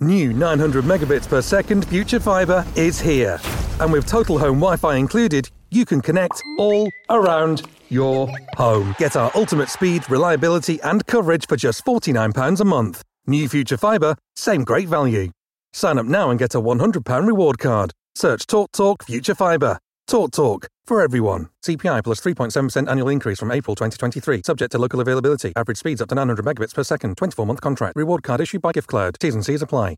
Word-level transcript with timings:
New 0.00 0.32
900 0.32 0.84
megabits 0.84 1.28
per 1.28 1.40
second 1.40 1.86
Future 1.86 2.18
Fibre 2.18 2.64
is 2.74 3.00
here. 3.00 3.38
And 3.78 3.92
with 3.92 4.06
total 4.08 4.38
home 4.38 4.58
Wi 4.58 4.76
Fi 4.76 4.96
included, 4.96 5.48
you 5.70 5.84
can 5.84 6.00
connect 6.00 6.42
all 6.58 6.90
around 7.10 7.62
your 7.90 8.28
home. 8.56 8.96
Get 8.98 9.14
our 9.14 9.30
ultimate 9.36 9.68
speed, 9.68 10.10
reliability, 10.10 10.80
and 10.82 11.06
coverage 11.06 11.46
for 11.46 11.56
just 11.56 11.84
£49 11.84 12.60
a 12.60 12.64
month. 12.64 13.02
New 13.28 13.48
Future 13.48 13.76
Fibre, 13.76 14.16
same 14.34 14.64
great 14.64 14.88
value. 14.88 15.30
Sign 15.72 15.98
up 15.98 16.06
now 16.06 16.28
and 16.28 16.40
get 16.40 16.56
a 16.56 16.60
£100 16.60 17.26
reward 17.26 17.60
card. 17.60 17.92
Search 18.16 18.46
TalkTalk 18.46 18.72
Talk 18.72 19.04
Future 19.04 19.34
Fibre. 19.36 19.78
Talk 20.06 20.32
Talk 20.32 20.68
for 20.84 21.00
everyone. 21.00 21.48
CPI 21.62 22.04
plus 22.04 22.20
3.7% 22.20 22.88
annual 22.90 23.08
increase 23.08 23.38
from 23.38 23.50
April 23.50 23.74
2023. 23.74 24.42
Subject 24.44 24.72
to 24.72 24.78
local 24.78 25.00
availability. 25.00 25.52
Average 25.56 25.78
speeds 25.78 26.02
up 26.02 26.10
to 26.10 26.14
900 26.14 26.44
megabits 26.44 26.74
per 26.74 26.82
second. 26.82 27.16
24 27.16 27.46
month 27.46 27.62
contract. 27.62 27.96
Reward 27.96 28.22
card 28.22 28.40
issued 28.40 28.60
by 28.60 28.72
GiftCloud. 28.72 29.18
T's 29.18 29.34
and 29.34 29.44
C's 29.44 29.62
apply. 29.62 29.96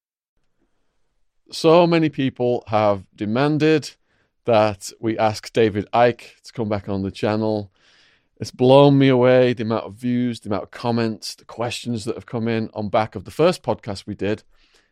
So 1.50 1.86
many 1.86 2.08
people 2.08 2.62
have 2.68 3.04
demanded 3.16 3.90
that 4.44 4.92
we 5.00 5.18
ask 5.18 5.52
David 5.52 5.88
Icke 5.92 6.40
to 6.42 6.52
come 6.52 6.68
back 6.68 6.88
on 6.88 7.02
the 7.02 7.10
channel. 7.10 7.72
It's 8.38 8.52
blown 8.52 8.98
me 8.98 9.08
away 9.08 9.54
the 9.54 9.64
amount 9.64 9.84
of 9.84 9.94
views, 9.94 10.40
the 10.40 10.50
amount 10.50 10.64
of 10.64 10.70
comments, 10.70 11.34
the 11.34 11.44
questions 11.44 12.04
that 12.04 12.14
have 12.14 12.26
come 12.26 12.46
in 12.46 12.70
on 12.74 12.90
back 12.90 13.16
of 13.16 13.24
the 13.24 13.30
first 13.30 13.62
podcast 13.62 14.06
we 14.06 14.14
did, 14.14 14.44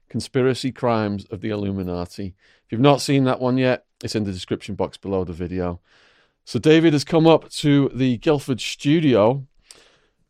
Conspiracy 0.08 0.72
Crimes 0.72 1.24
of 1.27 1.41
the 1.41 1.50
Illuminati. 1.50 2.34
If 2.64 2.72
you've 2.72 2.80
not 2.80 3.00
seen 3.00 3.24
that 3.24 3.41
one 3.41 3.58
yet, 3.58 3.84
it's 4.04 4.14
in 4.14 4.24
the 4.24 4.32
description 4.32 4.74
box 4.74 4.98
below 4.98 5.24
the 5.24 5.32
video. 5.32 5.80
So 6.44 6.58
David 6.58 6.92
has 6.92 7.04
come 7.04 7.26
up 7.26 7.48
to 7.50 7.90
the 7.94 8.18
Guildford 8.18 8.60
studio. 8.60 9.46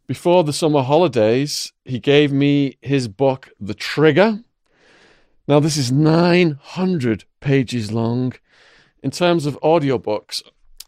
Before 0.07 0.45
the 0.45 0.53
summer 0.53 0.83
holidays, 0.83 1.73
he 1.85 1.99
gave 1.99 2.33
me 2.33 2.79
his 2.81 3.09
book, 3.09 3.51
The 3.61 3.75
Trigger. 3.75 4.45
Now, 5.49 5.59
this 5.59 5.77
is 5.77 5.91
900 5.91 7.25
pages 7.41 7.91
long. 7.91 8.35
In 9.03 9.11
terms 9.11 9.45
of 9.45 9.59
audiobooks, 9.61 10.41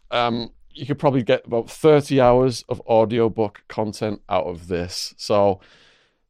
um, 0.09 0.51
you 0.71 0.85
could 0.85 0.97
probably 0.97 1.23
get 1.23 1.45
about 1.45 1.69
30 1.69 2.21
hours 2.21 2.63
of 2.69 2.81
audiobook 2.87 3.63
content 3.67 4.21
out 4.29 4.45
of 4.45 4.69
this. 4.69 5.13
So, 5.17 5.59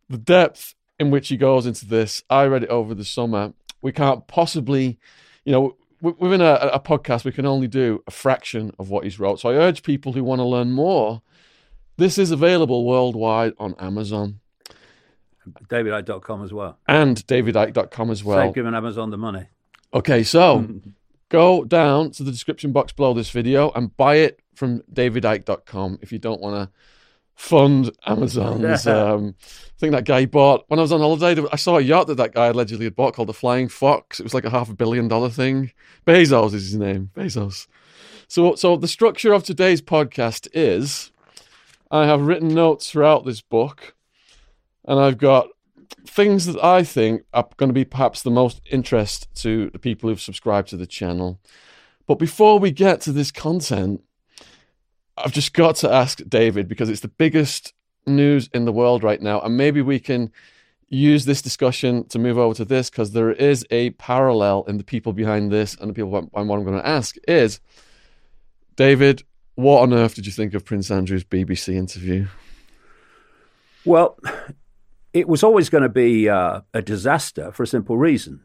the 0.10 0.18
depth 0.18 0.74
in 1.00 1.12
which 1.12 1.28
he 1.28 1.38
goes 1.38 1.68
into 1.68 1.86
this, 1.86 2.24
I 2.32 2.46
read 2.46 2.64
it 2.64 2.70
over 2.70 2.96
the 2.96 3.06
summer. 3.06 3.54
We 3.84 3.92
can't 3.92 4.26
possibly, 4.26 4.98
you 5.46 5.52
know, 5.52 5.78
within 6.02 6.42
a, 6.42 6.54
a, 6.74 6.80
podcast, 6.80 7.26
we 7.26 7.32
can 7.32 7.46
only 7.46 7.68
do 7.68 8.04
a 8.08 8.12
fraction 8.12 8.72
of 8.80 8.90
what 8.90 9.04
he's 9.04 9.20
wrote. 9.20 9.40
So 9.40 9.50
I 9.50 9.54
urge 9.54 9.84
people 9.84 10.14
who 10.14 10.24
want 10.24 10.40
to 10.40 10.46
learn 10.46 10.72
more. 10.72 11.22
This 11.98 12.18
is 12.18 12.32
available 12.32 12.86
worldwide 12.86 13.54
on 13.58 13.76
Amazon. 13.80 14.40
DavidIcke.com 15.68 16.44
as 16.44 16.54
well. 16.54 16.78
And 16.88 17.18
DavidIcke.com 17.26 18.12
as 18.12 18.24
well. 18.24 18.48
Save 18.48 18.56
giving 18.56 18.76
Amazon 18.76 19.10
the 19.10 19.18
money. 19.18 19.46
Okay, 19.94 20.24
so 20.24 20.68
go 21.30 21.64
down 21.64 22.12
to 22.12 22.24
the 22.24 22.32
description 22.32 22.72
box 22.72 22.92
below 22.92 23.14
this 23.14 23.30
video 23.30 23.72
and 23.72 23.96
buy 23.98 24.18
it 24.18 24.40
from 24.54 24.82
DavidIcke.com 24.94 26.00
if 26.02 26.12
you 26.12 26.20
don't 26.20 26.42
want 26.42 26.56
to 26.56 26.76
fund 27.38 27.92
Amazon's. 28.06 28.86
um, 28.88 29.36
I 29.40 29.80
think 29.80 29.94
that 29.94 30.06
guy 30.06 30.26
bought 30.26 30.66
when 30.68 30.80
I 30.80 30.82
was 30.82 30.92
on 30.92 31.00
holiday. 31.00 31.42
I 31.52 31.56
saw 31.56 31.78
a 31.78 31.82
yacht 31.82 32.08
that 32.08 32.18
that 32.18 32.34
guy 32.34 32.48
allegedly 32.48 32.86
had 32.86 32.96
bought 32.96 33.14
called 33.14 33.30
the 33.30 33.34
Flying 33.34 33.70
Fox. 33.70 34.20
It 34.20 34.24
was 34.24 34.34
like 34.34 34.44
a 34.44 34.50
half 34.50 34.70
a 34.70 34.76
billion 34.76 35.08
dollar 35.08 35.30
thing. 35.30 35.72
Bezos 36.06 36.48
is 36.48 36.72
his 36.72 36.76
name. 36.76 37.12
Bezos. 37.16 37.68
So, 38.28 38.56
so 38.56 38.76
the 38.76 38.88
structure 38.88 39.32
of 39.32 39.44
today's 39.44 39.82
podcast 39.82 40.50
is 40.52 41.12
I 41.90 42.08
have 42.08 42.22
written 42.22 42.50
notes 42.50 42.90
throughout 42.90 43.24
this 43.24 43.40
book, 43.40 43.96
and 44.84 45.00
I've 45.00 45.20
got 45.20 45.48
things 46.06 46.48
that 46.48 46.62
I 46.62 46.84
think 46.84 47.24
are 47.34 47.48
going 47.58 47.70
to 47.70 47.74
be 47.74 47.86
perhaps 47.86 48.24
the 48.24 48.32
most 48.32 48.62
interest 48.70 49.34
to 49.36 49.70
the 49.70 49.80
people 49.80 50.10
who've 50.10 50.20
subscribed 50.20 50.70
to 50.70 50.78
the 50.78 50.88
channel. 50.88 51.40
But 52.08 52.16
before 52.16 52.58
we 52.58 52.72
get 52.72 53.00
to 53.02 53.12
this 53.12 53.32
content, 53.32 54.02
I've 55.18 55.32
just 55.32 55.54
got 55.54 55.78
to 55.78 55.92
ask 55.92 56.22
David 56.28 56.68
because 56.68 56.90
it's 56.90 57.02
the 57.02 57.08
biggest 57.08 57.74
news 58.06 58.50
in 58.54 58.66
the 58.66 58.72
world 58.72 59.04
right 59.04 59.22
now, 59.22 59.40
and 59.42 59.58
maybe 59.58 59.82
we 59.82 60.00
can 60.00 60.32
use 60.90 61.26
this 61.26 61.42
discussion 61.42 62.08
to 62.08 62.20
move 62.20 62.38
over 62.38 62.54
to 62.54 62.66
this 62.66 62.90
because 62.90 63.12
there 63.12 63.32
is 63.32 63.66
a 63.72 63.90
parallel 63.92 64.64
in 64.68 64.78
the 64.78 64.84
people 64.84 65.12
behind 65.12 65.52
this 65.52 65.76
and 65.76 65.90
the 65.90 65.94
people 65.94 66.16
and 66.16 66.30
what 66.32 66.58
I'm 66.58 66.64
going 66.64 66.80
to 66.80 66.88
ask 66.88 67.16
is 67.28 67.60
David, 68.78 69.24
what 69.56 69.82
on 69.82 69.94
earth 69.94 70.16
did 70.16 70.26
you 70.26 70.32
think 70.32 70.54
of 70.54 70.64
Prince 70.64 70.90
Andrew's 70.90 71.24
BBC 71.24 71.74
interview? 71.74 72.28
Well, 73.84 74.18
it 75.14 75.28
was 75.28 75.44
always 75.44 75.70
going 75.70 75.84
to 75.84 75.90
be 75.90 76.30
uh, 76.30 76.62
a 76.74 76.82
disaster 76.82 77.52
for 77.52 77.64
a 77.64 77.68
simple 77.68 77.98
reason. 77.98 78.44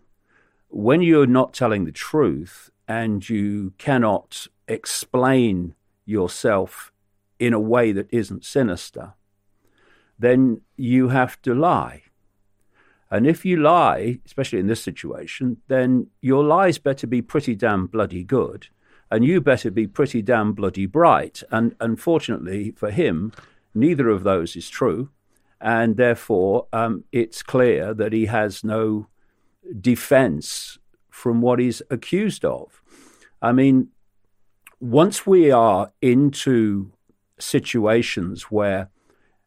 When 0.69 1.03
you're 1.03 1.27
not 1.27 1.53
telling 1.53 1.85
the 1.85 1.93
truth 1.93 2.71
and 2.89 3.29
you 3.29 3.75
cannot 3.79 4.47
explain 4.67 5.75
yourself 6.05 6.93
in 7.39 7.53
a 7.53 7.61
way 7.61 7.93
that 7.93 8.09
isn't 8.11 8.45
sinister, 8.45 9.15
then 10.19 10.61
you 10.77 11.09
have 11.09 11.41
to 11.43 11.55
lie. 11.55 12.03
And 13.11 13.27
if 13.27 13.45
you 13.45 13.57
lie, 13.59 14.21
especially 14.25 14.59
in 14.59 14.69
this 14.69 14.83
situation, 14.83 15.59
then 15.69 16.07
your 16.21 16.45
lies 16.45 16.79
better 16.79 17.07
be 17.07 17.21
pretty 17.21 17.55
damn 17.55 17.87
bloody 17.87 18.25
good, 18.25 18.69
and 19.11 19.25
you 19.25 19.41
better 19.41 19.71
be 19.71 19.87
pretty 19.87 20.23
damn 20.23 20.53
bloody 20.55 20.87
bright. 20.87 21.43
And 21.51 21.77
unfortunately 21.81 22.71
for 22.71 22.91
him, 22.91 23.33
neither 23.75 24.09
of 24.09 24.23
those 24.23 24.57
is 24.57 24.71
true, 24.71 25.11
and 25.61 25.97
therefore 25.97 26.67
um, 26.73 27.05
it's 27.13 27.43
clear 27.43 27.93
that 27.93 28.13
he 28.13 28.27
has 28.27 28.65
no 28.65 29.09
defense 29.81 30.79
from 31.11 31.43
what 31.43 31.59
he's 31.59 31.83
accused 31.91 32.45
of. 32.45 32.83
I 33.43 33.53
mean, 33.53 33.89
once 34.83 35.25
we 35.25 35.49
are 35.49 35.93
into 36.03 36.93
situations 37.39 38.45
where 38.51 38.91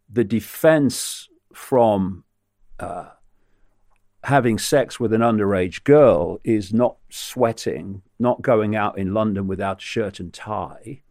the 0.10 0.24
defense 0.24 1.28
from 1.54 2.24
uh, 2.80 3.10
having 4.24 4.58
sex 4.58 4.98
with 4.98 5.12
an 5.12 5.20
underage 5.20 5.84
girl 5.84 6.40
is 6.46 6.74
not 6.74 6.96
sweating, 7.10 8.02
not 8.18 8.42
going 8.42 8.78
out 8.78 8.98
in 8.98 9.14
London 9.14 9.46
without 9.46 9.80
a 9.80 9.86
shirt 9.86 10.22
and 10.22 10.34
tie, 10.34 11.02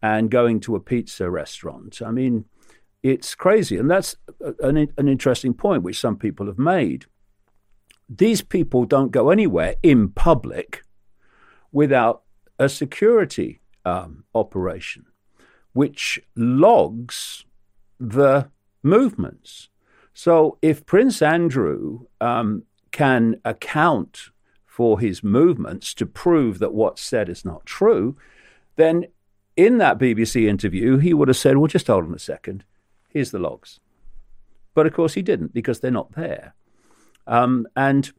and 0.00 0.30
going 0.30 0.60
to 0.60 0.76
a 0.76 0.80
pizza 0.80 1.28
restaurant. 1.28 2.00
I 2.00 2.12
mean, 2.12 2.44
it's 3.02 3.34
crazy. 3.34 3.76
And 3.76 3.90
that's 3.90 4.14
an, 4.60 4.76
an 4.96 5.08
interesting 5.08 5.52
point, 5.52 5.82
which 5.82 5.98
some 5.98 6.16
people 6.16 6.46
have 6.46 6.60
made. 6.60 7.06
These 8.08 8.42
people 8.42 8.84
don't 8.84 9.10
go 9.10 9.30
anywhere 9.30 9.74
in 9.82 10.10
public 10.10 10.84
without 11.72 12.22
a 12.58 12.68
security 12.68 13.60
um, 13.84 14.24
operation 14.34 15.06
which 15.72 16.20
logs 16.36 17.44
the 17.98 18.48
movements. 18.82 19.68
So 20.14 20.58
if 20.60 20.84
Prince 20.84 21.22
Andrew 21.22 22.06
um, 22.20 22.64
can 22.90 23.40
account 23.44 24.30
for 24.66 25.00
his 25.00 25.22
movements 25.22 25.94
to 25.94 26.06
prove 26.06 26.58
that 26.58 26.74
what's 26.74 27.02
said 27.02 27.28
is 27.28 27.44
not 27.44 27.64
true, 27.64 28.16
then 28.76 29.06
in 29.56 29.78
that 29.78 29.98
BBC 29.98 30.48
interview, 30.48 30.98
he 30.98 31.14
would 31.14 31.28
have 31.28 31.36
said, 31.36 31.56
Well, 31.56 31.66
just 31.66 31.86
hold 31.86 32.04
on 32.04 32.14
a 32.14 32.18
second. 32.18 32.64
Here's 33.08 33.30
the 33.30 33.38
logs. 33.38 33.80
But 34.74 34.86
of 34.86 34.94
course, 34.94 35.14
he 35.14 35.22
didn't 35.22 35.52
because 35.52 35.80
they're 35.80 35.90
not 35.90 36.12
there. 36.12 36.54
Um, 37.26 37.66
and 37.76 38.10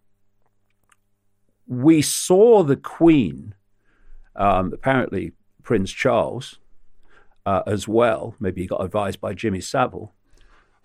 we 1.68 2.02
saw 2.02 2.64
the 2.64 2.76
Queen, 2.76 3.56
um, 4.36 4.74
apparently 4.74 5.32
Prince 5.64 5.92
Charles, 5.92 6.60
uh, 7.46 7.62
as 7.66 7.88
well. 7.88 8.36
Maybe 8.40 8.62
he 8.62 8.68
got 8.68 8.84
advised 8.84 9.20
by 9.20 9.34
Jimmy 9.34 9.62
Savile 9.62 10.14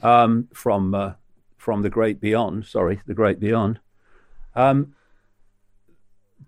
um, 0.03 0.49
from 0.53 0.95
uh, 0.95 1.13
from 1.57 1.83
the 1.83 1.91
Great 1.91 2.21
Beyond. 2.21 2.67
Sorry, 2.67 3.01
the 3.07 3.15
Great 3.15 3.41
Beyond. 3.41 3.81
Um, 4.55 4.95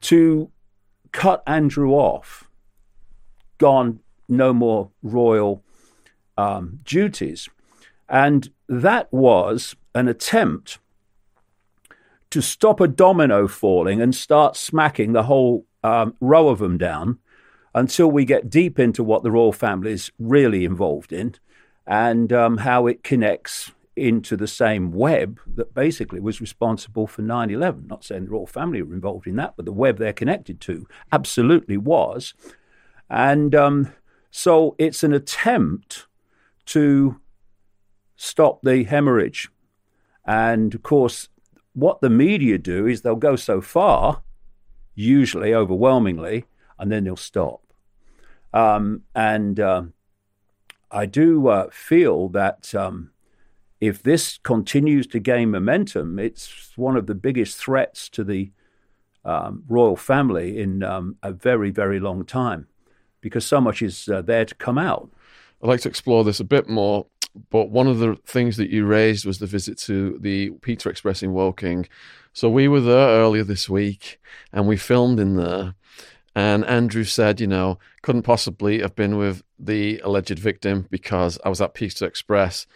to 0.02 0.50
cut 1.12 1.42
Andrew 1.46 1.92
off, 1.92 2.48
gone 3.58 4.00
no 4.28 4.52
more 4.52 4.90
royal 5.02 5.62
um, 6.36 6.80
duties, 6.84 7.48
and 8.08 8.50
that 8.68 9.12
was 9.12 9.76
an 9.94 10.08
attempt 10.08 10.78
to 12.30 12.40
stop 12.40 12.80
a 12.80 12.86
domino 12.86 13.48
falling 13.48 14.00
and 14.00 14.14
start 14.14 14.56
smacking 14.56 15.12
the 15.12 15.24
whole 15.24 15.66
um, 15.82 16.14
row 16.20 16.48
of 16.48 16.58
them 16.58 16.78
down 16.78 17.18
until 17.74 18.10
we 18.10 18.24
get 18.24 18.50
deep 18.50 18.78
into 18.78 19.04
what 19.04 19.22
the 19.22 19.30
royal 19.30 19.52
family 19.52 19.92
is 19.92 20.10
really 20.18 20.64
involved 20.64 21.12
in 21.12 21.34
and 21.86 22.32
um, 22.32 22.58
how 22.58 22.86
it 22.86 23.02
connects 23.02 23.72
into 23.96 24.36
the 24.36 24.46
same 24.46 24.92
web 24.92 25.40
that 25.46 25.74
basically 25.74 26.20
was 26.20 26.40
responsible 26.40 27.06
for 27.06 27.22
9 27.22 27.50
11. 27.50 27.86
Not 27.86 28.04
saying 28.04 28.24
the 28.24 28.30
royal 28.30 28.46
family 28.46 28.82
were 28.82 28.94
involved 28.94 29.26
in 29.26 29.36
that, 29.36 29.54
but 29.56 29.64
the 29.64 29.72
web 29.72 29.98
they're 29.98 30.12
connected 30.12 30.60
to 30.62 30.86
absolutely 31.12 31.76
was. 31.76 32.34
And 33.08 33.54
um, 33.54 33.92
so 34.30 34.74
it's 34.78 35.02
an 35.02 35.12
attempt 35.12 36.06
to 36.66 37.20
stop 38.16 38.62
the 38.62 38.84
hemorrhage. 38.84 39.48
And 40.24 40.74
of 40.74 40.82
course, 40.82 41.28
what 41.72 42.00
the 42.00 42.10
media 42.10 42.58
do 42.58 42.86
is 42.86 43.02
they'll 43.02 43.16
go 43.16 43.36
so 43.36 43.60
far, 43.60 44.22
usually 45.00 45.54
overwhelmingly, 45.54 46.44
and 46.78 46.90
then 46.90 47.04
they'll 47.04 47.16
stop. 47.16 47.62
Um, 48.52 49.02
and 49.14 49.58
uh, 49.60 49.82
I 50.90 51.06
do 51.06 51.48
uh, 51.48 51.70
feel 51.70 52.28
that 52.30 52.74
um, 52.74 53.10
if 53.80 54.02
this 54.02 54.38
continues 54.38 55.06
to 55.08 55.20
gain 55.20 55.50
momentum, 55.50 56.18
it's 56.18 56.72
one 56.76 56.96
of 56.96 57.06
the 57.06 57.14
biggest 57.14 57.56
threats 57.56 58.08
to 58.10 58.24
the 58.24 58.50
um, 59.24 59.64
royal 59.68 59.96
family 59.96 60.58
in 60.58 60.82
um, 60.82 61.16
a 61.22 61.32
very, 61.32 61.70
very 61.70 62.00
long 62.00 62.24
time 62.24 62.66
because 63.20 63.44
so 63.44 63.60
much 63.60 63.82
is 63.82 64.08
uh, 64.08 64.22
there 64.22 64.44
to 64.44 64.54
come 64.54 64.78
out. 64.78 65.10
I'd 65.62 65.68
like 65.68 65.80
to 65.82 65.88
explore 65.88 66.24
this 66.24 66.40
a 66.40 66.44
bit 66.44 66.68
more, 66.68 67.06
but 67.50 67.70
one 67.70 67.86
of 67.86 67.98
the 67.98 68.16
things 68.24 68.56
that 68.56 68.70
you 68.70 68.86
raised 68.86 69.24
was 69.24 69.38
the 69.38 69.46
visit 69.46 69.78
to 69.78 70.18
the 70.20 70.50
Pizza 70.62 70.88
Express 70.88 71.22
in 71.22 71.32
Woking. 71.32 71.88
So 72.32 72.48
we 72.48 72.68
were 72.68 72.80
there 72.80 73.08
earlier 73.08 73.44
this 73.44 73.68
week 73.68 74.20
and 74.52 74.66
we 74.66 74.76
filmed 74.76 75.20
in 75.20 75.36
there. 75.36 75.74
And 76.34 76.64
Andrew 76.64 77.04
said, 77.04 77.40
you 77.40 77.46
know, 77.46 77.78
couldn't 78.02 78.22
possibly 78.22 78.80
have 78.80 78.94
been 78.94 79.16
with 79.16 79.42
the 79.58 79.98
alleged 80.00 80.38
victim 80.38 80.86
because 80.90 81.38
I 81.44 81.48
was 81.48 81.60
at 81.60 81.74
Pizza 81.74 82.06
Express 82.06 82.66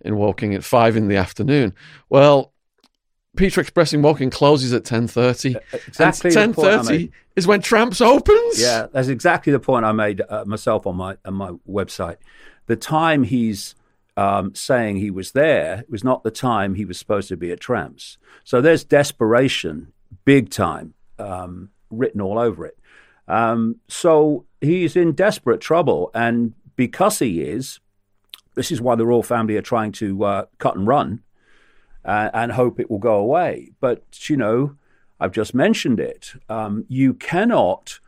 in 0.00 0.16
Woking 0.16 0.54
at 0.54 0.64
five 0.64 0.96
in 0.96 1.08
the 1.08 1.16
afternoon. 1.16 1.74
Well, 2.08 2.52
Pizza 3.36 3.60
Express 3.60 3.92
in 3.92 4.02
Woking 4.02 4.30
closes 4.30 4.72
at 4.72 4.84
ten 4.84 5.06
thirty. 5.08 5.56
Exactly. 5.72 6.30
Ten 6.30 6.52
thirty 6.52 7.10
is 7.36 7.46
when 7.46 7.60
Tramps 7.60 8.00
opens. 8.00 8.60
Yeah, 8.60 8.86
that's 8.92 9.08
exactly 9.08 9.52
the 9.52 9.60
point 9.60 9.84
I 9.84 9.92
made 9.92 10.22
uh, 10.28 10.44
myself 10.44 10.86
on 10.86 10.96
my 10.96 11.16
on 11.24 11.34
my 11.34 11.50
website. 11.68 12.16
The 12.66 12.76
time 12.76 13.24
he's 13.24 13.74
um, 14.16 14.54
saying 14.54 14.96
he 14.96 15.10
was 15.10 15.32
there 15.32 15.84
was 15.88 16.04
not 16.04 16.22
the 16.22 16.30
time 16.30 16.74
he 16.74 16.84
was 16.84 16.98
supposed 16.98 17.28
to 17.28 17.36
be 17.36 17.50
at 17.50 17.60
Tramps. 17.60 18.18
So 18.44 18.60
there's 18.60 18.84
desperation, 18.84 19.92
big 20.24 20.50
time, 20.50 20.94
um, 21.18 21.70
written 21.90 22.20
all 22.20 22.38
over 22.38 22.66
it. 22.66 22.78
Um, 23.26 23.76
so 23.88 24.44
he's 24.60 24.96
in 24.96 25.12
desperate 25.12 25.60
trouble, 25.60 26.10
and 26.14 26.54
because 26.76 27.18
he 27.18 27.40
is, 27.42 27.80
this 28.54 28.70
is 28.70 28.80
why 28.80 28.94
the 28.94 29.06
royal 29.06 29.22
family 29.22 29.56
are 29.56 29.62
trying 29.62 29.92
to 29.92 30.24
uh, 30.24 30.44
cut 30.58 30.76
and 30.76 30.86
run 30.86 31.22
uh, 32.04 32.30
and 32.34 32.52
hope 32.52 32.78
it 32.78 32.90
will 32.90 32.98
go 32.98 33.16
away. 33.16 33.70
But 33.80 34.28
you 34.28 34.36
know, 34.36 34.76
I've 35.18 35.32
just 35.32 35.54
mentioned 35.54 36.00
it. 36.00 36.34
Um, 36.48 36.84
you 36.88 37.14
cannot, 37.14 37.98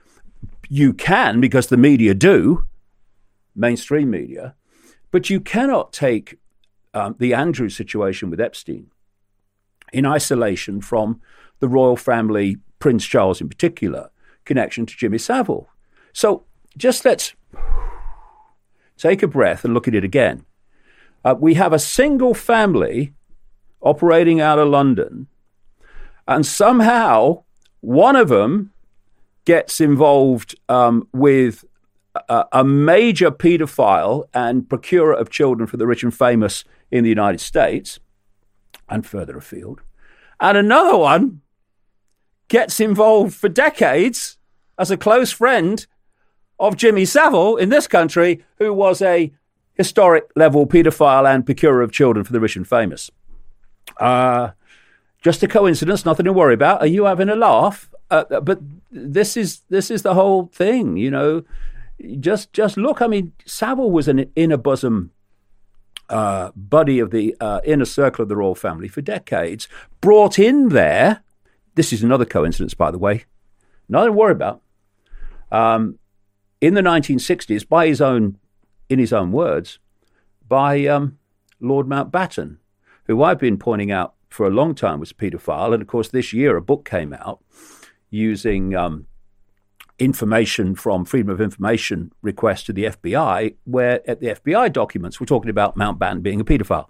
you 0.68 0.92
can 0.92 1.40
because 1.40 1.68
the 1.68 1.76
media 1.76 2.14
do, 2.14 2.66
mainstream 3.54 4.10
media, 4.10 4.54
but 5.16 5.30
you 5.30 5.40
cannot 5.40 5.94
take 5.94 6.36
um, 6.92 7.16
the 7.18 7.32
Andrew 7.32 7.70
situation 7.70 8.28
with 8.28 8.38
Epstein 8.38 8.88
in 9.90 10.04
isolation 10.04 10.82
from 10.82 11.22
the 11.58 11.68
royal 11.68 11.96
family, 11.96 12.58
Prince 12.80 13.06
Charles 13.06 13.40
in 13.40 13.48
particular, 13.48 14.10
connection 14.44 14.84
to 14.84 14.94
Jimmy 14.94 15.16
Savile. 15.16 15.70
So 16.12 16.44
just 16.76 17.06
let's 17.06 17.32
take 18.98 19.22
a 19.22 19.26
breath 19.26 19.64
and 19.64 19.72
look 19.72 19.88
at 19.88 19.94
it 19.94 20.04
again. 20.04 20.44
Uh, 21.24 21.34
we 21.38 21.54
have 21.54 21.72
a 21.72 21.78
single 21.78 22.34
family 22.34 23.14
operating 23.80 24.42
out 24.42 24.58
of 24.58 24.68
London, 24.68 25.28
and 26.28 26.44
somehow 26.44 27.42
one 27.80 28.16
of 28.16 28.28
them 28.28 28.70
gets 29.46 29.80
involved 29.80 30.56
um, 30.68 31.08
with 31.14 31.64
a, 32.52 32.64
major 32.64 33.30
paedophile 33.30 34.24
and 34.34 34.68
procurer 34.68 35.12
of 35.12 35.30
children 35.30 35.66
for 35.66 35.76
the 35.76 35.86
rich 35.86 36.02
and 36.02 36.14
famous 36.14 36.64
in 36.90 37.04
the 37.04 37.10
United 37.10 37.40
States 37.40 37.98
and 38.88 39.06
further 39.06 39.36
afield, 39.36 39.80
and 40.40 40.56
another 40.56 40.96
one 40.96 41.40
gets 42.48 42.78
involved 42.80 43.34
for 43.34 43.48
decades 43.48 44.38
as 44.78 44.90
a 44.90 44.96
close 44.96 45.32
friend 45.32 45.86
of 46.58 46.76
Jimmy 46.76 47.04
Savile 47.04 47.56
in 47.56 47.68
this 47.68 47.86
country, 47.86 48.44
who 48.58 48.72
was 48.72 49.02
a 49.02 49.32
historic 49.74 50.24
level 50.36 50.66
paedophile 50.66 51.32
and 51.32 51.44
procurer 51.44 51.82
of 51.82 51.92
children 51.92 52.24
for 52.24 52.32
the 52.32 52.40
rich 52.40 52.56
and 52.56 52.66
famous. 52.66 53.10
Uh, 53.98 54.50
just 55.22 55.42
a 55.42 55.48
coincidence, 55.48 56.04
nothing 56.04 56.24
to 56.24 56.32
worry 56.32 56.54
about. 56.54 56.80
Are 56.80 56.86
you 56.86 57.04
having 57.04 57.28
a 57.28 57.36
laugh? 57.36 57.90
Uh, 58.10 58.40
but 58.40 58.60
this 58.90 59.36
is 59.36 59.62
this 59.68 59.90
is 59.90 60.02
the 60.02 60.14
whole 60.14 60.46
thing, 60.46 60.96
you 60.96 61.10
know. 61.10 61.42
Just 62.20 62.52
just 62.52 62.76
look. 62.76 63.00
I 63.00 63.06
mean, 63.06 63.32
Savile 63.44 63.90
was 63.90 64.08
an 64.08 64.30
inner 64.36 64.56
bosom 64.56 65.12
uh, 66.08 66.50
buddy 66.54 66.98
of 66.98 67.10
the 67.10 67.34
uh, 67.40 67.60
inner 67.64 67.84
circle 67.84 68.22
of 68.22 68.28
the 68.28 68.36
royal 68.36 68.54
family 68.54 68.88
for 68.88 69.00
decades. 69.00 69.68
Brought 70.00 70.38
in 70.38 70.68
there. 70.68 71.22
This 71.74 71.92
is 71.92 72.02
another 72.02 72.24
coincidence, 72.24 72.74
by 72.74 72.90
the 72.90 72.98
way. 72.98 73.24
Nothing 73.88 74.08
to 74.08 74.12
worry 74.12 74.32
about. 74.32 74.62
Um, 75.50 75.98
in 76.60 76.74
the 76.74 76.80
1960s, 76.80 77.68
by 77.68 77.86
his 77.86 78.00
own, 78.00 78.38
in 78.88 78.98
his 78.98 79.12
own 79.12 79.32
words, 79.32 79.78
by 80.48 80.86
um, 80.86 81.18
Lord 81.60 81.86
Mountbatten, 81.86 82.56
who 83.04 83.22
I've 83.22 83.38
been 83.38 83.58
pointing 83.58 83.90
out 83.90 84.14
for 84.28 84.46
a 84.46 84.50
long 84.50 84.74
time 84.74 85.00
was 85.00 85.10
a 85.10 85.14
paedophile. 85.14 85.72
And 85.72 85.82
of 85.82 85.88
course, 85.88 86.08
this 86.08 86.32
year 86.32 86.56
a 86.56 86.62
book 86.62 86.88
came 86.88 87.12
out 87.12 87.42
using 88.10 88.74
um, 88.74 89.06
information 89.98 90.74
from 90.74 91.04
Freedom 91.04 91.30
of 91.30 91.40
Information 91.40 92.12
requests 92.22 92.64
to 92.64 92.72
the 92.72 92.84
FBI, 92.84 93.54
where 93.64 94.08
at 94.08 94.20
the 94.20 94.28
FBI 94.28 94.72
documents 94.72 95.18
we're 95.18 95.26
talking 95.26 95.50
about 95.50 95.76
Mountbatten 95.76 96.22
being 96.22 96.40
a 96.40 96.44
paedophile. 96.44 96.86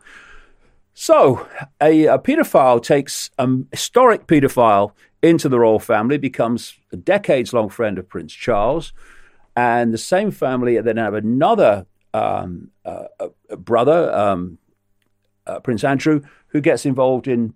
So 0.94 1.46
a, 1.80 2.06
a 2.06 2.18
paedophile 2.18 2.82
takes 2.82 3.30
a 3.38 3.48
historic 3.70 4.26
paedophile 4.26 4.92
into 5.22 5.48
the 5.48 5.60
royal 5.60 5.78
family, 5.78 6.18
becomes 6.18 6.74
a 6.92 6.96
decades-long 6.96 7.68
friend 7.68 7.98
of 7.98 8.08
Prince 8.08 8.32
Charles, 8.32 8.92
and 9.54 9.92
the 9.92 9.98
same 9.98 10.30
family 10.30 10.80
then 10.80 10.96
have 10.96 11.14
another 11.14 11.86
um, 12.14 12.70
uh, 12.84 13.04
brother, 13.58 14.12
um, 14.14 14.58
uh, 15.46 15.60
Prince 15.60 15.84
Andrew, 15.84 16.22
who 16.48 16.60
gets 16.60 16.86
involved 16.86 17.28
in 17.28 17.54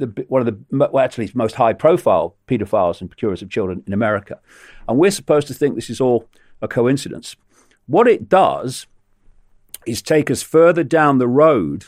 the, 0.00 0.24
one 0.28 0.46
of 0.46 0.46
the 0.46 0.58
well, 0.76 0.98
actually 0.98 1.30
most 1.34 1.54
high 1.54 1.72
profile 1.72 2.36
paedophiles 2.48 3.00
and 3.00 3.10
procurers 3.10 3.42
of 3.42 3.50
children 3.50 3.82
in 3.86 3.92
America. 3.92 4.40
And 4.88 4.98
we're 4.98 5.10
supposed 5.10 5.46
to 5.48 5.54
think 5.54 5.74
this 5.74 5.90
is 5.90 6.00
all 6.00 6.28
a 6.60 6.68
coincidence. 6.68 7.36
What 7.86 8.08
it 8.08 8.28
does 8.28 8.86
is 9.86 10.02
take 10.02 10.30
us 10.30 10.42
further 10.42 10.84
down 10.84 11.18
the 11.18 11.28
road 11.28 11.86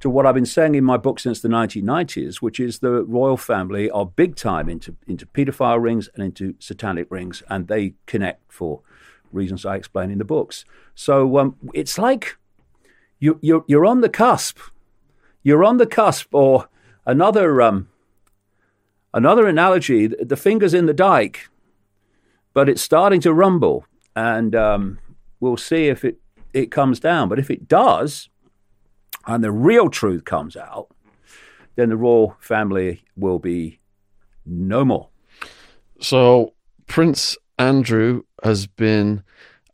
to 0.00 0.10
what 0.10 0.26
I've 0.26 0.34
been 0.34 0.46
saying 0.46 0.74
in 0.74 0.84
my 0.84 0.96
book 0.96 1.18
since 1.18 1.40
the 1.40 1.48
1990s, 1.48 2.36
which 2.36 2.60
is 2.60 2.78
the 2.78 3.02
royal 3.04 3.36
family 3.36 3.90
are 3.90 4.04
big 4.04 4.36
time 4.36 4.68
into, 4.68 4.94
into 5.06 5.26
paedophile 5.26 5.82
rings 5.82 6.08
and 6.14 6.24
into 6.24 6.54
satanic 6.58 7.06
rings, 7.10 7.42
and 7.48 7.68
they 7.68 7.94
connect 8.06 8.52
for 8.52 8.82
reasons 9.32 9.64
I 9.64 9.76
explain 9.76 10.10
in 10.10 10.18
the 10.18 10.24
books. 10.24 10.64
So 10.94 11.38
um, 11.38 11.56
it's 11.72 11.98
like 11.98 12.36
you, 13.18 13.38
you're, 13.42 13.64
you're 13.66 13.86
on 13.86 14.00
the 14.00 14.08
cusp. 14.08 14.58
You're 15.42 15.64
on 15.64 15.78
the 15.78 15.86
cusp, 15.86 16.34
or 16.34 16.68
another 17.06 17.62
um, 17.62 17.88
another 19.14 19.46
analogy: 19.46 20.06
the 20.06 20.36
fingers 20.36 20.74
in 20.74 20.86
the 20.86 20.94
dike, 20.94 21.48
but 22.52 22.68
it's 22.68 22.82
starting 22.82 23.20
to 23.22 23.32
rumble, 23.32 23.86
and 24.14 24.54
um, 24.54 24.98
we'll 25.40 25.56
see 25.56 25.88
if 25.88 26.04
it 26.04 26.18
it 26.52 26.70
comes 26.70 27.00
down. 27.00 27.28
But 27.28 27.38
if 27.38 27.50
it 27.50 27.68
does, 27.68 28.28
and 29.26 29.42
the 29.42 29.52
real 29.52 29.88
truth 29.88 30.24
comes 30.24 30.56
out, 30.56 30.88
then 31.76 31.88
the 31.88 31.96
royal 31.96 32.36
family 32.40 33.02
will 33.16 33.38
be 33.38 33.78
no 34.44 34.84
more. 34.84 35.08
So 36.00 36.54
Prince 36.86 37.36
Andrew 37.58 38.22
has 38.42 38.66
been 38.66 39.22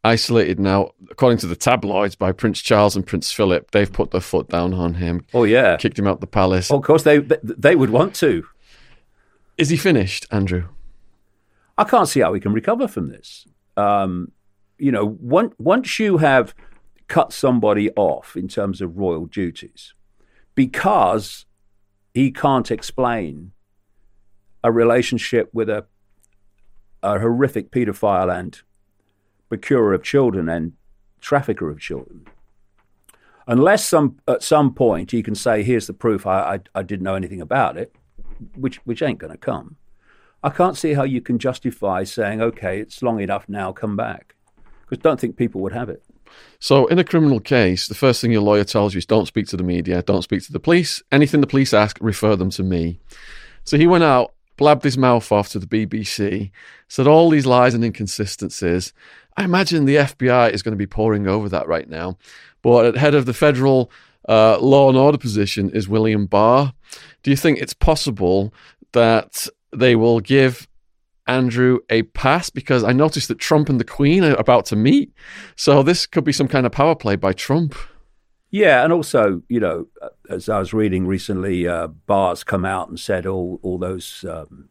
isolated 0.04 0.58
now, 0.58 0.90
according 1.10 1.38
to 1.38 1.46
the 1.46 1.56
tabloids, 1.56 2.14
by 2.14 2.32
Prince 2.32 2.60
Charles 2.60 2.96
and 2.96 3.06
Prince 3.06 3.32
Philip. 3.32 3.70
They've 3.70 3.92
put 3.92 4.10
their 4.10 4.20
foot 4.20 4.48
down 4.48 4.74
on 4.74 4.94
him. 4.94 5.24
Oh 5.32 5.44
yeah, 5.44 5.76
kicked 5.76 5.98
him 5.98 6.06
out 6.06 6.20
the 6.20 6.26
palace. 6.26 6.70
Oh, 6.70 6.76
of 6.76 6.82
course, 6.82 7.02
they 7.02 7.18
they 7.18 7.76
would 7.76 7.90
want 7.90 8.14
to. 8.16 8.44
Is 9.58 9.68
he 9.68 9.76
finished, 9.76 10.26
Andrew? 10.30 10.68
I 11.78 11.84
can't 11.84 12.08
see 12.08 12.20
how 12.20 12.32
he 12.34 12.40
can 12.40 12.52
recover 12.52 12.88
from 12.88 13.08
this. 13.08 13.46
Um, 13.76 14.32
you 14.78 14.92
know, 14.92 15.16
once 15.20 15.54
once 15.58 15.98
you 15.98 16.18
have 16.18 16.54
cut 17.08 17.32
somebody 17.32 17.90
off 17.92 18.36
in 18.36 18.48
terms 18.48 18.80
of 18.80 18.96
royal 18.96 19.26
duties, 19.26 19.94
because 20.54 21.46
he 22.14 22.30
can't 22.30 22.70
explain 22.70 23.52
a 24.64 24.72
relationship 24.72 25.50
with 25.52 25.68
a 25.68 25.86
a 27.02 27.18
horrific 27.18 27.70
paedophile 27.70 28.32
and 28.32 28.62
procurer 29.52 29.92
of 29.92 30.02
children 30.02 30.48
and 30.48 30.72
trafficker 31.20 31.68
of 31.68 31.78
children. 31.78 32.26
Unless 33.46 33.84
some 33.84 34.16
at 34.26 34.42
some 34.42 34.72
point 34.72 35.10
he 35.10 35.22
can 35.22 35.34
say, 35.34 35.62
"Here's 35.62 35.86
the 35.86 35.92
proof. 35.92 36.26
I 36.26 36.54
I, 36.54 36.60
I 36.74 36.82
didn't 36.82 37.04
know 37.04 37.16
anything 37.16 37.42
about 37.42 37.76
it," 37.76 37.94
which 38.56 38.76
which 38.86 39.02
ain't 39.02 39.18
going 39.18 39.32
to 39.32 39.38
come. 39.38 39.76
I 40.42 40.50
can't 40.50 40.76
see 40.76 40.94
how 40.94 41.02
you 41.02 41.20
can 41.20 41.38
justify 41.38 42.04
saying, 42.04 42.40
"Okay, 42.40 42.80
it's 42.80 43.02
long 43.02 43.20
enough 43.20 43.46
now. 43.46 43.72
Come 43.72 43.94
back," 43.94 44.36
because 44.82 45.02
don't 45.02 45.20
think 45.20 45.36
people 45.36 45.60
would 45.60 45.74
have 45.74 45.90
it. 45.90 46.02
So, 46.58 46.86
in 46.86 46.98
a 46.98 47.04
criminal 47.04 47.40
case, 47.40 47.88
the 47.88 47.94
first 47.94 48.22
thing 48.22 48.32
your 48.32 48.40
lawyer 48.40 48.64
tells 48.64 48.94
you 48.94 48.98
is 48.98 49.06
don't 49.06 49.26
speak 49.26 49.48
to 49.48 49.56
the 49.58 49.62
media, 49.62 50.00
don't 50.00 50.22
speak 50.22 50.42
to 50.44 50.52
the 50.52 50.60
police. 50.60 51.02
Anything 51.12 51.42
the 51.42 51.46
police 51.46 51.74
ask, 51.74 51.98
refer 52.00 52.36
them 52.36 52.48
to 52.50 52.62
me. 52.62 53.00
So, 53.64 53.76
he 53.76 53.86
went 53.86 54.04
out, 54.04 54.31
blabbed 54.56 54.84
his 54.84 54.98
mouth 54.98 55.30
off 55.32 55.48
to 55.50 55.58
the 55.58 55.66
BBC, 55.66 56.50
said 56.88 57.06
all 57.06 57.30
these 57.30 57.46
lies 57.46 57.74
and 57.74 57.84
inconsistencies. 57.84 58.92
I 59.36 59.44
imagine 59.44 59.84
the 59.84 59.96
FBI 59.96 60.50
is 60.50 60.62
going 60.62 60.72
to 60.72 60.78
be 60.78 60.86
poring 60.86 61.26
over 61.26 61.48
that 61.48 61.66
right 61.66 61.88
now. 61.88 62.18
But 62.62 62.86
at 62.86 62.96
head 62.96 63.14
of 63.14 63.26
the 63.26 63.34
federal 63.34 63.90
uh, 64.28 64.58
law 64.58 64.88
and 64.88 64.98
order 64.98 65.18
position 65.18 65.70
is 65.70 65.88
William 65.88 66.26
Barr. 66.26 66.74
Do 67.22 67.30
you 67.30 67.36
think 67.36 67.58
it's 67.58 67.74
possible 67.74 68.52
that 68.92 69.46
they 69.72 69.96
will 69.96 70.20
give 70.20 70.68
Andrew 71.26 71.80
a 71.88 72.02
pass 72.02 72.50
because 72.50 72.84
I 72.84 72.92
noticed 72.92 73.28
that 73.28 73.38
Trump 73.38 73.68
and 73.68 73.80
the 73.80 73.84
Queen 73.84 74.24
are 74.24 74.34
about 74.34 74.66
to 74.66 74.76
meet. 74.76 75.12
So 75.56 75.82
this 75.82 76.06
could 76.06 76.24
be 76.24 76.32
some 76.32 76.48
kind 76.48 76.66
of 76.66 76.72
power 76.72 76.94
play 76.94 77.16
by 77.16 77.32
Trump. 77.32 77.74
Yeah, 78.50 78.84
and 78.84 78.92
also, 78.92 79.42
you 79.48 79.60
know, 79.60 79.86
as 80.28 80.48
I 80.48 80.58
was 80.58 80.72
reading 80.72 81.06
recently, 81.06 81.66
uh, 81.66 81.88
Barr's 81.88 82.44
come 82.44 82.64
out 82.64 82.88
and 82.88 82.98
said 82.98 83.26
all 83.26 83.58
all 83.62 83.78
those 83.78 84.24
um, 84.28 84.68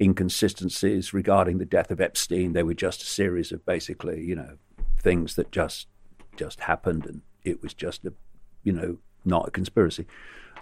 inconsistencies 0.00 1.14
regarding 1.14 1.58
the 1.58 1.64
death 1.64 1.90
of 1.90 2.00
Epstein. 2.00 2.52
They 2.52 2.62
were 2.62 2.74
just 2.74 3.02
a 3.02 3.06
series 3.06 3.52
of 3.52 3.64
basically, 3.64 4.22
you 4.24 4.34
know, 4.34 4.56
things 5.00 5.36
that 5.36 5.52
just 5.52 5.86
just 6.36 6.60
happened, 6.60 7.06
and 7.06 7.22
it 7.44 7.62
was 7.62 7.74
just 7.74 8.04
a, 8.04 8.12
you 8.62 8.72
know, 8.72 8.98
not 9.24 9.48
a 9.48 9.50
conspiracy. 9.50 10.06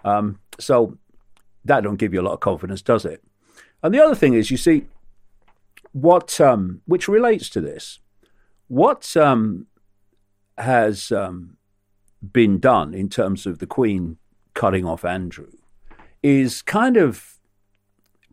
Um, 0.04 0.38
so 0.58 0.98
that 1.64 1.82
don't 1.82 1.96
give 1.96 2.14
you 2.14 2.20
a 2.20 2.22
lot 2.22 2.34
of 2.34 2.40
confidence, 2.40 2.82
does 2.82 3.04
it? 3.04 3.22
And 3.82 3.94
the 3.94 4.02
other 4.02 4.14
thing 4.14 4.34
is, 4.34 4.50
you 4.50 4.56
see, 4.56 4.86
what 5.92 6.40
um, 6.40 6.82
which 6.86 7.08
relates 7.08 7.48
to 7.50 7.60
this, 7.60 8.00
what 8.68 9.16
um, 9.16 9.66
has 10.58 11.10
um, 11.10 11.56
been 12.32 12.58
done 12.58 12.94
in 12.94 13.08
terms 13.08 13.46
of 13.46 13.58
the 13.58 13.66
Queen 13.66 14.18
cutting 14.54 14.84
off 14.84 15.04
Andrew 15.04 15.52
is 16.22 16.62
kind 16.62 16.96
of 16.96 17.38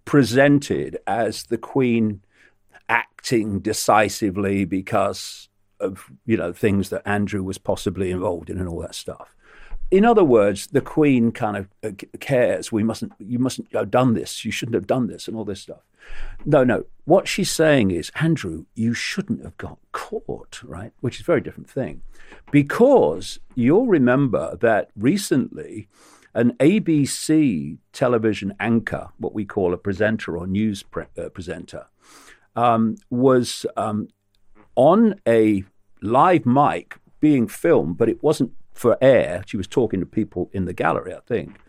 presented 0.06 0.98
as 1.08 1.44
the 1.44 1.58
Queen 1.58 2.22
acting 2.90 3.60
decisively 3.60 4.66
because 4.66 5.50
of 5.80 6.06
you 6.26 6.38
know 6.38 6.52
things 6.52 6.90
that 6.90 7.02
Andrew 7.06 7.44
was 7.44 7.58
possibly 7.58 8.12
involved 8.12 8.50
in 8.50 8.58
and 8.58 8.68
all 8.68 8.82
that 8.82 8.96
stuff 8.96 9.36
in 9.90 10.06
other 10.06 10.24
words, 10.24 10.68
the 10.68 10.82
Queen 10.82 11.32
kind 11.32 11.58
of 11.58 11.68
uh, 11.84 11.92
cares. 12.20 12.72
We 12.72 12.84
mustn't. 12.84 13.14
You 13.20 13.40
mustn't 13.40 13.74
have 13.74 13.92
done 13.92 14.14
this. 14.14 14.44
You 14.44 14.52
shouldn't 14.52 14.76
have 14.76 14.88
done 14.88 15.08
this, 15.08 15.28
and 15.28 15.38
all 15.38 15.46
this 15.46 15.62
stuff. 15.62 15.82
No, 16.46 16.64
no. 16.64 16.86
What 17.06 17.28
she's 17.28 17.52
saying 17.52 17.92
is, 17.92 18.12
Andrew, 18.16 18.66
you 18.76 18.94
shouldn't 18.94 19.44
have 19.44 19.58
got 19.58 19.80
caught, 19.92 20.62
right? 20.64 20.92
Which 21.00 21.16
is 21.16 21.22
a 21.22 21.26
very 21.26 21.42
different 21.42 21.70
thing, 21.70 22.02
because 22.52 23.40
you'll 23.56 23.88
remember 23.88 24.58
that 24.58 24.90
recently, 24.96 25.88
an 26.34 26.52
ABC 26.60 27.78
television 27.94 28.54
anchor, 28.60 29.10
what 29.18 29.34
we 29.34 29.46
call 29.46 29.74
a 29.74 29.78
presenter 29.78 30.38
or 30.38 30.48
news 30.48 30.84
pre- 30.84 31.06
uh, 31.18 31.30
presenter, 31.30 31.88
um, 32.56 32.96
was 33.10 33.66
um, 33.78 34.10
on 34.76 35.16
a 35.28 35.64
live 36.02 36.46
mic 36.46 36.98
being 37.20 37.48
filmed, 37.48 37.98
but 37.98 38.10
it 38.10 38.22
wasn't 38.22 38.52
for 38.78 38.98
air. 39.02 39.44
She 39.46 39.58
was 39.58 39.68
talking 39.68 40.00
to 40.00 40.06
people 40.06 40.50
in 40.54 40.66
the 40.66 40.74
gallery, 40.74 41.14
I 41.14 41.20
think. 41.26 41.60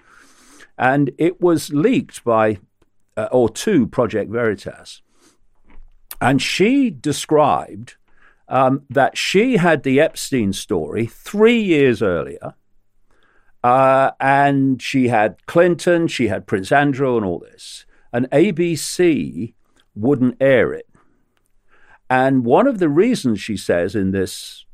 And 0.77 1.11
it 1.19 1.41
was 1.41 1.73
leaked 1.73 2.23
by, 2.25 2.59
uh, 3.17 3.29
or 3.33 3.49
to 3.49 3.87
Project 3.87 4.31
Veritas. 4.31 5.03
And 6.21 6.41
she 6.43 6.91
described 6.91 7.97
um, 8.49 8.83
that 8.91 9.17
she 9.17 9.57
had 9.57 9.83
the 9.83 10.01
Epstein 10.01 10.53
story 10.53 11.07
three 11.07 11.61
years 11.61 12.03
earlier. 12.03 12.55
Uh, 13.65 14.13
and 14.21 14.81
she 14.81 15.09
had 15.09 15.45
Clinton, 15.47 16.07
she 16.07 16.29
had 16.29 16.47
Prince 16.47 16.71
Andrew, 16.71 17.17
and 17.17 17.27
all 17.27 17.39
this. 17.39 17.87
And 18.13 18.31
ABC 18.31 19.55
wouldn't 19.95 20.37
air 20.41 20.73
it. 20.73 20.87
And 22.09 22.45
one 22.45 22.67
of 22.67 22.79
the 22.79 22.89
reasons 22.89 23.41
she 23.41 23.57
says 23.57 23.95
in 23.95 24.13
this 24.13 24.65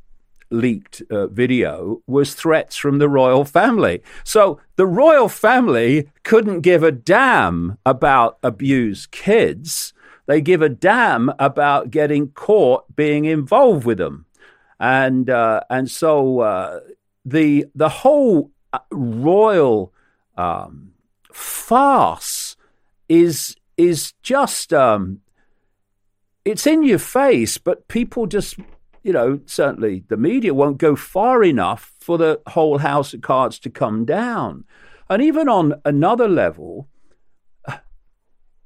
leaked 0.49 1.01
uh, 1.09 1.27
video 1.27 2.01
was 2.07 2.33
threats 2.33 2.75
from 2.75 2.99
the 2.99 3.09
royal 3.09 3.45
family. 3.45 4.01
So 4.23 4.59
the 4.75 4.85
royal 4.85 5.29
family 5.29 6.09
couldn't 6.23 6.61
give 6.61 6.83
a 6.83 6.91
damn 6.91 7.77
about 7.85 8.37
abused 8.43 9.11
kids. 9.11 9.93
They 10.27 10.41
give 10.41 10.61
a 10.61 10.69
damn 10.69 11.31
about 11.39 11.91
getting 11.91 12.29
caught 12.29 12.95
being 12.95 13.25
involved 13.25 13.85
with 13.85 13.97
them. 13.97 14.25
And 14.79 15.29
uh, 15.29 15.61
and 15.69 15.89
so 15.89 16.39
uh, 16.39 16.79
the 17.23 17.65
the 17.73 17.89
whole 17.89 18.51
uh, 18.73 18.79
royal 18.91 19.93
um, 20.37 20.91
farce 21.31 22.57
is 23.07 23.55
is 23.77 24.13
just 24.21 24.73
um, 24.73 25.21
it's 26.43 26.67
in 26.67 26.83
your 26.83 26.99
face, 26.99 27.57
but 27.57 27.87
people 27.87 28.27
just 28.27 28.57
you 29.05 29.13
know, 29.13 29.39
certainly 29.45 30.03
the 30.07 30.17
media 30.17 30.51
won't 30.51 30.79
go 30.79 30.95
far 30.95 31.43
enough 31.43 31.93
for 31.99 32.17
the 32.17 32.41
whole 32.47 32.79
house 32.79 33.13
of 33.13 33.21
cards 33.21 33.59
to 33.59 33.69
come 33.69 34.03
down. 34.03 34.63
And 35.07 35.21
even 35.21 35.47
on 35.47 35.75
another 35.85 36.27
level, 36.27 36.89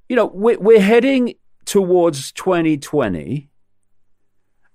you 0.08 0.16
know, 0.16 0.32
we're, 0.34 0.80
heading 0.80 1.34
towards 1.66 2.32
2020, 2.32 3.50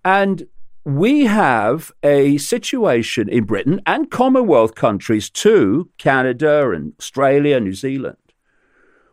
and 0.04 0.46
we 0.84 1.24
have 1.24 1.90
a 2.02 2.36
situation 2.36 3.30
in 3.30 3.44
Britain 3.44 3.80
and 3.86 4.10
Commonwealth 4.10 4.74
countries 4.74 5.30
too, 5.30 5.88
Canada 5.96 6.72
and 6.72 6.92
Australia, 7.00 7.58
New 7.58 7.72
Zealand, 7.72 8.18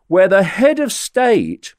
where 0.08 0.28
the 0.28 0.44
head 0.44 0.82
of 0.82 0.92
state 0.92 1.76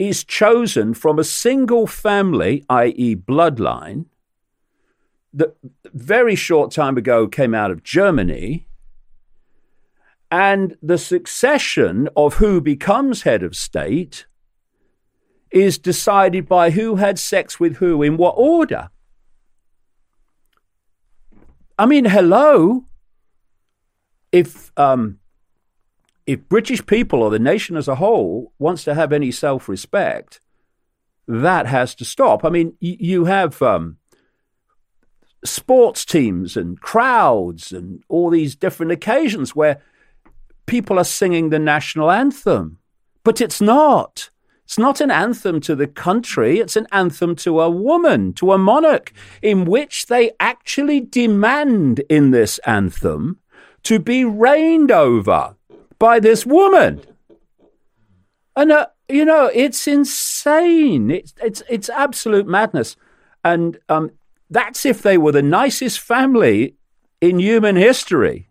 is 0.00 0.24
chosen 0.24 0.94
from 0.94 1.18
a 1.18 1.24
single 1.24 1.86
family, 1.86 2.64
i.e., 2.70 3.14
bloodline, 3.14 4.06
that 5.34 5.54
very 5.92 6.34
short 6.34 6.72
time 6.72 6.96
ago 6.96 7.28
came 7.28 7.54
out 7.54 7.70
of 7.70 7.82
Germany. 7.82 8.66
And 10.30 10.78
the 10.82 10.96
succession 10.96 12.08
of 12.16 12.36
who 12.36 12.62
becomes 12.62 13.22
head 13.22 13.42
of 13.42 13.54
state 13.54 14.24
is 15.50 15.76
decided 15.76 16.48
by 16.48 16.70
who 16.70 16.96
had 16.96 17.18
sex 17.18 17.60
with 17.60 17.76
who 17.76 18.02
in 18.02 18.16
what 18.16 18.34
order. 18.38 18.88
I 21.78 21.84
mean, 21.84 22.06
hello. 22.06 22.86
If 24.32 24.72
um, 24.78 25.18
if 26.26 26.48
British 26.48 26.84
people 26.86 27.22
or 27.22 27.30
the 27.30 27.38
nation 27.38 27.76
as 27.76 27.88
a 27.88 27.96
whole 27.96 28.52
wants 28.58 28.84
to 28.84 28.94
have 28.94 29.12
any 29.12 29.30
self 29.30 29.68
respect, 29.68 30.40
that 31.26 31.66
has 31.66 31.94
to 31.96 32.04
stop. 32.04 32.44
I 32.44 32.50
mean, 32.50 32.76
y- 32.82 32.96
you 32.98 33.24
have 33.26 33.60
um, 33.62 33.96
sports 35.44 36.04
teams 36.04 36.56
and 36.56 36.80
crowds 36.80 37.72
and 37.72 38.02
all 38.08 38.30
these 38.30 38.54
different 38.54 38.92
occasions 38.92 39.54
where 39.54 39.80
people 40.66 40.98
are 40.98 41.04
singing 41.04 41.50
the 41.50 41.58
national 41.58 42.10
anthem, 42.10 42.78
but 43.24 43.40
it's 43.40 43.60
not. 43.60 44.30
It's 44.64 44.78
not 44.78 45.00
an 45.00 45.10
anthem 45.10 45.60
to 45.62 45.74
the 45.74 45.88
country, 45.88 46.60
it's 46.60 46.76
an 46.76 46.86
anthem 46.92 47.34
to 47.36 47.60
a 47.60 47.68
woman, 47.68 48.32
to 48.34 48.52
a 48.52 48.58
monarch, 48.58 49.12
in 49.42 49.64
which 49.64 50.06
they 50.06 50.30
actually 50.38 51.00
demand 51.00 51.98
in 52.08 52.30
this 52.30 52.58
anthem 52.58 53.40
to 53.82 53.98
be 53.98 54.24
reigned 54.24 54.92
over 54.92 55.56
by 56.00 56.18
this 56.18 56.44
woman. 56.44 57.02
And, 58.56 58.72
uh, 58.72 58.86
you 59.08 59.24
know, 59.24 59.48
it's 59.54 59.86
insane. 59.86 61.12
It's, 61.12 61.34
it's, 61.40 61.62
it's 61.68 61.88
absolute 61.88 62.48
madness. 62.48 62.96
And 63.44 63.78
um, 63.88 64.10
that's 64.48 64.84
if 64.84 65.02
they 65.02 65.16
were 65.16 65.30
the 65.30 65.42
nicest 65.42 66.00
family 66.00 66.74
in 67.20 67.38
human 67.38 67.76
history. 67.76 68.48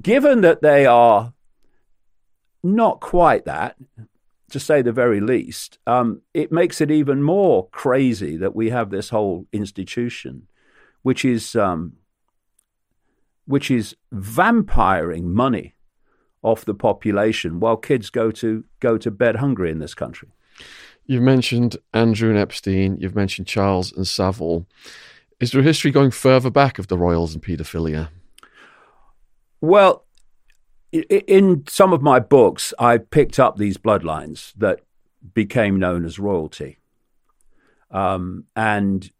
Given 0.00 0.40
that 0.40 0.62
they 0.62 0.86
are 0.86 1.34
not 2.64 3.00
quite 3.00 3.44
that, 3.44 3.76
to 4.50 4.58
say 4.58 4.80
the 4.80 4.92
very 4.92 5.20
least, 5.20 5.78
um, 5.86 6.22
it 6.32 6.50
makes 6.50 6.80
it 6.80 6.90
even 6.90 7.22
more 7.22 7.68
crazy 7.68 8.36
that 8.38 8.56
we 8.56 8.70
have 8.70 8.90
this 8.90 9.10
whole 9.10 9.46
institution, 9.52 10.48
which 11.02 11.24
is 11.24 11.54
um, 11.54 11.94
which 13.44 13.70
is 13.70 13.94
vampiring 14.12 15.24
money 15.24 15.74
off 16.42 16.64
the 16.64 16.74
population 16.74 17.60
while 17.60 17.76
kids 17.76 18.10
go 18.10 18.30
to 18.30 18.64
go 18.80 18.96
to 18.98 19.10
bed 19.10 19.36
hungry 19.36 19.70
in 19.70 19.78
this 19.78 19.94
country. 19.94 20.28
You've 21.06 21.22
mentioned 21.22 21.76
Andrew 21.94 22.28
and 22.28 22.38
Epstein, 22.38 22.98
you've 22.98 23.14
mentioned 23.14 23.46
Charles 23.46 23.92
and 23.92 24.06
Savile. 24.06 24.66
Is 25.40 25.52
there 25.52 25.60
a 25.60 25.64
history 25.64 25.90
going 25.90 26.10
further 26.10 26.50
back 26.50 26.78
of 26.78 26.88
the 26.88 26.98
royals 26.98 27.34
and 27.34 27.42
paedophilia? 27.42 28.08
Well, 29.60 30.04
in 30.92 31.64
some 31.68 31.92
of 31.92 32.02
my 32.02 32.18
books, 32.18 32.74
I 32.78 32.98
picked 32.98 33.38
up 33.38 33.56
these 33.56 33.76
bloodlines 33.76 34.52
that 34.56 34.80
became 35.34 35.78
known 35.78 36.04
as 36.04 36.18
royalty. 36.18 36.78
Um, 37.90 38.44
and 38.54 39.10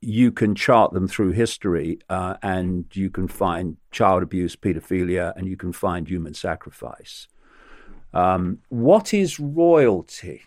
you 0.00 0.32
can 0.32 0.54
chart 0.54 0.92
them 0.92 1.06
through 1.06 1.32
history 1.32 1.98
uh, 2.08 2.36
and 2.42 2.84
you 2.94 3.10
can 3.10 3.28
find 3.28 3.76
child 3.90 4.22
abuse, 4.22 4.56
pedophilia, 4.56 5.36
and 5.36 5.46
you 5.46 5.56
can 5.56 5.72
find 5.72 6.08
human 6.08 6.32
sacrifice. 6.32 7.28
Um, 8.14 8.58
what 8.70 9.12
is 9.12 9.38
royalty? 9.38 10.42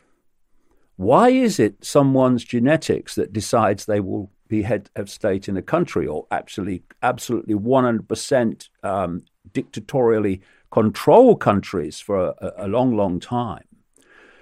Why 0.95 1.29
is 1.29 1.59
it 1.59 1.83
someone's 1.83 2.43
genetics 2.43 3.15
that 3.15 3.33
decides 3.33 3.85
they 3.85 3.99
will 3.99 4.31
be 4.47 4.63
head 4.63 4.89
of 4.95 5.09
state 5.09 5.47
in 5.47 5.55
a 5.55 5.61
country 5.61 6.05
or 6.07 6.25
absolutely, 6.31 6.83
absolutely 7.01 7.55
100% 7.55 8.69
um, 8.83 9.23
dictatorially 9.51 10.41
control 10.71 11.35
countries 11.35 11.99
for 11.99 12.33
a, 12.39 12.53
a 12.57 12.67
long, 12.67 12.95
long 12.95 13.19
time? 13.19 13.65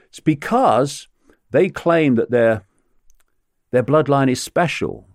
It's 0.07 0.19
because 0.19 1.07
they 1.51 1.69
claim 1.69 2.15
that 2.15 2.31
their 2.31 2.63
their 3.71 3.83
bloodline 3.83 4.29
is 4.29 4.41
special. 4.41 5.07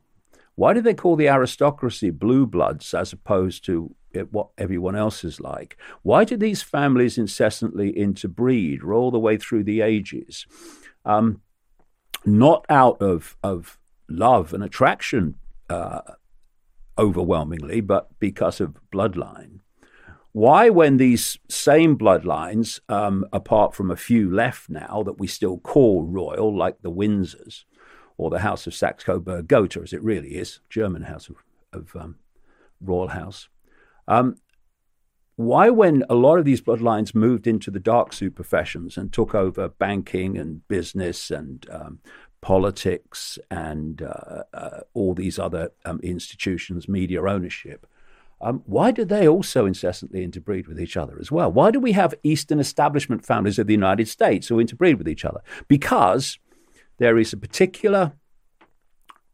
Why 0.55 0.73
do 0.73 0.81
they 0.81 0.95
call 0.95 1.17
the 1.17 1.29
aristocracy 1.29 2.11
blue 2.11 2.47
bloods 2.47 2.95
as 2.95 3.13
opposed 3.13 3.65
to 3.67 3.95
what 4.31 4.49
everyone 4.57 4.97
else 4.97 5.25
is 5.25 5.41
like? 5.41 5.77
Why 6.03 6.25
do 6.25 6.37
these 6.37 6.63
families 6.63 7.19
incessantly 7.19 7.91
interbreed 7.91 8.83
all 8.83 9.11
the 9.11 9.19
way 9.19 9.37
through 9.37 9.65
the 9.65 9.83
ages? 9.83 10.47
Um, 11.05 11.43
not 12.25 12.65
out 12.71 13.01
of, 13.03 13.37
of 13.43 13.79
love 14.09 14.55
and 14.55 14.65
attraction 14.65 15.35
uh, 15.69 16.01
overwhelmingly, 16.99 17.83
but 17.83 18.09
because 18.19 18.61
of 18.61 18.79
bloodline. 18.91 19.61
Why, 20.33 20.69
when 20.69 20.97
these 20.97 21.39
same 21.49 21.97
bloodlines, 21.97 22.81
um, 22.89 23.27
apart 23.33 23.75
from 23.75 23.91
a 23.91 23.97
few 23.97 24.31
left 24.31 24.69
now 24.69 25.03
that 25.05 25.19
we 25.19 25.27
still 25.27 25.59
call 25.59 26.05
royal, 26.05 26.55
like 26.57 26.77
the 26.83 26.91
Windsors 26.91 27.65
or 28.19 28.31
the 28.31 28.41
House 28.41 28.67
of 28.67 28.75
Saxe 28.75 29.05
Coburg 29.05 29.49
Gotha, 29.49 29.81
as 29.81 29.93
it 29.93 30.03
really 30.03 30.37
is, 30.37 30.61
German 30.71 31.03
House 31.03 31.29
of, 31.29 31.37
of 31.73 31.95
um, 31.97 32.17
Royal 32.81 33.09
House, 33.09 33.49
um, 34.09 34.37
why, 35.37 35.69
when 35.69 36.03
a 36.09 36.15
lot 36.15 36.39
of 36.39 36.47
these 36.47 36.63
bloodlines 36.63 37.15
moved 37.15 37.47
into 37.47 37.71
the 37.71 37.81
dark 37.81 38.15
suit 38.15 38.35
professions 38.35 38.97
and 38.97 39.13
took 39.13 39.35
over 39.35 39.69
banking 39.69 40.39
and 40.39 40.67
business 40.67 41.31
and 41.31 41.67
um, 41.71 41.99
politics 42.41 43.39
and 43.51 44.01
uh, 44.01 44.45
uh, 44.55 44.81
all 44.95 45.13
these 45.13 45.39
other 45.39 45.73
um, 45.85 46.01
institutions, 46.03 46.89
media 46.89 47.23
ownership, 47.23 47.87
um, 48.41 48.63
why 48.67 48.91
do 48.91 49.05
they 49.05 49.29
also 49.29 49.67
incessantly 49.67 50.23
interbreed 50.23 50.69
with 50.69 50.81
each 50.81 50.97
other 50.97 51.19
as 51.21 51.31
well? 51.31 51.51
Why 51.51 51.71
do 51.71 51.81
we 51.81 51.93
have 51.93 52.15
Eastern 52.23 52.59
establishment 52.59 53.25
families 53.25 53.59
of 53.59 53.67
the 53.67 53.73
United 53.75 54.09
States 54.09 54.49
who 54.49 54.61
interbreed 54.61 54.97
with 54.97 55.09
each 55.09 55.25
other? 55.25 55.43
Because 55.69 56.39
there 56.99 57.19
is 57.19 57.33
a 57.33 57.37
particular 57.37 58.13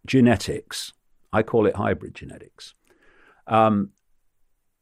genetics, 0.06 0.92
I 1.32 1.42
call 1.42 1.66
it 1.66 1.76
hybrid 1.76 2.14
genetics, 2.14 2.74
um, 3.46 3.90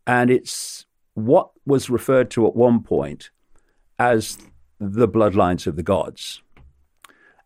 and 0.06 0.30
it's 0.30 0.86
what 1.14 1.50
was 1.66 1.90
referred 1.90 2.30
to 2.32 2.46
at 2.46 2.56
one 2.56 2.82
point 2.82 3.30
as 3.98 4.38
the 4.78 5.08
bloodlines 5.08 5.66
of 5.66 5.76
the 5.76 5.82
gods. 5.82 6.42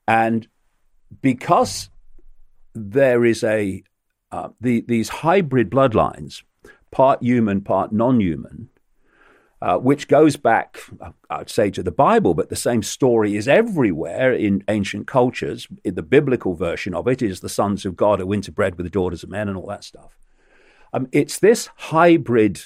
And 0.07 0.47
because 1.21 1.91
there 2.75 3.25
is 3.25 3.43
a 3.43 3.83
uh, 4.31 4.49
the, 4.61 4.85
these 4.89 5.09
hybrid 5.09 5.71
bloodlines 5.71 6.43
part 6.91 7.23
human, 7.23 7.61
part 7.61 7.93
non 7.93 8.21
human, 8.21 8.69
uh, 9.65 9.79
which 9.79 10.09
goes 10.09 10.37
back, 10.37 10.79
I'd 11.31 11.49
say, 11.49 11.71
to 11.71 11.83
the 11.83 11.91
Bible, 11.91 12.35
but 12.35 12.51
the 12.51 12.55
same 12.55 12.83
story 12.83 13.35
is 13.35 13.49
everywhere 13.49 14.31
in 14.31 14.63
ancient 14.69 15.07
cultures. 15.07 15.67
In 15.83 15.95
the 15.95 16.03
biblical 16.03 16.55
version 16.55 16.95
of 16.95 17.09
it 17.09 17.23
is 17.23 17.41
the 17.41 17.49
sons 17.49 17.87
of 17.87 17.97
God 17.97 18.21
who 18.21 18.27
interbred 18.27 18.77
with 18.77 18.85
the 18.85 18.91
daughters 18.91 19.23
of 19.23 19.31
men 19.31 19.49
and 19.49 19.57
all 19.57 19.69
that 19.69 19.83
stuff. 19.83 20.19
Um, 20.93 21.09
it's 21.13 21.39
this 21.39 21.71
hybrid 21.77 22.61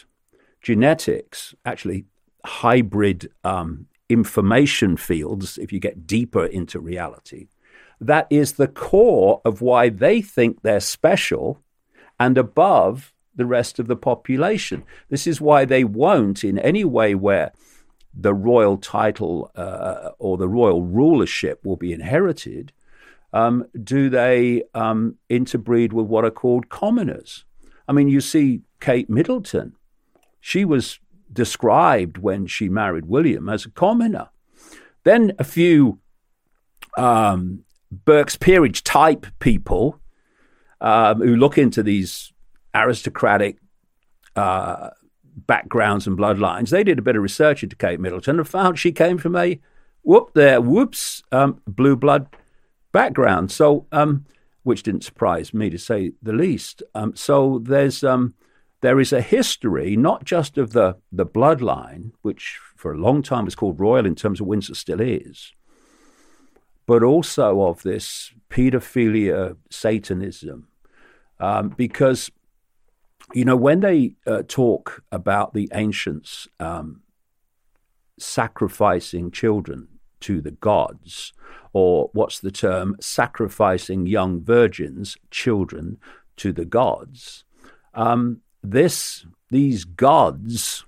genetics, 0.61 1.55
actually, 1.65 2.05
hybrid 2.45 3.31
um, 3.45 3.87
information 4.09 4.97
fields, 4.97 5.57
if 5.57 5.73
you 5.73 5.79
get 5.79 6.05
deeper 6.05 6.47
into 6.47 6.81
reality, 6.81 7.47
that 8.01 8.27
is 8.29 8.55
the 8.55 8.67
core 8.67 9.41
of 9.45 9.61
why 9.63 9.89
they 9.89 10.21
think 10.21 10.63
they're 10.63 10.81
special 10.81 11.63
and 12.19 12.37
above 12.37 13.13
the 13.39 13.47
rest 13.47 13.79
of 13.79 13.87
the 13.87 13.97
population. 13.97 14.85
This 15.09 15.27
is 15.27 15.41
why 15.41 15.65
they 15.65 15.85
won't, 15.85 16.45
in 16.45 16.59
any 16.59 16.85
way 16.85 17.15
where 17.15 17.53
the 18.13 18.35
royal 18.35 18.77
title 18.77 19.51
uh, 19.55 20.11
or 20.19 20.37
the 20.37 20.49
royal 20.49 20.83
rulership 20.83 21.65
will 21.65 21.77
be 21.77 21.93
inherited, 21.93 22.73
um, 23.33 23.65
do 23.83 24.11
they 24.11 24.65
um, 24.75 25.17
interbreed 25.29 25.93
with 25.93 26.07
what 26.07 26.25
are 26.25 26.31
called 26.31 26.69
commoners? 26.69 27.45
I 27.87 27.93
mean, 27.93 28.09
you 28.09 28.21
see 28.21 28.63
Kate 28.81 29.09
Middleton. 29.09 29.75
She 30.41 30.65
was 30.65 30.99
described 31.33 32.19
when 32.19 32.47
she 32.47 32.69
married 32.69 33.07
William 33.07 33.49
as 33.49 33.65
a 33.65 33.71
commoner. 33.71 34.31
Then 35.05 35.33
a 35.39 35.45
few 35.45 36.01
um, 36.97 37.65
Burke's 37.93 38.37
peerage 38.37 38.83
type 38.83 39.27
people 39.39 40.01
um, 40.81 41.21
who 41.21 41.37
look 41.37 41.57
into 41.57 41.83
these 41.83 42.33
aristocratic 42.75 43.59
uh, 44.37 44.91
backgrounds 45.47 46.07
and 46.07 46.19
bloodlines. 46.19 46.71
They 46.71 46.85
did 46.85 46.99
a 46.99 47.03
bit 47.03 47.17
of 47.17 47.23
research 47.23 47.63
into 47.63 47.77
Kate 47.77 48.01
Middleton 48.01 48.39
and 48.39 48.49
found 48.49 48.79
she 48.79 48.93
came 48.93 49.19
from 49.19 49.37
a 49.37 49.59
whoop 50.03 50.31
there, 50.35 50.61
whoops, 50.61 51.23
um, 51.33 51.61
blue 51.67 51.97
blood 51.97 52.29
background. 52.93 53.51
So, 53.51 53.87
um, 53.93 54.27
which 54.63 54.83
didn't 54.83 55.05
surprise 55.05 55.55
me 55.55 55.71
to 55.71 55.79
say 55.79 56.13
the 56.23 56.33
least. 56.33 56.83
Um, 56.95 57.17
so 57.17 57.61
there's 57.63 58.05
um, 58.05 58.35
there 58.81 59.01
is 59.01 59.13
a 59.13 59.21
history 59.21 59.97
not 59.97 60.25
just 60.25 60.59
of 60.59 60.73
the 60.73 60.97
the 61.11 61.27
bloodline, 61.27 62.13
which 62.23 62.59
for 62.77 62.93
a 62.93 62.99
long 62.99 63.23
time 63.23 63.45
was 63.45 63.55
called 63.55 63.81
royal 63.81 64.07
in 64.07 64.15
terms 64.15 64.41
of 64.41 64.47
Windsor 64.47 64.75
still 64.75 65.01
is, 65.01 65.53
but 66.87 67.03
also 67.03 67.63
of 67.63 67.83
this 67.83 68.33
pedophilia, 68.51 69.57
Satanism, 69.71 70.69
um, 71.41 71.71
because 71.71 72.31
you 73.35 73.45
know, 73.45 73.57
when 73.57 73.81
they 73.81 74.15
uh, 74.27 74.43
talk 74.49 75.03
about 75.13 75.53
the 75.55 75.69
ancients 75.75 76.49
um, 76.59 77.03
sacrificing 78.19 79.31
children 79.31 79.89
to 80.21 80.41
the 80.41 80.51
gods, 80.51 81.33
or 81.73 82.11
what's 82.13 82.41
the 82.41 82.51
term, 82.51 82.97
sacrificing 83.01 84.07
young 84.07 84.41
virgins, 84.41 85.17
children 85.31 85.99
to 86.37 86.53
the 86.53 86.65
gods, 86.65 87.45
um, 87.95 88.41
this 88.63 89.27
these 89.51 89.85
gods, 89.85 90.85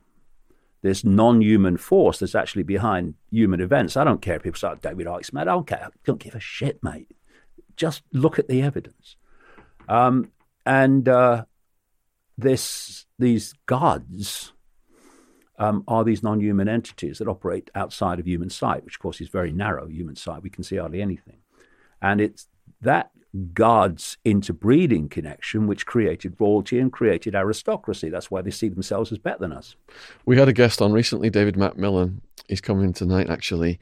this 0.83 1.05
non-human 1.05 1.77
force 1.77 2.19
that's 2.19 2.35
actually 2.35 2.63
behind 2.63 3.15
human 3.31 3.61
events. 3.61 3.97
I 3.97 4.05
don't 4.05 4.23
care 4.23 4.37
if 4.37 4.43
people 4.43 4.59
say 4.59 4.73
David 4.81 5.07
Icke's 5.07 5.33
mad. 5.33 5.49
I 5.49 5.53
don't 5.53 5.67
care. 5.67 5.85
I 5.85 5.89
don't 6.05 6.21
give 6.21 6.35
a 6.35 6.41
shit, 6.41 6.83
mate. 6.83 7.11
Just 7.77 8.03
look 8.13 8.39
at 8.39 8.49
the 8.49 8.63
evidence. 8.63 9.17
Um, 9.89 10.31
and 10.67 11.09
uh, 11.09 11.45
this 12.41 13.07
these 13.19 13.55
gods 13.67 14.53
um, 15.59 15.85
are 15.87 16.05
these 16.05 16.23
non-human 16.23 16.69
entities 16.69 17.19
that 17.19 17.29
operate 17.29 17.71
outside 17.75 18.19
of 18.19 18.27
human 18.27 18.51
sight, 18.51 18.85
which 18.85 18.97
of 18.97 19.01
course 19.01 19.21
is 19.21 19.29
very 19.29 19.53
narrow 19.53 19.87
human 19.87 20.17
sight. 20.17 20.43
We 20.43 20.51
can 20.51 20.65
see 20.65 20.77
hardly 20.77 21.03
anything, 21.03 21.39
and 22.01 22.21
it's 22.21 22.49
that 22.81 23.11
God's 23.55 24.19
interbreeding 24.25 25.09
connection 25.09 25.67
which 25.67 25.87
created 25.87 26.37
royalty 26.41 26.79
and 26.79 26.93
created 26.93 27.35
aristocracy. 27.35 28.09
That's 28.09 28.31
why 28.31 28.43
they 28.43 28.51
see 28.51 28.69
themselves 28.69 29.13
as 29.13 29.19
better 29.19 29.39
than 29.39 29.53
us. 29.53 29.77
We 30.27 30.37
had 30.37 30.49
a 30.49 30.53
guest 30.53 30.83
on 30.83 30.93
recently, 30.93 31.31
David 31.31 31.57
Macmillan. 31.57 32.23
He's 32.49 32.61
coming 32.61 32.93
tonight, 32.93 33.31
actually. 33.31 33.79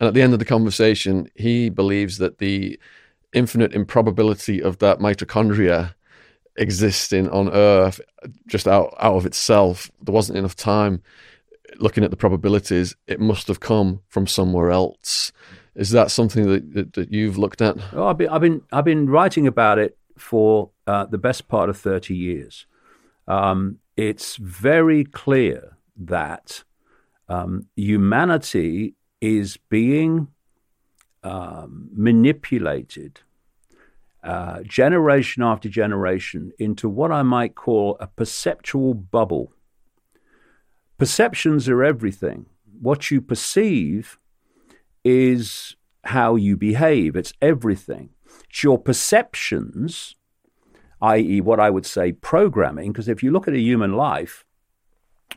And 0.00 0.08
at 0.08 0.14
the 0.14 0.22
end 0.22 0.32
of 0.32 0.40
the 0.40 0.44
conversation, 0.44 1.30
he 1.36 1.70
believes 1.70 2.18
that 2.18 2.38
the 2.38 2.78
infinite 3.32 3.72
improbability 3.72 4.62
of 4.62 4.78
that 4.78 4.98
mitochondria 4.98 5.94
existing 6.58 7.28
on 7.30 7.48
Earth 7.50 8.00
just 8.46 8.68
out, 8.68 8.94
out 8.98 9.16
of 9.16 9.26
itself. 9.26 9.90
There 10.02 10.14
wasn't 10.14 10.38
enough 10.38 10.56
time 10.56 11.02
looking 11.76 12.04
at 12.04 12.10
the 12.10 12.16
probabilities. 12.16 12.94
It 13.06 13.20
must 13.20 13.48
have 13.48 13.60
come 13.60 14.00
from 14.08 14.26
somewhere 14.26 14.70
else. 14.70 15.32
Is 15.74 15.90
that 15.90 16.10
something 16.10 16.46
that, 16.48 16.74
that, 16.74 16.92
that 16.94 17.12
you've 17.12 17.38
looked 17.38 17.62
at? 17.62 17.76
Oh, 17.92 18.08
I've, 18.08 18.18
been, 18.18 18.28
I've, 18.28 18.40
been, 18.40 18.62
I've 18.72 18.84
been 18.84 19.08
writing 19.08 19.46
about 19.46 19.78
it 19.78 19.96
for 20.16 20.70
uh, 20.86 21.06
the 21.06 21.18
best 21.18 21.48
part 21.48 21.70
of 21.70 21.78
30 21.78 22.14
years. 22.14 22.66
Um, 23.28 23.78
it's 23.96 24.36
very 24.36 25.04
clear 25.04 25.76
that 25.96 26.64
um, 27.28 27.66
humanity 27.76 28.94
is 29.20 29.56
being 29.68 30.28
um, 31.22 31.90
manipulated 31.92 33.20
uh, 34.22 34.62
generation 34.62 35.42
after 35.42 35.68
generation 35.68 36.52
into 36.58 36.88
what 36.88 37.12
I 37.12 37.22
might 37.22 37.54
call 37.54 37.96
a 38.00 38.06
perceptual 38.06 38.94
bubble. 38.94 39.52
Perceptions 40.98 41.68
are 41.68 41.84
everything. 41.84 42.46
What 42.80 43.10
you 43.10 43.20
perceive 43.20 44.18
is 45.04 45.76
how 46.04 46.36
you 46.36 46.56
behave, 46.56 47.16
it's 47.16 47.32
everything. 47.40 48.10
It's 48.48 48.62
your 48.62 48.78
perceptions 48.78 50.16
i.e., 51.00 51.40
what 51.40 51.60
I 51.60 51.70
would 51.70 51.86
say 51.86 52.12
programming, 52.12 52.92
because 52.92 53.08
if 53.08 53.22
you 53.22 53.30
look 53.30 53.48
at 53.48 53.54
a 53.54 53.60
human 53.60 53.94
life, 53.94 54.44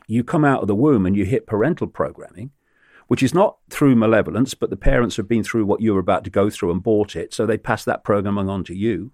you 0.06 0.24
come 0.24 0.44
out 0.44 0.62
of 0.62 0.68
the 0.68 0.74
womb 0.74 1.06
and 1.06 1.16
you 1.16 1.24
hit 1.24 1.46
parental 1.46 1.86
programming, 1.86 2.50
which 3.12 3.22
is 3.22 3.34
not 3.34 3.58
through 3.68 3.94
malevolence, 3.94 4.54
but 4.54 4.70
the 4.70 4.74
parents 4.74 5.18
have 5.18 5.28
been 5.28 5.44
through 5.44 5.66
what 5.66 5.82
you 5.82 5.92
were 5.92 6.00
about 6.00 6.24
to 6.24 6.30
go 6.30 6.48
through 6.48 6.70
and 6.70 6.82
bought 6.82 7.14
it, 7.14 7.34
so 7.34 7.44
they 7.44 7.58
pass 7.58 7.84
that 7.84 8.04
programming 8.04 8.48
on 8.48 8.64
to 8.64 8.74
you. 8.74 9.12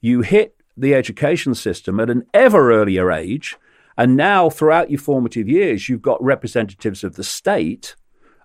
You 0.00 0.22
hit 0.22 0.56
the 0.76 0.96
education 0.96 1.54
system 1.54 2.00
at 2.00 2.10
an 2.10 2.26
ever 2.34 2.72
earlier 2.72 3.12
age, 3.12 3.56
and 3.96 4.16
now 4.16 4.50
throughout 4.50 4.90
your 4.90 4.98
formative 4.98 5.48
years, 5.48 5.88
you've 5.88 6.02
got 6.02 6.20
representatives 6.20 7.04
of 7.04 7.14
the 7.14 7.22
state 7.22 7.94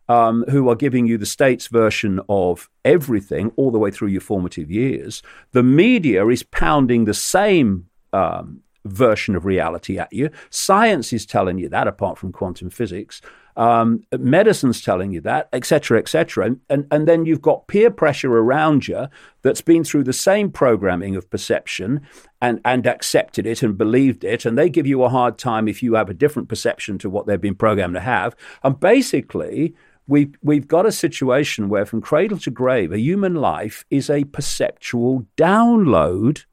um, 0.08 0.46
who 0.52 0.70
are 0.70 0.76
giving 0.76 1.08
you 1.08 1.18
the 1.18 1.26
state's 1.26 1.66
version 1.66 2.20
of 2.30 2.70
everything 2.86 3.52
all 3.56 3.72
the 3.72 3.80
way 3.80 3.90
through 3.90 4.10
your 4.10 4.22
formative 4.22 4.70
years. 4.70 5.24
The 5.52 5.64
media 5.64 6.28
is 6.28 6.44
pounding 6.44 7.06
the 7.06 7.16
same 7.16 7.88
um, 8.14 8.62
version 8.86 9.36
of 9.36 9.46
reality 9.46 9.98
at 9.98 10.14
you. 10.14 10.30
Science 10.52 11.12
is 11.12 11.26
telling 11.26 11.58
you 11.58 11.70
that, 11.70 11.88
apart 11.88 12.20
from 12.20 12.32
quantum 12.32 12.70
physics. 12.70 13.20
Um, 13.58 14.04
medicine's 14.18 14.82
telling 14.82 15.12
you 15.12 15.22
that, 15.22 15.50
etc., 15.54 16.00
etc. 16.00 16.46
And, 16.46 16.60
and, 16.70 16.88
and 16.92 17.08
then 17.08 17.26
you've 17.26 17.42
got 17.42 17.68
peer 17.68 17.92
pressure 17.92 18.36
around 18.36 18.88
you 18.88 19.08
that's 19.42 19.62
been 19.62 19.84
through 19.84 20.04
the 20.04 20.14
same 20.14 20.52
programming 20.52 21.16
of 21.16 21.30
perception 21.30 22.02
and, 22.42 22.62
and 22.64 22.88
accepted 22.88 23.46
it 23.46 23.62
and 23.62 23.78
believed 23.78 24.24
it. 24.24 24.46
And 24.46 24.58
they 24.58 24.70
give 24.70 24.88
you 24.88 25.04
a 25.04 25.10
hard 25.10 25.38
time 25.38 25.68
if 25.68 25.84
you 25.84 25.96
have 25.96 26.10
a 26.10 26.14
different 26.14 26.50
perception 26.50 26.98
to 27.00 27.10
what 27.10 27.28
they've 27.28 27.42
been 27.42 27.56
programmed 27.56 27.96
to 27.96 28.02
have. 28.02 28.36
And 28.64 28.80
basically, 28.80 29.76
we've, 30.08 30.36
we've 30.42 30.68
got 30.68 30.86
a 30.86 30.92
situation 30.92 31.70
where 31.70 31.86
from 31.86 32.02
cradle 32.02 32.40
to 32.40 32.52
grave, 32.52 32.92
a 32.92 33.00
human 33.00 33.36
life 33.36 33.86
is 33.90 34.10
a 34.10 34.24
perceptual 34.26 35.26
download 35.38 36.46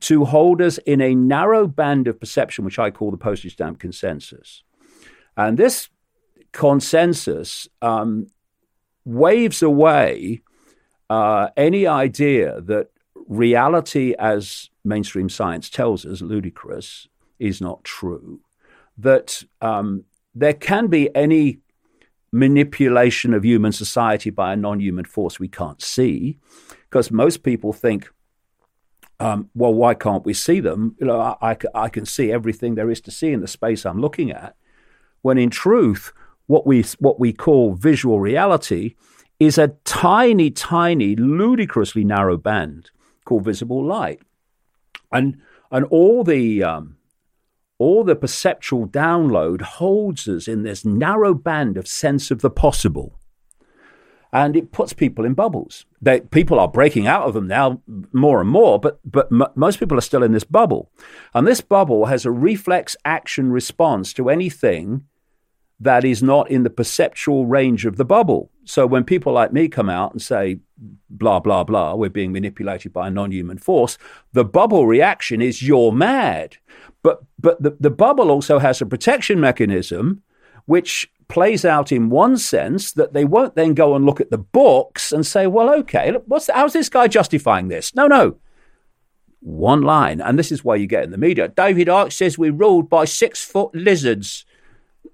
to 0.00 0.24
hold 0.24 0.62
us 0.62 0.78
in 0.78 1.00
a 1.00 1.14
narrow 1.14 1.66
band 1.66 2.08
of 2.08 2.18
perception, 2.18 2.64
which 2.64 2.78
I 2.78 2.90
call 2.90 3.10
the 3.10 3.16
postage 3.16 3.52
stamp 3.52 3.78
consensus. 3.78 4.62
And 5.36 5.58
this 5.58 5.88
consensus 6.52 7.68
um, 7.82 8.26
waves 9.04 9.62
away 9.62 10.42
uh, 11.08 11.48
any 11.56 11.86
idea 11.86 12.60
that 12.60 12.88
reality, 13.26 14.14
as 14.18 14.70
mainstream 14.84 15.28
science 15.28 15.68
tells 15.68 16.06
us, 16.06 16.20
ludicrous, 16.20 17.08
is 17.38 17.60
not 17.60 17.82
true. 17.84 18.40
That 18.96 19.42
um, 19.60 20.04
there 20.34 20.54
can 20.54 20.86
be 20.86 21.14
any 21.14 21.58
manipulation 22.32 23.34
of 23.34 23.44
human 23.44 23.72
society 23.72 24.30
by 24.30 24.52
a 24.52 24.56
non 24.56 24.78
human 24.80 25.04
force 25.04 25.40
we 25.40 25.48
can't 25.48 25.82
see, 25.82 26.38
because 26.88 27.10
most 27.10 27.42
people 27.42 27.72
think 27.72 28.08
um, 29.20 29.50
well, 29.54 29.74
why 29.74 29.92
can't 29.94 30.24
we 30.24 30.32
see 30.32 30.60
them? 30.60 30.96
You 30.98 31.06
know, 31.06 31.36
I, 31.42 31.56
I, 31.74 31.88
can 31.90 32.06
see 32.06 32.32
everything 32.32 32.74
there 32.74 32.90
is 32.90 33.02
to 33.02 33.10
see 33.10 33.32
in 33.32 33.42
the 33.42 33.46
space 33.46 33.84
I'm 33.84 34.00
looking 34.00 34.30
at. 34.30 34.56
When 35.22 35.38
in 35.38 35.50
truth, 35.50 36.12
what 36.46 36.66
we 36.66 36.84
what 36.98 37.20
we 37.20 37.32
call 37.32 37.74
visual 37.74 38.20
reality 38.20 38.96
is 39.38 39.58
a 39.58 39.68
tiny, 39.84 40.50
tiny, 40.50 41.14
ludicrously 41.16 42.04
narrow 42.04 42.36
band 42.36 42.90
called 43.24 43.44
visible 43.44 43.84
light, 43.84 44.20
and 45.12 45.40
and 45.70 45.84
all 45.86 46.24
the 46.24 46.62
um, 46.64 46.96
all 47.78 48.04
the 48.04 48.16
perceptual 48.16 48.86
download 48.88 49.62
holds 49.62 50.26
us 50.28 50.48
in 50.48 50.62
this 50.62 50.84
narrow 50.84 51.34
band 51.34 51.76
of 51.76 51.86
sense 51.86 52.30
of 52.30 52.40
the 52.40 52.50
possible 52.50 53.19
and 54.32 54.56
it 54.56 54.72
puts 54.72 54.92
people 54.92 55.24
in 55.24 55.34
bubbles. 55.34 55.86
They, 56.00 56.20
people 56.20 56.60
are 56.60 56.68
breaking 56.68 57.06
out 57.06 57.26
of 57.26 57.34
them 57.34 57.46
now 57.46 57.82
more 58.12 58.40
and 58.40 58.48
more, 58.48 58.78
but 58.78 59.00
but 59.04 59.28
m- 59.32 59.52
most 59.54 59.78
people 59.78 59.98
are 59.98 60.02
still 60.02 60.22
in 60.22 60.32
this 60.32 60.44
bubble, 60.44 60.90
and 61.34 61.46
this 61.46 61.60
bubble 61.60 62.06
has 62.06 62.24
a 62.24 62.30
reflex 62.30 62.96
action 63.04 63.50
response 63.52 64.12
to 64.14 64.30
anything 64.30 65.04
that 65.82 66.04
is 66.04 66.22
not 66.22 66.50
in 66.50 66.62
the 66.62 66.70
perceptual 66.70 67.46
range 67.46 67.86
of 67.86 67.96
the 67.96 68.04
bubble. 68.04 68.50
So 68.64 68.86
when 68.86 69.02
people 69.02 69.32
like 69.32 69.52
me 69.52 69.66
come 69.66 69.88
out 69.88 70.12
and 70.12 70.22
say 70.22 70.60
blah 71.08 71.40
blah 71.40 71.64
blah, 71.64 71.94
we're 71.94 72.10
being 72.10 72.32
manipulated 72.32 72.92
by 72.92 73.08
a 73.08 73.10
non-human 73.10 73.58
force, 73.58 73.98
the 74.32 74.44
bubble 74.44 74.86
reaction 74.86 75.42
is 75.42 75.62
you're 75.62 75.92
mad. 75.92 76.58
But 77.02 77.22
but 77.38 77.62
the, 77.62 77.76
the 77.80 77.90
bubble 77.90 78.30
also 78.30 78.58
has 78.58 78.80
a 78.80 78.86
protection 78.86 79.40
mechanism 79.40 80.22
which 80.66 81.10
plays 81.30 81.64
out 81.64 81.92
in 81.92 82.10
one 82.10 82.36
sense 82.36 82.92
that 82.92 83.14
they 83.14 83.24
won't 83.24 83.54
then 83.54 83.72
go 83.72 83.94
and 83.94 84.04
look 84.04 84.20
at 84.20 84.30
the 84.30 84.38
books 84.38 85.12
and 85.12 85.26
say, 85.26 85.46
well, 85.46 85.72
okay, 85.80 86.12
what's 86.26 86.46
the, 86.46 86.52
how's 86.52 86.74
this 86.74 86.88
guy 86.88 87.08
justifying 87.08 87.68
this? 87.68 87.94
No, 87.94 88.06
no. 88.06 88.36
One 89.40 89.80
line. 89.80 90.20
And 90.20 90.38
this 90.38 90.52
is 90.52 90.62
why 90.62 90.76
you 90.76 90.86
get 90.86 91.04
in 91.04 91.10
the 91.10 91.16
media. 91.16 91.48
David 91.48 91.88
Icke 91.88 92.12
says 92.12 92.36
we're 92.36 92.52
ruled 92.52 92.90
by 92.90 93.06
six 93.06 93.42
foot 93.42 93.74
lizards. 93.74 94.44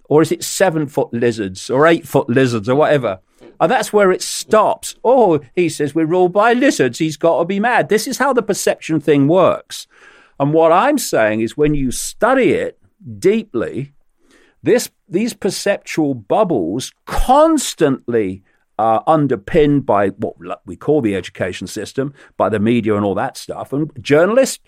Or 0.09 0.23
is 0.23 0.33
it 0.33 0.43
seven 0.43 0.87
foot 0.89 1.13
lizards 1.13 1.71
or 1.71 1.87
eight 1.87 2.07
foot 2.07 2.29
lizards 2.29 2.69
or 2.69 2.75
whatever? 2.75 3.21
And 3.61 3.71
that's 3.71 3.93
where 3.93 4.13
it 4.13 4.23
stops. 4.23 4.97
Oh, 5.05 5.41
he 5.55 5.69
says 5.69 5.95
we're 5.95 6.07
ruled 6.07 6.33
by 6.33 6.53
lizards. 6.53 6.99
He's 6.99 7.17
got 7.17 7.39
to 7.39 7.45
be 7.45 7.61
mad. 7.61 7.89
This 7.89 8.07
is 8.07 8.19
how 8.19 8.33
the 8.33 8.43
perception 8.43 9.01
thing 9.01 9.29
works. 9.29 9.87
And 10.39 10.53
what 10.53 10.73
I'm 10.73 10.99
saying 10.99 11.41
is 11.41 11.57
when 11.57 11.75
you 11.75 11.91
study 11.91 12.53
it 12.53 12.79
deeply, 13.19 13.93
this, 14.67 14.91
these 15.09 15.33
perceptual 15.33 16.15
bubbles 16.15 16.93
constantly 17.07 18.43
are 18.79 19.03
underpinned 19.07 19.87
by 19.87 20.09
what 20.09 20.61
we 20.67 20.77
call 20.77 21.01
the 21.01 21.15
education 21.15 21.67
system, 21.67 22.13
by 22.37 22.49
the 22.49 22.59
media 22.59 22.95
and 22.97 23.05
all 23.05 23.15
that 23.15 23.37
stuff. 23.37 23.73
And 23.73 23.91
journalists, 24.01 24.59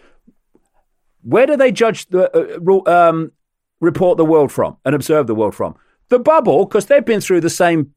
where 1.23 1.47
do 1.47 1.57
they 1.57 1.73
judge 1.73 2.07
the 2.07 2.31
uh, 2.33 2.91
um, 2.91 3.33
report 3.81 4.17
the 4.17 4.25
world 4.25 4.53
from 4.53 4.77
and 4.85 4.95
observe 4.95 5.27
the 5.27 5.35
world 5.35 5.55
from? 5.55 5.75
The 6.09 6.19
bubble, 6.19 6.65
because 6.65 6.87
they've 6.87 7.05
been 7.05 7.21
through 7.21 7.43
the 7.43 7.51
same 7.51 7.93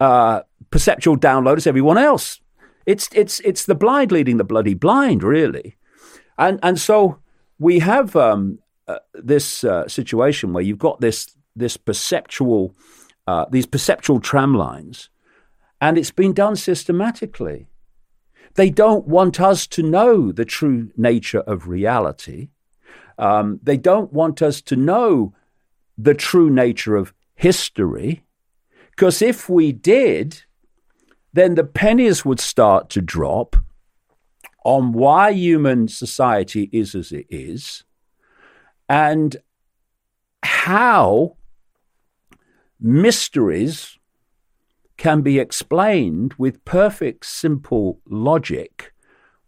uh, 0.00 0.42
perceptual 0.70 1.16
download 1.16 1.56
as 1.56 1.66
everyone 1.66 1.98
else. 1.98 2.40
It's 2.84 3.08
it's 3.12 3.40
it's 3.40 3.64
the 3.64 3.74
blind 3.74 4.12
leading 4.12 4.38
the 4.38 4.44
bloody 4.44 4.74
blind, 4.74 5.22
really, 5.22 5.76
and 6.36 6.58
and 6.62 6.78
so 6.80 7.20
we 7.58 7.78
have 7.80 8.16
um, 8.16 8.58
uh, 8.88 8.98
this 9.12 9.64
uh, 9.64 9.86
situation 9.86 10.52
where 10.52 10.64
you've 10.64 10.78
got 10.78 11.00
this 11.00 11.36
this 11.54 11.76
perceptual 11.76 12.74
uh, 13.26 13.44
these 13.50 13.66
perceptual 13.66 14.20
tram 14.20 14.54
lines, 14.54 15.10
and 15.80 15.98
it's 15.98 16.10
been 16.10 16.32
done 16.32 16.56
systematically. 16.56 17.66
They 18.54 18.70
don't 18.70 19.06
want 19.06 19.40
us 19.40 19.66
to 19.68 19.82
know 19.82 20.32
the 20.32 20.46
true 20.46 20.90
nature 20.96 21.40
of 21.40 21.68
reality. 21.68 22.48
Um, 23.18 23.60
they 23.62 23.76
don't 23.76 24.12
want 24.12 24.40
us 24.40 24.62
to 24.62 24.76
know 24.76 25.34
the 25.98 26.14
true 26.14 26.48
nature 26.48 26.96
of 26.96 27.12
history, 27.34 28.24
because 28.90 29.20
if 29.20 29.48
we 29.48 29.72
did, 29.72 30.44
then 31.32 31.54
the 31.54 31.64
pennies 31.64 32.24
would 32.24 32.40
start 32.40 32.88
to 32.90 33.02
drop 33.02 33.56
on 34.64 34.92
why 34.92 35.32
human 35.32 35.88
society 35.88 36.70
is 36.72 36.94
as 36.94 37.12
it 37.12 37.26
is 37.28 37.84
and 38.88 39.36
how 40.42 41.36
mysteries 42.80 43.98
can 44.96 45.22
be 45.22 45.38
explained 45.38 46.34
with 46.38 46.64
perfect, 46.64 47.24
simple 47.24 48.00
logic 48.08 48.92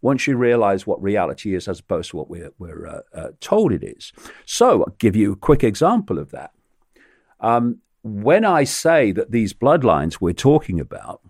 once 0.01 0.25
you 0.25 0.35
realize 0.35 0.87
what 0.87 1.01
reality 1.01 1.53
is 1.53 1.67
as 1.67 1.79
opposed 1.79 2.09
to 2.11 2.17
what 2.17 2.29
we're, 2.29 2.51
we're 2.57 2.87
uh, 2.87 3.01
uh, 3.13 3.27
told 3.39 3.71
it 3.71 3.83
is. 3.83 4.11
So, 4.45 4.83
I'll 4.83 4.95
give 4.97 5.15
you 5.15 5.33
a 5.33 5.35
quick 5.35 5.63
example 5.63 6.17
of 6.17 6.31
that. 6.31 6.51
Um, 7.39 7.79
when 8.03 8.43
I 8.43 8.63
say 8.63 9.11
that 9.11 9.31
these 9.31 9.53
bloodlines 9.53 10.19
we're 10.19 10.33
talking 10.33 10.79
about, 10.79 11.21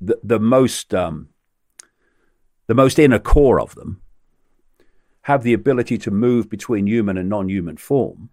the, 0.00 0.18
the 0.22 0.40
most 0.40 0.92
um, 0.92 1.28
the 2.66 2.74
most 2.74 2.98
inner 2.98 3.18
core 3.18 3.60
of 3.60 3.74
them 3.74 4.02
have 5.22 5.42
the 5.42 5.52
ability 5.52 5.98
to 5.98 6.10
move 6.10 6.48
between 6.48 6.86
human 6.86 7.16
and 7.16 7.28
non 7.28 7.48
human 7.48 7.76
form, 7.76 8.30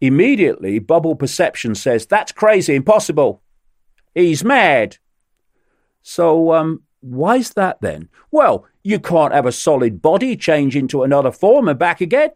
immediately 0.00 0.78
bubble 0.78 1.16
perception 1.16 1.74
says, 1.74 2.06
That's 2.06 2.32
crazy, 2.32 2.74
impossible. 2.74 3.42
He's 4.14 4.44
mad. 4.44 4.98
So, 6.02 6.52
um, 6.54 6.82
why 7.00 7.36
is 7.36 7.50
that 7.50 7.80
then? 7.80 8.08
Well, 8.30 8.66
you 8.82 8.98
can't 8.98 9.34
have 9.34 9.46
a 9.46 9.52
solid 9.52 10.02
body 10.02 10.36
change 10.36 10.74
into 10.74 11.02
another 11.02 11.30
form 11.30 11.68
and 11.68 11.78
back 11.78 12.00
again. 12.00 12.30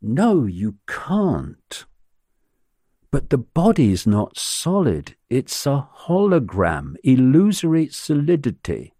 No, 0.00 0.46
you 0.46 0.76
can't. 0.86 1.86
But 3.10 3.30
the 3.30 3.38
body 3.38 3.92
is 3.92 4.06
not 4.06 4.38
solid, 4.38 5.16
it's 5.28 5.66
a 5.66 5.86
hologram, 6.06 6.94
illusory 7.04 7.88
solidity. 7.88 8.91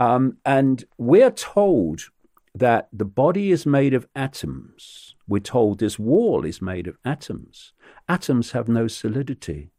Um, 0.00 0.38
and 0.46 0.84
we're 0.96 1.30
told 1.30 2.08
that 2.54 2.88
the 2.90 3.04
body 3.04 3.52
is 3.52 3.66
made 3.66 3.94
of 3.94 4.08
atoms. 4.16 5.14
We're 5.28 5.40
told 5.40 5.78
this 5.78 5.98
wall 5.98 6.44
is 6.44 6.62
made 6.62 6.88
of 6.88 6.96
atoms. 7.04 7.74
Atoms 8.08 8.52
have 8.52 8.66
no 8.66 8.88
solidity. 8.88 9.70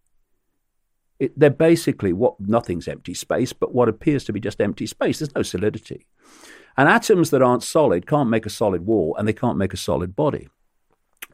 It, 1.19 1.38
they're 1.38 1.49
basically 1.49 2.13
what 2.13 2.39
nothing's 2.39 2.88
empty 2.88 3.15
space, 3.15 3.51
but 3.51 3.73
what 3.73 3.89
appears 3.89 4.23
to 4.25 4.34
be 4.34 4.39
just 4.39 4.62
empty 4.62 4.86
space. 4.86 5.19
There's 5.19 5.36
no 5.36 5.41
solidity. 5.41 6.05
And 6.77 6.88
atoms 6.88 7.31
that 7.31 7.41
aren't 7.41 7.63
solid 7.63 8.07
can't 8.07 8.29
make 8.29 8.45
a 8.45 8.49
solid 8.49 8.86
wall 8.86 9.15
and 9.17 9.27
they 9.27 9.34
can't 9.34 9.57
make 9.57 9.73
a 9.73 9.77
solid 9.77 10.15
body. 10.15 10.47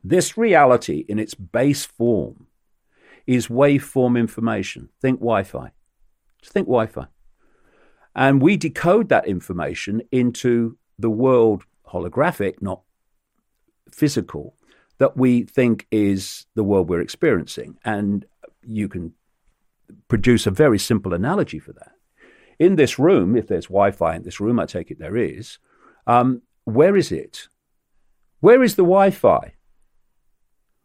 This 0.03 0.37
reality 0.37 1.05
in 1.09 1.19
its 1.19 1.35
base 1.35 1.85
form 1.85 2.47
is 3.27 3.47
waveform 3.47 4.17
information. 4.17 4.89
Think 5.01 5.19
Wi 5.19 5.43
Fi. 5.43 5.71
Just 6.41 6.53
think 6.53 6.67
Wi 6.67 6.85
Fi. 6.87 7.07
And 8.17 8.41
we 8.41 8.57
decode 8.57 9.09
that 9.09 9.27
information 9.27 10.01
into 10.11 10.77
the 10.97 11.09
world 11.09 11.63
holographic, 11.87 12.61
not 12.61 12.81
physical, 13.91 14.55
that 14.97 15.15
we 15.15 15.43
think 15.43 15.85
is 15.91 16.47
the 16.55 16.63
world 16.63 16.89
we're 16.89 16.99
experiencing. 16.99 17.77
And 17.85 18.25
you 18.63 18.89
can 18.89 19.13
produce 20.07 20.47
a 20.47 20.51
very 20.51 20.79
simple 20.79 21.13
analogy 21.13 21.59
for 21.59 21.73
that. 21.73 21.91
In 22.57 22.75
this 22.75 22.97
room, 22.97 23.37
if 23.37 23.47
there's 23.47 23.67
Wi 23.67 23.91
Fi 23.91 24.15
in 24.15 24.23
this 24.23 24.39
room, 24.39 24.59
I 24.59 24.65
take 24.65 24.89
it 24.89 24.97
there 24.97 25.15
is, 25.15 25.59
um, 26.07 26.41
where 26.63 26.97
is 26.97 27.11
it? 27.11 27.47
Where 28.39 28.63
is 28.63 28.75
the 28.75 28.83
Wi 28.83 29.11
Fi? 29.11 29.53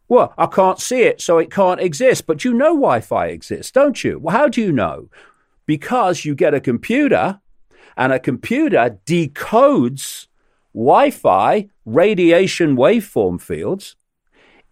Well, 0.07 0.35
I 0.37 0.45
can't 0.47 0.79
see 0.79 1.05
it, 1.05 1.23
so 1.23 1.39
it 1.39 1.51
can't 1.51 1.81
exist. 1.81 2.27
But 2.27 2.45
you 2.45 2.53
know 2.53 2.75
Wi 2.75 3.01
Fi 3.01 3.29
exists, 3.29 3.73
don't 3.73 4.05
you? 4.05 4.19
Well, 4.19 4.37
how 4.37 4.49
do 4.49 4.61
you 4.61 4.71
know? 4.71 5.09
Because 5.67 6.25
you 6.25 6.35
get 6.35 6.55
a 6.55 6.61
computer, 6.61 7.41
and 7.97 8.13
a 8.13 8.19
computer 8.19 8.99
decodes 9.07 10.27
Wi 10.75 11.11
Fi 11.11 11.69
radiation 11.85 12.77
waveform 12.77 13.41
fields 13.41 13.97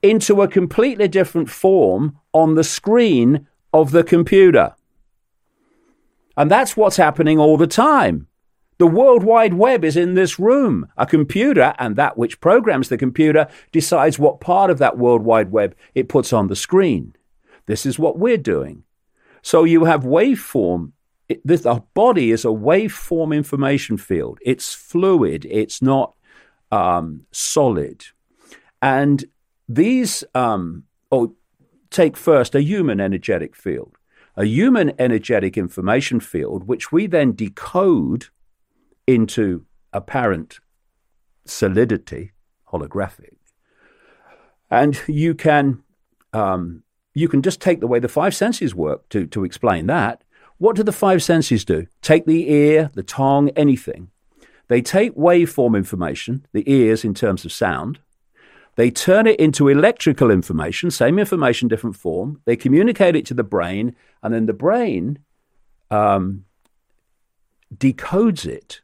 into 0.03 0.41
a 0.41 0.49
completely 0.49 1.09
different 1.09 1.51
form 1.51 2.19
on 2.33 2.55
the 2.55 2.65
screen 2.65 3.47
of 3.73 3.91
the 3.91 4.03
computer. 4.03 4.75
And 6.37 6.51
that's 6.51 6.77
what's 6.77 6.97
happening 6.97 7.39
all 7.39 7.57
the 7.57 7.67
time. 7.67 8.27
The 8.79 8.87
World 8.87 9.25
Wide 9.25 9.53
Web 9.53 9.85
is 9.85 9.95
in 9.95 10.15
this 10.15 10.39
room. 10.39 10.87
A 10.97 11.05
computer, 11.05 11.75
and 11.79 11.97
that 11.97 12.17
which 12.17 12.41
programs 12.41 12.89
the 12.89 12.97
computer, 12.97 13.47
decides 13.73 14.19
what 14.19 14.41
part 14.41 14.71
of 14.71 14.79
that 14.79 14.97
World 14.97 15.23
Wide 15.23 15.53
Web 15.53 15.77
it 15.95 16.09
puts 16.09 16.33
on 16.33 16.47
the 16.47 16.57
screen. 16.57 17.15
This 17.67 17.85
is 17.85 17.99
what 17.99 18.19
we're 18.19 18.39
doing. 18.39 18.85
So 19.43 19.65
you 19.65 19.85
have 19.85 20.03
waveform. 20.03 20.93
It, 21.29 21.41
this, 21.45 21.63
the 21.63 21.83
body 21.95 22.31
is 22.31 22.45
a 22.45 22.49
waveform 22.49 23.35
information 23.35 23.97
field. 23.97 24.39
It's 24.43 24.75
fluid. 24.75 25.47
It's 25.49 25.81
not 25.81 26.15
um, 26.73 27.27
solid. 27.31 28.05
And 28.83 29.25
these, 29.69 30.25
um, 30.35 30.85
oh, 31.13 31.35
take 31.91 32.17
first 32.17 32.55
a 32.55 32.63
human 32.63 33.01
energetic 33.01 33.55
field 33.55 33.97
a 34.37 34.45
human 34.45 34.93
energetic 34.99 35.59
information 35.59 36.19
field, 36.19 36.67
which 36.67 36.91
we 36.91 37.07
then 37.07 37.33
decode 37.33 38.27
into 39.07 39.67
apparent 39.93 40.61
solidity, 41.45 42.33
holographic. 42.73 43.37
And 44.71 44.99
you 45.07 45.35
can 45.35 45.83
um, 46.33 46.85
you 47.15 47.29
can 47.29 47.43
just 47.43 47.61
take 47.61 47.81
the 47.81 47.87
way 47.87 47.99
the 47.99 48.09
five 48.09 48.35
senses 48.35 48.75
work 48.75 49.09
to, 49.11 49.27
to 49.27 49.45
explain 49.45 49.87
that. 49.87 50.23
What 50.59 50.77
do 50.77 50.83
the 50.83 50.93
five 50.93 51.23
senses 51.23 51.65
do? 51.65 51.87
Take 52.03 52.27
the 52.27 52.51
ear, 52.51 52.91
the 52.95 53.03
tongue, 53.03 53.49
anything. 53.51 54.11
They 54.69 54.83
take 54.83 55.15
waveform 55.15 55.77
information, 55.77 56.47
the 56.53 56.71
ears 56.71 57.05
in 57.05 57.15
terms 57.15 57.45
of 57.45 57.53
sound, 57.53 57.99
they 58.77 58.91
turn 58.91 59.27
it 59.27 59.39
into 59.39 59.69
electrical 59.69 60.31
information, 60.31 60.91
same 60.91 61.19
information, 61.19 61.69
different 61.69 61.97
form. 61.97 62.41
They 62.45 62.57
communicate 62.57 63.17
it 63.17 63.27
to 63.27 63.35
the 63.35 63.45
brain, 63.45 63.95
and 64.23 64.33
then 64.33 64.47
the 64.47 64.53
brain 64.53 65.19
um, 65.91 66.45
decodes 67.77 68.47
it 68.47 68.81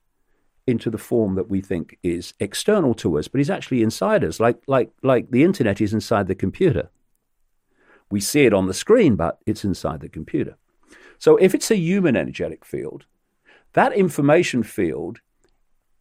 into 0.66 0.90
the 0.90 0.98
form 0.98 1.36
that 1.36 1.48
we 1.48 1.60
think 1.60 1.98
is 2.02 2.34
external 2.40 2.92
to 2.94 3.18
us, 3.18 3.28
but 3.28 3.40
is 3.40 3.48
actually 3.48 3.82
inside 3.82 4.24
us, 4.24 4.40
like, 4.40 4.60
like, 4.66 4.90
like 5.02 5.30
the 5.30 5.44
internet 5.44 5.80
is 5.80 5.94
inside 5.94 6.26
the 6.26 6.34
computer. 6.34 6.90
We 8.10 8.20
see 8.20 8.46
it 8.46 8.54
on 8.54 8.66
the 8.66 8.74
screen, 8.74 9.16
but 9.16 9.38
it's 9.46 9.64
inside 9.64 10.00
the 10.00 10.08
computer. 10.08 10.56
So 11.18 11.36
if 11.36 11.54
it's 11.54 11.70
a 11.70 11.76
human 11.76 12.16
energetic 12.16 12.64
field, 12.64 13.06
that 13.72 13.92
information 13.92 14.62
field 14.62 15.20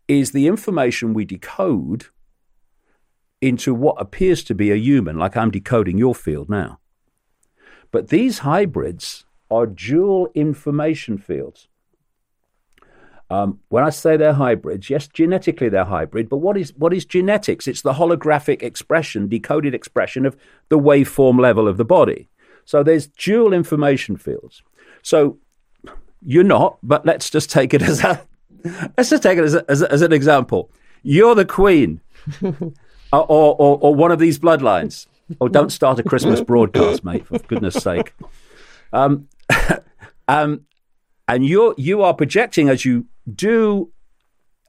is 0.07 0.31
the 0.31 0.47
information 0.47 1.13
we 1.13 1.25
decode 1.25 2.07
into 3.41 3.73
what 3.73 3.99
appears 3.99 4.43
to 4.43 4.55
be 4.55 4.71
a 4.71 4.75
human, 4.75 5.17
like 5.17 5.35
I'm 5.35 5.51
decoding 5.51 5.97
your 5.97 6.15
field 6.15 6.49
now. 6.49 6.79
But 7.91 8.09
these 8.09 8.39
hybrids 8.39 9.25
are 9.49 9.65
dual 9.65 10.29
information 10.33 11.17
fields. 11.17 11.67
Um, 13.29 13.59
when 13.69 13.83
I 13.83 13.89
say 13.89 14.17
they're 14.17 14.33
hybrids, 14.33 14.89
yes, 14.89 15.07
genetically 15.07 15.67
they're 15.69 15.85
hybrid, 15.85 16.29
but 16.29 16.38
what 16.38 16.57
is, 16.57 16.73
what 16.77 16.93
is 16.93 17.05
genetics? 17.05 17.67
It's 17.67 17.81
the 17.81 17.93
holographic 17.93 18.61
expression, 18.61 19.27
decoded 19.27 19.73
expression 19.73 20.25
of 20.25 20.38
the 20.69 20.77
waveform 20.77 21.39
level 21.39 21.67
of 21.67 21.77
the 21.77 21.85
body. 21.85 22.29
So 22.65 22.83
there's 22.83 23.07
dual 23.07 23.51
information 23.51 24.17
fields. 24.17 24.61
So 25.01 25.38
you're 26.23 26.43
not, 26.43 26.77
but 26.83 27.05
let's 27.05 27.29
just 27.29 27.49
take 27.49 27.73
it 27.73 27.81
as 27.81 28.03
a 28.03 28.21
let's 28.97 29.09
just 29.09 29.23
take 29.23 29.38
it 29.38 29.43
as, 29.43 29.55
a, 29.55 29.69
as, 29.69 29.81
a, 29.81 29.91
as 29.91 30.01
an 30.01 30.13
example. 30.13 30.69
You're 31.03 31.35
the 31.35 31.45
queen. 31.45 32.01
Or, 33.13 33.55
or, 33.55 33.79
or 33.81 33.95
one 33.95 34.11
of 34.11 34.19
these 34.19 34.38
bloodlines. 34.39 35.07
Oh, 35.39 35.47
don't 35.47 35.71
start 35.71 35.99
a 35.99 36.03
Christmas 36.03 36.41
broadcast, 36.41 37.03
mate, 37.03 37.25
for 37.25 37.39
goodness 37.39 37.75
sake. 37.75 38.13
Um, 38.93 39.27
um, 40.29 40.65
and 41.27 41.45
you're, 41.45 41.73
you 41.77 42.01
are 42.01 42.13
projecting 42.13 42.69
as 42.69 42.85
you 42.85 43.05
do 43.33 43.91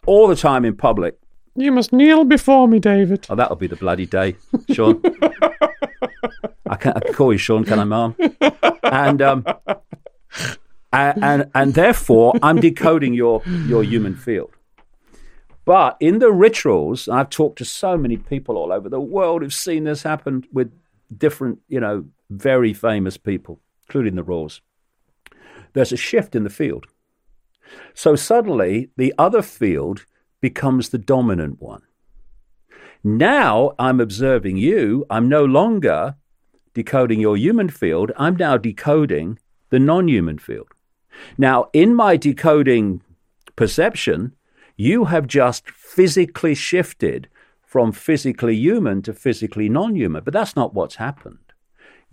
all 0.07 0.29
the 0.29 0.37
time 0.37 0.65
in 0.65 0.77
public. 0.77 1.19
You 1.55 1.73
must 1.73 1.93
kneel 1.93 2.25
before 2.25 2.69
me, 2.69 2.79
David. 2.79 3.27
Oh, 3.31 3.35
that'll 3.35 3.57
be 3.57 3.67
the 3.67 3.77
bloody 3.77 4.07
day, 4.07 4.37
Shaun. 4.71 5.03
I 6.69 6.77
can 6.77 6.93
I 6.93 7.01
can 7.01 7.15
call 7.15 7.33
you 7.33 7.39
Shaun, 7.39 7.65
can 7.65 7.79
I, 7.79 7.85
Mom? 7.85 8.15
And 8.83 9.23
um, 9.23 9.47
and, 10.93 11.25
and 11.25 11.51
and 11.55 11.75
therefore, 11.75 12.35
I'm 12.43 12.57
decoding 12.61 13.15
your 13.15 13.43
your 13.47 13.83
human 13.83 14.15
field. 14.15 14.51
But 15.65 15.97
in 15.99 16.21
the 16.21 16.31
rituals, 16.31 17.09
I've 17.09 17.31
talked 17.31 17.59
to 17.59 17.65
so 17.65 17.97
many 17.97 18.17
people 18.17 18.57
all 18.57 18.73
over 18.73 18.89
the 18.89 19.01
world 19.01 19.43
who've 19.43 19.53
seen 19.53 19.85
this 19.85 20.05
happen 20.05 20.45
with 20.53 20.73
different, 21.17 21.59
you 21.69 21.81
know, 21.81 22.05
very 22.31 22.73
famous 22.73 23.17
people, 23.17 23.61
including 23.89 24.15
the 24.15 24.23
royals. 24.23 24.61
There's 25.77 25.93
a 25.93 25.97
shift 25.99 26.35
in 26.35 26.43
the 26.43 26.49
field. 26.49 26.87
So 27.93 28.17
suddenly 28.17 28.89
the 28.97 29.13
other 29.19 29.43
field 29.43 30.07
becomes 30.41 30.89
the 30.89 30.97
dominant 30.97 31.61
one. 31.61 31.83
Now 33.05 33.75
I'm 33.79 34.01
observing 34.01 34.57
you. 34.57 35.05
I'm 35.11 35.29
no 35.29 35.45
longer 35.45 36.17
decoding 36.73 37.21
your 37.21 37.37
human 37.37 37.69
field. 37.69 38.11
I'm 38.17 38.37
now 38.37 38.57
decoding 38.57 39.39
the 39.69 39.79
non 39.79 40.09
human 40.09 40.39
field. 40.39 40.69
Now, 41.37 41.69
in 41.75 41.95
my 41.95 42.17
decoding 42.17 43.03
perception, 43.55 44.35
you 44.79 45.05
have 45.05 45.27
just 45.27 45.69
physically 45.71 46.55
shifted 46.55 47.29
from 47.61 47.93
physically 47.93 48.57
human 48.57 49.03
to 49.03 49.13
physically 49.13 49.69
non 49.69 49.95
human. 49.95 50.25
But 50.25 50.33
that's 50.33 50.57
not 50.57 50.73
what's 50.73 50.97
happened. 50.97 51.46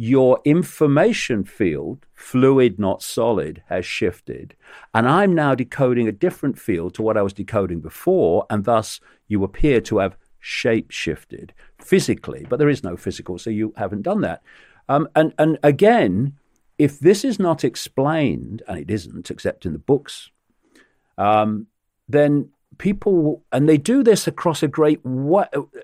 Your 0.05 0.41
information 0.43 1.45
field, 1.45 2.05
fluid, 2.13 2.77
not 2.77 3.01
solid, 3.01 3.63
has 3.67 3.85
shifted. 3.85 4.53
And 4.93 5.07
I'm 5.07 5.33
now 5.33 5.55
decoding 5.55 6.09
a 6.09 6.11
different 6.11 6.59
field 6.59 6.93
to 6.95 7.01
what 7.01 7.15
I 7.15 7.21
was 7.21 7.31
decoding 7.31 7.79
before. 7.79 8.45
And 8.49 8.65
thus, 8.65 8.99
you 9.29 9.45
appear 9.45 9.79
to 9.79 9.99
have 9.99 10.17
shape 10.41 10.91
shifted 10.91 11.53
physically. 11.79 12.45
But 12.49 12.59
there 12.59 12.67
is 12.67 12.83
no 12.83 12.97
physical, 12.97 13.37
so 13.37 13.49
you 13.49 13.73
haven't 13.77 14.01
done 14.01 14.19
that. 14.19 14.41
Um, 14.89 15.07
and, 15.15 15.33
and 15.39 15.57
again, 15.63 16.33
if 16.77 16.99
this 16.99 17.23
is 17.23 17.39
not 17.39 17.63
explained, 17.63 18.61
and 18.67 18.77
it 18.77 18.91
isn't, 18.91 19.31
except 19.31 19.65
in 19.65 19.71
the 19.71 19.79
books, 19.79 20.31
um, 21.17 21.67
then 22.09 22.49
people, 22.77 23.45
and 23.53 23.69
they 23.69 23.77
do 23.77 24.03
this 24.03 24.27
across 24.27 24.61
a 24.63 24.67
great, 24.67 24.99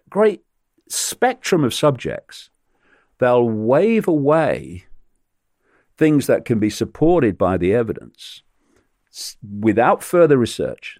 great 0.10 0.44
spectrum 0.90 1.64
of 1.64 1.74
subjects, 1.74 2.50
they'll 3.20 3.48
wave 3.50 4.08
away 4.08 4.86
things 5.98 6.28
that 6.28 6.46
can 6.46 6.60
be 6.60 6.70
supported 6.70 7.38
by 7.38 7.58
the 7.58 7.74
evidence 7.74 8.44
without 9.60 10.02
further 10.02 10.38
research, 10.38 10.98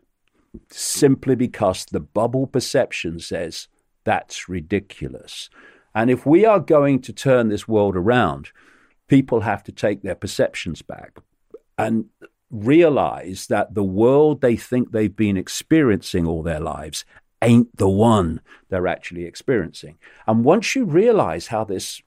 simply 0.70 1.36
because 1.36 1.86
the 1.86 2.00
bubble 2.00 2.48
perception 2.48 3.20
says 3.20 3.68
that's 4.04 4.50
ridiculous. 4.50 5.50
And 5.96 6.10
if 6.10 6.26
we 6.26 6.46
are 6.46 6.60
going 6.60 7.02
to 7.02 7.14
turn 7.14 7.50
this 7.50 7.68
world 7.68 7.96
around, 7.96 8.52
people 9.08 9.42
have 9.42 9.64
to 9.64 9.72
take 9.72 10.02
their 10.02 10.16
perceptions 10.16 10.82
back. 10.82 11.18
And 11.78 12.06
realize 12.52 13.48
that 13.48 13.76
the 13.76 13.84
world 13.84 14.42
they 14.42 14.56
think 14.56 14.92
they've 14.92 15.16
been 15.16 15.38
experiencing 15.38 16.26
all 16.26 16.44
their 16.44 16.60
lives 16.60 17.06
ain't 17.42 17.76
the 17.78 17.90
one 17.90 18.42
they're 18.70 18.88
actually 18.88 19.26
experiencing. 19.26 19.98
And 20.28 20.44
once 20.44 20.76
you 20.76 20.86
realize 20.86 21.48
how 21.48 21.64
this 21.64 22.02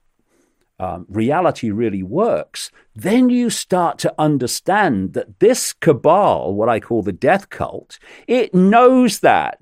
um, 0.79 1.05
reality 1.07 1.71
really 1.71 2.03
works, 2.03 2.71
then 2.95 3.29
you 3.29 3.49
start 3.49 3.99
to 3.99 4.13
understand 4.17 5.13
that 5.13 5.39
this 5.39 5.73
cabal, 5.73 6.53
what 6.53 6.69
I 6.69 6.79
call 6.79 7.03
the 7.03 7.11
death 7.11 7.49
cult, 7.49 7.99
it 8.27 8.53
knows 8.53 9.19
that. 9.19 9.59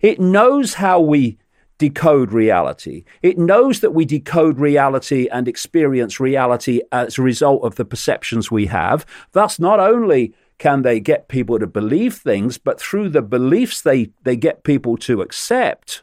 It 0.00 0.20
knows 0.20 0.74
how 0.74 1.00
we 1.00 1.38
decode 1.78 2.32
reality. 2.32 3.04
It 3.22 3.38
knows 3.38 3.80
that 3.80 3.92
we 3.92 4.04
decode 4.04 4.58
reality 4.58 5.28
and 5.30 5.46
experience 5.46 6.20
reality 6.20 6.80
as 6.90 7.18
a 7.18 7.22
result 7.22 7.64
of 7.64 7.74
the 7.74 7.84
perceptions 7.84 8.50
we 8.50 8.66
have. 8.66 9.04
Thus, 9.32 9.58
not 9.58 9.80
only 9.80 10.34
can 10.58 10.82
they 10.82 11.00
get 11.00 11.28
people 11.28 11.58
to 11.58 11.66
believe 11.66 12.14
things, 12.14 12.56
but 12.56 12.80
through 12.80 13.10
the 13.10 13.22
beliefs 13.22 13.82
they, 13.82 14.10
they 14.22 14.36
get 14.36 14.64
people 14.64 14.96
to 14.98 15.20
accept 15.20 16.02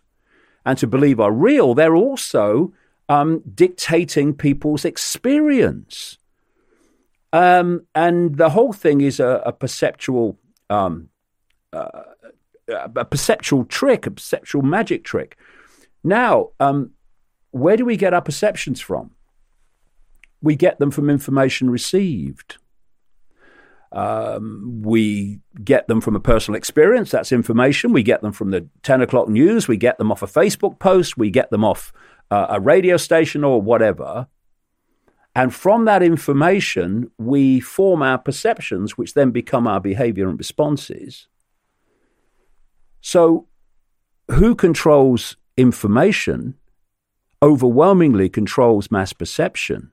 and 0.65 0.77
to 0.77 0.87
believe 0.87 1.19
are 1.19 1.31
real, 1.31 1.73
they're 1.73 1.95
also 1.95 2.71
um, 3.09 3.43
dictating 3.53 4.33
people's 4.33 4.85
experience. 4.85 6.17
Um, 7.31 7.85
and 7.95 8.37
the 8.37 8.49
whole 8.49 8.73
thing 8.73 9.01
is 9.01 9.19
a, 9.19 9.41
a 9.45 9.51
perceptual 9.51 10.37
um, 10.69 11.09
uh, 11.71 12.03
a 12.67 13.05
perceptual 13.05 13.65
trick, 13.65 14.05
a 14.05 14.11
perceptual 14.11 14.61
magic 14.61 15.03
trick. 15.03 15.37
Now, 16.03 16.49
um, 16.59 16.91
where 17.51 17.77
do 17.77 17.85
we 17.85 17.97
get 17.97 18.13
our 18.13 18.21
perceptions 18.21 18.79
from? 18.79 19.11
We 20.41 20.55
get 20.55 20.79
them 20.79 20.91
from 20.91 21.09
information 21.09 21.69
received. 21.69 22.57
Um, 23.91 24.81
we 24.83 25.39
get 25.63 25.87
them 25.87 26.01
from 26.01 26.15
a 26.15 26.19
personal 26.19 26.57
experience. 26.57 27.11
That's 27.11 27.31
information. 27.31 27.93
We 27.93 28.01
get 28.01 28.21
them 28.21 28.31
from 28.31 28.51
the 28.51 28.67
10 28.81 29.01
o'clock 29.01 29.29
news. 29.29 29.67
We 29.67 29.77
get 29.77 29.97
them 29.97 30.11
off 30.11 30.23
a 30.23 30.27
Facebook 30.27 30.79
post. 30.79 31.17
We 31.17 31.29
get 31.29 31.51
them 31.51 31.63
off 31.63 31.93
a 32.49 32.59
radio 32.59 32.97
station 32.97 33.43
or 33.43 33.61
whatever. 33.61 34.27
And 35.35 35.53
from 35.53 35.85
that 35.85 36.03
information, 36.03 37.09
we 37.17 37.59
form 37.59 38.01
our 38.01 38.17
perceptions, 38.17 38.97
which 38.97 39.13
then 39.13 39.31
become 39.31 39.67
our 39.67 39.79
behavior 39.79 40.29
and 40.29 40.37
responses. 40.37 41.27
So, 43.01 43.47
who 44.29 44.55
controls 44.55 45.35
information 45.57 46.55
overwhelmingly 47.43 48.29
controls 48.29 48.89
mass 48.89 49.11
perception. 49.11 49.91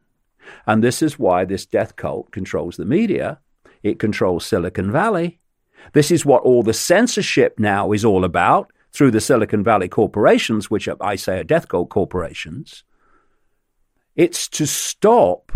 And 0.67 0.85
this 0.85 1.03
is 1.03 1.19
why 1.19 1.45
this 1.45 1.67
death 1.67 1.97
cult 1.97 2.31
controls 2.31 2.77
the 2.77 2.85
media. 2.85 3.41
It 3.83 3.99
controls 3.99 4.47
Silicon 4.47 4.93
Valley. 4.93 5.41
This 5.93 6.13
is 6.13 6.25
what 6.25 6.45
all 6.45 6.63
the 6.63 6.73
censorship 6.73 7.59
now 7.59 7.91
is 7.91 8.05
all 8.05 8.25
about 8.25 8.71
through 8.93 9.11
the 9.11 9.21
Silicon 9.21 9.63
Valley 9.63 9.89
corporations, 9.89 10.71
which 10.71 10.89
I 11.01 11.17
say 11.17 11.41
are 11.41 11.45
death 11.45 11.69
cult 11.69 11.91
corporations. 11.91 12.85
It's 14.17 14.49
to 14.49 14.67
stop 14.67 15.53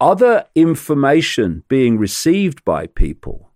other 0.00 0.44
information 0.54 1.64
being 1.68 1.98
received 1.98 2.64
by 2.64 2.86
people 2.86 3.52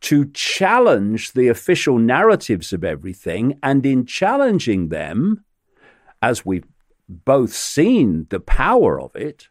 to 0.00 0.30
challenge 0.32 1.32
the 1.32 1.48
official 1.48 1.98
narratives 1.98 2.72
of 2.72 2.84
everything. 2.84 3.58
And 3.62 3.84
in 3.84 4.06
challenging 4.06 4.88
them, 4.88 5.44
as 6.22 6.46
we've 6.46 6.66
both 7.08 7.52
seen 7.52 8.26
the 8.30 8.40
power 8.40 9.00
of 9.00 9.14
it, 9.16 9.48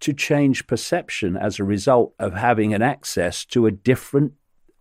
to 0.00 0.12
change 0.12 0.66
perception 0.66 1.36
as 1.36 1.58
a 1.58 1.64
result 1.64 2.14
of 2.18 2.34
having 2.34 2.72
an 2.72 2.82
access 2.82 3.44
to 3.46 3.66
a 3.66 3.72
different 3.72 4.32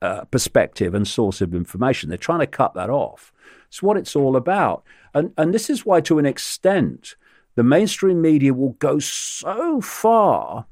uh, 0.01 0.25
perspective 0.25 0.93
and 0.93 1.07
source 1.07 1.41
of 1.41 1.53
information. 1.53 2.09
They're 2.09 2.17
trying 2.17 2.39
to 2.39 2.47
cut 2.47 2.73
that 2.75 2.89
off. 2.89 3.33
It's 3.67 3.83
what 3.83 3.97
it's 3.97 4.15
all 4.15 4.35
about. 4.35 4.83
And, 5.13 5.33
and 5.37 5.53
this 5.53 5.69
is 5.69 5.85
why, 5.85 6.01
to 6.01 6.19
an 6.19 6.25
extent, 6.25 7.15
the 7.55 7.63
mainstream 7.63 8.21
media 8.21 8.53
will 8.53 8.73
go 8.73 8.99
so 8.99 9.81
far 9.81 10.67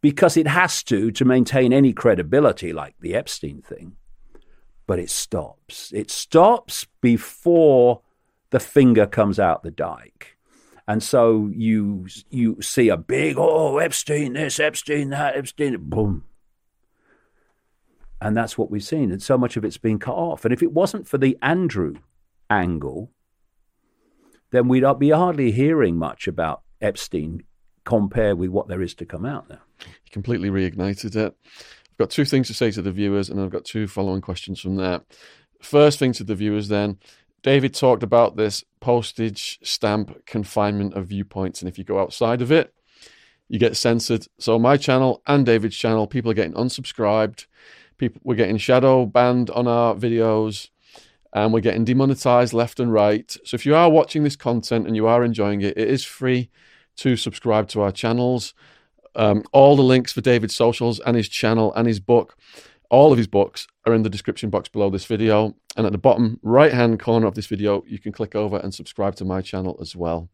because 0.00 0.36
it 0.36 0.46
has 0.46 0.82
to 0.84 1.10
to 1.10 1.24
maintain 1.24 1.72
any 1.72 1.92
credibility, 1.92 2.72
like 2.72 2.94
the 3.00 3.14
Epstein 3.14 3.62
thing. 3.62 3.96
But 4.86 4.98
it 4.98 5.10
stops. 5.10 5.92
It 5.92 6.10
stops 6.10 6.86
before 7.00 8.00
the 8.50 8.60
finger 8.60 9.06
comes 9.06 9.38
out 9.38 9.62
the 9.62 9.70
dike. 9.70 10.36
And 10.88 11.02
so 11.02 11.50
you 11.52 12.06
you 12.30 12.60
see 12.62 12.88
a 12.88 12.96
big 12.96 13.36
oh 13.38 13.78
Epstein 13.78 14.32
this 14.32 14.58
Epstein 14.58 15.10
that 15.10 15.36
Epstein 15.36 15.76
boom, 15.78 16.24
and 18.20 18.36
that's 18.36 18.58
what 18.58 18.70
we've 18.70 18.84
seen. 18.84 19.10
And 19.10 19.22
so 19.22 19.38
much 19.38 19.56
of 19.56 19.64
it's 19.64 19.78
been 19.78 19.98
cut 19.98 20.14
off. 20.14 20.44
And 20.44 20.52
if 20.52 20.62
it 20.62 20.72
wasn't 20.72 21.08
for 21.08 21.18
the 21.18 21.38
Andrew 21.42 21.94
angle, 22.48 23.10
then 24.50 24.68
we'd 24.68 24.84
be 24.98 25.10
hardly 25.10 25.52
hearing 25.52 25.96
much 25.96 26.26
about 26.26 26.62
Epstein 26.80 27.44
compare 27.84 28.36
with 28.36 28.50
what 28.50 28.68
there 28.68 28.82
is 28.82 28.94
to 28.94 29.06
come 29.06 29.24
out 29.24 29.48
now. 29.48 29.60
He 30.04 30.10
completely 30.10 30.50
reignited 30.50 31.16
it. 31.16 31.34
I've 31.46 31.96
got 31.98 32.10
two 32.10 32.24
things 32.24 32.46
to 32.48 32.54
say 32.54 32.70
to 32.72 32.82
the 32.82 32.92
viewers, 32.92 33.30
and 33.30 33.40
I've 33.40 33.50
got 33.50 33.64
two 33.64 33.86
following 33.86 34.20
questions 34.20 34.60
from 34.60 34.76
that. 34.76 35.04
First 35.60 35.98
thing 35.98 36.12
to 36.14 36.24
the 36.24 36.34
viewers 36.34 36.68
then. 36.68 36.98
David 37.42 37.74
talked 37.74 38.02
about 38.02 38.36
this 38.36 38.64
postage 38.80 39.58
stamp 39.62 40.26
confinement 40.26 40.94
of 40.94 41.06
viewpoints, 41.06 41.62
and 41.62 41.68
if 41.68 41.78
you 41.78 41.84
go 41.84 41.98
outside 41.98 42.42
of 42.42 42.52
it, 42.52 42.74
you 43.48 43.58
get 43.58 43.76
censored. 43.76 44.26
So 44.38 44.58
my 44.58 44.76
channel 44.76 45.22
and 45.26 45.44
David's 45.46 45.76
channel, 45.76 46.06
people 46.06 46.30
are 46.30 46.34
getting 46.34 46.54
unsubscribed. 46.54 47.46
People 48.00 48.22
we're 48.24 48.34
getting 48.34 48.56
shadow 48.56 49.04
banned 49.04 49.50
on 49.50 49.68
our 49.68 49.94
videos, 49.94 50.70
and 51.34 51.52
we're 51.52 51.60
getting 51.60 51.84
demonetized 51.84 52.54
left 52.54 52.80
and 52.80 52.90
right. 52.90 53.36
So 53.44 53.54
if 53.54 53.66
you 53.66 53.74
are 53.76 53.90
watching 53.90 54.24
this 54.24 54.36
content 54.36 54.86
and 54.86 54.96
you 54.96 55.06
are 55.06 55.22
enjoying 55.22 55.60
it, 55.60 55.76
it 55.76 55.86
is 55.86 56.02
free 56.02 56.48
to 56.96 57.14
subscribe 57.14 57.68
to 57.68 57.82
our 57.82 57.92
channels. 57.92 58.54
Um, 59.14 59.44
all 59.52 59.76
the 59.76 59.82
links 59.82 60.12
for 60.12 60.22
David's 60.22 60.56
socials 60.56 60.98
and 61.00 61.14
his 61.14 61.28
channel 61.28 61.74
and 61.74 61.86
his 61.86 62.00
book, 62.00 62.38
all 62.88 63.12
of 63.12 63.18
his 63.18 63.26
books 63.26 63.66
are 63.84 63.92
in 63.92 64.02
the 64.02 64.08
description 64.08 64.48
box 64.48 64.70
below 64.70 64.88
this 64.88 65.04
video. 65.04 65.54
And 65.76 65.84
at 65.84 65.92
the 65.92 65.98
bottom 65.98 66.40
right 66.42 66.72
hand 66.72 67.00
corner 67.00 67.26
of 67.26 67.34
this 67.34 67.48
video, 67.48 67.84
you 67.86 67.98
can 67.98 68.12
click 68.12 68.34
over 68.34 68.56
and 68.56 68.72
subscribe 68.72 69.14
to 69.16 69.26
my 69.26 69.42
channel 69.42 69.76
as 69.78 69.94
well. 69.94 70.30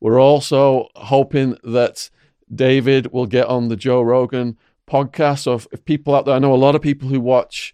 We're 0.00 0.18
also 0.18 0.88
hoping 0.96 1.58
that 1.62 2.08
David 2.54 3.12
will 3.12 3.26
get 3.26 3.48
on 3.48 3.68
the 3.68 3.76
Joe 3.76 4.00
Rogan 4.00 4.56
podcast. 4.86 5.40
So 5.40 5.54
if, 5.54 5.84
people 5.84 6.14
out 6.14 6.24
there, 6.24 6.34
I 6.34 6.38
know 6.38 6.54
a 6.54 6.56
lot 6.56 6.74
of 6.74 6.82
people 6.82 7.08
who 7.08 7.20
watch 7.20 7.72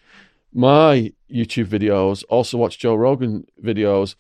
my 0.53 1.13
YouTube 1.31 1.67
videos 1.67 2.25
also 2.29 2.59
watch 2.59 2.79
Joe 2.79 2.95
Rogan 2.95 3.47
videos. 3.63 4.15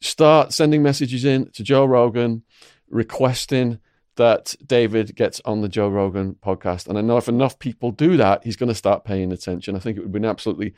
Start 0.00 0.52
sending 0.52 0.82
messages 0.82 1.24
in 1.24 1.50
to 1.50 1.62
Joe 1.62 1.84
Rogan 1.84 2.42
requesting 2.88 3.80
that 4.16 4.54
David 4.64 5.14
gets 5.14 5.40
on 5.44 5.60
the 5.60 5.68
Joe 5.68 5.88
Rogan 5.88 6.36
podcast. 6.44 6.88
And 6.88 6.98
I 6.98 7.00
know 7.00 7.16
if 7.16 7.28
enough 7.28 7.58
people 7.58 7.92
do 7.92 8.16
that, 8.16 8.44
he's 8.44 8.56
going 8.56 8.68
to 8.68 8.74
start 8.74 9.04
paying 9.04 9.32
attention. 9.32 9.76
I 9.76 9.78
think 9.78 9.96
it 9.96 10.00
would 10.00 10.12
be 10.12 10.18
an 10.18 10.24
absolutely 10.24 10.74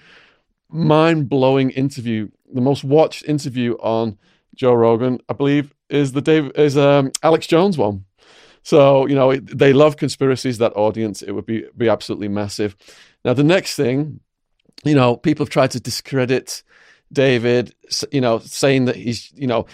mind 0.69 1.29
blowing 1.29 1.71
interview. 1.71 2.29
The 2.53 2.61
most 2.61 2.85
watched 2.85 3.25
interview 3.25 3.75
on 3.75 4.19
Joe 4.55 4.75
Rogan, 4.75 5.21
I 5.29 5.33
believe, 5.33 5.75
is 5.89 6.13
the 6.13 6.21
Dave 6.21 6.53
is 6.55 6.77
um, 6.77 7.13
Alex 7.23 7.47
Jones 7.47 7.79
one. 7.79 8.05
So 8.62 9.07
you 9.07 9.14
know 9.14 9.37
they 9.37 9.73
love 9.73 9.96
conspiracies. 9.96 10.59
That 10.59 10.77
audience, 10.77 11.23
it 11.23 11.33
would 11.33 11.46
be 11.46 11.64
be 11.77 11.88
absolutely 11.88 12.29
massive. 12.29 12.77
Now 13.25 13.35
the 13.35 13.44
next 13.44 13.77
thing, 13.77 14.20
you 14.85 14.94
know, 14.94 15.16
people 15.16 15.44
have 15.44 15.51
tried 15.51 15.70
to 15.73 15.81
discredit 15.81 16.62
David. 17.12 17.75
You 18.12 18.20
know, 18.20 18.38
saying 18.38 18.85
that 18.87 18.96
he's 18.96 19.33
you 19.35 19.46
know 19.46 19.66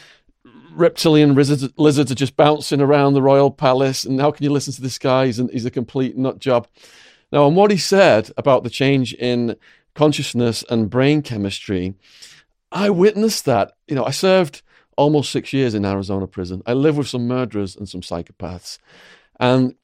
reptilian 0.76 1.34
lizards, 1.34 1.68
lizards 1.76 2.12
are 2.12 2.16
just 2.16 2.36
bouncing 2.36 2.80
around 2.80 3.14
the 3.14 3.22
royal 3.22 3.50
palace. 3.50 4.04
And 4.04 4.20
how 4.20 4.30
can 4.30 4.44
you 4.44 4.50
listen 4.50 4.74
to 4.74 4.82
this 4.82 4.98
guy? 4.98 5.26
He's, 5.26 5.38
an, 5.38 5.48
he's 5.50 5.64
a 5.64 5.70
complete 5.70 6.16
nut 6.16 6.38
job. 6.38 6.68
Now, 7.32 7.44
on 7.44 7.54
what 7.54 7.70
he 7.70 7.78
said 7.78 8.30
about 8.36 8.62
the 8.62 8.70
change 8.70 9.14
in 9.14 9.56
consciousness 9.94 10.62
and 10.68 10.90
brain 10.90 11.22
chemistry, 11.22 11.94
I 12.70 12.90
witnessed 12.90 13.46
that. 13.46 13.72
You 13.88 13.96
know, 13.96 14.04
I 14.04 14.10
served 14.10 14.62
almost 14.96 15.30
six 15.30 15.52
years 15.52 15.74
in 15.74 15.84
Arizona 15.84 16.26
prison. 16.26 16.62
I 16.66 16.72
live 16.72 16.96
with 16.96 17.08
some 17.08 17.26
murderers 17.26 17.76
and 17.76 17.88
some 17.88 18.00
psychopaths. 18.00 18.78
And 19.38 19.74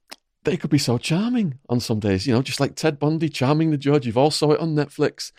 they 0.44 0.56
could 0.56 0.70
be 0.70 0.78
so 0.78 0.98
charming 0.98 1.58
on 1.68 1.80
some 1.80 2.00
days, 2.00 2.26
you 2.26 2.34
know, 2.34 2.42
just 2.42 2.60
like 2.60 2.74
Ted 2.74 2.98
Bundy 2.98 3.28
charming 3.28 3.70
the 3.70 3.78
judge. 3.78 4.06
You've 4.06 4.18
all 4.18 4.30
saw 4.30 4.52
it 4.52 4.60
on 4.60 4.74
Netflix. 4.74 5.32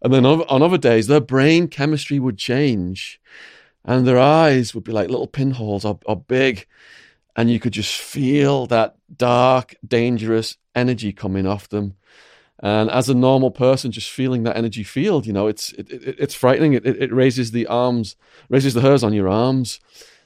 And 0.00 0.12
then 0.12 0.24
on 0.24 0.62
other 0.62 0.78
days, 0.78 1.06
their 1.06 1.20
brain 1.20 1.68
chemistry 1.68 2.18
would 2.18 2.38
change 2.38 3.20
and 3.84 4.06
their 4.06 4.18
eyes 4.18 4.74
would 4.74 4.84
be 4.84 4.92
like 4.92 5.10
little 5.10 5.26
pinholes 5.26 5.84
or, 5.84 5.98
or 6.06 6.16
big. 6.16 6.66
And 7.34 7.50
you 7.50 7.60
could 7.60 7.72
just 7.72 7.94
feel 7.94 8.66
that 8.66 8.96
dark, 9.14 9.74
dangerous 9.86 10.56
energy 10.74 11.12
coming 11.12 11.46
off 11.46 11.68
them. 11.68 11.94
And 12.60 12.90
as 12.90 13.08
a 13.08 13.14
normal 13.14 13.50
person, 13.50 13.92
just 13.92 14.10
feeling 14.10 14.42
that 14.42 14.56
energy 14.56 14.82
field, 14.82 15.26
you 15.26 15.32
know, 15.32 15.46
it's 15.46 15.72
it, 15.74 15.90
it, 15.90 16.16
it's 16.18 16.34
frightening. 16.34 16.72
It, 16.72 16.84
it 16.84 17.12
raises 17.12 17.52
the 17.52 17.66
arms, 17.66 18.16
raises 18.48 18.74
the 18.74 18.80
hairs 18.80 19.04
on 19.04 19.12
your 19.12 19.28
arms. 19.28 19.78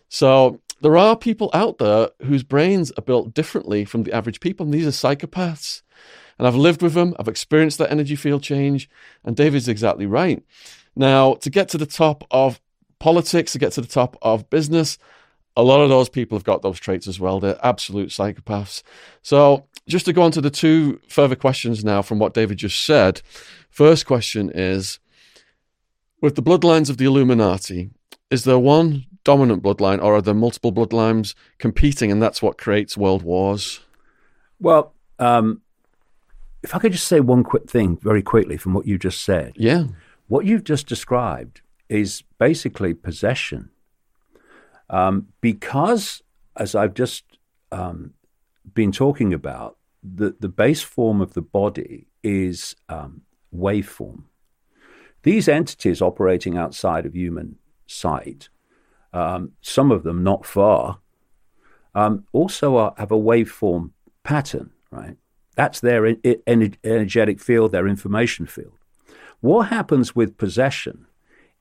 So 0.09 0.61
there 0.81 0.97
are 0.97 1.17
people 1.17 1.51
out 1.53 1.79
there 1.79 2.11
whose 2.23 2.43
brains 2.43 2.91
are 2.93 3.03
built 3.03 3.35
differently 3.35 3.85
from 3.85 4.03
the 4.03 4.13
average 4.13 4.41
people, 4.41 4.65
and 4.65 4.75
these 4.75 4.87
are 4.87 4.91
psychopaths. 4.91 5.83
And 6.39 6.49
I've 6.49 6.57
lived 6.57 6.83
with 6.83 6.95
them. 6.95 7.15
I've 7.19 7.29
experienced 7.29 7.79
that 7.79 7.91
energy 7.91 8.17
field 8.17 8.43
change. 8.43 8.89
And 9.23 9.37
David's 9.37 9.69
exactly 9.69 10.07
right. 10.07 10.43
Now, 10.97 11.35
to 11.35 11.51
get 11.51 11.69
to 11.69 11.79
the 11.79 11.87
top 11.87 12.25
of 12.31 12.61
politics, 12.99 13.53
to 13.53 13.59
get 13.59 13.73
to 13.73 13.81
the 13.81 13.87
top 13.87 14.17
of 14.23 14.51
business, 14.51 14.99
a 15.57 15.63
lot 15.63 15.81
of 15.81 15.89
those 15.89 16.09
people 16.09 16.37
have 16.37 16.45
got 16.45 16.63
those 16.63 16.81
traits 16.81 17.07
as 17.07 17.21
well. 17.21 17.41
They're 17.41 17.59
absolute 17.63 18.09
psychopaths. 18.09 18.83
So, 19.23 19.67
just 19.89 20.07
to 20.07 20.13
go 20.13 20.23
on 20.23 20.31
to 20.33 20.41
the 20.41 20.51
two 20.51 21.01
further 21.09 21.37
questions 21.37 21.85
now 21.85 22.03
from 22.03 22.19
what 22.19 22.35
David 22.35 22.59
just 22.59 22.85
said. 22.85 23.23
First 23.69 24.07
question 24.07 24.51
is 24.55 24.99
With 26.21 26.37
the 26.37 26.43
bloodlines 26.43 26.89
of 26.89 26.99
the 26.99 27.05
Illuminati, 27.05 27.91
is 28.31 28.45
there 28.45 28.59
one 28.59 29.07
dominant 29.25 29.63
bloodline 29.63 30.03
or 30.03 30.17
are 30.17 30.23
there 30.23 30.35
multiple 30.35 30.73
bloodlines 30.73 31.35
competing 31.59 32.11
and 32.11 32.23
that's 32.23 32.43
what 32.43 32.59
creates 32.59 32.97
world 32.97 33.23
wars? 33.23 33.81
Well, 34.59 34.95
um, 35.19 35.63
if 36.63 36.75
I 36.75 36.79
could 36.79 36.93
just 36.93 37.09
say 37.09 37.21
one 37.21 37.45
quick 37.45 37.69
thing 37.69 37.99
very 37.99 38.23
quickly 38.23 38.57
from 38.57 38.75
what 38.75 38.87
you 38.87 38.99
just 38.99 39.23
said. 39.23 39.53
Yeah. 39.57 39.87
What 40.29 40.47
you've 40.47 40.65
just 40.65 40.87
described 40.87 41.61
is 41.89 42.23
basically 42.39 42.95
possession. 42.95 43.71
Um, 44.93 45.29
because, 45.41 46.23
as 46.57 46.75
I've 46.75 46.95
just 46.95 47.25
um, 47.73 48.13
been 48.75 48.93
talking 48.93 49.33
about, 49.33 49.79
the, 50.05 50.37
the 50.39 50.49
base 50.49 50.83
form 50.83 51.21
of 51.21 51.33
the 51.33 51.43
body 51.43 52.07
is 52.23 52.77
um, 52.89 53.23
waveform. 53.55 54.25
These 55.23 55.49
entities 55.49 56.03
operating 56.03 56.59
outside 56.59 57.07
of 57.07 57.15
human 57.15 57.57
sight, 57.87 58.49
um, 59.13 59.53
some 59.61 59.91
of 59.91 60.03
them 60.03 60.23
not 60.23 60.45
far, 60.45 60.99
um, 61.95 62.25
also 62.33 62.77
are, 62.77 62.95
have 62.99 63.13
a 63.13 63.19
waveform 63.19 63.91
pattern, 64.25 64.71
right? 64.91 65.17
That's 65.57 65.81
their 65.81 66.17
energetic 66.47 67.41
field, 67.41 67.73
their 67.73 67.87
information 67.87 68.47
field. 68.47 68.79
What 69.41 69.69
happens 69.69 70.17
with 70.17 70.39
possession 70.39 71.07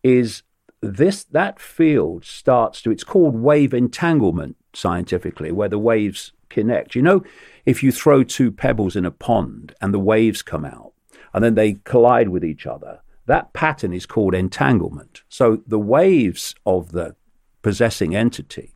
is 0.03 0.43
this 0.81 1.23
that 1.25 1.59
field 1.59 2.25
starts 2.25 2.81
to 2.81 2.91
it's 2.91 3.03
called 3.03 3.35
wave 3.35 3.73
entanglement 3.73 4.55
scientifically 4.73 5.51
where 5.51 5.69
the 5.69 5.79
waves 5.79 6.33
connect. 6.49 6.95
You 6.95 7.01
know 7.01 7.23
if 7.65 7.83
you 7.83 7.91
throw 7.91 8.23
two 8.23 8.51
pebbles 8.51 8.95
in 8.95 9.05
a 9.05 9.11
pond 9.11 9.75
and 9.81 9.93
the 9.93 9.99
waves 9.99 10.41
come 10.41 10.65
out 10.65 10.93
and 11.33 11.43
then 11.43 11.55
they 11.55 11.79
collide 11.83 12.29
with 12.29 12.43
each 12.43 12.65
other 12.65 13.01
that 13.27 13.53
pattern 13.53 13.93
is 13.93 14.05
called 14.05 14.33
entanglement. 14.33 15.21
So 15.29 15.61
the 15.65 15.79
waves 15.79 16.55
of 16.65 16.91
the 16.91 17.15
possessing 17.61 18.15
entity 18.15 18.73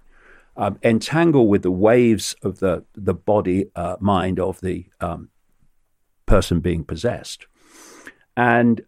um, 0.57 0.79
entangle 0.83 1.47
with 1.47 1.63
the 1.63 1.71
waves 1.71 2.35
of 2.41 2.59
the 2.59 2.85
the 2.93 3.13
body 3.13 3.65
uh, 3.75 3.97
mind 3.99 4.39
of 4.39 4.61
the 4.61 4.85
um, 5.01 5.29
person 6.25 6.59
being 6.59 6.83
possessed. 6.83 7.47
And 8.37 8.81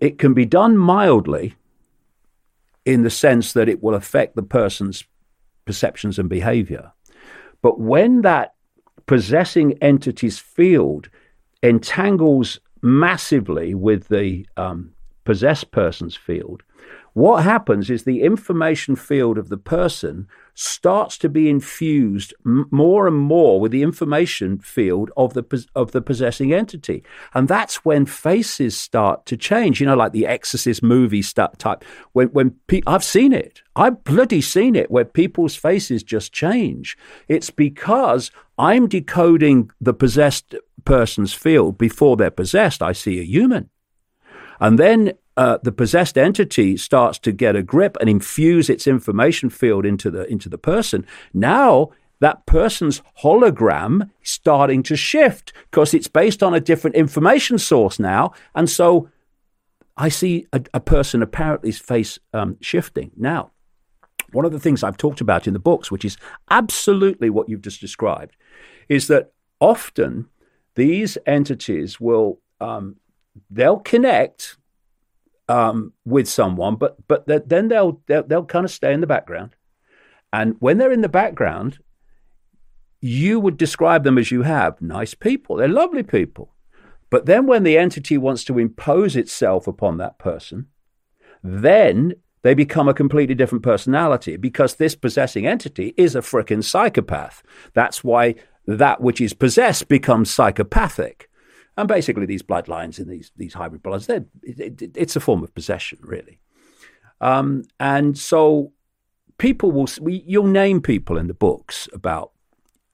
it 0.00 0.18
can 0.18 0.34
be 0.34 0.46
done 0.46 0.76
mildly 0.76 1.54
in 2.90 3.02
the 3.02 3.10
sense 3.10 3.52
that 3.52 3.68
it 3.68 3.80
will 3.80 3.94
affect 3.94 4.34
the 4.34 4.42
person's 4.42 5.04
perceptions 5.64 6.18
and 6.18 6.28
behavior. 6.28 6.90
But 7.62 7.78
when 7.78 8.22
that 8.22 8.54
possessing 9.06 9.78
entity's 9.80 10.40
field 10.40 11.08
entangles 11.62 12.58
massively 12.82 13.74
with 13.74 14.08
the 14.08 14.44
um, 14.56 14.92
possessed 15.24 15.70
person's 15.70 16.16
field, 16.16 16.64
what 17.12 17.44
happens 17.44 17.90
is 17.90 18.02
the 18.02 18.22
information 18.22 18.96
field 18.96 19.38
of 19.38 19.50
the 19.50 19.56
person 19.56 20.26
starts 20.60 21.16
to 21.16 21.28
be 21.28 21.48
infused 21.48 22.34
m- 22.44 22.66
more 22.70 23.06
and 23.06 23.16
more 23.16 23.58
with 23.58 23.72
the 23.72 23.82
information 23.82 24.58
field 24.58 25.10
of 25.16 25.32
the 25.32 25.66
of 25.74 25.92
the 25.92 26.02
possessing 26.02 26.52
entity, 26.52 27.02
and 27.32 27.48
that's 27.48 27.84
when 27.84 28.04
faces 28.04 28.76
start 28.76 29.24
to 29.24 29.36
change. 29.36 29.80
You 29.80 29.86
know, 29.86 29.96
like 29.96 30.12
the 30.12 30.26
Exorcist 30.26 30.82
movie 30.82 31.22
st- 31.22 31.58
type. 31.58 31.82
When 32.12 32.28
when 32.28 32.56
pe- 32.66 32.82
I've 32.86 33.04
seen 33.04 33.32
it, 33.32 33.62
I've 33.74 34.04
bloody 34.04 34.42
seen 34.42 34.76
it, 34.76 34.90
where 34.90 35.04
people's 35.04 35.56
faces 35.56 36.02
just 36.02 36.32
change. 36.32 36.96
It's 37.26 37.48
because 37.48 38.30
I'm 38.58 38.86
decoding 38.86 39.70
the 39.80 39.94
possessed 39.94 40.54
person's 40.84 41.32
field 41.32 41.78
before 41.78 42.16
they're 42.16 42.30
possessed. 42.30 42.82
I 42.82 42.92
see 42.92 43.18
a 43.18 43.24
human. 43.24 43.70
And 44.60 44.78
then 44.78 45.14
uh, 45.36 45.58
the 45.62 45.72
possessed 45.72 46.18
entity 46.18 46.76
starts 46.76 47.18
to 47.20 47.32
get 47.32 47.56
a 47.56 47.62
grip 47.62 47.96
and 48.00 48.08
infuse 48.08 48.68
its 48.68 48.86
information 48.86 49.50
field 49.50 49.86
into 49.86 50.10
the 50.10 50.30
into 50.30 50.48
the 50.48 50.58
person. 50.58 51.06
Now 51.32 51.90
that 52.20 52.44
person's 52.44 53.00
hologram 53.22 54.10
is 54.22 54.30
starting 54.30 54.82
to 54.82 54.96
shift 54.96 55.52
because 55.70 55.94
it's 55.94 56.08
based 56.08 56.42
on 56.42 56.52
a 56.52 56.60
different 56.60 56.96
information 56.96 57.58
source 57.58 57.98
now, 57.98 58.32
and 58.54 58.68
so 58.68 59.08
I 59.96 60.08
see 60.08 60.46
a, 60.52 60.62
a 60.74 60.80
person 60.80 61.22
apparently's 61.22 61.78
face 61.78 62.18
um, 62.32 62.56
shifting 62.60 63.10
now. 63.16 63.52
One 64.32 64.44
of 64.44 64.52
the 64.52 64.60
things 64.60 64.82
I've 64.82 64.96
talked 64.96 65.20
about 65.20 65.46
in 65.46 65.52
the 65.52 65.58
books, 65.58 65.90
which 65.90 66.04
is 66.04 66.16
absolutely 66.50 67.30
what 67.30 67.48
you've 67.48 67.62
just 67.62 67.80
described, 67.80 68.36
is 68.88 69.08
that 69.08 69.32
often 69.60 70.28
these 70.74 71.18
entities 71.26 72.00
will 72.00 72.40
um, 72.60 72.96
they'll 73.50 73.80
connect 73.80 74.56
um, 75.50 75.92
with 76.04 76.28
someone, 76.28 76.76
but 76.76 76.96
but 77.08 77.26
then 77.26 77.68
they'll, 77.68 78.00
they'll 78.06 78.22
they'll 78.22 78.44
kind 78.44 78.64
of 78.64 78.70
stay 78.70 78.92
in 78.92 79.00
the 79.00 79.06
background, 79.06 79.56
and 80.32 80.54
when 80.60 80.78
they're 80.78 80.92
in 80.92 81.00
the 81.00 81.08
background, 81.08 81.78
you 83.00 83.40
would 83.40 83.56
describe 83.56 84.04
them 84.04 84.16
as 84.16 84.30
you 84.30 84.42
have 84.42 84.80
nice 84.80 85.14
people. 85.14 85.56
They're 85.56 85.68
lovely 85.68 86.04
people, 86.04 86.54
but 87.10 87.26
then 87.26 87.46
when 87.46 87.64
the 87.64 87.76
entity 87.76 88.16
wants 88.16 88.44
to 88.44 88.58
impose 88.58 89.16
itself 89.16 89.66
upon 89.66 89.96
that 89.98 90.18
person, 90.18 90.68
then 91.42 92.14
they 92.42 92.54
become 92.54 92.88
a 92.88 92.94
completely 92.94 93.34
different 93.34 93.64
personality 93.64 94.36
because 94.36 94.74
this 94.74 94.94
possessing 94.94 95.46
entity 95.46 95.94
is 95.96 96.14
a 96.14 96.20
frickin' 96.20 96.62
psychopath. 96.62 97.42
That's 97.74 98.04
why 98.04 98.36
that 98.66 99.00
which 99.00 99.20
is 99.20 99.34
possessed 99.34 99.88
becomes 99.88 100.30
psychopathic. 100.30 101.29
And 101.80 101.88
basically, 101.88 102.26
these 102.26 102.42
bloodlines 102.42 102.98
in 102.98 103.08
these 103.08 103.32
these 103.36 103.54
hybrid 103.54 103.82
bloods, 103.82 104.06
it, 104.10 104.26
it, 104.42 104.94
it's 104.94 105.16
a 105.16 105.20
form 105.20 105.42
of 105.42 105.54
possession, 105.54 105.98
really. 106.02 106.38
Um, 107.22 107.64
and 107.80 108.18
so, 108.18 108.74
people 109.38 109.72
will 109.72 109.88
we, 109.98 110.22
you'll 110.26 110.46
name 110.46 110.82
people 110.82 111.16
in 111.16 111.26
the 111.26 111.32
books 111.32 111.88
about 111.94 112.32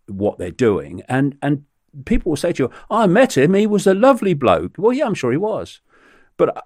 what 0.06 0.38
they're 0.38 0.52
doing, 0.52 1.02
and 1.08 1.36
and 1.42 1.64
people 2.04 2.30
will 2.30 2.36
say 2.36 2.52
to 2.52 2.62
you, 2.62 2.70
"I 2.88 3.08
met 3.08 3.36
him; 3.36 3.54
he 3.54 3.66
was 3.66 3.88
a 3.88 3.94
lovely 3.94 4.34
bloke." 4.34 4.76
Well, 4.78 4.92
yeah, 4.92 5.06
I'm 5.06 5.14
sure 5.14 5.32
he 5.32 5.36
was, 5.36 5.80
but 6.36 6.64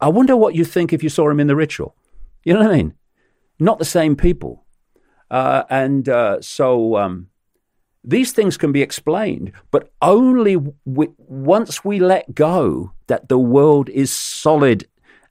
I 0.00 0.08
wonder 0.08 0.38
what 0.38 0.54
you 0.54 0.64
think 0.64 0.94
if 0.94 1.02
you 1.02 1.10
saw 1.10 1.28
him 1.28 1.38
in 1.38 1.48
the 1.48 1.56
ritual. 1.56 1.94
You 2.44 2.54
know 2.54 2.60
what 2.60 2.70
I 2.70 2.76
mean? 2.78 2.94
Not 3.60 3.78
the 3.78 3.84
same 3.84 4.16
people, 4.16 4.64
uh, 5.30 5.64
and 5.68 6.08
uh, 6.08 6.40
so. 6.40 6.96
Um, 6.96 7.28
these 8.04 8.32
things 8.32 8.56
can 8.56 8.72
be 8.72 8.82
explained, 8.82 9.52
but 9.70 9.90
only 10.00 10.54
w- 10.54 11.14
once 11.18 11.84
we 11.84 11.98
let 11.98 12.34
go 12.34 12.92
that 13.06 13.28
the 13.28 13.38
world 13.38 13.88
is 13.88 14.10
solid 14.10 14.86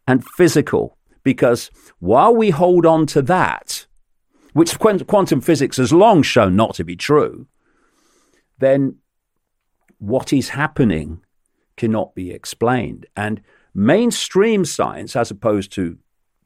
and 0.07 0.25
physical. 0.25 0.97
Because 1.23 1.71
while 1.99 2.35
we 2.35 2.49
hold 2.51 2.85
on 2.85 3.05
to 3.07 3.21
that, 3.23 3.87
which 4.53 4.77
quantum 4.79 5.41
physics 5.41 5.77
has 5.77 5.93
long 5.93 6.23
shown 6.23 6.55
not 6.55 6.75
to 6.75 6.83
be 6.83 6.95
true, 6.95 7.47
then 8.59 8.97
what 9.99 10.33
is 10.33 10.49
happening 10.49 11.21
cannot 11.75 12.15
be 12.15 12.31
explained. 12.31 13.05
And 13.15 13.41
mainstream 13.73 14.65
science, 14.65 15.15
as 15.15 15.31
opposed 15.31 15.71
to 15.73 15.97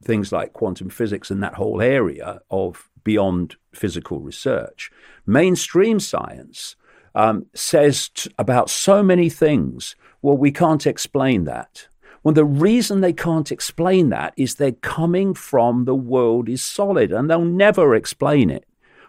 things 0.03 0.31
like 0.31 0.53
quantum 0.53 0.89
physics 0.89 1.31
and 1.31 1.41
that 1.43 1.55
whole 1.55 1.81
area 1.81 2.41
of 2.49 2.89
beyond 3.03 3.55
physical 3.73 4.19
research. 4.19 4.91
Mainstream 5.25 5.99
science 5.99 6.75
um, 7.15 7.45
says 7.53 8.09
t- 8.09 8.31
about 8.37 8.69
so 8.69 9.03
many 9.03 9.29
things, 9.29 9.95
well, 10.21 10.37
we 10.37 10.51
can't 10.51 10.85
explain 10.87 11.45
that. 11.45 11.87
Well, 12.23 12.33
the 12.33 12.45
reason 12.45 13.01
they 13.01 13.13
can't 13.13 13.51
explain 13.51 14.09
that 14.09 14.33
is 14.37 14.55
they're 14.55 14.73
coming 14.73 15.33
from 15.33 15.85
the 15.85 15.95
world 15.95 16.49
is 16.49 16.61
solid 16.61 17.11
and 17.11 17.29
they'll 17.29 17.41
never 17.43 17.95
explain 17.95 18.49
it. 18.49 18.65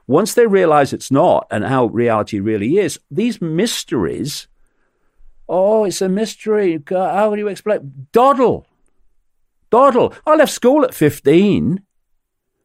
Once 0.06 0.34
they 0.34 0.46
realize 0.46 0.92
it's 0.92 1.10
not 1.10 1.46
and 1.50 1.64
how 1.64 1.86
reality 1.86 2.40
really 2.40 2.78
is, 2.78 2.98
these 3.10 3.40
mysteries, 3.40 4.48
oh, 5.48 5.84
it's 5.84 6.00
a 6.00 6.08
mystery. 6.08 6.82
How 6.88 7.34
do 7.34 7.38
you 7.38 7.48
explain? 7.48 8.06
Doddle. 8.12 8.66
Doddle. 9.70 10.14
I 10.26 10.34
left 10.34 10.52
school 10.52 10.84
at 10.84 10.94
15. 10.94 11.82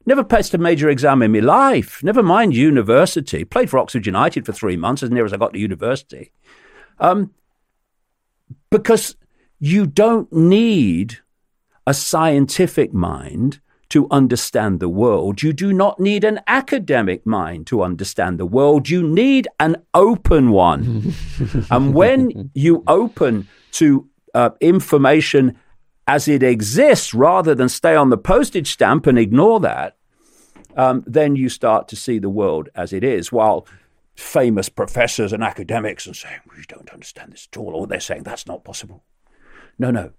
Never 0.07 0.23
passed 0.23 0.53
a 0.53 0.57
major 0.57 0.87
exam 0.87 1.21
in 1.21 1.33
my 1.33 1.39
life. 1.39 2.01
Never 2.01 2.23
mind 2.23 2.55
university. 2.55 3.43
Played 3.43 3.69
for 3.69 3.77
Oxford 3.77 4.05
United 4.05 4.45
for 4.45 4.53
three 4.53 4.77
months, 4.77 5.03
as 5.03 5.11
near 5.11 5.25
as 5.25 5.33
I 5.33 5.37
got 5.37 5.51
to 5.51 5.59
university. 5.59 6.31
Um, 6.97 7.31
because 8.71 9.17
you 9.59 9.85
don't 9.85 10.31
need 10.31 11.17
a 11.85 11.93
scientific 11.93 12.93
mind 12.93 13.59
to 13.89 14.07
understand 14.09 14.79
the 14.79 14.87
world. 14.87 15.43
You 15.43 15.51
do 15.51 15.73
not 15.73 15.99
need 15.99 16.23
an 16.23 16.39
academic 16.47 17.25
mind 17.25 17.67
to 17.67 17.83
understand 17.83 18.39
the 18.39 18.45
world. 18.45 18.87
You 18.87 19.03
need 19.03 19.49
an 19.59 19.75
open 19.93 20.51
one. 20.51 21.13
and 21.69 21.93
when 21.93 22.49
you 22.53 22.81
open 22.87 23.49
to 23.73 24.07
uh, 24.33 24.51
information 24.61 25.57
as 26.07 26.29
it 26.29 26.43
exists 26.43 27.13
rather 27.13 27.53
than 27.53 27.67
stay 27.67 27.93
on 27.93 28.09
the 28.09 28.17
postage 28.17 28.71
stamp 28.71 29.05
and 29.05 29.19
ignore 29.19 29.59
that, 29.59 29.96
um, 30.77 31.03
then 31.05 31.35
you 31.35 31.49
start 31.49 31.87
to 31.89 31.95
see 31.95 32.19
the 32.19 32.29
world 32.29 32.69
as 32.75 32.93
it 32.93 33.03
is. 33.03 33.31
While 33.31 33.67
famous 34.15 34.69
professors 34.69 35.33
and 35.33 35.43
academics 35.43 36.07
are 36.07 36.13
saying, 36.13 36.39
we 36.55 36.63
don't 36.67 36.89
understand 36.91 37.33
this 37.33 37.47
at 37.51 37.57
all, 37.57 37.75
or 37.75 37.87
they're 37.87 37.99
saying 37.99 38.23
that's 38.23 38.47
not 38.47 38.63
possible. 38.63 39.03
No, 39.77 39.91
no. 39.91 40.11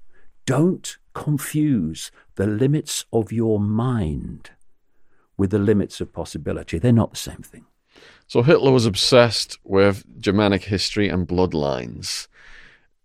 Don't 0.44 0.98
confuse 1.14 2.10
the 2.34 2.46
limits 2.46 3.04
of 3.12 3.32
your 3.32 3.60
mind 3.60 4.50
with 5.36 5.50
the 5.50 5.58
limits 5.58 6.00
of 6.00 6.12
possibility. 6.12 6.78
They're 6.78 6.92
not 6.92 7.10
the 7.10 7.16
same 7.16 7.42
thing. 7.42 7.64
So 8.26 8.42
Hitler 8.42 8.72
was 8.72 8.86
obsessed 8.86 9.58
with 9.64 10.04
Germanic 10.20 10.64
history 10.64 11.08
and 11.08 11.26
bloodlines. 11.26 12.28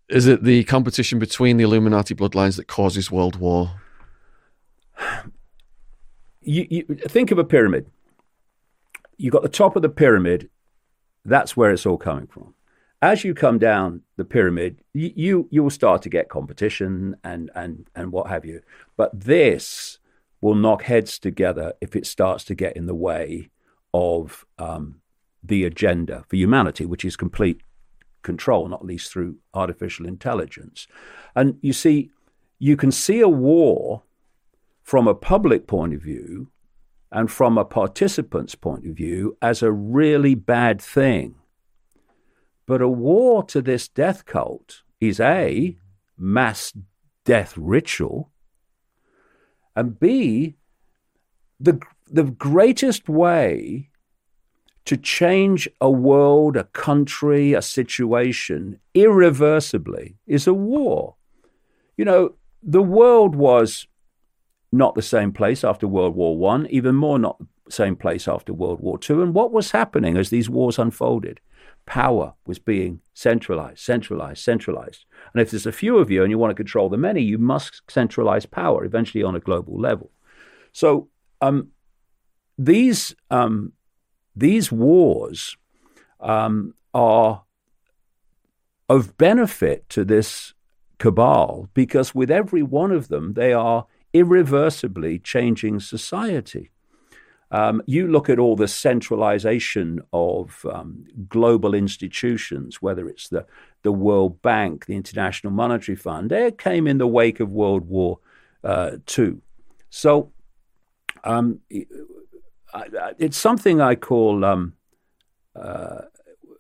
Is 0.10 0.28
it 0.28 0.43
the 0.43 0.64
competition 0.66 1.20
between 1.20 1.58
the 1.58 1.64
Illuminati 1.64 2.14
bloodlines 2.14 2.58
that 2.58 2.68
causes 2.68 3.12
World 3.12 3.38
War? 3.38 3.82
You, 6.44 6.68
you 6.70 6.84
think 7.08 7.32
of 7.32 7.38
a 7.39 7.44
pyramid. 7.44 7.89
You've 9.18 9.34
got 9.34 9.44
the 9.44 9.50
top 9.50 9.76
of 9.76 9.82
the 9.82 9.89
pyramid. 9.89 10.50
That's 11.26 11.56
where 11.56 11.72
it's 11.72 11.86
all 11.86 11.98
coming 11.98 12.28
from. 12.28 12.54
As 13.02 13.24
you 13.24 13.34
come 13.34 13.60
down 13.60 14.02
the 14.16 14.26
pyramid, 14.26 14.82
you, 14.94 15.48
you 15.52 15.64
will 15.64 15.70
start 15.70 16.02
to 16.04 16.10
get 16.10 16.30
competition 16.30 17.18
and 17.24 17.52
and 17.54 17.89
and 17.96 18.12
what 18.12 18.28
have 18.28 18.46
you. 18.46 18.62
But 18.96 19.12
this 19.18 20.00
will 20.41 20.56
knock 20.56 20.84
heads 20.84 21.20
together 21.20 21.74
if 21.82 21.96
it 21.96 22.06
starts 22.06 22.44
to 22.46 22.56
get 22.56 22.76
in 22.76 22.86
the 22.86 22.96
way 22.96 23.50
of 23.94 24.46
um, 24.58 25.02
the 25.44 25.66
agenda 25.66 26.24
for 26.28 26.36
humanity, 26.36 26.86
which 26.86 27.06
is 27.06 27.16
complete 27.16 27.62
control, 28.24 28.68
not 28.68 28.86
least 28.86 29.12
through 29.12 29.38
artificial 29.54 30.06
intelligence. 30.06 30.88
And 31.36 31.58
you 31.62 31.74
see, 31.74 32.12
you 32.60 32.76
can 32.76 32.91
see 32.91 33.20
a 33.20 33.30
war 33.30 34.04
from 34.84 35.08
a 35.08 35.16
public 35.16 35.66
point 35.66 35.94
of 35.94 36.02
view 36.02 36.50
and 37.12 37.32
from 37.32 37.58
a 37.58 37.66
participant's 37.66 38.56
point 38.56 38.86
of 38.86 38.96
view 38.96 39.38
as 39.42 39.62
a 39.62 39.72
really 39.72 40.36
bad 40.36 40.82
thing. 40.82 41.36
But 42.66 42.82
a 42.82 42.88
war 42.88 43.44
to 43.46 43.62
this 43.62 43.88
death 43.88 44.26
cult 44.26 44.84
is 45.00 45.20
A, 45.20 45.78
mass 46.18 46.74
death 47.26 47.54
ritual, 47.58 48.32
and 49.76 50.00
B, 50.00 50.56
the, 51.60 51.80
the 52.10 52.24
greatest 52.24 53.10
way 53.10 53.90
to 54.86 54.98
change 54.98 55.70
a 55.80 55.90
world, 55.90 56.58
a 56.58 56.66
country, 56.66 57.54
a 57.54 57.62
situation 57.62 58.80
irreversibly 58.94 60.18
is 60.28 60.46
a 60.46 60.54
war. 60.54 61.16
You 61.96 62.06
know, 62.06 62.34
the 62.62 62.82
world 62.82 63.36
was 63.36 63.88
not 64.74 64.95
the 64.95 65.03
same 65.03 65.32
place 65.32 65.63
after 65.63 65.88
World 65.88 66.15
War 66.15 66.36
One, 66.36 66.65
even 66.71 66.95
more 66.95 67.19
not 67.19 67.38
the 67.65 67.71
same 67.71 67.95
place 67.95 68.28
after 68.28 68.51
World 68.51 68.80
War 68.82 68.97
Two. 68.97 69.21
And 69.21 69.34
what 69.34 69.53
was 69.53 69.71
happening 69.71 70.17
as 70.17 70.32
these 70.32 70.49
wars 70.49 70.80
unfolded? 70.80 71.39
Power 71.86 72.34
was 72.47 72.59
being 72.59 73.01
centralized, 73.13 73.80
centralized, 73.80 74.43
centralized. 74.43 75.05
And 75.34 75.41
if 75.41 75.51
there's 75.51 75.67
a 75.67 75.71
few 75.71 75.97
of 75.97 76.09
you 76.09 76.24
and 76.24 76.32
you 76.32 76.39
want 76.39 76.49
to 76.51 76.55
control 76.55 76.89
the 76.89 76.97
many, 76.97 77.21
you 77.21 77.38
must 77.38 77.82
centralize 77.88 78.45
power 78.47 78.84
eventually 78.84 79.24
on 79.24 79.36
a 79.36 79.39
global 79.39 79.80
level. 79.80 80.09
So 80.71 81.09
um, 81.39 81.69
these 82.57 83.15
um, 83.30 83.74
these 84.36 84.71
wars 84.71 85.55
um, 86.19 86.74
are 86.95 87.43
of 88.89 89.17
benefit 89.17 89.88
to 89.89 90.03
this 90.03 90.53
cabal 90.97 91.69
because 91.76 92.15
with 92.15 92.32
every 92.32 92.63
one 92.63 92.91
of 92.91 93.09
them, 93.09 93.34
they 93.34 93.53
are 93.53 93.86
irreversibly 94.14 95.20
changing 95.20 95.80
society. 95.80 96.70
Um, 97.51 97.84
you 97.86 98.07
look 98.07 98.30
at 98.30 98.39
all 98.39 98.55
the 98.55 98.68
centralization 98.68 100.01
of 100.11 100.66
um, 100.72 101.05
global 101.30 101.76
institutions, 101.76 102.82
whether 102.82 103.07
it's 103.07 103.30
the, 103.30 103.45
the 103.84 103.91
World 103.91 104.41
Bank, 104.41 104.88
the 104.88 104.95
International 104.95 105.53
Monetary 105.53 105.95
Fund, 105.95 106.32
they 106.32 106.51
came 106.51 106.88
in 106.88 106.97
the 106.97 107.07
wake 107.07 107.39
of 107.39 107.51
World 107.51 107.88
War 107.88 108.20
uh, 108.64 108.97
II. 109.16 109.36
So 109.91 110.32
um, 111.24 111.59
it's 113.20 113.38
something 113.38 113.82
I 113.82 113.95
call 113.95 114.43
um, 114.43 114.74
uh, 115.55 116.01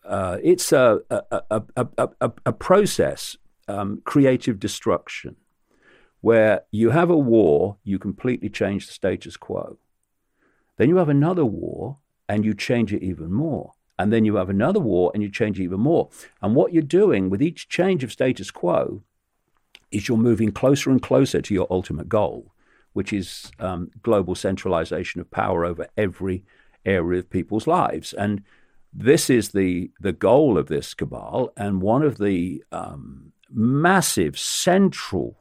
uh, 0.05 0.37
it's 0.43 0.71
a 0.71 0.99
a, 1.09 1.63
a, 1.87 2.31
a, 2.45 2.53
process, 2.53 3.37
um, 3.67 4.01
creative 4.03 4.59
destruction, 4.59 5.35
where 6.23 6.61
you 6.71 6.89
have 6.89 7.09
a 7.09 7.17
war, 7.17 7.77
you 7.83 7.99
completely 7.99 8.49
change 8.49 8.87
the 8.87 8.93
status 8.93 9.37
quo. 9.37 9.77
Then 10.77 10.89
you 10.89 10.95
have 10.97 11.09
another 11.09 11.45
war, 11.45 11.97
and 12.27 12.43
you 12.43 12.53
change 12.53 12.93
it 12.93 13.03
even 13.03 13.31
more. 13.31 13.73
And 13.99 14.11
then 14.11 14.25
you 14.25 14.37
have 14.37 14.49
another 14.49 14.79
war, 14.79 15.11
and 15.13 15.21
you 15.21 15.29
change 15.29 15.59
it 15.59 15.63
even 15.63 15.81
more. 15.81 16.09
And 16.41 16.55
what 16.55 16.73
you're 16.73 16.81
doing 16.81 17.29
with 17.29 17.41
each 17.41 17.69
change 17.69 18.03
of 18.03 18.11
status 18.11 18.49
quo 18.49 19.03
is 19.91 20.07
you're 20.07 20.17
moving 20.17 20.51
closer 20.51 20.89
and 20.89 21.01
closer 21.01 21.41
to 21.41 21.53
your 21.53 21.67
ultimate 21.69 22.09
goal 22.09 22.53
which 22.93 23.11
is 23.11 23.51
um, 23.59 23.91
global 24.01 24.35
centralization 24.35 25.19
of 25.19 25.29
power 25.31 25.65
over 25.65 25.87
every 25.97 26.45
area 26.85 27.19
of 27.19 27.29
people's 27.29 27.67
lives. 27.67 28.13
And 28.13 28.43
this 28.93 29.29
is 29.29 29.49
the, 29.49 29.91
the 29.99 30.13
goal 30.13 30.57
of 30.57 30.67
this 30.67 30.93
cabal, 30.93 31.51
and 31.57 31.81
one 31.81 32.03
of 32.03 32.19
the 32.19 32.63
um, 32.71 33.33
massive 33.49 34.37
central 34.37 35.39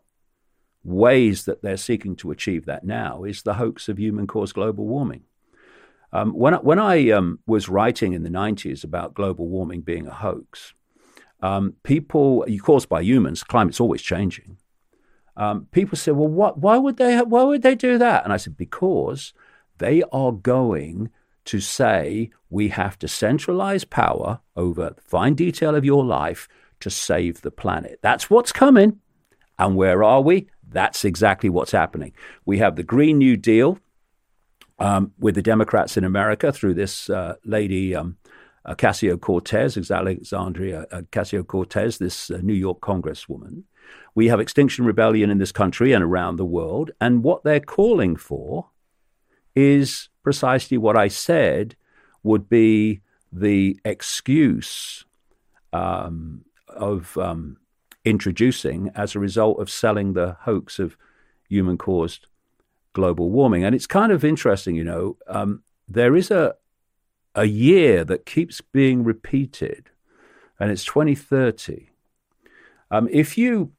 ways 0.84 1.44
that 1.44 1.62
they're 1.62 1.76
seeking 1.76 2.16
to 2.16 2.30
achieve 2.30 2.66
that 2.66 2.84
now 2.84 3.24
is 3.24 3.42
the 3.42 3.54
hoax 3.54 3.88
of 3.88 3.98
human 3.98 4.26
caused 4.26 4.54
global 4.54 4.86
warming. 4.86 5.22
Um, 6.12 6.32
when, 6.32 6.54
when 6.54 6.78
I 6.78 7.10
um, 7.10 7.38
was 7.46 7.68
writing 7.68 8.12
in 8.12 8.22
the 8.22 8.28
90s 8.28 8.84
about 8.84 9.14
global 9.14 9.48
warming 9.48 9.80
being 9.80 10.06
a 10.06 10.14
hoax, 10.14 10.74
um, 11.40 11.74
people, 11.82 12.44
caused 12.62 12.88
by 12.88 13.02
humans, 13.02 13.42
climate's 13.42 13.80
always 13.80 14.02
changing. 14.02 14.58
Um, 15.36 15.66
people 15.72 15.96
said, 15.96 16.14
well, 16.14 16.28
what, 16.28 16.58
why 16.58 16.76
would 16.76 16.98
they 16.98 17.18
why 17.22 17.42
would 17.42 17.62
they 17.62 17.74
do 17.74 17.96
that? 17.98 18.24
And 18.24 18.32
I 18.32 18.36
said, 18.36 18.56
because 18.56 19.32
they 19.78 20.02
are 20.12 20.32
going 20.32 21.10
to 21.46 21.60
say 21.60 22.30
we 22.50 22.68
have 22.68 22.98
to 22.98 23.08
centralize 23.08 23.84
power 23.84 24.40
over 24.54 24.90
the 24.90 25.00
fine 25.00 25.34
detail 25.34 25.74
of 25.74 25.84
your 25.84 26.04
life 26.04 26.48
to 26.80 26.90
save 26.90 27.40
the 27.40 27.50
planet. 27.50 27.98
That's 28.02 28.28
what's 28.28 28.52
coming. 28.52 29.00
And 29.58 29.76
where 29.76 30.04
are 30.04 30.20
we? 30.20 30.48
That's 30.72 31.04
exactly 31.04 31.50
what's 31.50 31.72
happening. 31.72 32.12
We 32.44 32.58
have 32.58 32.76
the 32.76 32.82
Green 32.82 33.18
New 33.18 33.36
Deal 33.36 33.78
um, 34.78 35.12
with 35.18 35.34
the 35.34 35.42
Democrats 35.42 35.96
in 35.96 36.04
America 36.04 36.52
through 36.52 36.74
this 36.74 37.08
uh, 37.10 37.36
lady, 37.44 37.94
um, 37.94 38.16
uh, 38.64 38.74
Ocasio 38.74 39.20
Cortez, 39.20 39.90
Alexandria 39.90 40.86
uh, 40.90 41.02
Ocasio 41.02 41.46
Cortez, 41.46 41.98
this 41.98 42.30
uh, 42.30 42.38
New 42.42 42.54
York 42.54 42.80
congresswoman. 42.80 43.64
We 44.14 44.28
have 44.28 44.40
Extinction 44.40 44.84
Rebellion 44.84 45.30
in 45.30 45.38
this 45.38 45.52
country 45.52 45.92
and 45.92 46.04
around 46.04 46.36
the 46.36 46.44
world. 46.44 46.90
And 47.00 47.22
what 47.22 47.44
they're 47.44 47.60
calling 47.60 48.16
for 48.16 48.68
is 49.54 50.08
precisely 50.22 50.78
what 50.78 50.96
I 50.96 51.08
said 51.08 51.76
would 52.22 52.48
be 52.48 53.00
the 53.32 53.78
excuse 53.84 55.04
um, 55.72 56.44
of 56.68 57.16
um, 57.18 57.56
introducing 58.04 58.90
as 58.94 59.14
a 59.14 59.20
result 59.20 59.60
of 59.60 59.70
selling 59.70 60.12
the 60.12 60.36
hoax 60.40 60.78
of 60.78 60.96
human 61.48 61.78
caused 61.78 62.26
global 62.92 63.30
warming. 63.30 63.64
And 63.64 63.74
it's 63.74 63.86
kind 63.86 64.12
of 64.12 64.24
interesting, 64.24 64.74
you 64.74 64.84
know, 64.84 65.16
um, 65.26 65.62
there 65.88 66.16
is 66.16 66.30
a, 66.30 66.54
a 67.34 67.44
year 67.44 68.04
that 68.04 68.26
keeps 68.26 68.60
being 68.60 69.04
repeated, 69.04 69.90
and 70.58 70.70
it's 70.70 70.84
2030. 70.84 71.90
Um, 72.90 73.08
if 73.10 73.38
you 73.38 73.72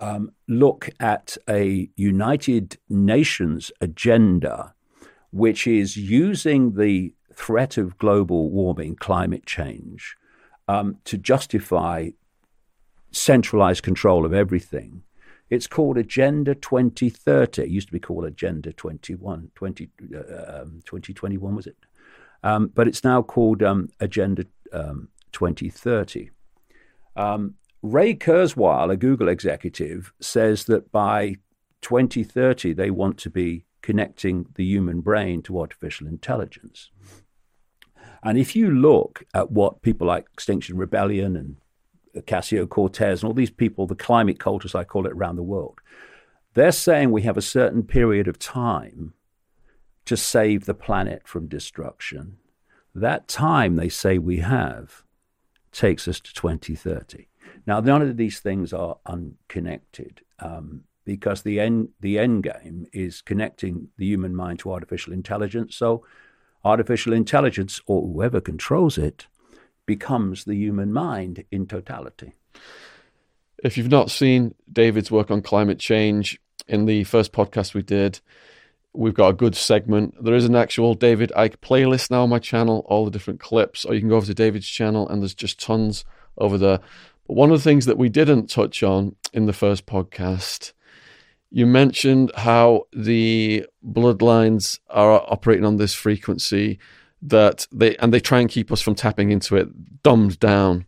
um, 0.00 0.32
look 0.48 0.90
at 1.00 1.36
a 1.48 1.88
United 1.96 2.78
Nations 2.88 3.72
agenda, 3.80 4.74
which 5.30 5.66
is 5.66 5.96
using 5.96 6.74
the 6.76 7.14
threat 7.32 7.76
of 7.76 7.98
global 7.98 8.50
warming, 8.50 8.96
climate 8.96 9.46
change, 9.46 10.16
um, 10.68 10.98
to 11.04 11.18
justify 11.18 12.10
centralized 13.14 13.82
control 13.82 14.24
of 14.24 14.34
everything. 14.34 15.02
It's 15.50 15.66
called 15.66 15.98
Agenda 15.98 16.54
2030. 16.54 17.62
It 17.62 17.68
used 17.68 17.88
to 17.88 17.92
be 17.92 18.00
called 18.00 18.24
Agenda 18.24 18.72
21, 18.72 19.50
20, 19.54 19.90
uh, 20.14 20.62
um, 20.62 20.80
2021, 20.84 21.54
was 21.54 21.66
it? 21.66 21.76
Um, 22.42 22.70
but 22.74 22.88
it's 22.88 23.04
now 23.04 23.22
called 23.22 23.62
um, 23.62 23.88
Agenda 24.00 24.46
um, 24.72 25.08
2030. 25.32 26.30
Um, 27.16 27.54
Ray 27.82 28.14
Kurzweil, 28.14 28.90
a 28.90 28.96
Google 28.96 29.28
executive, 29.28 30.12
says 30.20 30.64
that 30.64 30.90
by 30.90 31.36
2030 31.82 32.72
they 32.72 32.90
want 32.90 33.18
to 33.18 33.30
be 33.30 33.66
connecting 33.82 34.46
the 34.54 34.64
human 34.64 35.00
brain 35.02 35.42
to 35.42 35.60
artificial 35.60 36.06
intelligence. 36.06 36.90
And 38.22 38.38
if 38.38 38.56
you 38.56 38.70
look 38.70 39.22
at 39.34 39.50
what 39.50 39.82
people 39.82 40.06
like 40.06 40.24
Extinction 40.32 40.78
Rebellion 40.78 41.36
and 41.36 41.56
Ocasio 42.16 42.68
Cortez 42.68 43.22
and 43.22 43.28
all 43.28 43.34
these 43.34 43.50
people, 43.50 43.86
the 43.86 43.94
climate 43.94 44.38
cultists, 44.38 44.74
I 44.74 44.84
call 44.84 45.06
it, 45.06 45.12
around 45.12 45.36
the 45.36 45.42
world, 45.42 45.80
they're 46.54 46.72
saying 46.72 47.10
we 47.10 47.22
have 47.22 47.36
a 47.36 47.42
certain 47.42 47.82
period 47.82 48.28
of 48.28 48.38
time 48.38 49.14
to 50.04 50.16
save 50.16 50.66
the 50.66 50.74
planet 50.74 51.26
from 51.26 51.48
destruction. 51.48 52.36
That 52.94 53.26
time 53.26 53.76
they 53.76 53.88
say 53.88 54.18
we 54.18 54.38
have 54.38 55.02
takes 55.72 56.06
us 56.06 56.20
to 56.20 56.32
2030. 56.32 57.26
Now, 57.66 57.80
none 57.80 58.02
of 58.02 58.16
these 58.16 58.38
things 58.38 58.72
are 58.72 58.98
unconnected 59.06 60.20
um, 60.38 60.84
because 61.04 61.42
the 61.42 61.58
end, 61.58 61.88
the 62.00 62.18
end 62.18 62.44
game 62.44 62.86
is 62.92 63.22
connecting 63.22 63.88
the 63.96 64.06
human 64.06 64.36
mind 64.36 64.60
to 64.60 64.72
artificial 64.72 65.12
intelligence. 65.12 65.74
So, 65.76 66.04
artificial 66.64 67.12
intelligence, 67.12 67.80
or 67.86 68.02
whoever 68.02 68.40
controls 68.40 68.96
it, 68.96 69.26
becomes 69.86 70.44
the 70.44 70.54
human 70.54 70.92
mind 70.92 71.44
in 71.50 71.66
totality. 71.66 72.32
If 73.62 73.76
you've 73.76 73.90
not 73.90 74.10
seen 74.10 74.54
David's 74.70 75.10
work 75.10 75.30
on 75.30 75.42
climate 75.42 75.78
change, 75.78 76.38
in 76.66 76.86
the 76.86 77.04
first 77.04 77.32
podcast 77.32 77.74
we 77.74 77.82
did, 77.82 78.20
we've 78.92 79.14
got 79.14 79.28
a 79.28 79.34
good 79.34 79.54
segment. 79.54 80.22
There 80.22 80.34
is 80.34 80.44
an 80.44 80.56
actual 80.56 80.94
David 80.94 81.32
Icke 81.36 81.56
playlist 81.56 82.10
now 82.10 82.22
on 82.22 82.30
my 82.30 82.38
channel, 82.38 82.84
all 82.88 83.04
the 83.04 83.10
different 83.10 83.40
clips, 83.40 83.84
or 83.84 83.94
you 83.94 84.00
can 84.00 84.08
go 84.08 84.16
over 84.16 84.26
to 84.26 84.34
David's 84.34 84.68
channel 84.68 85.08
and 85.08 85.20
there's 85.20 85.34
just 85.34 85.60
tons 85.60 86.04
over 86.38 86.56
there. 86.56 86.78
But 87.26 87.36
one 87.36 87.50
of 87.50 87.58
the 87.58 87.64
things 87.64 87.86
that 87.86 87.98
we 87.98 88.08
didn't 88.08 88.50
touch 88.50 88.82
on 88.82 89.16
in 89.32 89.46
the 89.46 89.52
first 89.52 89.86
podcast, 89.86 90.72
you 91.50 91.66
mentioned 91.66 92.30
how 92.36 92.86
the 92.92 93.66
bloodlines 93.86 94.78
are 94.88 95.22
operating 95.30 95.64
on 95.64 95.76
this 95.76 95.94
frequency 95.94 96.78
that 97.24 97.66
they 97.72 97.96
and 97.96 98.12
they 98.12 98.20
try 98.20 98.40
and 98.40 98.48
keep 98.48 98.70
us 98.70 98.80
from 98.80 98.94
tapping 98.94 99.30
into 99.30 99.56
it, 99.56 100.02
dumbed 100.02 100.38
down. 100.38 100.86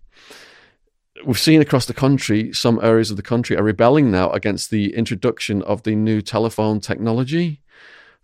We've 1.24 1.38
seen 1.38 1.62
across 1.62 1.86
the 1.86 1.94
country, 1.94 2.52
some 2.52 2.78
areas 2.82 3.10
of 3.10 3.16
the 3.16 3.22
country 3.22 3.56
are 3.56 3.62
rebelling 3.62 4.10
now 4.10 4.30
against 4.30 4.70
the 4.70 4.94
introduction 4.94 5.62
of 5.62 5.82
the 5.82 5.96
new 5.96 6.20
telephone 6.20 6.78
technology 6.78 7.62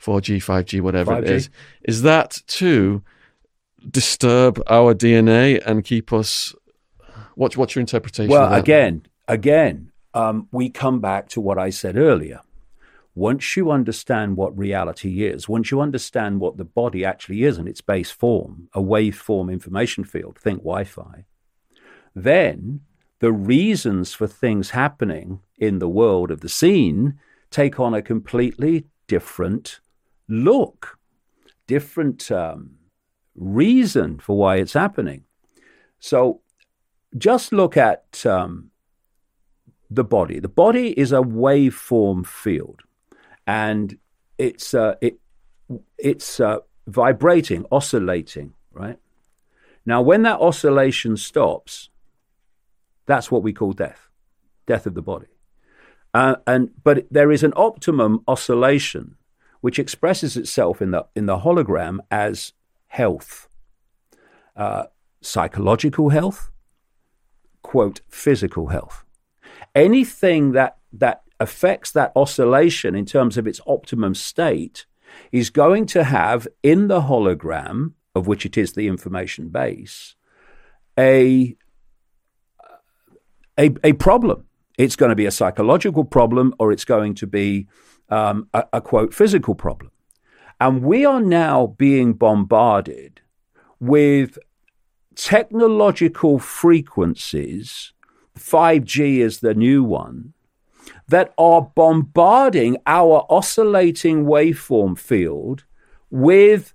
4G, 0.03 0.39
5G, 0.39 0.81
whatever 0.81 1.13
5G. 1.13 1.23
it 1.23 1.31
is, 1.31 1.51
is 1.83 2.03
that 2.03 2.39
to 2.49 3.03
disturb 3.89 4.61
our 4.69 4.95
DNA 4.95 5.65
and 5.65 5.85
keep 5.85 6.13
us? 6.13 6.55
What, 7.35 7.57
what's 7.57 7.75
your 7.75 7.81
interpretation? 7.81 8.31
Well, 8.31 8.53
again, 8.53 9.07
again, 9.29 9.93
um, 10.13 10.49
we 10.51 10.69
come 10.71 11.01
back 11.01 11.29
to 11.31 11.41
what 11.41 11.59
I 11.59 11.71
said 11.71 11.97
earlier. 11.97 12.41
Once 13.15 13.57
you 13.57 13.71
understand 13.71 14.37
what 14.37 14.57
reality 14.57 15.25
is, 15.25 15.49
once 15.49 15.71
you 15.71 15.81
understand 15.81 16.41
what 16.41 16.57
the 16.57 16.65
body 16.65 17.05
actually 17.05 17.45
is 17.45 17.59
in 17.59 17.69
its 17.69 17.83
base 17.83 18.11
form, 18.11 18.69
a 18.73 18.81
waveform 18.81 19.53
information 19.53 20.03
field, 20.03 20.39
think 20.39 20.61
Wi 20.61 20.85
Fi, 20.85 21.25
then 22.15 22.81
the 23.21 23.33
reasons 23.33 24.15
for 24.15 24.27
things 24.27 24.71
happening 24.71 25.41
in 25.59 25.79
the 25.79 25.89
world 25.89 26.31
of 26.31 26.41
the 26.41 26.49
scene 26.49 27.19
take 27.51 27.79
on 27.79 27.95
a 27.95 28.03
completely 28.03 28.87
different 29.07 29.81
look, 30.29 30.99
different 31.67 32.31
um, 32.33 32.71
reason 33.35 34.19
for 34.19 34.37
why 34.37 34.57
it's 34.57 34.73
happening. 34.73 35.25
So 36.01 36.41
just 37.17 37.53
look 37.53 37.77
at 37.77 38.25
um, 38.25 38.71
the 39.91 40.05
body. 40.05 40.41
The 40.41 40.49
body 40.49 40.99
is 40.99 41.13
a 41.13 41.17
waveform 41.17 42.27
field, 42.27 42.83
and 43.47 43.99
it's 44.39 44.75
uh, 44.75 44.95
it 45.01 45.19
it's 45.99 46.41
uh, 46.41 46.59
vibrating, 46.87 47.65
oscillating, 47.71 48.55
right? 48.73 48.99
Now, 49.85 50.03
when 50.03 50.23
that 50.23 50.41
oscillation 50.41 51.17
stops, 51.17 51.91
that's 53.07 53.31
what 53.31 53.43
we 53.43 53.53
call 53.53 53.73
death, 53.73 54.09
death 54.67 54.87
of 54.87 54.95
the 54.95 55.03
body. 55.03 55.27
Uh, 56.15 56.37
and 56.47 56.71
but 56.85 57.07
there 57.11 57.33
is 57.33 57.43
an 57.43 57.53
optimum 57.57 58.23
oscillation 58.29 59.17
which 59.61 59.79
expresses 59.79 60.37
itself 60.37 60.83
in 60.83 60.91
the, 60.91 61.07
in 61.15 61.27
the 61.27 61.39
hologram 61.39 61.99
as 62.11 62.53
health, 62.89 63.49
uh, 64.57 64.85
psychological 65.21 66.11
health, 66.11 66.51
quote, 67.63 68.01
physical 68.09 68.69
health. 68.69 69.05
Anything 69.75 70.53
that, 70.53 70.79
that 70.93 71.23
affects 71.43 71.91
that 71.93 72.13
oscillation 72.15 72.95
in 72.95 73.05
terms 73.05 73.37
of 73.37 73.47
its 73.47 73.61
optimum 73.67 74.15
state 74.15 74.87
is 75.31 75.51
going 75.51 75.85
to 75.87 76.05
have 76.05 76.47
in 76.63 76.89
the 76.89 77.03
hologram, 77.03 77.93
of 78.15 78.27
which 78.27 78.47
it 78.47 78.57
is 78.57 78.73
the 78.73 78.87
information 78.87 79.49
base, 79.49 80.15
a, 80.99 81.57
a, 83.59 83.71
a 83.83 83.93
problem. 83.95 84.47
It's 84.79 84.97
going 84.97 85.11
to 85.11 85.17
be 85.17 85.27
a 85.27 85.31
psychological 85.31 86.05
problem 86.05 86.55
or 86.59 86.73
it's 86.73 86.85
going 86.85 87.15
to 87.17 87.27
be 87.27 87.67
um, 88.09 88.49
a, 88.55 88.65
a 88.75 88.81
quote 88.81 89.13
physical 89.13 89.55
problem. 89.55 89.91
And 90.61 90.83
we 90.83 91.05
are 91.05 91.21
now 91.21 91.75
being 91.77 92.13
bombarded 92.13 93.21
with 93.81 94.39
technological 95.17 96.39
frequencies, 96.39 97.93
5G 98.39 99.19
is 99.19 99.41
the 99.41 99.55
new 99.55 99.83
one, 99.83 100.35
that 101.09 101.33
are 101.39 101.63
bombarding 101.63 102.77
our 102.87 103.27
oscillating 103.29 104.25
waveform 104.25 104.99
field 104.99 105.65
with 106.11 106.75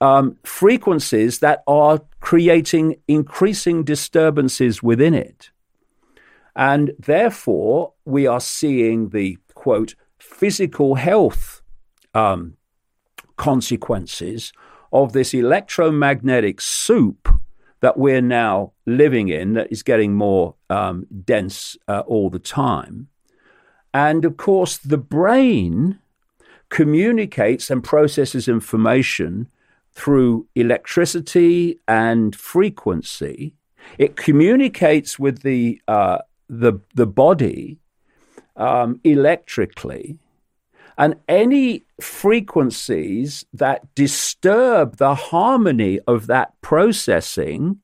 um, 0.00 0.36
frequencies 0.44 1.38
that 1.40 1.62
are 1.66 2.00
creating 2.20 2.96
increasing 3.08 3.84
disturbances 3.84 4.82
within 4.82 5.14
it. 5.14 5.50
And 6.54 6.92
therefore, 6.98 7.92
we 8.04 8.26
are 8.26 8.40
seeing 8.40 9.10
the 9.10 9.38
quote 9.54 9.94
physical 10.18 10.94
health 10.94 11.62
um, 12.14 12.56
consequences 13.36 14.52
of 14.92 15.12
this 15.12 15.34
electromagnetic 15.34 16.60
soup 16.60 17.28
that 17.80 17.98
we're 17.98 18.22
now 18.22 18.72
living 18.86 19.28
in 19.28 19.52
that 19.52 19.70
is 19.70 19.82
getting 19.82 20.14
more 20.14 20.54
um, 20.70 21.06
dense 21.24 21.76
uh, 21.88 22.02
all 22.06 22.30
the 22.30 22.38
time. 22.38 23.08
And 23.96 24.26
of 24.26 24.36
course, 24.36 24.76
the 24.76 24.98
brain 24.98 25.98
communicates 26.68 27.70
and 27.70 27.82
processes 27.82 28.46
information 28.46 29.48
through 29.94 30.46
electricity 30.54 31.80
and 31.88 32.36
frequency. 32.36 33.54
It 33.96 34.14
communicates 34.14 35.18
with 35.18 35.40
the, 35.40 35.80
uh, 35.88 36.18
the, 36.46 36.74
the 36.94 37.06
body 37.06 37.78
um, 38.54 39.00
electrically. 39.02 40.18
And 40.98 41.14
any 41.26 41.84
frequencies 41.98 43.46
that 43.54 43.94
disturb 43.94 44.98
the 44.98 45.14
harmony 45.14 46.00
of 46.06 46.26
that 46.26 46.52
processing 46.60 47.80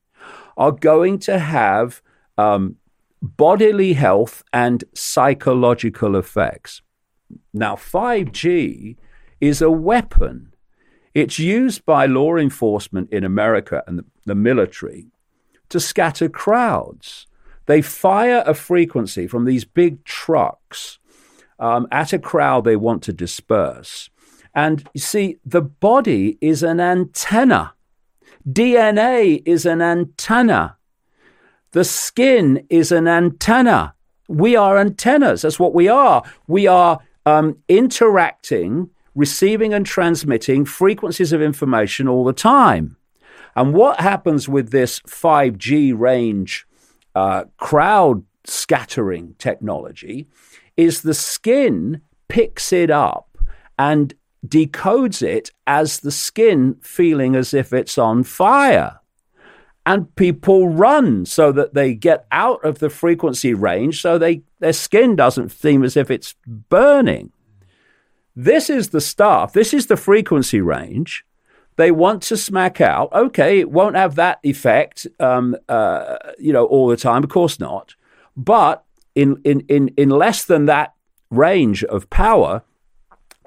are 0.57 0.73
going 0.73 1.17
to 1.19 1.39
have 1.39 2.03
um, 2.37 2.75
bodily 3.23 3.93
health 3.93 4.43
and 4.51 4.83
psychological 4.93 6.17
effects. 6.17 6.81
Now, 7.53 7.75
5G 7.75 8.97
is 9.39 9.61
a 9.61 9.71
weapon. 9.71 10.53
It's 11.13 11.39
used 11.39 11.85
by 11.85 12.05
law 12.05 12.35
enforcement 12.35 13.11
in 13.11 13.23
America 13.23 13.81
and 13.87 14.03
the, 14.25 14.35
military 14.35 15.07
to 15.69 15.79
scatter 15.79 16.27
crowds. 16.27 17.25
They 17.65 17.81
fire 17.81 18.43
a 18.45 18.53
frequency 18.53 19.25
from 19.27 19.45
these 19.45 19.63
big 19.63 20.03
trucks 20.03 20.99
um, 21.59 21.87
at 21.91 22.11
a 22.11 22.19
crowd 22.19 22.65
they 22.65 22.75
want 22.75 23.03
to 23.03 23.13
disperse. 23.13 24.09
And 24.53 24.87
you 24.93 24.99
see, 24.99 25.37
the 25.45 25.61
body 25.61 26.37
is 26.41 26.61
an 26.61 26.81
antenna. 26.81 27.73
DNA 28.47 29.41
is 29.45 29.65
an 29.65 29.81
antenna. 29.81 30.77
The 31.73 31.83
skin 31.83 32.65
is 32.69 32.91
an 32.91 33.07
antenna. 33.07 33.95
We 34.27 34.55
are 34.55 34.77
antennas. 34.77 35.41
That's 35.41 35.59
what 35.59 35.73
we 35.73 35.87
are. 35.87 36.23
We 36.47 36.67
are 36.67 36.99
um, 37.25 37.57
interacting, 37.67 38.91
receiving, 39.15 39.73
and 39.73 39.85
transmitting 39.85 40.65
frequencies 40.65 41.33
of 41.33 41.41
information 41.41 42.07
all 42.07 42.23
the 42.23 42.33
time. 42.33 42.97
And 43.55 43.73
what 43.73 43.99
happens 43.99 44.47
with 44.47 44.69
this 44.69 44.99
5G 45.01 45.97
range 45.97 46.67
uh, 47.15 47.45
crowd 47.57 48.23
scattering 48.45 49.35
technology 49.39 50.27
is 50.77 51.01
the 51.01 51.13
skin 51.13 52.01
picks 52.27 52.71
it 52.71 52.91
up 52.91 53.37
and 53.79 54.13
decodes 54.45 55.23
it 55.23 55.49
as 55.65 55.99
the 55.99 56.11
skin 56.11 56.75
feeling 56.81 57.35
as 57.35 57.53
if 57.53 57.73
it's 57.73 57.97
on 57.97 58.23
fire. 58.23 58.99
And 59.85 60.15
people 60.15 60.69
run 60.69 61.25
so 61.25 61.51
that 61.51 61.73
they 61.73 61.93
get 61.93 62.25
out 62.31 62.63
of 62.63 62.79
the 62.79 62.89
frequency 62.89 63.53
range 63.53 64.01
so 64.01 64.17
they, 64.17 64.43
their 64.59 64.73
skin 64.73 65.15
doesn't 65.15 65.51
seem 65.51 65.83
as 65.83 65.97
if 65.97 66.09
it's 66.09 66.35
burning. 66.47 67.31
This 68.35 68.69
is 68.69 68.89
the 68.89 69.01
stuff, 69.01 69.53
this 69.53 69.73
is 69.73 69.87
the 69.87 69.97
frequency 69.97 70.61
range 70.61 71.25
they 71.75 71.91
want 71.91 72.21
to 72.23 72.37
smack 72.37 72.81
out. 72.81 73.11
Okay, 73.13 73.59
it 73.59 73.71
won't 73.71 73.95
have 73.95 74.15
that 74.15 74.39
effect, 74.43 75.07
um, 75.19 75.55
uh, 75.67 76.17
you 76.37 76.53
know, 76.53 76.65
all 76.65 76.87
the 76.87 76.97
time. 76.97 77.23
Of 77.23 77.29
course 77.29 77.59
not. 77.59 77.95
But 78.35 78.83
in, 79.15 79.41
in, 79.43 79.61
in, 79.61 79.89
in 79.97 80.09
less 80.09 80.45
than 80.45 80.65
that 80.65 80.93
range 81.29 81.83
of 81.83 82.09
power, 82.09 82.63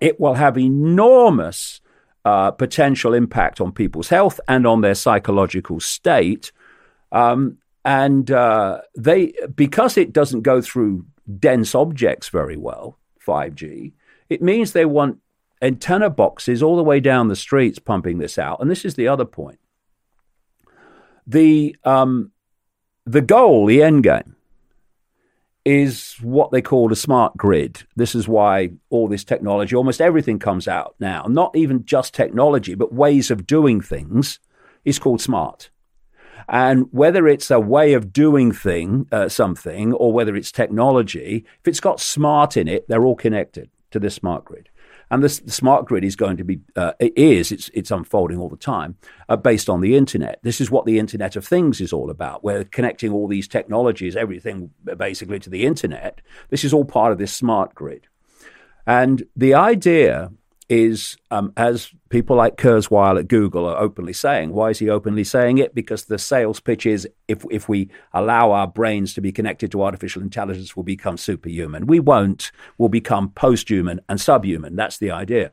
it 0.01 0.21
will 0.21 0.35
have 0.35 0.59
enormous 0.59 1.81
uh, 2.27 2.51
potential 2.51 3.15
impact 3.15 3.61
on 3.61 3.71
people's 3.71 4.09
health 4.09 4.41
and 4.49 4.67
on 4.67 4.81
their 4.81 4.97
psychological 4.97 5.79
state. 5.79 6.51
Um, 7.13 7.59
and 7.85 8.29
uh, 8.33 8.81
they, 8.97 9.33
because 9.55 9.97
it 9.97 10.13
doesn't 10.13 10.41
go 10.41 10.61
through 10.61 11.07
dense 11.39 11.73
objects 11.73 12.29
very 12.29 12.57
well, 12.57 12.99
5G, 13.25 13.93
it 14.29 14.43
means 14.43 14.73
they 14.73 14.85
want 14.85 15.21
antenna 15.63 16.11
boxes 16.11 16.65
all 16.65 16.77
the 16.77 16.83
way 16.83 16.99
down 16.99 17.29
the 17.29 17.37
streets 17.37 17.79
pumping 17.79 18.19
this 18.19 18.39
out. 18.39 18.61
And 18.61 18.69
this 18.69 18.85
is 18.85 18.97
the 18.97 19.07
other 19.07 19.25
point. 19.25 19.61
The 21.29 21.77
um, 21.85 22.33
the 23.05 23.23
goal, 23.23 23.67
the 23.67 23.85
end 23.85 24.03
game, 24.03 24.35
is 25.67 26.15
what 26.23 26.53
they 26.53 26.63
call 26.63 26.93
a 26.93 26.97
smart 26.97 27.37
grid. 27.37 27.83
This 27.97 28.15
is 28.15 28.29
why 28.29 28.71
all 28.89 29.09
this 29.09 29.25
technology, 29.25 29.75
almost 29.75 30.01
everything 30.01 30.39
comes 30.39 30.69
out 30.69 30.95
now, 31.01 31.27
not 31.29 31.57
even 31.57 31.85
just 31.85 32.15
technology, 32.15 32.77
but 32.77 32.95
ways 32.95 33.33
of 33.33 33.49
doing 33.49 33.81
things, 33.81 34.39
is 34.85 35.01
called 35.01 35.21
smart. 35.21 35.71
And 36.49 36.87
whether 36.93 37.27
it's 37.27 37.51
a 37.51 37.59
way 37.59 37.95
of 37.95 38.13
doing 38.13 38.53
thing, 38.53 39.09
uh, 39.11 39.29
something, 39.29 39.93
or 39.93 40.13
whether 40.13 40.37
it's 40.37 40.53
technology, 40.53 41.45
if 41.59 41.67
it's 41.67 41.81
got 41.81 41.99
smart 41.99 42.57
in 42.57 42.69
it, 42.69 42.87
they're 42.87 43.05
all 43.05 43.17
connected 43.17 43.69
to 43.91 43.99
this 43.99 44.15
smart 44.15 44.45
grid. 44.45 44.69
And 45.11 45.23
this, 45.23 45.39
the 45.39 45.53
smart 45.53 45.87
grid 45.87 46.05
is 46.05 46.17
going 46.17 46.37
to 46.37 46.45
be, 46.45 46.61
uh, 46.75 46.93
it 46.99 47.17
is, 47.17 47.53
it's, 47.53 47.71
it's 47.75 47.91
unfolding 47.91 48.39
all 48.39 48.49
the 48.49 48.57
time, 48.57 48.97
uh, 49.29 49.37
based 49.37 49.69
on 49.69 49.81
the 49.81 49.97
internet. 49.97 50.41
This 50.43 50.61
is 50.61 50.71
what 50.71 50.85
the 50.85 50.99
Internet 50.99 51.37
of 51.37 51.47
Things 51.47 51.81
is 51.81 51.93
all 51.93 52.11
about. 52.11 52.43
We're 52.43 52.65
connecting 52.65 53.13
all 53.13 53.29
these 53.29 53.47
technologies, 53.47 54.17
everything 54.17 54.71
basically 54.97 55.39
to 55.41 55.51
the 55.51 55.65
internet. 55.65 56.21
This 56.51 56.65
is 56.65 56.73
all 56.73 56.85
part 56.85 57.13
of 57.13 57.19
this 57.19 57.33
smart 57.33 57.75
grid. 57.75 58.09
And 58.87 59.25
the 59.37 59.55
idea 59.55 60.33
is, 60.69 61.17
um, 61.31 61.53
as 61.57 61.93
people 62.09 62.37
like 62.37 62.57
Kurzweil 62.57 63.19
at 63.19 63.29
Google 63.29 63.67
are 63.67 63.79
openly 63.79 64.13
saying, 64.13 64.53
why 64.53 64.71
is 64.71 64.79
he 64.79 64.89
openly 64.89 65.25
saying 65.25 65.59
it? 65.59 65.75
Because 65.75 66.05
the 66.05 66.19
sales 66.19 66.61
pitch 66.61 66.87
is 66.87 67.09
if, 67.29 67.45
if 67.51 67.69
we 67.69 67.91
allow 68.13 68.53
our 68.53 68.67
brains 68.67 69.15
to 69.15 69.21
be 69.21 69.33
connected 69.33 69.71
to 69.73 69.83
artificial 69.83 70.23
intelligence, 70.23 70.77
we'll 70.77 70.85
become 70.85 71.17
superhuman. 71.17 71.87
We 71.87 72.01
won't. 72.01 72.53
We'll 72.79 72.89
become 72.89 73.31
posthuman 73.31 73.99
and 74.09 74.21
subhuman. 74.21 74.77
That's 74.77 74.99
the 74.99 75.11
idea. 75.11 75.53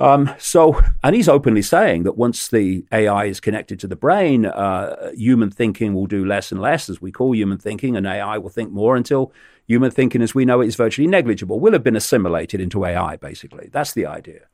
Um, 0.00 0.34
so, 0.38 0.80
and 1.02 1.14
he's 1.14 1.28
openly 1.28 1.60
saying 1.60 2.04
that 2.04 2.16
once 2.16 2.48
the 2.48 2.86
AI 2.90 3.26
is 3.26 3.38
connected 3.38 3.78
to 3.80 3.86
the 3.86 3.96
brain, 3.96 4.46
uh, 4.46 5.10
human 5.14 5.50
thinking 5.50 5.92
will 5.92 6.06
do 6.06 6.24
less 6.24 6.50
and 6.50 6.60
less, 6.60 6.88
as 6.88 7.02
we 7.02 7.12
call 7.12 7.34
human 7.34 7.58
thinking, 7.58 7.96
and 7.96 8.06
AI 8.06 8.38
will 8.38 8.48
think 8.48 8.72
more 8.72 8.96
until 8.96 9.30
human 9.66 9.90
thinking 9.90 10.22
as 10.22 10.34
we 10.34 10.46
know 10.46 10.62
it 10.62 10.68
is 10.68 10.74
virtually 10.74 11.06
negligible, 11.06 11.60
will 11.60 11.74
have 11.74 11.82
been 11.82 11.96
assimilated 11.96 12.62
into 12.62 12.86
AI, 12.86 13.16
basically. 13.16 13.68
That's 13.70 13.92
the 13.92 14.06
idea. 14.06 14.46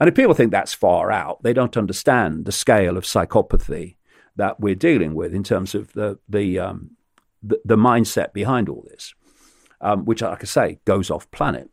And 0.00 0.08
if 0.08 0.14
people 0.14 0.34
think 0.34 0.50
that's 0.50 0.74
far 0.74 1.10
out, 1.10 1.42
they 1.42 1.52
don't 1.52 1.76
understand 1.76 2.44
the 2.44 2.52
scale 2.52 2.96
of 2.96 3.04
psychopathy 3.04 3.96
that 4.36 4.58
we're 4.58 4.74
dealing 4.74 5.14
with 5.14 5.34
in 5.34 5.42
terms 5.42 5.74
of 5.74 5.92
the, 5.92 6.18
the, 6.28 6.58
um, 6.58 6.92
the, 7.42 7.60
the, 7.64 7.76
mindset 7.76 8.32
behind 8.32 8.68
all 8.68 8.84
this, 8.88 9.14
um, 9.80 10.04
which, 10.04 10.22
like 10.22 10.42
I 10.42 10.46
say, 10.46 10.78
goes 10.84 11.10
off 11.10 11.30
planet 11.30 11.70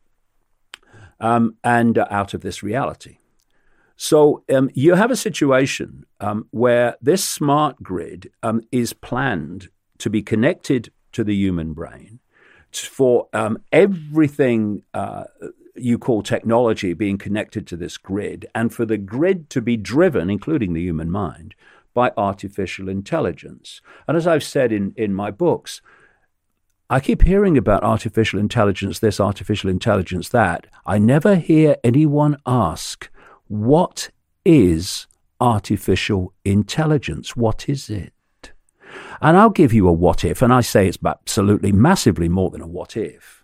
um, 1.19 1.55
and 1.63 1.97
uh, 1.97 2.07
out 2.09 2.33
of 2.33 2.41
this 2.41 2.61
reality. 2.61 3.17
So 3.95 4.43
um, 4.53 4.69
you 4.73 4.95
have 4.95 5.11
a 5.11 5.15
situation 5.15 6.05
um, 6.19 6.47
where 6.51 6.97
this 7.01 7.23
smart 7.27 7.81
grid 7.81 8.31
um, 8.43 8.61
is 8.71 8.93
planned 8.93 9.69
to 9.99 10.09
be 10.09 10.21
connected 10.21 10.91
to 11.13 11.23
the 11.23 11.35
human 11.35 11.73
brain 11.73 12.19
for 12.71 13.27
everything 13.71 14.83
uh, 14.93 15.23
you 15.81 15.97
call 15.97 16.21
technology 16.21 16.93
being 16.93 17.17
connected 17.17 17.67
to 17.67 17.77
this 17.77 17.97
grid, 17.97 18.45
and 18.53 18.73
for 18.73 18.85
the 18.85 18.97
grid 18.97 19.49
to 19.51 19.61
be 19.61 19.77
driven, 19.77 20.29
including 20.29 20.73
the 20.73 20.81
human 20.81 21.09
mind, 21.11 21.55
by 21.93 22.11
artificial 22.17 22.89
intelligence. 22.89 23.81
And 24.07 24.15
as 24.15 24.27
I've 24.27 24.43
said 24.43 24.71
in, 24.71 24.93
in 24.95 25.13
my 25.13 25.31
books, 25.31 25.81
I 26.89 26.99
keep 26.99 27.21
hearing 27.21 27.57
about 27.57 27.83
artificial 27.83 28.39
intelligence, 28.39 28.99
this 28.99 29.19
artificial 29.19 29.69
intelligence, 29.69 30.29
that. 30.29 30.67
I 30.85 30.97
never 30.97 31.35
hear 31.35 31.75
anyone 31.83 32.37
ask, 32.45 33.09
what 33.47 34.09
is 34.43 35.07
artificial 35.39 36.33
intelligence? 36.43 37.35
What 37.35 37.69
is 37.69 37.89
it? 37.89 38.13
And 39.21 39.37
I'll 39.37 39.49
give 39.49 39.73
you 39.73 39.87
a 39.87 39.93
what 39.93 40.23
if, 40.23 40.41
and 40.41 40.51
I 40.51 40.61
say 40.61 40.87
it's 40.87 40.97
absolutely 41.05 41.71
massively 41.71 42.29
more 42.29 42.49
than 42.49 42.61
a 42.61 42.67
what 42.67 42.97
if. 42.97 43.38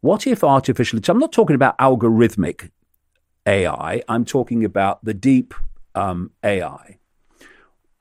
What 0.00 0.26
if 0.26 0.44
artificial 0.44 0.98
intelligence, 0.98 1.14
I'm 1.14 1.20
not 1.20 1.32
talking 1.32 1.56
about 1.56 1.78
algorithmic 1.78 2.70
AI, 3.46 4.02
I'm 4.08 4.24
talking 4.24 4.64
about 4.64 5.04
the 5.04 5.14
deep 5.14 5.54
um, 5.94 6.30
AI. 6.44 6.98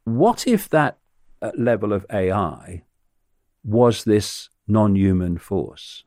What 0.04 0.48
if 0.48 0.70
that 0.70 0.98
uh, 1.42 1.52
level 1.58 1.94
of 1.94 2.06
AI 2.12 2.84
was 3.64 4.06
this 4.06 4.50
non 4.68 4.96
human 4.96 5.38
force. 5.38 6.04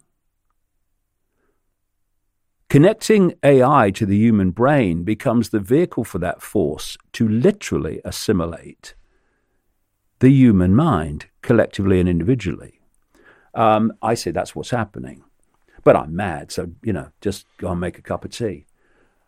Connecting 2.68 3.34
AI 3.42 3.90
to 3.90 4.06
the 4.06 4.16
human 4.16 4.50
brain 4.50 5.02
becomes 5.02 5.48
the 5.48 5.58
vehicle 5.58 6.04
for 6.04 6.18
that 6.18 6.40
force 6.40 6.96
to 7.12 7.28
literally 7.28 8.00
assimilate 8.04 8.94
the 10.20 10.30
human 10.30 10.74
mind, 10.74 11.26
collectively 11.42 11.98
and 11.98 12.08
individually. 12.08 12.80
Um, 13.54 13.92
I 14.02 14.14
say 14.14 14.30
that's 14.30 14.54
what's 14.54 14.70
happening. 14.70 15.24
But 15.84 15.96
I'm 15.96 16.14
mad, 16.14 16.52
so, 16.52 16.70
you 16.82 16.92
know, 16.92 17.10
just 17.20 17.46
go 17.58 17.70
and 17.70 17.80
make 17.80 17.98
a 17.98 18.02
cup 18.02 18.24
of 18.24 18.30
tea. 18.30 18.66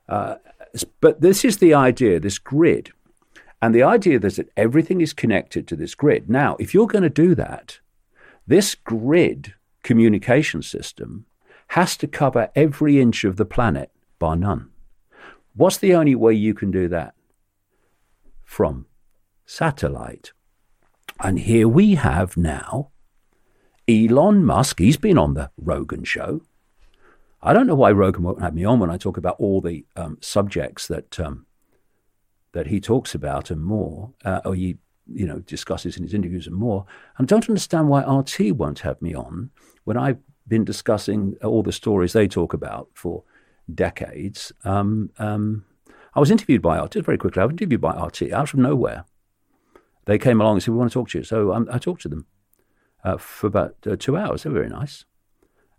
Uh, 0.09 0.37
but 1.01 1.21
this 1.21 1.45
is 1.45 1.59
the 1.59 1.75
idea, 1.75 2.21
this 2.21 2.39
grid. 2.39 2.93
And 3.61 3.75
the 3.75 3.83
idea 3.83 4.19
is 4.21 4.37
that 4.37 4.51
everything 4.57 5.01
is 5.01 5.13
connected 5.13 5.67
to 5.69 5.77
this 5.77 5.95
grid. 5.95 6.29
Now, 6.29 6.57
if 6.59 6.75
you're 6.75 6.87
going 6.87 7.05
to 7.05 7.11
do 7.11 7.35
that, 7.37 7.79
this 8.47 8.75
grid 8.75 9.55
communication 9.83 10.63
system 10.63 11.27
has 11.69 11.97
to 11.97 12.07
cover 12.07 12.51
every 12.55 13.01
inch 13.01 13.25
of 13.25 13.37
the 13.37 13.45
planet, 13.45 13.91
bar 14.19 14.37
none. 14.37 14.71
What's 15.55 15.79
the 15.79 15.95
only 15.95 16.15
way 16.15 16.35
you 16.35 16.55
can 16.55 16.71
do 16.71 16.89
that? 16.89 17.15
From 18.45 18.87
satellite. 19.47 20.33
And 21.21 21.39
here 21.39 21.69
we 21.69 21.95
have 21.95 22.37
now 22.37 22.92
Elon 23.89 24.45
Musk. 24.45 24.79
He's 24.79 24.97
been 24.97 25.19
on 25.19 25.35
the 25.35 25.51
Rogan 25.57 26.05
show. 26.05 26.43
I 27.43 27.53
don't 27.53 27.67
know 27.67 27.75
why 27.75 27.91
Rogan 27.91 28.23
won't 28.23 28.41
have 28.41 28.55
me 28.55 28.65
on 28.65 28.79
when 28.79 28.91
I 28.91 28.97
talk 28.97 29.17
about 29.17 29.37
all 29.39 29.61
the 29.61 29.85
um, 29.97 30.19
subjects 30.21 30.87
that 30.87 31.19
um, 31.19 31.47
that 32.53 32.69
he 32.69 32.81
talks 32.81 33.15
about 33.15 33.51
and 33.51 33.65
more, 33.65 34.13
uh, 34.25 34.41
or 34.45 34.55
he 34.55 34.79
you 35.07 35.27
know, 35.27 35.41
discusses 35.41 35.97
in 35.97 36.03
his 36.03 36.15
interviews 36.15 36.47
and 36.47 36.57
more. 36.57 36.87
And 37.19 37.27
I 37.27 37.29
don't 37.29 37.49
understand 37.49 37.89
why 37.89 38.03
RT 38.03 38.53
won't 38.57 38.81
have 38.81 39.01
me 39.03 39.15
on 39.15 39.51
when 39.85 39.97
I've 39.97 40.19
been 40.47 40.65
discussing 40.65 41.37
all 41.43 41.63
the 41.63 41.73
stories 41.73 42.13
they 42.13 42.29
talk 42.29 42.53
about 42.53 42.89
for 42.95 43.25
decades. 43.73 44.53
Um, 44.65 45.11
um, 45.19 45.65
I 46.15 46.21
was 46.21 46.31
interviewed 46.31 46.63
by 46.63 46.79
RT 46.79 46.95
very 47.05 47.19
quickly. 47.19 47.43
I 47.43 47.47
was 47.47 47.53
interviewed 47.53 47.81
by 47.81 47.95
RT 47.95 48.33
out 48.33 48.53
of 48.53 48.59
nowhere. 48.59 49.05
They 50.05 50.19
came 50.19 50.41
along 50.41 50.57
and 50.57 50.63
said, 50.63 50.73
"We 50.73 50.79
want 50.79 50.91
to 50.91 50.95
talk 50.95 51.11
to 51.11 51.19
you." 51.19 51.25
So 51.25 51.53
um, 51.53 51.69
I 51.71 51.79
talked 51.79 52.03
to 52.03 52.09
them 52.09 52.27
uh, 53.05 53.17
for 53.17 53.47
about 53.47 53.77
uh, 53.87 53.97
two 53.99 54.17
hours. 54.17 54.43
They 54.43 54.51
were 54.51 54.61
very 54.61 54.69
nice, 54.69 55.05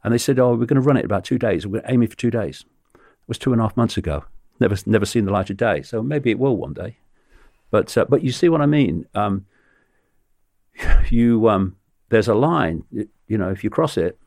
and 0.03 0.13
they 0.13 0.17
said, 0.17 0.39
"Oh, 0.39 0.51
we're 0.51 0.65
going 0.65 0.81
to 0.81 0.81
run 0.81 0.97
it 0.97 1.05
about 1.05 1.25
two 1.25 1.37
days. 1.37 1.65
We're 1.65 1.83
aiming 1.87 2.09
for 2.09 2.17
two 2.17 2.31
days." 2.31 2.65
It 2.95 3.27
was 3.27 3.37
two 3.37 3.53
and 3.53 3.61
a 3.61 3.63
half 3.63 3.77
months 3.77 3.97
ago. 3.97 4.25
Never, 4.59 4.75
never 4.85 5.05
seen 5.05 5.25
the 5.25 5.31
light 5.31 5.49
of 5.49 5.57
day. 5.57 5.81
So 5.81 6.03
maybe 6.03 6.29
it 6.29 6.39
will 6.39 6.57
one 6.57 6.73
day. 6.73 6.97
But 7.71 7.97
uh, 7.97 8.05
but 8.07 8.23
you 8.23 8.31
see 8.31 8.49
what 8.49 8.61
I 8.61 8.65
mean. 8.65 9.07
Um, 9.15 9.45
you 11.09 11.49
um, 11.49 11.77
there's 12.09 12.27
a 12.27 12.35
line. 12.35 12.83
You 12.91 13.37
know, 13.37 13.49
if 13.49 13.63
you 13.63 13.69
cross 13.69 13.97
it, 13.97 14.19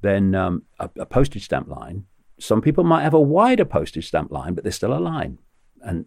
then 0.00 0.34
um, 0.34 0.64
a, 0.80 0.90
a, 0.96 1.06
postage 1.06 1.44
stamp 1.44 1.68
line. 1.68 2.06
Some 2.40 2.60
people 2.60 2.82
might 2.82 3.02
have 3.02 3.14
a 3.14 3.20
wider 3.20 3.64
postage 3.64 4.08
stamp 4.08 4.32
line, 4.32 4.54
but 4.54 4.64
there's 4.64 4.74
still 4.74 4.96
a 4.96 4.98
line. 4.98 5.38
And 5.80 6.06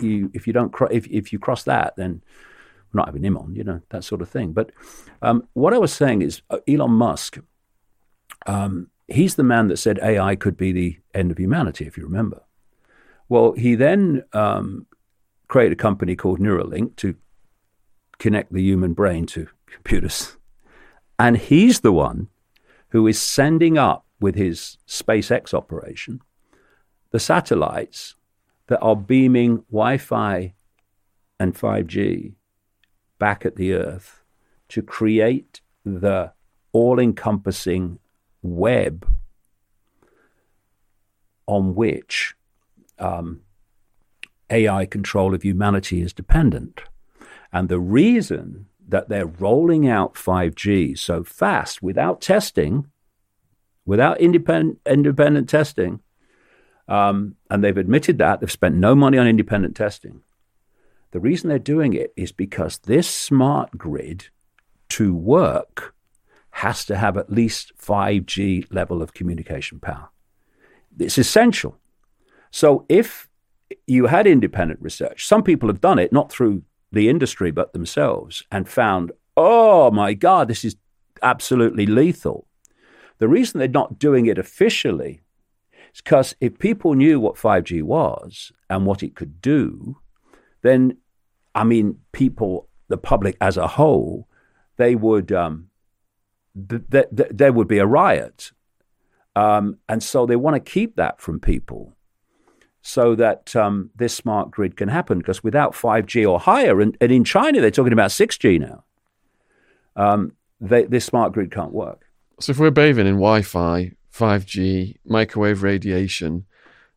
you, 0.00 0.30
if 0.34 0.46
you 0.46 0.52
don't, 0.52 0.72
cro- 0.72 0.88
if 0.88 1.06
if 1.06 1.32
you 1.32 1.38
cross 1.38 1.62
that, 1.64 1.96
then 1.96 2.22
not 2.92 3.06
having 3.06 3.24
him 3.24 3.36
on. 3.36 3.54
You 3.54 3.64
know 3.64 3.80
that 3.90 4.04
sort 4.04 4.22
of 4.22 4.28
thing. 4.28 4.52
But 4.52 4.70
um, 5.22 5.46
what 5.54 5.74
I 5.74 5.78
was 5.78 5.92
saying 5.92 6.22
is, 6.22 6.42
uh, 6.50 6.58
Elon 6.68 6.92
Musk. 6.92 7.38
Um, 8.46 8.90
he's 9.08 9.34
the 9.34 9.42
man 9.42 9.68
that 9.68 9.76
said 9.76 9.98
AI 10.02 10.36
could 10.36 10.56
be 10.56 10.72
the 10.72 10.98
end 11.14 11.30
of 11.30 11.38
humanity, 11.38 11.86
if 11.86 11.96
you 11.96 12.04
remember. 12.04 12.42
Well, 13.28 13.52
he 13.52 13.74
then 13.74 14.24
um, 14.32 14.86
create 15.48 15.72
a 15.72 15.76
company 15.76 16.16
called 16.16 16.40
Neuralink 16.40 16.96
to 16.96 17.16
connect 18.18 18.52
the 18.52 18.62
human 18.62 18.92
brain 18.94 19.26
to 19.26 19.48
computers. 19.66 20.36
And 21.18 21.36
he's 21.36 21.80
the 21.80 21.92
one 21.92 22.28
who 22.90 23.06
is 23.06 23.20
sending 23.20 23.76
up 23.76 24.06
with 24.20 24.34
his 24.34 24.78
SpaceX 24.86 25.52
operation 25.54 26.20
the 27.10 27.18
satellites 27.18 28.14
that 28.68 28.78
are 28.80 28.96
beaming 28.96 29.64
Wi 29.70 29.98
Fi 29.98 30.54
and 31.38 31.54
5G 31.54 32.34
back 33.20 33.46
at 33.46 33.54
the 33.54 33.72
Earth 33.72 34.24
to 34.70 34.82
create 34.82 35.60
the 35.84 36.32
all 36.72 36.98
encompassing 36.98 38.00
web 38.42 39.06
on 41.46 41.74
which 41.74 42.34
um, 42.98 43.42
AI 44.50 44.86
control 44.86 45.34
of 45.34 45.42
humanity 45.42 46.02
is 46.02 46.12
dependent. 46.12 46.82
And 47.52 47.68
the 47.68 47.80
reason 47.80 48.66
that 48.88 49.08
they're 49.08 49.26
rolling 49.26 49.88
out 49.88 50.14
5G 50.14 50.98
so 50.98 51.22
fast 51.22 51.82
without 51.82 52.20
testing, 52.20 52.86
without 53.84 54.20
independent, 54.20 54.78
independent 54.86 55.48
testing, 55.48 56.00
um, 56.88 57.36
and 57.48 57.62
they've 57.62 57.76
admitted 57.76 58.18
that, 58.18 58.40
they've 58.40 58.50
spent 58.50 58.74
no 58.74 58.94
money 58.94 59.16
on 59.16 59.26
independent 59.26 59.76
testing. 59.76 60.22
The 61.12 61.20
reason 61.20 61.48
they're 61.48 61.58
doing 61.58 61.92
it 61.94 62.12
is 62.16 62.32
because 62.32 62.78
this 62.78 63.08
smart 63.08 63.76
grid 63.76 64.28
to 64.90 65.14
work 65.14 65.94
has 66.50 66.84
to 66.84 66.96
have 66.96 67.16
at 67.16 67.30
least 67.30 67.72
5G 67.78 68.72
level 68.72 69.02
of 69.02 69.14
communication 69.14 69.80
power. 69.80 70.10
It's 70.98 71.18
essential. 71.18 71.78
So 72.50 72.84
if 72.88 73.28
you 73.86 74.06
had 74.06 74.26
independent 74.26 74.80
research, 74.82 75.26
some 75.26 75.42
people 75.42 75.68
have 75.68 75.80
done 75.80 75.98
it, 75.98 76.12
not 76.12 76.30
through 76.30 76.62
the 76.92 77.08
industry, 77.08 77.50
but 77.50 77.72
themselves, 77.72 78.44
and 78.50 78.68
found, 78.68 79.12
oh 79.36 79.90
my 79.90 80.12
God, 80.12 80.48
this 80.48 80.64
is 80.64 80.76
absolutely 81.22 81.86
lethal. 81.86 82.46
The 83.18 83.28
reason 83.28 83.58
they're 83.58 83.68
not 83.68 83.98
doing 83.98 84.26
it 84.26 84.38
officially 84.38 85.20
is 85.94 86.00
because 86.00 86.34
if 86.40 86.58
people 86.58 86.94
knew 86.94 87.20
what 87.20 87.36
5G 87.36 87.82
was 87.82 88.50
and 88.68 88.86
what 88.86 89.02
it 89.02 89.14
could 89.14 89.40
do, 89.40 89.98
then, 90.62 90.96
I 91.54 91.64
mean, 91.64 91.98
people, 92.12 92.68
the 92.88 92.96
public 92.96 93.36
as 93.40 93.56
a 93.56 93.66
whole, 93.66 94.28
they 94.76 94.94
would, 94.94 95.32
um, 95.32 95.68
th- 96.68 96.82
th- 96.90 97.08
th- 97.16 97.30
there 97.32 97.52
would 97.52 97.68
be 97.68 97.78
a 97.78 97.86
riot. 97.86 98.52
Um, 99.36 99.78
and 99.88 100.02
so 100.02 100.26
they 100.26 100.36
want 100.36 100.54
to 100.54 100.70
keep 100.70 100.96
that 100.96 101.20
from 101.20 101.40
people 101.40 101.94
so 102.82 103.14
that 103.14 103.54
um, 103.54 103.90
this 103.94 104.14
smart 104.14 104.50
grid 104.50 104.76
can 104.76 104.88
happen. 104.88 105.18
Because 105.18 105.42
without 105.42 105.72
5G 105.72 106.28
or 106.28 106.40
higher, 106.40 106.80
and, 106.80 106.96
and 107.00 107.12
in 107.12 107.24
China 107.24 107.60
they're 107.60 107.70
talking 107.70 107.92
about 107.92 108.10
6G 108.10 108.60
now, 108.60 108.84
um, 109.96 110.32
they, 110.60 110.84
this 110.84 111.04
smart 111.04 111.32
grid 111.32 111.50
can't 111.50 111.72
work. 111.72 112.04
So 112.40 112.50
if 112.50 112.58
we're 112.58 112.70
bathing 112.70 113.06
in 113.06 113.14
Wi-Fi, 113.14 113.92
5G, 114.14 114.96
microwave 115.04 115.62
radiation, 115.62 116.46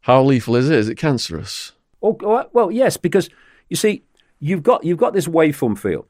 how 0.01 0.23
lethal 0.23 0.55
is 0.55 0.69
it? 0.69 0.77
Is 0.77 0.89
it 0.89 0.95
cancerous? 0.95 1.73
Oh 2.01 2.49
well, 2.51 2.69
yes, 2.69 2.97
because 2.97 3.29
you 3.73 3.77
see, 3.77 4.03
you've 4.39 4.61
got 4.61 4.83
you've 4.83 4.99
got 4.99 5.13
this 5.13 5.27
waveform 5.27 5.75
field, 5.79 6.05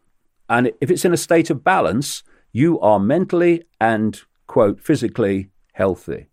and 0.50 0.74
if 0.82 0.92
it's 0.92 1.06
in 1.06 1.14
a 1.14 1.18
state 1.18 1.50
of 1.50 1.64
balance, 1.64 2.22
you 2.52 2.78
are 2.82 3.00
mentally 3.00 3.64
and 3.80 4.22
quote 4.48 4.82
physically 4.82 5.50
healthy. 5.72 6.28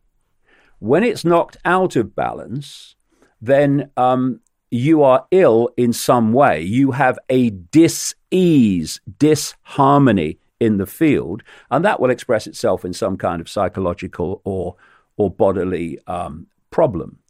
When 0.81 1.05
it's 1.05 1.25
knocked 1.25 1.57
out 1.65 1.95
of 1.95 2.17
balance, 2.17 2.97
then 3.41 3.93
um, 3.97 4.41
you 4.73 5.05
are 5.05 5.25
ill 5.31 5.71
in 5.77 5.93
some 5.93 6.33
way. 6.33 6.63
You 6.63 6.91
have 6.91 7.17
a 7.29 7.51
dis-ease, 7.51 9.01
disharmony 9.17 10.39
in 10.59 10.79
the 10.79 10.87
field, 10.87 11.45
and 11.71 11.85
that 11.85 12.01
will 12.01 12.11
express 12.11 12.49
itself 12.49 12.85
in 12.85 12.93
some 12.93 13.17
kind 13.17 13.41
of 13.41 13.49
psychological 13.49 14.41
or 14.43 14.75
or 15.17 15.31
bodily 15.31 15.97
um, 16.09 16.49
problem. 16.73 17.21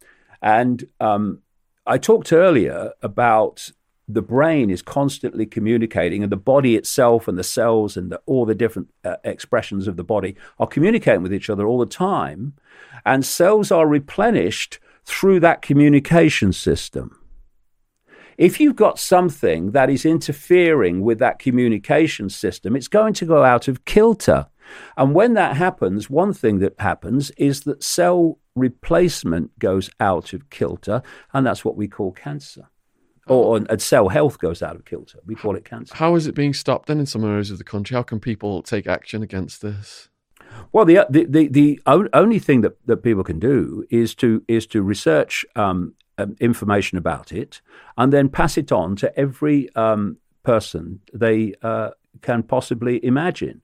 And 0.41 0.87
um, 1.01 1.43
I 1.87 1.99
talked 1.99 2.33
earlier 2.33 2.93
about 3.03 3.73
the 4.15 4.23
brain 4.23 4.71
is 4.71 4.83
constantly 4.83 5.47
communicating, 5.47 6.23
and 6.23 6.33
the 6.33 6.37
body 6.37 6.77
itself 6.77 7.29
and 7.29 7.39
the 7.39 7.45
cells 7.45 7.97
and 7.97 8.13
the, 8.13 8.21
all 8.27 8.45
the 8.45 8.55
different 8.55 8.89
uh, 9.05 9.17
expressions 9.25 9.89
of 9.89 9.97
the 9.97 10.05
body 10.05 10.37
are 10.59 10.67
communicating 10.67 11.23
with 11.23 11.35
each 11.35 11.51
other 11.51 11.67
all 11.67 11.79
the 11.79 11.87
time. 11.87 12.55
And 13.05 13.25
cells 13.25 13.71
are 13.71 13.87
replenished 13.87 14.79
through 15.05 15.41
that 15.41 15.63
communication 15.63 16.53
system. 16.53 17.17
If 18.39 18.59
you've 18.59 18.77
got 18.77 18.99
something 18.99 19.73
that 19.73 19.91
is 19.91 20.07
interfering 20.07 21.03
with 21.03 21.19
that 21.19 21.39
communication 21.39 22.31
system, 22.31 22.75
it's 22.75 22.89
going 22.89 23.13
to 23.15 23.27
go 23.27 23.45
out 23.45 23.69
of 23.69 23.85
kilter. 23.85 24.47
And 24.97 25.15
when 25.15 25.35
that 25.35 25.57
happens, 25.57 26.09
one 26.09 26.33
thing 26.33 26.59
that 26.61 26.75
happens 26.79 27.31
is 27.33 27.63
that 27.63 27.83
cell 27.83 28.39
replacement 28.55 29.59
goes 29.59 29.91
out 30.01 30.33
of 30.33 30.49
kilter, 30.49 31.03
and 31.33 31.47
that's 31.47 31.65
what 31.65 31.77
we 31.77 31.89
call 31.89 32.13
cancer. 32.13 32.69
Or, 33.31 33.61
or 33.61 33.79
cell 33.79 34.09
health 34.09 34.39
goes 34.39 34.63
out 34.63 34.77
of 34.77 34.85
kilter. 34.85 35.21
We 35.25 35.35
call 35.35 35.57
it 35.57 35.65
cancer. 35.65 35.95
How 35.95 36.17
is 36.17 36.27
it 36.27 36.35
being 36.35 36.53
stopped 36.53 36.87
then 36.89 36.99
in 36.99 37.07
some 37.07 37.25
areas 37.25 37.51
of 37.51 37.59
the 37.59 37.65
country? 37.65 37.95
How 37.95 38.03
can 38.03 38.21
people 38.21 38.63
take 38.63 38.87
action 38.87 39.23
against 39.23 39.63
this? 39.63 40.09
Well, 40.73 40.85
the 40.85 41.07
the 41.09 41.25
the, 41.27 41.49
the 41.49 41.81
only 41.87 42.39
thing 42.39 42.63
that, 42.63 42.77
that 42.87 42.99
people 42.99 43.25
can 43.25 43.39
do 43.39 43.85
is 43.91 44.15
to 44.17 44.43
is 44.49 44.67
to 44.69 44.83
research 44.83 45.45
um, 45.57 45.95
um, 46.19 46.37
information 46.41 46.99
about 46.99 47.33
it 47.33 47.61
and 47.97 48.13
then 48.13 48.29
pass 48.29 48.59
it 48.59 48.73
on 48.73 48.97
to 48.97 49.19
every 49.19 49.75
um, 49.75 50.19
person 50.43 51.01
they 51.15 51.55
uh, 51.63 51.91
can 52.23 52.43
possibly 52.43 53.05
imagine. 53.05 53.63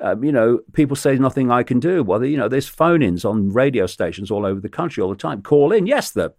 Um, 0.00 0.22
you 0.22 0.30
know, 0.30 0.60
people 0.72 0.96
say 0.96 1.16
nothing 1.16 1.50
I 1.50 1.64
can 1.64 1.80
do. 1.80 2.04
Well, 2.04 2.24
you 2.24 2.36
know, 2.36 2.48
there's 2.48 2.68
phone-ins 2.68 3.24
on 3.24 3.52
radio 3.52 3.86
stations 3.86 4.30
all 4.30 4.46
over 4.46 4.60
the 4.60 4.68
country 4.68 5.02
all 5.02 5.10
the 5.10 5.16
time. 5.16 5.42
Call 5.42 5.72
in. 5.72 5.86
Yes, 5.86 6.12
the 6.12 6.32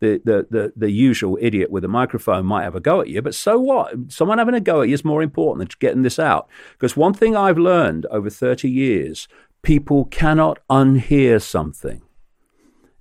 the, 0.00 0.46
the, 0.50 0.72
the, 0.76 0.90
usual 0.90 1.38
idiot 1.40 1.70
with 1.70 1.84
a 1.84 1.88
microphone 1.88 2.44
might 2.44 2.64
have 2.64 2.74
a 2.74 2.80
go 2.80 3.00
at 3.00 3.08
you, 3.08 3.22
but 3.22 3.34
so 3.34 3.58
what? 3.58 3.94
Someone 4.08 4.38
having 4.38 4.54
a 4.54 4.60
go 4.60 4.82
at 4.82 4.88
you 4.88 4.94
is 4.94 5.04
more 5.04 5.22
important 5.22 5.68
than 5.68 5.76
getting 5.80 6.02
this 6.02 6.18
out. 6.18 6.48
Because 6.72 6.96
one 6.96 7.14
thing 7.14 7.34
I've 7.34 7.58
learned 7.58 8.04
over 8.06 8.28
30 8.28 8.68
years 8.68 9.28
people 9.62 10.04
cannot 10.04 10.60
unhear 10.70 11.42
something. 11.42 12.02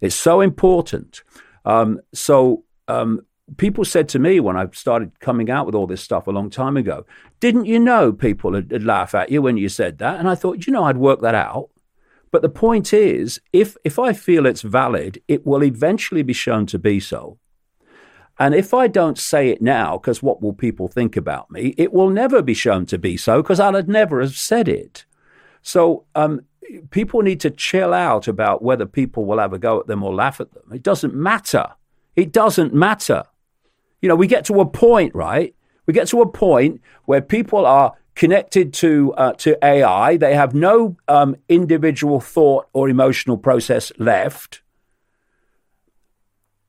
It's 0.01 0.15
so 0.15 0.41
important. 0.41 1.21
Um, 1.65 1.99
so 2.13 2.63
um, 2.87 3.21
people 3.57 3.85
said 3.85 4.09
to 4.09 4.19
me 4.19 4.39
when 4.39 4.57
I 4.57 4.67
started 4.73 5.19
coming 5.19 5.51
out 5.51 5.65
with 5.65 5.75
all 5.75 5.87
this 5.87 6.01
stuff 6.01 6.27
a 6.27 6.31
long 6.31 6.49
time 6.49 6.77
ago, 6.77 7.05
didn't 7.39 7.65
you 7.65 7.79
know 7.79 8.11
people 8.11 8.51
would 8.51 8.83
laugh 8.83 9.13
at 9.13 9.29
you 9.29 9.41
when 9.41 9.57
you 9.57 9.69
said 9.69 9.99
that? 9.99 10.19
And 10.19 10.27
I 10.27 10.35
thought, 10.35 10.65
you 10.65 10.73
know, 10.73 10.85
I'd 10.85 10.97
work 10.97 11.21
that 11.21 11.35
out. 11.35 11.69
But 12.33 12.41
the 12.41 12.49
point 12.49 12.93
is, 12.93 13.39
if, 13.53 13.77
if 13.83 13.99
I 13.99 14.11
feel 14.11 14.47
it's 14.47 14.63
valid, 14.63 15.21
it 15.27 15.45
will 15.45 15.63
eventually 15.63 16.23
be 16.23 16.33
shown 16.33 16.65
to 16.65 16.79
be 16.79 16.99
so. 16.99 17.37
And 18.39 18.55
if 18.55 18.73
I 18.73 18.87
don't 18.87 19.19
say 19.19 19.49
it 19.49 19.61
now, 19.61 19.99
because 19.99 20.23
what 20.23 20.41
will 20.41 20.51
people 20.51 20.87
think 20.87 21.15
about 21.15 21.51
me, 21.51 21.75
it 21.77 21.93
will 21.93 22.09
never 22.09 22.41
be 22.41 22.55
shown 22.55 22.87
to 22.87 22.97
be 22.97 23.17
so 23.17 23.43
because 23.43 23.59
I'll 23.59 23.83
never 23.83 24.19
have 24.19 24.35
said 24.35 24.67
it. 24.67 25.05
So 25.61 26.05
um, 26.15 26.41
people 26.89 27.21
need 27.21 27.39
to 27.41 27.51
chill 27.51 27.93
out 27.93 28.27
about 28.27 28.63
whether 28.63 28.87
people 28.87 29.25
will 29.25 29.37
have 29.37 29.53
a 29.53 29.59
go 29.59 29.79
at 29.79 29.85
them 29.85 30.01
or 30.01 30.11
laugh 30.11 30.41
at 30.41 30.55
them. 30.55 30.63
It 30.73 30.81
doesn't 30.81 31.13
matter. 31.13 31.67
It 32.15 32.31
doesn't 32.31 32.73
matter. 32.73 33.25
You 34.01 34.09
know, 34.09 34.15
we 34.15 34.25
get 34.25 34.45
to 34.45 34.59
a 34.59 34.65
point, 34.65 35.13
right? 35.13 35.53
We 35.85 35.93
get 35.93 36.07
to 36.07 36.21
a 36.21 36.27
point 36.27 36.81
where 37.05 37.21
people 37.21 37.67
are 37.67 37.93
connected 38.15 38.73
to 38.73 39.13
uh, 39.17 39.33
to 39.33 39.57
AI. 39.63 40.17
They 40.17 40.35
have 40.35 40.53
no 40.53 40.97
um, 41.07 41.35
individual 41.49 42.19
thought 42.19 42.67
or 42.73 42.89
emotional 42.89 43.37
process 43.37 43.91
left. 43.97 44.61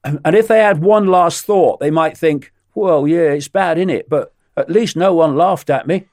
And 0.03 0.37
if 0.37 0.49
they 0.49 0.59
had 0.61 0.83
one 0.83 1.07
last 1.07 1.47
thought, 1.47 1.81
they 1.81 1.91
might 1.91 2.17
think, 2.17 2.53
"Well, 2.75 3.09
yeah, 3.09 3.33
it's 3.33 3.49
bad, 3.49 3.79
isn't 3.79 3.91
it? 3.91 4.09
But 4.09 4.35
at 4.57 4.71
least 4.71 4.97
no 4.97 5.15
one 5.15 5.37
laughed 5.37 5.71
at 5.71 5.87
me, 5.87 6.07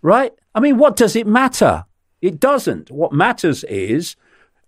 right? 0.00 0.32
I 0.54 0.60
mean, 0.60 0.78
what 0.78 0.96
does 0.96 1.16
it 1.16 1.26
matter? 1.26 1.84
It 2.20 2.38
doesn't. 2.38 2.90
What 2.90 3.12
matters 3.12 3.64
is 3.64 4.16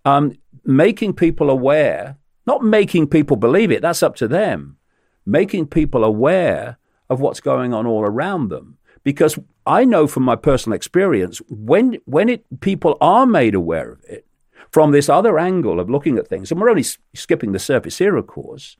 um, 0.03 0.33
making 0.65 1.13
people 1.13 1.49
aware, 1.49 2.17
not 2.45 2.63
making 2.63 3.07
people 3.07 3.37
believe 3.37 3.71
it. 3.71 3.81
That's 3.81 4.03
up 4.03 4.15
to 4.17 4.27
them. 4.27 4.77
Making 5.25 5.67
people 5.67 6.03
aware 6.03 6.77
of 7.09 7.19
what's 7.19 7.39
going 7.39 7.73
on 7.73 7.87
all 7.87 8.03
around 8.03 8.49
them 8.49 8.77
because 9.03 9.39
I 9.65 9.83
know 9.83 10.07
from 10.07 10.23
my 10.23 10.35
personal 10.35 10.75
experience 10.75 11.41
when 11.49 11.97
when 12.05 12.29
it 12.29 12.45
people 12.59 12.97
are 13.01 13.25
made 13.25 13.55
aware 13.55 13.91
of 13.91 14.03
it 14.03 14.25
from 14.71 14.91
this 14.91 15.09
other 15.09 15.39
angle 15.39 15.79
of 15.79 15.89
looking 15.89 16.17
at 16.17 16.27
things, 16.27 16.51
and 16.51 16.59
we're 16.59 16.69
only 16.69 16.85
skipping 17.13 17.51
the 17.51 17.59
surface 17.59 17.97
here, 17.97 18.15
of 18.15 18.27
course. 18.27 18.77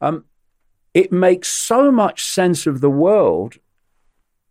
Um, 0.00 0.24
it 0.94 1.12
makes 1.12 1.48
so 1.48 1.92
much 1.92 2.24
sense 2.24 2.66
of 2.66 2.80
the 2.80 2.90
world 2.90 3.58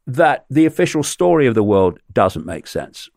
that 0.05 0.45
the 0.49 0.65
official 0.65 1.03
story 1.03 1.45
of 1.45 1.55
the 1.55 1.63
world 1.63 1.99
doesn't 2.13 2.45
make 2.45 2.67
sense. 2.67 3.09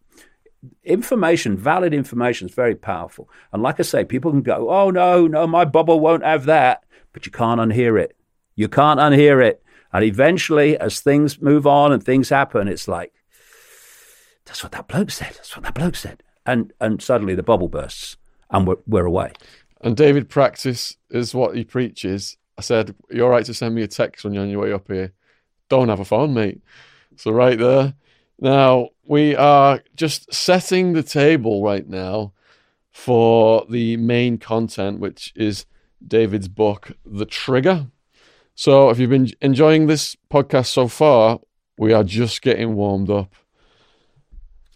Information, 0.82 1.56
valid 1.56 1.94
information, 1.94 2.48
is 2.48 2.54
very 2.54 2.74
powerful. 2.74 3.28
And 3.52 3.62
like 3.62 3.78
I 3.78 3.84
say, 3.84 4.04
people 4.04 4.30
can 4.32 4.42
go, 4.42 4.68
"Oh 4.68 4.90
no, 4.90 5.26
no, 5.26 5.46
my 5.46 5.64
bubble 5.64 6.00
won't 6.00 6.24
have 6.24 6.44
that," 6.46 6.84
but 7.12 7.24
you 7.24 7.32
can't 7.32 7.60
unhear 7.60 7.98
it. 7.98 8.16
You 8.56 8.68
can't 8.68 9.00
unhear 9.00 9.42
it. 9.42 9.62
And 9.92 10.04
eventually, 10.04 10.78
as 10.78 11.00
things 11.00 11.40
move 11.40 11.66
on 11.66 11.92
and 11.92 12.02
things 12.02 12.28
happen, 12.28 12.68
it's 12.68 12.86
like, 12.86 13.12
that's 14.44 14.62
what 14.62 14.72
that 14.72 14.88
bloke 14.88 15.10
said. 15.10 15.32
That's 15.34 15.56
what 15.56 15.64
that 15.64 15.74
bloke 15.74 15.96
said. 15.96 16.22
And 16.46 16.72
and 16.80 17.02
suddenly 17.02 17.34
the 17.34 17.42
bubble 17.42 17.68
bursts 17.68 18.16
and 18.50 18.66
we're, 18.66 18.76
we're 18.86 19.06
away. 19.06 19.32
And 19.80 19.96
David 19.96 20.28
practice 20.28 20.96
is 21.10 21.34
what 21.34 21.56
he 21.56 21.64
preaches. 21.64 22.36
I 22.58 22.62
said, 22.62 22.94
You're 23.10 23.30
right 23.30 23.44
to 23.44 23.54
send 23.54 23.74
me 23.74 23.82
a 23.82 23.88
text 23.88 24.24
when 24.24 24.34
you're 24.34 24.42
on 24.42 24.50
your 24.50 24.60
way 24.60 24.72
up 24.72 24.88
here. 24.88 25.12
Don't 25.68 25.88
have 25.88 26.00
a 26.00 26.04
phone, 26.04 26.34
mate. 26.34 26.60
So, 27.16 27.30
right 27.30 27.58
there. 27.58 27.94
Now, 28.40 28.88
we 29.04 29.36
are 29.36 29.82
just 29.96 30.32
setting 30.32 30.94
the 30.94 31.02
table 31.02 31.62
right 31.62 31.86
now 31.86 32.32
for 32.90 33.66
the 33.68 33.96
main 33.98 34.38
content, 34.38 34.98
which 34.98 35.32
is 35.36 35.66
David's 36.06 36.48
book, 36.48 36.92
The 37.04 37.26
Trigger 37.26 37.86
So, 38.60 38.90
if 38.90 38.98
you've 38.98 39.08
been 39.08 39.30
enjoying 39.40 39.86
this 39.86 40.18
podcast 40.30 40.66
so 40.66 40.86
far, 40.86 41.40
we 41.78 41.94
are 41.94 42.04
just 42.04 42.42
getting 42.42 42.74
warmed 42.74 43.08
up. 43.08 43.34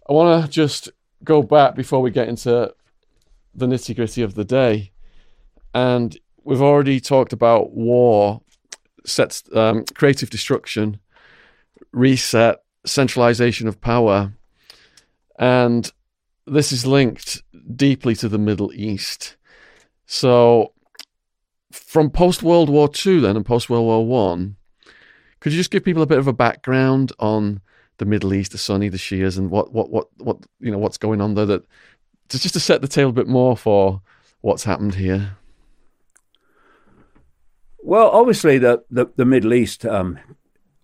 I 0.09 0.15
want 0.15 0.43
to 0.43 0.51
just 0.51 0.89
go 1.23 1.43
back 1.43 1.75
before 1.75 2.01
we 2.01 2.11
get 2.11 2.27
into 2.27 2.75
the 3.55 3.67
nitty 3.67 3.95
gritty 3.95 4.23
of 4.23 4.37
the 4.37 4.45
day. 4.47 4.93
And 5.75 6.19
we've 6.45 6.63
already 6.63 6.99
talked 6.99 7.35
about 7.35 7.73
war, 7.73 8.41
sets, 9.05 9.43
um, 9.55 9.85
creative 9.95 10.31
destruction, 10.31 10.99
reset, 11.93 12.63
centralization 12.87 13.69
of 13.69 13.83
power. 13.83 14.33
And 15.39 15.93
this 16.47 16.73
is 16.73 16.87
linked 16.87 17.43
deeply 17.77 18.15
to 18.17 18.31
the 18.31 18.39
Middle 18.39 18.73
East. 18.73 19.37
So, 20.07 20.73
from 21.75 22.11
post 22.11 22.43
World 22.43 22.69
War 22.69 22.89
II, 23.05 23.21
then, 23.21 23.37
and 23.37 23.45
post 23.45 23.69
World 23.69 23.85
War 23.85 24.07
One, 24.07 24.57
could 25.41 25.53
you 25.53 25.59
just 25.59 25.71
give 25.71 25.85
people 25.85 26.03
a 26.03 26.07
bit 26.07 26.19
of 26.19 26.29
a 26.29 26.33
background 26.33 27.13
on 27.19 27.61
the 27.99 28.05
Middle 28.05 28.33
East, 28.35 28.53
the 28.53 28.59
Sunni, 28.59 28.89
the 28.89 28.97
Shias, 28.97 29.39
and 29.39 29.51
what, 29.51 29.73
what, 29.73 29.91
what, 29.91 30.09
what, 30.19 30.39
you 30.61 30.71
know, 30.71 30.79
what's 30.79 30.99
going 30.99 31.21
on 31.21 31.35
there? 31.35 31.47
That 31.47 31.67
just 32.29 32.55
to 32.55 32.61
set 32.61 32.81
the 32.81 32.89
table 32.89 33.11
a 33.11 33.13
bit 33.13 33.29
more 33.29 33.57
for 33.57 34.01
what's 34.41 34.65
happened 34.65 34.95
here. 34.95 35.37
Well, 37.79 38.09
obviously, 38.11 38.59
the 38.59 38.83
the, 38.91 39.07
the 39.17 39.27
Middle 39.27 39.53
East 39.53 39.85
um, 39.85 40.19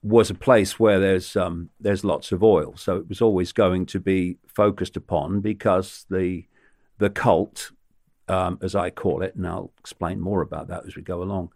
was 0.02 0.30
a 0.30 0.34
place 0.34 0.78
where 0.78 1.00
there's 1.00 1.34
um, 1.36 1.70
there's 1.80 2.04
lots 2.04 2.30
of 2.30 2.42
oil, 2.42 2.76
so 2.76 2.96
it 2.96 3.08
was 3.08 3.22
always 3.22 3.52
going 3.52 3.86
to 3.86 4.00
be 4.00 4.36
focused 4.46 4.96
upon 4.96 5.40
because 5.40 6.04
the 6.10 6.44
the 6.98 7.10
cult, 7.10 7.72
um, 8.30 8.58
as 8.62 8.74
I 8.74 8.90
call 8.90 9.22
it, 9.22 9.34
and 9.34 9.46
I'll 9.46 9.72
explain 9.78 10.20
more 10.20 10.40
about 10.40 10.68
that 10.68 10.86
as 10.86 10.94
we 10.94 11.02
go 11.02 11.22
along, 11.22 11.52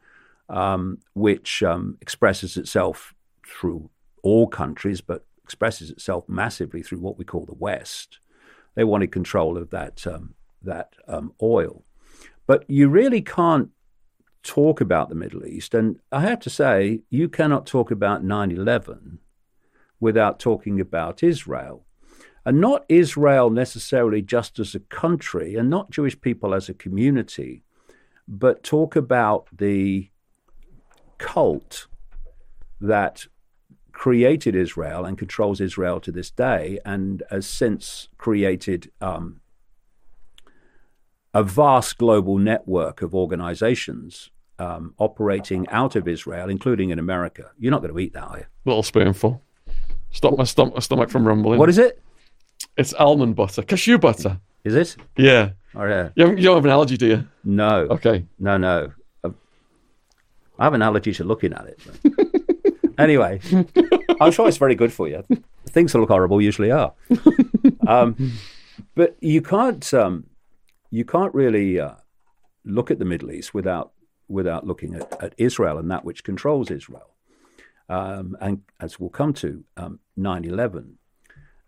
um, 0.48 0.98
which 1.14 1.62
um, 1.62 1.96
expresses 2.00 2.56
itself 2.56 3.14
through 3.46 3.90
all 4.22 4.48
countries, 4.48 5.00
but 5.00 5.24
expresses 5.44 5.90
itself 5.90 6.28
massively 6.28 6.82
through 6.82 6.98
what 6.98 7.16
we 7.16 7.24
call 7.24 7.46
the 7.46 7.54
West. 7.54 8.18
They 8.74 8.82
wanted 8.82 9.12
control 9.12 9.56
of 9.56 9.70
that 9.70 10.04
um, 10.06 10.34
that 10.62 10.94
um, 11.06 11.32
oil, 11.40 11.84
but 12.46 12.68
you 12.68 12.88
really 12.88 13.22
can't 13.22 13.70
talk 14.42 14.80
about 14.80 15.08
the 15.08 15.14
Middle 15.14 15.46
East. 15.46 15.74
And 15.74 16.00
I 16.10 16.20
have 16.22 16.40
to 16.40 16.50
say, 16.50 17.02
you 17.08 17.28
cannot 17.28 17.66
talk 17.66 17.90
about 17.90 18.24
9 18.24 18.50
11 18.50 19.18
without 20.00 20.40
talking 20.40 20.80
about 20.80 21.22
Israel. 21.22 21.83
And 22.46 22.60
not 22.60 22.84
Israel 22.88 23.48
necessarily 23.50 24.20
just 24.20 24.58
as 24.58 24.74
a 24.74 24.80
country 24.80 25.56
and 25.56 25.70
not 25.70 25.90
Jewish 25.90 26.20
people 26.20 26.54
as 26.54 26.68
a 26.68 26.74
community, 26.74 27.62
but 28.28 28.62
talk 28.62 28.96
about 28.96 29.48
the 29.52 30.10
cult 31.18 31.86
that 32.80 33.26
created 33.92 34.54
Israel 34.54 35.04
and 35.04 35.16
controls 35.16 35.60
Israel 35.60 36.00
to 36.00 36.12
this 36.12 36.30
day 36.30 36.78
and 36.84 37.22
has 37.30 37.46
since 37.46 38.08
created 38.18 38.90
um, 39.00 39.40
a 41.32 41.42
vast 41.42 41.96
global 41.98 42.36
network 42.36 43.02
of 43.02 43.14
organizations 43.14 44.30
um, 44.58 44.94
operating 44.98 45.66
out 45.68 45.96
of 45.96 46.06
Israel, 46.06 46.48
including 46.48 46.90
in 46.90 46.98
America. 46.98 47.50
You're 47.58 47.72
not 47.72 47.80
going 47.80 47.92
to 47.92 47.98
eat 47.98 48.12
that, 48.12 48.24
are 48.24 48.38
you? 48.38 48.44
Little 48.64 48.82
spoonful. 48.82 49.42
Stop 50.10 50.36
my, 50.36 50.44
stom- 50.44 50.72
my 50.74 50.80
stomach 50.80 51.10
from 51.10 51.26
rumbling. 51.26 51.58
What 51.58 51.68
is 51.68 51.78
it? 51.78 52.00
It's 52.76 52.92
almond 52.94 53.36
butter, 53.36 53.62
cashew 53.62 53.98
butter. 53.98 54.40
Is 54.64 54.74
it? 54.74 54.96
Yeah. 55.16 55.50
Oh, 55.74 55.84
yeah. 55.84 56.08
You, 56.14 56.24
haven't- 56.24 56.38
you 56.38 56.44
don't 56.44 56.56
have 56.56 56.64
an 56.64 56.70
allergy, 56.70 56.96
do 56.96 57.06
you? 57.06 57.28
No. 57.44 57.80
Okay. 57.90 58.24
No, 58.38 58.56
no. 58.56 58.92
I've- 60.58 60.74
an 60.74 60.82
allergy 60.82 61.12
to 61.14 61.24
looking 61.24 61.52
at 61.52 61.66
it. 61.66 62.94
anyway, 62.98 63.40
I'm 64.20 64.32
sure 64.32 64.48
it's 64.48 64.56
very 64.56 64.74
good 64.74 64.92
for 64.92 65.08
you. 65.08 65.22
Things 65.68 65.92
that 65.92 65.98
look 65.98 66.08
horrible 66.10 66.40
usually 66.40 66.70
are. 66.70 66.92
Um, 67.86 68.32
but 68.94 69.16
you 69.20 69.42
can't 69.42 69.92
um, 69.94 70.26
you 70.90 71.04
can't 71.04 71.34
really 71.34 71.80
uh, 71.80 71.94
look 72.64 72.90
at 72.90 72.98
the 72.98 73.04
Middle 73.04 73.32
East 73.32 73.52
without 73.54 73.92
without 74.28 74.66
looking 74.66 74.94
at, 74.94 75.22
at 75.22 75.34
Israel 75.36 75.78
and 75.78 75.90
that 75.90 76.04
which 76.04 76.22
controls 76.24 76.70
Israel. 76.70 77.10
Um, 77.88 78.36
and 78.40 78.62
as 78.80 78.98
we'll 78.98 79.10
come 79.10 79.34
to, 79.34 79.64
um, 79.76 79.98
9/11, 80.18 80.92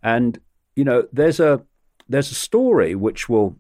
and 0.03 0.39
you 0.77 0.85
know 0.85 1.09
there's 1.13 1.41
a 1.41 1.63
there's 2.09 2.31
a 2.31 2.37
story 2.37 2.95
which 2.95 3.29
will 3.29 3.57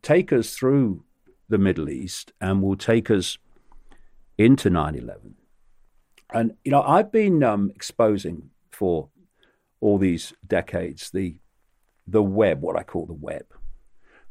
take 0.00 0.32
us 0.32 0.54
through 0.54 1.04
the 1.48 1.58
Middle 1.58 1.90
East 1.90 2.32
and 2.40 2.62
will 2.62 2.76
take 2.76 3.10
us 3.10 3.36
into 4.38 4.70
9/11. 4.70 5.34
And 6.32 6.54
you 6.64 6.70
know 6.70 6.82
I've 6.82 7.12
been 7.12 7.42
um, 7.42 7.70
exposing 7.74 8.50
for 8.70 9.08
all 9.80 9.98
these 9.98 10.32
decades 10.46 11.10
the 11.10 11.36
the 12.06 12.22
web, 12.22 12.60
what 12.60 12.76
I 12.76 12.82
call 12.82 13.06
the 13.06 13.14
web, 13.14 13.46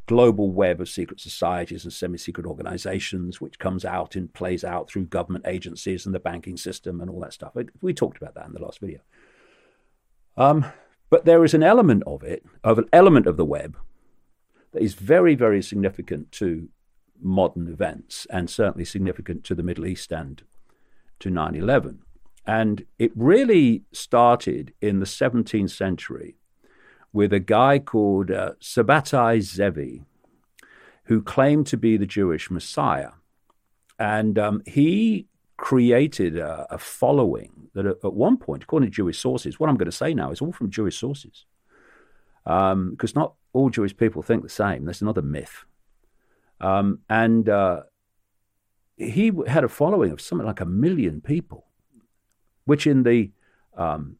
global 0.06 0.52
web 0.52 0.80
of 0.80 0.90
secret 0.90 1.20
societies 1.20 1.84
and 1.84 1.94
semi-secret 1.94 2.46
organizations, 2.46 3.42
which 3.42 3.60
comes 3.60 3.84
out 3.84 4.16
and 4.16 4.34
plays 4.34 4.64
out 4.64 4.90
through 4.90 5.06
government 5.06 5.46
agencies 5.48 6.06
and 6.06 6.14
the 6.14 6.20
banking 6.20 6.58
system 6.58 7.02
and 7.02 7.10
all 7.10 7.20
that 7.22 7.34
stuff. 7.34 7.56
We 7.82 7.94
talked 7.94 8.18
about 8.18 8.36
that 8.36 8.46
in 8.46 8.54
the 8.54 8.62
last 8.62 8.80
video. 8.80 9.00
Um, 10.38 10.66
but 11.14 11.26
there 11.26 11.44
is 11.44 11.54
an 11.54 11.62
element 11.62 12.02
of 12.08 12.24
it, 12.24 12.44
of 12.64 12.80
an 12.80 12.90
element 12.92 13.28
of 13.28 13.38
the 13.38 13.46
web, 13.46 13.78
that 14.72 14.82
is 14.82 14.96
very, 14.96 15.36
very 15.36 15.62
significant 15.62 16.32
to 16.32 16.70
modern 17.22 17.68
events 17.68 18.26
and 18.32 18.50
certainly 18.50 18.84
significant 18.84 19.44
to 19.44 19.54
the 19.54 19.62
Middle 19.62 19.86
East 19.86 20.12
and 20.12 20.42
to 21.20 21.30
9 21.30 21.54
11. 21.54 22.00
And 22.48 22.88
it 22.98 23.12
really 23.14 23.84
started 23.92 24.74
in 24.82 25.02
the 25.02 25.06
17th 25.06 25.70
century 25.70 26.34
with 27.14 27.32
a 27.32 27.40
guy 27.40 27.78
called 27.78 28.32
uh, 28.32 28.54
Sabbatai 28.60 29.40
Zevi, 29.44 30.02
who 31.04 31.22
claimed 31.22 31.68
to 31.68 31.78
be 31.78 31.96
the 31.96 32.08
Jewish 32.08 32.50
Messiah. 32.50 33.12
And 34.00 34.40
um, 34.40 34.64
he 34.66 35.28
created 35.58 36.38
a, 36.38 36.68
a 36.72 36.78
following 36.78 37.70
that 37.74 37.86
at, 37.86 37.98
at 38.04 38.14
one 38.14 38.38
point, 38.38 38.64
according 38.64 38.90
to 38.90 38.96
Jewish 38.96 39.20
sources, 39.20 39.60
what 39.60 39.70
I'm 39.70 39.78
going 39.78 39.86
to 39.86 39.92
say 39.92 40.14
now 40.14 40.32
is 40.32 40.42
all 40.42 40.52
from 40.52 40.70
Jewish 40.70 40.98
sources, 40.98 41.46
um, 42.46 42.92
because 42.92 43.16
not 43.16 43.34
all 43.54 43.70
Jewish 43.70 43.96
people 43.96 44.22
think 44.22 44.44
the 44.44 44.50
same. 44.50 44.86
That's 44.86 45.02
another 45.02 45.22
myth. 45.22 45.66
Um, 46.60 47.00
and 47.10 47.50
uh, 47.50 47.84
he 48.98 49.32
had 49.48 49.64
a 49.64 49.70
following 49.70 50.12
of 50.12 50.22
something 50.22 50.48
like 50.48 50.62
a 50.62 50.66
million 50.66 51.22
people, 51.22 51.66
which 52.66 52.88
in 52.88 53.04
the 53.04 53.32
um, 53.78 54.18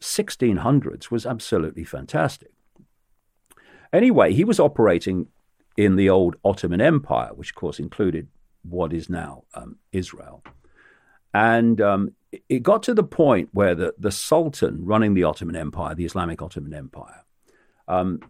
1600s 0.00 1.10
was 1.10 1.26
absolutely 1.26 1.84
fantastic. 1.84 2.50
Anyway, 3.92 4.32
he 4.32 4.44
was 4.44 4.60
operating 4.60 5.28
in 5.76 5.96
the 5.96 6.08
old 6.08 6.36
Ottoman 6.44 6.80
Empire, 6.80 7.30
which 7.34 7.50
of 7.50 7.56
course 7.56 7.78
included 7.78 8.28
what 8.68 8.92
is 8.92 9.08
now 9.08 9.44
um, 9.54 9.76
Israel. 9.92 10.42
And 11.34 11.80
um, 11.80 12.12
it 12.48 12.62
got 12.62 12.82
to 12.84 12.94
the 12.94 13.04
point 13.04 13.50
where 13.52 13.74
the, 13.74 13.94
the 13.98 14.10
Sultan 14.10 14.84
running 14.84 15.14
the 15.14 15.24
Ottoman 15.24 15.56
Empire, 15.56 15.94
the 15.94 16.04
Islamic 16.04 16.40
Ottoman 16.40 16.74
Empire, 16.74 17.24
um, 17.88 18.20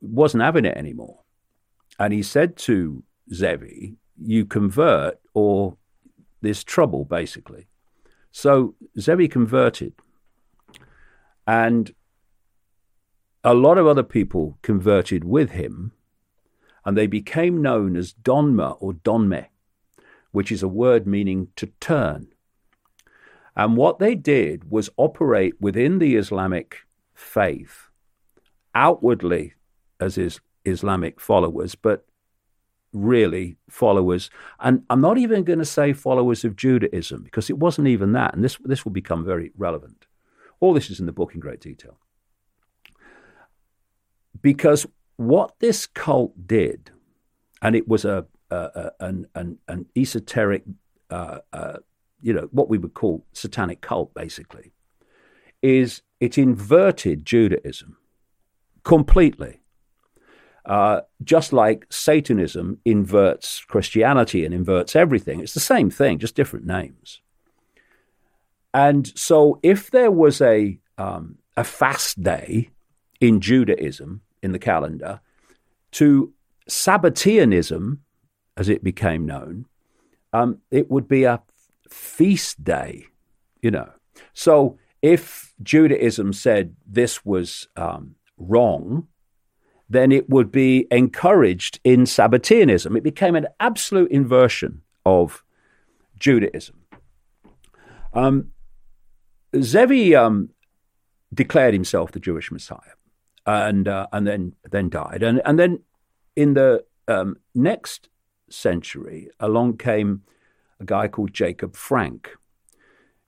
wasn't 0.00 0.42
having 0.42 0.64
it 0.64 0.76
anymore. 0.76 1.20
And 1.98 2.12
he 2.12 2.22
said 2.22 2.56
to 2.58 3.02
Zevi, 3.32 3.96
You 4.22 4.44
convert 4.44 5.18
or 5.34 5.76
there's 6.40 6.64
trouble, 6.64 7.04
basically. 7.04 7.66
So 8.30 8.74
Zevi 8.98 9.28
converted. 9.28 9.94
And 11.46 11.94
a 13.42 13.54
lot 13.54 13.78
of 13.78 13.86
other 13.86 14.02
people 14.02 14.58
converted 14.62 15.24
with 15.24 15.50
him, 15.50 15.92
and 16.84 16.96
they 16.96 17.06
became 17.06 17.62
known 17.62 17.96
as 17.96 18.12
Donma 18.12 18.72
or 18.72 18.92
Donme, 18.92 19.46
which 20.32 20.52
is 20.52 20.62
a 20.62 20.68
word 20.68 21.06
meaning 21.06 21.48
to 21.56 21.66
turn. 21.80 22.28
And 23.56 23.76
what 23.76 23.98
they 23.98 24.14
did 24.14 24.70
was 24.70 24.90
operate 24.96 25.54
within 25.60 25.98
the 25.98 26.16
Islamic 26.16 26.78
faith, 27.14 27.88
outwardly 28.74 29.54
as 30.00 30.16
is 30.16 30.40
Islamic 30.64 31.20
followers, 31.20 31.74
but 31.74 32.06
really 32.92 33.56
followers. 33.68 34.30
And 34.60 34.84
I'm 34.88 35.00
not 35.00 35.18
even 35.18 35.44
going 35.44 35.58
to 35.58 35.64
say 35.64 35.92
followers 35.92 36.44
of 36.44 36.56
Judaism 36.56 37.22
because 37.22 37.50
it 37.50 37.58
wasn't 37.58 37.88
even 37.88 38.12
that. 38.12 38.34
And 38.34 38.44
this, 38.44 38.58
this 38.64 38.84
will 38.84 38.92
become 38.92 39.24
very 39.24 39.50
relevant. 39.56 40.06
All 40.60 40.72
this 40.72 40.90
is 40.90 41.00
in 41.00 41.06
the 41.06 41.12
book 41.12 41.34
in 41.34 41.40
great 41.40 41.60
detail. 41.60 41.98
Because 44.40 44.86
what 45.16 45.58
this 45.58 45.86
cult 45.86 46.46
did, 46.46 46.90
and 47.60 47.74
it 47.74 47.88
was 47.88 48.04
a, 48.04 48.26
a, 48.50 48.56
a 48.56 49.04
an, 49.04 49.26
an, 49.34 49.58
an, 49.68 49.86
esoteric, 49.96 50.64
uh, 51.10 51.38
uh, 51.52 51.78
you 52.20 52.32
know, 52.32 52.48
what 52.50 52.68
we 52.68 52.78
would 52.78 52.94
call 52.94 53.24
satanic 53.32 53.80
cult, 53.80 54.14
basically, 54.14 54.72
is 55.62 56.02
it 56.20 56.38
inverted 56.38 57.24
Judaism 57.24 57.96
completely. 58.82 59.60
Uh, 60.64 61.00
just 61.24 61.52
like 61.52 61.86
Satanism 61.88 62.78
inverts 62.84 63.64
Christianity 63.64 64.44
and 64.44 64.52
inverts 64.52 64.94
everything, 64.94 65.40
it's 65.40 65.54
the 65.54 65.60
same 65.60 65.88
thing, 65.88 66.18
just 66.18 66.34
different 66.34 66.66
names. 66.66 67.22
And 68.74 69.10
so, 69.18 69.58
if 69.62 69.90
there 69.90 70.10
was 70.10 70.42
a 70.42 70.78
um, 70.98 71.38
a 71.56 71.64
fast 71.64 72.22
day 72.22 72.70
in 73.20 73.40
Judaism 73.40 74.20
in 74.42 74.52
the 74.52 74.58
calendar, 74.58 75.20
to 75.92 76.32
Sabbateanism, 76.68 77.98
as 78.58 78.68
it 78.68 78.82
became 78.82 79.24
known, 79.24 79.66
um, 80.32 80.58
it 80.70 80.90
would 80.90 81.08
be 81.08 81.24
a 81.24 81.40
feast 81.88 82.62
day, 82.64 83.06
you 83.62 83.70
know. 83.70 83.90
So 84.34 84.78
if 85.00 85.54
Judaism 85.62 86.32
said 86.32 86.74
this 86.84 87.24
was 87.24 87.68
um, 87.76 88.16
wrong, 88.36 89.06
then 89.88 90.12
it 90.12 90.28
would 90.28 90.50
be 90.50 90.86
encouraged 90.90 91.80
in 91.84 92.00
Sabbateanism. 92.00 92.96
It 92.96 93.04
became 93.04 93.36
an 93.36 93.46
absolute 93.60 94.10
inversion 94.10 94.82
of 95.06 95.44
Judaism. 96.18 96.76
Um, 98.12 98.50
Zevi 99.58 100.16
um, 100.16 100.50
declared 101.32 101.74
himself 101.74 102.10
the 102.10 102.20
Jewish 102.20 102.50
Messiah, 102.50 102.96
and 103.46 103.86
uh, 103.86 104.08
and 104.12 104.26
then 104.26 104.54
then 104.70 104.88
died, 104.88 105.22
and 105.22 105.40
and 105.44 105.58
then 105.58 105.80
in 106.36 106.54
the 106.54 106.84
um, 107.06 107.36
next 107.54 108.08
century, 108.50 109.28
along 109.40 109.78
came 109.78 110.22
a 110.80 110.84
guy 110.84 111.08
called 111.08 111.32
Jacob 111.32 111.74
Frank. 111.74 112.30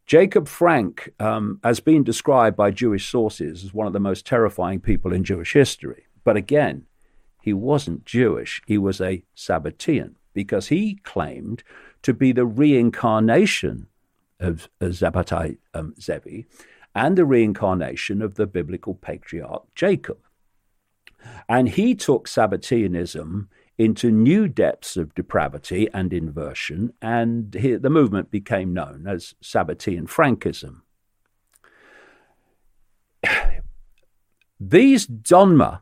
Jacob 0.06 0.48
Frank 0.48 1.12
um, 1.20 1.60
has 1.62 1.80
been 1.80 2.02
described 2.02 2.56
by 2.56 2.70
Jewish 2.70 3.08
sources 3.08 3.64
as 3.64 3.74
one 3.74 3.86
of 3.86 3.92
the 3.92 4.00
most 4.00 4.26
terrifying 4.26 4.80
people 4.80 5.12
in 5.12 5.22
Jewish 5.22 5.52
history. 5.52 6.04
But 6.24 6.36
again, 6.36 6.86
he 7.42 7.52
wasn't 7.52 8.04
Jewish, 8.04 8.60
he 8.66 8.76
was 8.76 9.00
a 9.00 9.22
Sabbatean 9.36 10.14
because 10.32 10.68
he 10.68 10.96
claimed 11.02 11.62
to 12.02 12.12
be 12.12 12.32
the 12.32 12.46
reincarnation 12.46 13.86
of, 14.38 14.68
Sabbatai 14.80 15.58
um, 15.74 15.94
Zevi 16.00 16.46
and 16.94 17.16
the 17.16 17.24
reincarnation 17.24 18.22
of 18.22 18.34
the 18.34 18.46
biblical 18.46 18.94
patriarch 18.94 19.62
Jacob. 19.74 20.18
And 21.48 21.68
he 21.68 21.94
took 21.94 22.26
Sabbateanism 22.26 23.48
into 23.80 24.10
new 24.10 24.46
depths 24.46 24.98
of 24.98 25.14
depravity 25.14 25.88
and 25.94 26.12
inversion, 26.12 26.92
and 27.00 27.54
he, 27.54 27.76
the 27.76 27.88
movement 27.88 28.30
became 28.30 28.74
known 28.74 29.06
as 29.08 29.34
Sabbatean 29.42 30.06
Frankism. 30.06 30.82
These 34.60 35.06
Donma, 35.06 35.80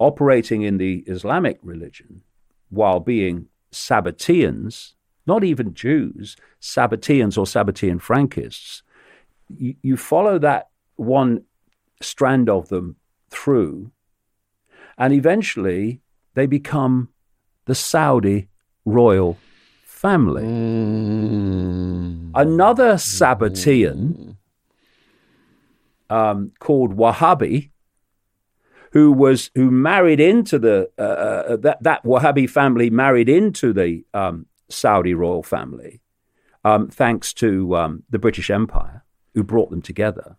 operating 0.00 0.62
in 0.62 0.78
the 0.78 1.04
Islamic 1.06 1.60
religion 1.62 2.22
while 2.70 2.98
being 2.98 3.46
Sabbateans, 3.70 4.94
not 5.28 5.44
even 5.44 5.74
Jews, 5.74 6.36
Sabbateans 6.60 7.38
or 7.38 7.44
Sabbatean 7.44 8.02
Frankists, 8.02 8.82
you, 9.48 9.76
you 9.80 9.96
follow 9.96 10.40
that 10.40 10.70
one 10.96 11.44
strand 12.02 12.48
of 12.48 12.68
them 12.68 12.96
through, 13.30 13.92
and 14.98 15.12
eventually 15.12 16.00
they 16.34 16.46
become 16.46 17.08
the 17.66 17.74
Saudi 17.74 18.48
royal 18.84 19.38
family. 19.84 20.42
Mm. 20.42 22.30
Another 22.34 22.94
Sabbatean 22.94 24.36
um, 26.10 26.52
called 26.58 26.96
Wahhabi, 26.96 27.70
who 28.92 29.12
was 29.12 29.50
who 29.54 29.70
married 29.70 30.20
into 30.20 30.58
the 30.58 30.90
uh, 30.98 31.02
uh, 31.02 31.56
that 31.56 31.82
that 31.82 32.04
Wahhabi 32.04 32.48
family 32.48 32.90
married 32.90 33.28
into 33.28 33.72
the 33.72 34.04
um, 34.12 34.46
Saudi 34.68 35.14
royal 35.14 35.42
family, 35.42 36.02
um, 36.64 36.88
thanks 36.88 37.32
to 37.34 37.76
um, 37.76 38.02
the 38.10 38.18
British 38.18 38.50
Empire, 38.50 39.04
who 39.34 39.42
brought 39.42 39.70
them 39.70 39.82
together. 39.82 40.36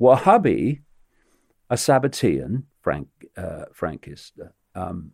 Wahhabi, 0.00 0.82
a 1.68 1.74
Sabbatean, 1.74 2.62
Frank 2.80 3.08
uh, 3.36 3.64
Frankist, 3.74 4.32
um, 4.78 5.12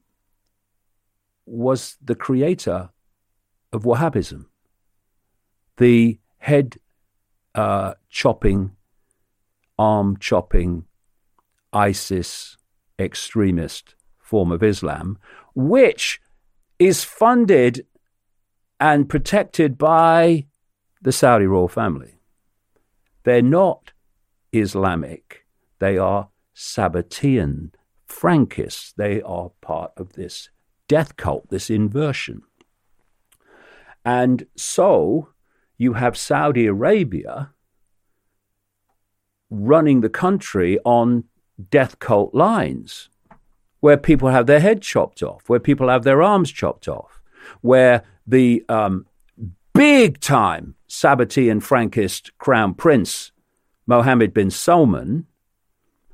was 1.47 1.97
the 2.03 2.15
creator 2.15 2.91
of 3.73 3.83
Wahhabism, 3.83 4.47
the 5.79 6.19
head 6.39 6.77
uh, 7.55 7.95
chopping, 8.09 8.77
arm 9.79 10.17
chopping, 10.19 10.85
ISIS 11.73 12.57
extremist 12.99 13.95
form 14.19 14.53
of 14.53 14.63
Islam, 14.63 15.19
which 15.55 16.21
is 16.79 17.05
funded 17.05 17.87
and 18.79 19.09
protected 19.09 19.77
by 19.79 20.47
the 21.03 21.13
Saudi 21.13 21.47
royal 21.47 21.69
family. 21.69 22.15
They're 23.25 23.43
not 23.43 23.93
Islamic, 24.53 25.47
they 25.79 25.99
are 25.99 26.29
Sabbatean 26.55 27.73
Frankists. 28.15 28.95
They 28.95 29.21
are 29.23 29.51
part 29.61 29.93
of 29.97 30.13
this 30.13 30.51
death 30.89 31.17
cult, 31.17 31.49
this 31.51 31.71
inversion. 31.71 32.43
And 34.05 34.47
so 34.57 35.31
you 35.79 35.95
have 35.95 36.17
Saudi 36.17 36.67
Arabia 36.67 37.51
running 39.51 40.01
the 40.01 40.09
country 40.09 40.79
on 40.85 41.25
death 41.71 41.99
cult 41.99 42.35
lines, 42.35 43.09
where 43.81 43.97
people 43.97 44.29
have 44.29 44.47
their 44.47 44.61
head 44.61 44.83
chopped 44.83 45.23
off, 45.23 45.49
where 45.49 45.61
people 45.61 45.89
have 45.89 46.05
their 46.05 46.23
arms 46.23 46.51
chopped 46.51 46.89
off, 46.89 47.21
where 47.61 48.03
the 48.27 48.65
um, 48.69 49.07
big 49.75 50.21
time 50.21 50.75
Sabbatean 50.89 51.63
Frankist 51.63 52.31
crown 52.39 52.75
prince, 52.75 53.33
Mohammed 53.87 54.33
bin 54.33 54.51
Salman, 54.51 55.27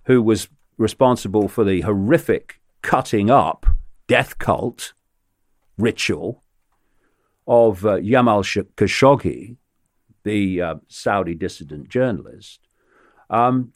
who 0.05 0.23
was 0.23 0.49
responsible 0.81 1.47
for 1.47 1.63
the 1.63 1.83
horrific 1.83 2.59
cutting 2.81 3.31
up 3.31 3.67
death 4.09 4.39
cult 4.39 4.95
ritual 5.77 6.43
of 7.47 7.85
uh, 7.85 8.01
Jamal 8.01 8.43
Khashoggi, 8.43 9.57
the 10.25 10.63
uh, 10.63 10.75
Saudi 10.89 11.35
dissident 11.35 11.89
journalist, 11.89 12.61
um, 13.29 13.73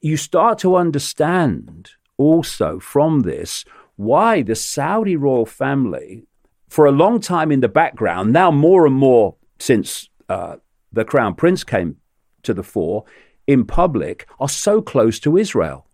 you 0.00 0.16
start 0.16 0.58
to 0.58 0.74
understand 0.74 1.90
also 2.18 2.80
from 2.80 3.20
this 3.20 3.64
why 3.96 4.42
the 4.42 4.56
Saudi 4.56 5.16
royal 5.16 5.46
family, 5.46 6.26
for 6.68 6.86
a 6.86 6.92
long 6.92 7.20
time 7.20 7.52
in 7.52 7.60
the 7.60 7.68
background, 7.68 8.32
now 8.32 8.50
more 8.50 8.86
and 8.86 8.96
more 8.96 9.36
since 9.60 10.08
uh, 10.28 10.56
the 10.92 11.04
crown 11.04 11.34
prince 11.34 11.62
came 11.62 11.96
to 12.42 12.52
the 12.52 12.64
fore 12.64 13.04
in 13.46 13.64
public, 13.64 14.26
are 14.40 14.48
so 14.48 14.82
close 14.82 15.20
to 15.20 15.36
Israel. 15.36 15.86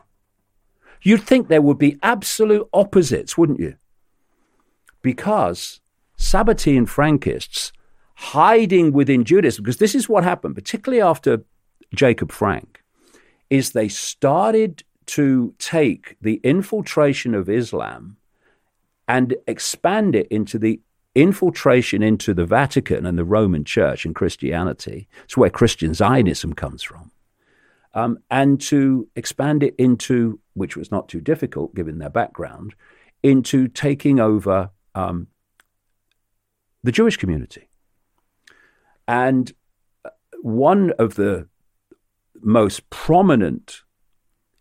You'd 1.02 1.22
think 1.22 1.48
there 1.48 1.62
would 1.62 1.78
be 1.78 1.98
absolute 2.02 2.68
opposites, 2.72 3.36
wouldn't 3.38 3.60
you? 3.60 3.76
Because 5.02 5.80
Sabbatean 6.18 6.88
Frankists 6.88 7.72
hiding 8.16 8.92
within 8.92 9.24
Judaism, 9.24 9.62
because 9.62 9.78
this 9.78 9.94
is 9.94 10.08
what 10.08 10.24
happened, 10.24 10.54
particularly 10.54 11.00
after 11.00 11.44
Jacob 11.94 12.32
Frank, 12.32 12.82
is 13.48 13.70
they 13.70 13.88
started 13.88 14.82
to 15.06 15.54
take 15.58 16.16
the 16.20 16.40
infiltration 16.42 17.34
of 17.34 17.48
Islam 17.48 18.16
and 19.06 19.36
expand 19.46 20.14
it 20.14 20.26
into 20.28 20.58
the 20.58 20.80
infiltration 21.14 22.02
into 22.02 22.34
the 22.34 22.44
Vatican 22.44 23.06
and 23.06 23.18
the 23.18 23.24
Roman 23.24 23.64
Church 23.64 24.04
and 24.04 24.14
Christianity. 24.14 25.08
It's 25.24 25.36
where 25.36 25.50
Christian 25.50 25.94
Zionism 25.94 26.52
comes 26.52 26.82
from 26.82 27.10
um, 27.94 28.18
and 28.30 28.60
to 28.60 29.08
expand 29.16 29.62
it 29.62 29.74
into, 29.78 30.40
which 30.54 30.76
was 30.76 30.90
not 30.90 31.08
too 31.08 31.20
difficult 31.20 31.74
given 31.74 31.98
their 31.98 32.10
background, 32.10 32.74
into 33.22 33.68
taking 33.68 34.20
over 34.20 34.70
um, 34.94 35.28
the 36.82 36.92
Jewish 36.92 37.16
community. 37.16 37.68
And 39.06 39.52
uh, 40.04 40.10
one 40.42 40.92
of 40.98 41.14
the 41.14 41.48
most 42.40 42.88
prominent 42.90 43.82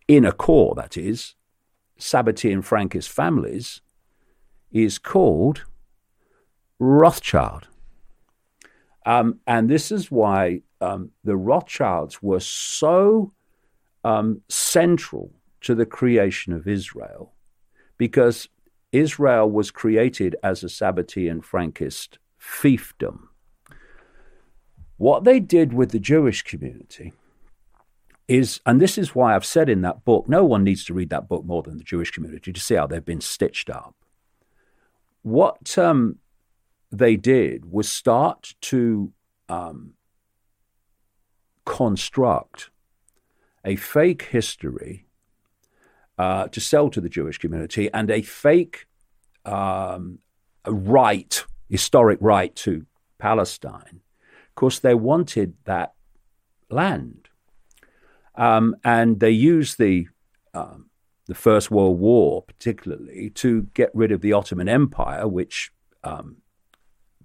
inner 0.08 0.32
core, 0.32 0.74
that 0.74 0.96
is, 0.96 1.34
Sabbatean 1.98 2.64
Frankist 2.66 3.08
families, 3.08 3.82
is 4.72 4.98
called 4.98 5.64
Rothschild. 6.78 7.68
Um, 9.06 9.40
and 9.46 9.68
this 9.68 9.90
is 9.90 10.10
why 10.10 10.62
um, 10.80 11.10
the 11.24 11.36
Rothschilds 11.36 12.22
were 12.22 12.40
so 12.40 13.32
um, 14.04 14.42
central 14.48 15.32
to 15.62 15.74
the 15.74 15.86
creation 15.86 16.52
of 16.52 16.68
Israel 16.68 17.32
because 17.96 18.48
Israel 18.92 19.50
was 19.50 19.70
created 19.70 20.36
as 20.42 20.62
a 20.62 20.66
Sabbatean 20.66 21.44
Frankist 21.44 22.18
fiefdom. 22.40 23.28
What 24.96 25.24
they 25.24 25.40
did 25.40 25.72
with 25.72 25.90
the 25.90 25.98
Jewish 25.98 26.42
community 26.42 27.12
is, 28.26 28.60
and 28.66 28.80
this 28.80 28.98
is 28.98 29.14
why 29.14 29.34
I've 29.34 29.44
said 29.44 29.68
in 29.68 29.82
that 29.82 30.04
book, 30.04 30.28
no 30.28 30.44
one 30.44 30.64
needs 30.64 30.84
to 30.86 30.94
read 30.94 31.10
that 31.10 31.28
book 31.28 31.44
more 31.44 31.62
than 31.62 31.78
the 31.78 31.84
Jewish 31.84 32.10
community 32.10 32.52
to 32.52 32.60
see 32.60 32.74
how 32.74 32.86
they've 32.86 33.04
been 33.04 33.20
stitched 33.20 33.70
up. 33.70 33.94
What 35.22 35.76
um, 35.78 36.18
they 36.90 37.16
did 37.16 37.70
was 37.70 37.88
start 37.88 38.54
to 38.62 39.12
um, 39.48 39.94
construct 41.68 42.70
a 43.62 43.76
fake 43.76 44.22
history 44.22 45.04
uh, 46.16 46.48
to 46.48 46.60
sell 46.60 46.88
to 46.88 47.00
the 47.00 47.10
Jewish 47.10 47.36
community 47.36 47.90
and 47.92 48.10
a 48.10 48.22
fake 48.22 48.86
um, 49.44 50.18
right, 50.66 51.44
historic 51.68 52.18
right 52.22 52.56
to 52.56 52.86
Palestine. 53.18 54.00
Of 54.48 54.54
course, 54.54 54.78
they 54.78 54.94
wanted 54.94 55.54
that 55.64 55.92
land. 56.70 57.28
Um, 58.34 58.74
and 58.82 59.20
they 59.20 59.30
used 59.30 59.78
the 59.78 60.08
um, 60.54 60.86
the 61.26 61.34
First 61.34 61.70
World 61.70 61.98
War, 62.00 62.42
particularly, 62.42 63.28
to 63.34 63.68
get 63.74 63.90
rid 63.92 64.10
of 64.12 64.22
the 64.22 64.32
Ottoman 64.32 64.68
Empire, 64.68 65.28
which 65.28 65.70
um, 66.02 66.38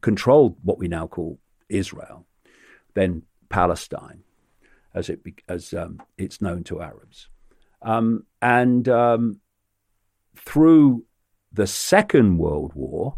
controlled 0.01 0.57
what 0.61 0.77
we 0.77 0.89
now 0.89 1.07
call 1.07 1.39
Israel, 1.69 2.25
then 2.95 3.23
Palestine, 3.47 4.23
as 4.93 5.09
it 5.09 5.21
as 5.47 5.73
um, 5.73 6.01
it's 6.17 6.41
known 6.41 6.63
to 6.65 6.81
Arabs, 6.81 7.29
um, 7.81 8.25
and 8.41 8.87
um, 8.87 9.39
through 10.35 11.05
the 11.51 11.67
Second 11.67 12.37
World 12.37 12.73
War, 12.73 13.17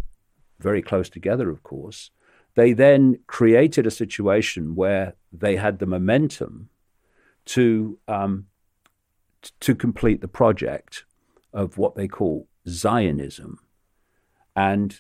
very 0.60 0.82
close 0.82 1.10
together, 1.10 1.50
of 1.50 1.64
course, 1.64 2.12
they 2.56 2.74
then 2.74 3.20
created 3.28 3.86
a 3.86 3.92
situation 3.92 4.76
where 4.76 5.16
they 5.32 5.56
had 5.56 5.80
the 5.80 5.86
momentum 5.86 6.70
to 7.46 8.00
um, 8.08 8.48
to 9.60 9.76
complete 9.76 10.22
the 10.22 10.28
project 10.28 11.06
of 11.54 11.78
what 11.78 11.96
they 11.96 12.08
call 12.08 12.48
Zionism 12.68 13.60
and 14.56 15.00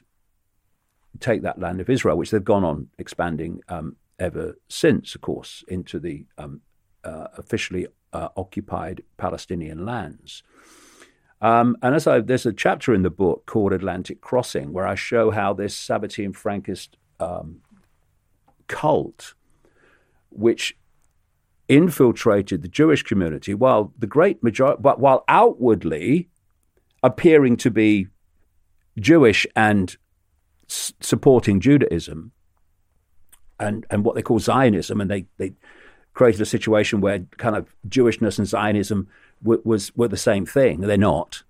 take 1.19 1.41
that 1.41 1.59
land 1.59 1.81
of 1.81 1.89
Israel, 1.89 2.17
which 2.17 2.31
they've 2.31 2.43
gone 2.43 2.63
on 2.63 2.87
expanding 2.97 3.61
um, 3.69 3.95
ever 4.19 4.55
since, 4.69 5.15
of 5.15 5.21
course, 5.21 5.63
into 5.67 5.99
the 5.99 6.25
um, 6.37 6.61
uh, 7.03 7.27
officially 7.37 7.87
uh, 8.13 8.29
occupied 8.37 9.03
Palestinian 9.17 9.85
lands. 9.85 10.43
Um, 11.41 11.75
and 11.81 11.93
as 11.93 12.07
I, 12.07 12.21
there's 12.21 12.45
a 12.45 12.53
chapter 12.53 12.93
in 12.93 13.03
the 13.03 13.09
book 13.09 13.45
called 13.45 13.73
Atlantic 13.73 14.21
Crossing 14.21 14.71
where 14.73 14.87
I 14.87 14.95
show 14.95 15.31
how 15.31 15.53
this 15.53 15.77
Sabbatean 15.77 16.33
Frankist 16.33 16.89
um, 17.19 17.61
cult, 18.67 19.35
which 20.29 20.77
infiltrated 21.67 22.61
the 22.61 22.67
Jewish 22.67 23.03
community, 23.03 23.53
while 23.53 23.93
the 23.97 24.07
great 24.07 24.43
majority, 24.43 24.81
but 24.81 24.99
while 24.99 25.23
outwardly 25.27 26.29
appearing 27.03 27.57
to 27.57 27.71
be 27.71 28.07
Jewish 28.99 29.45
and 29.55 29.97
s- 30.69 30.93
supporting 31.01 31.59
Judaism 31.59 32.31
and, 33.59 33.85
and 33.89 34.03
what 34.03 34.15
they 34.15 34.21
call 34.21 34.39
Zionism, 34.39 35.01
and 35.01 35.09
they, 35.09 35.25
they 35.37 35.53
created 36.13 36.41
a 36.41 36.45
situation 36.45 37.01
where 37.01 37.19
kind 37.37 37.55
of 37.55 37.75
Jewishness 37.87 38.37
and 38.37 38.47
Zionism 38.47 39.07
w- 39.43 39.61
was 39.63 39.95
were 39.95 40.07
the 40.07 40.17
same 40.17 40.45
thing. 40.45 40.81
They're 40.81 40.97
not. 40.97 41.43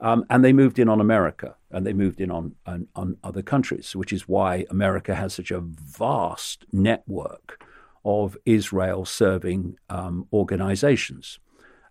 Um, 0.00 0.24
and 0.30 0.44
they 0.44 0.52
moved 0.52 0.78
in 0.78 0.88
on 0.88 1.00
America 1.00 1.56
and 1.70 1.84
they 1.84 1.92
moved 1.92 2.20
in 2.20 2.30
on, 2.30 2.54
on, 2.66 2.86
on 2.94 3.16
other 3.24 3.42
countries, 3.42 3.96
which 3.96 4.12
is 4.12 4.28
why 4.28 4.64
America 4.70 5.14
has 5.14 5.34
such 5.34 5.50
a 5.50 5.60
vast 5.60 6.64
network 6.72 7.64
of 8.04 8.36
Israel 8.44 9.04
serving 9.04 9.76
um, 9.90 10.26
organizations, 10.32 11.40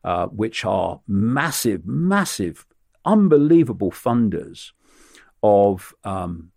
uh, 0.04 0.28
which 0.28 0.64
are 0.64 1.02
massive, 1.08 1.86
massive, 1.86 2.66
unbelievable 3.06 3.92
funders 3.92 4.72
of, 5.44 5.94
um, 6.04 6.52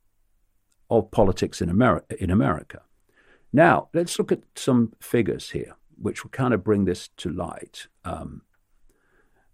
of 0.90 1.10
politics 1.10 1.62
in 1.62 1.68
America, 1.68 2.22
in 2.22 2.30
America. 2.30 2.82
Now, 3.52 3.88
let's 3.94 4.18
look 4.18 4.32
at 4.32 4.42
some 4.54 4.92
figures 5.00 5.50
here, 5.50 5.76
which 6.00 6.24
will 6.24 6.30
kind 6.30 6.54
of 6.54 6.64
bring 6.64 6.84
this 6.84 7.08
to 7.18 7.30
light. 7.30 7.86
Um, 8.04 8.42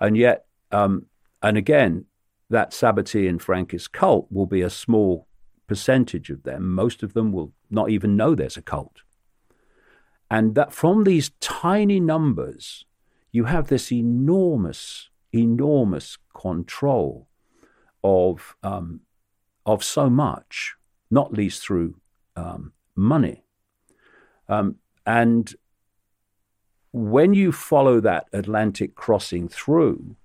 And 0.01 0.16
yet, 0.16 0.47
um, 0.73 1.06
and 1.43 1.56
again, 1.56 2.06
that 2.51 2.70
Sabbatean 2.70 3.43
Frankist 3.43 3.93
cult 3.93 4.27
will 4.31 4.47
be 4.47 4.62
a 4.62 4.70
small 4.70 5.27
percentage 5.66 6.31
of 6.31 6.44
them. 6.44 6.73
Most 6.74 7.02
of 7.02 7.12
them 7.12 7.32
will 7.32 7.52
not 7.70 7.90
even 7.90 8.16
know 8.16 8.35
there's 8.35 8.56
a 8.56 8.62
cult. 8.62 9.02
And 10.31 10.55
that 10.55 10.73
from 10.73 11.05
these 11.05 11.31
tiny 11.40 12.01
numbers, 12.01 12.85
you 13.32 13.44
have 13.44 13.68
this 13.68 13.93
enormous, 13.93 15.10
enormous 15.32 16.18
control 16.35 17.28
of 18.02 18.56
um, 18.62 19.01
of 19.64 19.82
so 19.82 20.09
much, 20.09 20.74
not 21.10 21.32
least 21.32 21.62
through 21.62 21.97
um, 22.36 22.73
money. 22.94 23.44
Um, 24.48 24.77
and 25.05 25.52
when 26.92 27.34
you 27.34 27.52
follow 27.52 28.00
that 28.00 28.26
Atlantic 28.32 28.94
crossing 28.94 29.48
through, 29.48 30.16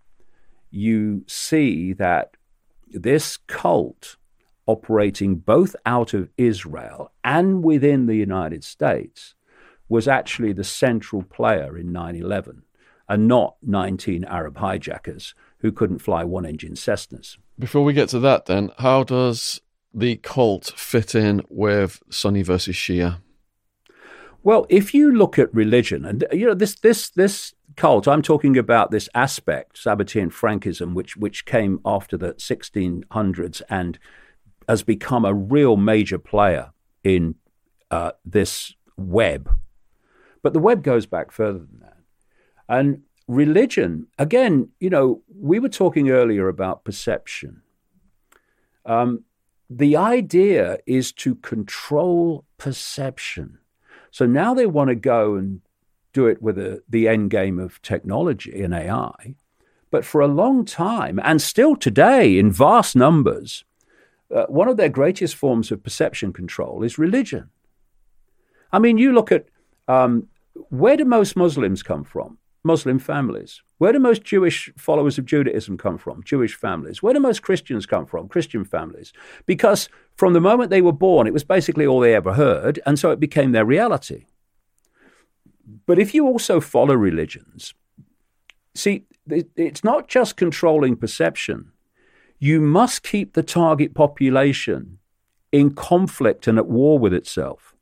you 0.70 1.24
see 1.28 1.94
that 1.94 2.38
this 2.90 3.38
cult 3.48 4.18
operating 4.66 5.36
both 5.36 5.76
out 5.86 6.14
of 6.14 6.30
Israel 6.38 7.12
and 7.24 7.64
within 7.64 8.06
the 8.06 8.16
United 8.16 8.64
States 8.64 9.36
was 9.90 10.08
actually 10.08 10.54
the 10.54 10.64
central 10.64 11.24
player 11.24 11.78
in 11.78 11.92
9 11.92 12.16
11 12.16 12.64
and 13.10 13.28
not 13.28 13.58
19 13.62 14.24
Arab 14.24 14.58
hijackers 14.58 15.36
who 15.60 15.72
couldn't 15.72 16.00
fly 16.00 16.24
one 16.24 16.46
engine 16.46 16.76
Cessnas. 16.76 17.38
Before 17.60 17.84
we 17.84 17.92
get 17.94 18.08
to 18.10 18.20
that, 18.20 18.46
then, 18.46 18.72
how 18.78 19.04
does 19.04 19.60
the 19.94 20.16
cult 20.18 20.72
fit 20.78 21.14
in 21.14 21.42
with 21.50 22.02
Sunni 22.10 22.42
versus 22.42 22.76
Shia? 22.76 23.18
Well, 24.44 24.66
if 24.70 24.94
you 24.94 25.14
look 25.14 25.38
at 25.38 25.54
religion, 25.54 26.04
and 26.04 26.26
you 26.32 26.48
know 26.48 26.56
this 26.56 26.76
this 26.76 27.10
this 27.12 27.54
cult, 27.76 28.08
I'm 28.08 28.24
talking 28.24 28.58
about 28.58 28.90
this 28.90 29.08
aspect, 29.14 29.76
Sabbatean 29.76 30.32
Frankism, 30.32 30.94
which 30.94 31.16
which 31.16 31.46
came 31.46 31.80
after 31.86 32.18
the 32.18 32.34
1600s 32.34 33.62
and 33.70 34.00
has 34.68 34.84
become 34.84 35.26
a 35.26 35.34
real 35.34 35.78
major 35.78 36.18
player 36.18 36.72
in 37.04 37.36
uh, 37.92 38.12
this 38.26 38.74
web. 38.98 39.52
But 40.42 40.54
the 40.54 40.60
web 40.60 40.84
goes 40.84 41.06
back 41.06 41.32
further 41.32 41.60
than 41.60 41.80
that, 41.82 41.98
and 42.68 43.04
religion, 43.28 44.08
again, 44.18 44.70
you 44.80 44.90
know, 44.90 45.22
we 45.34 45.60
were 45.60 45.70
talking 45.70 46.10
earlier 46.10 46.48
about 46.48 46.84
perception. 46.84 47.62
Um, 48.86 49.24
the 49.70 49.96
idea 49.96 50.80
is 50.88 51.12
to 51.14 51.36
control 51.36 52.46
perception. 52.58 53.60
So 54.12 54.26
now 54.26 54.54
they 54.54 54.66
want 54.66 54.90
to 54.90 54.96
go 54.96 55.36
and 55.36 55.62
do 56.14 56.28
it 56.28 56.42
with 56.42 56.58
a, 56.58 56.84
the 56.90 57.08
end 57.08 57.32
game 57.32 57.58
of 57.58 57.82
technology 57.82 58.62
and 58.62 58.74
AI. 58.74 59.36
But 59.90 60.06
for 60.06 60.22
a 60.22 60.28
long 60.28 60.66
time, 60.66 61.20
and 61.24 61.42
still 61.42 61.76
today 61.76 62.38
in 62.38 62.52
vast 62.52 62.96
numbers, 62.96 63.66
uh, 64.34 64.46
one 64.48 64.68
of 64.68 64.78
their 64.78 64.90
greatest 64.90 65.36
forms 65.36 65.72
of 65.72 65.84
perception 65.84 66.32
control 66.32 66.84
is 66.84 66.98
religion. 66.98 67.50
I 68.72 68.80
mean, 68.80 68.98
you 68.98 69.12
look 69.12 69.32
at 69.32 69.48
um, 69.88 70.28
where 70.70 70.96
do 70.96 71.06
most 71.06 71.36
Muslims 71.36 71.84
come 71.84 72.04
from? 72.04 72.38
Muslim 72.64 73.00
families? 73.00 73.62
Where 73.80 73.92
do 73.92 74.00
most 74.00 74.24
Jewish 74.24 74.72
followers 74.78 75.18
of 75.18 75.26
Judaism 75.26 75.78
come 75.78 75.98
from? 75.98 76.24
Jewish 76.24 76.54
families. 76.54 77.02
Where 77.02 77.14
do 77.14 77.20
most 77.20 77.42
Christians 77.42 77.86
come 77.88 78.06
from? 78.06 78.28
Christian 78.28 78.64
families. 78.64 79.12
Because 79.46 79.90
from 80.16 80.34
the 80.34 80.42
moment 80.42 80.70
they 80.70 80.82
were 80.82 80.92
born, 80.92 81.26
it 81.26 81.34
was 81.34 81.44
basically 81.44 81.88
all 81.88 82.00
they 82.00 82.14
ever 82.14 82.34
heard, 82.34 82.80
and 82.86 83.00
so 83.00 83.10
it 83.12 83.20
became 83.20 83.52
their 83.52 83.66
reality. 83.66 84.26
But 85.88 85.98
if 85.98 86.14
you 86.14 86.28
also 86.28 86.60
follow 86.60 86.94
religions, 86.94 87.74
see, 88.76 89.06
it's 89.28 89.84
not 89.84 90.08
just 90.08 90.38
controlling 90.38 90.96
perception. 90.96 91.72
You 92.38 92.62
must 92.62 93.04
keep 93.04 93.34
the 93.34 93.44
target 93.44 93.94
population 93.94 95.00
in 95.52 95.74
conflict 95.74 96.48
and 96.48 96.58
at 96.58 96.68
war 96.68 97.00
with 97.00 97.14
itself. 97.14 97.76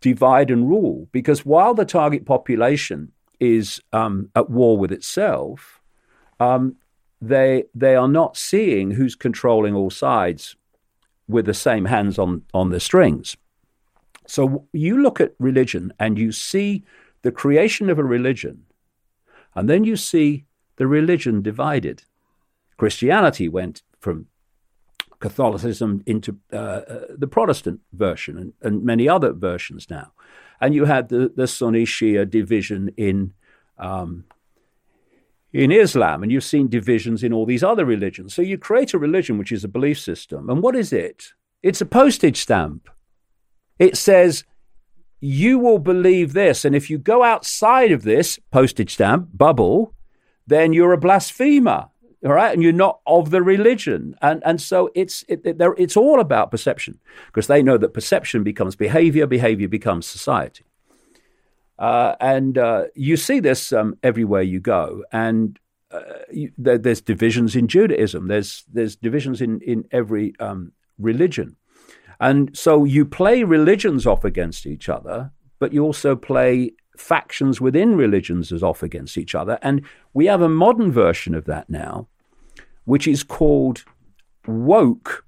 Divide 0.00 0.50
and 0.50 0.68
rule, 0.68 1.08
because 1.12 1.44
while 1.44 1.74
the 1.74 1.84
target 1.84 2.24
population 2.24 3.12
is 3.40 3.80
um, 3.92 4.30
at 4.34 4.50
war 4.50 4.78
with 4.78 4.92
itself, 4.92 5.80
um, 6.40 6.76
they 7.20 7.64
they 7.74 7.94
are 7.94 8.08
not 8.08 8.36
seeing 8.36 8.92
who's 8.92 9.14
controlling 9.14 9.74
all 9.74 9.90
sides 9.90 10.56
with 11.28 11.46
the 11.46 11.54
same 11.54 11.86
hands 11.86 12.18
on 12.18 12.42
on 12.52 12.70
the 12.70 12.80
strings. 12.80 13.36
So 14.26 14.66
you 14.72 15.00
look 15.00 15.20
at 15.20 15.34
religion 15.38 15.92
and 15.98 16.18
you 16.18 16.32
see 16.32 16.84
the 17.22 17.32
creation 17.32 17.88
of 17.90 17.98
a 17.98 18.04
religion, 18.04 18.64
and 19.54 19.68
then 19.68 19.84
you 19.84 19.96
see 19.96 20.44
the 20.76 20.86
religion 20.86 21.42
divided. 21.42 22.04
Christianity 22.76 23.48
went 23.48 23.82
from 23.98 24.26
Catholicism 25.18 26.02
into 26.06 26.38
uh, 26.52 26.56
uh, 26.56 27.00
the 27.16 27.26
Protestant 27.26 27.80
version 27.92 28.36
and, 28.36 28.52
and, 28.60 28.84
many 28.84 29.08
other 29.08 29.32
versions 29.32 29.88
now. 29.88 30.12
And 30.60 30.74
you 30.74 30.84
had 30.84 31.08
the, 31.08 31.32
the 31.34 31.46
Sunni 31.46 31.84
Shia 31.84 32.28
division 32.28 32.90
in 32.96 33.32
um, 33.78 34.24
in 35.52 35.72
Islam, 35.72 36.22
and 36.22 36.30
you've 36.30 36.44
seen 36.44 36.68
divisions 36.68 37.22
in 37.22 37.32
all 37.32 37.46
these 37.46 37.62
other 37.62 37.84
religions. 37.84 38.34
So 38.34 38.42
you 38.42 38.58
create 38.58 38.92
a 38.92 38.98
religion 38.98 39.38
which 39.38 39.52
is 39.52 39.64
a 39.64 39.68
belief 39.68 39.98
system. 39.98 40.50
And 40.50 40.62
what 40.62 40.76
is 40.76 40.92
it? 40.92 41.32
It's 41.62 41.80
a 41.80 41.86
postage 41.86 42.38
stamp. 42.38 42.90
It 43.78 43.96
says, 43.96 44.44
you 45.20 45.58
will 45.58 45.78
believe 45.78 46.32
this. 46.32 46.64
And 46.64 46.76
if 46.76 46.90
you 46.90 46.98
go 46.98 47.22
outside 47.22 47.90
of 47.90 48.02
this 48.02 48.38
postage 48.50 48.94
stamp 48.94 49.30
bubble, 49.32 49.94
then 50.46 50.72
you're 50.72 50.92
a 50.92 50.98
blasphemer. 50.98 51.88
All 52.26 52.32
right, 52.32 52.52
and 52.52 52.60
you're 52.60 52.72
not 52.72 52.98
of 53.06 53.30
the 53.30 53.40
religion, 53.40 54.16
and 54.20 54.42
and 54.44 54.60
so 54.60 54.90
it's 54.96 55.24
it, 55.28 55.42
it, 55.44 55.58
it's 55.78 55.96
all 55.96 56.18
about 56.18 56.50
perception 56.50 56.98
because 57.26 57.46
they 57.46 57.62
know 57.62 57.78
that 57.78 57.94
perception 57.94 58.42
becomes 58.42 58.74
behavior, 58.74 59.28
behavior 59.28 59.68
becomes 59.68 60.06
society. 60.06 60.64
Uh, 61.78 62.16
and 62.20 62.58
uh, 62.58 62.86
you 62.96 63.16
see 63.16 63.38
this 63.38 63.72
um, 63.72 63.96
everywhere 64.02 64.42
you 64.42 64.58
go. 64.58 65.04
And 65.12 65.56
uh, 65.92 66.00
you, 66.32 66.50
there, 66.58 66.78
there's 66.78 67.00
divisions 67.00 67.54
in 67.54 67.68
Judaism. 67.68 68.26
There's 68.26 68.64
there's 68.72 68.96
divisions 68.96 69.40
in 69.40 69.60
in 69.60 69.86
every 69.92 70.34
um, 70.40 70.72
religion, 70.98 71.54
and 72.18 72.56
so 72.58 72.82
you 72.82 73.04
play 73.04 73.44
religions 73.44 74.04
off 74.04 74.24
against 74.24 74.66
each 74.66 74.88
other, 74.88 75.30
but 75.60 75.72
you 75.72 75.84
also 75.84 76.16
play 76.16 76.72
factions 76.96 77.60
within 77.60 77.96
religions 77.96 78.50
as 78.50 78.64
off 78.64 78.82
against 78.82 79.16
each 79.16 79.36
other. 79.36 79.60
And 79.62 79.82
we 80.12 80.26
have 80.26 80.42
a 80.42 80.48
modern 80.48 80.90
version 80.90 81.36
of 81.36 81.44
that 81.44 81.70
now, 81.70 82.08
which 82.86 83.06
is 83.06 83.22
called 83.22 83.84
woke 84.46 85.26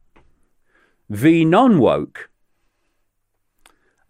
v 1.11 1.45
non 1.45 1.79
woke. 1.79 2.31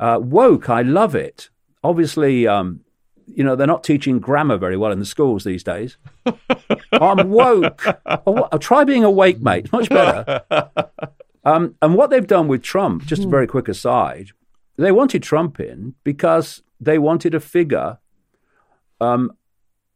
Uh, 0.00 0.20
woke, 0.22 0.70
I 0.70 0.82
love 0.82 1.16
it 1.16 1.50
obviously, 1.82 2.46
um, 2.46 2.80
you 3.26 3.44
know, 3.44 3.56
they're 3.56 3.66
not 3.66 3.84
teaching 3.84 4.18
grammar 4.18 4.56
very 4.56 4.76
well 4.76 4.92
in 4.92 4.98
the 4.98 5.04
schools 5.04 5.44
these 5.44 5.62
days. 5.62 5.96
I'm 6.92 7.30
woke. 7.30 7.84
Oh, 8.26 8.48
I'll 8.52 8.58
try 8.58 8.84
being 8.84 9.04
awake, 9.04 9.40
mate. 9.40 9.64
It's 9.64 9.72
much 9.72 9.88
better. 9.88 10.42
Um, 11.44 11.76
and 11.80 11.94
what 11.94 12.10
they've 12.10 12.26
done 12.26 12.46
with 12.46 12.62
Trump, 12.62 13.06
just 13.06 13.24
a 13.24 13.28
very 13.28 13.46
quick 13.46 13.68
aside, 13.68 14.30
they 14.76 14.92
wanted 14.92 15.22
Trump 15.22 15.58
in 15.60 15.94
because 16.04 16.62
they 16.78 16.98
wanted 16.98 17.34
a 17.34 17.40
figure 17.40 17.98
um, 19.00 19.32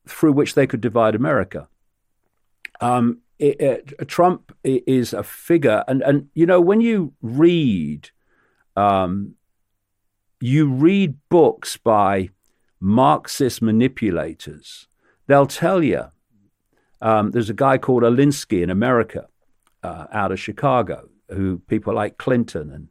through 0.08 0.32
which 0.32 0.54
they 0.54 0.66
could 0.66 0.80
divide 0.80 1.14
America. 1.14 1.68
Um, 2.80 3.18
it, 3.38 4.08
Trump 4.08 4.54
is 4.62 5.12
a 5.12 5.22
figure, 5.22 5.84
and, 5.88 6.02
and 6.02 6.28
you 6.34 6.46
know, 6.46 6.60
when 6.60 6.80
you 6.80 7.14
read 7.22 8.10
um, 8.76 9.34
you 10.40 10.68
read 10.68 11.16
books 11.28 11.76
by 11.76 12.30
Marxist 12.80 13.62
manipulators, 13.62 14.88
they'll 15.26 15.46
tell 15.46 15.82
you. 15.82 16.04
Um, 17.00 17.32
there's 17.32 17.50
a 17.50 17.54
guy 17.54 17.78
called 17.78 18.04
Alinsky 18.04 18.62
in 18.62 18.70
America, 18.70 19.26
uh, 19.82 20.06
out 20.12 20.30
of 20.30 20.38
Chicago, 20.38 21.08
who 21.28 21.58
people 21.66 21.94
like 21.94 22.16
Clinton 22.16 22.70
and 22.70 22.88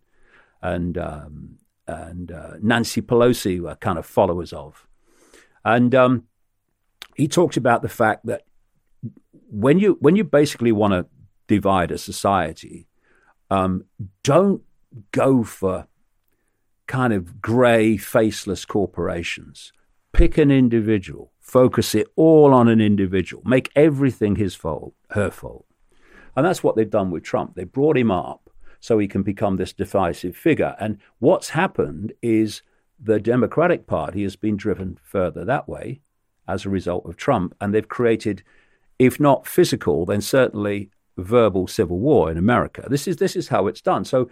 and 0.62 0.98
um, 0.98 1.58
and 1.88 2.32
uh, 2.32 2.54
Nancy 2.62 3.02
Pelosi 3.02 3.60
were 3.60 3.76
kind 3.76 3.98
of 3.98 4.06
followers 4.06 4.54
of, 4.54 4.86
and 5.64 5.96
um, 5.96 6.26
he 7.16 7.28
talks 7.28 7.58
about 7.58 7.82
the 7.82 7.90
fact 7.90 8.26
that 8.26 8.44
when 9.52 9.80
you 9.80 9.98
when 10.00 10.16
you 10.16 10.24
basically 10.24 10.72
want 10.72 10.94
to 10.94 11.06
divide 11.48 11.92
a 11.92 11.98
society, 11.98 12.88
um, 13.50 13.86
don't 14.24 14.62
go 15.12 15.44
for 15.44 15.88
kind 16.88 17.14
of 17.14 17.42
grey, 17.42 17.98
faceless 17.98 18.66
corporations. 18.66 19.72
Pick 20.14 20.38
an 20.38 20.52
individual, 20.52 21.32
focus 21.40 21.96
it 21.96 22.08
all 22.16 22.54
on 22.54 22.68
an 22.68 22.82
individual, 22.82 23.44
make 23.46 23.72
everything 23.76 24.36
his 24.36 24.56
fault, 24.56 24.94
her 25.12 25.32
fault. 25.32 25.66
And 26.36 26.46
that's 26.46 26.64
what 26.64 26.76
they've 26.76 26.90
done 26.90 27.12
with 27.12 27.24
Trump. 27.24 27.56
They 27.56 27.64
brought 27.64 27.98
him 27.98 28.12
up 28.12 28.50
so 28.80 28.98
he 28.98 29.08
can 29.08 29.24
become 29.24 29.58
this 29.58 29.74
divisive 29.74 30.36
figure. 30.36 30.76
And 30.80 30.98
what's 31.20 31.50
happened 31.50 32.14
is 32.22 32.62
the 33.00 33.20
Democratic 33.20 33.88
Party 33.88 34.24
has 34.24 34.36
been 34.36 34.58
driven 34.58 34.98
further 35.04 35.46
that 35.46 35.68
way 35.68 36.02
as 36.48 36.66
a 36.66 36.70
result 36.70 37.06
of 37.06 37.16
Trump. 37.16 37.56
And 37.62 37.74
they've 37.74 37.88
created, 37.88 38.44
if 39.02 39.20
not 39.20 39.48
physical, 39.48 40.06
then 40.06 40.22
certainly 40.22 40.92
verbal 41.18 41.66
civil 41.68 41.98
war 41.98 42.30
in 42.30 42.38
America. 42.38 42.86
This 42.88 43.08
is, 43.08 43.16
this 43.18 43.36
is 43.36 43.48
how 43.48 43.66
it's 43.66 43.82
done. 43.82 44.06
So 44.06 44.30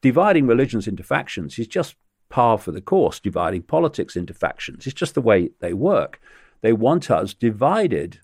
dividing 0.00 0.48
religions 0.48 0.88
into 0.88 1.04
factions 1.04 1.56
is 1.56 1.68
just 1.68 1.94
par 2.28 2.58
for 2.58 2.72
the 2.72 2.80
course. 2.80 3.20
Dividing 3.20 3.62
politics 3.62 4.16
into 4.16 4.34
factions 4.34 4.88
is 4.88 4.92
just 4.92 5.14
the 5.14 5.20
way 5.20 5.50
they 5.60 5.72
work. 5.72 6.20
They 6.62 6.72
want 6.72 7.12
us 7.12 7.32
divided 7.32 8.18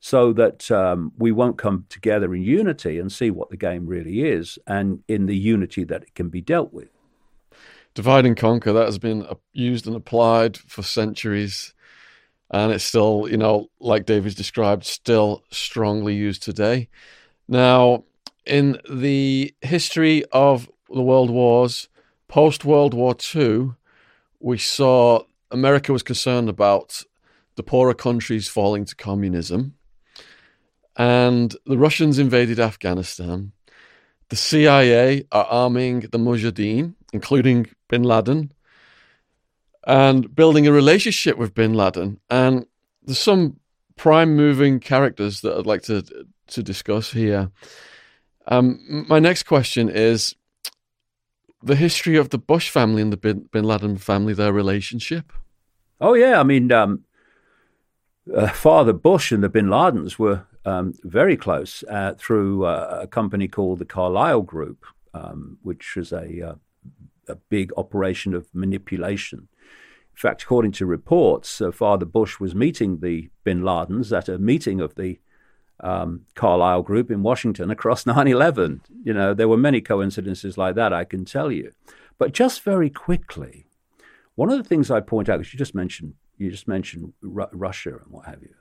so 0.00 0.32
that 0.32 0.68
um, 0.72 1.12
we 1.16 1.30
won't 1.30 1.58
come 1.58 1.86
together 1.88 2.34
in 2.34 2.42
unity 2.42 2.98
and 2.98 3.12
see 3.12 3.30
what 3.30 3.50
the 3.50 3.56
game 3.56 3.86
really 3.86 4.22
is 4.22 4.58
and 4.66 5.04
in 5.06 5.26
the 5.26 5.36
unity 5.36 5.84
that 5.84 6.02
it 6.02 6.14
can 6.16 6.28
be 6.28 6.40
dealt 6.40 6.72
with. 6.72 6.88
Divide 7.94 8.26
and 8.26 8.36
conquer, 8.36 8.72
that 8.72 8.86
has 8.86 8.98
been 8.98 9.26
used 9.52 9.86
and 9.86 9.94
applied 9.94 10.56
for 10.56 10.82
centuries. 10.82 11.72
And 12.50 12.72
it's 12.72 12.84
still, 12.84 13.28
you 13.30 13.36
know, 13.36 13.70
like 13.78 14.06
David's 14.06 14.34
described, 14.34 14.84
still 14.84 15.44
strongly 15.50 16.14
used 16.14 16.42
today. 16.42 16.88
Now, 17.48 18.04
in 18.44 18.78
the 18.90 19.54
history 19.60 20.24
of 20.32 20.68
the 20.88 21.02
world 21.02 21.30
wars, 21.30 21.88
post 22.26 22.64
World 22.64 22.94
War 22.94 23.14
II, 23.34 23.72
we 24.40 24.58
saw 24.58 25.22
America 25.50 25.92
was 25.92 26.02
concerned 26.02 26.48
about 26.48 27.04
the 27.56 27.62
poorer 27.62 27.94
countries 27.94 28.48
falling 28.48 28.84
to 28.84 28.96
communism. 28.96 29.74
And 30.96 31.54
the 31.66 31.78
Russians 31.78 32.18
invaded 32.18 32.58
Afghanistan. 32.58 33.52
The 34.28 34.36
CIA 34.36 35.24
are 35.32 35.44
arming 35.44 36.00
the 36.00 36.18
Mujahideen, 36.18 36.94
including 37.12 37.68
bin 37.88 38.02
Laden, 38.02 38.52
and 39.84 40.34
building 40.34 40.66
a 40.66 40.72
relationship 40.72 41.38
with 41.38 41.54
bin 41.54 41.74
Laden. 41.74 42.20
And 42.28 42.66
there's 43.02 43.18
some 43.18 43.58
prime 43.96 44.36
moving 44.36 44.80
characters 44.80 45.40
that 45.40 45.56
I'd 45.56 45.66
like 45.66 45.82
to 45.82 46.02
to 46.48 46.62
discuss 46.62 47.12
here. 47.12 47.50
Um, 48.48 49.06
my 49.08 49.20
next 49.20 49.44
question 49.44 49.88
is 49.88 50.34
the 51.62 51.76
history 51.76 52.16
of 52.16 52.30
the 52.30 52.38
Bush 52.38 52.70
family 52.70 53.02
and 53.02 53.12
the 53.12 53.16
Bin, 53.16 53.48
Bin 53.52 53.64
Laden 53.64 53.98
family, 53.98 54.32
their 54.32 54.52
relationship? 54.52 55.32
Oh 56.00 56.14
yeah, 56.14 56.40
I 56.40 56.42
mean, 56.42 56.72
um, 56.72 57.04
uh, 58.34 58.48
Father 58.48 58.92
Bush 58.92 59.30
and 59.32 59.44
the 59.44 59.48
Bin 59.48 59.66
Ladens 59.66 60.18
were 60.18 60.46
um, 60.64 60.94
very 61.04 61.36
close 61.36 61.84
uh, 61.88 62.14
through 62.18 62.64
uh, 62.64 63.00
a 63.02 63.06
company 63.06 63.48
called 63.48 63.78
the 63.78 63.84
Carlyle 63.84 64.42
Group, 64.42 64.84
um, 65.14 65.58
which 65.62 65.96
was 65.96 66.12
a 66.12 66.48
uh, 66.48 66.54
a 67.28 67.36
big 67.36 67.72
operation 67.76 68.34
of 68.34 68.48
manipulation. 68.52 69.48
In 70.20 70.28
fact, 70.28 70.42
according 70.42 70.72
to 70.72 70.84
reports, 70.84 71.62
uh, 71.62 71.72
Father 71.72 72.04
Bush 72.04 72.38
was 72.38 72.54
meeting 72.54 73.00
the 73.00 73.30
Bin 73.42 73.62
Ladens 73.62 74.14
at 74.14 74.28
a 74.28 74.38
meeting 74.38 74.78
of 74.78 74.94
the 74.94 75.18
um, 75.82 76.26
Carlyle 76.34 76.82
Group 76.82 77.10
in 77.10 77.22
Washington 77.22 77.70
across 77.70 78.04
9 78.06 78.28
11. 78.28 78.82
You 79.02 79.14
know, 79.14 79.32
there 79.32 79.48
were 79.48 79.56
many 79.56 79.80
coincidences 79.80 80.58
like 80.58 80.74
that, 80.74 80.92
I 80.92 81.04
can 81.04 81.24
tell 81.24 81.50
you. 81.50 81.72
But 82.18 82.34
just 82.34 82.60
very 82.60 82.90
quickly, 82.90 83.64
one 84.34 84.50
of 84.50 84.58
the 84.58 84.68
things 84.68 84.90
I 84.90 85.00
point 85.00 85.30
out, 85.30 85.38
because 85.38 85.54
you 85.54 85.58
just 85.58 85.74
mentioned, 85.74 86.12
you 86.36 86.50
just 86.50 86.68
mentioned 86.68 87.14
Ru- 87.22 87.46
Russia 87.52 87.96
and 87.96 88.10
what 88.10 88.26
have 88.26 88.42
you. 88.42 88.54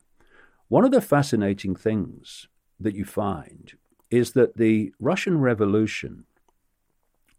One 0.69 0.85
of 0.85 0.91
the 0.91 1.01
fascinating 1.01 1.75
things 1.75 2.47
that 2.79 2.95
you 2.95 3.03
find 3.03 3.73
is 4.09 4.31
that 4.31 4.55
the 4.55 4.93
Russian 4.97 5.41
Revolution 5.41 6.23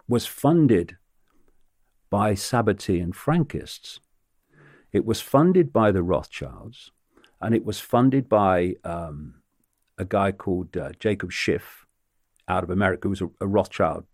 was 0.07 0.27
funded 0.27 0.99
by 2.11 2.35
Sabbatean 2.35 3.15
Frankists. 3.15 4.01
It 4.93 5.05
was 5.05 5.21
funded 5.21 5.73
by 5.73 5.93
the 5.93 6.03
Rothschilds, 6.03 6.91
and 7.41 7.55
it 7.55 7.65
was 7.65 7.81
funded 7.81 8.29
by 8.29 8.75
um, 8.85 9.35
a 9.99 10.05
guy 10.05 10.33
called 10.33 10.77
uh, 10.77 10.91
Jacob 10.99 11.33
Schiff 11.33 11.87
out 12.49 12.65
of 12.65 12.71
America, 12.71 13.03
who 13.05 13.11
was 13.11 13.21
a, 13.21 13.31
a 13.41 13.47
Rothschild 13.47 14.05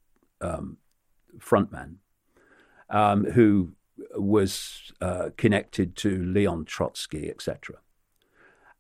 um, 0.41 0.77
frontman, 1.39 1.97
um, 2.91 3.25
who 3.25 3.73
was 4.15 4.93
uh, 5.01 5.31
connected 5.37 5.97
to 5.97 6.23
Leon 6.23 6.67
Trotsky, 6.67 7.31
etc. 7.31 7.77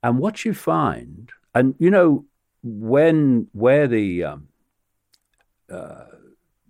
And 0.02 0.18
what 0.18 0.44
you 0.44 0.52
find, 0.52 1.30
and 1.54 1.74
you 1.78 1.90
know, 1.90 2.26
when 2.62 3.48
where 3.52 3.88
the 3.88 4.24
um, 4.24 4.48
uh, 5.70 6.04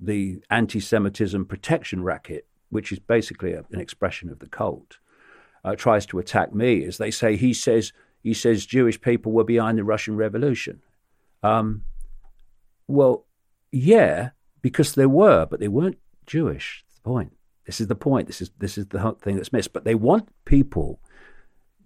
the 0.01 0.41
anti-Semitism 0.51 1.47
protection 1.47 2.03
racket, 2.03 2.47
which 2.71 2.93
is 2.93 2.99
basically 2.99 3.53
a, 3.53 3.65
an 3.73 3.81
expression 3.81 4.31
of 4.31 4.39
the 4.39 4.49
cult, 4.49 4.99
uh, 5.67 5.75
tries 5.75 6.07
to 6.07 6.19
attack 6.21 6.55
me, 6.55 6.77
is 6.77 6.97
they 6.97 7.11
say 7.11 7.37
he 7.37 7.53
says 7.53 7.93
he 8.23 8.33
says 8.33 8.65
Jewish 8.65 9.01
people 9.01 9.33
were 9.33 9.45
behind 9.45 9.77
the 9.77 9.85
Russian 9.85 10.17
Revolution. 10.17 10.81
Um, 11.43 11.83
well, 12.87 13.27
yeah, 13.73 14.31
because 14.63 14.95
they 14.95 15.07
were, 15.07 15.45
but 15.45 15.59
they 15.59 15.69
weren't 15.69 15.99
Jewish. 16.25 16.85
That's 16.87 16.99
the 16.99 17.11
point. 17.11 17.33
This 17.67 17.81
is 17.81 17.89
the 17.89 17.97
point. 17.97 18.29
This 18.29 18.41
is 18.41 18.51
this 18.59 18.79
is 18.79 18.87
the 18.87 19.17
thing 19.21 19.37
that's 19.37 19.53
missed. 19.53 19.73
But 19.73 19.85
they 19.85 19.97
want 19.97 20.29
people 20.45 21.01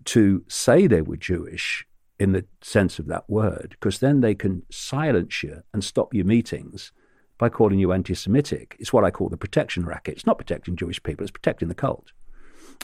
to 0.05 0.45
say 0.47 0.87
they 0.87 1.03
were 1.03 1.17
Jewish 1.17 1.87
in 2.19 2.33
the 2.33 2.45
sense 2.61 2.99
of 2.99 3.07
that 3.07 3.29
word, 3.31 3.69
because 3.71 4.01
then 4.01 4.21
they 4.21 4.35
can 4.35 4.63
silence 4.71 5.43
you 5.43 5.63
and 5.73 5.83
stop 5.83 6.13
your 6.13 6.27
meetings 6.27 6.93
by 7.39 7.49
calling 7.49 7.79
you 7.79 7.93
anti-Semitic. 7.93 8.77
It's 8.79 8.93
what 8.93 9.05
I 9.05 9.11
call 9.11 9.31
the 9.31 9.39
protection 9.39 9.87
racket. 9.87 10.17
It's 10.17 10.27
not 10.27 10.37
protecting 10.37 10.77
Jewish 10.77 11.03
people; 11.03 11.25
it's 11.25 11.31
protecting 11.31 11.69
the 11.69 11.75
cult 11.75 12.13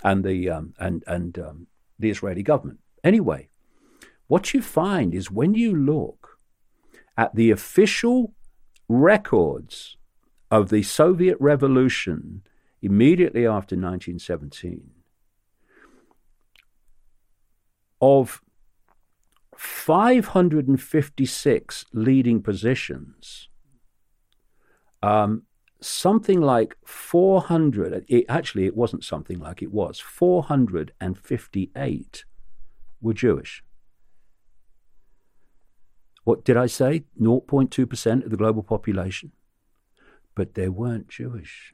and 0.02 0.24
the 0.24 0.50
um, 0.50 0.74
and 0.78 1.04
and 1.06 1.38
um, 1.38 1.66
the 1.98 2.10
Israeli 2.10 2.42
government. 2.42 2.80
Anyway, 3.02 3.48
what 4.26 4.52
you 4.54 4.62
find 4.62 5.14
is 5.14 5.30
when 5.30 5.54
you 5.54 5.74
look 5.74 6.38
at 7.16 7.34
the 7.34 7.50
official 7.50 8.34
records 8.88 9.96
of 10.50 10.68
the 10.68 10.82
Soviet 10.82 11.38
Revolution 11.40 12.42
immediately 12.82 13.46
after 13.46 13.74
1917 13.74 14.90
of 18.00 18.42
556 19.56 21.86
leading 21.92 22.42
positions, 22.42 23.48
um, 25.02 25.45
something 25.80 26.40
like 26.40 26.76
400, 26.84 28.04
it, 28.08 28.24
actually, 28.28 28.66
it 28.66 28.76
wasn't 28.76 29.04
something 29.04 29.38
like 29.38 29.62
it 29.62 29.70
was, 29.72 30.00
458 30.00 32.24
were 33.00 33.14
Jewish. 33.14 33.62
What 36.24 36.44
did 36.44 36.56
I 36.56 36.66
say? 36.66 37.04
0.2% 37.20 38.24
of 38.24 38.30
the 38.30 38.36
global 38.36 38.64
population. 38.64 39.30
But 40.34 40.54
they 40.54 40.68
weren't 40.68 41.08
Jewish. 41.08 41.72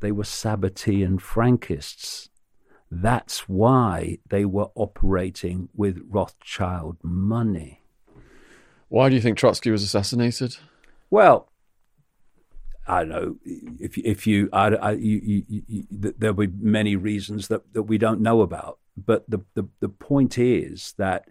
They 0.00 0.10
were 0.10 0.24
Sabbatean 0.24 1.20
Frankists. 1.20 2.28
That's 2.90 3.48
why 3.48 4.18
they 4.28 4.44
were 4.44 4.70
operating 4.74 5.68
with 5.74 6.02
Rothschild 6.08 6.96
money. 7.02 7.82
Why 8.88 9.08
do 9.08 9.14
you 9.14 9.20
think 9.20 9.38
Trotsky 9.38 9.70
was 9.70 9.82
assassinated? 9.82 10.56
Well, 11.10 11.50
I 12.88 13.00
don't 13.00 13.08
know 13.10 13.36
if 13.78 13.98
if 13.98 14.26
you, 14.26 14.48
I, 14.52 14.68
I, 14.68 14.90
you, 14.92 15.20
you, 15.22 15.62
you, 15.68 15.86
there'll 15.90 16.34
be 16.34 16.46
many 16.46 16.96
reasons 16.96 17.48
that, 17.48 17.72
that 17.74 17.82
we 17.82 17.98
don't 17.98 18.20
know 18.20 18.40
about. 18.40 18.78
But 18.96 19.28
the, 19.28 19.40
the, 19.54 19.68
the 19.80 19.88
point 19.88 20.38
is 20.38 20.94
that 20.96 21.28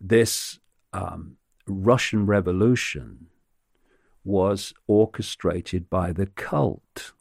this 0.00 0.58
um, 0.92 1.36
Russian 1.66 2.26
Revolution 2.26 3.26
was 4.24 4.72
orchestrated 4.86 5.90
by 5.90 6.12
the 6.12 6.26
cult. 6.26 7.12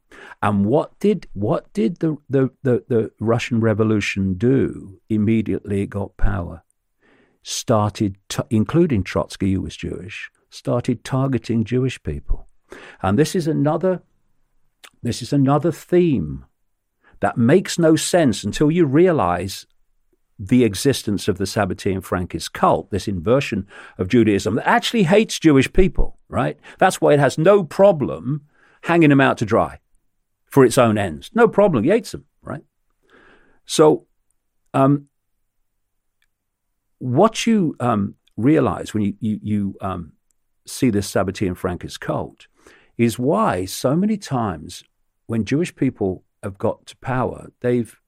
And 0.42 0.66
what 0.66 0.98
did 1.00 1.28
what 1.34 1.72
did 1.74 1.98
the, 1.98 2.18
the, 2.30 2.52
the, 2.64 2.84
the 2.88 3.12
Russian 3.20 3.60
Revolution 3.60 4.36
do 4.36 5.02
immediately 5.10 5.82
it 5.82 5.90
got 5.90 6.18
power? 6.18 6.64
Started, 7.42 8.18
t- 8.30 8.44
including 8.50 9.04
Trotsky, 9.04 9.54
who 9.54 9.62
was 9.62 9.76
Jewish, 9.76 10.32
started 10.50 11.04
targeting 11.04 11.66
Jewish 11.66 12.02
people. 12.02 12.48
And 13.02 13.18
this 13.18 13.36
is 13.36 13.48
another 13.48 14.02
this 15.02 15.22
is 15.22 15.34
another 15.34 15.72
theme 15.72 16.46
that 17.20 17.38
makes 17.38 17.78
no 17.78 17.96
sense 17.96 18.44
until 18.44 18.72
you 18.72 18.86
realize 18.86 19.66
the 20.40 20.64
existence 20.64 21.28
of 21.28 21.38
the 21.38 21.46
Sabbatean 21.46 22.00
Frankist 22.00 22.54
cult, 22.54 22.90
this 22.90 23.08
inversion 23.08 23.68
of 23.98 24.08
Judaism 24.08 24.56
that 24.56 24.68
actually 24.68 25.04
hates 25.04 25.40
Jewish 25.40 25.72
people, 25.72 26.18
right? 26.28 26.58
That's 26.80 27.00
why 27.00 27.14
it 27.14 27.20
has 27.20 27.38
no 27.38 27.64
problem 27.64 28.48
hanging 28.84 29.10
them 29.10 29.22
out 29.22 29.38
to 29.38 29.46
dry 29.46 29.80
for 30.46 30.66
its 30.66 30.78
own 30.78 30.98
ends. 30.98 31.32
No 31.34 31.48
problem. 31.48 31.84
He 31.84 31.90
hates 31.92 32.12
them, 32.12 32.26
right? 32.42 32.64
So, 33.66 34.08
um, 34.74 35.08
what 37.00 37.46
you 37.46 37.76
um, 37.80 38.16
realize 38.38 38.94
when 38.94 39.04
you, 39.04 39.14
you, 39.20 39.40
you 39.42 39.76
um, 39.82 40.14
see 40.66 40.90
this 40.90 41.12
Sabbatean 41.12 41.58
Frankist 41.58 42.00
cult 42.00 42.48
is 42.98 43.20
why 43.20 43.66
so 43.66 43.96
many 43.96 44.18
times 44.18 44.84
when 45.26 45.46
Jewish 45.46 45.76
people 45.76 46.24
have 46.42 46.58
got 46.58 46.86
to 46.88 46.98
power, 46.98 47.52
they've 47.62 48.00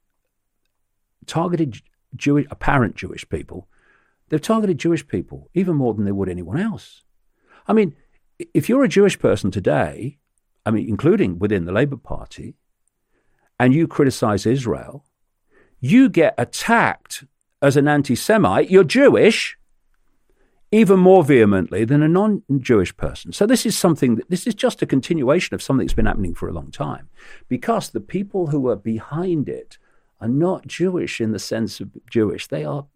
targeted 1.26 1.82
Jewish, 2.16 2.45
apparent 2.52 2.95
Jewish 2.95 3.28
people, 3.30 3.68
they've 4.30 4.41
targeted 4.41 4.78
Jewish 4.78 5.07
people 5.07 5.49
even 5.53 5.76
more 5.76 5.94
than 5.94 6.06
they 6.06 6.12
would 6.12 6.30
anyone 6.30 6.60
else. 6.60 7.03
I 7.68 7.74
mean, 7.74 7.95
if 8.53 8.70
you're 8.70 8.84
a 8.84 8.90
Jewish 8.90 9.18
person 9.18 9.49
today, 9.49 10.20
I 10.66 10.72
mean, 10.72 10.88
including 10.88 11.40
within 11.40 11.66
the 11.66 11.72
Labour 11.72 11.98
Party, 11.98 12.56
and 13.60 13.74
you 13.74 13.88
criticize 13.88 14.45
Israel, 14.45 15.06
you 15.80 16.10
get 16.10 16.36
attacked 16.38 17.24
as 17.62 17.78
an 17.78 17.88
anti 17.88 18.16
Semite. 18.16 18.70
You're 18.70 18.84
Jewish 18.84 19.57
even 20.76 20.99
more 20.99 21.23
vehemently 21.23 21.85
than 21.85 22.03
a 22.03 22.07
non 22.07 22.43
Jewish 22.60 22.95
person. 22.97 23.31
So, 23.31 23.45
this 23.45 23.65
is 23.65 23.77
something, 23.77 24.15
that, 24.15 24.30
this 24.30 24.45
is 24.45 24.53
just 24.53 24.81
a 24.81 24.85
continuation 24.85 25.56
of 25.56 25.64
something 25.64 25.88
that's 25.88 25.93
been 25.93 26.06
happening 26.06 26.35
for 26.35 26.49
a 26.49 26.53
long 26.53 26.69
time 26.69 27.10
because 27.47 27.89
the 27.89 28.02
people 28.02 28.47
who 28.47 28.68
are 28.68 28.76
behind 28.76 29.47
it 29.47 29.77
are 30.19 30.27
not 30.27 30.68
Jewish 30.68 31.22
in 31.22 31.31
the 31.31 31.39
sense 31.39 31.80
of 31.80 31.91
Jewish, 32.10 32.47
they 32.47 32.65
are 32.65 32.88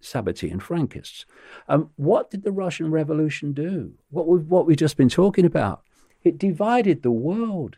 Sabbatean 0.00 0.62
Frankists. 0.62 1.24
Um, 1.68 1.90
what 1.96 2.30
did 2.30 2.42
the 2.42 2.52
Russian 2.52 2.90
Revolution 2.90 3.52
do? 3.52 3.92
What 4.10 4.26
we've, 4.26 4.46
what 4.46 4.66
we've 4.66 4.76
just 4.76 4.96
been 4.96 5.08
talking 5.08 5.44
about. 5.44 5.82
It 6.24 6.38
divided 6.38 7.02
the 7.02 7.10
world, 7.10 7.76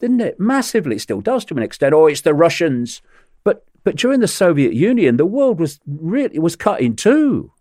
didn't 0.00 0.20
it? 0.20 0.40
Massively, 0.40 0.96
it 0.96 1.00
still 1.00 1.20
does 1.20 1.44
to 1.46 1.54
an 1.54 1.62
extent. 1.62 1.94
Oh, 1.94 2.06
it's 2.06 2.22
the 2.22 2.34
Russians. 2.34 3.02
But, 3.42 3.64
but 3.84 3.96
during 3.96 4.20
the 4.20 4.28
Soviet 4.28 4.72
Union, 4.72 5.18
the 5.18 5.26
world 5.26 5.60
was 5.60 5.80
really 5.86 6.38
was 6.38 6.56
cut 6.56 6.80
in 6.80 6.96
two. 6.96 7.52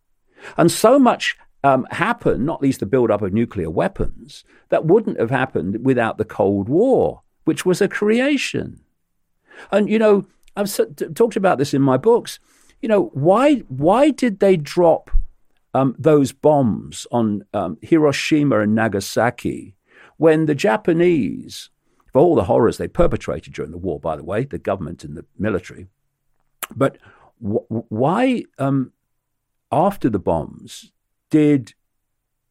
And 0.57 0.71
so 0.71 0.99
much 0.99 1.37
um, 1.63 1.87
happened, 1.91 2.45
not 2.45 2.61
least 2.61 2.79
the 2.79 2.85
build-up 2.85 3.21
of 3.21 3.33
nuclear 3.33 3.69
weapons, 3.69 4.43
that 4.69 4.85
wouldn't 4.85 5.19
have 5.19 5.29
happened 5.31 5.85
without 5.85 6.17
the 6.17 6.25
Cold 6.25 6.69
War, 6.69 7.21
which 7.45 7.65
was 7.65 7.81
a 7.81 7.87
creation. 7.87 8.81
And, 9.71 9.89
you 9.89 9.99
know, 9.99 10.25
I've 10.55 10.71
talked 11.15 11.35
about 11.35 11.57
this 11.57 11.73
in 11.73 11.81
my 11.81 11.97
books. 11.97 12.39
You 12.81 12.89
know, 12.89 13.11
why, 13.13 13.57
why 13.67 14.11
did 14.11 14.39
they 14.39 14.57
drop 14.57 15.09
um, 15.73 15.95
those 15.97 16.31
bombs 16.31 17.07
on 17.11 17.45
um, 17.53 17.77
Hiroshima 17.81 18.59
and 18.59 18.75
Nagasaki 18.75 19.75
when 20.17 20.45
the 20.45 20.55
Japanese, 20.55 21.69
for 22.11 22.21
all 22.21 22.35
the 22.35 22.43
horrors 22.43 22.77
they 22.77 22.87
perpetrated 22.87 23.53
during 23.53 23.71
the 23.71 23.77
war, 23.77 23.99
by 23.99 24.15
the 24.15 24.23
way, 24.23 24.45
the 24.45 24.57
government 24.57 25.03
and 25.03 25.17
the 25.17 25.25
military, 25.37 25.87
but 26.75 26.97
why, 27.39 28.43
um, 28.57 28.92
after 29.73 30.09
the 30.09 30.19
bombs, 30.19 30.91
did 31.29 31.73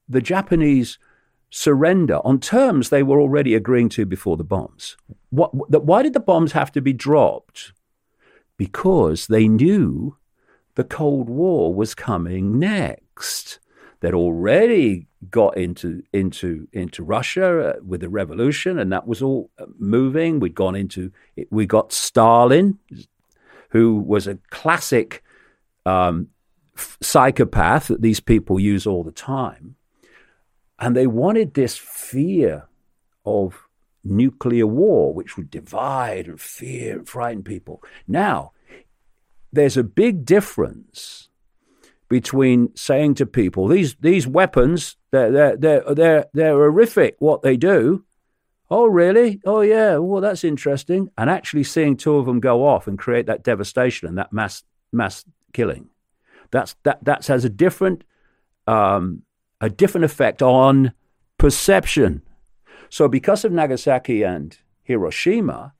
the 0.08 0.20
Japanese 0.20 0.98
surrender 1.52 2.18
on 2.24 2.40
terms 2.40 2.88
they 2.88 3.02
were 3.02 3.20
already 3.20 3.54
agreeing 3.54 3.90
to 3.90 4.06
before 4.06 4.36
the 4.38 4.44
bombs. 4.44 4.96
What, 5.30 5.50
why 5.84 6.02
did 6.02 6.14
the 6.14 6.20
bombs 6.20 6.52
have 6.52 6.72
to 6.72 6.80
be 6.80 6.94
dropped? 6.94 7.72
Because 8.56 9.26
they 9.26 9.48
knew 9.48 10.16
the 10.74 10.84
Cold 10.84 11.28
War 11.28 11.74
was 11.74 11.94
coming 11.94 12.58
next. 12.58 13.58
They'd 14.00 14.14
already 14.14 15.06
got 15.30 15.56
into 15.56 16.02
into 16.12 16.66
into 16.72 17.04
Russia 17.04 17.68
uh, 17.68 17.72
with 17.86 18.00
the 18.00 18.08
revolution, 18.08 18.78
and 18.78 18.90
that 18.90 19.06
was 19.06 19.22
all 19.22 19.50
uh, 19.58 19.66
moving. 19.78 20.40
We'd 20.40 20.56
gone 20.56 20.74
into 20.74 21.12
we 21.50 21.66
got 21.66 21.92
Stalin, 21.92 22.78
who 23.70 23.98
was 23.98 24.26
a 24.26 24.38
classic 24.50 25.22
um, 25.86 26.28
psychopath 27.00 27.88
that 27.88 28.02
these 28.02 28.20
people 28.20 28.60
use 28.60 28.86
all 28.86 29.02
the 29.02 29.12
time 29.12 29.76
and 30.78 30.96
they 30.96 31.06
wanted 31.06 31.54
this 31.54 31.76
fear 31.76 32.66
of 33.24 33.68
nuclear 34.04 34.66
war, 34.66 35.14
which 35.14 35.36
would 35.36 35.50
divide 35.50 36.26
and 36.26 36.40
fear 36.40 36.98
and 36.98 37.08
frighten 37.08 37.42
people. 37.42 37.82
Now, 38.08 38.52
there's 39.52 39.76
a 39.76 39.84
big 39.84 40.24
difference 40.24 41.28
between 42.08 42.74
saying 42.74 43.14
to 43.14 43.26
people, 43.26 43.68
these, 43.68 43.94
these 44.00 44.26
weapons, 44.26 44.96
they're, 45.12 45.56
they're, 45.56 45.56
they're, 45.94 46.26
they're, 46.34 46.52
horrific 46.52 47.16
what 47.20 47.42
they 47.42 47.56
do. 47.56 48.04
Oh, 48.70 48.86
really? 48.86 49.40
Oh, 49.44 49.60
yeah. 49.60 49.98
Well, 49.98 50.20
that's 50.20 50.44
interesting. 50.44 51.10
And 51.16 51.30
actually 51.30 51.64
seeing 51.64 51.96
two 51.96 52.16
of 52.16 52.26
them 52.26 52.40
go 52.40 52.66
off 52.66 52.86
and 52.86 52.98
create 52.98 53.26
that 53.26 53.44
devastation 53.44 54.08
and 54.08 54.18
that 54.18 54.32
mass 54.32 54.64
mass 54.92 55.24
killing, 55.52 55.88
that's 56.52 56.76
that 56.84 57.04
that 57.04 57.26
has 57.26 57.44
a 57.44 57.48
different 57.48 58.04
um, 58.66 59.22
a 59.60 59.68
different 59.68 60.04
effect 60.04 60.40
on 60.42 60.92
perception. 61.38 62.22
So, 62.88 63.08
because 63.08 63.44
of 63.44 63.52
Nagasaki 63.52 64.22
and 64.22 64.56
Hiroshima, 64.84 65.74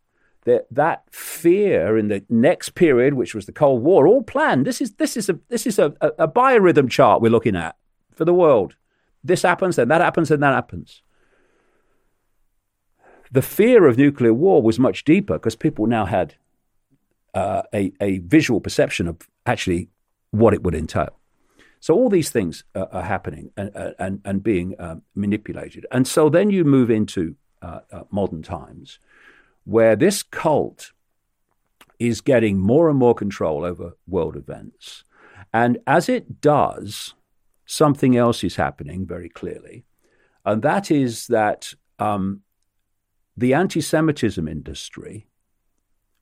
that 0.44 0.66
that 0.70 1.04
fear 1.12 1.96
in 1.96 2.08
the 2.08 2.24
next 2.28 2.70
period, 2.70 3.14
which 3.14 3.34
was 3.34 3.46
the 3.46 3.52
Cold 3.52 3.82
War, 3.82 4.08
all 4.08 4.22
planned. 4.22 4.66
This 4.66 4.80
is 4.80 4.94
this 4.94 5.16
is 5.16 5.28
a 5.28 5.38
this 5.48 5.66
is 5.66 5.78
a, 5.78 5.94
a, 6.00 6.08
a 6.18 6.28
biorhythm 6.28 6.90
chart 6.90 7.22
we're 7.22 7.30
looking 7.30 7.54
at 7.56 7.76
for 8.12 8.24
the 8.24 8.34
world. 8.34 8.74
This 9.22 9.42
happens, 9.42 9.76
then 9.76 9.86
that 9.88 10.00
happens, 10.00 10.30
then 10.30 10.40
that 10.40 10.54
happens 10.54 11.02
the 13.32 13.42
fear 13.42 13.86
of 13.86 13.96
nuclear 13.96 14.34
war 14.34 14.62
was 14.62 14.78
much 14.78 15.04
deeper 15.04 15.34
because 15.34 15.56
people 15.56 15.86
now 15.86 16.04
had 16.04 16.34
uh, 17.34 17.62
a, 17.74 17.92
a 18.00 18.18
visual 18.18 18.60
perception 18.60 19.08
of 19.08 19.16
actually 19.46 19.88
what 20.32 20.52
it 20.52 20.62
would 20.62 20.74
entail. 20.74 21.20
So 21.78 21.94
all 21.94 22.08
these 22.08 22.30
things 22.30 22.64
uh, 22.74 22.86
are 22.92 23.02
happening 23.02 23.50
and, 23.56 23.70
and, 23.98 24.20
and 24.24 24.42
being 24.42 24.74
um, 24.78 25.02
manipulated. 25.14 25.86
And 25.90 26.06
so 26.06 26.28
then 26.28 26.50
you 26.50 26.64
move 26.64 26.90
into 26.90 27.36
uh, 27.60 27.80
uh, 27.92 28.02
modern 28.10 28.42
times 28.42 28.98
where 29.64 29.96
this 29.96 30.22
cult 30.22 30.92
is 31.98 32.20
getting 32.20 32.58
more 32.58 32.88
and 32.88 32.98
more 32.98 33.14
control 33.14 33.64
over 33.64 33.96
world 34.06 34.36
events. 34.36 35.04
And 35.52 35.78
as 35.86 36.08
it 36.08 36.40
does, 36.40 37.14
something 37.66 38.16
else 38.16 38.42
is 38.42 38.56
happening 38.56 39.06
very 39.06 39.28
clearly. 39.28 39.84
And 40.44 40.62
that 40.62 40.90
is 40.90 41.26
that 41.28 41.74
um, 41.98 42.42
the 43.36 43.54
anti 43.54 43.80
Semitism 43.80 44.46
industry, 44.46 45.26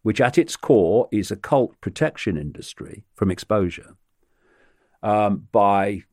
which 0.03 0.21
at 0.21 0.39
its 0.39 0.57
core 0.57 1.09
is 1.13 1.31
a 1.31 1.37
cult 1.37 1.81
protection 1.81 2.37
industry 2.37 3.05
from 3.15 3.31
exposure, 3.31 3.97
um, 5.03 5.49
by 5.53 6.05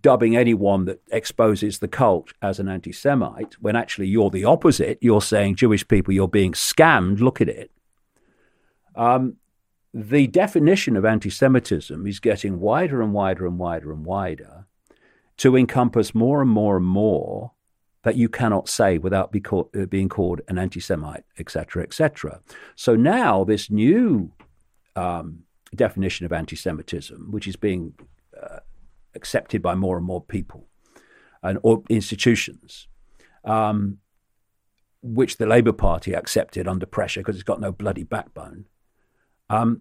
dubbing 0.00 0.36
anyone 0.36 0.84
that 0.84 1.00
exposes 1.10 1.78
the 1.78 1.88
cult 1.88 2.32
as 2.42 2.58
an 2.58 2.68
anti 2.68 2.92
Semite, 2.92 3.54
when 3.60 3.76
actually 3.76 4.08
you're 4.08 4.30
the 4.30 4.44
opposite. 4.44 4.98
You're 5.00 5.22
saying, 5.22 5.56
Jewish 5.56 5.86
people, 5.86 6.12
you're 6.12 6.28
being 6.28 6.52
scammed, 6.52 7.20
look 7.20 7.40
at 7.40 7.48
it. 7.48 7.70
Um, 8.94 9.36
the 9.92 10.26
definition 10.26 10.96
of 10.96 11.04
anti 11.04 11.30
Semitism 11.30 12.06
is 12.06 12.20
getting 12.20 12.60
wider 12.60 13.00
and 13.00 13.12
wider 13.12 13.46
and 13.46 13.58
wider 13.58 13.92
and 13.92 14.04
wider 14.04 14.66
to 15.38 15.56
encompass 15.56 16.14
more 16.14 16.42
and 16.42 16.50
more 16.50 16.76
and 16.76 16.86
more 16.86 17.52
that 18.06 18.14
you 18.14 18.28
cannot 18.28 18.68
say 18.68 18.98
without 18.98 19.32
be 19.32 19.42
uh, 19.50 19.84
being 19.86 20.08
called 20.08 20.40
an 20.46 20.58
anti 20.58 20.78
Semite, 20.78 21.24
etc., 21.40 21.82
etc. 21.82 22.40
So 22.76 22.94
now 22.94 23.42
this 23.42 23.68
new 23.68 24.30
um, 24.94 25.40
definition 25.74 26.24
of 26.24 26.32
anti 26.32 26.54
Semitism, 26.54 27.32
which 27.32 27.48
is 27.48 27.56
being 27.56 27.94
uh, 28.40 28.60
accepted 29.16 29.60
by 29.60 29.74
more 29.74 29.96
and 29.96 30.06
more 30.06 30.22
people 30.22 30.68
and 31.42 31.58
or 31.64 31.82
institutions, 31.88 32.86
um, 33.42 33.98
which 35.02 35.38
the 35.38 35.46
Labour 35.46 35.72
Party 35.72 36.12
accepted 36.12 36.68
under 36.68 36.86
pressure 36.86 37.22
because 37.22 37.34
it's 37.34 37.42
got 37.42 37.60
no 37.60 37.72
bloody 37.72 38.04
backbone, 38.04 38.66
um, 39.50 39.80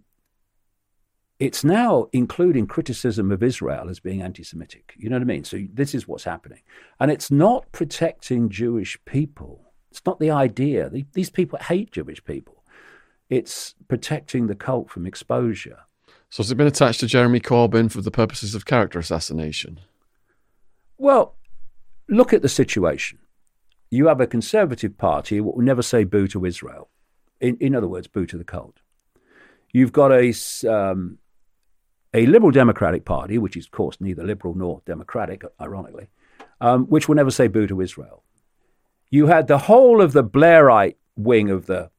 it's 1.39 1.63
now 1.63 2.07
including 2.13 2.65
criticism 2.65 3.31
of 3.31 3.43
Israel 3.43 3.89
as 3.89 3.99
being 3.99 4.21
anti 4.21 4.43
Semitic. 4.43 4.93
You 4.97 5.09
know 5.09 5.17
what 5.17 5.23
I 5.23 5.25
mean? 5.25 5.43
So 5.43 5.59
this 5.73 5.93
is 5.93 6.07
what's 6.07 6.23
happening. 6.23 6.61
And 6.99 7.11
it's 7.11 7.29
not 7.29 7.69
protecting 7.71 8.49
Jewish 8.49 8.97
people. 9.05 9.61
It's 9.91 10.05
not 10.05 10.19
the 10.19 10.31
idea. 10.31 10.89
These 11.13 11.29
people 11.29 11.59
hate 11.59 11.91
Jewish 11.91 12.23
people. 12.23 12.63
It's 13.29 13.75
protecting 13.87 14.47
the 14.47 14.55
cult 14.55 14.89
from 14.89 15.05
exposure. 15.05 15.79
So 16.29 16.43
has 16.43 16.51
it 16.51 16.55
been 16.55 16.67
attached 16.67 16.99
to 17.01 17.07
Jeremy 17.07 17.39
Corbyn 17.39 17.91
for 17.91 18.01
the 18.01 18.11
purposes 18.11 18.55
of 18.55 18.65
character 18.65 18.99
assassination? 18.99 19.79
Well, 20.97 21.35
look 22.07 22.33
at 22.33 22.41
the 22.41 22.49
situation. 22.49 23.19
You 23.89 24.07
have 24.07 24.21
a 24.21 24.27
conservative 24.27 24.97
party 24.97 25.37
that 25.37 25.43
will 25.43 25.61
never 25.61 25.81
say 25.81 26.03
boo 26.03 26.27
to 26.29 26.45
Israel. 26.45 26.89
In, 27.39 27.57
in 27.59 27.75
other 27.75 27.87
words, 27.87 28.07
boo 28.07 28.25
to 28.25 28.37
the 28.37 28.43
cult. 28.43 28.79
You've 29.71 29.91
got 29.91 30.11
a 30.11 30.33
um, 30.69 31.17
a 32.15 32.25
liberal 32.25 32.51
democratic 32.51 33.03
party, 33.03 33.37
which 33.37 33.57
is, 33.57 33.65
of 33.65 33.71
course, 33.71 33.97
neither 33.99 34.23
liberal 34.23 34.55
nor 34.55 34.81
democratic, 34.85 35.43
ironically, 35.59 36.07
um, 36.61 36.85
which 36.85 37.07
will 37.07 37.15
never 37.15 37.29
say 37.29 37.47
boo 37.47 37.67
to 37.67 37.81
Israel. 37.81 38.23
You 39.09 39.27
had 39.27 39.47
the 39.47 39.57
whole 39.57 40.01
of 40.01 40.13
the 40.13 40.23
Blairite 40.23 40.95
wing 41.17 41.49
of 41.49 41.65
the 41.65 41.91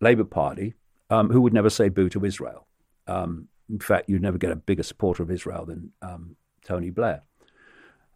Labour 0.00 0.24
Party 0.24 0.74
um, 1.08 1.30
who 1.30 1.40
would 1.40 1.54
never 1.54 1.70
say 1.70 1.88
boo 1.88 2.10
to 2.10 2.24
Israel. 2.24 2.66
Um, 3.06 3.48
in 3.70 3.80
fact, 3.80 4.10
you'd 4.10 4.20
never 4.20 4.36
get 4.36 4.50
a 4.50 4.56
bigger 4.56 4.82
supporter 4.82 5.22
of 5.22 5.30
Israel 5.30 5.64
than 5.64 5.92
um, 6.02 6.36
Tony 6.64 6.90
Blair. 6.90 7.22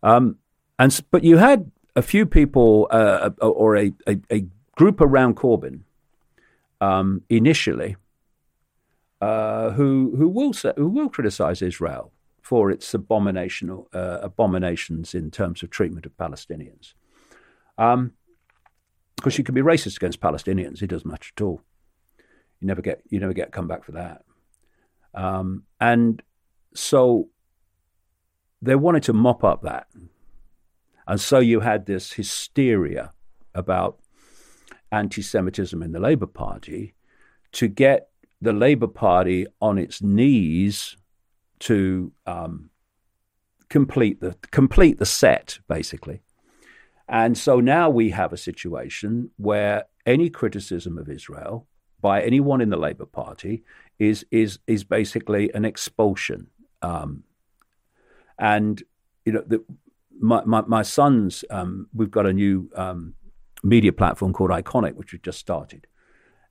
Um, 0.03 0.37
and 0.79 1.01
but 1.11 1.25
you 1.25 1.39
had 1.39 1.71
a 1.97 2.03
few 2.03 2.27
people 2.27 2.87
uh, 2.91 3.31
or 3.41 3.77
a, 3.77 3.93
a, 4.07 4.19
a, 4.31 4.47
group 4.77 5.01
around 5.01 5.37
Corbyn 5.37 5.81
um, 6.83 7.23
initially 7.31 7.97
uh, 9.21 9.71
who 9.71 10.15
who 10.17 10.29
will 10.29 10.53
say, 10.53 10.73
who 10.77 10.89
will 10.89 11.09
criticize 11.09 11.63
Israel 11.63 12.13
for 12.43 12.71
its 12.71 12.93
abominational 12.93 13.87
uh, 13.95 14.19
abominations 14.23 15.15
in 15.15 15.31
terms 15.31 15.63
of 15.63 15.71
treatment 15.71 16.07
of 16.07 16.17
Palestinians. 16.17 16.95
Um, 17.79 18.13
because 19.17 19.39
you 19.39 19.45
can 19.45 19.55
be 19.55 19.63
racist 19.63 19.97
against 19.97 20.21
Palestinians, 20.21 20.83
it 20.83 20.89
doesn't 20.89 21.11
matter 21.11 21.31
at 21.37 21.43
all. 21.43 21.63
You 22.61 22.69
never 22.69 22.83
get 22.83 23.03
you 23.09 23.19
never 23.19 23.33
get 23.33 23.53
come 23.53 23.67
back 23.67 23.85
for 23.85 23.93
that. 23.93 24.23
Um, 25.15 25.65
and 25.81 26.23
so 26.75 27.31
they 28.61 28.77
wanted 28.77 29.03
to 29.05 29.13
mop 29.13 29.43
up 29.43 29.63
that, 29.63 29.89
and 31.07 31.21
so 31.21 31.39
you 31.39 31.61
had 31.61 31.87
this 31.87 32.13
hysteria 32.13 33.13
about 33.55 33.99
anti-Semitism 34.93 35.83
in 35.83 35.93
the 35.93 36.01
Labour 36.01 36.27
Party 36.27 36.95
to 37.53 37.69
get 37.69 38.11
the 38.47 38.53
Labour 38.53 38.87
Party 38.87 39.47
on 39.61 39.77
its 39.77 40.01
knees 40.01 40.97
to 41.59 42.13
um, 42.27 42.71
complete 43.69 44.21
the 44.21 44.37
complete 44.53 44.99
the 44.99 45.07
set, 45.07 45.59
basically. 45.69 46.21
And 47.09 47.37
so 47.37 47.61
now 47.61 47.91
we 47.91 48.11
have 48.11 48.33
a 48.33 48.37
situation 48.37 49.31
where 49.37 49.85
any 50.07 50.31
criticism 50.31 50.97
of 50.97 51.09
Israel 51.09 51.67
by 52.01 52.23
anyone 52.23 52.61
in 52.61 52.71
the 52.71 52.77
Labour 52.77 53.07
Party 53.07 53.65
is 53.99 54.25
is 54.31 54.61
is 54.67 54.85
basically 54.85 55.53
an 55.53 55.65
expulsion. 55.65 56.47
Um, 56.83 57.25
and 58.39 58.83
you 59.25 59.33
know, 59.33 59.43
the, 59.45 59.65
my, 60.21 60.45
my, 60.45 60.63
my 60.63 60.83
sons, 60.83 61.45
um, 61.51 61.89
we've 61.93 62.13
got 62.13 62.27
a 62.27 62.33
new 62.33 62.71
um, 62.77 63.15
media 63.65 63.93
platform 63.93 64.33
called 64.33 64.51
Ickonic, 64.51 64.95
which 64.95 65.13
we've 65.13 65.23
just 65.23 65.41
started. 65.41 65.89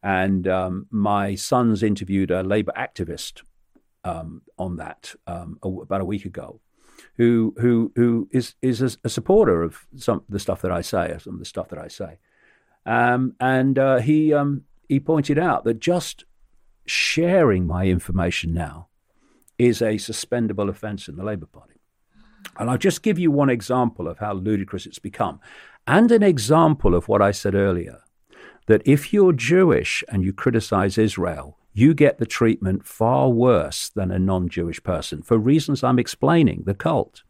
And 0.06 0.48
um, 0.48 0.86
my 0.91 1.34
sons 1.34 1.82
interviewed 1.82 2.30
a 2.30 2.44
Labour 2.44 2.73
activist 2.77 3.41
um, 4.03 4.44
on 4.56 4.76
that 4.76 5.15
um, 5.26 5.57
about 5.64 5.99
a 5.99 6.06
week 6.06 6.26
ago, 6.26 6.61
who 7.18 7.56
who 7.57 7.91
who 7.95 8.30
is 8.32 8.53
is 8.61 8.84
a, 8.84 8.91
a, 9.03 9.10
supporter 9.10 9.64
of 9.64 9.88
some 9.95 10.23
the 10.30 10.40
stuff 10.40 10.61
that 10.61 10.72
I 10.72 10.82
say, 10.82 11.10
or 11.10 11.18
some 11.18 11.34
of 11.34 11.40
the 11.40 11.45
stuff 11.45 11.69
that 11.69 11.80
I 11.80 11.88
say. 11.88 12.19
Um, 12.86 13.34
and 13.40 13.80
uh, 13.80 13.98
he 13.98 14.32
um, 14.32 14.65
he 14.88 14.99
pointed 14.99 15.40
out 15.40 15.64
that 15.64 15.80
just 15.80 16.26
sharing 16.86 17.65
my 17.65 17.88
information 17.88 18.53
now 18.53 18.90
is 19.57 19.82
a 19.82 19.95
suspendable 19.98 20.69
offence 20.69 21.07
in 21.07 21.15
the 21.15 21.23
Labour 21.23 21.48
Party. 21.48 21.80
And 22.60 22.69
I'll 22.69 22.77
just 22.77 23.02
give 23.02 23.18
you 23.18 23.32
one 23.32 23.49
example 23.49 24.07
of 24.07 24.19
how 24.19 24.34
ludicrous 24.34 24.86
it's 24.86 24.99
become, 24.99 25.40
and 25.88 26.11
an 26.11 26.22
example 26.22 26.94
of 26.94 27.07
what 27.07 27.23
I 27.23 27.32
said 27.32 27.56
earlier 27.56 28.02
that 28.68 28.82
if 28.86 29.14
you're 29.14 29.34
Jewish 29.34 30.04
and 30.10 30.24
you 30.24 30.34
criticize 30.34 30.98
Israel, 30.98 31.58
you 31.74 31.94
get 31.94 32.18
the 32.18 32.26
treatment 32.26 32.86
far 32.86 33.30
worse 33.30 33.90
than 33.90 34.12
a 34.12 34.20
non 34.20 34.50
Jewish 34.50 34.82
person 34.84 35.22
for 35.22 35.38
reasons 35.38 35.84
I'm 35.84 36.00
explaining, 36.00 36.64
the 36.66 36.74
cult. 36.74 37.24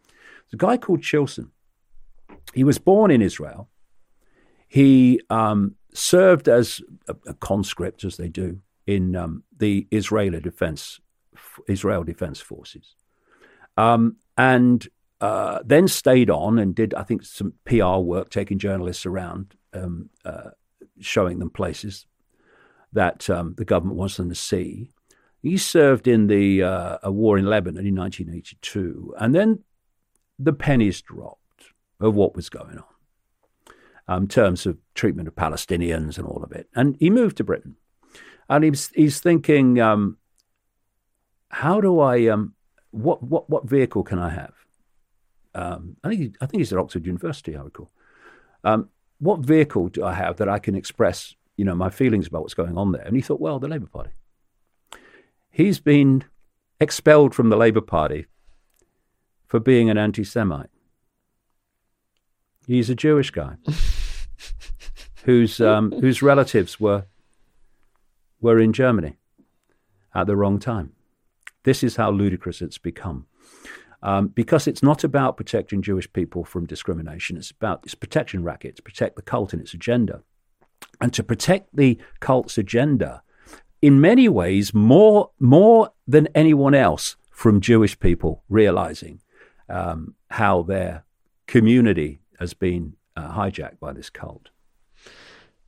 A 0.54 0.58
guy 0.58 0.78
called 0.78 1.02
Chilson. 1.02 1.50
He 2.54 2.64
was 2.64 2.78
born 2.78 3.12
in 3.12 3.22
Israel. 3.22 3.68
He 4.68 5.20
um, 5.30 5.76
served 5.94 6.48
as 6.48 6.82
a, 7.10 7.16
a, 7.28 7.34
conscript, 7.34 8.04
as 8.06 8.18
they 8.18 8.30
do, 8.30 8.60
in 8.88 9.16
um, 9.16 9.44
the 9.58 9.88
Israeli 9.92 10.40
defense, 10.40 11.02
Israel 11.68 12.04
Defense 12.04 12.40
Forces. 12.40 12.96
Um, 13.76 14.18
and 14.38 14.88
uh, 15.20 15.60
then 15.66 15.88
stayed 15.88 16.30
on 16.30 16.60
and 16.60 16.74
did, 16.74 16.94
I 16.94 17.04
think, 17.04 17.24
some 17.24 17.54
PR 17.66 17.98
work, 17.98 18.30
taking 18.30 18.60
journalists 18.60 19.06
around 19.06 19.56
um, 19.74 20.10
uh, 20.24 20.52
showing 21.00 21.40
them 21.40 21.50
places 21.50 22.06
that 22.94 23.30
um, 23.30 23.56
the 23.58 23.66
government 23.66 23.98
wants 23.98 24.18
them 24.18 24.30
to 24.30 24.36
see. 24.36 24.92
He 25.42 25.58
served 25.58 26.08
in 26.08 26.28
the 26.28 26.64
uh, 26.64 26.98
a 27.04 27.12
war 27.12 27.38
in 27.38 27.46
Lebanon 27.46 27.86
in 27.86 27.96
1982, 27.96 29.16
and 29.20 29.36
then 29.36 29.64
the 30.40 30.54
pennies 30.54 31.02
dropped 31.02 31.40
of 32.00 32.16
what 32.16 32.36
was 32.36 32.50
going 32.50 32.78
on. 32.78 32.84
um, 34.08 34.28
terms 34.28 34.66
of 34.66 34.78
treatment 34.94 35.28
of 35.28 35.36
Palestinians 35.36 36.18
and 36.18 36.28
all 36.28 36.44
of 36.44 36.52
it. 36.52 36.68
And 36.76 36.96
he 37.00 37.10
moved 37.10 37.38
to 37.38 37.44
Britain, 37.44 37.76
and 38.50 38.64
he's 38.64 38.90
he's 38.90 39.20
thinking, 39.20 39.80
um, 39.80 40.18
how 41.50 41.82
do 41.82 42.00
I 42.00 42.28
um, 42.28 42.54
what 42.92 43.24
what 43.24 43.50
what 43.50 43.68
vehicle 43.70 44.04
can 44.04 44.20
I 44.20 44.30
have? 44.30 44.54
Um, 45.54 45.98
I 46.04 46.10
think 46.10 46.22
he, 46.22 46.34
I 46.42 46.46
think 46.46 46.62
he's 46.62 46.74
at 46.74 46.80
Oxford 46.80 47.06
University. 47.06 47.56
I 47.56 47.62
recall. 47.62 47.92
Um, 48.64 48.90
what 49.20 49.40
vehicle 49.40 49.90
do 49.90 50.04
I 50.04 50.14
have 50.14 50.38
that 50.38 50.50
I 50.50 50.60
can 50.60 50.76
express, 50.76 51.36
you 51.56 51.66
know, 51.66 51.76
my 51.76 51.90
feelings 51.90 52.28
about 52.28 52.42
what's 52.42 52.54
going 52.54 52.78
on 52.78 52.92
there? 52.92 53.02
And 53.02 53.16
he 53.16 53.22
thought, 53.22 53.40
well, 53.40 53.60
the 53.60 53.68
Labour 53.68 53.88
Party. 53.88 54.12
He's 55.50 55.80
been 55.80 56.26
expelled 56.80 57.34
from 57.34 57.50
the 57.50 57.56
Labour 57.56 57.82
Party 57.82 58.26
for 59.46 59.60
being 59.60 59.90
an 59.90 59.98
anti-Semite. 59.98 60.70
He's 62.68 62.90
a 62.90 62.96
Jewish 62.96 63.32
guy 63.32 63.56
whose 65.24 65.62
um, 65.62 65.92
whose 65.92 66.22
relatives 66.22 66.80
were 66.80 67.06
were 68.42 68.60
in 68.60 68.74
Germany 68.74 69.18
at 70.14 70.28
the 70.28 70.36
wrong 70.36 70.60
time. 70.60 70.94
This 71.64 71.84
is 71.84 71.96
how 71.96 72.12
ludicrous 72.12 72.62
it's 72.62 72.78
become. 72.78 73.28
Um, 74.04 74.28
because 74.28 74.68
it's 74.68 74.84
not 74.84 75.04
about 75.04 75.38
protecting 75.38 75.82
Jewish 75.82 76.12
people 76.12 76.44
from 76.44 76.66
discrimination. 76.66 77.38
It's 77.38 77.52
about 77.52 77.84
this 77.84 77.96
protection 77.96 78.44
racket 78.44 78.76
to 78.76 78.82
protect 78.82 79.16
the 79.16 79.22
cult 79.22 79.54
and 79.54 79.62
its 79.62 79.74
agenda. 79.74 80.22
And 81.02 81.12
to 81.14 81.24
protect 81.24 81.76
the 81.76 81.98
cult's 82.20 82.58
agenda, 82.58 83.24
in 83.82 84.00
many 84.00 84.30
ways, 84.30 84.74
more, 84.74 85.32
more 85.40 85.92
than 86.08 86.28
anyone 86.36 86.76
else 86.76 87.16
from 87.32 87.62
Jewish 87.62 88.00
people 88.00 88.44
realizing 88.50 89.22
um, 89.70 90.16
how 90.30 90.64
their 90.64 91.04
community 91.48 92.22
has 92.40 92.54
been 92.54 92.96
uh, 93.16 93.32
hijacked 93.34 93.80
by 93.80 93.94
this 93.94 94.10
cult. 94.10 94.50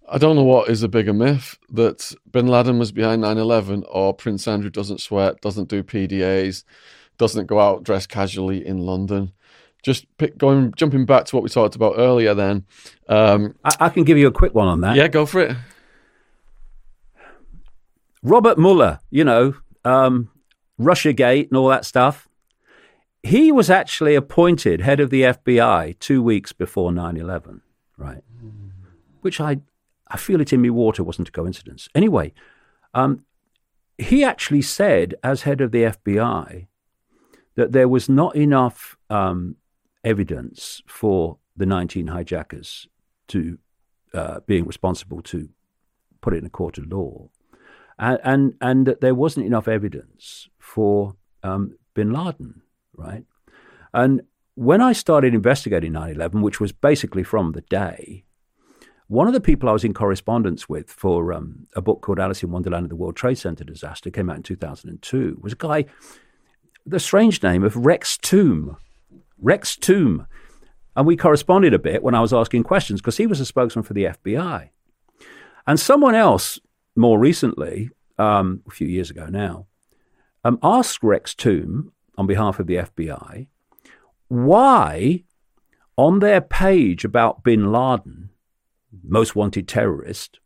I 0.10 0.18
don't 0.18 0.38
know 0.38 0.44
what 0.44 0.70
is 0.70 0.84
a 0.84 0.88
bigger 0.88 1.14
myth 1.14 1.58
that 1.70 2.14
bin 2.32 2.48
Laden 2.48 2.80
was 2.80 2.94
behind 2.94 3.22
9 3.22 3.38
11 3.38 3.84
or 3.90 4.14
Prince 4.14 4.48
Andrew 4.48 4.70
doesn't 4.70 5.02
sweat, 5.02 5.42
doesn't 5.42 5.68
do 5.68 5.84
PDAs, 5.84 6.64
doesn't 7.18 7.48
go 7.48 7.60
out 7.60 7.84
dressed 7.84 8.10
casually 8.10 8.66
in 8.66 8.80
London. 8.80 9.32
Just 9.84 10.06
pick, 10.18 10.38
going, 10.38 10.74
jumping 10.76 11.06
back 11.06 11.26
to 11.26 11.36
what 11.36 11.44
we 11.44 11.50
talked 11.50 11.76
about 11.76 11.96
earlier, 11.98 12.34
then. 12.34 12.66
Um, 13.08 13.56
I, 13.64 13.72
I, 13.82 13.90
can 13.90 14.04
give 14.04 14.18
you 14.18 14.28
a 14.28 14.32
quick 14.32 14.54
one 14.54 14.68
on 14.68 14.82
that. 14.82 14.96
Yeah, 14.96 15.08
go 15.08 15.26
for 15.26 15.42
it. 15.42 15.56
Robert 18.24 18.58
Mueller, 18.58 19.00
you 19.10 19.24
know, 19.24 19.56
um, 19.86 20.30
Russiagate 20.80 21.48
and 21.50 21.58
all 21.58 21.68
that 21.70 21.86
stuff. 21.86 22.28
He 23.24 23.52
was 23.52 23.70
actually 23.70 24.16
appointed 24.16 24.82
head 24.82 25.00
of 25.00 25.10
the 25.10 25.22
FBI 25.22 25.98
two 26.00 26.22
weeks 26.22 26.52
before 26.52 26.92
9 26.92 27.18
11, 27.18 27.62
right? 27.98 28.24
Which 29.22 29.40
I 29.40 29.60
I 30.10 30.18
feel 30.18 30.42
it 30.42 30.54
in 30.54 30.62
me 30.62 30.70
water 30.70 31.04
wasn't 31.04 31.30
a 31.30 31.32
coincidence. 31.32 31.90
Anyway, 31.94 32.34
um, 32.94 33.26
he 33.98 34.24
actually 34.24 34.62
said, 34.62 35.16
as 35.24 35.42
head 35.42 35.62
of 35.62 35.72
the 35.72 35.84
FBI, 35.84 36.68
that 37.58 37.72
there 37.72 37.90
was 37.90 38.08
not 38.08 38.36
enough 38.36 38.96
um, 39.10 39.58
evidence 40.04 40.82
for 40.88 41.40
the 41.58 41.66
19 41.66 42.08
hijackers 42.08 42.88
to 43.28 43.58
uh, 44.14 44.40
being 44.46 44.66
responsible 44.66 45.22
to 45.22 45.50
put 46.22 46.34
it 46.34 46.38
in 46.38 46.46
a 46.46 46.50
court 46.50 46.78
of 46.78 46.90
law, 46.90 47.30
and 48.00 48.20
and, 48.24 48.54
and 48.62 48.88
that 48.88 49.02
there 49.02 49.16
wasn't 49.16 49.46
enough 49.46 49.68
evidence 49.68 50.48
for 50.60 51.16
um, 51.44 51.78
Bin 51.94 52.14
Laden, 52.14 52.62
right? 52.96 53.26
And 53.94 54.22
when 54.54 54.80
I 54.80 54.94
started 54.94 55.34
investigating 55.34 55.94
9/11, 55.94 56.42
which 56.42 56.60
was 56.60 56.72
basically 56.72 57.24
from 57.24 57.52
the 57.54 57.62
day, 57.62 58.24
one 59.08 59.28
of 59.28 59.34
the 59.34 59.42
people 59.42 59.68
I 59.68 59.74
was 59.74 59.84
in 59.84 59.94
correspondence 59.94 60.70
with 60.70 60.92
for 60.92 61.34
um, 61.34 61.68
a 61.76 61.82
book 61.82 62.02
called 62.02 62.20
Alice 62.20 62.44
in 62.44 62.52
Wonderland 62.52 62.86
of 62.86 62.90
the 62.90 62.96
World 62.96 63.16
Trade 63.16 63.38
Center 63.38 63.64
disaster 63.64 64.12
came 64.12 64.30
out 64.30 64.38
in 64.38 64.44
2002 64.44 65.40
was 65.42 65.54
a 65.54 65.56
guy, 65.56 65.86
the 66.88 67.00
strange 67.00 67.44
name 67.44 67.64
of 67.64 67.76
Rex 67.76 68.18
Tomb. 68.18 68.78
Rex 69.38 69.76
Tomb. 69.76 70.26
And 70.96 71.06
we 71.06 71.18
corresponded 71.18 71.74
a 71.74 71.80
bit 71.80 72.02
when 72.02 72.16
I 72.16 72.22
was 72.22 72.34
asking 72.34 72.64
questions 72.64 73.02
because 73.02 73.18
he 73.18 73.28
was 73.28 73.40
a 73.40 73.46
spokesman 73.46 73.84
for 73.84 73.94
the 73.94 74.06
FBI. 74.06 74.70
And 75.68 75.80
someone 75.80 76.16
else, 76.16 76.60
more 76.96 77.20
recently, 77.20 77.90
um, 78.18 78.62
a 78.68 78.72
few 78.72 78.88
years 78.88 79.12
ago 79.12 79.28
now, 79.28 79.68
um, 80.44 80.58
asked 80.64 81.04
Rex 81.04 81.36
Tomb 81.36 81.92
on 82.18 82.26
behalf 82.26 82.60
of 82.60 82.68
the 82.68 82.76
FBI 82.76 83.48
why, 84.30 85.24
on 85.96 86.20
their 86.20 86.42
page 86.42 87.06
about 87.06 87.44
bin 87.44 87.72
Laden, 87.72 88.30
most 89.04 89.36
wanted 89.36 89.68
terrorist, 89.68 90.40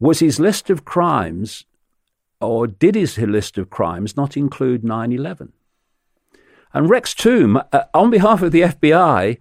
was 0.00 0.20
his 0.20 0.38
list 0.38 0.70
of 0.70 0.84
crimes, 0.84 1.66
or 2.40 2.66
did 2.66 2.94
his 2.94 3.18
list 3.18 3.58
of 3.58 3.70
crimes 3.70 4.16
not 4.16 4.36
include 4.36 4.84
9 4.84 5.12
11? 5.12 5.52
And 6.72 6.90
Rex 6.90 7.14
Tomb, 7.14 7.60
uh, 7.72 7.84
on 7.94 8.10
behalf 8.10 8.42
of 8.42 8.52
the 8.52 8.62
FBI, 8.62 9.38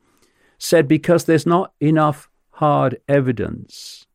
said 0.57 0.87
because 0.87 1.25
there's 1.25 1.45
not 1.45 1.73
enough 1.79 2.29
hard 2.51 2.99
evidence 3.07 4.07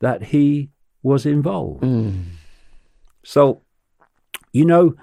that 0.00 0.24
he 0.24 0.70
was 1.02 1.26
involved. 1.26 1.82
Mm. 1.82 2.22
So, 3.24 3.62
you 4.52 4.64
know, 4.64 4.94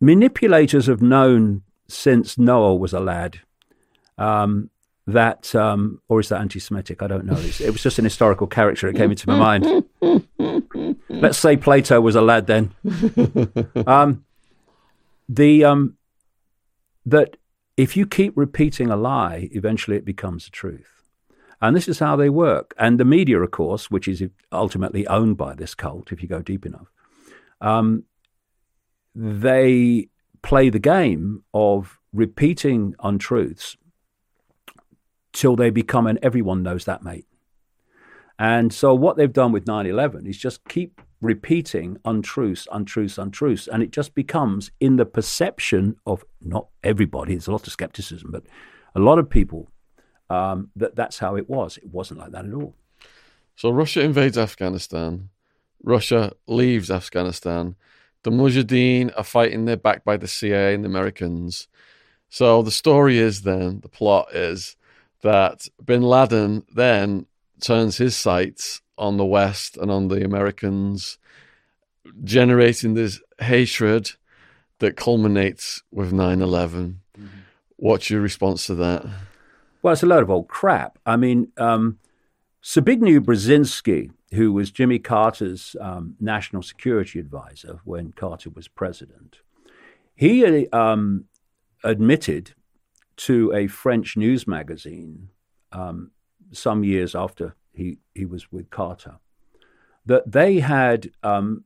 manipulators 0.00 0.86
have 0.86 1.02
known 1.02 1.62
since 1.88 2.38
Noah 2.38 2.74
was 2.74 2.92
a 2.92 3.00
lad 3.00 3.40
um, 4.18 4.70
that, 5.06 5.54
um, 5.54 6.00
or 6.08 6.20
is 6.20 6.28
that 6.28 6.40
anti-Semitic? 6.40 7.02
I 7.02 7.06
don't 7.06 7.24
know. 7.24 7.36
It 7.36 7.70
was 7.70 7.82
just 7.82 7.98
an 7.98 8.04
historical 8.04 8.46
character 8.46 8.88
It 8.88 8.96
came 8.96 9.10
into 9.10 9.28
my 9.28 9.58
mind. 9.58 9.84
Let's 11.08 11.38
say 11.38 11.56
Plato 11.56 12.00
was 12.00 12.14
a 12.14 12.22
lad 12.22 12.46
then. 12.46 12.74
Um, 13.86 14.24
the 15.28 15.64
um, 15.64 15.96
that 17.06 17.36
if 17.76 17.96
you 17.96 18.06
keep 18.06 18.36
repeating 18.36 18.90
a 18.90 18.96
lie, 18.96 19.48
eventually 19.52 19.96
it 19.96 20.04
becomes 20.04 20.44
the 20.44 20.50
truth. 20.50 20.88
And 21.60 21.76
this 21.76 21.88
is 21.88 22.00
how 22.00 22.16
they 22.16 22.28
work. 22.28 22.74
And 22.78 22.98
the 22.98 23.04
media, 23.04 23.40
of 23.40 23.50
course, 23.50 23.90
which 23.90 24.08
is 24.08 24.22
ultimately 24.50 25.06
owned 25.06 25.36
by 25.36 25.54
this 25.54 25.74
cult, 25.74 26.12
if 26.12 26.22
you 26.22 26.28
go 26.28 26.42
deep 26.42 26.66
enough, 26.66 26.90
um, 27.60 28.04
they 29.14 30.08
play 30.42 30.70
the 30.70 30.80
game 30.80 31.44
of 31.54 31.98
repeating 32.12 32.94
untruths 33.02 33.76
till 35.32 35.56
they 35.56 35.70
become 35.70 36.06
and 36.06 36.18
everyone 36.22 36.62
knows 36.62 36.84
that 36.84 37.02
mate. 37.02 37.26
And 38.38 38.72
so 38.72 38.94
what 38.94 39.16
they've 39.16 39.32
done 39.32 39.52
with 39.52 39.66
9/11 39.66 40.26
is 40.26 40.38
just 40.38 40.66
keep 40.68 41.00
repeating 41.20 41.98
untruths, 42.04 42.66
untruths, 42.72 43.18
untruths, 43.18 43.68
and 43.68 43.82
it 43.82 43.92
just 43.92 44.14
becomes 44.14 44.72
in 44.80 44.96
the 44.96 45.06
perception 45.06 45.96
of 46.06 46.24
not 46.40 46.66
everybody. 46.82 47.34
There's 47.34 47.46
a 47.46 47.52
lot 47.52 47.66
of 47.66 47.72
skepticism, 47.72 48.30
but 48.32 48.44
a 48.94 49.00
lot 49.00 49.18
of 49.18 49.30
people 49.30 49.68
um, 50.28 50.70
that 50.76 50.96
that's 50.96 51.18
how 51.18 51.36
it 51.36 51.48
was. 51.48 51.76
It 51.76 51.90
wasn't 51.90 52.20
like 52.20 52.32
that 52.32 52.46
at 52.46 52.54
all. 52.54 52.74
So 53.54 53.70
Russia 53.70 54.02
invades 54.02 54.38
Afghanistan. 54.38 55.28
Russia 55.82 56.32
leaves 56.46 56.90
Afghanistan. 56.90 57.76
The 58.22 58.30
Mujahideen 58.30 59.12
are 59.16 59.24
fighting. 59.24 59.64
They're 59.64 59.76
backed 59.76 60.04
by 60.04 60.16
the 60.16 60.28
CIA 60.28 60.74
and 60.74 60.84
the 60.84 60.88
Americans. 60.88 61.68
So 62.28 62.62
the 62.62 62.70
story 62.70 63.18
is 63.18 63.42
then 63.42 63.80
the 63.80 63.88
plot 63.88 64.34
is 64.34 64.76
that 65.22 65.66
bin 65.84 66.02
Laden 66.02 66.64
then 66.74 67.26
turns 67.60 67.96
his 67.96 68.16
sights 68.16 68.82
on 68.98 69.16
the 69.16 69.24
West 69.24 69.76
and 69.76 69.90
on 69.90 70.08
the 70.08 70.24
Americans, 70.24 71.18
generating 72.22 72.94
this 72.94 73.20
hatred 73.40 74.10
that 74.80 74.96
culminates 74.96 75.82
with 75.90 76.12
9 76.12 76.42
11. 76.42 77.00
Mm-hmm. 77.18 77.26
What's 77.76 78.10
your 78.10 78.20
response 78.20 78.66
to 78.66 78.74
that? 78.76 79.06
Well, 79.82 79.92
it's 79.92 80.02
a 80.02 80.06
load 80.06 80.22
of 80.22 80.30
old 80.30 80.48
crap. 80.48 80.98
I 81.04 81.16
mean, 81.16 81.50
um, 81.56 81.98
Zbigniew 82.62 83.20
Brzezinski, 83.20 84.10
who 84.32 84.52
was 84.52 84.70
Jimmy 84.70 84.98
Carter's 84.98 85.74
um, 85.80 86.16
national 86.20 86.62
security 86.62 87.18
advisor 87.18 87.80
when 87.84 88.12
Carter 88.12 88.50
was 88.50 88.68
president, 88.68 89.38
he 90.14 90.68
um, 90.68 91.24
admitted 91.82 92.54
to 93.22 93.52
a 93.54 93.68
French 93.68 94.16
news 94.16 94.48
magazine 94.48 95.28
um, 95.70 96.10
some 96.50 96.82
years 96.82 97.14
after 97.14 97.54
he, 97.72 97.98
he 98.14 98.24
was 98.24 98.50
with 98.50 98.68
Carter 98.70 99.18
that 100.04 100.30
they 100.30 100.58
had 100.58 101.10
um, 101.22 101.64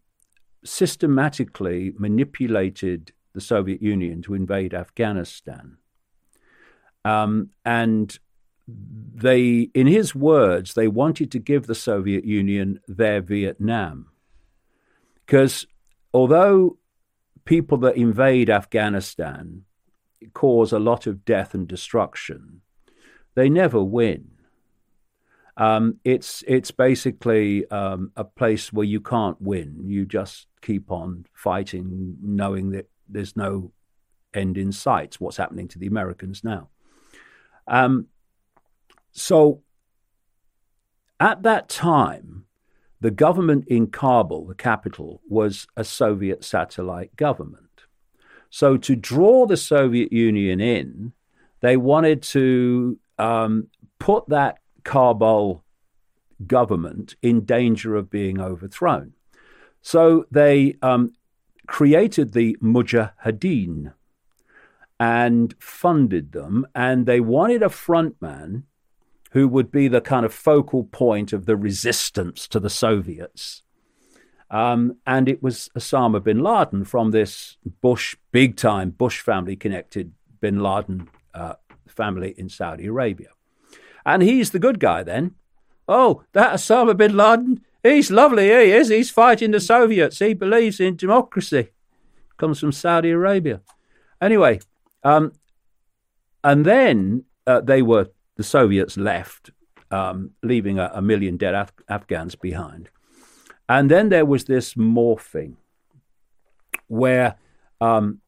systematically 0.64 1.94
manipulated 1.96 3.12
the 3.32 3.40
Soviet 3.40 3.80
Union 3.80 4.20
to 4.22 4.34
invade 4.34 4.74
Afghanistan. 4.74 5.78
Um, 7.04 7.50
and 7.64 8.18
they, 8.68 9.70
in 9.72 9.86
his 9.86 10.14
words, 10.14 10.74
they 10.74 10.88
wanted 10.88 11.30
to 11.32 11.38
give 11.38 11.66
the 11.66 11.74
Soviet 11.74 12.24
Union 12.24 12.80
their 12.86 13.22
Vietnam. 13.22 14.08
Because 15.24 15.66
although 16.12 16.76
people 17.44 17.78
that 17.78 17.96
invade 17.96 18.50
Afghanistan 18.50 19.65
cause 20.32 20.72
a 20.72 20.78
lot 20.78 21.06
of 21.06 21.24
death 21.24 21.54
and 21.54 21.66
destruction, 21.66 22.62
they 23.34 23.48
never 23.48 23.82
win. 23.82 24.30
Um, 25.56 25.98
it's 26.04 26.44
it's 26.46 26.70
basically 26.70 27.68
um, 27.70 28.12
a 28.16 28.24
place 28.24 28.72
where 28.72 28.84
you 28.84 29.00
can't 29.00 29.40
win. 29.40 29.80
You 29.84 30.04
just 30.04 30.48
keep 30.60 30.90
on 30.90 31.26
fighting, 31.32 32.16
knowing 32.22 32.70
that 32.70 32.90
there's 33.08 33.36
no 33.36 33.72
end 34.34 34.58
in 34.58 34.70
sight. 34.72 35.14
what's 35.18 35.38
happening 35.38 35.68
to 35.68 35.78
the 35.78 35.86
Americans 35.86 36.44
now. 36.44 36.68
Um, 37.66 38.06
so 39.12 39.62
at 41.18 41.42
that 41.42 41.68
time, 41.68 42.44
the 43.00 43.10
government 43.10 43.66
in 43.68 43.88
Kabul, 43.88 44.46
the 44.46 44.54
capital, 44.54 45.22
was 45.28 45.66
a 45.76 45.84
Soviet 45.84 46.44
satellite 46.44 47.16
government. 47.16 47.65
So 48.50 48.76
to 48.76 48.96
draw 48.96 49.46
the 49.46 49.56
Soviet 49.56 50.12
Union 50.12 50.60
in, 50.60 51.12
they 51.60 51.76
wanted 51.76 52.22
to 52.22 52.98
um, 53.18 53.68
put 53.98 54.28
that 54.28 54.58
Kabul 54.84 55.64
government 56.46 57.16
in 57.22 57.44
danger 57.44 57.96
of 57.96 58.10
being 58.10 58.40
overthrown. 58.40 59.12
So 59.80 60.26
they 60.30 60.76
um, 60.82 61.12
created 61.66 62.32
the 62.32 62.56
Mujahideen 62.62 63.92
and 64.98 65.54
funded 65.58 66.32
them, 66.32 66.66
and 66.74 67.06
they 67.06 67.20
wanted 67.20 67.62
a 67.62 67.68
frontman 67.68 68.62
who 69.32 69.46
would 69.48 69.70
be 69.70 69.88
the 69.88 70.00
kind 70.00 70.24
of 70.24 70.32
focal 70.32 70.84
point 70.84 71.32
of 71.32 71.46
the 71.46 71.56
resistance 71.56 72.48
to 72.48 72.58
the 72.58 72.70
Soviets. 72.70 73.62
Um, 74.50 74.96
and 75.06 75.28
it 75.28 75.42
was 75.42 75.68
Osama 75.76 76.22
bin 76.22 76.40
Laden 76.40 76.84
from 76.84 77.10
this 77.10 77.56
Bush, 77.80 78.16
big 78.30 78.56
time 78.56 78.90
Bush 78.90 79.20
family 79.20 79.56
connected 79.56 80.12
bin 80.40 80.60
Laden 80.60 81.08
uh, 81.34 81.54
family 81.88 82.34
in 82.36 82.48
Saudi 82.48 82.86
Arabia. 82.86 83.28
And 84.04 84.22
he's 84.22 84.50
the 84.50 84.60
good 84.60 84.78
guy 84.78 85.02
then. 85.02 85.34
Oh, 85.88 86.22
that 86.32 86.54
Osama 86.54 86.96
bin 86.96 87.16
Laden, 87.16 87.60
he's 87.82 88.10
lovely, 88.10 88.44
he 88.44 88.72
is. 88.72 88.88
He's 88.88 89.10
fighting 89.10 89.50
the 89.50 89.60
Soviets. 89.60 90.18
He 90.18 90.34
believes 90.34 90.80
in 90.80 90.96
democracy. 90.96 91.70
Comes 92.36 92.60
from 92.60 92.72
Saudi 92.72 93.10
Arabia. 93.10 93.62
Anyway, 94.20 94.60
um, 95.02 95.32
and 96.44 96.64
then 96.64 97.24
uh, 97.46 97.60
they 97.60 97.82
were, 97.82 98.08
the 98.36 98.44
Soviets 98.44 98.96
left, 98.96 99.50
um, 99.90 100.30
leaving 100.42 100.78
a, 100.78 100.90
a, 100.94 101.02
million 101.02 101.36
dead 101.36 101.54
Af- 101.54 101.72
Afghans 101.88 102.34
behind. 102.34 102.90
And 103.68 103.90
then 103.90 104.08
there 104.08 104.24
was 104.24 104.44
this 104.44 104.74
morphing 104.74 105.54
where 106.86 107.36
um, 107.80 108.20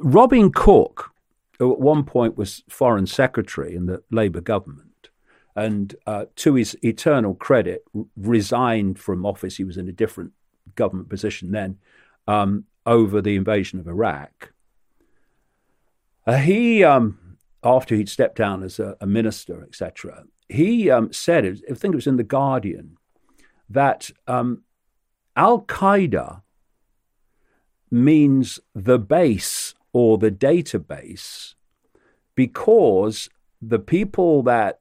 Robin 0.00 0.50
Cook, 0.50 1.12
who 1.58 1.72
at 1.72 1.80
one 1.80 2.04
point 2.04 2.36
was 2.36 2.64
foreign 2.68 3.06
secretary 3.06 3.74
in 3.74 3.86
the 3.86 4.02
Labour 4.10 4.40
government, 4.40 5.10
and 5.56 5.94
uh, 6.06 6.24
to 6.36 6.54
his 6.54 6.76
eternal 6.82 7.34
credit, 7.34 7.84
resigned 8.16 8.98
from 8.98 9.24
office. 9.24 9.56
He 9.56 9.64
was 9.64 9.76
in 9.76 9.88
a 9.88 9.92
different 9.92 10.32
government 10.74 11.08
position 11.08 11.52
then 11.52 11.78
um, 12.26 12.64
over 12.84 13.20
the 13.20 13.36
invasion 13.36 13.78
of 13.78 13.86
Iraq. 13.86 14.52
Uh, 16.26 16.38
he, 16.38 16.82
um, 16.82 17.36
after 17.62 17.94
he'd 17.94 18.08
stepped 18.08 18.36
down 18.36 18.62
as 18.62 18.78
a, 18.78 18.96
a 19.00 19.06
minister, 19.06 19.62
etc., 19.62 20.24
he 20.48 20.90
um, 20.90 21.12
said, 21.12 21.44
I 21.70 21.74
think 21.74 21.94
it 21.94 21.96
was 21.96 22.06
in 22.06 22.16
The 22.16 22.24
Guardian, 22.24 22.96
that 23.68 24.10
um, 24.26 24.62
Al 25.36 25.62
Qaeda 25.62 26.42
means 27.90 28.60
the 28.74 28.98
base 28.98 29.74
or 29.92 30.18
the 30.18 30.30
database 30.30 31.54
because 32.34 33.28
the 33.62 33.78
people 33.78 34.42
that 34.42 34.80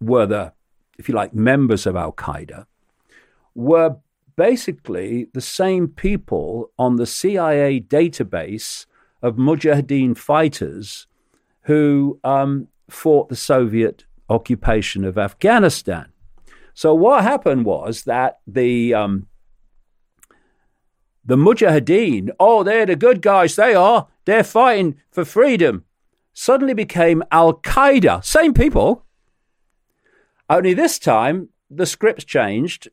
were 0.00 0.26
the, 0.26 0.52
if 0.98 1.08
you 1.08 1.14
like, 1.14 1.34
members 1.34 1.86
of 1.86 1.96
Al 1.96 2.12
Qaeda 2.12 2.66
were 3.54 3.96
basically 4.36 5.28
the 5.32 5.40
same 5.40 5.88
people 5.88 6.70
on 6.78 6.96
the 6.96 7.06
CIA 7.06 7.80
database 7.80 8.86
of 9.22 9.36
Mujahideen 9.36 10.16
fighters 10.16 11.06
who 11.62 12.18
um, 12.24 12.68
fought 12.90 13.28
the 13.28 13.36
Soviet 13.36 14.04
occupation 14.28 15.04
of 15.04 15.16
Afghanistan. 15.16 16.08
So 16.74 16.94
what 16.94 17.22
happened 17.22 17.64
was 17.64 18.02
that 18.02 18.40
the 18.46 18.92
um, 18.94 19.28
the 21.24 21.36
Mujahideen, 21.36 22.30
oh, 22.38 22.62
they're 22.62 22.84
the 22.84 22.96
good 22.96 23.22
guys, 23.22 23.56
they 23.56 23.74
are, 23.74 24.08
they're 24.26 24.44
fighting 24.44 24.96
for 25.10 25.24
freedom, 25.24 25.84
suddenly 26.34 26.74
became 26.74 27.22
Al 27.30 27.54
Qaeda. 27.54 28.22
Same 28.24 28.52
people. 28.52 29.06
Only 30.50 30.74
this 30.74 30.98
time, 30.98 31.48
the 31.70 31.86
scripts 31.86 32.24
changed 32.24 32.88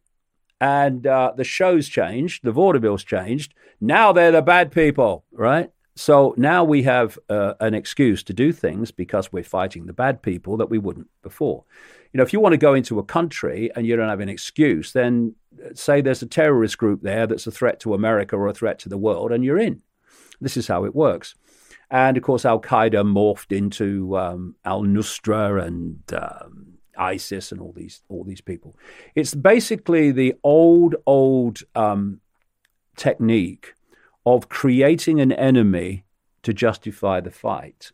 and 0.62 1.06
uh, 1.06 1.34
the 1.36 1.44
shows 1.44 1.90
changed, 1.90 2.44
the 2.44 2.54
vaudevilles 2.54 3.06
changed. 3.06 3.54
Now 3.82 4.14
they're 4.14 4.32
the 4.32 4.42
bad 4.42 4.72
people, 4.72 5.26
right? 5.32 5.72
So 5.96 6.34
now 6.38 6.64
we 6.64 6.84
have 6.84 7.20
uh, 7.30 7.56
an 7.60 7.74
excuse 7.74 8.24
to 8.24 8.34
do 8.34 8.54
things 8.54 8.92
because 8.92 9.34
we're 9.34 9.44
fighting 9.44 9.88
the 9.88 9.94
bad 9.94 10.22
people 10.22 10.56
that 10.58 10.70
we 10.70 10.78
wouldn't 10.78 11.10
before. 11.22 11.66
You 12.14 12.18
know, 12.18 12.24
if 12.24 12.34
you 12.34 12.40
want 12.40 12.54
to 12.54 12.58
go 12.58 12.74
into 12.74 13.00
a 13.00 13.04
country 13.04 13.72
and 13.76 13.88
you 13.88 13.96
don't 13.96 14.10
have 14.10 14.20
an 14.20 14.30
excuse, 14.30 14.92
then 14.92 15.36
uh, 15.64 15.70
say 15.74 16.02
there's 16.02 16.22
a 16.22 16.28
terrorist 16.28 16.78
group 16.78 17.02
there 17.02 17.26
that's 17.26 17.48
a 17.48 17.52
threat 17.52 17.80
to 17.82 17.94
America 17.94 18.36
or 18.36 18.48
a 18.48 18.54
threat 18.54 18.80
to 18.80 18.90
the 18.90 18.98
world, 18.98 19.32
and 19.32 19.44
you're 19.44 19.60
in. 19.60 19.82
This 20.42 20.58
is 20.58 20.68
how 20.68 20.86
it 20.86 20.96
works. 20.96 21.36
And 21.90 22.18
of 22.18 22.24
course, 22.24 22.46
Al 22.46 22.60
Qaeda 22.60 23.04
morphed 23.06 23.56
into 23.56 24.18
um, 24.18 24.56
Al 24.66 24.84
Nusra 24.84 25.64
and 25.66 26.02
um, 26.14 26.78
ISIS 26.98 27.52
and 27.52 27.62
all 27.62 27.74
these 27.74 28.02
all 28.10 28.24
these 28.24 28.42
people. 28.42 28.78
It's 29.16 29.36
basically 29.36 30.12
the 30.12 30.36
old 30.44 30.96
old 31.06 31.60
um, 31.76 32.22
technique 32.96 33.74
of 34.26 34.50
creating 34.50 35.20
an 35.20 35.32
enemy 35.32 36.06
to 36.44 36.54
justify 36.54 37.20
the 37.20 37.32
fight, 37.32 37.92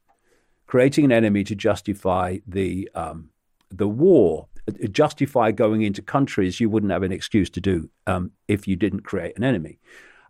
creating 0.67 1.05
an 1.05 1.11
enemy 1.11 1.43
to 1.43 1.55
justify 1.55 2.37
the 2.45 2.89
um, 2.93 3.29
the 3.69 3.87
war, 3.87 4.47
justify 4.91 5.51
going 5.51 5.81
into 5.81 6.01
countries 6.01 6.59
you 6.59 6.69
wouldn't 6.69 6.91
have 6.91 7.03
an 7.03 7.11
excuse 7.11 7.49
to 7.51 7.61
do 7.61 7.89
um, 8.05 8.31
if 8.47 8.67
you 8.67 8.75
didn't 8.75 9.01
create 9.01 9.37
an 9.37 9.43
enemy. 9.43 9.79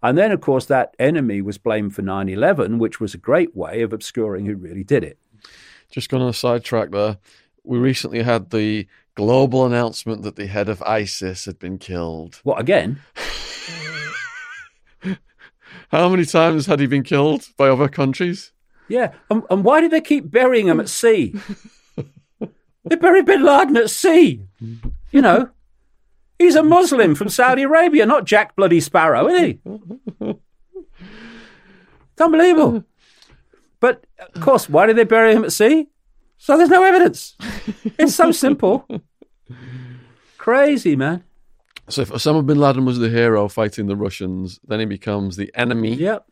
And 0.04 0.18
then, 0.18 0.32
of 0.32 0.42
course, 0.42 0.66
that 0.68 0.96
enemy 1.00 1.42
was 1.42 1.58
blamed 1.58 1.96
for 1.96 2.04
9 2.04 2.30
11, 2.30 2.78
which 2.78 3.00
was 3.00 3.14
a 3.14 3.18
great 3.18 3.56
way 3.56 3.82
of 3.82 3.94
obscuring 3.94 4.46
who 4.46 4.56
really 4.56 4.84
did 4.84 5.04
it. 5.04 5.18
Just 5.90 6.10
going 6.10 6.22
on 6.22 6.30
a 6.30 6.34
sidetrack 6.34 6.92
there 6.92 7.18
we 7.68 7.78
recently 7.78 8.24
had 8.24 8.50
the 8.50 8.88
global 9.16 9.66
announcement 9.66 10.24
that 10.24 10.38
the 10.38 10.48
head 10.48 10.70
of 10.70 10.82
ISIS 10.84 11.46
had 11.46 11.60
been 11.60 11.78
killed. 11.78 12.40
What, 12.44 12.60
again? 12.60 13.02
How 15.92 16.10
many 16.10 16.26
times 16.26 16.66
had 16.66 16.80
he 16.80 16.88
been 16.88 17.04
killed 17.04 17.50
by 17.58 17.70
other 17.70 17.90
countries? 17.90 18.52
Yeah, 18.88 19.14
and, 19.30 19.44
and 19.50 19.64
why 19.66 19.82
do 19.82 19.90
they 19.90 20.02
keep 20.02 20.32
burying 20.32 20.68
him 20.68 20.80
at 20.80 20.88
sea? 20.90 21.36
they 22.90 22.96
buried 22.96 23.26
Bin 23.26 23.44
Laden 23.44 23.78
at 23.78 23.90
sea. 23.90 24.42
You 25.12 25.22
know, 25.22 25.50
he's 26.40 26.56
a 26.56 26.64
Muslim 26.64 27.16
from 27.16 27.30
Saudi 27.30 27.64
Arabia, 27.64 28.06
not 28.06 28.26
Jack 28.26 28.56
Bloody 28.56 28.80
Sparrow, 28.80 29.28
is 29.28 29.40
he? 29.40 29.60
It's 30.20 32.22
unbelievable. 32.22 32.84
But 33.80 34.06
of 34.34 34.42
course, 34.42 34.68
why 34.68 34.88
did 34.88 34.96
they 34.96 35.04
bury 35.04 35.36
him 35.36 35.44
at 35.44 35.54
sea? 35.54 35.88
So 36.40 36.58
there's 36.58 36.70
no 36.70 36.84
evidence. 36.84 37.36
it's 38.00 38.16
so 38.16 38.32
simple. 38.32 38.88
Crazy, 40.38 40.96
man. 40.96 41.24
So 41.90 42.02
if 42.02 42.10
Osama 42.10 42.46
bin 42.46 42.60
Laden 42.60 42.86
was 42.86 43.00
the 43.00 43.10
hero 43.10 43.48
fighting 43.48 43.88
the 43.88 43.96
Russians, 43.96 44.60
then 44.68 44.80
he 44.80 44.86
becomes 44.86 45.36
the 45.36 45.52
enemy. 45.56 45.94
Yep. 45.94 46.26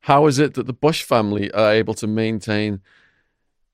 How 0.00 0.26
is 0.26 0.38
it 0.38 0.54
that 0.54 0.66
the 0.66 0.72
Bush 0.72 1.02
family 1.02 1.50
are 1.52 1.72
able 1.72 1.94
to 1.94 2.06
maintain 2.06 2.80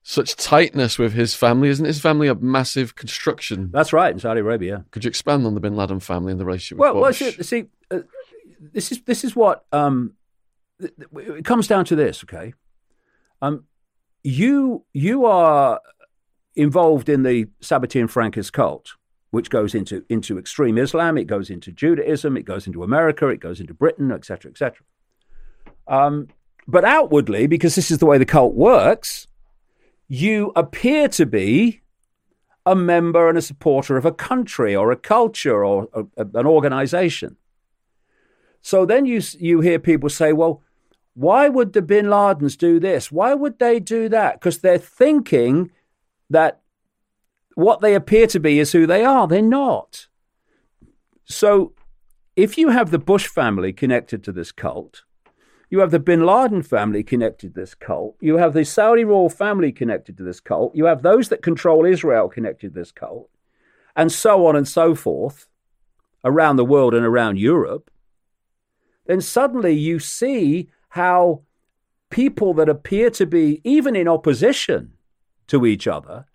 such 0.09 0.37
tightness 0.37 0.97
with 0.97 1.11
his 1.11 1.35
family? 1.35 1.67
Isn't 1.67 1.85
his 1.85 1.99
family 1.99 2.29
a 2.29 2.35
massive 2.35 2.95
construction? 2.95 3.69
That's 3.73 3.91
right, 3.91 4.09
in 4.09 4.19
Saudi 4.19 4.39
Arabia. 4.39 4.85
Could 4.91 5.03
you 5.03 5.09
expand 5.09 5.45
on 5.45 5.53
the 5.53 5.59
bin 5.59 5.75
Laden 5.75 5.99
family 5.99 6.31
and 6.31 6.39
the 6.39 6.45
relationship 6.45 6.77
well? 6.77 6.95
Well, 6.95 7.11
see, 7.11 7.65
uh, 7.91 7.99
this 8.71 8.93
is 8.93 9.01
this 9.01 9.25
is 9.25 9.35
what 9.35 9.65
um, 9.73 10.13
it 10.79 11.43
comes 11.43 11.67
down 11.67 11.83
to. 11.85 11.95
This, 11.97 12.23
okay. 12.23 12.53
Um, 13.41 13.65
you 14.23 14.85
you 14.93 15.25
are 15.25 15.81
involved 16.55 17.09
in 17.09 17.23
the 17.23 17.47
Sabbatean 17.61 18.09
Frankist 18.09 18.53
cult, 18.53 18.93
which 19.31 19.49
goes 19.49 19.75
into 19.75 20.05
into 20.07 20.39
extreme 20.39 20.77
Islam, 20.77 21.17
it 21.17 21.25
goes 21.25 21.49
into 21.49 21.73
Judaism, 21.73 22.37
it 22.37 22.43
goes 22.43 22.65
into 22.65 22.81
America, 22.81 23.27
it 23.27 23.41
goes 23.41 23.59
into 23.59 23.73
Britain, 23.73 24.13
etc., 24.13 24.51
etc. 24.51 24.85
Um, 25.85 26.29
but 26.65 26.85
outwardly, 26.85 27.45
because 27.47 27.75
this 27.75 27.91
is 27.91 27.97
the 27.97 28.05
way 28.05 28.17
the 28.17 28.25
cult 28.25 28.53
works, 28.53 29.27
you 30.07 30.51
appear 30.55 31.07
to 31.09 31.25
be 31.25 31.81
a 32.65 32.75
member 32.75 33.29
and 33.29 33.37
a 33.37 33.41
supporter 33.41 33.97
of 33.97 34.05
a 34.05 34.11
country 34.11 34.75
or 34.75 34.91
a 34.91 34.97
culture 34.97 35.63
or 35.63 35.87
a, 35.93 36.03
a, 36.17 36.39
an 36.39 36.45
organization. 36.45 37.37
So 38.61 38.85
then 38.85 39.05
you 39.05 39.21
you 39.39 39.61
hear 39.61 39.79
people 39.79 40.09
say, 40.09 40.33
well 40.33 40.61
why 41.17 41.49
would 41.49 41.73
the 41.73 41.81
bin 41.81 42.05
Ladens 42.05 42.55
do 42.55 42.79
this? 42.79 43.11
Why 43.11 43.33
would 43.33 43.57
they 43.57 43.79
do 43.79 44.07
that? 44.09 44.33
Because 44.33 44.59
they're 44.59 44.77
thinking 44.77 45.71
that 46.29 46.61
what 47.55 47.81
they 47.81 47.95
appear 47.95 48.27
to 48.27 48.39
be 48.39 48.59
is 48.59 48.71
who 48.71 48.85
they 48.85 49.03
are. 49.03 49.27
They're 49.27 49.41
not. 49.41 50.05
So 51.25 51.73
if 52.35 52.55
you 52.55 52.69
have 52.69 52.91
the 52.91 52.99
Bush 52.99 53.25
family 53.25 53.73
connected 53.73 54.23
to 54.25 54.31
this 54.31 54.51
cult, 54.51 55.05
you 55.69 55.79
have 55.79 55.91
the 55.91 55.99
bin 55.99 56.25
Laden 56.25 56.63
family 56.63 57.03
connected 57.03 57.53
to 57.53 57.59
this 57.59 57.75
cult. 57.75 58.15
You 58.21 58.37
have 58.37 58.53
the 58.53 58.63
Saudi 58.63 59.03
royal 59.03 59.29
family 59.29 59.71
connected 59.71 60.17
to 60.17 60.23
this 60.23 60.39
cult. 60.39 60.75
You 60.75 60.85
have 60.85 61.01
those 61.01 61.29
that 61.29 61.41
control 61.41 61.85
Israel 61.85 62.29
connected 62.29 62.73
to 62.73 62.79
this 62.79 62.91
cult, 62.91 63.29
and 63.95 64.11
so 64.11 64.45
on 64.45 64.55
and 64.55 64.67
so 64.67 64.95
forth 64.95 65.47
around 66.23 66.55
the 66.55 66.65
world 66.65 66.93
and 66.93 67.05
around 67.05 67.37
Europe. 67.37 67.91
Then 69.05 69.21
suddenly 69.21 69.73
you 69.73 69.99
see 69.99 70.69
how 70.89 71.41
people 72.09 72.53
that 72.55 72.69
appear 72.69 73.09
to 73.11 73.25
be 73.25 73.61
even 73.63 73.95
in 73.95 74.07
opposition 74.07 74.93
to 75.47 75.65
each 75.65 75.87
other 75.87 76.25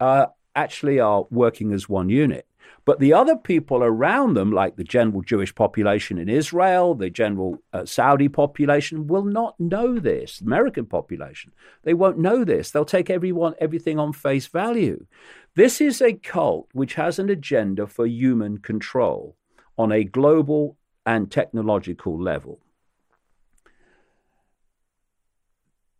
uh, 0.00 0.26
actually 0.54 1.00
are 1.00 1.26
working 1.30 1.72
as 1.72 1.88
one 1.88 2.08
unit. 2.08 2.46
But 2.84 3.00
the 3.00 3.14
other 3.14 3.36
people 3.36 3.82
around 3.82 4.34
them, 4.34 4.52
like 4.52 4.76
the 4.76 4.84
general 4.84 5.22
Jewish 5.22 5.54
population 5.54 6.18
in 6.18 6.28
Israel, 6.28 6.94
the 6.94 7.08
general 7.08 7.62
uh, 7.72 7.86
Saudi 7.86 8.28
population, 8.28 9.06
will 9.06 9.24
not 9.24 9.58
know 9.58 9.98
this. 9.98 10.40
American 10.40 10.84
population, 10.84 11.52
they 11.82 11.94
won't 11.94 12.18
know 12.18 12.44
this. 12.44 12.70
They'll 12.70 12.84
take 12.84 13.08
everyone, 13.08 13.54
everything 13.58 13.98
on 13.98 14.12
face 14.12 14.46
value. 14.46 15.06
This 15.54 15.80
is 15.80 16.02
a 16.02 16.12
cult 16.12 16.68
which 16.72 16.94
has 16.94 17.18
an 17.18 17.30
agenda 17.30 17.86
for 17.86 18.06
human 18.06 18.58
control 18.58 19.36
on 19.78 19.90
a 19.90 20.04
global 20.04 20.76
and 21.06 21.30
technological 21.30 22.20
level. 22.20 22.60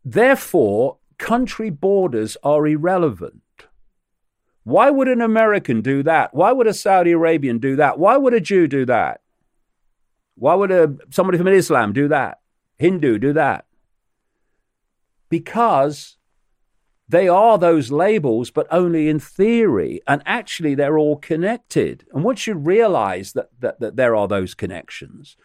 Therefore, 0.05 0.99
country 1.17 1.71
borders 1.71 2.37
are 2.43 2.67
irrelevant. 2.67 3.41
Why 4.65 4.91
would 4.91 5.09
an 5.09 5.21
American 5.21 5.83
do 5.83 6.03
that? 6.03 6.35
Why 6.35 6.51
would 6.51 6.67
a 6.67 6.75
Saudi 6.75 7.13
Arabian 7.13 7.59
do 7.59 7.77
that? 7.77 7.99
Why 7.99 8.17
would 8.17 8.35
a 8.35 8.41
Jew 8.41 8.67
do 8.67 8.85
that? 8.87 9.21
Why 10.37 10.55
would 10.55 10.71
a, 10.71 10.97
somebody 11.11 11.39
from 11.39 11.49
Islam 11.49 11.93
do 11.93 12.09
that? 12.09 12.41
Hindu 12.79 13.19
do 13.19 13.33
that? 13.35 13.67
Because 15.29 16.17
they 17.09 17.29
are 17.29 17.59
those 17.59 17.93
labels, 17.93 18.51
but 18.51 18.67
only 18.71 19.09
in 19.09 19.21
theory. 19.21 20.01
And 20.07 20.23
actually, 20.25 20.75
they're 20.75 20.99
all 20.99 21.17
connected. 21.17 22.07
And 22.13 22.25
once 22.25 22.47
you 22.47 22.55
realize 22.55 23.35
that, 23.35 23.51
that, 23.61 23.81
that 23.81 23.97
there 23.97 24.17
are 24.17 24.27
those 24.27 24.55
connections, 24.55 25.37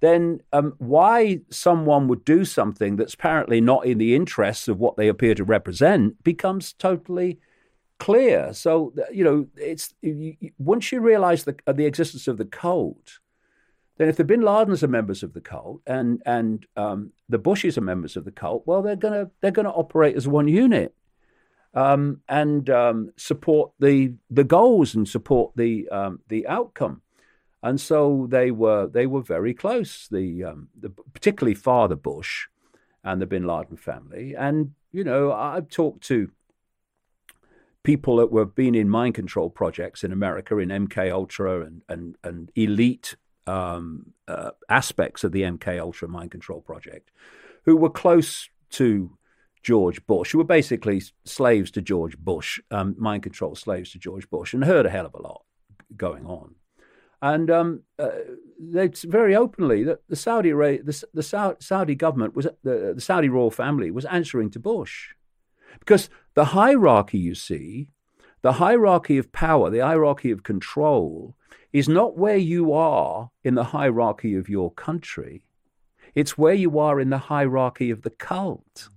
then 0.00 0.40
um, 0.52 0.74
why 0.78 1.40
someone 1.50 2.08
would 2.08 2.24
do 2.24 2.44
something 2.44 2.96
that's 2.96 3.14
apparently 3.14 3.60
not 3.60 3.86
in 3.86 3.98
the 3.98 4.14
interests 4.16 4.66
of 4.66 4.80
what 4.80 4.96
they 4.96 5.08
appear 5.08 5.34
to 5.36 5.44
represent 5.44 6.22
becomes 6.24 6.72
totally 6.72 7.38
clear. 7.98 8.52
So 8.52 8.92
you 9.12 9.24
know, 9.24 9.46
it's 9.56 9.94
you, 10.02 10.36
once 10.58 10.92
you 10.92 11.00
realise 11.00 11.44
the 11.44 11.56
uh, 11.66 11.72
the 11.72 11.86
existence 11.86 12.28
of 12.28 12.38
the 12.38 12.44
cult, 12.44 13.18
then 13.96 14.08
if 14.08 14.16
the 14.16 14.24
Bin 14.24 14.40
Ladens 14.40 14.82
are 14.82 14.88
members 14.88 15.22
of 15.22 15.32
the 15.32 15.40
cult 15.40 15.80
and 15.86 16.22
and 16.26 16.66
um, 16.76 17.12
the 17.28 17.38
Bushes 17.38 17.78
are 17.78 17.82
members 17.82 18.16
of 18.16 18.24
the 18.24 18.32
cult, 18.32 18.64
well, 18.66 18.82
they're 18.82 18.96
gonna 18.96 19.30
they're 19.40 19.50
gonna 19.50 19.70
operate 19.70 20.16
as 20.16 20.28
one 20.28 20.48
unit. 20.48 20.94
Um, 21.76 22.20
and 22.28 22.70
um, 22.70 23.10
support 23.16 23.72
the 23.80 24.14
the 24.30 24.44
goals 24.44 24.94
and 24.94 25.08
support 25.08 25.56
the 25.56 25.88
um, 25.88 26.20
the 26.28 26.46
outcome, 26.46 27.02
and 27.64 27.80
so 27.80 28.28
they 28.30 28.52
were 28.52 28.86
they 28.86 29.06
were 29.08 29.22
very 29.22 29.54
close. 29.54 30.06
The, 30.08 30.44
um, 30.44 30.68
the 30.78 30.90
particularly 30.90 31.56
Father 31.56 31.96
Bush 31.96 32.46
and 33.02 33.20
the 33.20 33.26
Bin 33.26 33.44
Laden 33.44 33.76
family, 33.76 34.36
and 34.36 34.72
you 34.92 35.02
know 35.02 35.32
I've 35.32 35.68
talked 35.68 36.04
to 36.04 36.30
people 37.84 38.16
that 38.16 38.32
were 38.32 38.46
being 38.46 38.74
in 38.74 38.88
mind 38.88 39.14
control 39.14 39.50
projects 39.50 40.02
in 40.02 40.10
America 40.10 40.58
in 40.58 40.70
MK 40.70 41.12
Ultra 41.12 41.60
and 41.60 41.82
and 41.88 42.16
and 42.24 42.50
elite 42.56 43.14
um, 43.46 44.12
uh, 44.26 44.50
aspects 44.68 45.22
of 45.22 45.32
the 45.32 45.42
MK 45.42 45.78
Ultra 45.78 46.08
mind 46.08 46.32
control 46.32 46.60
project, 46.60 47.12
who 47.64 47.76
were 47.76 47.90
close 47.90 48.48
to 48.70 49.16
George 49.62 50.04
Bush, 50.06 50.32
who 50.32 50.38
were 50.38 50.44
basically 50.44 51.02
slaves 51.24 51.70
to 51.72 51.82
George 51.82 52.18
Bush, 52.18 52.60
um, 52.70 52.96
mind 52.98 53.22
control 53.22 53.54
slaves 53.54 53.92
to 53.92 53.98
George 53.98 54.28
Bush, 54.28 54.52
and 54.52 54.64
heard 54.64 54.86
a 54.86 54.90
hell 54.90 55.06
of 55.06 55.14
a 55.14 55.22
lot 55.22 55.44
going 55.96 56.26
on. 56.26 56.56
And 57.22 57.50
um, 57.50 57.82
uh, 57.98 58.10
they 58.58 58.88
very 58.88 59.34
openly 59.34 59.84
that 59.84 60.00
the 60.08 60.16
Saudi 60.16 60.50
the, 60.50 61.04
the 61.14 61.56
Saudi 61.60 61.94
government 61.94 62.34
was 62.34 62.46
the, 62.62 62.92
the 62.94 63.00
Saudi 63.00 63.28
royal 63.28 63.50
family 63.50 63.90
was 63.90 64.04
answering 64.06 64.50
to 64.50 64.58
Bush 64.58 65.14
because 65.78 66.08
the 66.34 66.46
hierarchy, 66.46 67.18
you 67.18 67.34
see, 67.34 67.88
the 68.42 68.54
hierarchy 68.54 69.18
of 69.18 69.32
power, 69.32 69.70
the 69.70 69.78
hierarchy 69.78 70.30
of 70.30 70.42
control, 70.42 71.36
is 71.72 71.88
not 71.88 72.16
where 72.16 72.36
you 72.36 72.72
are 72.72 73.30
in 73.42 73.54
the 73.54 73.64
hierarchy 73.64 74.34
of 74.34 74.48
your 74.48 74.70
country. 74.72 75.44
It's 76.14 76.38
where 76.38 76.54
you 76.54 76.78
are 76.78 77.00
in 77.00 77.10
the 77.10 77.18
hierarchy 77.18 77.90
of 77.90 78.02
the 78.02 78.10
cult. 78.10 78.88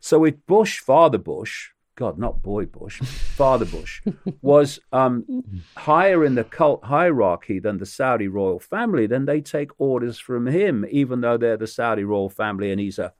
So 0.00 0.24
if 0.24 0.34
Bush, 0.46 0.80
Father 0.80 1.18
Bush, 1.18 1.70
God, 1.94 2.18
not 2.18 2.42
Boy 2.42 2.64
Bush, 2.66 3.00
Father 3.02 3.66
Bush, 3.66 4.00
was 4.40 4.80
um, 4.92 5.44
higher 5.76 6.24
in 6.24 6.34
the 6.34 6.44
cult 6.44 6.84
hierarchy 6.84 7.58
than 7.58 7.78
the 7.78 7.86
Saudi 7.86 8.26
royal 8.26 8.58
family, 8.58 9.06
then 9.06 9.26
they 9.26 9.40
take 9.40 9.70
orders 9.78 10.18
from 10.18 10.46
him, 10.46 10.86
even 10.90 11.20
though 11.20 11.36
they're 11.36 11.58
the 11.58 11.66
Saudi 11.66 12.04
royal 12.04 12.30
family 12.30 12.70
and 12.72 12.80
he's 12.80 12.98
a, 12.98 13.12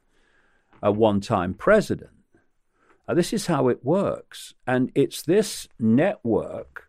a 0.82 0.90
one 0.90 1.20
time 1.20 1.52
president. 1.52 2.10
Uh, 3.10 3.14
this 3.14 3.32
is 3.32 3.46
how 3.46 3.66
it 3.66 3.84
works. 3.84 4.54
And 4.68 4.92
it's 4.94 5.22
this 5.22 5.66
network 5.80 6.88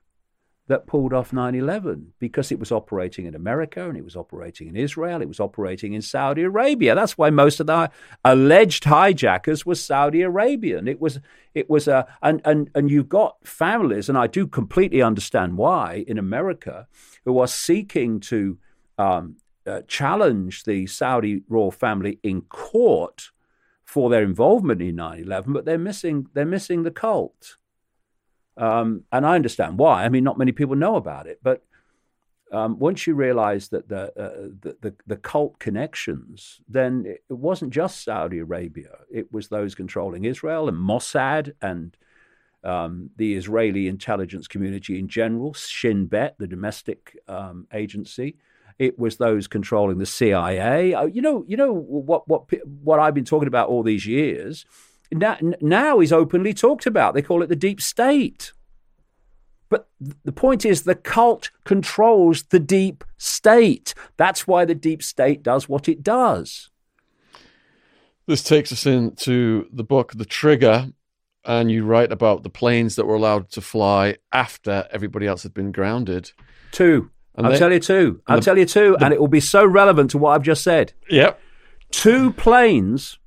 that 0.68 0.85
pulled 0.85 1.14
off 1.14 1.34
9 1.34 1.56
11 1.56 2.14
because 2.19 2.52
it 2.52 2.60
was 2.60 2.72
operating 2.72 3.26
in 3.26 3.34
America 3.34 3.89
and 3.89 3.98
it 3.98 4.03
was 4.03 4.15
operating 4.15 4.68
in 4.68 4.76
Israel, 4.76 5.19
it 5.23 5.27
was 5.27 5.39
operating 5.39 5.93
in 5.93 6.02
Saudi 6.03 6.43
Arabia. 6.43 6.93
That's 6.93 7.18
why 7.18 7.31
most 7.31 7.60
of 7.60 7.65
the 7.65 7.89
alleged 8.23 8.84
hijackers 8.84 9.65
were 9.65 9.73
Saudi 9.73 10.22
Arabian. 10.22 10.88
It 10.88 11.02
was, 11.02 11.19
it 11.56 11.72
was 11.72 11.88
a, 11.88 12.07
and, 12.22 12.39
and, 12.45 12.69
and 12.76 12.91
you've 12.91 13.10
got 13.10 13.38
families, 13.43 14.07
and 14.07 14.15
I 14.15 14.27
do 14.27 14.45
completely 14.45 15.02
understand 15.02 15.57
why 15.57 16.06
in 16.07 16.19
America, 16.19 16.88
who 17.26 17.39
are 17.39 17.48
seeking 17.48 18.19
to 18.19 18.60
um, 18.99 19.38
uh, 19.65 19.81
challenge 19.88 20.65
the 20.65 20.85
Saudi 20.85 21.41
royal 21.49 21.72
family 21.72 22.19
in 22.22 22.41
court 22.41 23.31
for 23.91 24.09
their 24.09 24.23
involvement 24.23 24.81
in 24.81 24.95
9/11, 24.95 25.51
but 25.51 25.65
they're 25.65 25.77
missing 25.77 26.26
they're 26.34 26.45
missing 26.45 26.84
the 26.84 26.91
cult. 26.91 27.57
Um, 28.55 29.03
and 29.11 29.26
I 29.26 29.35
understand 29.35 29.77
why. 29.77 30.05
I 30.05 30.09
mean, 30.09 30.23
not 30.23 30.38
many 30.38 30.53
people 30.53 30.77
know 30.77 30.95
about 30.95 31.27
it, 31.27 31.39
but 31.43 31.61
um, 32.53 32.80
once 32.80 33.05
you 33.05 33.15
realize 33.15 33.68
that 33.69 33.89
the, 33.89 34.03
uh, 34.18 34.49
the, 34.61 34.77
the, 34.81 34.95
the 35.07 35.18
cult 35.18 35.59
connections, 35.59 36.61
then 36.69 37.05
it, 37.05 37.23
wasn't 37.30 37.73
just 37.73 38.03
Saudi 38.03 38.39
Arabia. 38.39 38.91
It 39.09 39.31
was 39.34 39.49
those 39.49 39.76
controlling 39.76 40.23
Israel 40.23 40.69
and 40.69 40.77
Mossad 40.77 41.53
and 41.61 41.95
um, 42.63 43.09
the 43.18 43.35
Israeli 43.35 43.88
intelligence 43.88 44.47
community 44.47 44.99
in 44.99 45.07
general, 45.09 45.53
Shin 45.53 46.05
Bet, 46.05 46.35
the 46.39 46.47
domestic 46.47 47.18
um, 47.27 47.68
agency, 47.73 48.38
it 48.81 48.97
was 48.97 49.17
those 49.17 49.47
controlling 49.47 49.99
the 49.99 50.07
CIA. 50.07 50.95
Uh, 50.95 51.05
you 51.05 51.21
know, 51.21 51.45
you 51.47 51.55
know 51.55 51.71
what 51.71 52.27
what 52.27 52.51
what 52.81 52.99
I've 52.99 53.13
been 53.13 53.25
talking 53.25 53.47
about 53.47 53.69
all 53.69 53.83
these 53.83 54.07
years. 54.07 54.65
Now, 55.11 55.37
now 55.61 55.99
is 55.99 56.11
openly 56.11 56.53
talked 56.55 56.87
about. 56.87 57.13
They 57.13 57.21
call 57.21 57.43
it 57.43 57.49
the 57.49 57.55
deep 57.55 57.79
state. 57.79 58.53
But 59.69 59.87
the 60.25 60.31
point 60.31 60.65
is, 60.65 60.81
the 60.81 60.95
cult 60.95 61.51
controls 61.63 62.43
the 62.43 62.59
deep 62.59 63.03
state. 63.17 63.93
That's 64.17 64.47
why 64.47 64.65
the 64.65 64.73
deep 64.73 65.03
state 65.03 65.43
does 65.43 65.69
what 65.69 65.87
it 65.87 66.01
does. 66.01 66.71
This 68.25 68.41
takes 68.41 68.71
us 68.71 68.87
into 68.87 69.67
the 69.71 69.83
book, 69.83 70.13
The 70.13 70.25
Trigger, 70.25 70.91
and 71.45 71.69
you 71.69 71.85
write 71.85 72.11
about 72.11 72.41
the 72.41 72.49
planes 72.49 72.95
that 72.95 73.05
were 73.05 73.15
allowed 73.15 73.51
to 73.51 73.61
fly 73.61 74.17
after 74.31 74.87
everybody 74.91 75.27
else 75.27 75.43
had 75.43 75.53
been 75.53 75.71
grounded. 75.71 76.31
Two. 76.71 77.11
And 77.35 77.45
I'll 77.45 77.53
they, 77.53 77.59
tell 77.59 77.71
you 77.71 77.79
two. 77.79 78.21
I'll 78.27 78.37
the, 78.37 78.43
tell 78.43 78.57
you 78.57 78.65
two, 78.65 78.95
the, 78.99 79.05
and 79.05 79.13
it 79.13 79.19
will 79.19 79.27
be 79.27 79.39
so 79.39 79.65
relevant 79.65 80.11
to 80.11 80.17
what 80.17 80.31
I've 80.31 80.43
just 80.43 80.63
said. 80.63 80.93
Yep. 81.09 81.39
Two 81.91 82.31
planes 82.33 83.19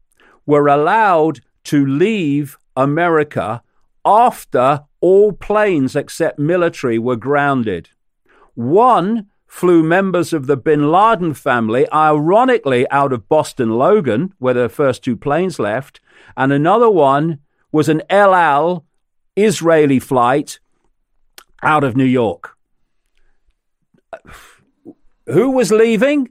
were 0.47 0.68
allowed 0.68 1.40
to 1.64 1.86
leave 1.86 2.59
America 2.76 3.62
after 4.05 4.85
all 5.01 5.32
planes 5.32 5.97
except 5.97 6.39
military 6.39 6.98
were 6.98 7.16
grounded. 7.16 7.90
One 8.55 9.28
flew 9.47 9.82
members 9.82 10.32
of 10.32 10.47
the 10.47 10.56
bin 10.56 10.90
Laden 10.90 11.32
family, 11.32 11.90
ironically 11.93 12.89
out 12.90 13.12
of 13.12 13.28
Boston 13.28 13.70
Logan, 13.70 14.35
where 14.39 14.55
the 14.55 14.68
first 14.68 15.02
two 15.05 15.16
planes 15.16 15.59
left, 15.59 16.01
and 16.36 16.52
another 16.52 16.90
one 16.90 17.39
was 17.72 17.89
an 17.89 18.02
El 18.10 18.35
Al 18.35 18.85
Israeli 19.36 19.98
flight 19.98 20.59
out 21.62 21.85
of 21.85 21.97
New 21.97 22.05
York 22.05 22.53
who 25.27 25.51
was 25.51 25.70
leaving? 25.70 26.31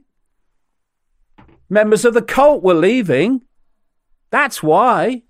Members 1.68 2.04
of 2.04 2.14
the 2.14 2.22
cult 2.22 2.62
were 2.62 2.74
leaving. 2.74 3.42
That's 4.30 4.62
why. 4.62 5.22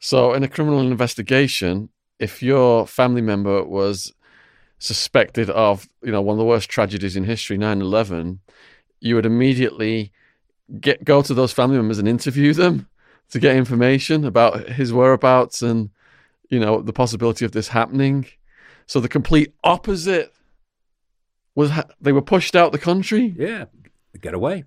So, 0.00 0.32
in 0.32 0.42
a 0.42 0.48
criminal 0.48 0.80
investigation, 0.80 1.88
if 2.18 2.42
your 2.42 2.86
family 2.86 3.20
member 3.20 3.64
was 3.64 4.12
suspected 4.78 5.50
of, 5.50 5.88
you 6.02 6.12
know, 6.12 6.22
one 6.22 6.34
of 6.34 6.38
the 6.38 6.44
worst 6.44 6.70
tragedies 6.70 7.16
in 7.16 7.24
history, 7.24 7.58
9/11, 7.58 8.38
you 9.00 9.14
would 9.14 9.26
immediately 9.26 10.12
get 10.80 11.04
go 11.04 11.22
to 11.22 11.34
those 11.34 11.52
family 11.52 11.76
members 11.76 11.98
and 11.98 12.08
interview 12.08 12.52
them 12.52 12.88
to 13.30 13.38
get 13.38 13.56
information 13.56 14.24
about 14.24 14.68
his 14.70 14.92
whereabouts 14.92 15.62
and 15.62 15.90
you 16.50 16.60
know 16.60 16.80
the 16.80 16.92
possibility 16.92 17.44
of 17.44 17.52
this 17.52 17.68
happening. 17.68 18.26
So 18.86 19.00
the 19.00 19.08
complete 19.08 19.54
opposite 19.64 20.32
was 21.58 21.70
ha- 21.70 21.88
they 22.00 22.12
were 22.12 22.22
pushed 22.22 22.54
out 22.54 22.70
the 22.70 22.78
country. 22.78 23.34
Yeah, 23.36 23.64
get 24.20 24.32
away. 24.32 24.62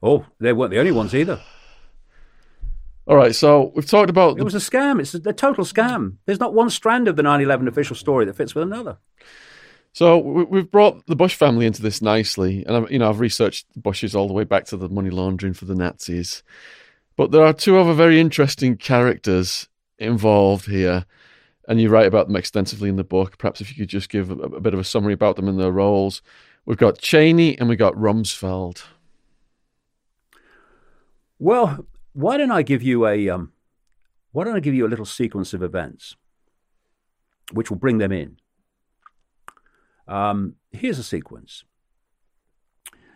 Oh, 0.00 0.24
they 0.38 0.52
weren't 0.52 0.70
the 0.70 0.78
only 0.78 0.92
ones 0.92 1.12
either. 1.12 1.40
All 3.06 3.16
right, 3.16 3.34
so 3.34 3.72
we've 3.74 3.86
talked 3.86 4.10
about 4.10 4.38
It 4.38 4.44
was 4.44 4.54
a 4.54 4.58
scam. 4.58 5.00
It's 5.00 5.14
a, 5.14 5.30
a 5.30 5.32
total 5.32 5.64
scam. 5.64 6.18
There's 6.26 6.38
not 6.38 6.54
one 6.54 6.70
strand 6.70 7.08
of 7.08 7.16
the 7.16 7.22
9/11 7.22 7.66
official 7.66 7.96
story 7.96 8.24
that 8.26 8.36
fits 8.36 8.54
with 8.54 8.62
another. 8.62 8.98
So 9.92 10.18
we- 10.18 10.44
we've 10.44 10.70
brought 10.70 11.04
the 11.06 11.16
Bush 11.16 11.34
family 11.34 11.66
into 11.66 11.82
this 11.82 12.00
nicely, 12.00 12.64
and 12.66 12.76
I've, 12.76 12.90
you 12.92 12.98
know 13.00 13.08
I've 13.08 13.18
researched 13.20 13.66
the 13.74 13.80
Bushes 13.80 14.14
all 14.14 14.28
the 14.28 14.34
way 14.34 14.44
back 14.44 14.66
to 14.66 14.76
the 14.76 14.88
money 14.88 15.10
laundering 15.10 15.54
for 15.54 15.64
the 15.64 15.74
Nazis, 15.74 16.42
but 17.16 17.32
there 17.32 17.44
are 17.44 17.52
two 17.54 17.76
other 17.78 17.94
very 17.94 18.20
interesting 18.20 18.76
characters 18.76 19.68
involved 19.98 20.66
here, 20.66 21.06
and 21.68 21.80
you 21.80 21.90
write 21.90 22.06
about 22.06 22.26
them 22.26 22.36
extensively 22.36 22.88
in 22.88 22.96
the 22.96 23.04
book. 23.04 23.36
Perhaps 23.38 23.60
if 23.60 23.70
you 23.70 23.76
could 23.76 23.90
just 23.90 24.08
give 24.08 24.30
a, 24.30 24.34
a 24.34 24.60
bit 24.60 24.72
of 24.74 24.80
a 24.80 24.84
summary 24.84 25.12
about 25.12 25.36
them 25.36 25.46
and 25.46 25.60
their 25.60 25.70
roles. 25.70 26.22
We've 26.64 26.78
got 26.78 26.98
Cheney 26.98 27.58
and 27.58 27.68
we've 27.68 27.78
got 27.78 27.94
Rumsfeld. 27.94 28.82
Well, 31.38 31.86
why 32.14 32.38
don't 32.38 32.50
I 32.50 32.62
give 32.62 32.82
you 32.82 33.06
a 33.06 33.28
um, 33.28 33.52
why 34.32 34.44
don't 34.44 34.56
I 34.56 34.60
give 34.60 34.74
you 34.74 34.86
a 34.86 34.88
little 34.88 35.04
sequence 35.04 35.52
of 35.52 35.62
events, 35.62 36.16
which 37.52 37.70
will 37.70 37.76
bring 37.76 37.98
them 37.98 38.12
in. 38.12 38.38
Um, 40.08 40.54
here's 40.72 40.98
a 40.98 41.04
sequence. 41.04 41.64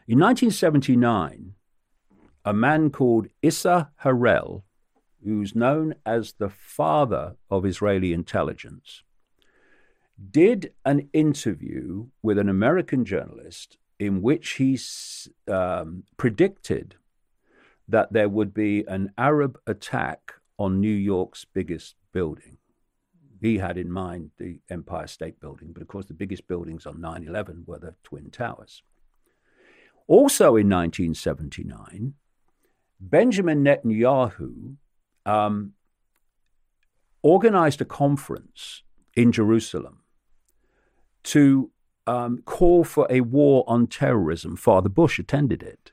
In 0.06 0.18
1979, 0.18 1.54
a 2.44 2.52
man 2.52 2.90
called 2.90 3.28
Isser 3.42 3.88
Harel, 4.02 4.64
who's 5.24 5.55
known 5.55 5.94
as 6.05 6.35
the 6.35 6.51
father 6.51 7.36
of 7.51 7.65
Israeli 7.65 8.12
intelligence, 8.12 9.03
did 10.31 10.73
an 10.85 11.09
interview 11.12 12.07
with 12.23 12.39
an 12.39 12.49
American 12.49 13.05
journalist 13.05 13.78
in 13.99 14.23
which 14.23 14.53
he 14.53 14.78
um, 15.49 16.05
predicted 16.16 16.97
that 17.89 18.12
there 18.12 18.28
would 18.28 18.55
be 18.55 18.85
an 18.89 19.12
Arab 19.19 19.59
attack 19.66 20.32
on 20.59 20.81
New 20.81 20.89
York's 20.89 21.44
biggest 21.44 21.94
building. 22.12 22.59
He 23.40 23.59
had 23.59 23.77
in 23.77 23.90
mind 23.90 24.31
the 24.39 24.61
Empire 24.70 25.09
State 25.09 25.40
Building, 25.40 25.73
but 25.73 25.82
of 25.82 25.89
course, 25.89 26.07
the 26.07 26.15
biggest 26.15 26.47
buildings 26.47 26.86
on 26.86 27.01
9 27.01 27.24
11 27.27 27.65
were 27.66 27.78
the 27.78 27.94
Twin 28.05 28.31
Towers. 28.31 28.82
Also 30.07 30.57
in 30.57 30.69
1979, 30.69 32.15
Benjamin 33.01 33.65
Netanyahu 33.65 34.77
um, 35.27 35.73
organized 37.23 37.81
a 37.81 37.85
conference 37.85 38.82
in 39.15 39.32
Jerusalem 39.32 40.03
to 41.24 41.70
um, 42.07 42.43
call 42.44 42.85
for 42.85 43.07
a 43.11 43.20
war 43.20 43.65
on 43.66 43.86
terrorism. 43.86 44.57
Father 44.57 44.89
Bush 44.89 45.19
attended 45.19 45.62
it. 45.62 45.93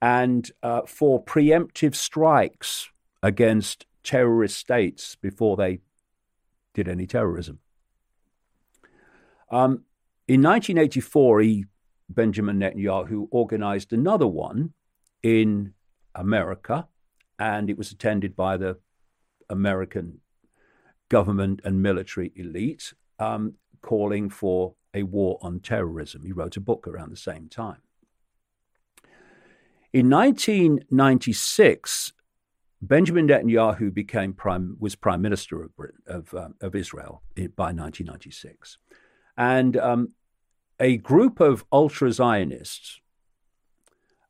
And 0.00 0.50
uh, 0.62 0.82
for 0.86 1.24
preemptive 1.24 1.94
strikes 1.94 2.88
against 3.22 3.86
terrorist 4.02 4.56
states 4.56 5.16
before 5.16 5.56
they 5.56 5.80
did 6.72 6.88
any 6.88 7.06
terrorism. 7.06 7.58
Um, 9.50 9.84
in 10.26 10.42
1984, 10.42 11.40
he, 11.40 11.64
Benjamin 12.08 12.58
Netanyahu 12.58 13.28
organized 13.30 13.92
another 13.92 14.26
one 14.26 14.72
in 15.22 15.74
America, 16.14 16.86
and 17.38 17.70
it 17.70 17.78
was 17.78 17.92
attended 17.92 18.34
by 18.34 18.56
the 18.56 18.78
American 19.48 20.20
government 21.08 21.60
and 21.64 21.82
military 21.82 22.32
elite, 22.36 22.92
um, 23.18 23.54
calling 23.80 24.28
for 24.28 24.74
a 24.94 25.04
war 25.04 25.38
on 25.40 25.60
terrorism. 25.60 26.24
He 26.24 26.32
wrote 26.32 26.56
a 26.56 26.60
book 26.60 26.86
around 26.86 27.10
the 27.10 27.16
same 27.16 27.48
time. 27.48 27.80
In 29.92 30.10
1996, 30.10 32.12
Benjamin 32.80 33.26
Netanyahu 33.26 33.92
became 33.92 34.32
prime 34.32 34.76
was 34.78 34.94
prime 34.94 35.22
minister 35.22 35.62
of 35.62 35.74
Britain, 35.74 36.02
of, 36.06 36.32
um, 36.34 36.54
of 36.60 36.74
Israel 36.74 37.22
by 37.56 37.72
1996, 37.72 38.78
and 39.36 39.76
um, 39.76 40.08
a 40.78 40.98
group 40.98 41.40
of 41.40 41.64
ultra 41.72 42.12
Zionists, 42.12 43.00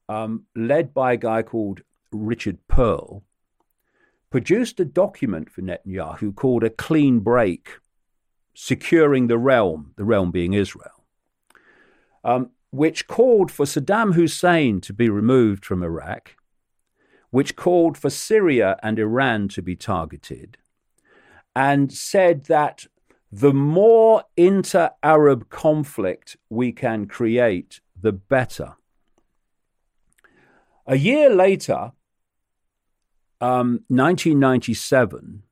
um, 0.09 0.45
led 0.57 0.95
by 0.95 1.15
a 1.15 1.19
guy 1.19 1.43
called 1.43 1.83
Richard 2.13 2.59
Perle, 2.69 3.23
produced 4.31 4.79
a 4.81 4.85
document 4.85 5.51
for 5.51 5.63
Netanyahu 5.63 6.35
called 6.35 6.65
a 6.65 6.71
clean 6.71 7.21
break, 7.21 7.79
securing 8.55 9.27
the 9.27 9.39
realm, 9.39 9.93
the 9.97 10.05
realm 10.05 10.31
being 10.31 10.53
Israel, 10.53 11.05
um, 12.25 12.51
which 12.71 13.07
called 13.07 13.51
for 13.51 13.65
Saddam 13.65 14.15
Hussein 14.15 14.81
to 14.83 14.93
be 14.93 15.09
removed 15.09 15.65
from 15.65 15.83
Iraq 15.83 16.35
which 17.31 17.57
called 17.57 17.99
for 17.99 18.11
Syria 18.11 18.79
and 18.83 18.99
Iran 18.99 19.49
to 19.49 19.63
be 19.63 19.77
targeted, 19.77 20.57
and 21.55 21.93
said 21.93 22.45
that 22.45 22.87
the 23.31 23.53
more 23.53 24.25
inter 24.37 24.91
Arab 25.03 25.51
conflict 25.51 26.37
we 26.49 26.73
can 26.73 27.07
create, 27.07 27.81
the 28.01 28.13
better. 28.13 28.77
A 30.87 30.97
year 30.97 31.29
later, 31.29 31.93
um, 33.41 33.85
1997, 33.89 35.43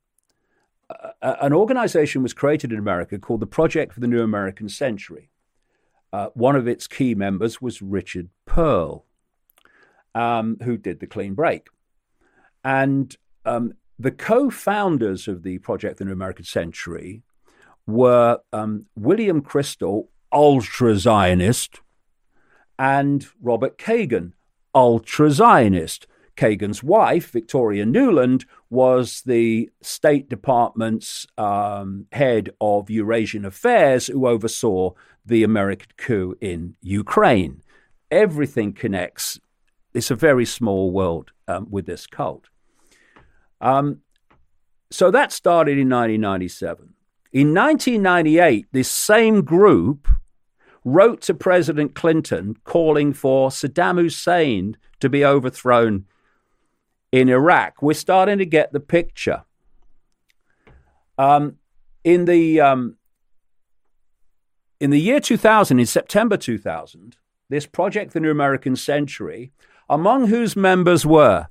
uh, 0.88 1.34
an 1.40 1.52
organization 1.52 2.22
was 2.22 2.32
created 2.32 2.72
in 2.72 2.78
America 2.78 3.18
called 3.18 3.40
the 3.40 3.46
Project 3.46 3.92
for 3.92 4.00
the 4.00 4.06
New 4.06 4.22
American 4.22 4.68
Century. 4.68 5.30
Uh, 6.12 6.28
one 6.34 6.56
of 6.56 6.68
its 6.68 6.86
key 6.86 7.14
members 7.14 7.60
was 7.60 7.82
Richard 7.82 8.28
Perle 8.46 9.06
um, 10.16 10.56
who 10.62 10.78
did 10.78 11.00
the 11.00 11.06
clean 11.06 11.34
break. 11.34 11.68
And 12.64 13.14
um, 13.44 13.74
the 13.98 14.10
co 14.10 14.50
founders 14.50 15.28
of 15.28 15.42
the 15.42 15.58
Project 15.58 15.98
for 15.98 16.04
the 16.04 16.08
New 16.08 16.14
American 16.14 16.44
Century 16.44 17.22
were 17.86 18.40
um, 18.52 18.86
William 18.96 19.42
Kristol, 19.42 20.08
ultra 20.32 20.96
Zionist, 20.96 21.80
and 22.78 23.26
Robert 23.40 23.78
Kagan, 23.78 24.32
ultra 24.74 25.30
Zionist. 25.30 26.06
Kagan's 26.36 26.82
wife, 26.82 27.30
Victoria 27.30 27.84
Nuland, 27.84 28.44
was 28.70 29.22
the 29.22 29.70
State 29.82 30.28
Department's 30.28 31.26
um, 31.38 32.06
head 32.12 32.50
of 32.60 32.90
Eurasian 32.90 33.44
affairs 33.44 34.06
who 34.06 34.26
oversaw 34.26 34.92
the 35.24 35.42
American 35.42 35.88
coup 35.96 36.36
in 36.40 36.76
Ukraine. 36.82 37.62
Everything 38.10 38.72
connects 38.72 39.40
it's 39.96 40.10
a 40.10 40.14
very 40.14 40.44
small 40.44 40.90
world 40.90 41.32
um, 41.48 41.68
with 41.70 41.86
this 41.86 42.06
cult. 42.06 42.48
Um, 43.62 44.02
so 44.90 45.10
that 45.10 45.32
started 45.32 45.78
in 45.78 45.88
1997. 45.88 46.92
In 47.32 47.54
1998, 47.54 48.66
this 48.72 48.90
same 48.90 49.42
group 49.42 50.06
wrote 50.84 51.22
to 51.22 51.34
President 51.34 51.94
Clinton 51.94 52.56
calling 52.64 53.14
for 53.14 53.48
Saddam 53.48 53.98
Hussein 53.98 54.76
to 55.00 55.08
be 55.08 55.24
overthrown 55.24 56.04
in 57.16 57.30
Iraq. 57.30 57.80
We're 57.80 57.94
starting 57.94 58.38
to 58.38 58.46
get 58.46 58.72
the 58.72 58.80
picture. 58.80 59.44
Um, 61.18 61.56
in 62.04 62.26
the 62.26 62.60
um, 62.60 62.96
in 64.78 64.90
the 64.90 65.00
year 65.00 65.20
2000, 65.20 65.80
in 65.80 65.86
September 65.86 66.36
2000, 66.36 67.16
this 67.48 67.64
project, 67.64 68.12
the 68.12 68.20
New 68.20 68.30
American 68.30 68.76
Century, 68.76 69.52
among 69.88 70.26
whose 70.26 70.54
members 70.54 71.06
were 71.06 71.48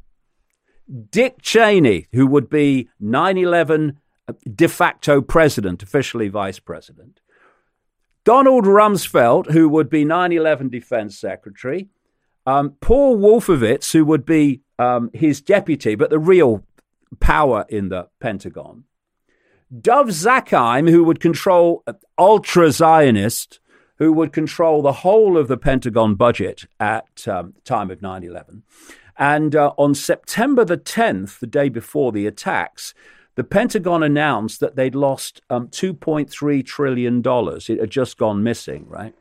Dick 1.09 1.41
Cheney, 1.41 2.07
who 2.13 2.27
would 2.27 2.47
be 2.47 2.89
9 2.99 3.37
11 3.37 3.99
de 4.53 4.67
facto 4.67 5.21
president, 5.21 5.81
officially 5.81 6.27
vice 6.27 6.59
president, 6.59 7.21
Donald 8.23 8.65
Rumsfeld, 8.65 9.51
who 9.51 9.67
would 9.69 9.89
be 9.89 10.05
9 10.05 10.31
11 10.31 10.69
defense 10.69 11.17
secretary, 11.17 11.89
um, 12.45 12.76
Paul 12.80 13.17
Wolfowitz, 13.17 13.91
who 13.91 14.05
would 14.05 14.26
be 14.26 14.61
um, 14.77 15.09
his 15.13 15.41
deputy, 15.41 15.95
but 15.95 16.09
the 16.09 16.19
real 16.19 16.63
power 17.19 17.65
in 17.69 17.89
the 17.89 18.09
Pentagon, 18.19 18.84
Dov 19.81 20.07
Zakheim, 20.07 20.89
who 20.89 21.03
would 21.03 21.19
control 21.19 21.84
ultra 22.17 22.72
Zionist 22.72 23.59
who 23.97 24.11
would 24.13 24.34
control 24.34 24.81
the 24.81 24.91
whole 24.91 25.38
of 25.38 25.47
the 25.47 25.57
Pentagon 25.57 26.15
budget 26.15 26.65
at 26.80 27.27
um, 27.27 27.53
the 27.55 27.61
time 27.61 27.89
of 27.89 28.01
9 28.01 28.23
11. 28.23 28.63
And 29.17 29.55
uh, 29.55 29.73
on 29.77 29.95
September 29.95 30.65
the 30.65 30.77
10th, 30.77 31.39
the 31.39 31.47
day 31.47 31.69
before 31.69 32.11
the 32.11 32.27
attacks, 32.27 32.93
the 33.35 33.43
Pentagon 33.43 34.03
announced 34.03 34.59
that 34.59 34.76
they'd 34.76 34.95
lost 34.95 35.41
um, 35.49 35.67
$2.3 35.69 36.65
trillion. 36.65 37.22
It 37.26 37.80
had 37.80 37.89
just 37.89 38.17
gone 38.17 38.43
missing, 38.43 38.85
right? 38.88 39.15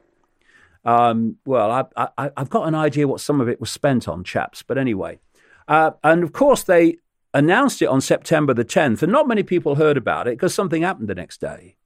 Um, 0.84 1.36
well, 1.46 1.88
I, 1.96 2.30
I've 2.36 2.50
got 2.50 2.68
an 2.68 2.74
idea 2.74 3.08
what 3.08 3.20
some 3.20 3.40
of 3.40 3.48
it 3.48 3.60
was 3.60 3.70
spent 3.70 4.06
on, 4.06 4.22
chaps, 4.24 4.62
but 4.62 4.76
anyway. 4.76 5.18
Uh, 5.66 5.92
and 6.02 6.22
of 6.22 6.32
course, 6.32 6.62
they 6.62 6.96
announced 7.32 7.80
it 7.82 7.86
on 7.86 8.00
September 8.00 8.52
the 8.54 8.64
10th, 8.64 9.02
and 9.02 9.10
not 9.10 9.26
many 9.26 9.42
people 9.42 9.76
heard 9.76 9.96
about 9.96 10.28
it 10.28 10.32
because 10.32 10.54
something 10.54 10.82
happened 10.82 11.08
the 11.08 11.14
next 11.14 11.40
day, 11.40 11.76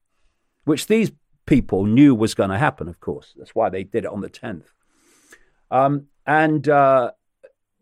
which 0.65 0.87
these 0.87 1.13
people 1.47 1.87
knew 1.87 2.15
was 2.15 2.35
going 2.35 2.51
to 2.51 2.59
happen, 2.59 2.89
of 2.89 3.01
course. 3.01 3.35
That's 3.37 3.55
why 3.55 3.71
they 3.71 3.85
did 3.85 4.05
it 4.05 4.11
on 4.11 4.21
the 4.21 4.29
10th. 4.29 4.67
Um, 5.71 6.07
and 6.27 6.69
uh, 6.69 7.13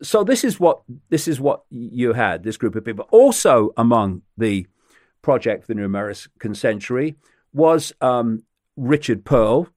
so 0.03 0.23
this 0.23 0.45
is 0.45 0.61
what 0.61 0.83
this 1.09 1.27
is 1.27 1.41
what 1.41 1.63
you 1.71 2.13
had 2.13 2.43
this 2.43 2.57
group 2.57 2.77
of 2.77 2.85
people. 2.85 3.07
Also 3.11 3.73
among 3.77 4.23
the 4.37 4.67
project 5.23 5.67
the 5.67 5.75
New 5.75 5.85
American 5.85 6.55
Century 6.55 7.17
was 7.53 7.93
um, 8.01 8.45
Richard 8.77 9.25
Perle, 9.25 9.69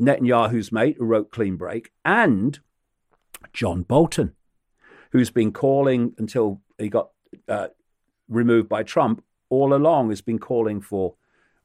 Netanyahu's 0.00 0.70
mate, 0.72 0.96
who 0.98 1.04
wrote 1.04 1.30
Clean 1.30 1.56
Break, 1.56 1.90
and 2.04 2.58
John 3.52 3.82
Bolton, 3.82 4.34
who's 5.12 5.30
been 5.30 5.52
calling 5.52 6.14
until 6.18 6.60
he 6.78 6.88
got 6.88 7.10
uh, 7.48 7.68
removed 8.28 8.68
by 8.68 8.82
Trump 8.82 9.24
all 9.48 9.72
along, 9.72 10.10
has 10.10 10.20
been 10.20 10.38
calling 10.38 10.80
for 10.80 11.14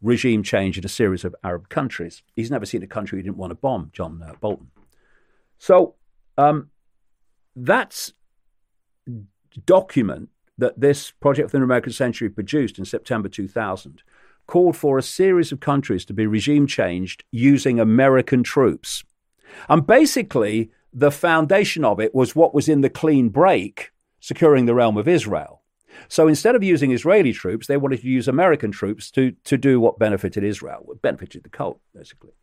regime 0.01 0.43
change 0.43 0.77
in 0.77 0.85
a 0.85 0.89
series 0.89 1.23
of 1.23 1.35
Arab 1.43 1.69
countries. 1.69 2.23
He's 2.35 2.51
never 2.51 2.65
seen 2.65 2.83
a 2.83 2.87
country 2.87 3.19
he 3.19 3.23
didn't 3.23 3.37
want 3.37 3.51
to 3.51 3.55
bomb, 3.55 3.89
John 3.93 4.23
uh, 4.23 4.33
Bolton. 4.39 4.71
So 5.57 5.95
um, 6.37 6.69
that's 7.55 8.13
document 9.65 10.29
that 10.57 10.79
this 10.79 11.11
Project 11.11 11.51
for 11.51 11.57
the 11.57 11.63
American 11.63 11.91
Century 11.91 12.29
produced 12.29 12.79
in 12.79 12.85
September 12.85 13.29
2000 13.29 14.03
called 14.51 14.75
for 14.75 14.97
a 14.97 15.01
series 15.01 15.53
of 15.53 15.61
countries 15.61 16.03
to 16.03 16.13
be 16.13 16.27
regime 16.27 16.67
changed 16.67 17.23
using 17.31 17.79
American 17.79 18.43
troops. 18.43 19.01
And 19.69 19.87
basically, 19.87 20.71
the 20.91 21.09
foundation 21.09 21.85
of 21.85 22.01
it 22.01 22.13
was 22.13 22.35
what 22.35 22.53
was 22.53 22.67
in 22.67 22.81
the 22.81 22.89
clean 22.89 23.29
break, 23.29 23.91
securing 24.19 24.65
the 24.65 24.75
realm 24.75 24.97
of 24.97 25.07
Israel. 25.07 25.61
So 26.09 26.27
instead 26.27 26.53
of 26.57 26.63
using 26.63 26.91
Israeli 26.91 27.31
troops, 27.31 27.67
they 27.67 27.77
wanted 27.77 28.01
to 28.01 28.09
use 28.09 28.27
American 28.27 28.73
troops 28.73 29.09
to, 29.11 29.31
to 29.45 29.57
do 29.57 29.79
what 29.79 29.97
benefited 29.97 30.43
Israel, 30.43 30.81
what 30.83 31.01
benefited 31.01 31.43
the 31.43 31.49
cult, 31.49 31.79
basically. 31.95 32.33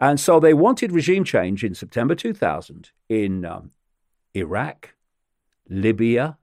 And 0.00 0.18
so 0.18 0.40
they 0.40 0.52
wanted 0.52 0.90
regime 0.90 1.22
change 1.22 1.62
in 1.62 1.76
September 1.76 2.16
2000 2.16 2.90
in 3.08 3.44
um, 3.44 3.70
Iraq, 4.34 4.94
Libya, 5.68 6.38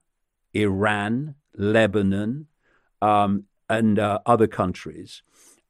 Iran, 0.53 1.35
Lebanon, 1.57 2.47
um, 3.01 3.43
and 3.69 3.99
uh, 3.99 4.19
other 4.25 4.47
countries, 4.47 5.21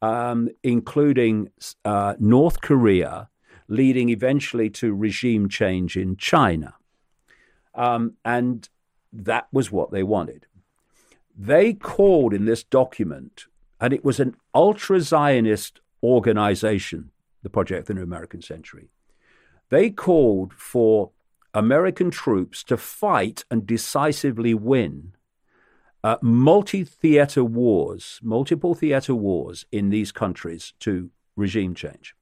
um, 0.02 0.49
including 0.64 1.49
uh, 1.86 2.15
North 2.19 2.61
Korea, 2.61 3.30
leading 3.68 4.10
eventually 4.10 4.69
to 4.69 4.94
regime 4.94 5.49
change 5.49 5.98
in 5.98 6.15
China. 6.18 6.76
Um, 7.76 8.14
and 8.24 8.69
that 9.11 9.48
was 9.52 9.72
what 9.72 9.91
they 9.91 10.03
wanted. 10.03 10.48
They 11.38 11.74
called 11.74 12.34
in 12.34 12.45
this 12.45 12.64
document, 12.64 13.45
and 13.80 13.94
it 13.94 14.03
was 14.03 14.19
an 14.19 14.36
ultra 14.56 14.99
Zionist 14.99 15.82
organization, 16.02 17.11
the 17.44 17.49
Project 17.49 17.82
of 17.82 17.86
the 17.88 17.94
New 17.95 18.03
American 18.03 18.41
Century. 18.41 18.90
They 19.69 19.90
called 19.90 20.53
for 20.53 21.11
American 21.53 22.10
troops 22.10 22.64
to 22.64 22.78
fight 22.78 23.44
and 23.52 23.68
decisively 23.68 24.53
win 24.53 25.14
uh, 26.08 26.18
multi 26.22 26.86
theater 26.86 27.44
wars, 27.44 28.22
multiple 28.24 28.74
theater 28.74 29.14
wars 29.14 29.66
in 29.74 29.90
these 29.90 30.14
countries 30.14 30.72
to 30.80 31.10
regime 31.36 31.76
change. 31.76 32.16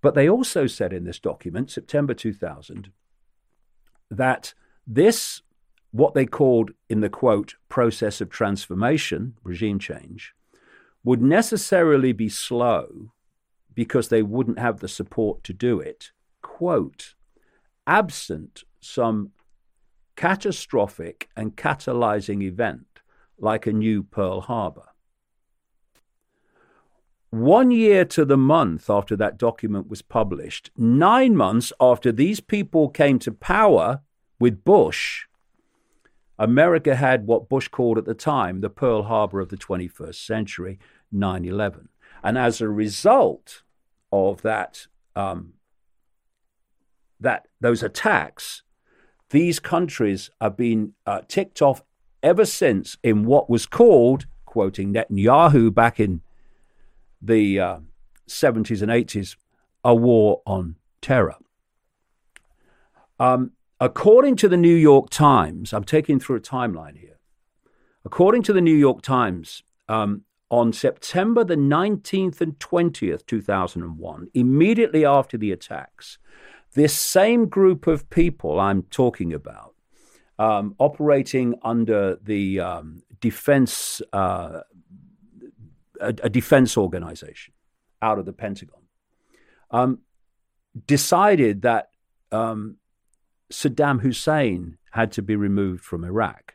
But 0.00 0.14
they 0.14 0.30
also 0.30 0.66
said 0.66 0.94
in 0.94 1.04
this 1.04 1.20
document, 1.20 1.70
September 1.70 2.14
2000, 2.14 2.90
that 4.10 4.54
this, 4.86 5.42
what 5.90 6.14
they 6.14 6.24
called 6.24 6.70
in 6.88 7.00
the 7.00 7.10
quote, 7.10 7.56
process 7.68 8.22
of 8.22 8.30
transformation, 8.30 9.34
regime 9.44 9.78
change, 9.78 10.34
would 11.04 11.20
necessarily 11.20 12.12
be 12.12 12.30
slow 12.30 13.12
because 13.74 14.08
they 14.08 14.22
wouldn't 14.22 14.58
have 14.58 14.80
the 14.80 14.88
support 14.88 15.44
to 15.44 15.52
do 15.52 15.80
it, 15.80 16.12
quote, 16.40 17.14
absent 17.86 18.64
some 18.80 19.32
catastrophic 20.16 21.28
and 21.36 21.56
catalyzing 21.56 22.42
event 22.42 23.00
like 23.38 23.66
a 23.66 23.72
new 23.72 24.02
Pearl 24.02 24.42
Harbor. 24.42 24.88
One 27.30 27.70
year 27.70 28.04
to 28.06 28.24
the 28.24 28.36
month 28.36 28.90
after 28.90 29.16
that 29.16 29.38
document 29.38 29.88
was 29.88 30.02
published, 30.02 30.70
nine 30.76 31.34
months 31.34 31.72
after 31.80 32.12
these 32.12 32.40
people 32.40 32.88
came 32.88 33.18
to 33.20 33.32
power 33.32 34.02
with 34.38 34.64
Bush, 34.64 35.24
America 36.38 36.96
had 36.96 37.26
what 37.26 37.48
Bush 37.48 37.68
called 37.68 37.98
at 37.98 38.04
the 38.04 38.14
time 38.14 38.60
the 38.60 38.68
Pearl 38.68 39.04
Harbor 39.04 39.40
of 39.40 39.48
the 39.48 39.56
21st 39.56 40.16
century, 40.16 40.78
9 41.10 41.44
11. 41.44 41.88
And 42.22 42.36
as 42.36 42.60
a 42.60 42.68
result 42.68 43.62
of 44.10 44.42
that 44.42 44.88
um, 45.14 45.54
that 47.20 47.46
those 47.60 47.82
attacks, 47.82 48.62
these 49.32 49.58
countries 49.58 50.30
have 50.40 50.56
been 50.56 50.92
uh, 51.06 51.22
ticked 51.26 51.60
off 51.60 51.82
ever 52.22 52.44
since 52.44 52.96
in 53.02 53.24
what 53.24 53.50
was 53.50 53.66
called, 53.66 54.26
quoting 54.44 54.94
Netanyahu 54.94 55.74
back 55.74 55.98
in 55.98 56.20
the 57.20 57.58
uh, 57.58 57.78
70s 58.28 58.82
and 58.82 58.90
80s, 58.90 59.36
a 59.82 59.94
war 59.94 60.42
on 60.46 60.76
terror. 61.00 61.36
Um, 63.18 63.52
according 63.80 64.36
to 64.36 64.48
the 64.48 64.56
New 64.56 64.74
York 64.74 65.10
Times, 65.10 65.72
I'm 65.72 65.84
taking 65.84 66.20
through 66.20 66.36
a 66.36 66.40
timeline 66.40 66.98
here. 66.98 67.18
According 68.04 68.42
to 68.44 68.52
the 68.52 68.60
New 68.60 68.76
York 68.76 69.00
Times, 69.02 69.62
um, 69.88 70.22
on 70.50 70.72
September 70.72 71.42
the 71.42 71.56
19th 71.56 72.42
and 72.42 72.58
20th, 72.58 73.24
2001, 73.26 74.28
immediately 74.34 75.04
after 75.06 75.38
the 75.38 75.50
attacks, 75.50 76.18
this 76.74 76.94
same 76.94 77.48
group 77.48 77.86
of 77.86 78.08
people 78.10 78.58
I'm 78.58 78.82
talking 78.84 79.32
about, 79.32 79.74
um, 80.38 80.74
operating 80.78 81.54
under 81.62 82.16
the 82.16 82.60
um, 82.60 83.02
defense, 83.20 84.00
uh, 84.12 84.60
a, 86.00 86.08
a, 86.08 86.30
defense 86.30 86.76
organization 86.76 87.54
out 88.00 88.18
of 88.18 88.26
the 88.26 88.32
Pentagon, 88.32 88.82
um, 89.70 89.98
decided 90.86 91.62
that 91.62 91.90
um, 92.30 92.76
Saddam 93.52 94.00
Hussein 94.00 94.78
had 94.92 95.12
to 95.12 95.22
be 95.22 95.36
removed 95.36 95.84
from 95.84 96.04
Iraq. 96.04 96.54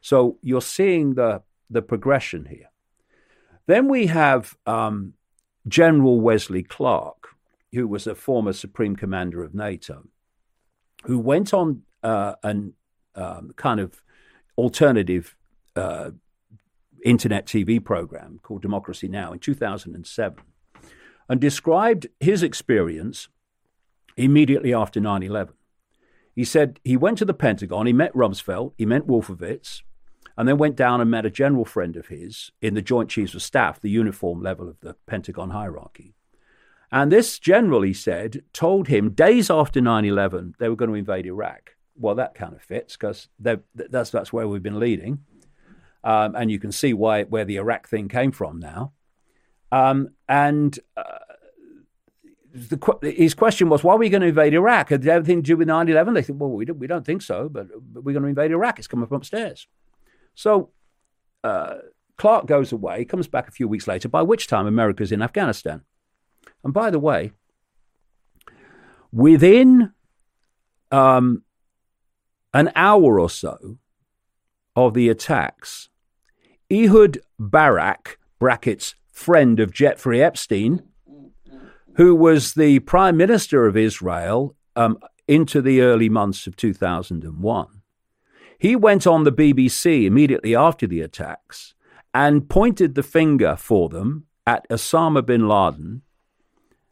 So 0.00 0.38
you're 0.42 0.62
seeing 0.62 1.14
the 1.14 1.42
the 1.68 1.82
progression 1.82 2.46
here. 2.46 2.70
Then 3.66 3.88
we 3.88 4.06
have 4.06 4.56
um, 4.66 5.14
General 5.68 6.20
Wesley 6.20 6.64
Clark, 6.64 7.19
who 7.72 7.86
was 7.86 8.06
a 8.06 8.14
former 8.14 8.52
Supreme 8.52 8.96
Commander 8.96 9.42
of 9.42 9.54
NATO, 9.54 10.04
who 11.04 11.18
went 11.18 11.54
on 11.54 11.82
uh, 12.02 12.34
an 12.42 12.74
um, 13.14 13.52
kind 13.56 13.80
of 13.80 14.02
alternative 14.56 15.36
uh, 15.76 16.10
internet 17.04 17.46
TV 17.46 17.82
program 17.82 18.40
called 18.42 18.62
Democracy 18.62 19.08
Now! 19.08 19.32
in 19.32 19.38
2007 19.38 20.42
and 21.28 21.40
described 21.40 22.08
his 22.18 22.42
experience 22.42 23.28
immediately 24.16 24.74
after 24.74 25.00
9 25.00 25.22
11. 25.22 25.54
He 26.34 26.44
said 26.44 26.80
he 26.84 26.96
went 26.96 27.18
to 27.18 27.24
the 27.24 27.34
Pentagon, 27.34 27.86
he 27.86 27.92
met 27.92 28.14
Rumsfeld, 28.14 28.72
he 28.76 28.86
met 28.86 29.06
Wolfowitz, 29.06 29.82
and 30.36 30.48
then 30.48 30.58
went 30.58 30.76
down 30.76 31.00
and 31.00 31.10
met 31.10 31.26
a 31.26 31.30
general 31.30 31.64
friend 31.64 31.96
of 31.96 32.08
his 32.08 32.50
in 32.60 32.74
the 32.74 32.82
Joint 32.82 33.10
Chiefs 33.10 33.34
of 33.34 33.42
Staff, 33.42 33.80
the 33.80 33.90
uniform 33.90 34.42
level 34.42 34.68
of 34.68 34.80
the 34.80 34.96
Pentagon 35.06 35.50
hierarchy. 35.50 36.14
And 36.92 37.12
this 37.12 37.38
general, 37.38 37.82
he 37.82 37.92
said, 37.92 38.42
told 38.52 38.88
him 38.88 39.10
days 39.10 39.50
after 39.50 39.80
9 39.80 40.04
11 40.04 40.54
they 40.58 40.68
were 40.68 40.76
going 40.76 40.90
to 40.90 40.96
invade 40.96 41.26
Iraq. 41.26 41.76
Well, 41.96 42.14
that 42.16 42.34
kind 42.34 42.54
of 42.54 42.62
fits 42.62 42.96
because 42.96 43.28
that's, 43.38 44.10
that's 44.10 44.32
where 44.32 44.48
we've 44.48 44.62
been 44.62 44.80
leading. 44.80 45.20
Um, 46.02 46.34
and 46.34 46.50
you 46.50 46.58
can 46.58 46.72
see 46.72 46.94
why 46.94 47.24
where 47.24 47.44
the 47.44 47.56
Iraq 47.56 47.86
thing 47.86 48.08
came 48.08 48.32
from 48.32 48.58
now. 48.58 48.92
Um, 49.70 50.08
and 50.28 50.78
uh, 50.96 51.02
the, 52.52 53.14
his 53.16 53.34
question 53.34 53.68
was, 53.68 53.84
why 53.84 53.94
are 53.94 53.98
we 53.98 54.08
going 54.08 54.22
to 54.22 54.28
invade 54.28 54.54
Iraq? 54.54 54.88
Had 54.88 55.06
everything 55.06 55.42
to 55.42 55.46
do 55.46 55.56
with 55.56 55.68
9 55.68 55.88
11? 55.88 56.14
They 56.14 56.22
said, 56.22 56.40
well, 56.40 56.50
we 56.50 56.64
don't, 56.64 56.78
we 56.78 56.86
don't 56.86 57.04
think 57.04 57.22
so, 57.22 57.48
but, 57.48 57.68
but 57.92 58.02
we're 58.02 58.12
going 58.12 58.22
to 58.22 58.28
invade 58.28 58.50
Iraq. 58.50 58.78
It's 58.78 58.88
coming 58.88 59.06
from 59.06 59.18
upstairs. 59.18 59.68
So 60.34 60.70
uh, 61.44 61.76
Clark 62.16 62.46
goes 62.46 62.72
away, 62.72 63.04
comes 63.04 63.28
back 63.28 63.48
a 63.48 63.52
few 63.52 63.68
weeks 63.68 63.86
later, 63.86 64.08
by 64.08 64.22
which 64.22 64.46
time 64.46 64.66
America's 64.66 65.12
in 65.12 65.22
Afghanistan. 65.22 65.82
And 66.64 66.72
by 66.72 66.90
the 66.90 66.98
way, 66.98 67.32
within 69.12 69.92
um, 70.90 71.42
an 72.52 72.70
hour 72.74 73.18
or 73.18 73.30
so 73.30 73.78
of 74.76 74.94
the 74.94 75.08
attacks, 75.08 75.88
Ehud 76.70 77.20
Barak, 77.38 78.18
brackets, 78.38 78.94
friend 79.12 79.60
of 79.60 79.72
Jeffrey 79.72 80.22
Epstein, 80.22 80.82
who 81.96 82.14
was 82.14 82.54
the 82.54 82.78
prime 82.80 83.16
minister 83.16 83.66
of 83.66 83.76
Israel 83.76 84.56
um, 84.76 84.98
into 85.26 85.60
the 85.60 85.80
early 85.80 86.08
months 86.08 86.46
of 86.46 86.56
2001. 86.56 87.66
He 88.58 88.76
went 88.76 89.06
on 89.06 89.24
the 89.24 89.32
BBC 89.32 90.04
immediately 90.04 90.54
after 90.54 90.86
the 90.86 91.00
attacks 91.00 91.74
and 92.12 92.48
pointed 92.48 92.94
the 92.94 93.02
finger 93.02 93.56
for 93.56 93.88
them 93.88 94.26
at 94.46 94.68
Osama 94.68 95.24
bin 95.24 95.48
Laden 95.48 96.02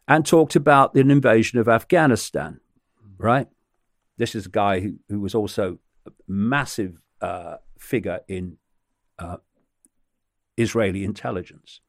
and 0.09 0.25
talked 0.25 0.57
about 0.57 0.95
an 0.95 1.11
invasion 1.11 1.59
of 1.59 1.69
Afghanistan, 1.69 2.61
right? 3.19 3.47
This 4.17 4.35
is 4.35 4.47
a 4.47 4.51
guy 4.51 4.81
who, 4.81 4.95
who 5.09 5.21
was 5.21 5.35
also 5.35 5.79
a 6.07 6.11
massive 6.27 7.03
uh, 7.21 7.57
figure 7.79 8.21
in 8.27 8.57
uh, 9.19 9.37
Israeli 10.57 11.05
intelligence. 11.05 11.81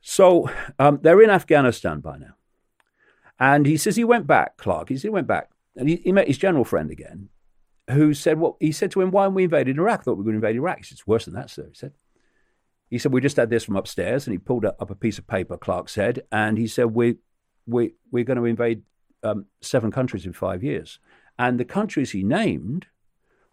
So 0.00 0.48
um, 0.78 1.00
they're 1.02 1.20
in 1.20 1.30
Afghanistan 1.30 1.98
by 2.00 2.18
now. 2.18 2.36
And 3.40 3.66
he 3.66 3.76
says 3.76 3.96
he 3.96 4.04
went 4.04 4.28
back, 4.28 4.56
Clark. 4.56 4.88
He 4.88 4.96
said 4.96 5.08
he 5.08 5.10
went 5.10 5.26
back 5.26 5.50
and 5.74 5.88
he, 5.88 5.96
he 5.96 6.12
met 6.12 6.28
his 6.28 6.38
general 6.38 6.64
friend 6.64 6.90
again, 6.90 7.28
who 7.90 8.14
said, 8.14 8.38
Well, 8.38 8.56
he 8.60 8.72
said 8.72 8.92
to 8.92 9.02
him, 9.02 9.10
Why 9.10 9.24
haven't 9.24 9.34
we 9.34 9.44
invaded 9.44 9.76
Iraq? 9.76 10.00
I 10.00 10.02
thought 10.04 10.12
we 10.12 10.18
were 10.18 10.30
going 10.30 10.40
to 10.40 10.46
invade 10.46 10.56
Iraq. 10.56 10.84
He 10.84 10.92
It's 10.92 11.06
worse 11.06 11.24
than 11.24 11.34
that, 11.34 11.50
sir. 11.50 11.66
He 11.68 11.74
said, 11.74 11.92
he 12.88 12.98
said, 12.98 13.12
We 13.12 13.20
just 13.20 13.36
had 13.36 13.50
this 13.50 13.64
from 13.64 13.76
upstairs. 13.76 14.26
And 14.26 14.32
he 14.32 14.38
pulled 14.38 14.64
up 14.64 14.90
a 14.90 14.94
piece 14.94 15.18
of 15.18 15.26
paper, 15.26 15.56
Clark 15.56 15.88
said, 15.88 16.22
and 16.30 16.58
he 16.58 16.66
said, 16.66 16.86
we, 16.86 17.16
we, 17.66 17.94
We're 18.10 18.24
going 18.24 18.38
to 18.38 18.44
invade 18.44 18.82
um, 19.22 19.46
seven 19.60 19.90
countries 19.90 20.26
in 20.26 20.32
five 20.32 20.62
years. 20.62 20.98
And 21.38 21.60
the 21.60 21.64
countries 21.64 22.12
he 22.12 22.22
named 22.22 22.86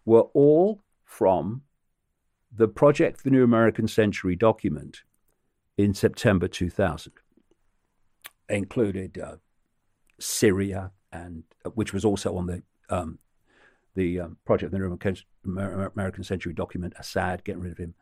were 0.04 0.22
all 0.34 0.82
from 1.04 1.62
the 2.56 2.68
Project 2.68 3.24
the 3.24 3.30
New 3.30 3.44
American 3.44 3.88
Century 3.88 4.36
document 4.36 5.02
in 5.76 5.92
September 5.94 6.48
2000. 6.48 7.12
Included 8.48 9.18
uh, 9.18 9.36
Syria, 10.20 10.92
and 11.12 11.44
uh, 11.64 11.70
which 11.70 11.92
was 11.92 12.04
also 12.04 12.36
on 12.36 12.46
the 12.46 12.62
um, 12.90 13.18
the 13.94 14.20
um, 14.20 14.36
Project 14.44 14.72
the 14.72 14.78
New 14.78 15.90
American 15.96 16.24
Century 16.24 16.52
document. 16.52 16.92
Assad, 16.98 17.42
getting 17.42 17.62
rid 17.62 17.72
of 17.72 17.78
him. 17.78 17.94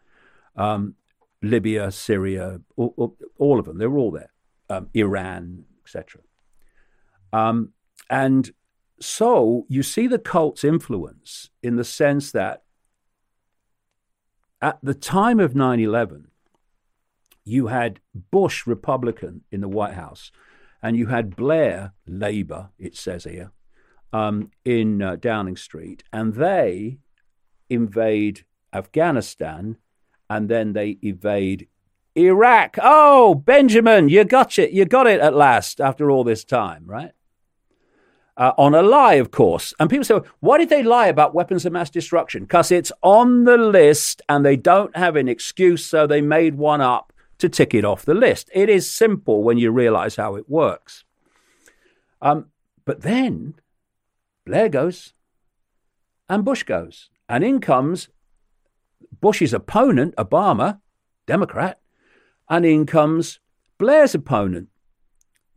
Um, 0.57 0.97
Libya, 1.43 1.91
Syria, 1.91 2.61
all, 2.77 3.17
all, 3.39 3.59
of 3.59 3.67
them. 3.67 3.79
They 3.79 3.87
were 3.87 3.99
all 3.99 4.13
there. 4.13 4.31
Um, 4.71 4.89
Iran, 4.95 5.65
etc. 5.85 6.23
Um, 7.33 7.71
and 8.09 8.53
so 9.01 9.67
you 9.69 9.83
see 9.83 10.07
the 10.07 10.19
cult's 10.19 10.65
influence 10.65 11.51
in 11.63 11.77
the 11.77 11.85
sense 11.85 12.31
that 12.33 12.63
at 14.61 14.79
the 14.83 14.95
time 14.95 15.41
of 15.41 15.57
9 15.57 15.81
11, 15.81 16.29
you 17.45 17.67
had 17.67 17.99
Bush, 18.15 18.67
Republican, 18.67 19.43
in 19.51 19.61
the 19.61 19.69
White 19.69 19.95
House, 19.95 20.31
and 20.81 20.97
you 20.97 21.07
had 21.07 21.35
Blair, 21.35 21.93
Labour, 22.07 22.71
it 22.79 22.97
says 22.97 23.25
here, 23.25 23.51
um, 24.13 24.51
in 24.65 25.03
uh, 25.03 25.17
Downing 25.17 25.57
Street, 25.57 26.05
and 26.13 26.35
they 26.35 26.99
invade 27.69 28.45
Afghanistan 28.73 29.77
and 30.33 30.49
then 30.49 30.73
they 30.73 30.97
evade 31.03 31.69
Iraq. 32.17 32.79
Oh, 32.83 33.35
Benjamin, 33.35 34.09
you 34.09 34.25
got 34.25 34.59
it. 34.59 34.71
You 34.71 34.87
got 34.87 35.07
it 35.07 35.21
at 35.21 35.35
last 35.35 35.79
after 35.79 36.11
all 36.11 36.25
this 36.25 36.43
time, 36.43 36.85
right? 36.87 37.13
Uh, 38.35 38.53
on 38.57 38.75
a 38.75 38.81
lie, 38.81 39.15
of 39.15 39.31
course. 39.31 39.75
And 39.79 39.91
people 39.91 40.05
say, 40.05 40.21
why 40.41 40.57
did 40.57 40.71
they 40.71 40.83
lie 40.83 41.09
about 41.09 41.35
weapons 41.35 41.67
of 41.67 41.73
mass 41.75 41.91
destruction? 41.91 42.45
Because 42.45 42.73
it's 42.73 42.91
on 43.03 43.45
the 43.45 43.59
list 43.59 44.23
and 44.27 44.43
they 44.43 44.57
don't 44.57 44.97
have 44.97 45.17
an 45.17 45.29
excuse, 45.29 45.85
so 45.85 46.07
they 46.07 46.23
made 46.23 46.55
one 46.55 46.81
up 46.81 47.13
to 47.37 47.51
tick 47.51 47.75
it 47.75 47.85
off 47.85 48.07
the 48.07 48.15
list. 48.15 48.49
It 48.55 48.71
is 48.71 48.91
simple 48.91 49.43
when 49.43 49.59
you 49.59 49.71
realize 49.71 50.17
how 50.17 50.37
it 50.37 50.49
works. 50.49 51.05
Um, 52.23 52.47
but 52.87 53.03
then 53.03 53.55
Blair 54.47 54.71
goes 54.71 55.13
and 56.27 56.43
Bush 56.43 56.63
goes, 56.63 57.11
and 57.29 57.45
in 57.45 57.61
comes 57.61 58.09
Bush's 59.23 59.55
opponent, 59.55 60.15
Obama, 60.17 60.81
Democrat, 61.27 61.81
and 62.51 62.67
in 62.67 62.85
comes 62.85 63.41
Blair's 63.79 64.15
opponent, 64.15 64.69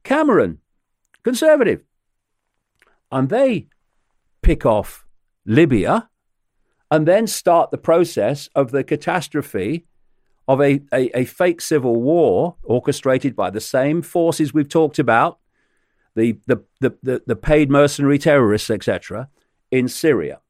Cameron, 0.04 0.60
Conservative. 1.24 1.82
And 3.12 3.30
they 3.30 3.68
pick 4.44 4.66
off 4.66 5.06
Libya 5.46 6.10
and 6.92 7.08
then 7.08 7.26
start 7.26 7.72
the 7.72 7.80
process 7.80 8.48
of 8.56 8.70
the 8.70 8.84
catastrophe 8.84 9.86
of 10.48 10.62
a, 10.62 10.82
a, 10.94 11.10
a, 11.18 11.26
fake 11.26 11.60
civil 11.60 12.00
war 12.00 12.58
orchestrated 12.62 13.36
by 13.36 13.50
the 13.50 13.60
same 13.60 14.04
forces 14.04 14.54
we've 14.54 14.70
talked 14.70 15.00
about, 15.00 15.40
the, 16.16 16.38
the, 16.46 16.64
the, 16.80 16.96
the, 17.02 17.24
the 17.26 17.36
paid 17.36 17.72
mercenary 17.72 18.20
terrorists, 18.20 18.70
etc., 18.70 19.30
in 19.72 19.88
Syria. 19.88 20.42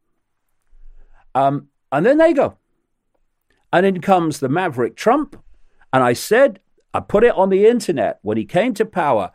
Um, 1.33 1.69
and 1.93 2.05
then 2.05 2.17
they 2.17 2.33
go. 2.33 2.57
And 3.76 3.85
in 3.85 3.99
comes 3.99 4.39
the 4.39 4.47
maverick 4.47 4.95
Trump. 4.95 5.35
And 5.91 6.02
I 6.02 6.14
said, 6.14 6.61
I 6.93 7.02
put 7.02 7.26
it 7.26 7.35
on 7.35 7.49
the 7.49 7.68
internet 7.68 8.19
when 8.22 8.38
he 8.38 8.45
came 8.45 8.73
to 8.76 8.85
power. 8.85 9.31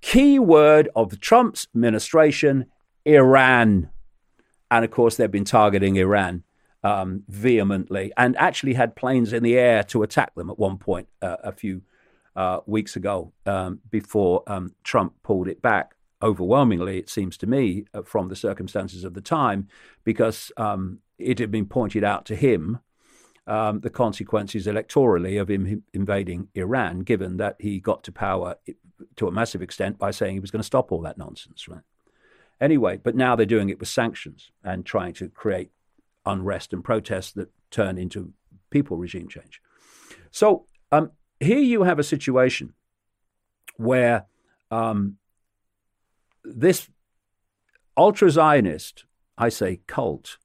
Key 0.00 0.40
word 0.40 0.88
of 0.96 1.20
Trump's 1.20 1.68
administration 1.76 2.66
Iran. 3.04 3.90
And 4.68 4.84
of 4.84 4.90
course, 4.90 5.16
they've 5.16 5.30
been 5.30 5.44
targeting 5.44 5.94
Iran 5.94 6.42
um, 6.82 7.22
vehemently 7.28 8.10
and 8.16 8.36
actually 8.36 8.74
had 8.74 8.96
planes 8.96 9.32
in 9.32 9.44
the 9.44 9.56
air 9.56 9.84
to 9.84 10.02
attack 10.02 10.34
them 10.34 10.50
at 10.50 10.58
one 10.58 10.76
point 10.76 11.06
uh, 11.22 11.36
a 11.44 11.52
few 11.52 11.82
uh, 12.34 12.58
weeks 12.66 12.96
ago 12.96 13.32
um, 13.46 13.78
before 13.92 14.42
um, 14.48 14.74
Trump 14.82 15.14
pulled 15.22 15.46
it 15.46 15.62
back. 15.62 15.94
Overwhelmingly, 16.20 16.98
it 16.98 17.08
seems 17.08 17.36
to 17.36 17.46
me, 17.46 17.84
uh, 17.94 18.02
from 18.02 18.28
the 18.28 18.34
circumstances 18.34 19.04
of 19.04 19.14
the 19.14 19.20
time, 19.20 19.68
because 20.02 20.50
um, 20.56 20.98
it 21.16 21.38
had 21.38 21.52
been 21.52 21.66
pointed 21.66 22.02
out 22.02 22.24
to 22.24 22.34
him 22.34 22.80
um, 23.46 23.80
the 23.80 23.90
consequences 23.90 24.66
electorally 24.66 25.40
of 25.40 25.50
him 25.50 25.82
invading 25.92 26.48
Iran, 26.54 27.00
given 27.00 27.36
that 27.36 27.56
he 27.58 27.78
got 27.78 28.02
to 28.04 28.12
power 28.12 28.56
to 29.16 29.28
a 29.28 29.32
massive 29.32 29.62
extent 29.62 29.98
by 29.98 30.10
saying 30.10 30.34
he 30.34 30.40
was 30.40 30.50
going 30.50 30.62
to 30.62 30.66
stop 30.66 30.92
all 30.92 31.02
that 31.02 31.18
nonsense, 31.18 31.68
right? 31.68 31.82
Anyway, 32.60 32.98
but 33.02 33.16
now 33.16 33.36
they're 33.36 33.44
doing 33.44 33.68
it 33.68 33.78
with 33.78 33.88
sanctions 33.88 34.50
and 34.62 34.86
trying 34.86 35.12
to 35.12 35.28
create 35.28 35.70
unrest 36.24 36.72
and 36.72 36.82
protests 36.82 37.32
that 37.32 37.50
turn 37.70 37.98
into 37.98 38.32
people 38.70 38.96
regime 38.96 39.28
change. 39.28 39.60
So 40.30 40.64
um, 40.90 41.10
here 41.40 41.58
you 41.58 41.82
have 41.82 41.98
a 41.98 42.04
situation 42.04 42.72
where 43.76 44.26
um, 44.70 45.16
this 46.44 46.88
ultra 47.96 48.30
Zionist, 48.30 49.04
I 49.36 49.48
say 49.48 49.80
cult, 49.86 50.38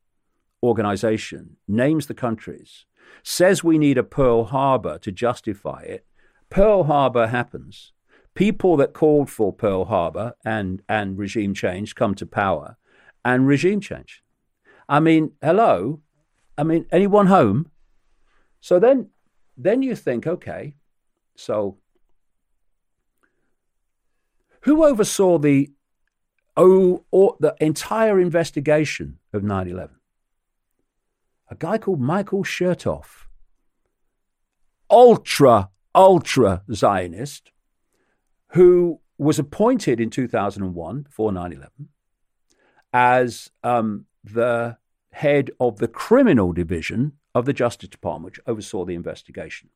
organization 0.62 1.58
names 1.68 2.08
the 2.08 2.14
countries 2.14 2.86
says 3.24 3.64
we 3.64 3.78
need 3.78 3.98
a 3.98 4.04
Pearl 4.04 4.46
Harbor 4.46 4.98
to 5.00 5.12
justify 5.12 5.82
it. 5.82 6.06
Pearl 6.50 6.84
Harbor 6.84 7.28
happens. 7.28 7.94
People 8.34 8.78
that 8.78 8.94
called 8.94 9.30
for 9.30 9.52
Pearl 9.52 9.86
Harbor 9.86 10.34
and, 10.46 10.82
and 10.88 11.18
regime 11.18 11.54
change 11.54 11.96
come 11.96 12.16
to 12.16 12.26
power, 12.26 12.78
and 13.26 13.48
regime 13.48 13.82
change. 13.82 14.24
I 14.88 15.00
mean, 15.00 15.34
hello? 15.42 16.02
I 16.58 16.64
mean, 16.64 16.86
anyone 16.92 17.28
home? 17.28 17.70
So 18.62 18.80
then, 18.80 19.10
then 19.58 19.82
you 19.82 19.96
think, 19.96 20.26
okay, 20.26 20.76
so 21.36 21.78
who 24.62 24.86
oversaw 24.86 25.38
the 25.38 25.72
oh, 26.58 27.04
the 27.40 27.56
entire 27.60 28.20
investigation 28.20 29.20
of 29.34 29.44
9 29.44 29.68
11? 29.68 29.99
A 31.50 31.56
guy 31.56 31.78
called 31.78 32.00
Michael 32.00 32.44
Chertoff, 32.44 33.28
ultra, 34.90 35.70
ultra 35.96 36.64
Zionist, 36.72 37.52
who 38.50 39.00
was 39.18 39.40
appointed 39.40 40.00
in 40.00 40.10
2001, 40.10 41.02
before 41.02 41.32
9 41.32 41.52
11, 41.52 41.90
as 42.94 43.50
um, 43.64 44.06
the 44.24 44.78
head 45.12 45.50
of 45.60 45.78
the 45.78 45.88
criminal 45.88 46.54
division 46.54 47.14
of 47.34 47.46
the 47.46 47.54
Justice 47.54 47.90
Department, 47.90 48.26
which 48.26 48.40
oversaw 48.46 48.86
the 48.86 48.96
investigation. 48.96 49.70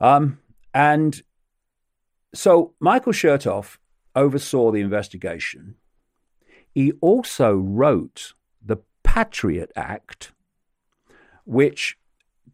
Um, 0.00 0.40
and 0.74 1.22
so 2.34 2.74
Michael 2.80 3.12
Chertoff 3.12 3.78
oversaw 4.14 4.72
the 4.72 4.80
investigation. 4.80 5.76
He 6.74 6.92
also 7.00 7.54
wrote 7.54 8.34
Patriot 9.16 9.72
Act, 9.74 10.32
which 11.46 11.96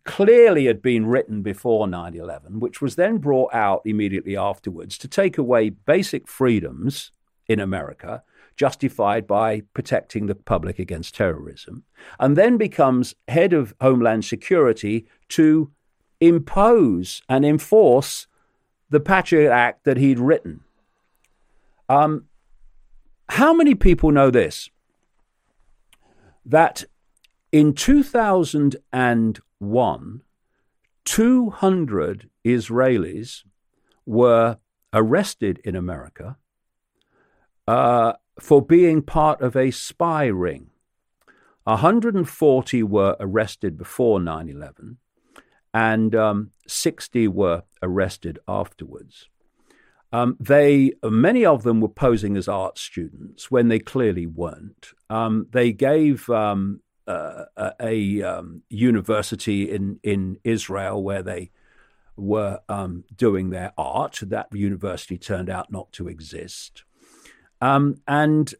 clearly 0.04 0.66
had 0.66 0.80
been 0.80 1.06
written 1.06 1.42
before 1.42 1.88
9 1.88 2.14
11, 2.14 2.60
which 2.60 2.80
was 2.80 2.94
then 2.94 3.18
brought 3.18 3.52
out 3.52 3.82
immediately 3.84 4.36
afterwards 4.36 4.96
to 4.98 5.08
take 5.08 5.36
away 5.36 5.70
basic 5.70 6.28
freedoms 6.28 7.10
in 7.48 7.58
America, 7.58 8.22
justified 8.54 9.26
by 9.26 9.62
protecting 9.74 10.26
the 10.26 10.36
public 10.36 10.78
against 10.78 11.16
terrorism, 11.16 11.82
and 12.20 12.36
then 12.36 12.56
becomes 12.56 13.16
head 13.26 13.52
of 13.52 13.74
Homeland 13.80 14.24
Security 14.24 15.04
to 15.30 15.72
impose 16.20 17.22
and 17.28 17.44
enforce 17.44 18.28
the 18.88 19.00
Patriot 19.00 19.50
Act 19.50 19.82
that 19.82 19.96
he'd 19.96 20.20
written. 20.20 20.60
Um, 21.88 22.26
how 23.30 23.52
many 23.52 23.74
people 23.74 24.12
know 24.12 24.30
this? 24.30 24.70
That 26.44 26.84
in 27.50 27.74
2001, 27.74 30.22
200 31.04 32.30
Israelis 32.44 33.44
were 34.04 34.58
arrested 34.92 35.60
in 35.64 35.76
America 35.76 36.36
uh, 37.66 38.12
for 38.40 38.62
being 38.62 39.02
part 39.02 39.40
of 39.40 39.56
a 39.56 39.70
spy 39.70 40.26
ring. 40.26 40.70
140 41.64 42.82
were 42.82 43.16
arrested 43.20 43.78
before 43.78 44.18
9 44.18 44.48
11, 44.48 44.98
and 45.72 46.14
um, 46.14 46.50
60 46.66 47.28
were 47.28 47.62
arrested 47.82 48.38
afterwards. 48.48 49.28
Um, 50.12 50.36
they 50.38 50.92
many 51.02 51.44
of 51.44 51.62
them 51.62 51.80
were 51.80 51.88
posing 51.88 52.36
as 52.36 52.46
art 52.46 52.78
students 52.78 53.50
when 53.50 53.68
they 53.68 53.78
clearly 53.78 54.26
weren't. 54.26 54.88
Um, 55.08 55.46
they 55.52 55.72
gave 55.72 56.28
um, 56.28 56.80
uh, 57.06 57.44
a, 57.80 58.22
um, 58.22 58.62
university 58.68 59.70
in 59.70 59.98
in 60.02 60.38
Israel 60.44 61.02
where 61.02 61.22
they 61.22 61.50
were 62.16 62.60
um, 62.68 63.04
doing 63.16 63.50
their 63.50 63.72
art. 63.78 64.20
That 64.22 64.48
university 64.52 65.16
turned 65.16 65.48
out 65.48 65.72
not 65.72 65.90
to 65.92 66.08
exist, 66.08 66.84
um, 67.62 67.96
and 68.06 68.54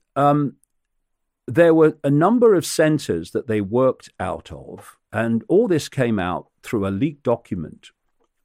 there 1.47 1.75
were 1.75 1.99
a 2.03 2.11
number 2.11 2.55
of 2.55 2.65
centers 2.65 3.33
that 3.33 3.47
they 3.47 3.61
worked 3.61 4.09
out 4.19 4.51
of, 4.51 4.97
and 5.13 5.45
all 5.49 5.69
this 5.69 5.91
came 5.91 6.19
out 6.19 6.47
through 6.63 6.87
a 6.87 6.91
leaked 6.91 7.25
document 7.25 7.91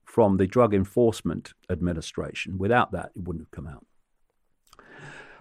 from 0.08 0.38
the 0.38 0.48
Drug 0.48 0.74
Enforcement 0.74 1.54
Administration. 1.70 2.58
Without 2.58 2.92
that, 2.94 3.12
it 3.16 3.22
wouldn't 3.24 3.46
have 3.46 3.52
come 3.52 3.68
out. 3.68 3.86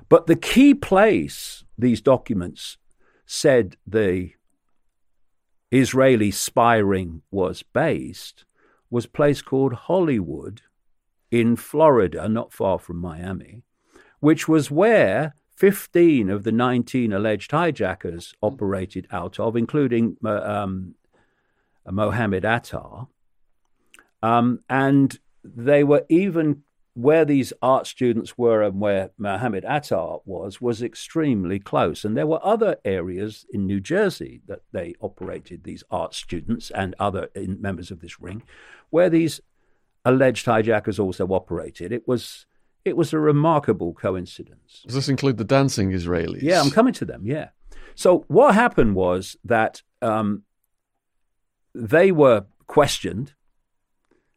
But 0.09 0.27
the 0.27 0.37
key 0.37 0.75
place 0.75 1.65
these 1.79 2.01
documents 2.01 2.77
said 3.25 3.77
the 3.87 4.33
Israeli 5.71 6.31
spy 6.31 6.77
ring 6.77 7.23
was 7.31 7.63
based 7.63 8.45
was 8.91 9.07
a 9.07 9.11
place 9.11 9.43
called 9.43 9.73
Hollywood 9.73 10.63
in 11.31 11.57
Florida, 11.57 12.29
not 12.29 12.53
far 12.53 12.79
from 12.79 12.99
Miami, 12.99 13.63
which 14.21 14.47
was 14.47 14.71
where 14.71 15.35
15 15.57 16.29
of 16.31 16.45
the 16.45 16.53
19 16.53 17.13
alleged 17.13 17.51
hijackers 17.51 18.35
operated 18.43 19.07
out 19.11 19.41
of, 19.41 19.57
including 19.57 20.17
uh, 20.25 20.41
um, 20.41 20.95
Mohammed 21.91 22.45
Atta. 22.45 23.07
Um, 24.27 24.61
and 24.69 25.19
they 25.45 25.85
were 25.85 26.05
even 26.09 26.63
where 26.95 27.25
these 27.25 27.53
art 27.63 27.87
students 27.87 28.37
were 28.37 28.63
and 28.63 28.81
where 28.81 29.11
Mohammed 29.19 29.65
Atta 29.65 30.17
was, 30.25 30.61
was 30.61 30.83
extremely 30.83 31.61
close. 31.61 32.05
And 32.05 32.17
there 32.17 32.27
were 32.27 32.45
other 32.45 32.77
areas 32.85 33.45
in 33.53 33.67
New 33.67 33.81
Jersey 33.81 34.41
that 34.49 34.63
they 34.73 34.95
operated, 35.01 35.63
these 35.63 35.85
art 35.91 36.15
students 36.15 36.71
and 36.71 36.97
other 36.99 37.29
members 37.37 37.91
of 37.91 38.01
this 38.01 38.19
ring, 38.21 38.43
where 38.91 39.11
these 39.11 39.41
alleged 40.05 40.47
hijackers 40.47 40.99
also 40.99 41.27
operated. 41.29 41.93
It 41.93 42.09
was 42.09 42.47
it 42.85 42.97
was 42.97 43.13
a 43.13 43.19
remarkable 43.19 43.93
coincidence. 43.93 44.83
Does 44.87 44.95
this 44.95 45.09
include 45.09 45.37
the 45.39 45.45
dancing 45.45 45.91
Israelis? 45.91 46.43
Yeah, 46.43 46.61
I'm 46.61 46.71
coming 46.71 46.95
to 46.95 47.05
them. 47.05 47.23
Yeah. 47.27 47.49
So 47.95 48.25
what 48.29 48.55
happened 48.55 48.95
was 48.95 49.37
that 49.45 49.83
um, 50.01 50.45
they 51.75 52.11
were 52.11 52.47
questioned 52.69 53.35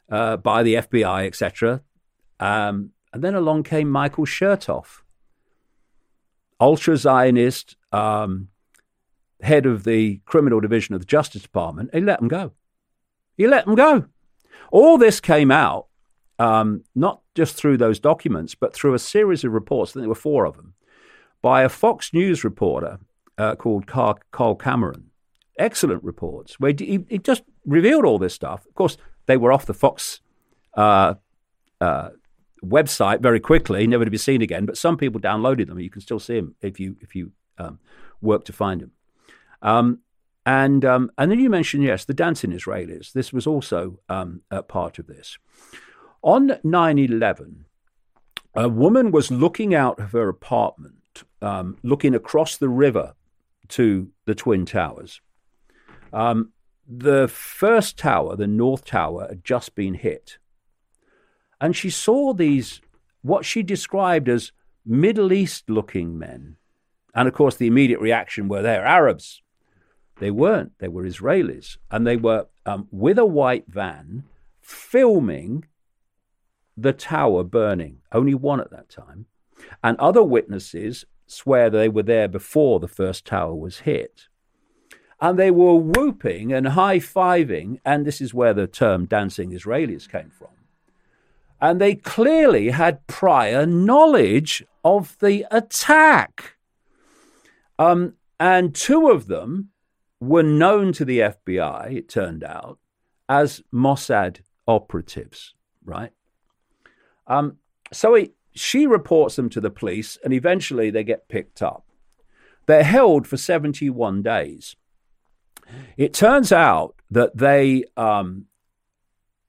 uh, 0.10 0.38
by 0.38 0.64
the 0.64 0.76
FBI, 0.76 1.26
etc. 1.26 1.82
Um, 2.40 2.92
and 3.14 3.24
then 3.24 3.36
along 3.36 3.64
came 3.64 3.90
Michael 3.90 4.26
Chertoff, 4.26 5.02
ultra 6.60 6.98
Zionist, 6.98 7.76
um, 7.92 8.50
head 9.42 9.66
of 9.66 9.84
the 9.84 10.22
criminal 10.26 10.60
division 10.60 10.96
of 10.96 11.02
the 11.02 11.08
Justice 11.08 11.42
Department. 11.42 11.90
He 11.94 12.02
let 12.02 12.20
them 12.20 12.28
go. 12.28 12.52
He 13.38 13.48
let 13.48 13.66
them 13.66 13.76
go. 13.76 14.06
All 14.72 14.98
this 14.98 15.20
came 15.20 15.52
out 15.52 15.88
um, 16.40 16.84
not 16.96 17.22
just 17.36 17.56
through 17.56 17.78
those 17.78 18.00
documents, 18.00 18.56
but 18.56 18.74
through 18.74 18.94
a 18.94 19.00
series 19.00 19.44
of 19.44 19.52
reports, 19.52 19.92
I 19.92 19.94
think 19.94 20.04
there 20.04 20.10
were 20.10 20.16
four 20.16 20.46
of 20.46 20.56
them, 20.56 20.74
by 21.42 21.64
a 21.64 21.70
Fox 21.70 22.14
News 22.14 22.44
reporter 22.44 23.00
uh, 23.38 23.56
called 23.56 23.86
Carl, 23.86 24.56
Cameron. 24.56 25.12
Excellent 25.58 26.02
reports 26.04 26.58
where 26.60 26.74
he, 26.78 27.06
he, 27.10 27.18
just 27.18 27.44
revealed 27.66 28.06
all 28.06 28.18
this 28.18 28.34
stuff. 28.34 28.66
Of 28.66 28.74
course, 28.76 28.96
they 29.30 29.38
were 29.38 29.54
off 29.54 29.68
the 29.68 29.76
Fox 29.76 30.22
uh, 30.74 31.14
uh, 31.80 32.10
website 32.66 33.22
very 33.22 33.40
quickly, 33.40 33.86
never 33.86 34.04
to 34.04 34.12
be 34.12 34.18
seen 34.18 34.42
again. 34.42 34.66
But 34.66 34.76
some 34.76 34.98
people 34.98 35.22
downloaded 35.22 35.68
them. 35.68 35.80
You 35.80 35.92
can 35.92 36.02
still 36.02 36.20
see 36.20 36.36
them 36.36 36.56
if 36.62 36.80
you 36.80 36.98
if 37.00 37.16
you 37.16 37.32
um, 37.60 37.80
work 38.22 38.44
to 38.46 38.54
find 38.54 38.82
them. 38.82 38.92
Um, 39.62 40.00
and 40.48 40.84
um, 40.84 41.12
and 41.16 41.30
then 41.30 41.40
you 41.40 41.50
mentioned 41.50 41.84
yes, 41.84 42.06
the 42.06 42.14
dancing 42.14 42.52
Israelis. 42.52 43.14
This 43.14 43.32
was 43.32 43.46
also 43.46 44.00
um, 44.10 44.42
a 44.50 44.64
part 44.64 44.98
of 44.98 45.06
this. 45.06 45.38
On 46.24 46.58
9 46.64 47.00
11, 47.00 47.66
a 48.56 48.68
woman 48.68 49.12
was 49.12 49.30
looking 49.30 49.76
out 49.76 50.00
of 50.00 50.12
her 50.12 50.28
apartment, 50.28 51.24
um, 51.42 51.78
looking 51.84 52.16
across 52.16 52.58
the 52.58 52.68
river 52.68 53.14
to 53.70 54.10
the 54.26 54.34
Twin 54.34 54.66
Towers. 54.66 55.22
Um, 56.12 56.52
the 56.90 57.28
first 57.28 57.98
tower, 57.98 58.36
the 58.36 58.48
North 58.48 58.84
Tower, 58.84 59.28
had 59.30 59.46
just 59.46 59.76
been 59.76 59.94
hit. 59.94 60.40
And 61.62 61.76
she 61.76 61.92
saw 61.92 62.34
these, 62.34 62.82
what 63.22 63.46
she 63.46 63.62
described 63.62 64.28
as 64.28 64.52
Middle 64.84 65.32
East 65.32 65.70
looking 65.70 66.18
men. 66.18 66.56
And 67.14 67.28
of 67.28 67.36
course, 67.36 67.56
the 67.56 67.68
immediate 67.68 68.00
reaction 68.00 68.48
were 68.48 68.64
they're 68.64 68.86
Arabs. 68.86 69.42
They 70.20 70.32
weren't, 70.32 70.72
they 70.80 70.88
were 70.88 71.04
Israelis. 71.04 71.78
And 71.92 72.08
they 72.08 72.18
were 72.18 72.48
um, 72.66 72.88
with 72.92 73.20
a 73.20 73.26
white 73.26 73.66
van 73.68 74.24
filming 74.62 75.66
the 76.76 76.94
tower 76.94 77.44
burning, 77.44 78.00
only 78.12 78.34
one 78.34 78.60
at 78.60 78.72
that 78.72 78.90
time. 78.90 79.26
And 79.84 79.98
other 79.98 80.24
witnesses 80.24 81.06
swear 81.28 81.70
they 81.70 81.90
were 81.90 82.04
there 82.04 82.28
before 82.28 82.80
the 82.80 82.88
first 82.88 83.26
tower 83.26 83.54
was 83.54 83.80
hit. 83.80 84.29
And 85.22 85.38
they 85.38 85.52
were 85.52 85.76
whooping 85.76 86.54
and 86.54 86.70
high 86.70 87.00
fiving, 87.00 87.80
and 87.84 88.06
this 88.06 88.22
is 88.22 88.34
where 88.34 88.54
the 88.54 88.68
term 88.68 89.06
dancing 89.06 89.52
Israelis 89.52 90.10
came 90.10 90.30
from. 90.30 90.50
And 91.60 91.82
they 91.82 91.96
clearly 91.96 92.70
had 92.70 93.06
prior 93.08 93.66
knowledge 93.66 94.64
of 94.84 95.18
the 95.20 95.46
attack. 95.52 96.56
Um, 97.78 98.14
and 98.40 98.74
two 98.74 99.10
of 99.10 99.28
them 99.28 99.70
were 100.22 100.44
known 100.44 100.94
to 100.94 101.06
the 101.06 101.20
FBI, 101.20 101.96
it 101.96 102.10
turned 102.10 102.44
out, 102.44 102.78
as 103.28 103.62
Mossad 103.74 104.40
operatives, 104.68 105.54
right? 105.84 106.12
Um, 107.28 107.58
so 107.92 108.16
he, 108.16 108.32
she 108.54 108.88
reports 108.88 109.36
them 109.36 109.50
to 109.50 109.62
the 109.62 109.70
police, 109.70 110.18
and 110.24 110.34
eventually 110.34 110.90
they 110.90 111.04
get 111.04 111.28
picked 111.28 111.62
up. 111.62 111.86
They're 112.66 112.84
held 112.84 113.28
for 113.28 113.38
71 113.38 114.22
days. 114.22 114.76
It 115.98 116.14
turns 116.14 116.52
out 116.52 116.96
that 117.12 117.38
they 117.38 117.84
um, 117.98 118.46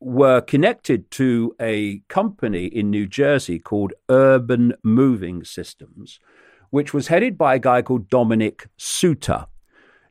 were 0.01 0.40
connected 0.40 1.10
to 1.12 1.55
a 1.60 2.01
company 2.09 2.64
in 2.64 2.90
New 2.90 3.06
Jersey 3.06 3.59
called 3.59 3.92
Urban 4.09 4.74
Moving 4.82 5.44
Systems, 5.44 6.18
which 6.70 6.94
was 6.94 7.09
headed 7.09 7.36
by 7.36 7.56
a 7.56 7.59
guy 7.59 7.82
called 7.82 8.09
Dominic 8.09 8.68
Suter. 8.76 9.47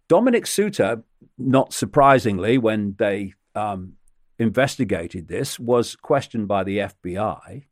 Dominic 0.08 0.46
Suter, 0.46 1.04
not 1.38 1.74
surprisingly, 1.74 2.58
when 2.58 2.96
they 3.00 3.34
um, 3.56 3.94
investigated 4.38 5.28
this, 5.28 5.60
was 5.60 5.96
questioned 5.96 6.48
by 6.48 6.64
the 6.64 6.78
FBI 6.80 7.64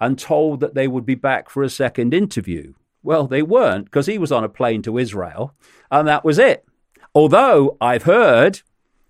and 0.00 0.18
told 0.18 0.60
that 0.60 0.74
they 0.74 0.88
would 0.88 1.06
be 1.06 1.14
back 1.14 1.48
for 1.48 1.62
a 1.62 1.70
second 1.70 2.14
interview. 2.14 2.74
Well, 3.02 3.26
they 3.26 3.42
weren't 3.42 3.86
because 3.86 4.06
he 4.06 4.18
was 4.18 4.32
on 4.32 4.44
a 4.44 4.48
plane 4.48 4.82
to 4.82 4.98
Israel, 4.98 5.54
and 5.90 6.06
that 6.06 6.24
was 6.24 6.38
it. 6.38 6.64
Although 7.14 7.76
I've 7.80 8.04
heard, 8.04 8.62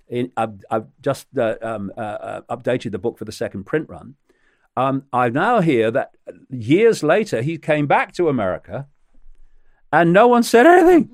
in, 0.08 0.32
I've, 0.36 0.64
I've, 0.70 0.86
just 1.00 1.26
uh, 1.38 1.56
um, 1.62 1.92
uh, 1.96 2.00
uh, 2.00 2.40
updated 2.56 2.92
the 2.92 2.98
book 2.98 3.18
for 3.18 3.24
the 3.24 3.32
second 3.32 3.64
print 3.64 3.88
run. 3.88 4.16
Um, 4.76 5.04
I 5.12 5.28
now 5.28 5.60
hear 5.60 5.90
that 5.90 6.14
years 6.50 7.02
later 7.02 7.42
he 7.42 7.58
came 7.58 7.86
back 7.86 8.12
to 8.14 8.28
America, 8.28 8.88
and 9.92 10.12
no 10.12 10.26
one 10.26 10.42
said 10.42 10.66
anything. 10.66 11.10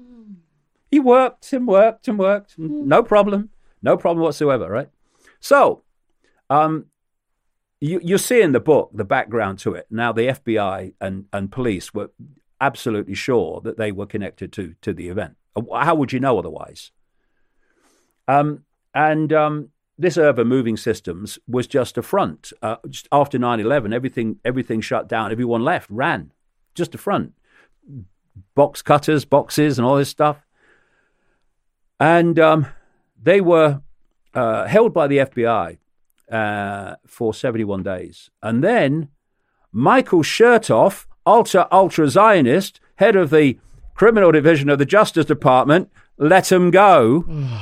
He 0.91 1.01
worked 1.01 1.53
and 1.53 1.67
worked 1.67 2.09
and 2.09 2.19
worked, 2.19 2.59
no 2.59 3.03
problem, 3.03 3.51
no 3.83 3.97
problem 3.97 4.23
whatsoever, 4.23 4.71
right? 4.71 4.89
So, 5.41 5.83
um, 6.49 6.87
you, 7.81 8.01
you 8.03 8.17
see 8.19 8.41
in 8.41 8.53
the 8.53 8.61
book 8.61 8.91
the 8.95 9.05
background 9.05 9.59
to 9.61 9.75
it. 9.75 9.87
Now, 9.91 10.13
the 10.13 10.29
FBI 10.29 10.95
and, 11.01 11.27
and 11.33 11.53
police 11.53 11.93
were 11.93 12.11
absolutely 12.61 13.15
sure 13.15 13.61
that 13.63 13.77
they 13.77 13.93
were 13.93 14.07
connected 14.07 14.53
to 14.53 14.75
to 14.81 14.93
the 14.93 15.09
event. 15.09 15.37
How 15.73 15.95
would 15.95 16.13
you 16.13 16.21
know 16.21 16.39
otherwise? 16.39 16.91
Um, 18.27 18.65
and 18.95 19.33
um, 19.33 19.71
this 19.99 20.17
Urban 20.17 20.47
Moving 20.47 20.77
Systems 20.77 21.39
was 21.49 21.67
just 21.67 21.99
a 21.99 22.03
front. 22.03 22.53
Uh, 22.63 22.77
just 22.89 23.09
after 23.11 23.39
9-11, 23.39 23.95
everything 23.95 24.39
everything 24.45 24.81
shut 24.81 25.09
down. 25.09 25.33
Everyone 25.33 25.63
left, 25.63 25.91
ran, 25.91 26.33
just 26.75 26.95
a 26.95 26.99
front. 26.99 27.33
Box 28.55 28.83
cutters, 28.83 29.25
boxes, 29.25 29.79
and 29.79 29.87
all 29.87 29.97
this 29.97 30.09
stuff. 30.09 30.47
And 31.99 32.39
um, 32.39 32.67
they 33.21 33.41
were 33.41 33.83
uh, 34.35 34.67
held 34.67 34.95
by 34.95 35.09
the 35.09 35.19
FBI 35.19 35.79
uh, 36.31 36.95
for 37.07 37.35
71 37.35 37.83
days. 37.83 38.31
And 38.43 38.63
then 38.63 39.09
Michael 39.73 40.23
Chertoff, 40.23 41.07
ultra, 41.27 41.67
ultra 41.73 42.09
Zionist, 42.09 42.81
head 42.97 43.17
of 43.17 43.31
the 43.31 43.59
criminal 43.99 44.31
division 44.31 44.71
of 44.71 44.79
the 44.79 44.87
Justice 44.87 45.27
Department, 45.27 45.91
let 46.19 46.45
them 46.45 46.71
go 46.71 47.25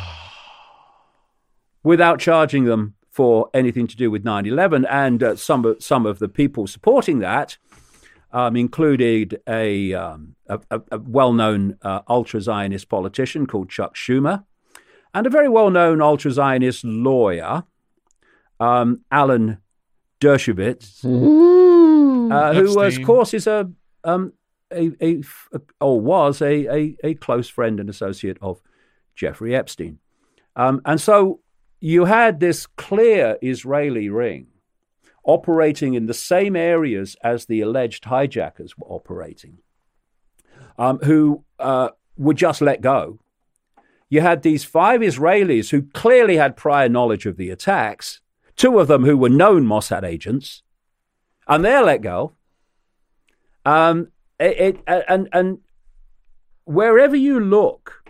without 1.82 2.20
charging 2.20 2.64
them 2.64 2.94
for 3.10 3.48
anything 3.54 3.86
to 3.86 3.96
do 3.96 4.10
with 4.10 4.22
9 4.22 4.44
11. 4.44 4.84
And 4.84 5.22
uh, 5.22 5.36
some, 5.36 5.64
of, 5.64 5.82
some 5.82 6.04
of 6.04 6.18
the 6.18 6.28
people 6.28 6.66
supporting 6.66 7.20
that 7.20 7.56
um, 8.32 8.54
included 8.54 9.40
a, 9.48 9.94
um, 9.94 10.36
a, 10.46 10.60
a 10.90 10.98
well 10.98 11.32
known 11.32 11.78
uh, 11.80 12.02
ultra 12.06 12.42
Zionist 12.42 12.90
politician 12.90 13.46
called 13.46 13.70
Chuck 13.70 13.94
Schumer 13.94 14.44
and 15.14 15.26
a 15.26 15.30
very 15.30 15.48
well 15.48 15.70
known 15.70 16.02
ultra 16.02 16.30
Zionist 16.30 16.84
lawyer, 16.84 17.64
um, 18.60 19.00
Alan 19.10 19.56
Dershowitz, 20.20 21.02
uh, 21.02 22.52
who, 22.52 22.76
was, 22.76 22.98
of 22.98 23.04
course, 23.04 23.32
is 23.32 23.46
a, 23.46 23.70
um, 24.04 24.34
a, 24.72 24.92
a, 25.00 25.22
or 25.80 26.00
was 26.00 26.42
a, 26.42 26.66
a, 26.66 26.96
a, 27.04 27.14
close 27.14 27.48
friend 27.48 27.78
and 27.78 27.88
associate 27.88 28.38
of 28.40 28.60
Jeffrey 29.14 29.54
Epstein. 29.54 29.98
Um, 30.56 30.80
and 30.84 31.00
so 31.00 31.40
you 31.80 32.06
had 32.06 32.40
this 32.40 32.66
clear 32.66 33.38
Israeli 33.42 34.08
ring 34.08 34.48
operating 35.24 35.94
in 35.94 36.06
the 36.06 36.14
same 36.14 36.56
areas 36.56 37.16
as 37.22 37.46
the 37.46 37.60
alleged 37.60 38.04
hijackers 38.04 38.78
were 38.78 38.86
operating, 38.88 39.58
um, 40.78 40.98
who 40.98 41.44
uh, 41.58 41.90
were 42.16 42.34
just 42.34 42.60
let 42.60 42.80
go. 42.80 43.18
You 44.08 44.20
had 44.20 44.42
these 44.42 44.64
five 44.64 45.00
Israelis 45.00 45.70
who 45.70 45.82
clearly 45.82 46.36
had 46.36 46.56
prior 46.56 46.88
knowledge 46.88 47.26
of 47.26 47.36
the 47.36 47.50
attacks, 47.50 48.20
two 48.54 48.78
of 48.78 48.86
them 48.86 49.04
who 49.04 49.18
were 49.18 49.28
known 49.28 49.66
Mossad 49.66 50.04
agents, 50.04 50.62
and 51.48 51.64
they're 51.64 51.82
let 51.82 52.02
go. 52.02 52.34
Um, 53.64 54.08
it, 54.38 54.76
it, 54.86 55.04
and, 55.08 55.28
and 55.32 55.58
wherever 56.64 57.16
you 57.16 57.40
look 57.40 58.04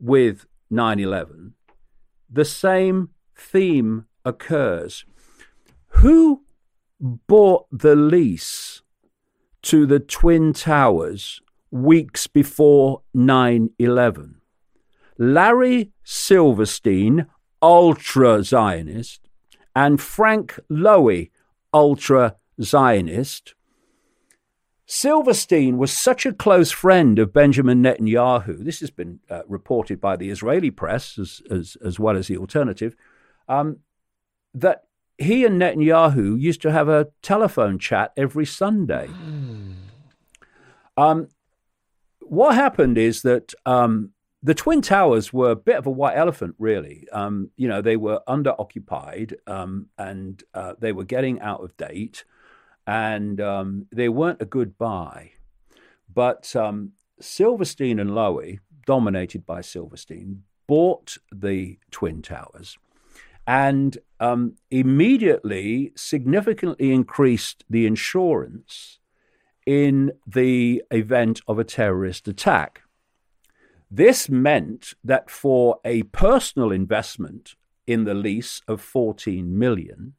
with 0.00 0.46
9 0.70 1.00
11, 1.00 1.54
the 2.30 2.44
same 2.44 3.10
theme 3.36 4.06
occurs. 4.24 5.04
Who 5.98 6.42
bought 7.00 7.66
the 7.70 7.96
lease 7.96 8.82
to 9.62 9.86
the 9.86 10.00
Twin 10.00 10.52
Towers 10.52 11.40
weeks 11.70 12.26
before 12.26 13.02
9 13.12 13.70
11? 13.78 14.40
Larry 15.16 15.92
Silverstein, 16.02 17.26
ultra 17.62 18.42
Zionist, 18.42 19.28
and 19.74 20.00
Frank 20.00 20.58
Lowy, 20.70 21.30
ultra 21.72 22.36
Zionist. 22.60 23.54
Silverstein 24.86 25.78
was 25.78 25.92
such 25.92 26.26
a 26.26 26.32
close 26.32 26.70
friend 26.70 27.18
of 27.18 27.32
Benjamin 27.32 27.82
Netanyahu. 27.82 28.64
This 28.64 28.80
has 28.80 28.90
been 28.90 29.20
uh, 29.30 29.42
reported 29.48 30.00
by 30.00 30.16
the 30.16 30.30
Israeli 30.30 30.70
press 30.70 31.18
as, 31.18 31.40
as, 31.50 31.76
as 31.82 31.98
well 31.98 32.16
as 32.16 32.28
the 32.28 32.36
alternative. 32.36 32.94
Um, 33.48 33.78
that 34.52 34.84
he 35.16 35.44
and 35.44 35.60
Netanyahu 35.60 36.38
used 36.38 36.60
to 36.62 36.72
have 36.72 36.88
a 36.88 37.08
telephone 37.22 37.78
chat 37.78 38.12
every 38.16 38.44
Sunday. 38.44 39.08
Mm. 39.08 39.74
Um, 40.96 41.28
what 42.20 42.54
happened 42.54 42.98
is 42.98 43.22
that 43.22 43.54
um, 43.64 44.10
the 44.42 44.54
Twin 44.54 44.82
Towers 44.82 45.32
were 45.32 45.52
a 45.52 45.56
bit 45.56 45.76
of 45.76 45.86
a 45.86 45.90
white 45.90 46.16
elephant, 46.16 46.54
really. 46.58 47.06
Um, 47.12 47.50
you 47.56 47.68
know, 47.68 47.80
they 47.80 47.96
were 47.96 48.20
under 48.26 48.54
occupied 48.60 49.36
um, 49.46 49.88
and 49.96 50.42
uh, 50.52 50.74
they 50.78 50.92
were 50.92 51.04
getting 51.04 51.40
out 51.40 51.62
of 51.62 51.76
date 51.76 52.24
and 52.86 53.40
um, 53.40 53.86
they 53.92 54.08
weren't 54.08 54.42
a 54.42 54.46
good 54.46 54.76
buy. 54.78 55.32
But 56.12 56.54
um, 56.54 56.92
Silverstein 57.20 57.98
and 57.98 58.10
Lowy, 58.10 58.60
dominated 58.86 59.46
by 59.46 59.60
Silverstein, 59.60 60.42
bought 60.66 61.18
the 61.32 61.78
Twin 61.90 62.22
Towers 62.22 62.78
and 63.46 63.98
um, 64.20 64.56
immediately 64.70 65.92
significantly 65.96 66.92
increased 66.92 67.64
the 67.68 67.86
insurance 67.86 68.98
in 69.66 70.12
the 70.26 70.82
event 70.90 71.40
of 71.46 71.58
a 71.58 71.64
terrorist 71.64 72.28
attack. 72.28 72.82
This 73.90 74.28
meant 74.28 74.94
that 75.04 75.30
for 75.30 75.78
a 75.84 76.02
personal 76.04 76.72
investment 76.72 77.54
in 77.86 78.04
the 78.04 78.14
lease 78.14 78.60
of 78.66 78.80
14 78.80 79.56
million, 79.58 80.14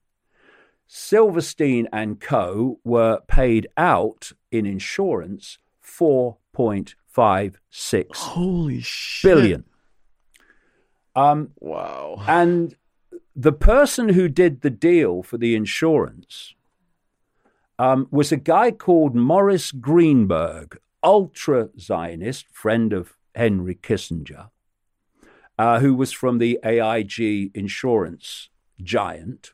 Silverstein 0.87 1.87
and 1.91 2.19
Co. 2.19 2.79
were 2.83 3.19
paid 3.27 3.67
out 3.77 4.31
in 4.51 4.65
insurance 4.65 5.57
4.56 5.83 8.15
Holy 8.15 8.81
shit. 8.81 9.29
billion. 9.29 9.63
Um, 11.15 11.51
wow. 11.59 12.21
And 12.27 12.75
the 13.35 13.53
person 13.53 14.09
who 14.09 14.27
did 14.29 14.61
the 14.61 14.69
deal 14.69 15.23
for 15.23 15.37
the 15.37 15.55
insurance 15.55 16.53
um, 17.77 18.07
was 18.11 18.31
a 18.31 18.37
guy 18.37 18.71
called 18.71 19.15
Maurice 19.15 19.71
Greenberg, 19.71 20.79
ultra 21.03 21.69
Zionist, 21.79 22.47
friend 22.51 22.93
of 22.93 23.17
Henry 23.33 23.75
Kissinger, 23.75 24.49
uh, 25.57 25.79
who 25.79 25.93
was 25.93 26.11
from 26.11 26.37
the 26.37 26.59
AIG 26.63 27.51
insurance 27.53 28.49
giant. 28.81 29.51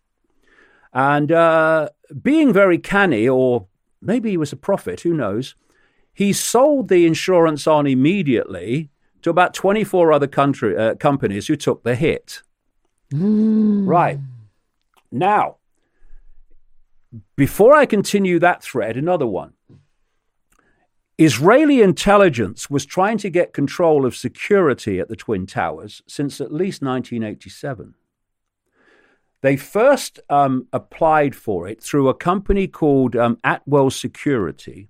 And 0.94 1.32
uh, 1.32 1.90
being 2.22 2.52
very 2.52 2.78
canny, 2.78 3.28
or 3.28 3.68
maybe 4.02 4.32
he 4.32 4.38
was 4.38 4.52
a 4.52 4.58
prophet, 4.58 5.02
who 5.02 5.14
knows, 5.14 5.56
he 6.14 6.34
sold 6.34 6.90
the 6.90 7.06
insurance 7.06 7.68
on 7.68 7.88
immediately 7.88 8.90
to 9.22 9.30
about 9.30 9.54
24 9.54 10.12
other 10.12 10.28
country, 10.28 10.78
uh, 10.78 10.96
companies 10.96 11.48
who 11.48 11.56
took 11.56 11.84
the 11.84 11.96
hit. 11.96 12.42
Mm. 13.14 13.88
Right. 13.88 14.20
Now, 15.12 15.58
before 17.36 17.76
I 17.76 17.86
continue 17.86 18.40
that 18.40 18.64
thread, 18.64 18.98
another 18.98 19.28
one. 19.28 19.54
Israeli 21.18 21.82
intelligence 21.82 22.70
was 22.70 22.86
trying 22.86 23.18
to 23.20 23.30
get 23.30 23.54
control 23.54 24.06
of 24.06 24.16
security 24.16 25.00
at 25.00 25.08
the 25.08 25.16
Twin 25.16 25.46
Towers 25.46 26.02
since 26.08 26.42
at 26.42 26.52
least 26.52 26.82
1987. 26.82 27.94
They 29.42 29.58
first 29.58 30.20
um, 30.30 30.68
applied 30.72 31.36
for 31.36 31.68
it 31.68 31.82
through 31.82 32.10
a 32.10 32.14
company 32.14 32.68
called 32.68 33.16
um, 33.16 33.40
Atwell 33.44 33.90
Security, 33.90 34.90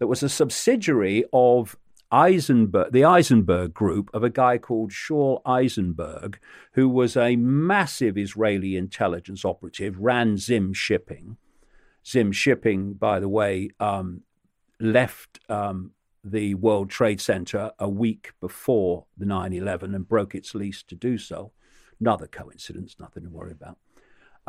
that 0.00 0.08
was 0.08 0.22
a 0.22 0.28
subsidiary 0.28 1.24
of 1.32 1.76
Eisenberg, 2.10 2.90
the 2.92 3.04
Eisenberg 3.04 3.72
group 3.72 4.10
of 4.12 4.24
a 4.24 4.30
guy 4.30 4.58
called 4.58 4.90
Shaul 4.90 5.42
Eisenberg, 5.46 6.40
who 6.72 6.88
was 6.88 7.16
a 7.16 7.36
massive 7.36 8.18
Israeli 8.18 8.76
intelligence 8.76 9.44
operative, 9.44 10.00
ran 10.00 10.38
Zim 10.38 10.72
Shipping. 10.72 11.36
Zim 12.04 12.32
Shipping, 12.32 12.94
by 12.94 13.20
the 13.20 13.28
way, 13.28 13.70
um, 13.78 14.22
left 14.80 15.38
um, 15.48 15.92
the 16.24 16.54
World 16.54 16.90
Trade 16.90 17.20
Center 17.20 17.70
a 17.78 17.88
week 17.88 18.32
before 18.40 19.04
the 19.16 19.26
9 19.26 19.52
11 19.52 19.94
and 19.94 20.08
broke 20.08 20.34
its 20.34 20.54
lease 20.54 20.82
to 20.84 20.96
do 20.96 21.18
so. 21.18 21.52
Another 22.00 22.26
coincidence, 22.26 22.96
nothing 22.98 23.24
to 23.24 23.28
worry 23.28 23.52
about. 23.52 23.76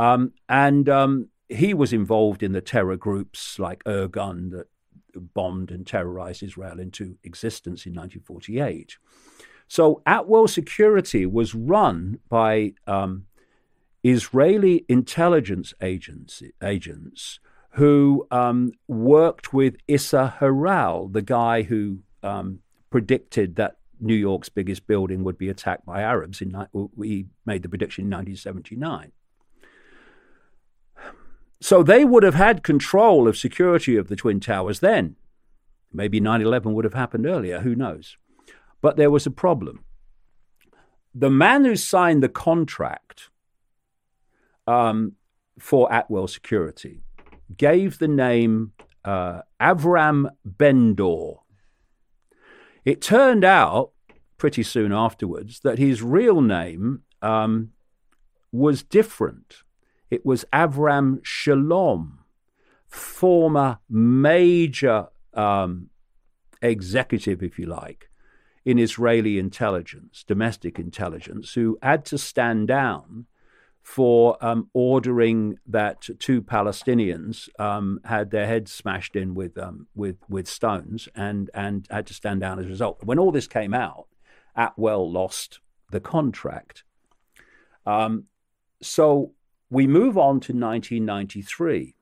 Um, 0.02 0.34
and 0.50 0.90
um, 0.90 1.30
he 1.48 1.76
was 1.76 1.94
involved 1.94 2.42
in 2.42 2.54
the 2.54 2.62
terror 2.62 2.98
groups 2.98 3.60
like 3.60 3.84
Irgun 3.84 4.50
that 4.50 4.66
bombed 5.14 5.70
and 5.70 5.86
terrorized 5.86 6.42
Israel 6.42 6.80
into 6.80 7.18
existence 7.24 7.86
in 7.86 7.94
1948. 7.94 8.98
So 9.68 10.02
Atwell 10.08 10.48
Security 10.48 11.28
was 11.28 11.54
run 11.54 12.18
by 12.30 12.74
um, 12.88 13.28
Israeli 14.04 14.86
intelligence 14.90 15.72
agents, 15.84 17.40
who 17.74 18.28
um, 18.32 18.72
worked 18.88 19.54
with 19.54 19.76
Isser 19.88 20.40
Harel, 20.40 21.10
the 21.10 21.22
guy 21.22 21.62
who 21.62 22.00
um, 22.24 22.62
predicted 22.90 23.56
that 23.58 23.78
New 24.00 24.16
York's 24.16 24.50
biggest 24.50 24.88
building 24.88 25.24
would 25.24 25.38
be 25.38 25.48
attacked 25.48 25.86
by 25.86 26.02
Arabs. 26.02 26.42
In, 26.42 26.56
he 26.98 27.28
made 27.46 27.62
the 27.62 27.70
prediction 27.70 28.06
in 28.06 28.10
1979. 28.10 29.12
So 31.62 31.84
they 31.84 32.04
would 32.04 32.24
have 32.24 32.34
had 32.34 32.64
control 32.64 33.28
of 33.28 33.38
security 33.38 33.96
of 33.96 34.08
the 34.08 34.16
Twin 34.16 34.40
Towers 34.40 34.80
then. 34.80 35.16
Maybe 35.94 36.20
9 36.20 36.42
11 36.42 36.74
would 36.74 36.86
have 36.86 36.96
happened 36.96 37.28
earlier, 37.28 37.60
who 37.60 37.76
knows? 37.76 38.18
But 38.82 38.98
there 38.98 39.12
was 39.12 39.28
a 39.28 39.32
problem. 39.32 39.84
The 41.14 41.30
man 41.30 41.64
who 41.66 41.76
signed 41.76 42.24
the 42.24 42.30
contract 42.30 43.30
um, 44.66 45.14
for 45.60 45.92
Atwell 45.94 46.28
Security 46.28 47.04
gave 47.56 48.00
the 48.00 48.08
name 48.08 48.72
uh, 49.06 49.42
Avram 49.60 50.30
Ben-Dor. 50.44 51.42
It 52.86 53.02
turned 53.02 53.44
out 53.44 53.92
pretty 54.38 54.64
soon 54.64 54.92
afterwards 54.92 55.60
that 55.60 55.78
his 55.78 56.02
real 56.02 56.42
name 56.42 57.04
um, 57.22 57.72
was 58.52 58.82
different. 58.82 59.58
It 60.12 60.26
was 60.26 60.44
Avram 60.52 61.22
Shalom, 61.24 62.20
former 62.86 63.80
major 63.90 65.08
um, 65.34 65.90
executive, 66.62 67.42
if 67.42 67.58
you 67.58 67.66
like, 67.66 68.10
in 68.66 68.78
Israeli 68.78 69.40
intelligence, 69.40 70.26
domestic 70.28 70.78
intelligence, 70.78 71.54
who 71.54 71.80
had 71.82 72.04
to 72.06 72.18
stand 72.18 72.68
down 72.68 73.26
for 73.82 74.38
um, 74.46 74.70
ordering 74.74 75.58
that 75.66 76.08
two 76.20 76.42
Palestinians 76.42 77.48
um, 77.58 78.02
had 78.04 78.30
their 78.32 78.46
heads 78.46 78.72
smashed 78.72 79.16
in 79.16 79.34
with 79.34 79.58
um, 79.58 79.88
with 79.96 80.18
with 80.30 80.48
stones 80.48 81.08
and 81.16 81.50
and 81.54 81.88
had 81.90 82.06
to 82.08 82.14
stand 82.14 82.42
down 82.42 82.60
as 82.60 82.66
a 82.66 82.70
result. 82.70 83.02
When 83.04 83.18
all 83.18 83.32
this 83.32 83.48
came 83.48 83.74
out, 83.74 84.08
Atwell 84.56 85.10
lost 85.10 85.62
the 85.90 86.02
contract. 86.02 86.84
Um, 87.86 88.26
so 88.82 89.34
we 89.72 89.88
move 89.88 90.18
on 90.18 90.42
to 90.42 90.54
1993. 90.54 91.96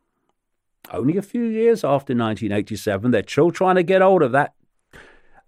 Only 0.91 1.17
a 1.17 1.21
few 1.21 1.43
years 1.43 1.83
after 1.83 2.13
1987, 2.15 3.11
they're 3.11 3.23
still 3.25 3.51
trying 3.51 3.75
to 3.75 3.83
get 3.83 4.01
hold 4.01 4.23
of 4.23 4.31
that 4.31 4.55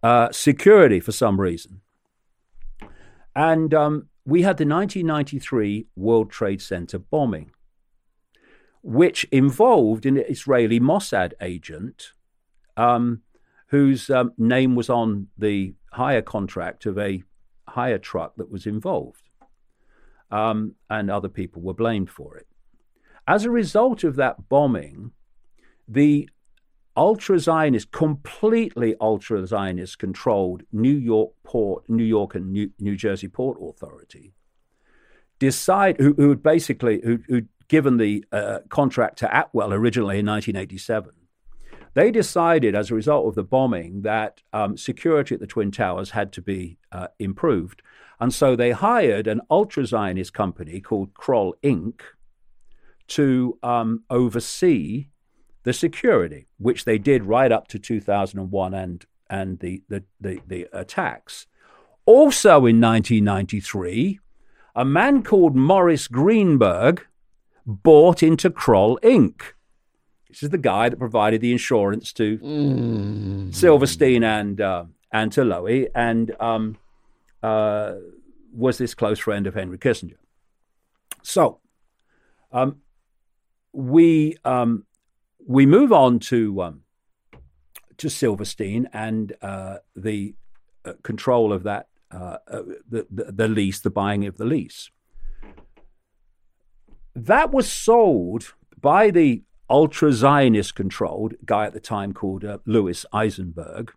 uh, 0.03 0.31
security 0.31 0.99
for 0.99 1.11
some 1.11 1.41
reason. 1.41 1.81
And 3.35 3.73
um, 3.73 4.09
we 4.23 4.43
had 4.43 4.57
the 4.57 4.67
1993 4.67 5.87
World 5.95 6.29
Trade 6.29 6.61
Center 6.61 6.99
bombing, 6.99 7.51
which 8.83 9.23
involved 9.25 10.05
an 10.05 10.17
Israeli 10.17 10.79
Mossad 10.79 11.33
agent 11.41 12.11
um, 12.77 13.23
whose 13.67 14.11
um, 14.11 14.33
name 14.37 14.75
was 14.75 14.91
on 14.91 15.27
the 15.37 15.73
hire 15.93 16.21
contract 16.21 16.85
of 16.85 16.99
a 16.99 17.23
hire 17.69 17.97
truck 17.97 18.35
that 18.35 18.51
was 18.51 18.67
involved. 18.67 19.30
Um, 20.31 20.75
and 20.89 21.11
other 21.11 21.29
people 21.29 21.61
were 21.61 21.73
blamed 21.73 22.09
for 22.09 22.37
it. 22.37 22.47
As 23.27 23.45
a 23.45 23.51
result 23.51 24.03
of 24.03 24.15
that 24.15 24.49
bombing, 24.49 25.11
the 25.87 26.29
ultra 26.95 27.37
Zionist, 27.39 27.91
completely 27.91 28.95
ultra 28.99 29.45
Zionist 29.45 29.99
controlled 29.99 30.63
New 30.71 30.95
York 30.95 31.31
port, 31.43 31.89
New 31.89 32.03
York 32.03 32.35
and 32.35 32.51
New, 32.51 32.71
New 32.79 32.95
Jersey 32.95 33.27
Port 33.27 33.57
Authority 33.61 34.33
decide 35.41 35.97
who, 35.99 36.13
who 36.13 36.35
basically 36.35 37.01
who, 37.03 37.17
who'd 37.27 37.49
given 37.67 37.97
the 37.97 38.23
uh, 38.31 38.59
contract 38.69 39.17
to 39.17 39.39
Atwell 39.39 39.73
originally 39.73 40.19
in 40.19 40.25
1987. 40.27 41.13
They 41.95 42.11
decided, 42.11 42.75
as 42.75 42.91
a 42.91 42.95
result 42.95 43.27
of 43.27 43.33
the 43.33 43.43
bombing, 43.43 44.03
that 44.03 44.41
um, 44.53 44.77
security 44.77 45.33
at 45.33 45.41
the 45.41 45.47
Twin 45.47 45.71
Towers 45.71 46.11
had 46.11 46.31
to 46.33 46.41
be 46.43 46.77
uh, 46.91 47.07
improved. 47.17 47.81
And 48.21 48.31
so 48.31 48.55
they 48.55 48.69
hired 48.69 49.25
an 49.25 49.41
ultra 49.49 49.83
Zionist 49.83 50.31
company 50.31 50.79
called 50.79 51.15
Kroll 51.15 51.55
Inc. 51.63 52.01
to 53.07 53.57
um, 53.63 54.03
oversee 54.11 55.07
the 55.63 55.73
security, 55.73 56.47
which 56.59 56.85
they 56.85 56.99
did 56.99 57.25
right 57.25 57.51
up 57.51 57.67
to 57.69 57.79
2001 57.79 58.73
and, 58.75 59.05
and 59.27 59.59
the, 59.59 59.81
the, 59.89 60.03
the, 60.19 60.39
the 60.45 60.67
attacks. 60.71 61.47
Also 62.05 62.67
in 62.67 62.79
1993, 62.79 64.19
a 64.75 64.85
man 64.85 65.23
called 65.23 65.55
Maurice 65.55 66.07
Greenberg 66.07 67.05
bought 67.65 68.21
into 68.21 68.51
Kroll 68.51 68.99
Inc. 69.01 69.41
This 70.29 70.43
is 70.43 70.51
the 70.51 70.59
guy 70.59 70.89
that 70.89 70.97
provided 70.97 71.41
the 71.41 71.51
insurance 71.51 72.13
to 72.13 72.37
mm. 72.37 73.53
Silverstein 73.53 74.23
and 74.23 74.61
uh, 74.61 74.85
and 75.11 75.29
to 75.33 75.41
Lowy, 75.41 75.89
and 75.93 76.33
um, 76.39 76.77
uh, 77.43 77.93
was 78.53 78.77
this 78.77 78.93
close 78.93 79.19
friend 79.19 79.47
of 79.47 79.53
Henry 79.53 79.77
Kissinger. 79.77 80.17
So, 81.23 81.59
um, 82.51 82.77
we 83.73 84.37
um, 84.43 84.85
we 85.45 85.65
move 85.65 85.91
on 85.93 86.19
to 86.19 86.61
um, 86.61 86.81
to 87.97 88.09
Silverstein 88.09 88.89
and 88.93 89.33
uh, 89.41 89.77
the 89.95 90.35
uh, 90.85 90.93
control 91.03 91.53
of 91.53 91.63
that 91.63 91.87
uh, 92.11 92.37
uh, 92.47 92.63
the, 92.89 93.07
the, 93.09 93.31
the 93.31 93.47
lease, 93.47 93.79
the 93.79 93.89
buying 93.89 94.25
of 94.25 94.37
the 94.37 94.45
lease. 94.45 94.89
That 97.15 97.51
was 97.51 97.71
sold 97.71 98.53
by 98.79 99.11
the 99.11 99.43
ultra 99.69 100.11
Zionist 100.11 100.75
controlled 100.75 101.35
guy 101.45 101.65
at 101.65 101.73
the 101.73 101.79
time 101.79 102.13
called 102.13 102.43
Louis 102.65 103.05
Eisenberg, 103.13 103.93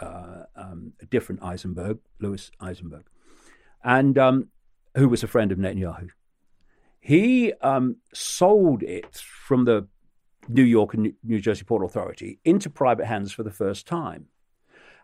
uh, 0.00 0.44
um, 0.56 0.92
a 1.00 1.06
different 1.06 1.42
Eisenberg, 1.42 1.98
Louis 2.20 2.50
Eisenberg, 2.60 3.06
and 3.84 4.18
um, 4.18 4.48
who 4.96 5.08
was 5.08 5.22
a 5.22 5.28
friend 5.28 5.52
of 5.52 5.58
Netanyahu. 5.58 6.08
He 7.00 7.52
um, 7.60 7.96
sold 8.12 8.82
it 8.82 9.16
from 9.16 9.64
the 9.64 9.86
New 10.48 10.64
York 10.64 10.94
and 10.94 11.12
New 11.22 11.40
Jersey 11.40 11.64
Port 11.64 11.84
Authority 11.84 12.40
into 12.44 12.68
private 12.70 13.06
hands 13.06 13.32
for 13.32 13.42
the 13.42 13.50
first 13.50 13.86
time. 13.86 14.26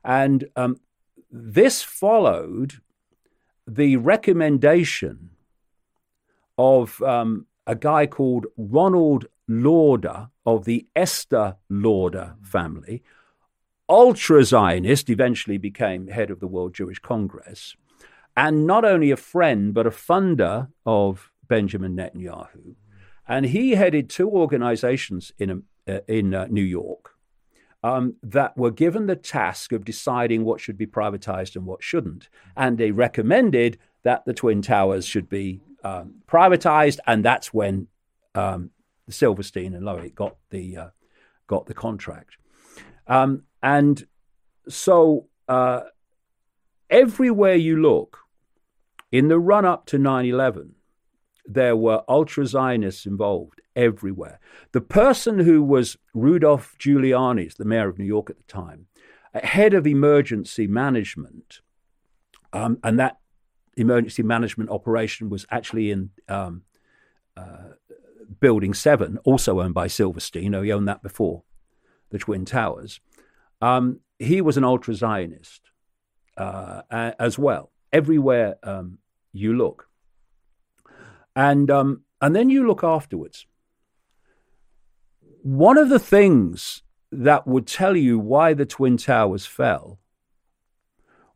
And 0.05 0.47
um, 0.57 0.79
this 1.31 1.83
followed 1.83 2.81
the 3.67 3.97
recommendation 3.97 5.31
of 6.59 7.01
um, 7.03 7.47
a 7.67 7.75
guy 7.75 8.07
called 8.07 8.47
Ronald 8.57 9.27
Lauder 9.49 10.29
of 10.45 10.65
the 10.65 10.87
Estée 10.97 11.57
Lauder 11.69 12.37
family, 12.43 13.03
ultra 13.93 14.43
Zionist, 14.43 15.11
eventually 15.11 15.59
became 15.59 16.09
head 16.09 16.31
of 16.31 16.41
the 16.41 16.47
World 16.47 16.75
Jewish 16.75 16.99
Congress, 16.99 17.77
and 18.35 18.67
not 18.67 18.87
only 18.87 19.11
a 19.11 19.17
friend, 19.17 19.75
but 19.75 19.87
a 19.87 19.91
funder 19.91 20.69
of 20.87 21.31
Benjamin 21.47 21.95
Netanyahu. 21.95 22.75
And 23.29 23.47
he 23.47 23.73
headed 23.73 24.09
two 24.09 24.31
organizations 24.31 25.33
in, 25.39 25.65
uh, 25.87 25.99
in 26.09 26.33
uh, 26.33 26.47
New 26.51 26.63
York 26.63 27.11
um, 27.83 28.15
that 28.23 28.57
were 28.57 28.71
given 28.71 29.07
the 29.07 29.17
task 29.17 29.73
of 29.73 29.85
deciding 29.85 30.43
what 30.45 30.61
should 30.61 30.79
be 30.79 30.87
privatized 30.87 31.55
and 31.55 31.67
what 31.67 31.83
shouldn't. 31.83 32.31
And 32.57 32.79
they 32.79 32.93
recommended 32.93 33.79
that 34.05 34.25
the 34.25 34.33
Twin 34.33 34.63
Towers 34.63 35.05
should 35.05 35.29
be 35.29 35.61
um, 35.85 36.23
privatized, 36.27 36.99
and 37.07 37.23
that's 37.23 37.53
when 37.53 37.89
um, 38.35 38.71
Silverstein 39.11 39.75
and 39.75 39.85
Lowy 39.85 40.15
got 40.15 40.37
the 40.49 40.77
uh, 40.77 40.89
got 41.47 41.67
the 41.67 41.75
contract. 41.75 42.39
Um, 43.07 43.43
and 43.63 44.07
so 44.69 45.27
uh, 45.49 45.83
everywhere 46.91 47.55
you 47.55 47.81
look, 47.81 48.19
in 49.11 49.29
the 49.29 49.39
run 49.39 49.65
up 49.65 49.87
to 49.87 49.99
9 49.99 50.25
11, 50.25 50.75
there 51.45 51.77
were 51.77 52.03
ultra 52.09 52.47
Zionists 52.47 53.07
involved 53.07 53.61
everywhere. 53.75 54.39
The 54.73 54.81
person 54.81 55.41
who 55.41 55.63
was 55.63 55.97
Rudolph 56.15 56.77
Giuliani, 56.79 57.55
the 57.55 57.65
mayor 57.65 57.89
of 57.89 57.99
New 57.99 58.05
York 58.05 58.31
at 58.31 58.37
the 58.37 58.43
time, 58.45 58.87
head 59.35 59.75
of 59.75 59.87
emergency 59.87 60.67
management, 60.67 61.61
um, 62.53 62.79
and 62.83 62.99
that 62.99 63.19
emergency 63.77 64.23
management 64.23 64.71
operation 64.71 65.31
was 65.31 65.47
actually 65.51 65.91
in 65.91 66.11
um, 66.29 66.63
uh, 67.37 67.75
Building 68.41 68.75
7, 68.75 69.19
also 69.25 69.61
owned 69.61 69.75
by 69.75 69.87
Silverstein. 69.87 70.53
he 70.53 70.73
owned 70.73 70.89
that 70.89 71.03
before 71.03 71.43
the 72.11 72.19
Twin 72.19 72.45
Towers. 72.45 73.01
Um, 73.63 74.01
he 74.19 74.41
was 74.41 74.57
an 74.57 74.65
ultra 74.65 74.93
Zionist 74.95 75.71
uh, 76.37 76.83
as 76.91 77.39
well, 77.39 77.71
everywhere 77.93 78.57
um, 78.63 78.99
you 79.33 79.57
look. 79.57 79.89
And, 81.35 81.71
um, 81.71 82.03
and 82.21 82.37
then 82.37 82.51
you 82.51 82.67
look 82.67 82.85
afterwards. 82.85 83.47
One 85.43 85.79
of 85.79 85.89
the 85.89 85.99
things 85.99 86.83
that 87.11 87.47
would 87.47 87.67
tell 87.67 87.97
you 87.97 88.19
why 88.19 88.53
the 88.53 88.67
Twin 88.67 88.97
Towers 88.97 89.47
fell 89.47 89.99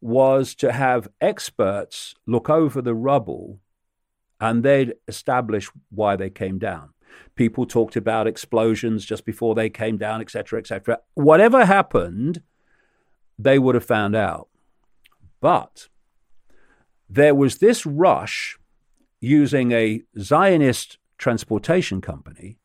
was 0.01 0.55
to 0.57 0.73
have 0.73 1.09
experts 1.21 2.15
look 2.27 2.51
over 2.51 2.83
the 2.83 2.95
rubble 2.95 3.61
and 4.41 4.63
they'd 4.63 4.95
establish 5.09 5.71
why 5.91 6.17
they 6.17 6.31
came 6.31 6.59
down. 6.59 6.91
People 7.35 7.67
talked 7.67 7.97
about 7.97 8.27
explosions 8.27 9.05
just 9.05 9.25
before 9.25 9.55
they 9.55 9.69
came 9.71 9.97
down, 9.97 10.21
etc., 10.21 10.59
etc. 10.59 10.99
Whatever 11.15 11.65
happened, 11.65 12.43
they 13.39 13.59
would 13.59 13.75
have 13.75 13.85
found 13.85 14.17
out. 14.17 14.49
But 15.41 15.89
there 17.09 17.35
was 17.35 17.59
this 17.59 17.87
rush 17.87 18.59
using 19.21 19.73
a 19.73 20.03
Zionist 20.19 20.99
transportation 21.19 22.01
company 22.01 22.59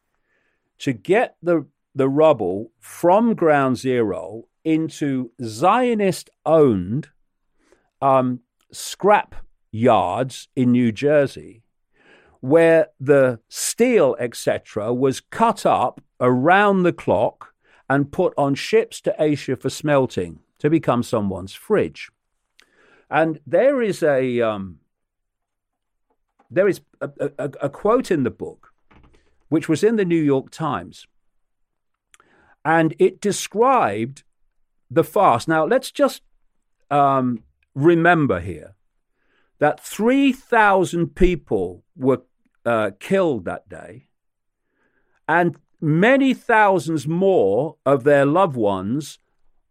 to 0.80 0.94
get 0.94 1.36
the, 1.42 1.68
the 1.94 2.10
rubble 2.10 2.72
from 2.80 3.36
ground 3.36 3.78
zero 3.78 4.46
into 4.64 5.32
Zionist 5.44 6.30
owned 6.46 7.10
um, 8.02 8.42
scrap 8.72 9.36
yards 9.72 10.48
in 10.56 10.72
New 10.72 10.92
Jersey 10.92 11.64
where 12.42 12.88
the 13.00 13.40
steel, 13.48 14.16
etc., 14.20 14.94
was 14.94 15.22
cut 15.22 15.66
up 15.66 16.02
around 16.20 16.84
the 16.84 16.94
clock 16.94 17.54
and 17.90 18.12
put 18.12 18.34
on 18.38 18.56
ships 18.56 19.00
to 19.02 19.16
Asia 19.20 19.56
for 19.56 19.70
smelting 19.70 20.40
to 20.60 20.70
become 20.70 21.04
someone's 21.04 21.54
fridge. 21.54 22.10
And 23.10 23.40
there 23.46 23.82
is 23.82 24.02
a 24.02 24.42
um, 24.42 24.80
there 26.50 26.68
is 26.68 26.82
a, 27.00 27.10
a, 27.20 27.52
a 27.62 27.70
quote 27.70 28.12
in 28.12 28.24
the 28.24 28.32
book, 28.32 28.74
which 29.50 29.70
was 29.70 29.84
in 29.84 29.96
the 29.96 30.06
New 30.06 30.22
York 30.22 30.50
Times, 30.50 31.06
and 32.66 32.96
it 32.98 33.22
described 33.22 34.24
the 34.90 35.04
fast. 35.04 35.48
Now 35.48 35.66
let's 35.66 35.92
just 35.92 36.22
um, 36.90 37.44
remember 37.76 38.40
here 38.40 38.76
that 39.60 39.80
3,000 39.80 41.14
people 41.16 41.84
were 41.96 42.24
uh, 42.66 42.92
killed 43.00 43.46
that 43.46 43.68
day, 43.70 44.08
and 45.28 45.56
many 45.80 46.34
thousands 46.34 47.08
more 47.08 47.78
of 47.86 48.04
their 48.04 48.26
loved 48.26 48.56
ones 48.56 49.20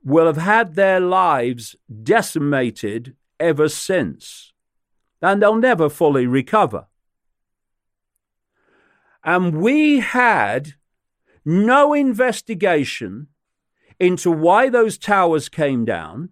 will 0.03 0.27
have 0.27 0.37
had 0.37 0.75
their 0.75 1.01
lives 1.01 1.77
decimated 2.03 3.15
ever 3.39 3.69
since, 3.69 4.53
and 5.23 5.43
they'll 5.43 5.55
never 5.55 5.89
fully 5.89 6.27
recover. 6.27 6.87
And 9.23 9.61
we 9.61 10.01
had 10.01 10.75
no 11.45 11.93
investigation 11.93 13.29
into 13.99 14.31
why 14.31 14.71
those 14.71 14.97
towers 14.97 15.49
came 15.49 15.85
down, 15.85 16.31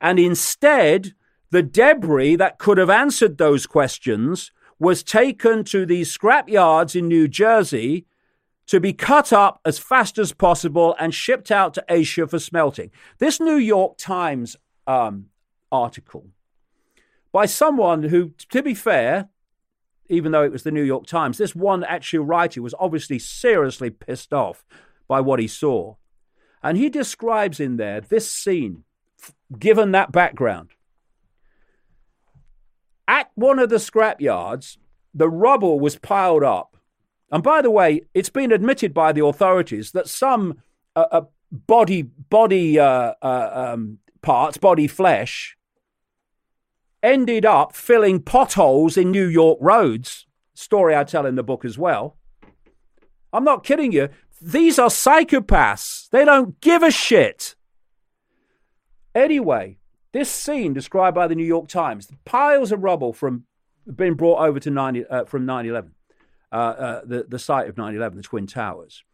and 0.00 0.18
instead, 0.18 1.14
the 1.50 1.62
debris 1.62 2.36
that 2.36 2.58
could 2.58 2.78
have 2.78 2.90
answered 2.90 3.38
those 3.38 3.66
questions 3.66 4.52
was 4.82 5.04
taken 5.04 5.62
to 5.62 5.86
these 5.86 6.10
scrap 6.10 6.48
yards 6.48 6.96
in 6.96 7.06
New 7.06 7.28
Jersey 7.28 8.04
to 8.66 8.80
be 8.80 8.92
cut 8.92 9.32
up 9.32 9.60
as 9.64 9.78
fast 9.78 10.18
as 10.18 10.32
possible 10.32 10.96
and 10.98 11.14
shipped 11.14 11.52
out 11.52 11.72
to 11.74 11.84
Asia 11.88 12.26
for 12.26 12.40
smelting. 12.40 12.90
This 13.18 13.38
New 13.38 13.58
York 13.58 13.96
Times 13.96 14.56
um, 14.88 15.26
article 15.70 16.26
by 17.30 17.46
someone 17.46 18.02
who, 18.02 18.32
to 18.50 18.60
be 18.60 18.74
fair, 18.74 19.28
even 20.08 20.32
though 20.32 20.42
it 20.42 20.50
was 20.50 20.64
the 20.64 20.72
New 20.72 20.82
York 20.82 21.06
Times, 21.06 21.38
this 21.38 21.54
one 21.54 21.84
actual 21.84 22.24
writer 22.24 22.60
was 22.60 22.74
obviously 22.76 23.20
seriously 23.20 23.88
pissed 23.88 24.32
off 24.32 24.64
by 25.06 25.20
what 25.20 25.38
he 25.38 25.46
saw. 25.46 25.94
And 26.60 26.76
he 26.76 26.90
describes 26.90 27.60
in 27.60 27.76
there 27.76 28.00
this 28.00 28.28
scene, 28.28 28.82
given 29.56 29.92
that 29.92 30.10
background. 30.10 30.70
At 33.12 33.30
one 33.34 33.58
of 33.58 33.68
the 33.68 33.76
scrapyards, 33.76 34.78
the 35.12 35.28
rubble 35.28 35.78
was 35.78 35.96
piled 35.96 36.42
up. 36.42 36.78
And 37.30 37.42
by 37.42 37.60
the 37.60 37.70
way, 37.70 38.06
it's 38.14 38.30
been 38.30 38.50
admitted 38.50 38.94
by 38.94 39.12
the 39.12 39.22
authorities 39.22 39.92
that 39.92 40.08
some 40.08 40.62
uh, 40.96 41.04
uh, 41.12 41.24
body 41.50 42.00
body 42.00 42.78
uh, 42.78 43.12
uh 43.20 43.50
um, 43.74 43.98
parts, 44.22 44.56
body 44.56 44.86
flesh, 44.86 45.58
ended 47.02 47.44
up 47.44 47.76
filling 47.76 48.18
potholes 48.22 48.96
in 48.96 49.10
New 49.10 49.26
York 49.26 49.58
roads. 49.60 50.26
Story 50.54 50.96
I 50.96 51.04
tell 51.04 51.26
in 51.26 51.34
the 51.34 51.42
book 51.42 51.66
as 51.66 51.76
well. 51.76 52.16
I'm 53.30 53.44
not 53.44 53.62
kidding 53.62 53.92
you. 53.92 54.08
These 54.40 54.78
are 54.78 54.88
psychopaths. 54.88 56.08
They 56.08 56.24
don't 56.24 56.58
give 56.62 56.82
a 56.82 56.90
shit. 56.90 57.56
Anyway, 59.14 59.76
this 60.12 60.30
scene 60.30 60.72
described 60.72 61.14
by 61.14 61.26
the 61.26 61.34
New 61.34 61.44
York 61.44 61.68
Times, 61.68 62.06
the 62.06 62.16
piles 62.24 62.72
of 62.72 62.82
rubble 62.82 63.12
from 63.12 63.44
being 63.94 64.14
brought 64.14 64.46
over 64.46 64.60
to 64.60 64.70
90, 64.70 65.06
uh, 65.06 65.24
from 65.24 65.46
9/11, 65.46 65.90
uh, 66.52 66.54
uh, 66.54 67.00
the 67.04 67.24
the 67.28 67.38
site 67.38 67.68
of 67.68 67.76
9/11, 67.76 68.16
the 68.16 68.22
Twin 68.22 68.46
Towers. 68.46 69.04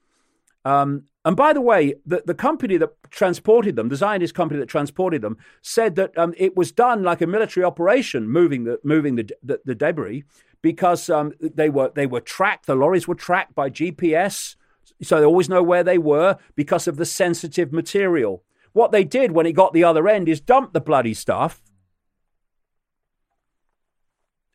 Um, 0.65 1.05
and 1.25 1.37
by 1.37 1.53
the 1.53 1.61
way, 1.61 1.95
the, 2.05 2.23
the 2.27 2.35
company 2.35 2.77
that 2.77 2.91
transported 3.11 3.77
them, 3.77 3.89
the 3.89 3.97
Zionist 3.97 4.35
company 4.35 4.61
that 4.61 4.69
transported 4.69 5.23
them, 5.23 5.39
said 5.63 5.95
that 5.97 6.17
um, 6.19 6.35
it 6.37 6.57
was 6.57 6.73
done 6.73 7.03
like 7.03 7.21
a 7.21 7.27
military 7.27 7.65
operation, 7.65 8.29
moving 8.29 8.65
the 8.65 8.79
moving 8.83 9.17
the 9.17 9.31
the, 9.43 9.61
the 9.65 9.75
debris, 9.75 10.25
because 10.61 11.09
um, 11.09 11.33
they 11.41 11.71
were 11.71 11.91
they 11.95 12.07
were 12.07 12.21
tracked. 12.21 12.67
The 12.67 12.75
lorries 12.75 13.07
were 13.07 13.15
tracked 13.15 13.55
by 13.55 13.71
GPS, 13.71 14.57
so 15.03 15.19
they 15.19 15.27
always 15.27 15.49
know 15.49 15.63
where 15.63 15.85
they 15.85 15.99
were 15.99 16.39
because 16.55 16.89
of 16.89 16.97
the 16.97 17.07
sensitive 17.07 17.73
material. 17.73 18.43
What 18.73 18.93
they 18.93 19.05
did 19.05 19.33
when 19.33 19.47
it 19.47 19.53
got 19.53 19.73
the 19.73 19.85
other 19.85 20.09
end 20.09 20.29
is 20.29 20.41
dump 20.41 20.73
the 20.73 20.81
bloody 20.81 21.15
stuff. 21.15 21.63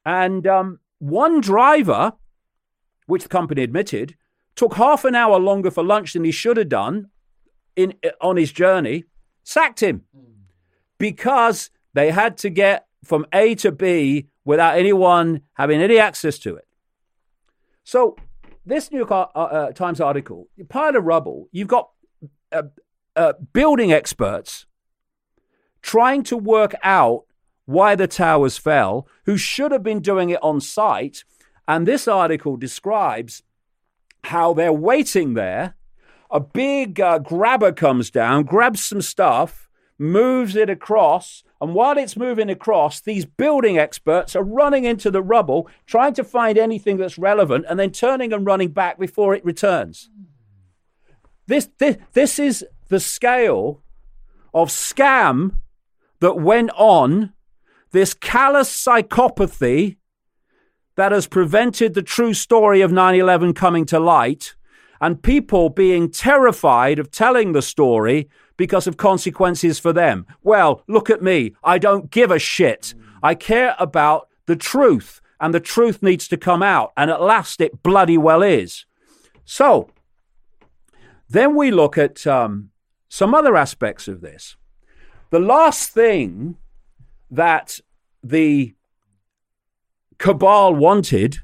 And 0.06 0.46
um, 0.48 0.80
one 1.00 1.42
driver, 1.42 2.14
which 3.08 3.24
the 3.24 3.30
company 3.30 3.64
admitted, 3.64 4.16
took 4.56 4.76
half 4.76 5.06
an 5.06 5.16
hour 5.16 5.40
longer 5.40 5.72
for 5.72 5.84
lunch 5.84 6.14
than 6.14 6.24
he 6.24 6.32
should 6.32 6.58
have 6.58 6.70
done 6.70 7.10
in 7.76 7.94
on 8.22 8.38
his 8.38 8.52
journey, 8.52 9.06
sacked 9.44 9.82
him 9.82 10.04
because 10.98 11.70
they 11.94 12.12
had 12.12 12.38
to 12.38 12.50
get 12.50 12.88
from 13.04 13.26
A 13.34 13.56
to 13.56 13.72
B 13.72 14.28
without 14.46 14.78
anyone 14.78 15.42
having 15.54 15.82
any 15.82 15.98
access 15.98 16.38
to 16.40 16.56
it. 16.56 16.68
So, 17.84 18.16
this 18.66 18.92
New 18.92 19.00
York 19.00 19.12
uh, 19.12 19.24
uh, 19.36 19.72
Times 19.74 20.00
article, 20.00 20.48
pile 20.70 20.96
of 20.96 21.04
rubble, 21.04 21.50
you've 21.52 21.68
got 21.68 21.90
uh, 22.52 22.64
uh, 23.16 23.34
building 23.54 23.92
experts 23.92 24.66
trying 25.82 26.24
to 26.24 26.38
work 26.38 26.74
out 26.84 27.26
why 27.66 27.96
the 27.96 28.08
towers 28.08 28.58
fell, 28.58 29.08
who 29.26 29.38
should 29.38 29.72
have 29.72 29.84
been 29.84 30.00
doing 30.00 30.30
it 30.30 30.42
on 30.42 30.60
site. 30.60 31.24
And 31.68 31.88
this 31.88 32.08
article 32.08 32.58
describes 32.58 33.44
how 34.26 34.54
they're 34.54 34.74
waiting 34.74 35.34
there. 35.34 35.76
A 36.32 36.40
big 36.40 37.00
uh, 37.00 37.20
grabber 37.20 37.72
comes 37.72 38.10
down, 38.10 38.44
grabs 38.44 38.84
some 38.84 39.02
stuff, 39.02 39.70
moves 40.00 40.56
it 40.56 40.70
across, 40.70 41.44
and 41.62 41.74
while 41.74 41.98
it's 41.98 42.18
moving 42.18 42.50
across, 42.50 43.00
these 43.00 43.24
building 43.24 43.78
experts 43.78 44.36
are 44.36 44.44
running 44.44 44.84
into 44.84 45.10
the 45.10 45.22
rubble, 45.22 45.70
trying 45.86 46.14
to 46.16 46.24
find 46.24 46.58
anything 46.58 46.98
that's 46.98 47.18
relevant, 47.18 47.66
and 47.70 47.80
then 47.80 47.92
turning 47.92 48.34
and 48.34 48.46
running 48.46 48.70
back 48.70 49.00
before 49.00 49.34
it 49.34 49.46
returns. 49.46 50.10
This, 51.48 51.70
this, 51.78 51.98
this 52.12 52.40
is 52.40 52.66
the 52.94 53.00
scale 53.00 53.82
of 54.54 54.70
scam 54.70 55.56
that 56.20 56.36
went 56.36 56.70
on, 56.76 57.34
this 57.90 58.14
callous 58.14 58.70
psychopathy 58.70 59.98
that 60.96 61.12
has 61.12 61.26
prevented 61.26 61.96
the 61.96 62.04
true 62.04 62.36
story 62.36 62.82
of 62.82 62.92
9 62.92 63.16
11 63.16 63.56
coming 63.56 63.84
to 63.88 64.00
light, 64.00 64.54
and 65.02 65.24
people 65.24 65.70
being 65.70 66.08
terrified 66.08 67.00
of 67.00 67.10
telling 67.10 67.54
the 67.54 67.64
story 67.64 68.30
because 68.58 68.86
of 68.86 68.96
consequences 68.96 69.80
for 69.80 69.92
them. 69.92 70.28
Well, 70.44 70.84
look 70.88 71.10
at 71.10 71.24
me. 71.24 71.56
I 71.64 71.80
don't 71.80 72.12
give 72.12 72.30
a 72.30 72.38
shit. 72.38 72.94
I 73.24 73.34
care 73.34 73.76
about 73.80 74.30
the 74.46 74.56
truth, 74.56 75.20
and 75.40 75.52
the 75.52 75.60
truth 75.60 76.04
needs 76.04 76.28
to 76.28 76.38
come 76.38 76.62
out, 76.62 76.94
and 76.96 77.10
at 77.10 77.22
last 77.22 77.60
it 77.60 77.82
bloody 77.82 78.20
well 78.20 78.44
is. 78.44 78.86
So, 79.46 79.90
then 81.28 81.56
we 81.56 81.72
look 81.72 81.98
at 81.98 82.28
um, 82.28 82.70
some 83.14 83.36
other 83.36 83.56
aspects 83.56 84.08
of 84.08 84.22
this. 84.22 84.58
The 85.30 85.40
last 85.40 85.92
thing 85.92 86.58
that 87.30 87.80
the 88.24 88.74
cabal 90.18 90.74
wanted 90.74 91.38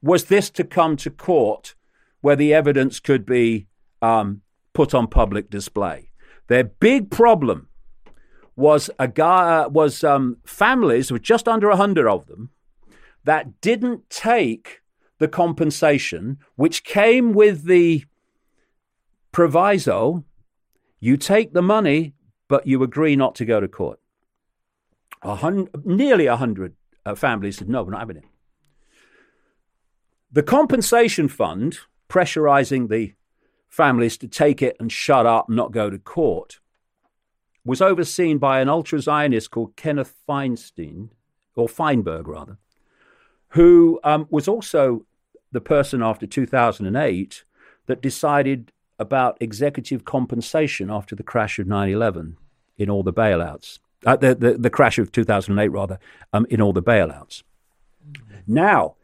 was 0.00 0.26
this 0.26 0.48
to 0.50 0.62
come 0.62 0.96
to 0.98 1.10
court 1.10 1.74
where 2.20 2.36
the 2.36 2.54
evidence 2.54 3.00
could 3.00 3.26
be 3.26 3.66
um, 4.00 4.42
put 4.72 4.94
on 4.94 5.08
public 5.08 5.50
display. 5.50 6.10
Their 6.46 6.62
big 6.62 7.10
problem 7.10 7.68
was 8.54 8.88
a 8.96 9.08
guy 9.08 9.62
uh, 9.62 9.68
was 9.70 10.04
um, 10.04 10.36
families 10.46 11.10
with 11.10 11.22
just 11.22 11.48
under 11.48 11.68
a 11.68 11.76
hundred 11.76 12.06
of 12.06 12.28
them 12.28 12.50
that 13.24 13.60
didn't 13.60 14.08
take 14.08 14.82
the 15.18 15.26
compensation, 15.26 16.38
which 16.54 16.84
came 16.84 17.32
with 17.32 17.64
the 17.64 18.04
proviso: 19.32 20.24
you 21.00 21.16
take 21.16 21.52
the 21.52 21.62
money, 21.62 22.14
but 22.48 22.66
you 22.66 22.82
agree 22.82 23.16
not 23.16 23.34
to 23.36 23.44
go 23.44 23.60
to 23.60 23.68
court. 23.68 24.00
A 25.22 25.36
hundred, 25.36 25.86
nearly 25.86 26.26
a 26.26 26.36
hundred 26.36 26.74
uh, 27.04 27.14
families 27.14 27.58
said, 27.58 27.68
no, 27.68 27.82
we're 27.82 27.92
not 27.92 28.00
having 28.00 28.18
it. 28.18 28.24
The 30.30 30.42
compensation 30.42 31.28
fund, 31.28 31.78
pressurizing 32.08 32.88
the 32.88 33.14
families 33.68 34.16
to 34.18 34.28
take 34.28 34.62
it 34.62 34.76
and 34.78 34.90
shut 34.90 35.26
up 35.26 35.48
and 35.48 35.56
not 35.56 35.72
go 35.72 35.90
to 35.90 35.98
court, 35.98 36.60
was 37.64 37.82
overseen 37.82 38.38
by 38.38 38.60
an 38.60 38.68
ultra 38.68 39.00
Zionist 39.00 39.50
called 39.50 39.76
Kenneth 39.76 40.14
Feinstein, 40.28 41.10
or 41.54 41.68
Feinberg 41.68 42.28
rather, 42.28 42.58
who 43.48 44.00
um, 44.04 44.26
was 44.30 44.48
also 44.48 45.04
the 45.50 45.60
person 45.60 46.02
after 46.02 46.26
2008 46.26 47.44
that 47.86 48.02
decided 48.02 48.72
about 48.98 49.36
executive 49.40 50.04
compensation 50.04 50.90
after 50.90 51.14
the 51.14 51.22
crash 51.22 51.58
of 51.58 51.66
9 51.66 51.88
11 51.88 52.36
in 52.76 52.90
all 52.90 53.02
the 53.02 53.12
bailouts, 53.12 53.78
uh, 54.06 54.16
the, 54.16 54.34
the, 54.34 54.52
the, 54.54 54.70
crash 54.70 54.98
of 54.98 55.10
2008, 55.10 55.68
rather, 55.68 55.98
um, 56.32 56.46
in 56.50 56.60
all 56.60 56.72
the 56.72 56.82
bailouts. 56.82 57.42
Now, 58.46 58.94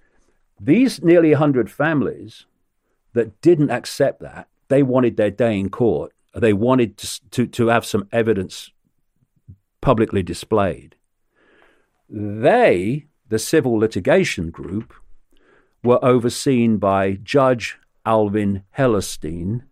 these 0.61 1.03
nearly 1.03 1.31
100 1.31 1.71
families 1.71 2.47
that 3.13 3.41
didn't 3.41 3.71
accept 3.71 4.21
that, 4.21 4.49
they 4.69 4.83
wanted 4.83 5.17
their 5.17 5.31
day 5.31 5.59
in 5.59 5.71
court. 5.71 6.13
They 6.35 6.53
wanted 6.53 6.97
to, 6.99 7.31
to, 7.31 7.47
to 7.47 7.67
have 7.69 7.85
some 7.85 8.09
evidence 8.13 8.71
publicly 9.81 10.23
displayed. 10.23 10.97
They, 12.09 13.07
the 13.29 13.39
civil 13.39 13.75
litigation 13.75 14.51
group, 14.51 14.95
were 15.83 16.03
overseen 16.05 16.79
by 16.79 17.19
Judge 17.23 17.79
Alvin 18.07 18.63
Hellerstein, 18.79 19.63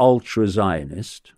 ultra 0.00 0.48
Zionist, 0.48 1.32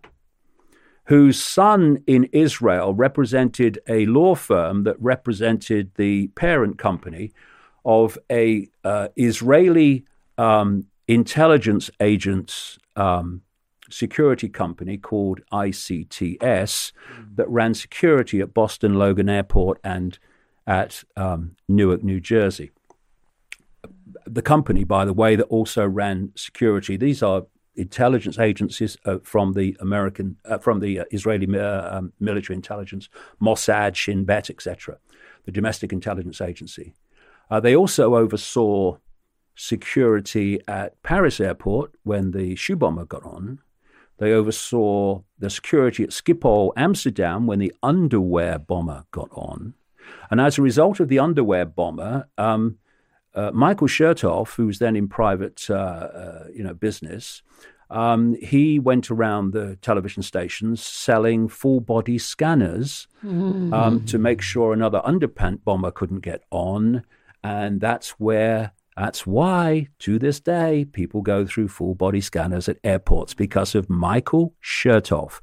whose 1.07 1.43
son 1.43 2.03
in 2.07 2.25
Israel 2.33 2.95
represented 2.95 3.79
a 3.89 4.07
law 4.07 4.35
firm 4.35 4.85
that 4.85 4.97
represented 5.01 5.91
the 5.97 6.29
parent 6.29 6.79
company 6.79 7.33
of 7.85 8.17
a 8.31 8.69
uh, 8.85 9.09
Israeli 9.17 10.05
um, 10.39 10.87
intelligence 11.09 11.91
agents 12.01 12.79
um, 12.97 13.43
security 13.91 14.49
company 14.49 14.97
called 14.97 15.41
ICTS 15.53 16.39
mm. 16.39 16.93
that 17.37 17.49
ran 17.49 17.75
security 17.75 18.41
at 18.41 18.55
Boston 18.55 18.95
Logan 18.95 19.29
Airport 19.29 19.79
and 19.85 20.19
at 20.67 21.05
um, 21.17 21.57
Newark, 21.69 22.03
New 22.03 22.21
Jersey. 22.21 22.71
The 24.27 24.43
company, 24.43 24.85
by 24.85 25.05
the 25.05 25.13
way, 25.13 25.37
that 25.37 25.45
also 25.45 25.87
ran 25.87 26.33
security. 26.37 26.97
These 26.97 27.23
are 27.23 27.45
intelligence 27.75 28.39
agencies 28.39 28.97
uh, 29.05 29.19
from 29.23 29.53
the 29.55 29.77
American, 29.81 30.37
uh, 30.45 30.59
from 30.59 30.81
the 30.81 31.01
uh, 31.01 31.05
Israeli 31.11 31.59
uh, 31.59 31.99
um, 31.99 32.13
military 32.21 32.57
intelligence, 32.57 33.09
Mossad, 33.41 33.95
Shin 33.95 34.25
Bet, 34.25 34.51
etc., 34.51 34.99
the 35.45 35.53
domestic 35.53 35.93
intelligence 35.93 36.41
agency. 36.41 36.95
Uh, 37.51 37.61
they 37.61 37.75
also 37.75 38.15
oversaw 38.15 38.97
security 39.55 40.61
at 40.67 41.01
Paris 41.03 41.41
airport 41.41 41.93
when 42.03 42.31
the 42.31 42.55
shoe 42.57 42.77
bomber 42.77 43.05
got 43.05 43.25
on. 43.25 43.59
They 44.19 44.33
oversaw 44.33 45.23
the 45.39 45.51
security 45.51 46.05
at 46.05 46.11
Schiphol, 46.11 46.73
Amsterdam, 46.77 47.47
when 47.47 47.59
the 47.59 47.75
underwear 47.83 48.59
bomber 48.59 49.05
got 49.11 49.29
on. 49.33 49.75
And 50.31 50.41
as 50.41 50.59
a 50.59 50.63
result 50.63 51.01
of 51.01 51.09
the 51.09 51.19
underwear 51.19 51.65
bomber, 51.65 52.29
um, 52.39 52.79
uh, 53.35 53.51
Michael 53.53 53.89
Chertoff, 53.89 54.55
who 54.55 54.67
was 54.67 54.79
then 54.79 54.97
in 54.97 55.09
private, 55.09 55.67
uh, 55.71 55.75
uh, 55.75 56.47
you 56.55 56.63
know, 56.63 56.75
business, 56.75 57.43
um, 57.91 58.35
he 58.37 58.79
went 58.79 59.11
around 59.11 59.53
the 59.53 59.77
television 59.77 60.23
stations 60.23 60.83
selling 60.83 61.47
full 61.49 61.81
body 61.81 62.19
scanners 62.19 63.07
mm. 63.23 63.73
um, 63.73 64.05
to 64.07 64.19
make 64.19 64.41
sure 64.41 64.73
another 64.73 65.03
underpant 65.05 65.63
bomber 65.65 65.91
couldn't 65.91 66.21
get 66.21 66.43
on, 66.51 67.05
and 67.43 67.81
that's 67.81 68.11
where. 68.13 68.73
That's 68.95 69.27
why, 69.27 69.89
to 70.01 70.19
this 70.19 70.39
day, 70.39 70.85
people 70.85 71.23
go 71.23 71.47
through 71.47 71.69
full 71.69 71.95
body 71.95 72.21
scanners 72.21 72.69
at 72.69 72.77
airports 72.85 73.33
because 73.33 73.75
of 73.75 73.89
Michael 73.89 74.53
Chertoff, 74.63 75.41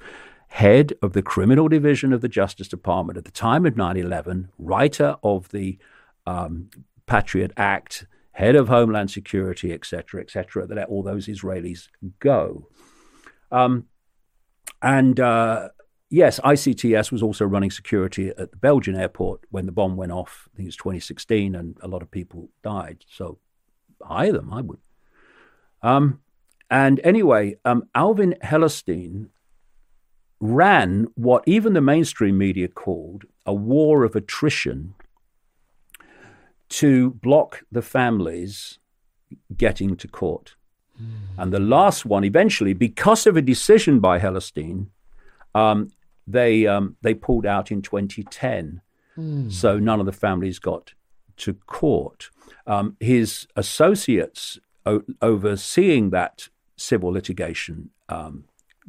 head 0.49 0.93
of 1.01 1.13
the 1.13 1.23
criminal 1.23 1.67
division 1.67 2.13
of 2.13 2.21
the 2.21 2.29
Justice 2.29 2.67
Department 2.67 3.17
at 3.17 3.25
the 3.25 3.31
time 3.31 3.65
of 3.65 3.75
9 3.75 3.97
11, 3.97 4.51
writer 4.59 5.15
of 5.23 5.49
the 5.49 5.79
um, 6.27 6.69
Patriot 7.09 7.51
Act, 7.57 8.05
head 8.33 8.55
of 8.55 8.67
Homeland 8.67 9.09
Security, 9.09 9.73
etc., 9.73 10.21
etc., 10.21 10.67
that 10.67 10.75
let 10.75 10.87
all 10.89 11.01
those 11.01 11.27
Israelis 11.27 11.87
go. 12.19 12.67
Um, 13.51 13.87
and 14.83 15.19
uh, 15.19 15.69
yes, 16.11 16.39
ICTS 16.41 17.11
was 17.11 17.23
also 17.23 17.45
running 17.45 17.71
security 17.71 18.29
at 18.29 18.51
the 18.51 18.57
Belgian 18.57 18.95
airport 18.95 19.41
when 19.49 19.65
the 19.65 19.71
bomb 19.71 19.97
went 19.97 20.11
off. 20.11 20.47
I 20.53 20.57
think 20.57 20.65
it 20.65 20.69
was 20.69 20.77
2016, 20.77 21.55
and 21.55 21.77
a 21.81 21.87
lot 21.87 22.03
of 22.03 22.11
people 22.11 22.49
died. 22.63 23.03
So 23.09 23.39
hire 24.03 24.31
them, 24.31 24.53
I 24.53 24.61
would. 24.61 24.79
Um, 25.81 26.21
and 26.69 27.01
anyway, 27.03 27.55
um, 27.65 27.89
Alvin 27.95 28.35
Hellerstein 28.43 29.29
ran 30.39 31.07
what 31.15 31.43
even 31.47 31.73
the 31.73 31.81
mainstream 31.81 32.37
media 32.37 32.67
called 32.67 33.25
a 33.47 33.53
war 33.53 34.03
of 34.03 34.15
attrition 34.15 34.93
to 36.69 37.11
block 37.11 37.63
the 37.71 37.81
families 37.81 38.79
getting 39.55 39.95
to 39.97 40.07
court. 40.07 40.55
Mm. 41.01 41.11
And 41.37 41.53
the 41.53 41.59
last 41.59 42.05
one, 42.05 42.23
eventually, 42.23 42.73
because 42.73 43.25
of 43.25 43.37
a 43.37 43.41
decision 43.41 43.99
by 43.99 44.19
Hellerstein, 44.19 44.87
um, 45.55 45.91
they 46.27 46.67
um, 46.67 46.95
they 47.01 47.13
pulled 47.13 47.45
out 47.45 47.71
in 47.71 47.81
2010. 47.81 48.81
Mm. 49.17 49.51
So 49.51 49.79
none 49.79 49.99
of 49.99 50.05
the 50.05 50.11
families 50.11 50.59
got 50.59 50.93
to 51.37 51.53
court. 51.65 52.29
Um, 52.67 52.97
his 52.99 53.47
associates 53.55 54.59
o- 54.85 55.03
overseeing 55.21 56.11
that 56.11 56.49
civil 56.75 57.09
litigation 57.09 57.89
um, 58.09 58.45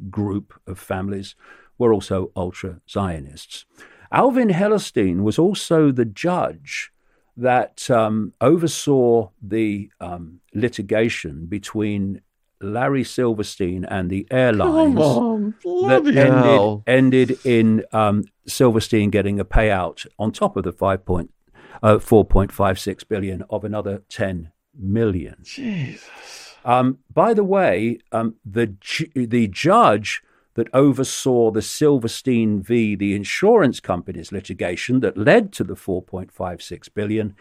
group 0.09 0.53
of 0.67 0.79
families 0.79 1.35
were 1.77 1.93
also 1.93 2.31
ultra 2.35 2.81
Zionists. 2.89 3.65
Alvin 4.11 4.49
Hellerstein 4.49 5.21
was 5.21 5.39
also 5.39 5.91
the 5.91 6.05
judge 6.05 6.91
that 7.37 7.89
um, 7.89 8.33
oversaw 8.41 9.29
the 9.41 9.89
um, 9.99 10.41
litigation 10.53 11.45
between 11.45 12.21
Larry 12.61 13.03
Silverstein 13.03 13.85
and 13.85 14.09
the 14.09 14.27
airlines 14.29 14.99
on, 14.99 15.55
that 15.63 16.05
ended, 16.15 16.83
ended, 16.85 17.45
in 17.45 17.83
um, 17.91 18.23
Silverstein 18.45 19.09
getting 19.09 19.39
a 19.39 19.45
payout 19.45 20.05
on 20.19 20.31
top 20.31 20.55
of 20.55 20.63
the 20.63 20.71
five 20.71 21.05
point, 21.05 21.31
uh, 21.81 21.95
4.56 21.95 23.07
billion 23.07 23.43
of 23.49 23.63
another 23.63 24.03
10 24.09 24.51
million. 24.77 25.37
Jesus. 25.43 26.55
Um, 26.63 26.99
by 27.11 27.33
the 27.33 27.43
way, 27.43 27.97
um, 28.11 28.35
the 28.45 28.75
the 29.15 29.47
judge 29.47 30.21
that 30.55 30.67
oversaw 30.73 31.51
the 31.51 31.61
Silverstein 31.61 32.61
v. 32.61 32.95
the 32.95 33.15
insurance 33.15 33.79
company's 33.79 34.31
litigation 34.31 34.99
that 34.99 35.17
led 35.17 35.53
to 35.53 35.63
the 35.63 35.75
4.56 35.75 36.93
billion 36.93 37.35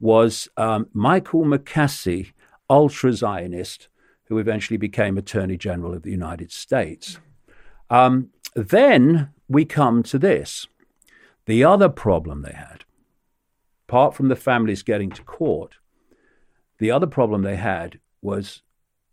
was 0.00 0.48
um, 0.56 0.88
Michael 0.92 1.44
Mukasey, 1.44 2.32
ultra 2.68 3.12
Zionist, 3.12 3.88
who 4.24 4.38
eventually 4.38 4.76
became 4.76 5.16
Attorney 5.16 5.56
General 5.56 5.94
of 5.94 6.02
the 6.02 6.10
United 6.10 6.50
States. 6.50 7.18
Um, 7.88 8.30
then 8.54 9.30
we 9.48 9.64
come 9.64 10.02
to 10.04 10.18
this. 10.18 10.66
The 11.46 11.62
other 11.62 11.88
problem 11.88 12.42
they 12.42 12.52
had, 12.52 12.84
apart 13.88 14.14
from 14.14 14.28
the 14.28 14.36
families 14.36 14.82
getting 14.82 15.10
to 15.10 15.22
court, 15.22 15.76
the 16.78 16.90
other 16.90 17.06
problem 17.06 17.42
they 17.42 17.56
had 17.56 18.00
was 18.20 18.62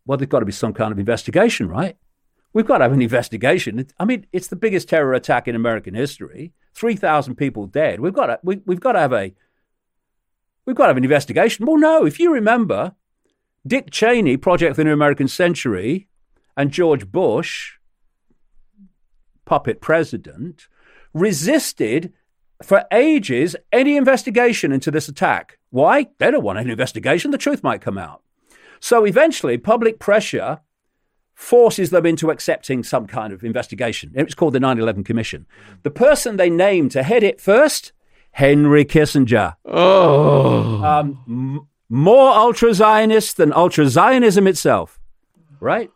well, 0.05 0.17
there's 0.17 0.27
got 0.27 0.39
to 0.39 0.45
be 0.45 0.51
some 0.51 0.73
kind 0.73 0.91
of 0.91 0.99
investigation, 0.99 1.69
right? 1.69 1.95
We've 2.53 2.65
got 2.67 2.77
to 2.77 2.83
have 2.83 2.93
an 2.93 3.01
investigation. 3.01 3.87
I 3.99 4.05
mean, 4.05 4.27
it's 4.31 4.47
the 4.47 4.55
biggest 4.55 4.87
terror 4.87 5.13
attack 5.13 5.47
in 5.47 5.55
American 5.55 5.95
history. 5.95 6.53
Three 6.73 6.95
thousand 6.95 7.35
people 7.35 7.65
dead. 7.65 7.99
We've 7.99 8.13
got 8.13 8.27
to, 8.27 8.39
we, 8.43 8.61
we've 8.65 8.79
got 8.79 8.93
to 8.93 8.99
have 8.99 9.13
a 9.13 9.33
we've 10.65 10.75
got 10.75 10.85
to 10.85 10.89
have 10.89 10.97
an 10.97 11.03
investigation. 11.03 11.65
Well, 11.65 11.77
no, 11.77 12.05
if 12.05 12.19
you 12.19 12.31
remember, 12.31 12.95
Dick 13.65 13.91
Cheney, 13.91 14.37
Project 14.37 14.75
the 14.75 14.83
New 14.83 14.93
American 14.93 15.27
Century, 15.27 16.07
and 16.55 16.71
George 16.71 17.11
Bush, 17.11 17.73
puppet 19.45 19.81
president, 19.81 20.67
resisted 21.13 22.13
for 22.61 22.85
ages 22.91 23.55
any 23.71 23.97
investigation 23.97 24.71
into 24.71 24.89
this 24.89 25.07
attack. 25.07 25.57
Why? 25.69 26.07
They 26.17 26.31
don't 26.31 26.43
want 26.43 26.59
an 26.59 26.69
investigation. 26.69 27.31
The 27.31 27.37
truth 27.37 27.63
might 27.63 27.81
come 27.81 27.97
out. 27.97 28.21
So 28.79 29.05
eventually, 29.05 29.57
public 29.57 29.99
pressure 29.99 30.59
forces 31.43 31.89
them 31.89 32.05
into 32.05 32.31
accepting 32.31 32.83
some 32.83 33.05
kind 33.05 33.33
of 33.33 33.43
investigation. 33.43 34.11
It's 34.15 34.33
called 34.33 34.53
the 34.53 34.59
9 34.61 34.79
11 34.79 35.03
Commission. 35.03 35.45
The 35.83 35.91
person 35.91 36.37
they 36.37 36.49
named 36.49 36.91
to 36.91 37.03
head 37.03 37.21
it 37.21 37.41
first, 37.41 37.91
Henry 38.31 38.85
Kissinger. 38.85 39.55
Oh. 39.65 40.81
Um, 40.83 41.19
m- 41.27 41.67
more 41.89 42.29
ultra 42.29 42.73
Zionist 42.73 43.37
than 43.37 43.51
ultra 43.51 43.87
Zionism 43.87 44.47
itself, 44.47 44.99
right? 45.59 45.91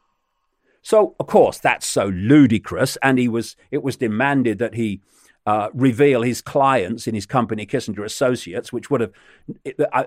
So, 0.82 1.16
of 1.20 1.28
course, 1.28 1.58
that's 1.58 1.88
so 1.88 2.06
ludicrous, 2.06 2.98
and 3.02 3.18
he 3.18 3.28
was. 3.28 3.56
It 3.72 3.84
was 3.84 3.98
demanded 3.98 4.60
that 4.60 4.76
he 4.76 5.02
uh, 5.48 5.70
reveal 5.74 6.24
his 6.24 6.42
clients 6.42 7.08
in 7.08 7.16
his 7.16 7.26
company, 7.26 7.66
Kissinger 7.66 8.04
Associates, 8.04 8.74
which 8.74 8.92
would 8.92 9.00
have, 9.00 9.12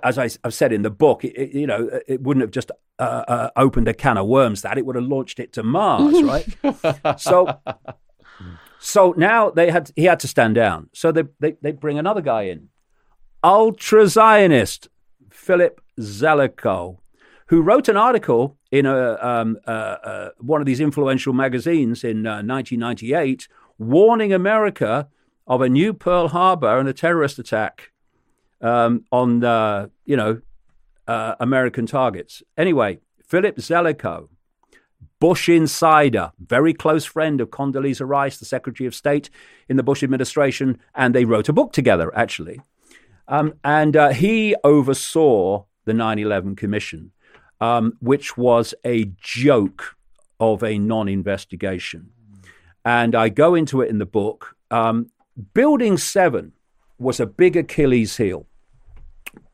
as 0.04 0.18
I've 0.18 0.52
said 0.52 0.70
in 0.70 0.82
the 0.82 0.90
book, 0.90 1.24
it, 1.24 1.54
you 1.54 1.66
know, 1.66 1.88
it 2.06 2.20
wouldn't 2.20 2.42
have 2.42 2.50
just 2.50 2.70
uh, 2.98 3.24
uh, 3.26 3.50
opened 3.56 3.88
a 3.88 3.94
can 3.94 4.18
of 4.18 4.26
worms. 4.26 4.60
That 4.60 4.76
it 4.76 4.84
would 4.84 4.96
have 4.96 5.06
launched 5.06 5.40
it 5.40 5.54
to 5.54 5.62
Mars, 5.62 6.22
right? 6.64 7.18
so, 7.18 7.58
so 8.80 9.14
now 9.16 9.48
they 9.48 9.70
had 9.70 9.90
he 9.96 10.04
had 10.04 10.20
to 10.20 10.28
stand 10.28 10.56
down. 10.56 10.90
So 10.92 11.10
they 11.10 11.22
they, 11.38 11.56
they 11.62 11.72
bring 11.72 11.98
another 11.98 12.20
guy 12.20 12.42
in, 12.42 12.68
ultra 13.42 14.08
Zionist 14.08 14.88
Philip 15.30 15.80
Zelikow, 15.98 16.98
who 17.46 17.62
wrote 17.62 17.88
an 17.88 17.96
article 17.96 18.58
in 18.70 18.84
a, 18.84 19.16
um, 19.26 19.56
uh, 19.66 19.70
uh, 19.70 20.28
one 20.36 20.60
of 20.60 20.66
these 20.66 20.80
influential 20.80 21.32
magazines 21.32 22.04
in 22.04 22.24
1998, 22.24 23.48
warning 23.78 24.34
America 24.34 25.08
of 25.50 25.60
a 25.60 25.68
new 25.68 25.92
Pearl 25.92 26.28
Harbor 26.28 26.78
and 26.78 26.88
a 26.88 26.94
terrorist 26.94 27.38
attack 27.38 27.92
um, 28.62 29.04
on, 29.12 29.42
you 30.06 30.16
know, 30.16 30.40
American 31.06 31.84
targets. 31.84 32.42
Anyway, 32.56 33.00
Philip 33.26 33.56
Zelikow, 33.56 34.28
Bush 35.20 35.50
insider, 35.50 36.32
very 36.38 36.72
close 36.72 37.04
friend 37.04 37.42
of 37.42 37.50
Condoleezza 37.50 38.08
Rice, 38.08 38.38
the 38.38 38.46
Secretary 38.46 38.86
of 38.86 38.94
State 38.94 39.28
in 39.68 39.76
the 39.76 39.82
Bush 39.82 40.02
administration, 40.02 40.78
and 40.94 41.14
they 41.14 41.26
wrote 41.26 41.48
a 41.48 41.52
book 41.52 41.72
together, 41.72 42.10
actually. 42.16 42.60
Um, 43.28 43.54
and 43.62 43.96
uh, 43.96 44.08
he 44.10 44.56
oversaw 44.64 45.64
the 45.84 45.92
9 45.92 46.18
11 46.18 46.56
Commission, 46.56 47.12
um, 47.60 47.98
which 48.00 48.38
was 48.38 48.74
a 48.84 49.12
joke 49.20 49.96
of 50.40 50.62
a 50.62 50.78
non 50.78 51.08
investigation. 51.08 52.10
And 52.84 53.14
I 53.14 53.28
go 53.28 53.54
into 53.54 53.82
it 53.82 53.90
in 53.90 53.98
the 53.98 54.06
book. 54.06 54.56
Um, 54.70 55.10
Building 55.40 55.96
7 55.96 56.52
was 56.98 57.20
a 57.20 57.26
big 57.26 57.56
Achilles 57.56 58.16
heel. 58.16 58.46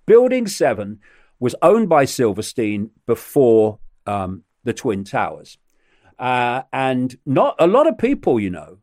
Building 0.06 0.46
7 0.46 1.00
was 1.38 1.54
owned 1.62 1.88
by 1.88 2.04
Silverstein 2.04 2.90
before 3.06 3.78
um, 4.06 4.44
the 4.64 4.72
Twin 4.72 5.04
Towers. 5.04 5.58
Uh, 6.18 6.62
and 6.72 7.18
not 7.26 7.54
a 7.58 7.66
lot 7.66 7.86
of 7.86 7.98
people, 7.98 8.40
you 8.40 8.50
know. 8.50 8.78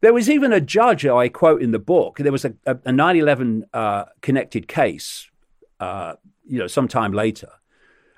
There 0.00 0.14
was 0.14 0.28
even 0.28 0.52
a 0.52 0.60
judge 0.60 1.06
I 1.06 1.28
quote 1.28 1.62
in 1.62 1.70
the 1.70 1.78
book. 1.78 2.18
There 2.18 2.32
was 2.32 2.44
a, 2.44 2.54
a, 2.66 2.72
a 2.72 2.90
9/11 2.90 3.62
uh, 3.72 4.04
connected 4.20 4.68
case, 4.68 5.30
uh, 5.80 6.14
you 6.46 6.58
know, 6.58 6.66
sometime 6.66 7.12
later, 7.12 7.48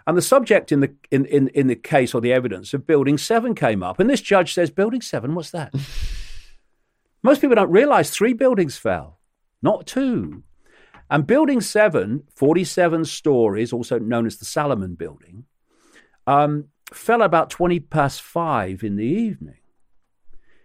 and 0.05 0.17
the 0.17 0.23
subject 0.23 0.73
in 0.73 0.81
the 0.81 0.95
in, 1.13 1.27
in 1.27 1.49
in 1.49 1.67
the 1.69 1.77
case 1.77 2.13
or 2.13 2.21
the 2.21 2.33
evidence 2.33 2.75
of 2.75 2.89
Building 2.89 3.19
Seven 3.19 3.55
came 3.55 3.85
up, 3.85 4.01
and 4.01 4.11
this 4.11 4.21
judge 4.21 4.53
says, 4.53 4.71
"Building 4.71 5.01
Seven, 5.01 5.37
what's 5.37 5.53
that?" 5.53 5.73
Most 7.23 7.41
people 7.41 7.57
don't 7.57 7.71
realize 7.71 8.11
three 8.11 8.33
buildings 8.33 8.77
fell, 8.77 9.19
not 9.63 9.87
two. 9.87 10.43
And 11.11 11.27
Building 11.27 11.61
7, 11.61 12.25
47 12.35 13.05
stories, 13.05 13.73
also 13.73 13.99
known 13.99 14.27
as 14.27 14.39
the 14.39 14.45
Salomon 14.45 14.95
Building, 14.95 15.45
um, 16.27 16.67
fell 16.93 17.23
about 17.23 17.51
20 17.51 17.81
past 17.81 18.21
five 18.21 18.83
in 18.83 18.97
the 18.97 19.05
evening. 19.05 19.59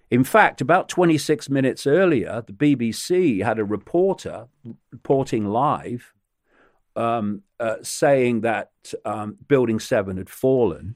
In 0.09 0.23
fact, 0.23 0.59
about 0.59 0.89
26 0.89 1.49
minutes 1.49 1.87
earlier, 1.87 2.43
the 2.45 2.53
BBC 2.53 3.43
had 3.43 3.59
a 3.59 3.63
reporter 3.63 4.47
reporting 4.91 5.45
live 5.45 6.13
um, 6.97 7.43
uh, 7.59 7.77
saying 7.81 8.41
that 8.41 8.71
um, 9.05 9.37
Building 9.47 9.79
7 9.79 10.17
had 10.17 10.29
fallen 10.29 10.95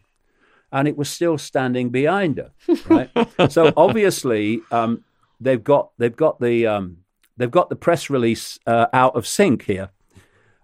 and 0.70 0.90
it 0.90 0.98
was 0.98 1.10
still 1.10 1.38
standing 1.38 1.90
behind 1.90 2.38
her. 2.38 2.52
Right? 2.90 3.10
so 3.50 3.72
obviously, 3.78 4.62
um, 4.72 5.05
they've 5.40 5.64
got 5.64 5.92
they've 5.98 6.16
got 6.16 6.40
the 6.40 6.66
um, 6.68 6.98
they've 7.38 7.52
got 7.52 7.70
the 7.70 7.76
press 7.76 8.10
release 8.10 8.60
uh, 8.66 8.88
out 8.94 9.16
of 9.16 9.28
sync 9.28 9.64
here. 9.64 9.90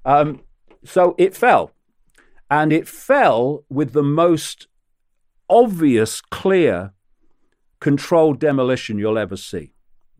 Um, 0.05 0.41
so 0.83 1.15
it 1.17 1.35
fell 1.35 1.71
and 2.49 2.73
it 2.73 2.87
fell 2.87 3.63
with 3.69 3.93
the 3.93 4.03
most 4.03 4.67
obvious, 5.49 6.21
clear, 6.21 6.93
controlled 7.79 8.39
demolition 8.39 8.97
you'll 8.97 9.17
ever 9.17 9.37
see. 9.37 9.73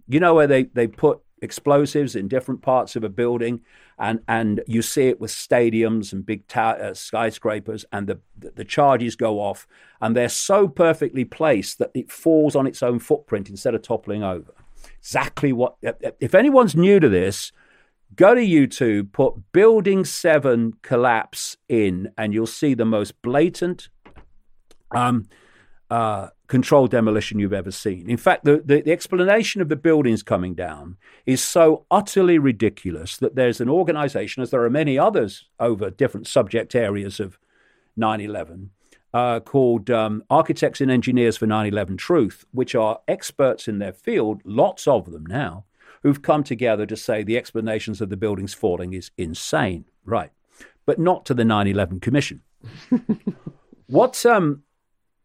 You 0.08 0.20
know 0.20 0.36
where 0.36 0.48
they, 0.48 0.64
they 0.64 0.88
put 0.88 1.22
explosives 1.42 2.16
in 2.16 2.28
different 2.28 2.62
parts 2.62 2.96
of 2.96 3.04
a 3.04 3.10
building, 3.10 3.62
and, 3.98 4.20
and 4.28 4.62
you 4.68 4.82
see 4.82 5.08
it 5.08 5.20
with 5.20 5.32
stadiums 5.32 6.14
and 6.14 6.26
big 6.26 6.48
ta- 6.48 6.78
uh, 6.82 6.94
skyscrapers, 6.94 7.86
and 7.92 8.08
the, 8.08 8.20
the 8.38 8.66
charges 8.66 9.16
go 9.16 9.40
off, 9.40 9.68
and 10.00 10.16
they're 10.16 10.30
so 10.30 10.68
perfectly 10.68 11.26
placed 11.26 11.80
that 11.80 11.92
it 11.94 12.12
falls 12.12 12.56
on 12.56 12.68
its 12.68 12.82
own 12.82 13.00
footprint 13.00 13.50
instead 13.50 13.76
of 13.76 13.82
toppling 13.82 14.24
over. 14.24 14.54
Exactly 15.00 15.52
what, 15.52 15.76
if 16.20 16.36
anyone's 16.36 16.76
new 16.76 17.00
to 17.00 17.10
this, 17.10 17.52
Go 18.16 18.36
to 18.36 18.42
YouTube, 18.42 19.14
put 19.14 19.54
Building 19.54 20.04
7 20.04 20.74
collapse 20.82 21.56
in, 21.70 22.12
and 22.18 22.34
you'll 22.34 22.46
see 22.46 22.74
the 22.74 22.86
most 22.86 23.22
blatant 23.22 23.88
um, 24.94 25.30
uh, 25.92 26.30
controlled 26.48 26.90
demolition 26.90 27.38
you've 27.38 27.52
ever 27.52 27.70
seen. 27.70 28.10
In 28.10 28.16
fact, 28.16 28.46
the, 28.46 28.62
the, 28.64 28.82
the, 28.82 28.94
explanation 28.94 29.62
of 29.62 29.68
the 29.68 29.76
buildings 29.76 30.24
coming 30.24 30.56
down 30.56 30.96
is 31.26 31.44
so 31.44 31.86
utterly 31.92 32.40
ridiculous 32.40 33.18
that 33.18 33.36
there's 33.36 33.60
an 33.60 33.68
organization, 33.68 34.42
as 34.42 34.52
there 34.52 34.64
are 34.64 34.70
many 34.70 34.98
others 34.98 35.50
over 35.60 35.90
different 35.90 36.28
subject 36.28 36.76
areas 36.76 37.20
of 37.20 37.38
9 37.98 38.22
11, 38.22 38.70
uh, 39.14 39.42
called 39.42 39.90
um, 39.90 40.24
Architects 40.30 40.80
and 40.80 40.90
Engineers 40.90 41.36
for 41.36 41.46
9 41.46 41.68
11 41.68 41.98
Truth, 41.98 42.46
which 42.54 42.74
are 42.74 43.02
experts 43.10 43.68
in 43.68 43.80
their 43.80 43.92
field, 43.92 44.42
lots 44.46 44.88
of 44.88 45.12
them 45.12 45.26
now 45.26 45.66
who've 46.04 46.22
come 46.22 46.44
together 46.44 46.86
to 46.86 46.96
say 46.96 47.22
the 47.22 47.38
explanations 47.38 48.00
of 48.00 48.10
the 48.10 48.18
buildings 48.18 48.54
falling 48.54 48.94
is 48.94 49.12
insane. 49.18 49.84
Right. 50.06 50.32
But 50.86 51.00
not 51.00 51.26
to 51.26 51.34
the 51.34 51.44
9 51.44 51.68
11 51.68 52.00
Commission. 52.00 52.44
what 53.88 54.26
um, 54.26 54.64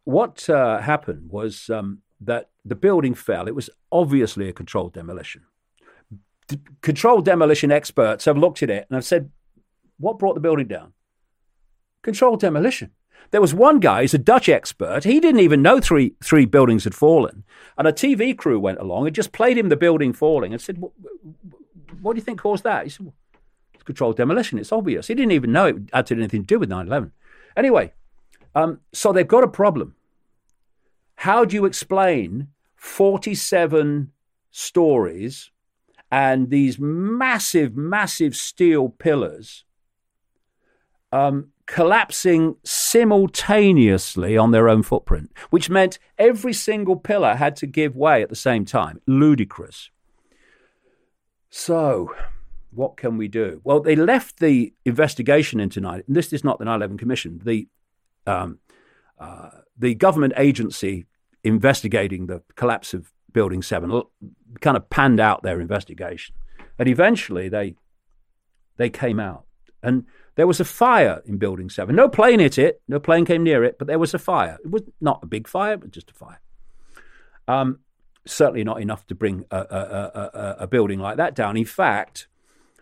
what 0.07 0.49
uh, 0.49 0.79
happened 0.79 1.31
was 1.31 1.69
um, 1.69 1.99
that 2.21 2.49
the 2.65 2.77
building 2.77 3.13
fell. 3.13 3.49
It 3.49 3.57
was 3.57 3.69
obviously 3.91 4.49
a 4.49 4.53
controlled 4.53 4.93
demolition. 4.93 5.43
D- 6.47 6.61
controlled 6.81 7.25
demolition 7.25 7.73
experts 7.73 8.25
have 8.25 8.39
looked 8.39 8.63
at 8.63 8.71
it 8.71 8.87
and 8.89 8.95
have 8.95 9.05
said, 9.05 9.31
what 9.99 10.21
brought 10.21 10.35
the 10.35 10.41
building 10.41 10.69
down? 10.69 10.93
Controlled 12.03 12.41
demolition. 12.41 12.93
There 13.33 13.41
was 13.41 13.53
one 13.53 13.81
guy, 13.81 14.03
he's 14.03 14.15
a 14.15 14.19
Dutch 14.19 14.49
expert. 14.49 15.03
He 15.03 15.19
didn't 15.19 15.41
even 15.41 15.61
know 15.61 15.81
three 15.81 16.15
three 16.23 16.45
buildings 16.45 16.85
had 16.85 16.95
fallen, 16.95 17.43
and 17.77 17.89
a 17.89 17.93
TV 17.93 18.39
crew 18.39 18.61
went 18.61 18.79
along 18.79 19.07
and 19.07 19.17
just 19.17 19.33
played 19.33 19.59
him 19.59 19.69
the 19.69 19.77
building 19.77 20.13
falling 20.13 20.53
and 20.53 20.63
said, 20.63 20.79
"What 22.01 22.13
do 22.13 22.19
you 22.19 22.25
think 22.25 22.39
caused 22.39 22.63
that?" 22.63 22.85
He 22.85 22.91
said, 22.91 23.07
well, 23.07 23.15
"It's 23.75 23.83
controlled 23.83 24.17
demolition. 24.17 24.61
It's 24.61 24.71
obvious." 24.71 25.09
He 25.09 25.15
didn't 25.15 25.33
even 25.33 25.51
know 25.51 25.67
it 25.67 25.77
had 25.93 26.13
anything 26.13 26.43
to 26.43 26.47
do 26.47 26.61
with 26.61 26.69
9/11. 26.71 27.11
Anyway, 27.57 27.95
um, 28.57 28.81
so 28.93 29.13
they've 29.13 29.29
got 29.29 29.45
a 29.45 29.49
problem. 29.49 29.95
How 31.17 31.45
do 31.45 31.55
you 31.55 31.67
explain 31.67 32.49
47 32.77 34.13
stories 34.51 35.51
and 36.11 36.49
these 36.49 36.79
massive, 36.79 37.77
massive 37.77 38.35
steel 38.35 38.89
pillars? 38.89 39.65
Um, 41.13 41.49
collapsing 41.67 42.57
simultaneously 42.65 44.39
on 44.39 44.53
their 44.53 44.71
own 44.71 44.83
footprint, 44.83 45.31
which 45.51 45.69
meant 45.69 45.99
every 46.17 46.55
single 46.55 46.97
pillar 46.97 47.35
had 47.35 47.57
to 47.57 47.67
give 47.67 47.95
way 47.95 48.23
at 48.23 48.31
the 48.31 48.37
same 48.37 48.65
time. 48.65 49.03
Ludicrous. 49.07 49.91
So, 51.51 52.15
what 52.71 52.97
can 52.97 53.19
we 53.19 53.29
do? 53.29 53.61
Well, 53.65 53.81
they 53.81 53.97
left 53.97 54.39
the 54.39 54.73
investigation 54.87 55.61
into 55.61 55.81
nine. 55.81 56.05
This 56.09 56.33
is 56.33 56.43
not 56.43 56.59
the 56.59 56.65
9/11 56.65 56.99
Commission. 56.99 57.41
The 57.45 57.69
um, 58.27 58.59
uh, 59.19 59.51
the 59.79 59.95
government 59.95 60.35
agency 60.37 61.07
investigating 61.45 62.27
the 62.27 62.43
collapse 62.55 62.95
of 62.95 63.13
Building 63.33 63.63
Seven 63.63 64.03
kind 64.61 64.77
of 64.77 64.89
panned 64.91 65.21
out 65.21 65.43
their 65.43 65.61
investigation, 65.61 66.35
and 66.79 66.89
eventually 66.89 67.49
they 67.49 67.77
they 68.77 68.91
came 68.91 69.21
out 69.21 69.47
and 69.83 70.05
there 70.35 70.47
was 70.47 70.61
a 70.61 70.65
fire 70.65 71.23
in 71.25 71.39
Building 71.39 71.71
7. 71.71 71.95
No 71.95 72.09
plane 72.09 72.41
hit 72.41 72.59
it, 72.59 72.83
no 72.89 72.99
plane 73.01 73.25
came 73.25 73.43
near 73.43 73.65
it, 73.65 73.79
but 73.79 73.87
there 73.87 73.99
was 73.99 74.13
a 74.15 74.19
fire. 74.19 74.59
It 74.63 74.71
was 74.71 74.83
not 75.01 75.21
a 75.23 75.27
big 75.27 75.49
fire, 75.49 75.77
but 75.77 75.91
just 75.91 76.11
a 76.11 76.15
fire. 76.15 76.41
Um, 77.49 77.79
certainly 78.27 78.65
not 78.65 78.81
enough 78.81 79.07
to 79.07 79.15
bring 79.15 79.45
a, 79.51 79.57
a, 79.57 79.61
a, 79.61 80.57
a, 80.61 80.67
building 80.67 80.99
like 80.99 81.17
that 81.17 81.35
down. 81.35 81.57
In 81.57 81.65
fact, 81.65 82.27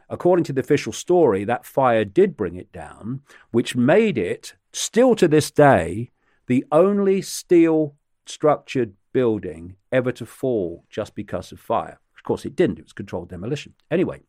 according 0.08 0.44
to 0.44 0.52
the 0.52 0.60
official 0.60 0.92
story, 0.92 1.44
that 1.44 1.65
fire 1.65 2.05
did 2.05 2.36
bring 2.36 2.57
it 2.57 2.73
down, 2.73 3.20
which 3.50 3.76
made 3.76 4.18
it, 4.18 4.55
still 4.73 5.15
to 5.16 5.28
this 5.28 5.50
day, 5.50 6.10
the 6.47 6.65
only 6.70 7.23
steel 7.23 7.94
structured 8.26 8.94
building 9.12 9.76
ever 9.92 10.12
to 10.12 10.26
fall 10.26 10.84
just 10.91 11.15
because 11.15 11.52
of 11.52 11.60
fire. 11.60 12.00
Of 12.16 12.23
course, 12.24 12.44
it 12.44 12.57
didn't, 12.57 12.78
it 12.78 12.84
was 12.84 12.92
controlled 12.92 13.31
demolition. 13.31 13.74
Anyway, 13.91 14.23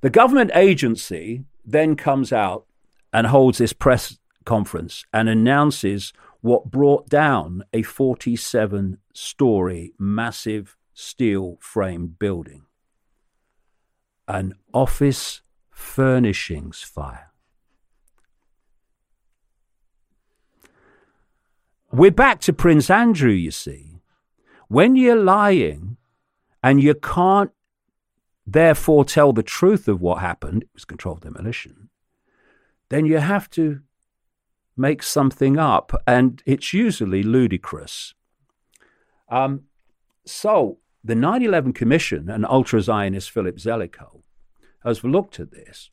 the 0.00 0.10
government 0.10 0.50
agency 0.54 1.44
then 1.64 1.96
comes 1.96 2.32
out 2.32 2.66
and 3.12 3.26
holds 3.26 3.58
this 3.58 3.72
press 3.72 4.18
conference 4.44 5.04
and 5.12 5.28
announces 5.28 6.12
what 6.40 6.70
brought 6.70 7.08
down 7.08 7.62
a 7.72 7.82
47 7.82 8.98
story 9.14 9.92
massive 9.98 10.76
steel 10.92 11.56
framed 11.60 12.18
building 12.18 12.64
an 14.32 14.54
office 14.72 15.42
furnishings 15.70 16.82
fire. 16.82 17.30
We're 21.92 22.10
back 22.10 22.40
to 22.42 22.54
Prince 22.54 22.88
Andrew, 22.88 23.30
you 23.30 23.50
see. 23.50 24.00
When 24.68 24.96
you're 24.96 25.22
lying 25.22 25.98
and 26.62 26.82
you 26.82 26.94
can't 26.94 27.50
therefore 28.46 29.04
tell 29.04 29.34
the 29.34 29.42
truth 29.42 29.86
of 29.86 30.00
what 30.00 30.20
happened, 30.20 30.62
it 30.62 30.70
was 30.72 30.86
controlled 30.86 31.20
demolition, 31.20 31.90
then 32.88 33.04
you 33.04 33.18
have 33.18 33.50
to 33.50 33.80
make 34.74 35.02
something 35.02 35.58
up, 35.58 35.92
and 36.06 36.42
it's 36.46 36.72
usually 36.72 37.22
ludicrous. 37.22 38.14
Um, 39.28 39.64
so 40.24 40.78
the 41.04 41.14
9 41.14 41.42
11 41.42 41.74
Commission 41.74 42.30
and 42.30 42.46
ultra 42.46 42.80
Zionist 42.80 43.30
Philip 43.30 43.58
Zelikow 43.58 44.21
has 44.84 45.04
looked 45.04 45.40
at 45.40 45.50
this. 45.50 45.90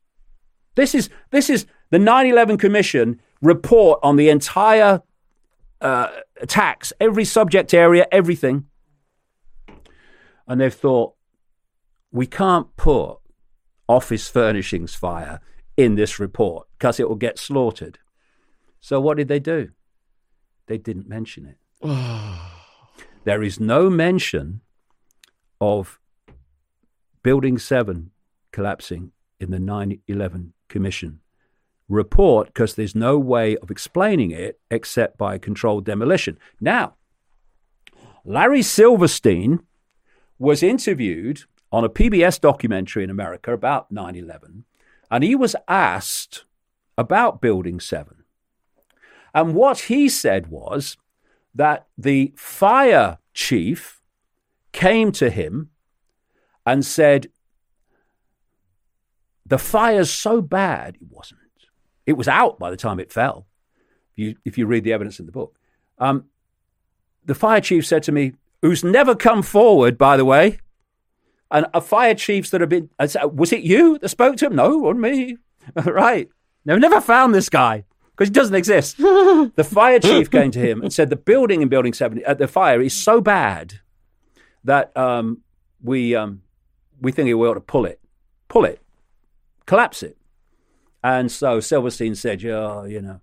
This 0.76 0.96
is, 0.96 1.10
this 1.32 1.50
is 1.50 1.66
the 1.90 2.00
9 2.00 2.28
11 2.28 2.58
Commission 2.58 3.20
report 3.42 4.00
on 4.04 4.16
the 4.16 4.30
entire 4.30 5.02
uh, 5.82 6.10
attacks, 6.42 6.94
every 7.00 7.26
subject 7.26 7.74
area, 7.74 8.08
everything. 8.12 8.66
And 10.48 10.60
they've 10.60 10.74
thought, 10.74 11.14
we 12.12 12.26
can't 12.26 12.76
put 12.76 13.18
office 13.88 14.28
furnishings 14.28 14.96
fire 14.96 15.42
in 15.78 15.96
this 15.96 16.20
report 16.20 16.68
because 16.78 17.00
it 17.00 17.08
will 17.08 17.16
get 17.16 17.40
slaughtered. 17.40 18.00
So 18.82 19.00
what 19.00 19.18
did 19.18 19.28
they 19.28 19.40
do? 19.40 19.70
They 20.68 20.78
didn't 20.78 21.08
mention 21.08 21.46
it. 21.46 21.58
there 23.24 23.44
is 23.44 23.60
no 23.60 23.90
mention 23.90 24.62
of 25.62 26.00
Building 27.22 27.58
7 27.58 28.12
collapsing 28.52 29.12
in 29.40 29.52
the 29.52 29.60
9 29.60 30.00
11 30.08 30.54
Commission 30.68 31.22
report 31.88 32.48
because 32.48 32.76
there's 32.76 32.96
no 32.96 33.18
way 33.18 33.58
of 33.58 33.72
explaining 33.72 34.32
it 34.32 34.60
except 34.70 35.18
by 35.18 35.38
controlled 35.38 35.86
demolition. 35.86 36.38
Now, 36.62 36.96
Larry 38.24 38.62
Silverstein 38.62 39.62
was 40.38 40.62
interviewed 40.62 41.42
on 41.72 41.84
a 41.84 41.90
PBS 41.90 42.40
documentary 42.40 43.04
in 43.04 43.10
America 43.10 43.54
about 43.54 43.92
9 43.92 44.16
11, 44.16 44.66
and 45.12 45.24
he 45.24 45.36
was 45.36 45.56
asked 45.68 46.46
about 46.98 47.42
Building 47.42 47.80
7. 47.80 48.24
And 49.34 49.54
what 49.54 49.82
he 49.82 50.10
said 50.10 50.48
was 50.48 50.98
that 51.54 51.88
the 51.98 52.34
fire 52.36 53.18
chief 53.34 54.02
came 54.72 55.12
to 55.14 55.30
him 55.30 55.70
and 56.66 56.86
said, 56.86 57.30
The 59.50 59.58
fire's 59.58 60.12
so 60.12 60.42
bad, 60.42 60.96
it 60.96 61.08
wasn't. 61.10 61.40
It 62.06 62.14
was 62.14 62.28
out 62.28 62.58
by 62.58 62.72
the 62.72 62.78
time 62.78 63.00
it 63.00 63.12
fell, 63.12 63.46
if 64.16 64.18
you, 64.18 64.36
if 64.46 64.58
you 64.58 64.66
read 64.66 64.84
the 64.84 64.94
evidence 64.94 65.20
in 65.20 65.26
the 65.26 65.32
book. 65.32 65.58
Um, 65.98 66.26
the 67.26 67.36
fire 67.36 67.60
chief 67.62 67.86
said 67.86 68.04
to 68.04 68.12
me, 68.12 68.34
who's 68.62 68.84
never 68.84 69.16
come 69.16 69.42
forward, 69.42 69.98
by 69.98 70.18
the 70.18 70.26
way, 70.26 70.60
and 71.52 71.66
a 71.74 71.82
fire 71.82 72.14
chiefs 72.14 72.52
that 72.52 72.62
have 72.62 72.70
been, 72.70 72.90
was 73.00 73.52
it 73.52 73.62
you 73.62 73.98
that 74.00 74.10
spoke 74.10 74.38
to 74.38 74.48
him? 74.48 74.56
No, 74.56 74.88
on 74.88 75.02
me. 75.02 75.38
right. 75.86 76.30
They've 76.66 76.80
never 76.80 77.02
found 77.02 77.34
this 77.34 77.50
guy 77.50 77.86
because 78.12 78.28
he 78.28 78.34
doesn't 78.34 78.56
exist. 78.56 78.98
the 78.98 79.68
fire 79.68 80.00
chief 80.00 80.30
came 80.30 80.52
to 80.52 80.60
him 80.60 80.82
and 80.82 80.94
said 80.94 81.10
the 81.10 81.16
building 81.16 81.64
in 81.64 81.70
Building 81.70 81.94
7, 81.94 82.22
uh, 82.26 82.36
the 82.36 82.48
fire 82.48 82.82
is 82.82 82.94
so 82.94 83.20
bad 83.20 83.80
that 84.64 84.96
um, 84.96 85.40
we, 85.82 86.16
um, 86.16 86.44
we 87.02 87.12
think 87.12 87.26
we 87.26 87.34
ought 87.34 87.56
to 87.56 87.62
pull 87.62 87.86
it, 87.86 88.00
pull 88.48 88.66
it, 88.66 88.80
collapse 89.70 90.02
it. 90.02 90.18
And 91.04 91.32
so 91.32 91.60
Silverstein 91.60 92.16
said, 92.16 92.42
"Yeah, 92.42 92.86
you 92.86 93.02
know, 93.02 93.20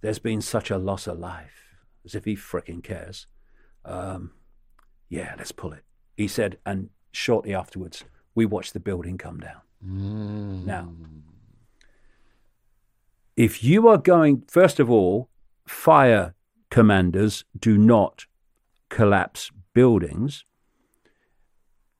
there's 0.00 0.18
been 0.18 0.40
such 0.40 0.70
a 0.70 0.78
loss 0.78 1.06
of 1.06 1.18
life, 1.18 1.76
as 2.06 2.14
if 2.14 2.24
he 2.24 2.34
fricking 2.34 2.82
cares. 2.82 3.26
Um, 3.84 4.32
yeah, 5.10 5.34
let's 5.36 5.52
pull 5.52 5.74
it." 5.74 5.84
He 6.16 6.26
said, 6.26 6.56
and 6.64 6.88
shortly 7.12 7.54
afterwards, 7.54 8.04
we 8.34 8.46
watched 8.46 8.72
the 8.72 8.80
building 8.80 9.18
come 9.18 9.38
down. 9.38 9.60
Mm. 9.84 10.64
Now, 10.64 10.94
if 13.36 13.62
you 13.62 13.88
are 13.88 13.98
going, 13.98 14.44
first 14.48 14.80
of 14.80 14.90
all, 14.90 15.28
fire 15.66 16.34
commanders 16.70 17.44
do 17.58 17.76
not 17.76 18.24
collapse 18.88 19.50
buildings. 19.74 20.44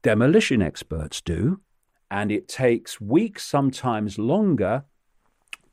Demolition 0.00 0.62
experts 0.62 1.20
do 1.20 1.60
and 2.10 2.30
it 2.30 2.48
takes 2.48 3.00
weeks, 3.00 3.44
sometimes 3.44 4.18
longer, 4.18 4.84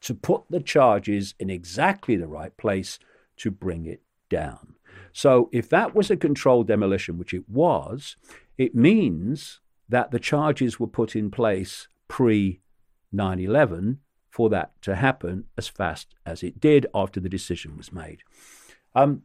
to 0.01 0.13
put 0.13 0.43
the 0.49 0.59
charges 0.59 1.33
in 1.39 1.49
exactly 1.49 2.15
the 2.15 2.27
right 2.27 2.55
place 2.57 2.99
to 3.37 3.51
bring 3.51 3.85
it 3.85 4.01
down. 4.29 4.75
So, 5.11 5.49
if 5.51 5.69
that 5.69 5.95
was 5.95 6.09
a 6.09 6.17
controlled 6.17 6.67
demolition, 6.67 7.17
which 7.17 7.33
it 7.33 7.47
was, 7.47 8.15
it 8.57 8.75
means 8.75 9.59
that 9.89 10.11
the 10.11 10.19
charges 10.19 10.79
were 10.79 10.87
put 10.87 11.15
in 11.15 11.29
place 11.31 11.87
pre 12.07 12.61
9 13.11 13.39
11 13.39 13.99
for 14.29 14.49
that 14.49 14.71
to 14.81 14.95
happen 14.95 15.45
as 15.57 15.67
fast 15.67 16.15
as 16.25 16.41
it 16.41 16.59
did 16.59 16.87
after 16.95 17.19
the 17.19 17.29
decision 17.29 17.77
was 17.77 17.93
made. 17.93 18.23
Um, 18.95 19.21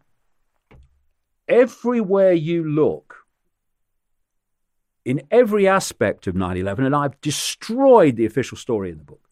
everywhere 1.48 2.34
you 2.34 2.62
look, 2.62 3.24
in 5.08 5.22
every 5.30 5.66
aspect 5.66 6.26
of 6.26 6.34
9 6.34 6.58
11, 6.58 6.84
and 6.84 6.94
I've 6.94 7.18
destroyed 7.22 8.16
the 8.16 8.26
official 8.26 8.58
story 8.58 8.90
in 8.90 8.98
the 8.98 9.04
book. 9.04 9.26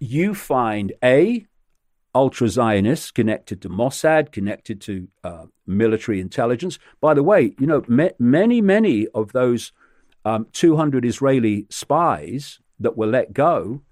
You 0.00 0.34
find 0.34 0.92
A, 1.04 1.46
ultra 2.16 2.48
Zionists 2.48 3.12
connected 3.12 3.62
to 3.62 3.68
Mossad, 3.68 4.32
connected 4.32 4.80
to 4.80 5.06
uh, 5.22 5.46
military 5.68 6.20
intelligence. 6.20 6.80
By 7.00 7.14
the 7.14 7.22
way, 7.22 7.54
you 7.60 7.66
know, 7.68 7.84
me- 7.86 8.10
many, 8.18 8.60
many 8.60 9.06
of 9.14 9.30
those 9.30 9.70
um, 10.24 10.48
200 10.52 11.04
Israeli 11.04 11.66
spies 11.70 12.58
that 12.80 12.96
were 12.96 13.06
let 13.06 13.32
go 13.32 13.82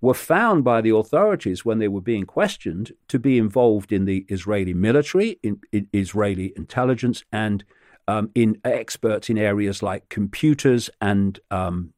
were 0.00 0.14
found 0.14 0.64
by 0.64 0.80
the 0.80 0.94
authorities 0.96 1.64
when 1.64 1.78
they 1.78 1.86
were 1.86 2.00
being 2.00 2.24
questioned 2.24 2.90
to 3.06 3.20
be 3.20 3.38
involved 3.38 3.92
in 3.92 4.04
the 4.04 4.26
Israeli 4.28 4.74
military, 4.74 5.38
in, 5.44 5.60
in 5.70 5.86
Israeli 5.92 6.52
intelligence, 6.56 7.22
and 7.30 7.62
um, 8.08 8.30
in 8.34 8.58
experts 8.64 9.30
in 9.30 9.38
areas 9.38 9.82
like 9.82 10.08
computers 10.08 10.90
and 11.00 11.38
um, 11.50 11.92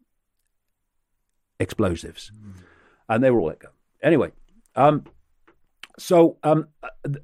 explosives, 1.58 2.32
mm. 2.36 2.52
and 3.08 3.22
they 3.22 3.30
were 3.30 3.40
all 3.40 3.46
let 3.46 3.60
go. 3.60 3.68
Anyway, 4.02 4.32
um, 4.74 5.04
so 5.98 6.36
um, 6.42 6.66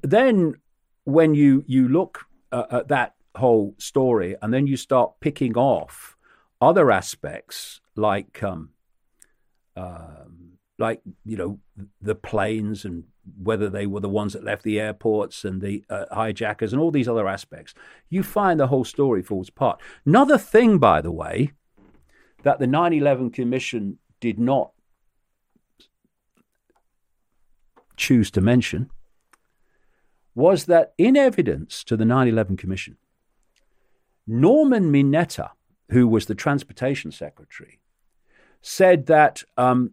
then 0.01 0.55
when 1.03 1.35
you 1.35 1.63
you 1.67 1.89
look 1.89 2.25
uh, 2.51 2.65
at 2.71 2.87
that 2.87 3.15
whole 3.35 3.75
story, 3.77 4.35
and 4.41 4.53
then 4.53 4.65
you 4.65 4.77
start 4.77 5.19
picking 5.19 5.57
off 5.57 6.15
other 6.61 6.89
aspects 6.89 7.81
like 7.95 8.41
um, 8.41 8.69
um, 9.75 10.46
like 10.79 11.01
you 11.25 11.37
know 11.37 11.59
the 12.01 12.15
planes 12.15 12.85
and 12.85 13.03
whether 13.41 13.69
they 13.69 13.85
were 13.87 13.99
the 13.99 14.09
ones 14.09 14.33
that 14.33 14.43
left 14.43 14.63
the 14.63 14.79
airports 14.79 15.43
and 15.43 15.61
the 15.61 15.83
uh, 15.89 16.05
hijackers 16.11 16.71
and 16.71 16.81
all 16.81 16.91
these 16.91 17.09
other 17.09 17.27
aspects, 17.27 17.73
you 18.09 18.23
find 18.23 18.59
the 18.59 18.67
whole 18.67 18.85
story 18.85 19.21
falls 19.21 19.49
apart. 19.49 19.81
Another 20.05 20.37
thing, 20.37 20.77
by 20.77 21.01
the 21.01 21.11
way, 21.11 21.51
that 22.43 22.59
the 22.59 22.67
9 22.67 22.93
11 22.93 23.31
Commission 23.31 23.97
did 24.19 24.39
not 24.39 24.71
choose 27.95 28.29
to 28.31 28.41
mention 28.41 28.89
was 30.35 30.65
that 30.65 30.93
in 30.97 31.17
evidence 31.17 31.83
to 31.83 31.97
the 31.97 32.05
9 32.05 32.27
11 32.27 32.57
Commission, 32.57 32.97
Norman 34.27 34.91
Mineta, 34.91 35.49
who 35.89 36.07
was 36.07 36.27
the 36.27 36.35
transportation 36.35 37.11
secretary, 37.11 37.79
said 38.61 39.07
that 39.07 39.43
um, 39.57 39.91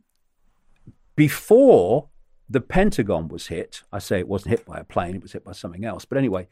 before 1.16 2.08
the 2.48 2.60
Pentagon 2.60 3.28
was 3.28 3.46
hit. 3.48 3.82
I 3.92 3.98
say 3.98 4.18
it 4.18 4.28
wasn't 4.28 4.50
hit 4.50 4.66
by 4.66 4.78
a 4.78 4.84
plane, 4.84 5.16
it 5.16 5.22
was 5.22 5.32
hit 5.32 5.44
by 5.44 5.52
something 5.52 5.84
else. 5.84 6.04
But 6.04 6.18
anyway, 6.18 6.48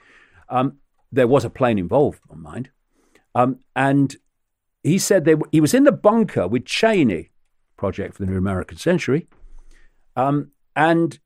um, 0.49 0.79
there 1.11 1.27
was 1.27 1.45
a 1.45 1.51
plane 1.51 1.79
involved, 1.79 2.21
mind. 2.35 2.71
Um, 3.35 3.61
and 3.77 4.17
he 4.83 4.99
said 4.99 5.25
they, 5.25 5.37
he 5.51 5.61
was 5.61 5.75
in 5.75 5.85
the 5.85 5.93
bunker 5.93 6.49
with 6.49 6.65
Cheney, 6.65 7.31
Project 7.77 8.15
for 8.15 8.25
the 8.25 8.31
New 8.31 8.39
American 8.39 8.79
Century. 8.79 9.27
Um, 10.17 10.51
and 10.77 11.19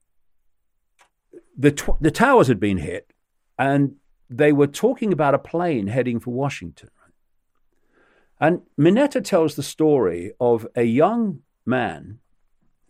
the, 1.57 1.71
tw- 1.71 2.01
the 2.01 2.11
towers 2.11 2.49
had 2.49 2.61
been 2.61 2.79
hit, 2.79 3.13
and 3.59 3.97
they 4.29 4.53
were 4.53 4.67
talking 4.67 5.13
about 5.13 5.35
a 5.35 5.39
plane 5.39 5.87
heading 5.87 6.21
for 6.21 6.33
Washington. 6.33 6.91
And 8.39 8.63
Mineta 8.79 9.25
tells 9.25 9.55
the 9.55 9.63
story 9.63 10.33
of 10.39 10.67
a 10.75 10.83
young 10.83 11.41
man, 11.65 12.19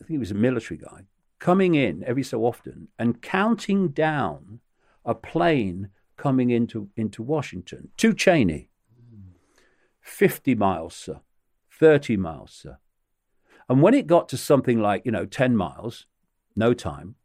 I 0.01 0.05
think 0.05 0.11
he 0.11 0.19
was 0.19 0.31
a 0.31 0.35
military 0.35 0.79
guy, 0.79 1.05
coming 1.39 1.75
in 1.75 2.05
every 2.05 2.23
so 2.23 2.45
often 2.45 2.89
and 2.99 3.23
counting 3.23 3.89
down 3.89 4.61
a 5.05 5.15
plane 5.15 5.91
coming 6.17 6.51
into, 6.51 6.89
into 6.97 7.23
Washington 7.23 7.89
to 7.97 8.13
Cheney. 8.13 8.71
50 10.01 10.55
miles, 10.55 10.95
sir. 10.95 11.21
30 11.79 12.17
miles, 12.17 12.53
sir. 12.53 12.79
And 13.69 13.83
when 13.83 13.95
it 13.95 14.07
got 14.07 14.29
to 14.31 14.37
something 14.37 14.81
like, 14.81 15.05
you 15.05 15.13
know, 15.13 15.27
10 15.27 15.57
miles, 15.57 16.07
no 16.55 16.73
time, 16.73 17.17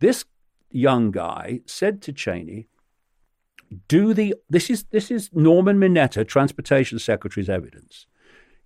this 0.00 0.24
young 0.70 1.10
guy 1.10 1.60
said 1.66 2.02
to 2.02 2.12
Cheney, 2.12 2.68
do 3.88 4.14
the 4.14 4.34
this 4.48 4.70
is 4.70 4.84
this 4.90 5.10
is 5.10 5.30
Norman 5.32 5.78
Mineta, 5.78 6.26
Transportation 6.26 6.98
Secretary's 6.98 7.48
evidence. 7.48 8.06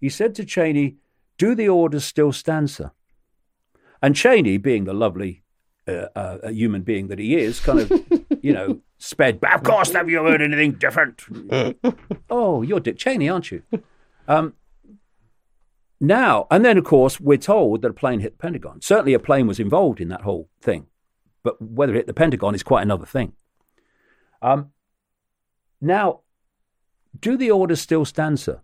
He 0.01 0.09
said 0.09 0.35
to 0.35 0.45
Cheney, 0.45 0.97
do 1.39 1.55
the 1.55 1.69
orders 1.69 2.05
still 2.05 2.33
stand, 2.33 2.71
sir? 2.71 2.91
And 4.03 4.15
Cheney, 4.15 4.59
being 4.59 4.85
the 4.85 4.95
lovely 4.95 5.43
uh, 5.87 6.09
uh, 6.15 6.49
human 6.49 6.83
being 6.83 7.09
that 7.09 7.19
he 7.19 7.37
is, 7.37 7.61
kind 7.61 7.81
of, 7.81 7.91
you 8.43 8.53
know, 8.53 8.81
sped. 8.99 9.41
Of 9.43 9.63
course, 9.63 9.93
have 9.93 10.09
you 10.09 10.23
heard 10.23 10.43
anything 10.43 10.73
different? 10.73 11.23
oh, 12.31 12.63
you're 12.63 12.81
Dick 12.81 12.99
Cheney, 12.99 13.29
aren't 13.29 13.51
you? 13.51 13.63
Um, 14.27 14.55
now, 16.01 16.47
and 16.51 16.65
then, 16.65 16.79
of 16.79 16.85
course, 16.85 17.19
we're 17.19 17.39
told 17.39 17.83
that 17.83 17.91
a 17.91 17.95
plane 17.95 18.21
hit 18.21 18.33
the 18.39 18.43
Pentagon. 18.43 18.81
Certainly, 18.81 19.15
a 19.15 19.19
plane 19.19 19.47
was 19.47 19.59
involved 19.59 20.01
in 20.01 20.09
that 20.09 20.23
whole 20.23 20.49
thing, 20.61 20.87
but 21.43 21.61
whether 21.61 21.95
it 21.95 21.97
hit 21.97 22.07
the 22.07 22.15
Pentagon 22.15 22.55
is 22.55 22.63
quite 22.63 22.83
another 22.83 23.07
thing. 23.07 23.33
Um, 24.41 24.71
now, 25.81 26.21
do 27.19 27.37
the 27.37 27.51
orders 27.51 27.81
still 27.81 28.05
stand, 28.05 28.39
sir? 28.39 28.61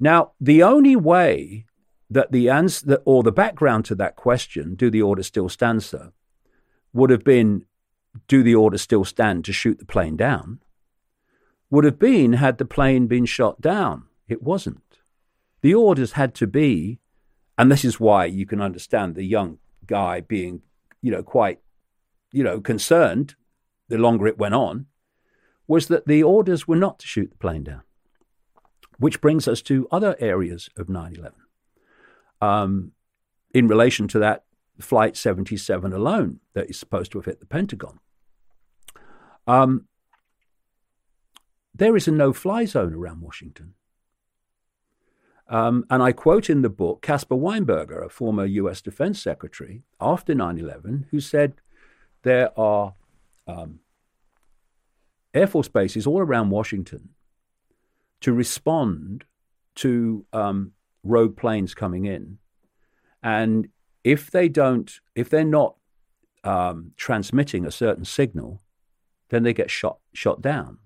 Now, 0.00 0.32
the 0.40 0.62
only 0.62 0.96
way 0.96 1.66
that 2.08 2.32
the 2.32 2.48
answer 2.48 2.98
or 3.04 3.22
the 3.22 3.32
background 3.32 3.84
to 3.86 3.94
that 3.96 4.16
question, 4.16 4.74
do 4.74 4.90
the 4.90 5.02
orders 5.02 5.26
still 5.26 5.48
stand, 5.48 5.82
sir, 5.82 6.12
would 6.92 7.10
have 7.10 7.24
been, 7.24 7.64
do 8.28 8.42
the 8.42 8.54
orders 8.54 8.82
still 8.82 9.04
stand 9.04 9.44
to 9.44 9.52
shoot 9.52 9.78
the 9.78 9.84
plane 9.84 10.16
down? 10.16 10.60
Would 11.70 11.84
have 11.84 11.98
been 11.98 12.34
had 12.34 12.58
the 12.58 12.64
plane 12.64 13.06
been 13.06 13.26
shot 13.26 13.60
down. 13.60 14.04
It 14.28 14.42
wasn't. 14.42 14.82
The 15.62 15.74
orders 15.74 16.12
had 16.12 16.34
to 16.36 16.46
be, 16.46 17.00
and 17.58 17.70
this 17.70 17.84
is 17.84 17.98
why 17.98 18.26
you 18.26 18.46
can 18.46 18.60
understand 18.60 19.14
the 19.14 19.24
young 19.24 19.58
guy 19.86 20.20
being, 20.20 20.62
you 21.02 21.10
know, 21.10 21.22
quite, 21.22 21.60
you 22.30 22.44
know, 22.44 22.60
concerned 22.60 23.34
the 23.88 23.98
longer 23.98 24.26
it 24.26 24.38
went 24.38 24.54
on, 24.54 24.86
was 25.66 25.88
that 25.88 26.06
the 26.06 26.22
orders 26.22 26.68
were 26.68 26.76
not 26.76 26.98
to 27.00 27.06
shoot 27.06 27.30
the 27.30 27.38
plane 27.38 27.64
down. 27.64 27.82
Which 28.98 29.20
brings 29.20 29.48
us 29.48 29.60
to 29.62 29.88
other 29.90 30.16
areas 30.20 30.70
of 30.76 30.88
9 30.88 31.16
11. 31.16 31.32
Um, 32.40 32.92
in 33.54 33.68
relation 33.68 34.06
to 34.08 34.18
that 34.18 34.44
Flight 34.80 35.16
77 35.16 35.92
alone 35.92 36.40
that 36.52 36.68
is 36.68 36.78
supposed 36.78 37.12
to 37.12 37.18
have 37.18 37.24
hit 37.24 37.40
the 37.40 37.46
Pentagon. 37.46 37.98
Um, 39.46 39.86
there 41.74 41.96
is 41.96 42.08
a 42.08 42.12
no 42.12 42.32
fly 42.32 42.64
zone 42.64 42.94
around 42.94 43.20
Washington. 43.20 43.74
Um, 45.48 45.84
and 45.88 46.02
I 46.02 46.12
quote 46.12 46.50
in 46.50 46.62
the 46.62 46.68
book 46.68 47.02
Caspar 47.02 47.36
Weinberger, 47.36 48.04
a 48.04 48.08
former 48.08 48.44
US 48.44 48.80
Defense 48.80 49.22
Secretary, 49.22 49.82
after 50.00 50.34
9 50.34 50.58
11, 50.58 51.06
who 51.10 51.20
said 51.20 51.54
there 52.22 52.58
are 52.58 52.94
um, 53.46 53.80
Air 55.32 55.46
Force 55.46 55.68
bases 55.68 56.06
all 56.06 56.20
around 56.20 56.50
Washington 56.50 57.10
to 58.20 58.32
respond 58.32 59.24
to 59.76 60.24
um, 60.32 60.72
rogue 61.08 61.36
planes 61.36 61.74
coming 61.74 62.04
in. 62.04 62.38
And 63.22 63.68
if 64.04 64.30
they 64.30 64.48
don't, 64.48 65.00
if 65.14 65.28
they're 65.28 65.44
not 65.44 65.76
um, 66.44 66.92
transmitting 66.96 67.66
a 67.66 67.70
certain 67.70 68.04
signal, 68.04 68.62
then 69.30 69.42
they 69.42 69.52
get 69.52 69.70
shot 69.70 69.98
shot 70.12 70.40
down. 70.40 70.78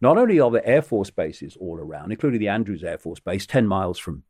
Not 0.00 0.16
only 0.16 0.40
are 0.40 0.50
there 0.50 0.66
Air 0.66 0.82
Force 0.82 1.10
bases 1.10 1.56
all 1.60 1.78
around, 1.78 2.10
including 2.10 2.40
the 2.40 2.48
Andrews 2.48 2.82
Air 2.82 2.98
Force 2.98 3.20
Base, 3.20 3.46
10 3.46 3.66
miles 3.66 3.98
from 3.98 4.22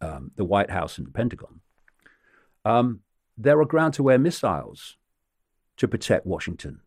um, 0.00 0.30
the 0.36 0.44
White 0.44 0.70
House 0.70 0.98
and 0.98 1.06
the 1.06 1.10
Pentagon, 1.10 1.60
um, 2.64 3.00
there 3.36 3.60
are 3.60 3.64
ground 3.64 3.94
to 3.94 4.10
air 4.10 4.18
missiles 4.18 4.96
to 5.76 5.88
protect 5.88 6.26
Washington 6.26 6.80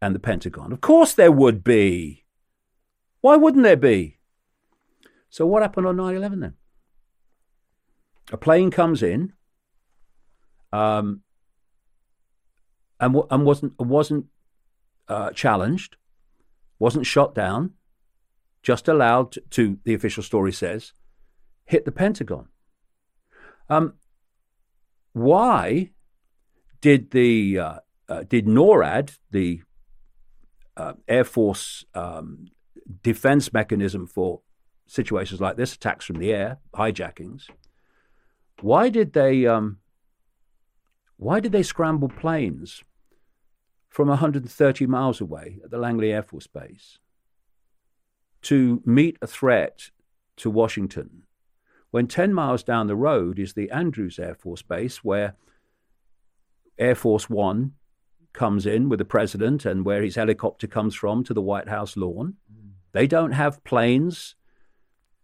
and 0.00 0.14
the 0.14 0.18
Pentagon. 0.18 0.72
Of 0.72 0.80
course, 0.80 1.14
there 1.14 1.32
would 1.32 1.64
be. 1.64 2.24
Why 3.20 3.36
wouldn't 3.36 3.62
there 3.62 3.76
be? 3.76 4.18
So, 5.30 5.46
what 5.46 5.62
happened 5.62 5.86
on 5.86 5.96
9 5.96 6.16
11 6.16 6.40
then? 6.40 6.54
A 8.30 8.36
plane 8.36 8.70
comes 8.70 9.02
in 9.02 9.32
um, 10.72 11.22
and, 13.00 13.16
and 13.30 13.44
wasn't, 13.44 13.78
wasn't 13.78 14.26
uh, 15.08 15.30
challenged 15.30 15.96
wasn't 16.82 17.06
shot 17.06 17.32
down, 17.32 17.70
just 18.60 18.88
allowed 18.88 19.38
to, 19.50 19.78
the 19.84 19.94
official 19.94 20.20
story 20.20 20.52
says, 20.52 20.92
hit 21.64 21.84
the 21.84 21.92
Pentagon. 21.92 22.48
Um, 23.68 23.94
why 25.12 25.90
did 26.80 27.12
the 27.12 27.56
uh, 27.56 27.78
uh, 28.08 28.24
did 28.28 28.46
NORAD, 28.46 29.16
the 29.30 29.62
uh, 30.76 30.94
Air 31.06 31.22
Force 31.22 31.84
um, 31.94 32.46
defense 33.04 33.52
mechanism 33.52 34.08
for 34.08 34.40
situations 34.88 35.40
like 35.40 35.56
this, 35.56 35.74
attacks 35.74 36.04
from 36.04 36.16
the 36.16 36.32
air, 36.32 36.58
hijackings, 36.74 37.44
why 38.62 38.88
did 38.88 39.12
they 39.12 39.46
um, 39.46 39.78
why 41.16 41.40
did 41.40 41.52
they 41.52 41.62
scramble 41.62 42.08
planes 42.08 42.82
from 43.88 44.08
130 44.08 44.86
miles 44.86 45.20
away 45.20 45.58
at 45.64 45.70
the 45.70 45.78
Langley 45.78 46.12
Air 46.12 46.22
Force 46.22 46.46
Base 46.46 46.98
to 48.42 48.82
meet 48.84 49.18
a 49.20 49.26
threat 49.26 49.90
to 50.36 50.50
Washington 50.50 51.22
when 51.90 52.06
10 52.06 52.32
miles 52.32 52.62
down 52.62 52.86
the 52.86 52.96
road 52.96 53.38
is 53.38 53.52
the 53.52 53.70
Andrews 53.70 54.18
Air 54.18 54.34
Force 54.34 54.62
Base 54.62 55.04
where 55.04 55.36
Air 56.78 56.94
Force 56.94 57.28
One 57.28 57.72
comes 58.32 58.64
in 58.64 58.88
with 58.88 58.98
the 58.98 59.04
president 59.04 59.66
and 59.66 59.84
where 59.84 60.02
his 60.02 60.16
helicopter 60.16 60.66
comes 60.66 60.94
from 60.94 61.22
to 61.24 61.34
the 61.34 61.42
White 61.42 61.68
House 61.68 61.96
lawn. 61.96 62.36
They 62.92 63.06
don't 63.06 63.32
have 63.32 63.62
planes 63.64 64.34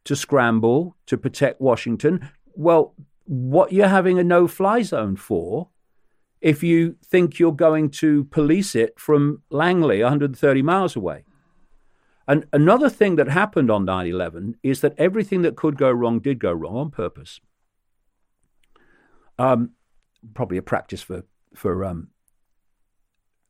to 0.04 0.14
scramble 0.14 0.96
to 1.06 1.16
protect 1.16 1.60
Washington. 1.60 2.30
Well, 2.54 2.94
what 3.28 3.72
you're 3.72 3.88
having 3.88 4.18
a 4.18 4.24
no 4.24 4.48
fly 4.48 4.80
zone 4.80 5.14
for 5.14 5.68
if 6.40 6.62
you 6.62 6.96
think 7.04 7.38
you're 7.38 7.52
going 7.52 7.90
to 7.90 8.24
police 8.24 8.74
it 8.74 8.98
from 8.98 9.42
Langley, 9.50 10.02
130 10.02 10.62
miles 10.62 10.96
away. 10.96 11.24
And 12.26 12.46
another 12.54 12.88
thing 12.88 13.16
that 13.16 13.28
happened 13.28 13.70
on 13.70 13.84
9 13.84 14.06
11 14.06 14.56
is 14.62 14.80
that 14.80 14.94
everything 14.96 15.42
that 15.42 15.56
could 15.56 15.76
go 15.76 15.90
wrong 15.90 16.20
did 16.20 16.38
go 16.38 16.52
wrong 16.52 16.76
on 16.76 16.90
purpose. 16.90 17.40
Um, 19.38 19.72
probably 20.34 20.56
a 20.56 20.62
practice 20.62 21.02
for, 21.02 21.24
for 21.54 21.84
um, 21.84 22.08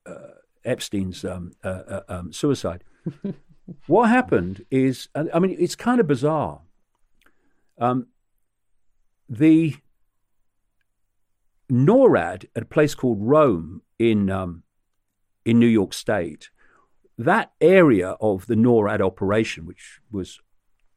uh, 0.06 0.34
Epstein's 0.64 1.24
um, 1.24 1.52
uh, 1.62 1.68
uh, 1.88 2.00
um, 2.08 2.32
suicide. 2.32 2.82
what 3.86 4.08
happened 4.08 4.64
is, 4.70 5.08
I 5.14 5.38
mean, 5.38 5.56
it's 5.58 5.76
kind 5.76 6.00
of 6.00 6.08
bizarre. 6.08 6.62
Um, 7.78 8.08
the 9.28 9.76
NORAD 11.70 12.46
at 12.56 12.62
a 12.62 12.66
place 12.66 12.94
called 12.94 13.18
Rome 13.20 13.82
in 13.98 14.30
um, 14.30 14.62
in 15.44 15.58
New 15.58 15.66
York 15.66 15.92
State, 15.94 16.50
that 17.16 17.52
area 17.60 18.10
of 18.20 18.46
the 18.46 18.54
NORAD 18.54 19.00
operation, 19.00 19.66
which 19.66 20.00
was 20.10 20.40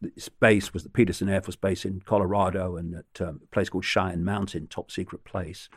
its 0.01 0.29
base 0.29 0.73
was 0.73 0.83
the 0.83 0.89
Peterson 0.89 1.29
Air 1.29 1.41
Force 1.41 1.55
Base 1.55 1.85
in 1.85 2.01
Colorado 2.01 2.75
and 2.75 2.95
at 2.95 3.21
um, 3.21 3.41
a 3.43 3.47
place 3.47 3.69
called 3.69 3.85
Cheyenne 3.85 4.23
Mountain, 4.23 4.67
top 4.67 4.91
secret 4.91 5.23
place. 5.23 5.69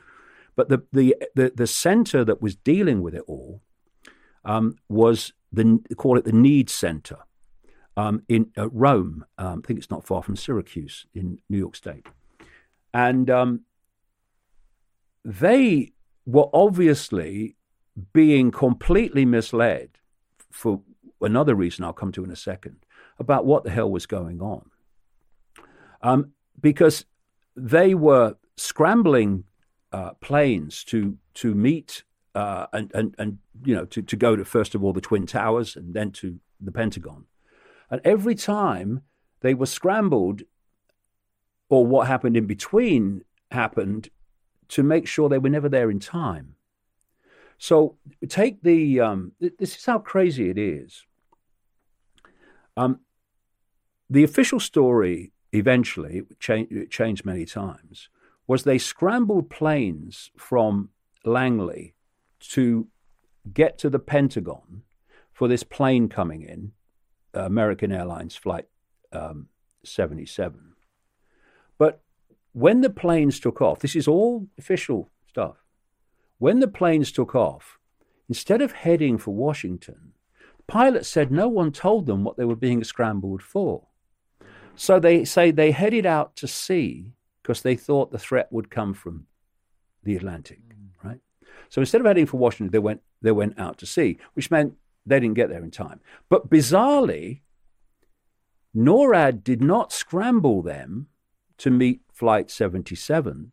But 0.57 0.69
the 0.69 0.83
the 0.93 1.17
the, 1.35 1.53
the 1.55 1.67
center 1.67 2.25
that 2.25 2.41
was 2.41 2.57
dealing 2.57 3.03
with 3.03 3.15
it 3.15 3.25
all 3.27 3.63
um, 4.45 4.77
was 4.89 5.33
the 5.53 5.81
call 5.97 6.19
it 6.19 6.25
the 6.25 6.33
Need 6.33 6.71
Center 6.71 7.19
um, 7.97 8.23
in 8.29 8.51
uh, 8.57 8.69
Rome. 8.71 9.25
Um, 9.39 9.63
I 9.65 9.67
think 9.67 9.79
it's 9.79 9.91
not 9.91 10.07
far 10.07 10.23
from 10.23 10.37
Syracuse 10.37 11.07
in 11.15 11.39
New 11.49 11.59
York 11.59 11.77
State, 11.77 12.07
and 12.95 13.29
um, 13.29 13.61
they 15.25 15.93
were 16.25 16.49
obviously 16.55 17.57
being 18.13 18.53
completely 18.53 19.27
misled 19.27 19.91
for 20.51 20.81
another 21.21 21.55
reason 21.55 21.85
I'll 21.85 21.93
come 21.93 22.13
to 22.13 22.25
in 22.25 22.31
a 22.31 22.37
second 22.37 22.77
about 23.19 23.45
what 23.45 23.65
the 23.65 23.71
hell 23.71 23.91
was 23.91 24.07
going 24.07 24.41
on. 24.41 24.71
Um, 26.03 26.33
because 26.61 27.05
they 27.57 27.95
were 27.95 28.37
scrambling 28.57 29.45
uh, 29.93 30.15
planes 30.15 30.85
to 30.85 31.19
to 31.35 31.55
meet 31.55 32.05
uh, 32.35 32.67
and, 32.73 32.91
and 32.95 33.15
and 33.19 33.39
you 33.65 33.75
know 33.75 33.85
to, 33.87 34.03
to 34.03 34.17
go 34.17 34.37
to 34.37 34.45
first 34.45 34.75
of 34.75 34.85
all 34.85 34.93
the 34.93 35.01
twin 35.01 35.27
towers 35.27 35.77
and 35.77 35.95
then 35.95 36.11
to 36.13 36.39
the 36.61 36.73
Pentagon, 36.73 37.25
and 37.91 38.01
every 38.05 38.35
time 38.35 39.03
they 39.41 39.55
were 39.55 39.67
scrambled, 39.67 40.43
or 41.75 41.85
what 41.85 42.07
happened 42.07 42.37
in 42.37 42.47
between 42.47 43.25
happened, 43.51 44.09
to 44.69 44.83
make 44.85 45.09
sure 45.09 45.29
they 45.29 45.39
were 45.39 45.49
never 45.49 45.69
there 45.69 45.91
in 45.91 45.99
time. 45.99 46.55
So 47.59 47.97
take 48.29 48.63
the, 48.63 49.01
um, 49.01 49.33
this 49.41 49.77
is 49.77 49.85
how 49.85 49.99
crazy 49.99 50.51
it 50.51 50.59
is. 50.59 51.05
Um, 52.77 53.01
the 54.09 54.23
official 54.23 54.61
story 54.61 55.33
eventually, 55.53 56.19
it, 56.19 56.39
cha- 56.39 56.69
it 56.71 56.91
changed 56.91 57.25
many 57.25 57.45
times, 57.45 58.09
was 58.47 58.63
they 58.63 58.79
scrambled 58.79 59.51
planes 59.51 60.31
from 60.37 60.91
Langley 61.25 61.95
to 62.51 62.87
get 63.53 63.79
to 63.79 63.91
the 63.91 63.99
Pentagon 63.99 64.83
for 65.33 65.49
this 65.49 65.65
plane 65.65 66.09
coming 66.09 66.43
in, 66.43 66.71
American 67.33 67.91
Airlines 67.91 68.37
Flight 68.37 68.67
um, 69.13 69.49
77. 69.83 70.74
But 71.79 72.01
when 72.53 72.81
the 72.81 72.91
planes 72.91 73.41
took 73.41 73.61
off, 73.61 73.81
this 73.81 73.97
is 73.97 74.09
all 74.09 74.49
official 74.59 75.11
stuff. 75.29 75.57
when 76.39 76.61
the 76.61 76.69
planes 76.69 77.11
took 77.13 77.35
off, 77.35 77.79
instead 78.29 78.61
of 78.61 78.73
heading 78.73 79.17
for 79.19 79.35
Washington, 79.35 80.13
pilots 80.67 81.09
said 81.09 81.31
no 81.31 81.49
one 81.49 81.73
told 81.73 82.07
them 82.07 82.25
what 82.25 82.37
they 82.37 82.45
were 82.45 82.57
being 82.57 82.85
scrambled 82.85 83.43
for. 83.43 83.87
So 84.77 84.99
they 84.99 85.25
say 85.25 85.51
they 85.51 85.71
headed 85.71 86.07
out 86.07 86.37
to 86.37 86.49
sea 86.49 87.13
because 87.43 87.63
they 87.63 87.77
thought 87.77 88.11
the 88.11 88.19
threat 88.19 88.49
would 88.51 88.71
come 88.71 88.95
from 88.95 89.27
the 90.03 90.17
Atlantic, 90.17 90.61
mm. 90.69 90.89
right? 91.03 91.21
So 91.69 91.81
instead 91.81 92.01
of 92.01 92.07
heading 92.07 92.27
for 92.27 92.39
Washington, 92.39 92.73
they 92.73 92.79
went 92.79 93.01
they 93.23 93.33
went 93.33 93.59
out 93.59 93.79
to 93.79 93.87
sea, 93.87 94.19
which 94.35 94.51
meant 94.51 94.75
they 95.07 95.21
didn't 95.21 95.35
get 95.35 95.49
there 95.49 95.63
in 95.63 95.71
time. 95.71 96.01
But 96.29 96.51
bizarrely, 96.51 97.41
NORAD 98.77 99.45
did 99.45 99.63
not 99.63 99.93
scramble 99.93 100.63
them 100.63 101.09
to 101.65 101.71
meet 101.71 102.03
Flight 102.13 102.51
77 102.51 103.51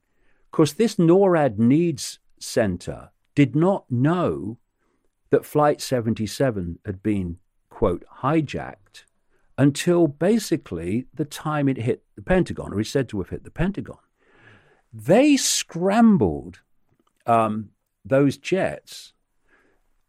because 0.51 0.73
this 0.73 0.95
NORAD 0.95 1.57
NEADS 1.57 2.19
center 2.40 3.11
did 3.35 3.56
not 3.56 3.90
know 3.90 4.57
that 5.30 5.45
Flight 5.45 5.80
77 5.80 6.80
had 6.85 7.01
been, 7.01 7.38
quote, 7.69 8.03
hijacked 8.17 9.06
until 9.57 10.07
basically 10.09 11.06
the 11.14 11.23
time 11.23 11.69
it 11.69 11.77
hit 11.77 12.03
the 12.17 12.22
Pentagon, 12.22 12.73
or 12.73 12.81
is 12.81 12.90
said 12.90 13.07
to 13.07 13.19
have 13.19 13.30
hit 13.30 13.45
the 13.45 13.49
Pentagon. 13.49 13.99
They 14.91 15.38
scrambled 15.38 16.59
um, 17.25 17.69
those 18.03 18.35
jets 18.35 19.14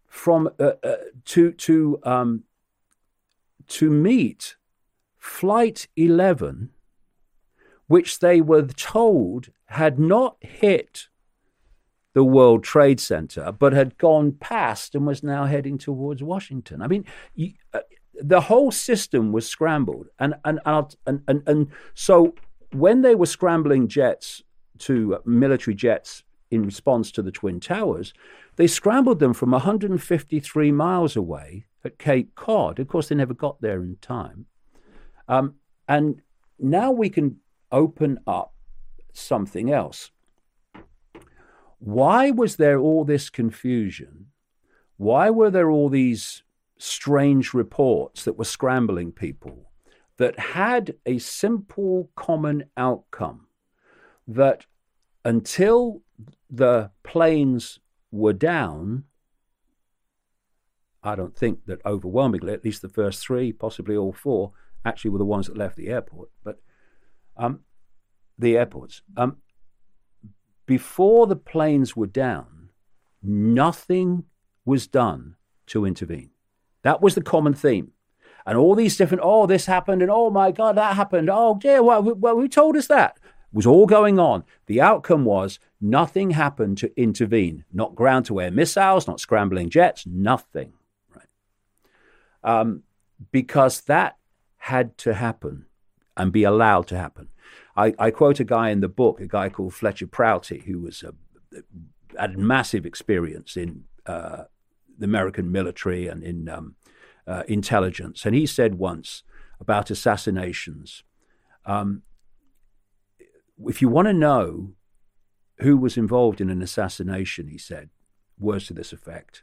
from 0.08 0.50
uh, 0.58 0.72
uh, 0.82 0.96
to 1.26 1.52
to 1.52 2.00
um, 2.02 2.42
to 3.68 3.90
meet 3.90 4.56
Flight 5.18 5.86
11, 5.94 6.70
which 7.86 8.20
they 8.20 8.40
were 8.40 8.62
told 8.62 9.50
had 9.66 9.98
not 9.98 10.36
hit 10.40 11.08
the 12.14 12.24
World 12.24 12.62
Trade 12.62 13.00
Center, 13.00 13.52
but 13.52 13.72
had 13.72 13.98
gone 13.98 14.32
past 14.32 14.94
and 14.94 15.06
was 15.06 15.22
now 15.22 15.46
heading 15.46 15.78
towards 15.78 16.22
Washington. 16.22 16.82
I 16.82 16.86
mean, 16.86 17.04
you, 17.34 17.52
uh, 17.72 17.80
the 18.14 18.42
whole 18.42 18.70
system 18.70 19.32
was 19.32 19.48
scrambled, 19.48 20.08
and 20.18 20.34
and, 20.44 20.60
and 20.66 21.22
and 21.26 21.42
and 21.46 21.68
so 21.94 22.34
when 22.72 23.02
they 23.02 23.14
were 23.14 23.26
scrambling 23.26 23.88
jets 23.88 24.42
to 24.78 25.16
uh, 25.16 25.18
military 25.24 25.74
jets 25.74 26.22
in 26.50 26.64
response 26.64 27.10
to 27.12 27.22
the 27.22 27.32
twin 27.32 27.60
towers, 27.60 28.12
they 28.56 28.66
scrambled 28.66 29.18
them 29.18 29.32
from 29.32 29.52
153 29.52 30.72
miles 30.72 31.16
away 31.16 31.64
at 31.84 31.98
Cape 31.98 32.34
Cod. 32.34 32.78
Of 32.78 32.88
course, 32.88 33.08
they 33.08 33.14
never 33.14 33.34
got 33.34 33.60
there 33.62 33.82
in 33.82 33.96
time, 34.02 34.46
um, 35.28 35.54
and 35.88 36.20
now 36.58 36.92
we 36.92 37.08
can 37.08 37.38
open 37.72 38.20
up 38.26 38.54
something 39.12 39.70
else. 39.70 40.10
Why 41.78 42.30
was 42.30 42.56
there 42.56 42.78
all 42.78 43.04
this 43.04 43.28
confusion? 43.28 44.26
Why 44.98 45.30
were 45.30 45.50
there 45.50 45.70
all 45.70 45.88
these 45.88 46.44
strange 46.78 47.54
reports 47.54 48.24
that 48.24 48.38
were 48.38 48.44
scrambling 48.44 49.10
people 49.10 49.72
that 50.18 50.38
had 50.38 50.94
a 51.06 51.18
simple 51.18 52.10
common 52.14 52.64
outcome 52.76 53.46
that 54.28 54.66
until 55.24 56.02
the 56.50 56.90
planes 57.02 57.80
were 58.10 58.32
down, 58.32 59.04
I 61.02 61.16
don't 61.16 61.36
think 61.36 61.66
that 61.66 61.84
overwhelmingly, 61.84 62.52
at 62.52 62.64
least 62.64 62.82
the 62.82 62.88
first 62.88 63.20
three, 63.26 63.52
possibly 63.52 63.96
all 63.96 64.12
four, 64.12 64.52
actually 64.84 65.10
were 65.10 65.18
the 65.18 65.24
ones 65.24 65.46
that 65.46 65.56
left 65.56 65.76
the 65.76 65.88
airport, 65.88 66.30
but 66.44 66.60
um, 67.36 67.60
the 68.38 68.56
airports. 68.56 69.02
Um, 69.16 69.38
before 70.66 71.26
the 71.26 71.36
planes 71.36 71.96
were 71.96 72.06
down, 72.06 72.70
nothing 73.22 74.24
was 74.64 74.86
done 74.86 75.36
to 75.66 75.84
intervene. 75.84 76.30
That 76.82 77.00
was 77.00 77.14
the 77.14 77.22
common 77.22 77.54
theme. 77.54 77.92
And 78.44 78.58
all 78.58 78.74
these 78.74 78.96
different, 78.96 79.22
oh, 79.24 79.46
this 79.46 79.66
happened, 79.66 80.02
and 80.02 80.10
oh 80.10 80.30
my 80.30 80.50
God, 80.50 80.76
that 80.76 80.96
happened. 80.96 81.30
Oh, 81.30 81.56
dear, 81.60 81.82
well, 81.82 82.02
well 82.02 82.36
who 82.36 82.48
told 82.48 82.76
us 82.76 82.88
that? 82.88 83.18
It 83.22 83.56
was 83.56 83.66
all 83.66 83.86
going 83.86 84.18
on. 84.18 84.44
The 84.66 84.80
outcome 84.80 85.24
was 85.24 85.58
nothing 85.80 86.32
happened 86.32 86.78
to 86.78 87.00
intervene. 87.00 87.64
Not 87.72 87.94
ground 87.94 88.26
to 88.26 88.40
air 88.40 88.50
missiles, 88.50 89.06
not 89.06 89.20
scrambling 89.20 89.70
jets, 89.70 90.06
nothing. 90.06 90.72
Right? 91.14 91.28
Um, 92.42 92.82
because 93.30 93.82
that 93.82 94.16
had 94.56 94.96
to 94.98 95.14
happen 95.14 95.66
and 96.16 96.32
be 96.32 96.44
allowed 96.44 96.86
to 96.88 96.96
happen. 96.96 97.28
I, 97.76 97.94
I, 97.98 98.10
quote 98.10 98.38
a 98.38 98.44
guy 98.44 98.70
in 98.70 98.80
the 98.80 98.88
book, 98.88 99.20
a 99.20 99.26
guy 99.26 99.48
called 99.48 99.74
Fletcher 99.74 100.06
Prouty, 100.06 100.62
who 100.66 100.80
was 100.80 101.02
a, 101.02 101.14
had 102.18 102.36
massive 102.36 102.84
experience 102.84 103.56
in 103.56 103.84
uh, 104.04 104.44
the 104.98 105.06
American 105.06 105.50
military 105.50 106.06
and 106.06 106.22
in 106.22 106.48
um, 106.48 106.76
uh, 107.26 107.44
intelligence. 107.48 108.26
And 108.26 108.34
he 108.34 108.46
said 108.46 108.74
once 108.74 109.22
about 109.58 109.90
assassinations 109.90 111.02
um, 111.64 112.02
if 113.66 113.80
you 113.80 113.88
want 113.88 114.08
to 114.08 114.12
know 114.12 114.72
who 115.58 115.76
was 115.76 115.96
involved 115.96 116.40
in 116.40 116.50
an 116.50 116.62
assassination, 116.62 117.48
he 117.48 117.58
said, 117.58 117.90
words 118.38 118.66
to 118.66 118.74
this 118.74 118.92
effect, 118.92 119.42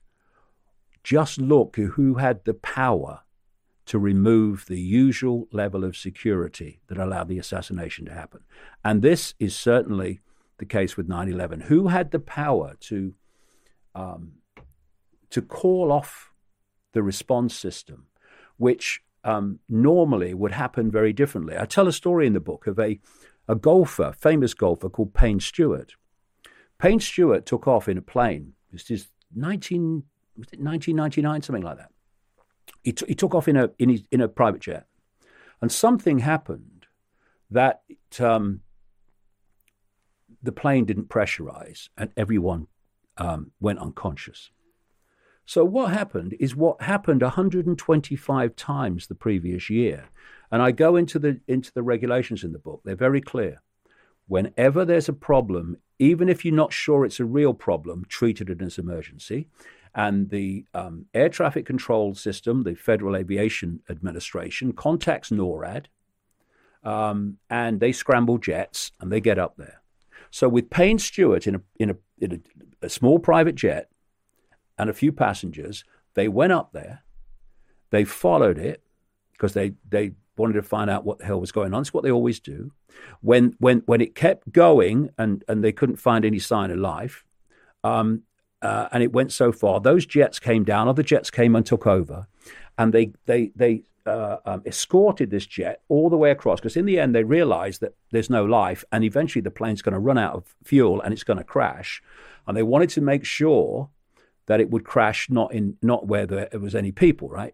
just 1.03 1.39
look 1.39 1.77
who 1.77 2.15
had 2.15 2.43
the 2.43 2.53
power 2.53 3.21
to 3.89 3.97
remove 3.97 4.67
the 4.67 4.79
usual 4.79 5.47
level 5.51 5.83
of 5.83 5.97
security 5.97 6.79
that 6.89 6.99
allowed 6.99 7.27
the 7.27 7.39
assassination 7.39 8.05
to 8.05 8.13
happen. 8.13 8.39
And 8.85 9.01
this 9.01 9.33
is 9.39 9.55
certainly 9.55 10.19
the 10.59 10.65
case 10.65 10.95
with 10.95 11.09
9 11.09 11.27
11. 11.27 11.61
Who 11.61 11.87
had 11.87 12.11
the 12.11 12.19
power 12.19 12.75
to, 12.81 13.15
um, 13.95 14.33
to 15.31 15.41
call 15.41 15.91
off 15.91 16.31
the 16.93 17.01
response 17.01 17.55
system, 17.55 18.05
which 18.57 19.01
um, 19.23 19.57
normally 19.67 20.35
would 20.35 20.51
happen 20.51 20.91
very 20.91 21.11
differently? 21.11 21.57
I 21.57 21.65
tell 21.65 21.87
a 21.87 21.91
story 21.91 22.27
in 22.27 22.33
the 22.33 22.39
book 22.39 22.67
of 22.67 22.77
a, 22.77 22.99
a 23.47 23.55
golfer, 23.55 24.13
famous 24.15 24.53
golfer 24.53 24.89
called 24.89 25.15
Payne 25.15 25.39
Stewart. 25.39 25.95
Payne 26.77 26.99
Stewart 26.99 27.47
took 27.47 27.67
off 27.67 27.89
in 27.89 27.97
a 27.97 28.03
plane. 28.03 28.53
This 28.71 28.91
is 28.91 29.07
19, 29.35 30.03
1999, 30.35 31.41
something 31.41 31.63
like 31.63 31.77
that 31.77 31.89
he, 32.83 32.91
t- 32.93 33.05
he 33.07 33.15
took 33.15 33.35
off 33.35 33.47
in 33.47 33.57
a 33.57 33.71
in, 33.79 33.89
his, 33.89 34.03
in 34.11 34.21
a 34.21 34.27
private 34.27 34.61
jet, 34.61 34.87
and 35.61 35.71
something 35.71 36.19
happened 36.19 36.87
that 37.51 37.81
um, 38.19 38.61
the 40.41 40.51
plane 40.51 40.85
didn't 40.85 41.09
pressurize, 41.09 41.89
and 41.97 42.11
everyone 42.15 42.67
um, 43.17 43.51
went 43.59 43.79
unconscious. 43.79 44.51
So 45.45 45.65
what 45.65 45.91
happened 45.91 46.35
is 46.39 46.55
what 46.55 46.81
happened 46.81 47.23
125 47.23 48.55
times 48.55 49.07
the 49.07 49.15
previous 49.15 49.69
year, 49.69 50.09
and 50.51 50.61
I 50.61 50.71
go 50.71 50.95
into 50.95 51.17
the 51.17 51.39
into 51.47 51.71
the 51.73 51.83
regulations 51.83 52.43
in 52.43 52.51
the 52.51 52.59
book. 52.59 52.81
They're 52.85 52.95
very 52.95 53.21
clear. 53.21 53.61
Whenever 54.27 54.85
there's 54.85 55.09
a 55.09 55.13
problem, 55.13 55.77
even 55.97 56.29
if 56.29 56.45
you're 56.45 56.53
not 56.53 56.71
sure 56.71 57.03
it's 57.03 57.19
a 57.19 57.25
real 57.25 57.55
problem, 57.55 58.05
treat 58.07 58.41
it 58.41 58.61
as 58.61 58.77
an 58.77 58.85
emergency. 58.85 59.47
And 59.95 60.29
the 60.29 60.65
um, 60.73 61.05
air 61.13 61.29
traffic 61.29 61.65
control 61.65 62.13
system, 62.13 62.63
the 62.63 62.75
Federal 62.75 63.15
Aviation 63.15 63.81
Administration, 63.89 64.73
contacts 64.73 65.29
NORAD 65.29 65.85
um, 66.83 67.37
and 67.49 67.79
they 67.79 67.91
scramble 67.91 68.37
jets 68.37 68.91
and 68.99 69.11
they 69.11 69.19
get 69.19 69.39
up 69.39 69.55
there. 69.57 69.81
So 70.31 70.47
with 70.47 70.69
Payne 70.69 70.99
Stewart 70.99 71.47
in 71.47 71.55
a, 71.55 71.61
in 71.77 71.89
a, 71.89 71.95
in 72.19 72.33
a, 72.81 72.85
a 72.85 72.89
small 72.89 73.19
private 73.19 73.55
jet 73.55 73.89
and 74.77 74.89
a 74.89 74.93
few 74.93 75.11
passengers, 75.11 75.83
they 76.13 76.27
went 76.27 76.53
up 76.53 76.71
there, 76.71 77.03
they 77.89 78.05
followed 78.05 78.57
it 78.57 78.83
because 79.33 79.53
they, 79.53 79.73
they 79.89 80.11
wanted 80.37 80.53
to 80.53 80.63
find 80.63 80.89
out 80.89 81.05
what 81.05 81.19
the 81.19 81.25
hell 81.25 81.39
was 81.39 81.51
going 81.51 81.73
on. 81.73 81.81
It's 81.81 81.93
what 81.93 82.03
they 82.03 82.11
always 82.11 82.39
do. 82.39 82.71
When 83.21 83.55
when 83.59 83.83
when 83.85 84.01
it 84.01 84.15
kept 84.15 84.51
going 84.51 85.09
and 85.17 85.43
and 85.47 85.63
they 85.63 85.71
couldn't 85.71 85.97
find 85.97 86.25
any 86.25 86.39
sign 86.39 86.71
of 86.71 86.79
life, 86.79 87.23
um, 87.83 88.23
uh, 88.61 88.89
and 88.91 89.03
it 89.03 89.13
went 89.13 89.31
so 89.31 89.51
far. 89.51 89.79
Those 89.79 90.05
jets 90.05 90.39
came 90.39 90.63
down, 90.63 90.87
other 90.87 91.03
jets 91.03 91.29
came 91.31 91.55
and 91.55 91.65
took 91.65 91.87
over, 91.87 92.27
and 92.77 92.93
they 92.93 93.13
they 93.25 93.51
they 93.55 93.83
uh, 94.05 94.37
um, 94.45 94.63
escorted 94.65 95.29
this 95.29 95.45
jet 95.45 95.81
all 95.87 96.09
the 96.09 96.17
way 96.17 96.31
across. 96.31 96.59
Because 96.59 96.77
in 96.77 96.85
the 96.85 96.99
end, 96.99 97.15
they 97.15 97.23
realized 97.23 97.81
that 97.81 97.95
there's 98.11 98.29
no 98.29 98.45
life, 98.45 98.83
and 98.91 99.03
eventually 99.03 99.41
the 99.41 99.51
plane's 99.51 99.81
going 99.81 99.93
to 99.93 99.99
run 99.99 100.17
out 100.17 100.33
of 100.35 100.55
fuel 100.63 101.01
and 101.01 101.13
it's 101.13 101.23
going 101.23 101.37
to 101.37 101.43
crash. 101.43 102.01
And 102.47 102.57
they 102.57 102.63
wanted 102.63 102.89
to 102.91 103.01
make 103.01 103.25
sure 103.25 103.89
that 104.47 104.59
it 104.59 104.71
would 104.71 104.83
crash 104.83 105.29
not 105.29 105.53
in 105.53 105.77
not 105.81 106.07
where 106.07 106.25
there 106.25 106.49
was 106.59 106.75
any 106.75 106.91
people, 106.91 107.29
right? 107.29 107.53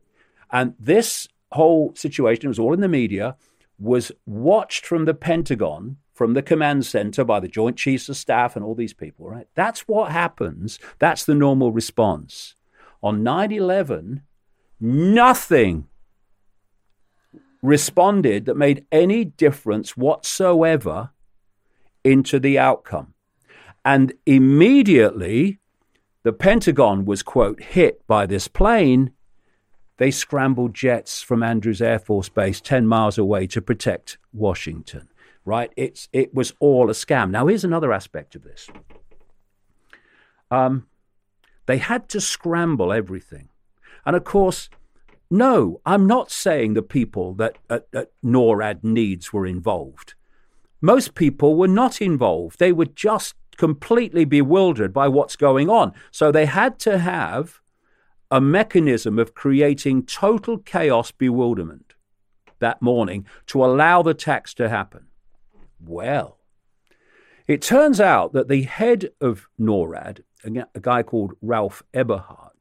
And 0.52 0.74
this 0.80 1.28
whole 1.52 1.94
situation 1.96 2.48
was 2.48 2.60
all 2.60 2.74
in 2.74 2.80
the 2.80 2.88
media, 2.88 3.36
was 3.78 4.12
watched 4.26 4.86
from 4.86 5.06
the 5.06 5.14
Pentagon 5.14 5.98
from 6.16 6.34
the 6.34 6.42
command 6.42 6.86
center 6.86 7.24
by 7.24 7.40
the 7.40 7.48
Joint 7.48 7.78
Chiefs 7.78 8.10
of 8.10 8.18
Staff 8.18 8.56
and 8.56 8.66
all 8.66 8.74
these 8.74 8.94
people, 8.94 9.30
right? 9.30 9.48
That's 9.54 9.82
what 9.82 10.12
happens. 10.12 10.80
That's 10.98 11.26
the 11.26 11.36
normal 11.36 11.72
response. 11.72 12.56
On 13.04 13.22
9 13.22 13.52
11, 13.52 14.24
nothing 14.80 15.88
responded 17.62 18.46
that 18.46 18.56
made 18.56 18.86
any 18.92 19.26
difference 19.26 19.98
whatsoever 19.98 21.12
into 22.04 22.40
the 22.40 22.58
outcome. 22.58 23.14
And 23.84 24.14
immediately, 24.26 25.60
the 26.24 26.34
Pentagon 26.34 27.06
was, 27.06 27.24
quote, 27.24 27.62
hit 27.62 28.06
by 28.08 28.26
this 28.26 28.48
plane, 28.48 29.12
they 29.98 30.12
scrambled 30.12 30.74
jets 30.74 31.22
from 31.22 31.44
Andrews 31.44 31.82
Air 31.82 32.00
Force 32.00 32.30
Base 32.30 32.62
10 32.62 32.88
miles 32.88 33.18
away 33.18 33.48
to 33.48 33.62
protect 33.62 34.18
Washington, 34.34 35.10
right? 35.46 35.72
It's, 35.78 36.10
it 36.12 36.34
was 36.34 36.54
all 36.60 36.90
a 36.90 36.94
scam. 36.94 37.30
Now, 37.32 37.48
here's 37.48 37.64
another 37.64 37.94
aspect 37.94 38.36
of 38.36 38.44
this. 38.44 38.68
Um, 40.52 40.88
they 41.68 41.78
had 41.78 42.10
to 42.10 42.22
scramble 42.22 42.92
everything. 42.92 43.50
And 44.06 44.16
of 44.16 44.24
course, 44.24 44.70
no, 45.30 45.82
I'm 45.86 46.06
not 46.06 46.32
saying 46.32 46.74
the 46.74 46.82
people 46.82 47.34
that 47.36 47.58
at, 47.70 47.88
at 47.94 48.12
NORAD 48.24 48.84
NEADS 48.84 49.34
were 49.34 49.46
involved. 49.46 50.14
Most 50.82 51.16
people 51.16 51.56
were 51.56 51.68
not 51.68 52.02
involved. 52.02 52.60
They 52.60 52.72
were 52.72 52.86
just 52.86 53.34
completely 53.58 54.26
bewildered 54.26 54.94
by 54.94 55.08
what's 55.08 55.36
going 55.36 55.70
on. 55.70 55.94
So 56.12 56.32
they 56.32 56.46
had 56.46 56.78
to 56.80 57.00
have 57.00 57.62
a 58.30 58.42
mechanism 58.42 59.18
of 59.18 59.34
creating 59.34 60.06
total 60.06 60.58
chaos 60.58 61.12
bewilderment 61.12 61.94
that 62.60 62.82
morning 62.82 63.26
to 63.48 63.64
allow 63.64 64.02
the 64.02 64.14
tax 64.14 64.54
to 64.56 64.70
happen. 64.70 65.08
Well, 65.80 66.38
it 67.48 67.62
turns 67.62 68.00
out 68.00 68.34
that 68.34 68.48
the 68.48 68.64
head 68.64 69.12
of 69.22 69.48
NORAD, 69.60 70.24
a 70.44 70.80
guy 70.80 71.04
called 71.04 71.34
Ralph 71.42 71.84
Eberhart, 71.94 72.52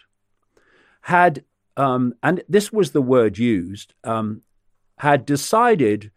had, 1.02 1.44
um, 1.76 2.14
and 2.22 2.42
this 2.48 2.72
was 2.72 2.92
the 2.92 3.02
word 3.02 3.38
used, 3.38 3.94
um, 4.04 4.42
had 4.98 5.26
decided 5.26 6.10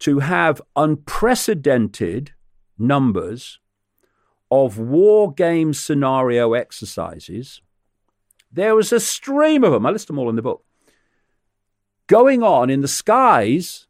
to 0.00 0.20
have 0.20 0.62
unprecedented 0.76 2.32
numbers 2.78 3.58
of 4.50 4.78
war 4.78 5.32
game 5.32 5.74
scenario 5.74 6.54
exercises. 6.54 7.60
There 8.50 8.74
was 8.74 8.92
a 8.92 9.00
stream 9.00 9.64
of 9.64 9.72
them. 9.72 9.84
I 9.84 9.90
list 9.90 10.06
them 10.06 10.18
all 10.18 10.30
in 10.30 10.36
the 10.36 10.42
book. 10.42 10.64
Going 12.06 12.42
on 12.42 12.70
in 12.70 12.80
the 12.80 12.88
skies 12.88 13.87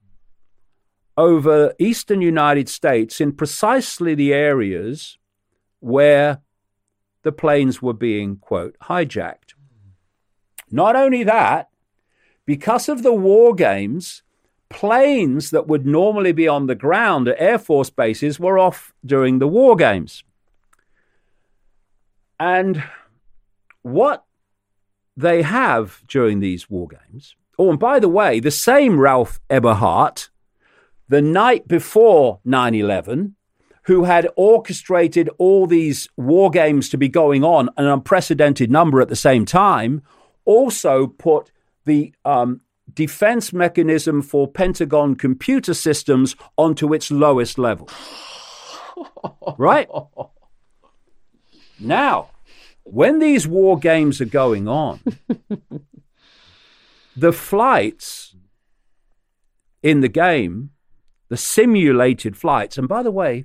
over 1.19 1.75
eastern 1.81 2.23
United 2.23 2.69
States 2.69 3.21
in 3.21 3.33
precisely 3.33 4.15
the 4.15 4.33
areas 4.33 5.19
where 5.81 6.41
the 7.25 7.33
planes 7.33 7.83
were 7.83 7.93
being, 7.93 8.37
quote, 8.37 8.77
hijacked. 8.85 9.55
Not 10.71 10.95
only 10.95 11.25
that, 11.25 11.71
because 12.47 12.89
of 12.89 13.03
the 13.03 13.13
war 13.13 13.53
games, 13.53 14.23
planes 14.69 15.51
that 15.51 15.67
would 15.67 15.85
normally 15.85 16.31
be 16.31 16.47
on 16.47 16.69
the 16.69 16.77
ground 16.77 17.27
at 17.27 17.41
Air 17.41 17.59
Force 17.59 17.91
bases 17.91 18.39
were 18.39 18.57
off 18.57 18.95
during 19.05 19.41
the 19.41 19.49
war 19.49 19.75
games. 19.75 20.23
And 22.39 22.85
what 23.83 24.25
they 25.17 25.43
have 25.43 26.05
during 26.07 26.39
these 26.39 26.71
war 26.71 26.87
games, 26.87 27.35
oh, 27.59 27.71
and 27.71 27.79
by 27.81 27.99
the 27.99 28.09
way, 28.09 28.39
the 28.39 28.53
same 28.53 29.01
Ralph 29.01 29.41
Eberhart, 29.51 30.29
the 31.09 31.23
night 31.23 31.67
before 31.67 32.41
9 32.45 32.75
11, 32.75 33.35
who 33.85 34.05
had 34.05 34.28
orchestrated 34.37 35.31
all 35.39 35.67
these 35.67 36.09
war 36.17 36.51
games 36.51 36.89
to 36.91 36.99
be 36.99 37.09
going 37.09 37.43
on, 37.43 37.70
an 37.77 37.87
unprecedented 37.87 38.70
number 38.70 39.01
at 39.01 39.09
the 39.09 39.17
same 39.17 39.47
time, 39.47 40.03
also 40.45 41.07
put 41.07 41.51
the 41.87 42.12
um, 42.25 42.61
defense 42.93 43.53
mechanism 43.53 44.20
for 44.20 44.47
Pentagon 44.47 45.15
computer 45.15 45.73
systems 45.73 46.37
onto 46.57 46.93
its 46.93 47.11
lowest 47.11 47.59
level. 47.59 47.89
right? 49.59 49.89
Now, 51.81 52.31
when 52.85 53.19
these 53.19 53.47
war 53.47 53.78
games 53.78 54.20
are 54.20 54.27
going 54.27 54.69
on, 54.69 55.01
the 57.17 57.33
flights 57.33 58.37
in 59.83 60.01
the 60.01 60.09
game, 60.09 60.70
the 61.28 61.36
simulated 61.36 62.36
flights, 62.36 62.78
and 62.78 62.89
by 62.89 63.02
the 63.02 63.10
way, 63.10 63.44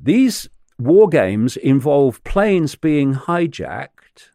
these 0.00 0.48
war 0.78 1.08
games 1.08 1.56
involve 1.56 2.22
planes 2.24 2.74
being 2.74 3.14
hijacked 3.14 4.30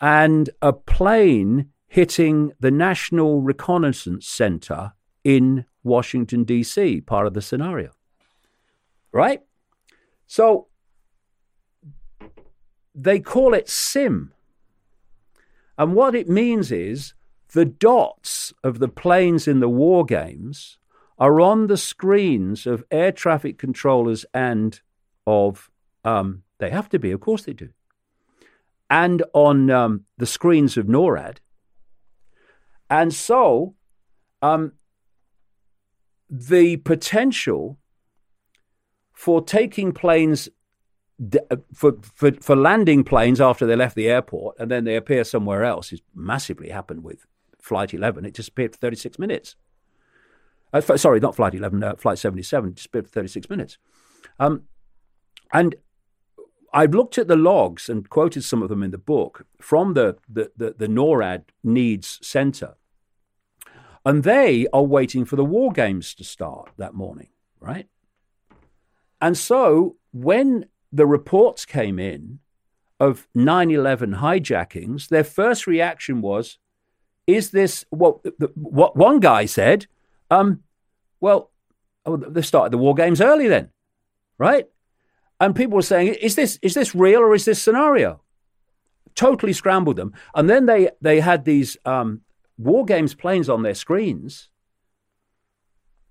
and 0.00 0.50
a 0.60 0.72
plane 0.72 1.70
hitting 1.88 2.52
the 2.60 2.70
National 2.70 3.40
Reconnaissance 3.40 4.26
Center 4.26 4.92
in 5.24 5.64
Washington, 5.82 6.44
D.C., 6.44 7.00
part 7.02 7.26
of 7.26 7.34
the 7.34 7.42
scenario. 7.42 7.90
Right? 9.12 9.40
So 10.26 10.66
they 12.94 13.20
call 13.20 13.54
it 13.54 13.68
SIM. 13.68 14.32
And 15.78 15.94
what 15.94 16.14
it 16.14 16.28
means 16.28 16.72
is 16.72 17.14
the 17.52 17.64
dots 17.64 18.52
of 18.64 18.78
the 18.78 18.88
planes 18.88 19.46
in 19.46 19.60
the 19.60 19.68
war 19.68 20.04
games 20.04 20.78
are 21.18 21.40
on 21.40 21.66
the 21.66 21.76
screens 21.76 22.66
of 22.66 22.84
air 22.90 23.12
traffic 23.12 23.58
controllers 23.58 24.24
and 24.34 24.80
of, 25.26 25.70
um, 26.04 26.42
they 26.58 26.70
have 26.70 26.88
to 26.90 26.98
be, 26.98 27.10
of 27.10 27.20
course 27.20 27.44
they 27.44 27.52
do, 27.52 27.70
and 28.90 29.22
on 29.32 29.70
um, 29.70 30.04
the 30.18 30.26
screens 30.26 30.76
of 30.76 30.86
NORAD. 30.86 31.38
And 32.88 33.12
so 33.12 33.74
um, 34.42 34.72
the 36.30 36.76
potential 36.78 37.78
for 39.12 39.42
taking 39.42 39.92
planes 39.92 40.48
uh, 41.50 41.56
for, 41.72 41.94
for 42.02 42.32
for 42.32 42.54
landing 42.54 43.02
planes 43.02 43.40
after 43.40 43.64
they 43.64 43.74
left 43.74 43.96
the 43.96 44.08
airport 44.08 44.54
and 44.58 44.70
then 44.70 44.84
they 44.84 44.96
appear 44.96 45.24
somewhere 45.24 45.64
else 45.64 45.90
is 45.90 46.02
massively 46.14 46.68
happened 46.68 47.02
with 47.02 47.24
flight 47.58 47.94
11 47.94 48.26
it 48.26 48.34
disappeared 48.34 48.72
for 48.72 48.78
36 48.78 49.18
minutes 49.18 49.56
uh, 50.72 50.80
sorry 50.96 51.20
not 51.20 51.36
flight 51.36 51.54
11 51.54 51.82
uh, 51.82 51.94
flight 51.96 52.18
77 52.18 52.72
disappeared 52.72 53.06
for 53.06 53.12
36 53.12 53.48
minutes 53.50 53.78
um, 54.38 54.62
and 55.52 55.76
I've 56.76 56.94
looked 56.94 57.16
at 57.16 57.26
the 57.26 57.36
logs 57.36 57.88
and 57.88 58.08
quoted 58.08 58.44
some 58.44 58.62
of 58.62 58.68
them 58.68 58.82
in 58.82 58.90
the 58.90 58.98
book 58.98 59.46
from 59.58 59.94
the, 59.94 60.18
the, 60.28 60.52
the, 60.56 60.74
the 60.76 60.88
NORAD 60.88 61.44
NEADS 61.64 62.18
Center. 62.20 62.74
And 64.04 64.24
they 64.24 64.66
are 64.74 64.82
waiting 64.82 65.24
for 65.24 65.36
the 65.36 65.44
war 65.44 65.72
games 65.72 66.14
to 66.16 66.22
start 66.22 66.70
that 66.76 66.92
morning, 66.92 67.28
right? 67.60 67.88
And 69.22 69.38
so 69.38 69.96
when 70.12 70.66
the 70.92 71.06
reports 71.06 71.64
came 71.64 71.98
in 71.98 72.40
of 73.00 73.26
9 73.34 73.70
11 73.70 74.16
hijackings, 74.16 75.08
their 75.08 75.24
first 75.24 75.66
reaction 75.66 76.20
was, 76.20 76.58
is 77.26 77.50
this 77.50 77.84
what, 77.88 78.18
what 78.54 78.96
one 78.96 79.18
guy 79.18 79.46
said? 79.46 79.86
Um, 80.30 80.62
well, 81.20 81.50
oh, 82.04 82.16
they 82.16 82.42
started 82.42 82.72
the 82.72 82.78
war 82.78 82.94
games 82.94 83.20
early 83.20 83.48
then, 83.48 83.70
right? 84.38 84.66
and 85.40 85.54
people 85.54 85.76
were 85.76 85.82
saying, 85.82 86.14
"Is 86.14 86.34
this 86.34 86.58
is 86.62 86.74
this 86.74 86.94
real 86.94 87.20
or 87.20 87.34
is 87.34 87.44
this 87.44 87.62
scenario?" 87.62 88.22
Totally 89.14 89.52
scrambled 89.52 89.96
them, 89.96 90.14
and 90.34 90.48
then 90.48 90.66
they 90.66 90.90
they 91.00 91.20
had 91.20 91.44
these 91.44 91.76
um, 91.84 92.22
war 92.58 92.84
games 92.84 93.14
planes 93.14 93.48
on 93.48 93.62
their 93.62 93.74
screens, 93.74 94.48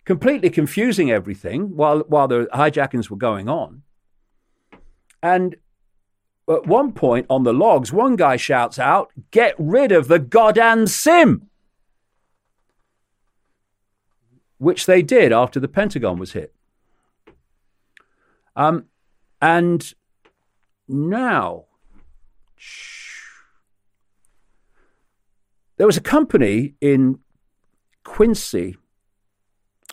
completely 0.05 0.49
confusing 0.49 1.11
everything 1.11 1.75
while 1.75 1.99
while 2.07 2.27
the 2.27 2.47
hijackings 2.53 3.09
were 3.09 3.17
going 3.17 3.49
on. 3.49 3.83
And 5.21 5.55
at 6.47 6.67
one 6.67 6.91
point 6.91 7.25
on 7.29 7.43
the 7.43 7.53
logs, 7.53 7.91
one 7.91 8.15
guy 8.15 8.35
shouts 8.35 8.77
out, 8.77 9.11
"Get 9.31 9.55
rid 9.57 9.91
of 9.91 10.07
the 10.07 10.19
goddamn 10.19 10.87
sim!" 10.87 11.49
Which 14.57 14.85
they 14.85 15.01
did 15.01 15.31
after 15.31 15.59
the 15.59 15.67
Pentagon 15.67 16.17
was 16.17 16.31
hit. 16.31 16.53
Um, 18.55 18.85
and 19.41 19.93
now, 20.87 21.65
there 25.77 25.85
was 25.85 25.97
a 25.97 26.01
company 26.01 26.75
in 26.79 27.19
Quincy, 28.03 28.77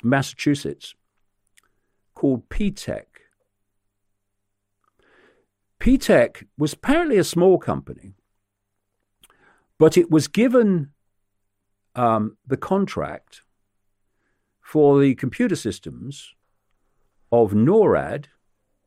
Massachusetts, 0.02 0.94
called 2.14 2.48
P-TECH. 2.48 3.08
P-TECH 5.80 6.44
was 6.56 6.72
apparently 6.74 7.18
a 7.18 7.24
small 7.24 7.58
company, 7.58 8.14
but 9.78 9.96
it 9.96 10.10
was 10.10 10.28
given 10.28 10.92
um, 11.96 12.36
the 12.46 12.56
contract 12.56 13.42
for 14.72 14.98
the 14.98 15.14
computer 15.14 15.54
systems 15.54 16.32
of 17.30 17.52
NORAD 17.52 18.28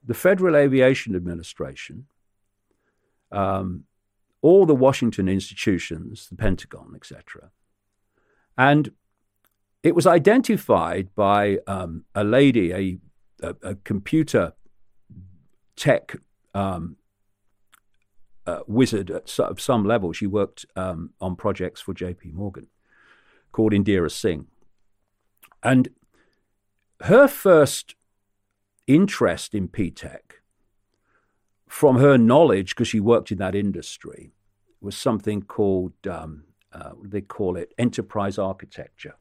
the 0.03 0.15
Federal 0.15 0.55
Aviation 0.55 1.15
Administration, 1.15 2.07
um, 3.31 3.83
all 4.41 4.65
the 4.65 4.73
Washington 4.73 5.29
institutions, 5.29 6.27
the 6.27 6.35
Pentagon, 6.35 6.93
etc. 6.95 7.51
And 8.57 8.93
it 9.83 9.93
was 9.93 10.07
identified 10.07 11.13
by 11.13 11.59
um, 11.67 12.05
a 12.15 12.23
lady, 12.23 12.71
a, 12.71 12.97
a, 13.47 13.55
a, 13.61 13.75
computer 13.75 14.53
tech 15.75 16.15
um, 16.55 16.95
uh, 18.47 18.61
wizard 18.65 19.11
at 19.11 19.29
some 19.29 19.85
level. 19.85 20.13
She 20.13 20.25
worked 20.25 20.65
um, 20.75 21.11
on 21.21 21.35
projects 21.35 21.79
for 21.79 21.93
J.P. 21.93 22.31
Morgan 22.31 22.65
called 23.51 23.71
Indira 23.71 24.09
Singh, 24.09 24.47
and 25.65 25.89
her 27.01 27.27
first 27.27 27.95
interest 28.87 29.53
in 29.55 29.67
P-Tech, 29.67 30.35
from 31.67 31.97
her 31.97 32.17
knowledge, 32.17 32.69
because 32.75 32.87
she 32.87 32.99
worked 32.99 33.31
in 33.31 33.39
that 33.39 33.55
industry, 33.55 34.31
was 34.79 34.95
something 34.95 35.41
called 35.41 35.93
um, 36.07 36.43
uh, 36.71 36.91
they 37.03 37.21
call 37.21 37.57
it 37.57 37.73
enterprise 37.77 38.37
architecture, 38.37 39.15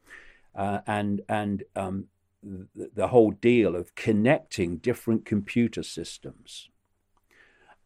uh, 0.55 0.81
and 0.87 1.23
and 1.29 1.63
um, 1.75 2.09
the 2.43 3.09
whole 3.09 3.31
deal 3.31 3.75
of 3.75 3.95
connecting 3.95 4.77
different 4.77 5.25
computer 5.25 5.83
systems, 5.83 6.69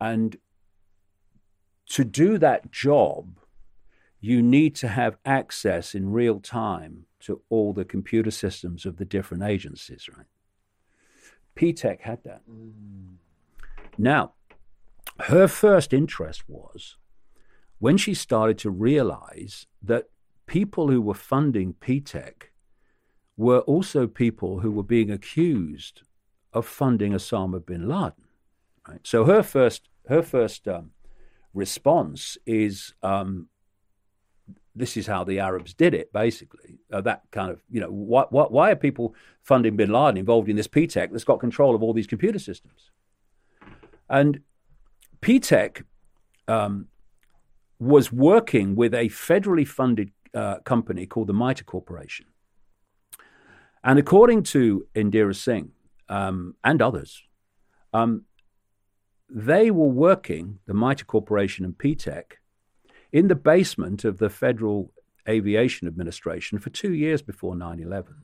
and 0.01 0.39
to 1.87 2.05
do 2.05 2.39
that 2.39 2.73
job, 2.73 3.39
you 4.21 4.43
need 4.43 4.75
to 4.77 4.89
have 4.89 5.17
access 5.25 5.95
in 5.95 6.11
real 6.11 6.41
time 6.41 7.07
to 7.21 7.41
all 7.49 7.73
the 7.73 7.85
computer 7.85 8.31
systems 8.31 8.85
of 8.85 8.97
the 8.97 9.05
different 9.05 9.43
agencies, 9.43 10.09
right? 10.17 10.27
P-Tech 11.55 12.01
had 12.03 12.23
that. 12.25 12.43
Mm. 12.49 13.17
Now, 13.97 14.33
her 15.21 15.49
first 15.49 15.93
interest 15.93 16.45
was 16.49 16.97
when 17.79 17.97
she 17.97 18.15
started 18.15 18.59
to 18.59 18.71
realize 18.71 19.67
that 19.83 20.07
people 20.47 20.89
who 20.89 21.01
were 21.01 21.15
funding 21.15 21.75
P-Tech 21.75 22.53
were 23.37 23.61
also 23.61 24.07
people 24.07 24.61
who 24.61 24.71
were 24.71 24.83
being 24.83 25.11
accused 25.11 26.03
of 26.53 26.67
funding 26.67 27.13
Osama 27.13 27.65
bin 27.65 27.89
Laden. 27.89 28.25
Right? 28.87 29.01
So 29.05 29.25
her 29.25 29.43
first 29.43 29.89
her 30.09 30.23
first 30.23 30.67
um, 30.67 30.93
response 31.53 32.39
is 32.47 32.95
um, 33.03 33.49
this 34.79 34.97
is 34.97 35.07
how 35.07 35.25
the 35.25 35.41
Arabs 35.41 35.75
did 35.75 35.95
it, 35.95 36.13
basically. 36.13 36.79
Uh, 36.93 37.01
that 37.03 37.23
kind 37.31 37.51
of, 37.51 37.61
you 37.71 37.81
know, 37.81 37.91
why, 37.91 38.25
why, 38.31 38.45
why, 38.45 38.71
are 38.71 38.77
people 38.77 39.15
funding 39.43 39.77
bin 39.77 39.91
Laden 39.91 40.17
involved 40.17 40.49
in 40.49 40.57
this 40.57 40.67
P-Tech 40.67 41.11
that's 41.11 41.25
got 41.25 41.41
control 41.41 41.75
of 41.75 41.83
all 41.83 41.93
these 41.93 42.07
computer 42.07 42.39
systems? 42.39 42.91
And 44.09 44.41
P-Tech 45.21 45.85
um, 46.47 46.89
was 47.79 48.13
working 48.13 48.77
with 48.77 48.95
a 48.95 49.09
federally 49.09 49.67
funded 49.67 50.13
uh, 50.35 50.59
company 50.61 51.07
called 51.07 51.27
the 51.27 51.35
MITRE 51.35 51.65
Corporation. 51.65 52.27
And 53.85 53.99
according 53.99 54.43
to 54.45 54.87
Indira 54.95 55.35
Singh 55.35 55.73
um, 56.09 56.55
and 56.65 56.83
others, 56.83 57.23
um, 57.93 58.25
they 59.31 59.71
were 59.71 59.89
working, 59.89 60.59
the 60.67 60.75
MITRE 60.75 61.05
Corporation 61.05 61.65
and 61.65 61.77
P-Tech, 61.77 62.38
in 63.13 63.29
the 63.29 63.35
basement 63.35 64.05
of 64.05 64.19
the 64.19 64.31
Federal 64.31 64.93
Aviation 65.29 65.87
Administration 65.87 66.59
for 66.59 66.71
two 66.71 66.93
years 66.93 67.23
before 67.23 67.55
9 67.55 67.81
11, 67.81 68.15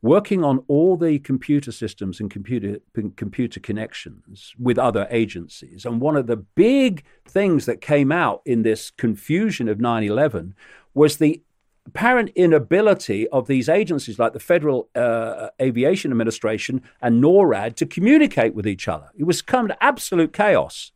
working 0.00 0.44
on 0.44 0.64
all 0.68 0.96
the 0.96 1.18
computer 1.20 1.72
systems 1.72 2.20
and 2.20 2.30
computer, 2.30 2.78
computer 3.16 3.60
connections 3.60 4.54
with 4.58 4.78
other 4.78 5.06
agencies. 5.10 5.84
And 5.84 6.00
one 6.00 6.16
of 6.16 6.26
the 6.26 6.36
big 6.36 7.04
things 7.26 7.66
that 7.66 7.80
came 7.80 8.12
out 8.12 8.42
in 8.44 8.62
this 8.62 8.90
confusion 8.90 9.68
of 9.68 9.80
9 9.80 10.02
11 10.02 10.54
was 10.94 11.16
the 11.16 11.42
apparent 11.86 12.30
inability 12.36 13.28
of 13.28 13.46
these 13.46 13.68
agencies 13.68 14.18
like 14.18 14.32
the 14.32 14.40
Federal 14.40 14.88
uh, 14.94 15.48
Aviation 15.60 16.10
Administration 16.10 16.82
and 17.00 17.22
NORAD 17.22 17.74
to 17.76 17.86
communicate 17.86 18.54
with 18.54 18.66
each 18.66 18.86
other. 18.86 19.10
It 19.16 19.24
was 19.24 19.42
come 19.42 19.68
to 19.68 19.82
absolute 19.82 20.32
chaos, 20.32 20.92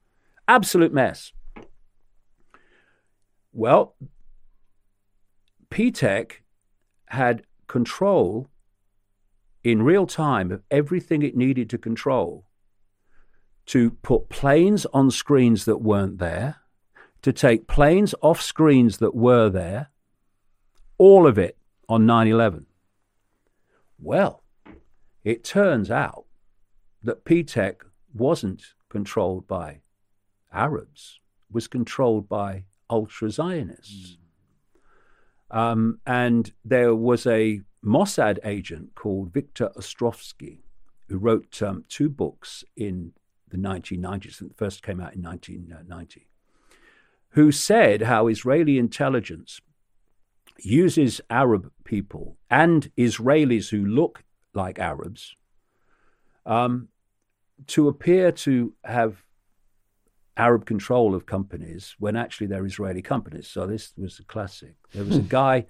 absolute 0.47 0.93
mess. 0.93 1.33
Well, 3.57 3.97
P-Tech 5.71 6.43
had 7.07 7.47
control 7.69 8.51
in 9.65 9.81
real 9.81 10.07
time 10.07 10.53
of 10.53 10.63
everything 10.71 11.23
it 11.23 11.35
needed 11.35 11.71
to 11.71 11.79
control 11.79 12.45
to 13.65 13.93
put 14.03 14.29
planes 14.29 14.85
on 14.93 15.11
screens 15.11 15.65
that 15.65 15.79
weren't 15.79 16.19
there, 16.19 16.57
to 17.23 17.33
take 17.33 17.67
planes 17.67 18.15
off 18.21 18.43
screens 18.43 18.99
that 18.99 19.15
were 19.15 19.49
there, 19.49 19.89
all 20.99 21.27
of 21.27 21.39
it 21.39 21.57
on 21.89 22.05
9 22.05 22.29
11. 22.29 22.67
Well, 23.99 24.43
it 25.25 25.45
turns 25.45 25.91
out 25.91 26.27
that 27.03 27.25
P-Tech 27.25 27.83
wasn't 28.13 28.75
controlled 28.91 29.49
by 29.49 29.81
Arabs, 30.53 31.21
was 31.51 31.67
controlled 31.69 32.29
by 32.29 32.65
ultra 32.91 33.31
Zionists. 33.31 34.17
Mm. 35.53 35.57
Um, 35.59 36.01
and 36.07 36.53
there 36.65 36.95
was 36.95 37.27
a 37.27 37.61
Mossad 37.85 38.39
agent 38.45 38.95
called 38.95 39.33
Victor 39.33 39.71
Ostrovsky 39.77 40.59
who 41.09 41.19
wrote 41.19 41.63
um, 41.63 41.85
two 41.89 42.09
books 42.09 42.65
in 42.77 43.13
the 43.49 43.57
1990s, 43.57 44.39
the 44.39 44.51
first 44.57 44.83
came 44.83 45.01
out 45.01 45.15
in 45.15 45.23
1990, 45.23 46.27
who 47.31 47.53
said 47.53 48.03
how 48.03 48.27
Israeli 48.27 48.77
intelligence 48.77 49.61
uses 50.59 51.21
Arab 51.31 51.71
people 51.85 52.37
and 52.51 52.91
Israelis 52.97 53.71
who 53.71 53.85
look 53.85 54.25
like 54.53 54.79
Arabs 54.79 55.37
um, 56.45 56.89
to 57.69 57.89
appear 57.89 58.33
to 58.33 58.73
have 58.85 59.23
Arab 60.37 60.67
control 60.67 61.15
of 61.15 61.27
companies 61.27 61.95
when 61.99 62.17
actually 62.17 62.47
they're 62.47 62.67
Israeli 62.67 63.03
companies. 63.03 63.49
So 63.49 63.67
this 63.67 63.93
was 63.97 64.19
a 64.19 64.25
classic. 64.25 64.75
There 64.93 65.05
was 65.05 65.17
a 65.17 65.21
hmm. 65.21 65.29
guy 65.29 65.67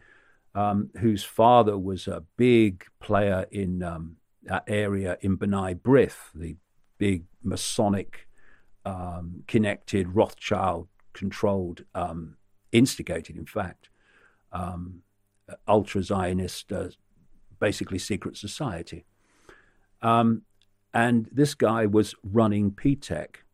um, 0.55 0.91
whose 0.99 1.23
father 1.23 1.78
was 1.78 2.09
a 2.09 2.25
big 2.36 2.85
player 3.01 3.47
in 3.51 3.83
um, 3.83 4.17
that 4.45 4.65
area 4.67 5.19
in 5.20 5.36
B'nai 5.36 5.78
B'rith, 5.78 6.33
the 6.35 6.57
big 6.99 7.25
Masonic 7.43 8.27
um, 8.85 9.45
connected 9.47 10.15
Rothschild 10.15 10.89
controlled, 11.12 11.85
um, 11.95 12.36
instigated, 12.73 13.36
in 13.36 13.47
fact, 13.47 13.89
um, 14.53 15.03
ultra 15.69 16.03
Zionist, 16.03 16.73
uh, 16.73 16.89
basically 17.61 17.99
secret 17.99 18.36
society. 18.36 19.05
Um, 20.03 20.43
and 20.93 21.28
this 21.31 21.55
guy 21.55 21.86
was 21.86 22.15
running 22.23 22.70
P-Tech 22.70 23.45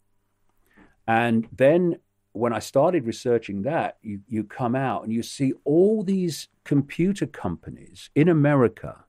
and 1.06 1.48
then 1.52 1.98
when 2.32 2.52
I 2.52 2.60
started 2.60 3.06
researching 3.06 3.62
that, 3.62 3.98
you, 4.02 4.20
you 4.26 4.44
come 4.44 4.74
out 4.74 5.05
and 5.05 5.12
you 5.12 5.22
see 5.22 5.52
all 5.64 6.02
these 6.02 6.48
computer 6.64 7.26
companies 7.26 8.10
in 8.14 8.28
America 8.28 9.05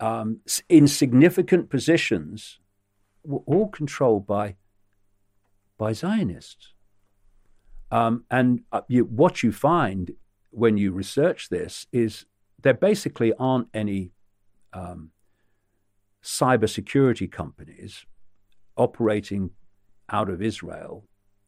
um, 0.00 0.40
in 0.68 0.86
significant 0.86 1.70
positions 1.70 2.58
were 3.24 3.40
all 3.46 3.68
controlled 3.68 4.26
by, 4.26 4.56
by 5.76 5.92
Zionists. 5.92 6.74
Um, 7.90 8.24
and 8.30 8.60
uh, 8.70 8.82
you, 8.88 9.04
what 9.04 9.42
you 9.42 9.50
find 9.50 10.12
when 10.50 10.76
you 10.76 10.92
research 10.92 11.48
this 11.48 11.86
is 11.90 12.26
there 12.60 12.74
basically 12.74 13.32
aren't 13.38 13.68
any 13.72 14.12
um, 14.72 15.10
cybersecurity 16.22 17.30
companies 17.30 18.04
operating 18.76 19.50
out 20.08 20.28
of 20.30 20.42
Israel 20.42 21.04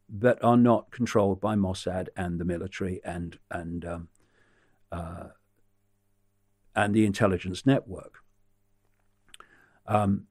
that 0.08 0.42
are 0.42 0.56
not 0.56 0.90
controlled 0.90 1.40
by 1.40 1.54
Mossad 1.54 2.08
and 2.16 2.40
the 2.40 2.44
military 2.44 3.00
and 3.04 3.38
and 3.50 3.84
um, 3.84 4.08
uh, 4.90 5.28
and 6.74 6.94
the 6.94 7.04
intelligence 7.04 7.64
network. 7.64 8.18
Um, 9.86 10.26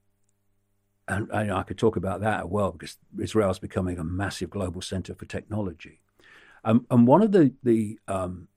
and, 1.07 1.51
I 1.51 1.63
could 1.63 1.77
talk 1.77 1.95
about 1.95 2.21
that 2.21 2.41
as 2.41 2.45
well 2.45 2.71
because 2.71 2.97
Israel 3.19 3.49
is 3.49 3.57
becoming 3.57 3.97
a 3.97 4.03
massive 4.03 4.51
global 4.51 4.81
center 4.81 5.15
for 5.15 5.25
technology. 5.25 6.01
Um, 6.63 6.85
and 6.91 7.07
one 7.07 7.21
of 7.21 7.31
the 7.31 7.53
the 7.63 7.99
um, 8.07 8.47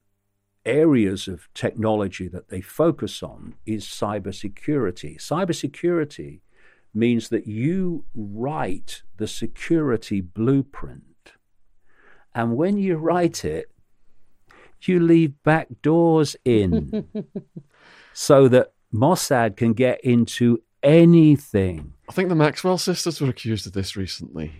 areas 0.64 1.28
of 1.28 1.48
technology 1.54 2.28
that 2.28 2.48
they 2.48 2.60
focus 2.60 3.22
on 3.22 3.54
is 3.64 3.84
cybersecurity. 3.86 5.16
Cybersecurity 5.16 6.40
means 6.94 7.28
that 7.30 7.46
you 7.46 8.04
write 8.14 9.02
the 9.16 9.26
security 9.26 10.20
blueprint. 10.20 11.32
And 12.34 12.56
when 12.56 12.78
you 12.78 12.96
write 12.96 13.44
it, 13.44 13.70
you 14.82 15.00
leave 15.00 15.42
back 15.42 15.68
doors 15.82 16.36
in 16.44 17.06
so 18.12 18.48
that 18.48 18.72
Mossad 18.92 19.56
can 19.56 19.72
get 19.72 20.02
into 20.04 20.62
anything. 20.82 21.94
I 22.08 22.12
think 22.12 22.28
the 22.28 22.34
Maxwell 22.34 22.78
sisters 22.78 23.20
were 23.20 23.28
accused 23.28 23.66
of 23.66 23.72
this 23.72 23.96
recently. 23.96 24.52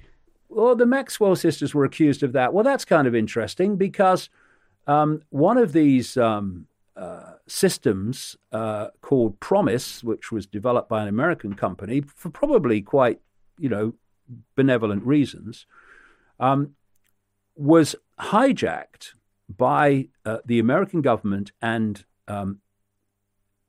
Well, 0.49 0.77
the 0.77 0.86
Maxwell 0.86 1.35
sisters 1.35 1.75
were 1.75 1.85
accused 1.85 2.23
of 2.23 2.33
that. 2.33 2.52
Well, 2.52 2.65
that's 2.65 2.85
kind 2.85 3.09
of 3.09 3.15
interesting 3.15 3.77
because 3.77 4.28
um, 4.86 5.23
one 5.31 5.59
of 5.59 5.73
these 5.73 6.17
um, 6.17 6.67
uh, 6.97 7.32
systems 7.53 8.37
uh, 8.51 8.89
called 9.03 9.39
PROMIS, 9.39 10.03
which 10.03 10.33
was 10.33 10.47
developed 10.47 10.89
by 10.89 11.03
an 11.03 11.09
American 11.09 11.55
company 11.55 12.01
for 12.01 12.31
probably 12.31 12.81
quite, 12.81 13.21
you 13.59 13.69
know, 13.69 13.93
benevolent 14.57 15.05
reasons, 15.05 15.67
um, 16.41 16.75
was 17.55 17.95
hijacked 18.19 19.13
by 19.55 20.09
uh, 20.25 20.39
the 20.47 20.59
American 20.59 21.03
government 21.03 21.53
and 21.61 22.05
um, 22.27 22.61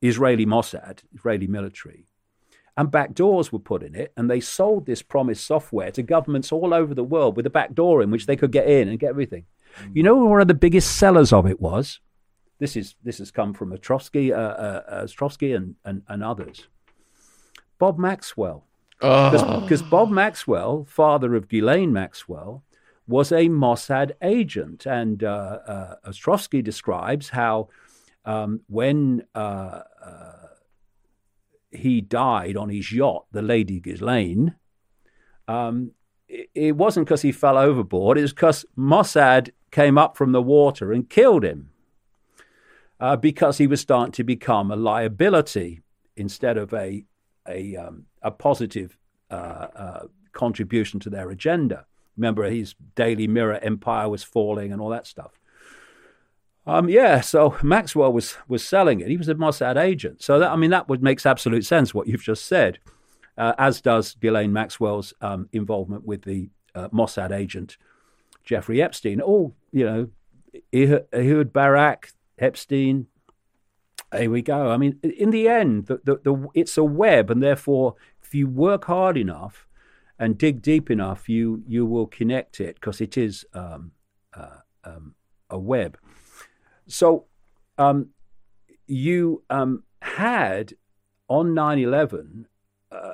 Israeli 0.01 0.45
Mossad, 0.45 0.99
Israeli 1.13 1.47
military. 1.47 2.05
And 2.77 2.89
back 2.89 3.13
doors 3.13 3.51
were 3.51 3.59
put 3.59 3.83
in 3.83 3.95
it, 3.95 4.13
and 4.15 4.31
they 4.31 4.39
sold 4.39 4.85
this 4.85 5.01
PROMIS 5.01 5.41
software 5.41 5.91
to 5.91 6.01
governments 6.01 6.51
all 6.53 6.73
over 6.73 6.95
the 6.95 7.03
world 7.03 7.35
with 7.35 7.45
a 7.45 7.51
back 7.51 7.73
door 7.73 8.01
in 8.01 8.09
which 8.11 8.27
they 8.27 8.37
could 8.37 8.51
get 8.51 8.67
in 8.67 8.87
and 8.87 8.97
get 8.97 9.09
everything. 9.09 9.45
Mm. 9.79 9.95
You 9.97 10.03
know, 10.03 10.15
one 10.15 10.41
of 10.41 10.47
the 10.47 10.53
biggest 10.53 10.95
sellers 10.95 11.33
of 11.33 11.45
it 11.45 11.59
was 11.59 11.99
this 12.63 12.77
is 12.77 12.95
this 13.03 13.17
has 13.17 13.29
come 13.29 13.53
from 13.53 13.73
Ostrovsky, 13.73 14.31
uh, 14.31 14.35
uh, 14.35 15.53
and, 15.53 15.75
and, 15.83 16.01
and 16.07 16.23
others. 16.23 16.67
Bob 17.77 17.99
Maxwell, 17.99 18.63
because 19.01 19.81
oh. 19.81 19.89
Bob 19.89 20.09
Maxwell, 20.09 20.85
father 20.85 21.35
of 21.35 21.49
Ghislaine 21.49 21.91
Maxwell, 21.91 22.63
was 23.05 23.33
a 23.33 23.49
Mossad 23.49 24.11
agent, 24.21 24.85
and 24.85 25.25
uh, 25.25 25.59
uh, 25.67 25.95
Ostrovsky 26.07 26.63
describes 26.63 27.27
how 27.27 27.67
um, 28.23 28.61
when 28.69 29.25
uh, 29.35 29.81
uh, 30.01 30.47
he 31.69 31.99
died 31.99 32.55
on 32.55 32.69
his 32.69 32.93
yacht, 32.93 33.25
the 33.33 33.41
Lady 33.41 33.81
Ghislaine, 33.81 34.55
um, 35.49 35.91
it, 36.29 36.49
it 36.55 36.77
wasn't 36.77 37.05
because 37.05 37.23
he 37.23 37.33
fell 37.33 37.57
overboard. 37.57 38.17
It 38.17 38.21
was 38.21 38.31
because 38.31 38.65
Mossad 38.77 39.49
came 39.71 39.97
up 39.97 40.15
from 40.15 40.31
the 40.31 40.41
water 40.41 40.93
and 40.93 41.09
killed 41.09 41.43
him 41.43 41.71
uh, 43.03 43.17
because 43.17 43.57
he 43.57 43.67
was 43.67 43.81
starting 43.81 44.13
to 44.13 44.23
become 44.23 44.71
a 44.71 44.77
liability 44.77 45.81
instead 46.15 46.57
of 46.57 46.73
a 46.73 47.03
a, 47.45 47.75
um, 47.75 48.05
a 48.21 48.31
positive 48.31 48.97
uh, 49.29 49.67
uh, 49.75 50.03
contribution 50.31 51.01
to 51.01 51.09
their 51.09 51.29
agenda. 51.29 51.85
Remember, 52.15 52.49
his 52.49 52.75
Daily 52.95 53.27
Mirror 53.27 53.59
empire 53.61 54.07
was 54.07 54.23
falling 54.23 54.71
and 54.71 54.81
all 54.81 54.87
that 54.91 55.05
stuff. 55.05 55.37
Um, 56.65 56.87
yeah, 56.87 57.19
so 57.19 57.57
Maxwell 57.61 58.13
was 58.13 58.37
was 58.47 58.63
selling 58.63 59.01
it. 59.01 59.09
He 59.09 59.17
was 59.17 59.27
a 59.27 59.35
Mossad 59.35 59.75
agent. 59.75 60.23
So 60.23 60.39
that, 60.39 60.49
I 60.49 60.55
mean, 60.55 60.69
that 60.69 60.87
would 60.87 61.03
makes 61.03 61.25
absolute 61.25 61.65
sense 61.65 61.93
what 61.93 62.07
you've 62.07 62.23
just 62.23 62.45
said, 62.45 62.79
uh, 63.37 63.51
as 63.57 63.81
does 63.81 64.15
Ghislaine 64.15 64.53
Maxwell's 64.53 65.13
um, 65.19 65.49
involvement 65.51 66.05
with 66.05 66.21
the 66.21 66.49
uh, 66.73 66.87
Mossad 66.87 67.31
agent 67.31 67.75
Jeffrey 68.45 68.81
Epstein. 68.81 69.19
All 69.19 69.53
you 69.73 69.85
know, 69.85 70.09
Ehud 71.13 71.51
Barak, 71.51 72.13
Epstein. 72.37 73.07
Here 74.15 74.29
we 74.29 74.41
go. 74.41 74.69
I 74.69 74.77
mean, 74.77 74.99
in 75.01 75.31
the 75.31 75.47
end, 75.47 75.87
the, 75.87 75.99
the, 76.03 76.19
the, 76.23 76.47
it's 76.53 76.77
a 76.77 76.83
web, 76.83 77.31
and 77.31 77.41
therefore, 77.41 77.95
if 78.21 78.35
you 78.35 78.47
work 78.47 78.85
hard 78.85 79.17
enough 79.17 79.67
and 80.19 80.37
dig 80.37 80.61
deep 80.61 80.91
enough, 80.91 81.27
you 81.27 81.63
you 81.67 81.85
will 81.85 82.07
connect 82.07 82.59
it 82.59 82.75
because 82.75 83.01
it 83.01 83.17
is 83.17 83.45
um, 83.53 83.91
uh, 84.35 84.59
um, 84.83 85.15
a 85.49 85.57
web. 85.57 85.97
So 86.87 87.25
um, 87.77 88.09
you 88.87 89.43
um, 89.49 89.83
had 90.01 90.73
on 91.27 91.53
9 91.53 91.79
11 91.79 92.47
uh, 92.91 93.13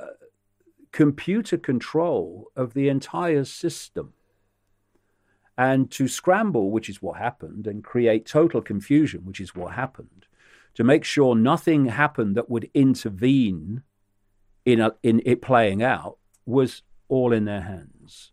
computer 0.92 1.58
control 1.58 2.48
of 2.56 2.74
the 2.74 2.90
entire 2.90 3.46
system. 3.46 4.14
And 5.60 5.92
to 5.92 6.08
scramble, 6.08 6.72
which 6.72 6.88
is 6.88 7.02
what 7.02 7.18
happened, 7.18 7.68
and 7.68 7.84
create 7.84 8.26
total 8.26 8.62
confusion, 8.62 9.26
which 9.26 9.42
is 9.42 9.54
what 9.54 9.74
happened, 9.74 10.26
to 10.76 10.86
make 10.86 11.04
sure 11.04 11.36
nothing 11.36 11.88
happened 11.88 12.38
that 12.38 12.50
would 12.50 12.72
intervene 12.74 13.84
in, 14.64 14.80
a, 14.80 14.92
in 15.04 15.22
it 15.26 15.42
playing 15.42 15.84
out, 15.84 16.18
was 16.46 16.84
all 17.10 17.34
in 17.34 17.44
their 17.44 17.60
hands 17.60 18.32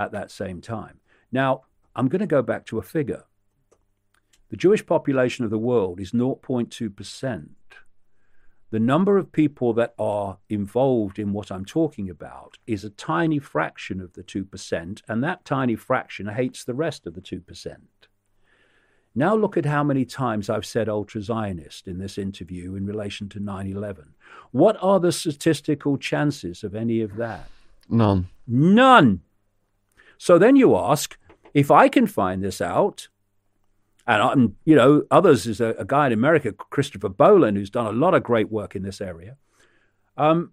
at 0.00 0.10
that 0.10 0.32
same 0.32 0.60
time. 0.60 0.98
Now, 1.30 1.62
I'm 1.94 2.08
going 2.08 2.22
to 2.22 2.26
go 2.26 2.42
back 2.42 2.66
to 2.66 2.78
a 2.78 2.82
figure 2.82 3.22
the 4.50 4.56
Jewish 4.56 4.84
population 4.84 5.44
of 5.44 5.52
the 5.52 5.58
world 5.58 6.00
is 6.00 6.10
0.2%. 6.10 7.48
The 8.70 8.80
number 8.80 9.16
of 9.16 9.32
people 9.32 9.72
that 9.74 9.94
are 9.98 10.38
involved 10.50 11.18
in 11.18 11.32
what 11.32 11.50
I'm 11.50 11.64
talking 11.64 12.10
about 12.10 12.58
is 12.66 12.84
a 12.84 12.90
tiny 12.90 13.38
fraction 13.38 14.00
of 14.00 14.12
the 14.12 14.22
2%, 14.22 15.02
and 15.08 15.24
that 15.24 15.44
tiny 15.46 15.74
fraction 15.74 16.26
hates 16.26 16.64
the 16.64 16.74
rest 16.74 17.06
of 17.06 17.14
the 17.14 17.22
2%. 17.22 17.76
Now 19.14 19.34
look 19.34 19.56
at 19.56 19.64
how 19.64 19.82
many 19.82 20.04
times 20.04 20.50
I've 20.50 20.66
said 20.66 20.88
ultra 20.88 21.22
Zionist 21.22 21.88
in 21.88 21.98
this 21.98 22.18
interview 22.18 22.74
in 22.74 22.84
relation 22.86 23.28
to 23.30 23.40
9 23.40 23.66
11. 23.66 24.14
What 24.52 24.76
are 24.82 25.00
the 25.00 25.12
statistical 25.12 25.96
chances 25.96 26.62
of 26.62 26.74
any 26.74 27.00
of 27.00 27.16
that? 27.16 27.48
None. 27.88 28.28
None. 28.46 29.22
So 30.18 30.38
then 30.38 30.56
you 30.56 30.76
ask 30.76 31.16
if 31.54 31.70
I 31.70 31.88
can 31.88 32.06
find 32.06 32.44
this 32.44 32.60
out, 32.60 33.08
and, 34.08 34.22
and 34.22 34.54
you 34.64 34.74
know, 34.74 35.04
others 35.10 35.46
is 35.46 35.60
a, 35.60 35.74
a, 35.78 35.84
guy 35.84 36.06
in 36.06 36.12
America, 36.14 36.52
Christopher 36.52 37.10
Bollyn, 37.10 37.56
who's 37.56 37.68
done 37.68 37.86
a 37.86 37.92
lot 37.92 38.14
of 38.14 38.22
great 38.22 38.50
work 38.50 38.74
in 38.74 38.82
this 38.82 39.02
area. 39.02 39.36
Um, 40.16 40.52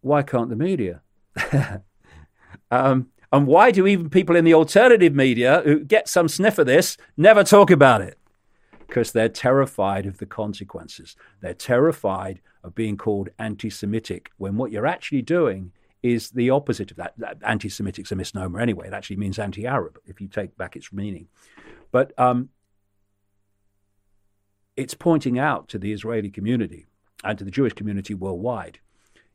why 0.00 0.22
can't 0.22 0.48
the 0.48 0.56
media? 0.56 1.02
um, 2.70 3.08
and 3.32 3.46
why 3.48 3.72
do 3.72 3.86
even 3.88 4.10
people 4.10 4.36
in 4.36 4.44
the 4.44 4.54
alternative 4.54 5.12
media 5.12 5.62
who 5.64 5.80
get 5.80 6.08
some 6.08 6.28
sniff 6.28 6.58
of 6.58 6.66
this 6.66 6.96
never 7.16 7.42
talk 7.42 7.72
about 7.72 8.00
it? 8.00 8.16
Because 8.86 9.10
they're 9.10 9.28
terrified 9.28 10.06
of 10.06 10.18
the 10.18 10.26
consequences. 10.26 11.16
They're 11.40 11.52
terrified 11.52 12.40
of 12.62 12.76
being 12.76 12.96
called 12.96 13.30
anti 13.40 13.70
Semitic 13.70 14.30
when 14.36 14.56
what 14.56 14.70
you're 14.70 14.86
actually 14.86 15.22
doing 15.22 15.72
is 16.04 16.30
the 16.30 16.50
opposite 16.50 16.92
of 16.92 16.98
that. 16.98 17.14
that 17.16 17.38
anti 17.42 17.68
Semitic's 17.68 18.12
a 18.12 18.14
misnomer 18.14 18.60
anyway. 18.60 18.86
It 18.86 18.92
actually 18.92 19.16
means 19.16 19.38
anti 19.38 19.66
Arab 19.66 19.98
if 20.06 20.20
you 20.20 20.28
take 20.28 20.56
back 20.56 20.76
its 20.76 20.92
meaning. 20.92 21.26
But 21.94 22.12
um, 22.18 22.48
it's 24.76 24.94
pointing 24.94 25.38
out 25.38 25.68
to 25.68 25.78
the 25.78 25.92
Israeli 25.92 26.28
community 26.28 26.86
and 27.22 27.38
to 27.38 27.44
the 27.44 27.52
Jewish 27.52 27.72
community 27.72 28.14
worldwide 28.14 28.80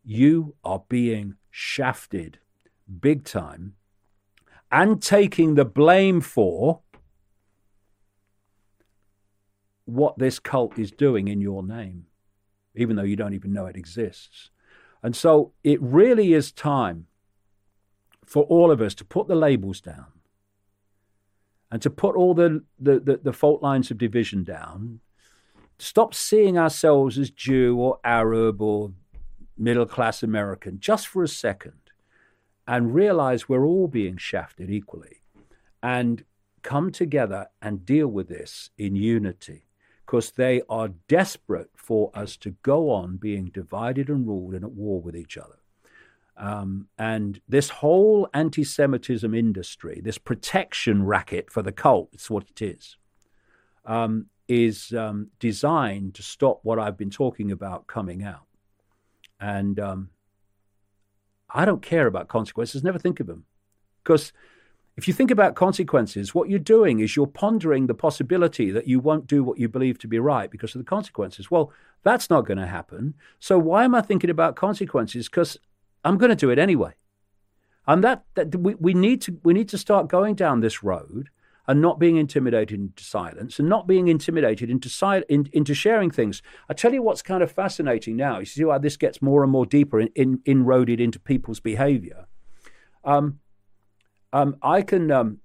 you 0.03 0.55
are 0.65 0.83
being 0.89 1.35
shafted 1.49 2.39
big 2.99 3.23
time 3.23 3.75
and 4.69 5.01
taking 5.01 5.55
the 5.55 5.63
blame 5.63 6.19
for 6.19 6.81
what 9.85 10.17
this 10.17 10.38
cult 10.38 10.77
is 10.77 10.91
doing 10.91 11.29
in 11.29 11.39
your 11.39 11.63
name, 11.63 12.07
even 12.75 12.97
though 12.97 13.03
you 13.03 13.15
don't 13.15 13.33
even 13.33 13.53
know 13.53 13.67
it 13.67 13.77
exists. 13.77 14.49
And 15.01 15.15
so 15.15 15.53
it 15.63 15.81
really 15.81 16.33
is 16.33 16.51
time 16.51 17.07
for 18.25 18.43
all 18.43 18.69
of 18.69 18.81
us 18.81 18.93
to 18.95 19.05
put 19.05 19.29
the 19.29 19.35
labels 19.35 19.79
down 19.79 20.18
and 21.72 21.81
to 21.81 21.89
put 21.89 22.15
all 22.15 22.33
the, 22.33 22.64
the, 22.80 22.99
the, 22.99 23.19
the 23.23 23.33
fault 23.33 23.61
lines 23.61 23.91
of 23.91 23.98
division 23.98 24.43
down, 24.43 24.99
stop 25.77 26.14
seeing 26.14 26.57
ourselves 26.57 27.17
as 27.17 27.30
Jew 27.30 27.77
or 27.77 27.99
Arab 28.03 28.61
or 28.61 28.91
middle 29.57 29.85
class 29.85 30.23
American 30.23 30.80
just 30.80 31.07
for 31.07 31.22
a 31.22 31.27
second 31.27 31.73
and 32.67 32.93
realize 32.93 33.49
we're 33.49 33.65
all 33.65 33.88
being 33.88 34.17
shafted 34.17 34.69
equally 34.69 35.22
and 35.83 36.23
come 36.61 36.91
together 36.91 37.48
and 37.61 37.85
deal 37.85 38.07
with 38.07 38.30
this 38.30 38.69
in 38.77 38.95
unity 38.95 39.65
because 40.06 40.31
they 40.31 40.61
are 40.69 40.89
desperate 41.07 41.69
for 41.75 42.09
us 42.14 42.35
to 42.35 42.51
go 42.64 42.89
on 42.89 43.17
being 43.17 43.45
divided 43.45 44.09
and 44.09 44.27
ruled 44.27 44.53
and 44.56 44.64
at 44.64 44.72
war 44.72 44.99
with 45.01 45.15
each 45.15 45.38
other. 45.38 45.58
Um, 46.40 46.88
and 46.98 47.42
this 47.50 47.69
whole 47.69 48.30
anti 48.34 48.64
Semitism 48.64 49.34
industry, 49.34 50.01
this 50.01 50.18
protection 50.18 51.06
racket 51.06 51.51
for 51.51 51.61
the 51.61 51.74
cult, 51.74 52.09
it's 52.14 52.30
what 52.30 52.45
it 52.50 52.61
is, 52.61 52.95
um, 53.85 54.27
is 54.48 54.93
um, 54.93 55.27
designed 55.40 56.16
to 56.16 56.24
stop 56.24 56.61
what 56.64 56.80
I've 56.80 56.98
been 56.98 57.09
talking 57.09 57.51
about 57.51 57.88
coming 57.88 58.24
out. 58.24 58.45
And 59.42 59.80
um, 59.82 60.09
I 61.53 61.66
don't 61.66 61.82
care 61.82 62.08
about 62.08 62.30
consequences, 62.30 62.84
never 62.84 63.00
think 63.00 63.19
of 63.19 63.27
them. 63.27 63.43
Because 64.01 64.32
if 64.95 65.08
you 65.08 65.14
think 65.14 65.32
about 65.32 65.56
consequences, 65.56 66.34
what 66.34 66.50
you're 66.50 66.59
doing 66.59 67.00
is 67.00 67.16
you're 67.16 67.27
pondering 67.27 67.88
the 67.88 67.93
possibility 67.93 68.72
that 68.72 68.88
you 68.88 69.00
won't 69.00 69.27
do 69.27 69.43
what 69.43 69.59
you 69.59 69.68
believe 69.68 70.00
to 70.00 70.08
be 70.08 70.19
right 70.19 70.50
because 70.50 70.74
of 70.74 70.80
the 70.80 70.85
consequences. 70.85 71.51
Well, 71.51 71.72
that's 72.03 72.30
not 72.30 72.45
going 72.45 72.58
to 72.58 72.66
happen. 72.66 73.14
So 73.40 73.59
why 73.59 73.84
am 73.84 73.93
I 73.93 74.01
thinking 74.01 74.30
about 74.30 74.56
consequences? 74.56 75.27
Because 75.27 75.58
I'm 76.03 76.18
going 76.18 76.30
to 76.30 76.36
do 76.36 76.50
it 76.50 76.60
anyway. 76.60 76.94
And 77.88 78.03
that, 78.03 78.24
that 78.36 78.56
we, 78.56 78.76
we 78.76 78.94
need 78.94 79.22
to 79.24 79.40
we 79.44 79.53
need 79.53 79.69
to 79.69 79.78
start 79.78 80.08
going 80.08 80.36
down 80.36 80.60
this 80.60 80.84
road 80.84 81.30
and 81.68 81.82
not 81.82 82.00
being 82.00 82.18
intimidated 82.18 82.80
into 82.80 83.03
silence 83.03 83.60
and 83.60 83.68
not 83.68 83.88
being 83.88 84.08
intimidated 84.08 84.69
into 84.69 84.90
si- 84.90 85.24
in, 85.28 85.50
into 85.53 85.74
sharing 85.74 86.11
things. 86.11 86.42
I 86.69 86.74
tell 86.74 86.94
you 86.94 87.02
what's 87.02 87.22
kind 87.22 87.44
of 87.44 87.52
fascinating 87.52 88.16
now. 88.16 88.40
You 88.40 88.45
see 88.45 88.64
how 88.64 88.78
this 88.78 88.98
gets 88.98 89.22
more 89.22 89.44
and 89.44 89.52
more 89.52 89.66
deeper 89.66 90.00
in, 90.00 90.10
in, 90.16 90.40
inroded 90.45 91.00
into 91.00 91.19
people's 91.19 91.60
behaviour. 91.60 92.26
Um, 93.03 93.40
um, 94.34 94.56
I 94.61 94.82
can, 94.82 95.10
um, 95.10 95.40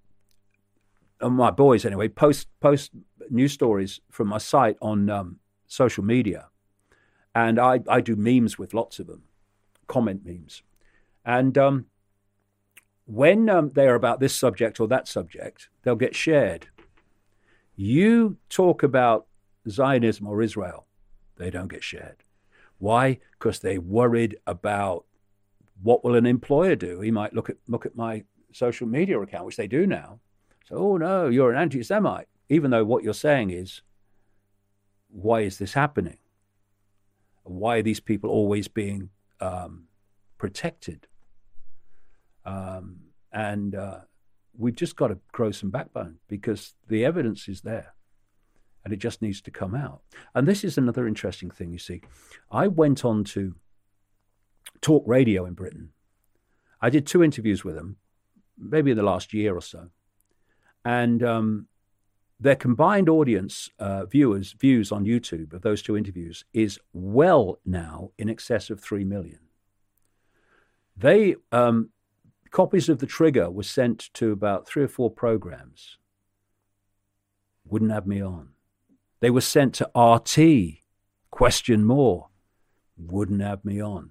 my 1.21 1.51
boys 1.51 1.85
anyway, 1.85 2.09
post 2.09 2.49
post 2.61 2.93
news 3.31 3.53
stories 3.53 4.01
from 4.11 4.29
my 4.29 4.39
site 4.39 4.77
on 4.83 5.09
um, 5.09 5.39
social 5.67 6.05
media, 6.05 6.49
and 7.35 7.59
I, 7.59 7.81
I 7.89 8.01
do 8.01 8.17
memes 8.17 8.59
with 8.59 8.75
lots 8.75 8.99
of 8.99 9.07
them 9.07 9.23
comment 9.87 10.25
memes. 10.25 10.63
And 11.25 11.57
um, 11.57 11.87
when 13.07 13.49
um, 13.49 13.71
they 13.75 13.87
are 13.87 13.95
about 13.95 14.21
this 14.21 14.35
subject 14.35 14.81
or 14.81 14.89
that 14.89 15.09
subject, 15.09 15.69
they'll 15.83 15.97
get 15.97 16.15
shared. 16.15 16.69
You 17.77 18.37
talk 18.49 18.83
about 18.83 19.27
Zionism 19.69 20.27
or 20.27 20.43
Israel, 20.43 20.87
they 21.37 21.51
don't 21.51 21.69
get 21.69 21.83
shared. 21.83 22.17
Why? 22.79 23.19
Because 23.33 23.59
they're 23.59 23.81
worried 23.81 24.37
about 24.47 25.05
what 25.83 26.05
will 26.05 26.15
an 26.15 26.27
employer 26.27 26.77
do. 26.77 27.01
He 27.01 27.11
might 27.11 27.35
look 27.35 27.51
at 27.51 27.57
look 27.67 27.87
at 27.87 27.97
my 27.97 28.25
social 28.53 28.87
media 28.87 29.21
account, 29.21 29.47
which 29.47 29.57
they 29.57 29.67
do 29.67 29.87
now. 29.87 30.21
So, 30.67 30.77
oh 30.77 30.97
no, 30.97 31.29
you're 31.29 31.53
an 31.53 31.61
anti-Semite, 31.61 32.29
even 32.49 32.71
though 32.71 32.85
what 32.85 33.05
you're 33.05 33.15
saying 33.15 33.51
is, 33.51 33.83
why 35.11 35.41
is 35.41 35.59
this 35.59 35.75
happening? 35.75 36.19
Why 37.43 37.79
are 37.79 37.83
these 37.83 38.01
people 38.01 38.31
always 38.31 38.69
being 38.69 39.11
um, 39.45 39.85
protected? 40.39 41.07
Um, 42.45 42.97
and 43.33 43.75
uh, 43.75 44.01
we've 44.57 44.77
just 44.77 44.97
got 44.97 45.09
to 45.09 45.19
grow 45.33 45.51
some 45.51 45.71
backbone 45.71 46.17
because 46.29 46.75
the 46.89 47.05
evidence 47.05 47.49
is 47.49 47.63
there 47.63 47.95
and 48.85 48.93
it 48.93 48.99
just 48.99 49.23
needs 49.23 49.41
to 49.43 49.51
come 49.51 49.75
out. 49.75 50.03
And 50.35 50.47
this 50.47 50.63
is 50.63 50.77
another 50.77 51.07
interesting 51.07 51.51
thing, 51.51 51.73
you 51.73 51.79
see. 51.79 52.03
I 52.51 52.69
went 52.69 53.05
on 53.05 53.25
to 53.25 53.55
talk 54.81 55.03
radio 55.07 55.47
in 55.47 55.55
Britain. 55.55 55.91
I 56.81 56.91
did 56.91 57.07
two 57.07 57.23
interviews 57.25 57.65
with 57.65 57.77
them, 57.77 57.97
maybe 58.59 58.91
in 58.91 58.97
the 58.97 59.03
last 59.03 59.33
year 59.33 59.57
or 59.57 59.63
so. 59.63 59.89
And 60.85 61.23
um, 61.23 61.67
their 62.45 62.55
combined 62.55 63.09
audience 63.09 63.71
uh, 63.79 64.05
viewers 64.05 64.53
views 64.53 64.93
on 64.93 65.07
YouTube 65.07 65.55
of 65.55 65.63
those 65.63 65.81
two 65.81 65.97
interviews 65.97 66.45
is 66.53 66.79
well 66.93 67.59
now 67.65 68.11
in 68.19 68.29
excess 68.29 68.69
of 68.69 68.83
three 68.83 69.03
million. 69.03 69.39
They 70.95 71.37
um, 71.53 71.89
copies 72.51 72.91
of 72.91 72.99
the 72.99 73.07
trigger 73.07 73.51
were 73.51 73.63
sent 73.63 74.11
to 74.15 74.31
about 74.31 74.69
three 74.69 74.85
or 74.85 74.89
four 74.89 75.11
programs. 75.11 75.97
Wouldn't 77.65 77.93
have 77.93 78.07
me 78.07 78.23
on. 78.23 78.51
They 79.21 79.31
were 79.31 79.41
sent 79.41 79.73
to 79.77 79.91
RT. 79.99 80.83
Question 81.31 81.83
more. 81.83 82.29
Wouldn't 82.99 83.41
have 83.41 83.65
me 83.65 83.83
on. 83.83 84.11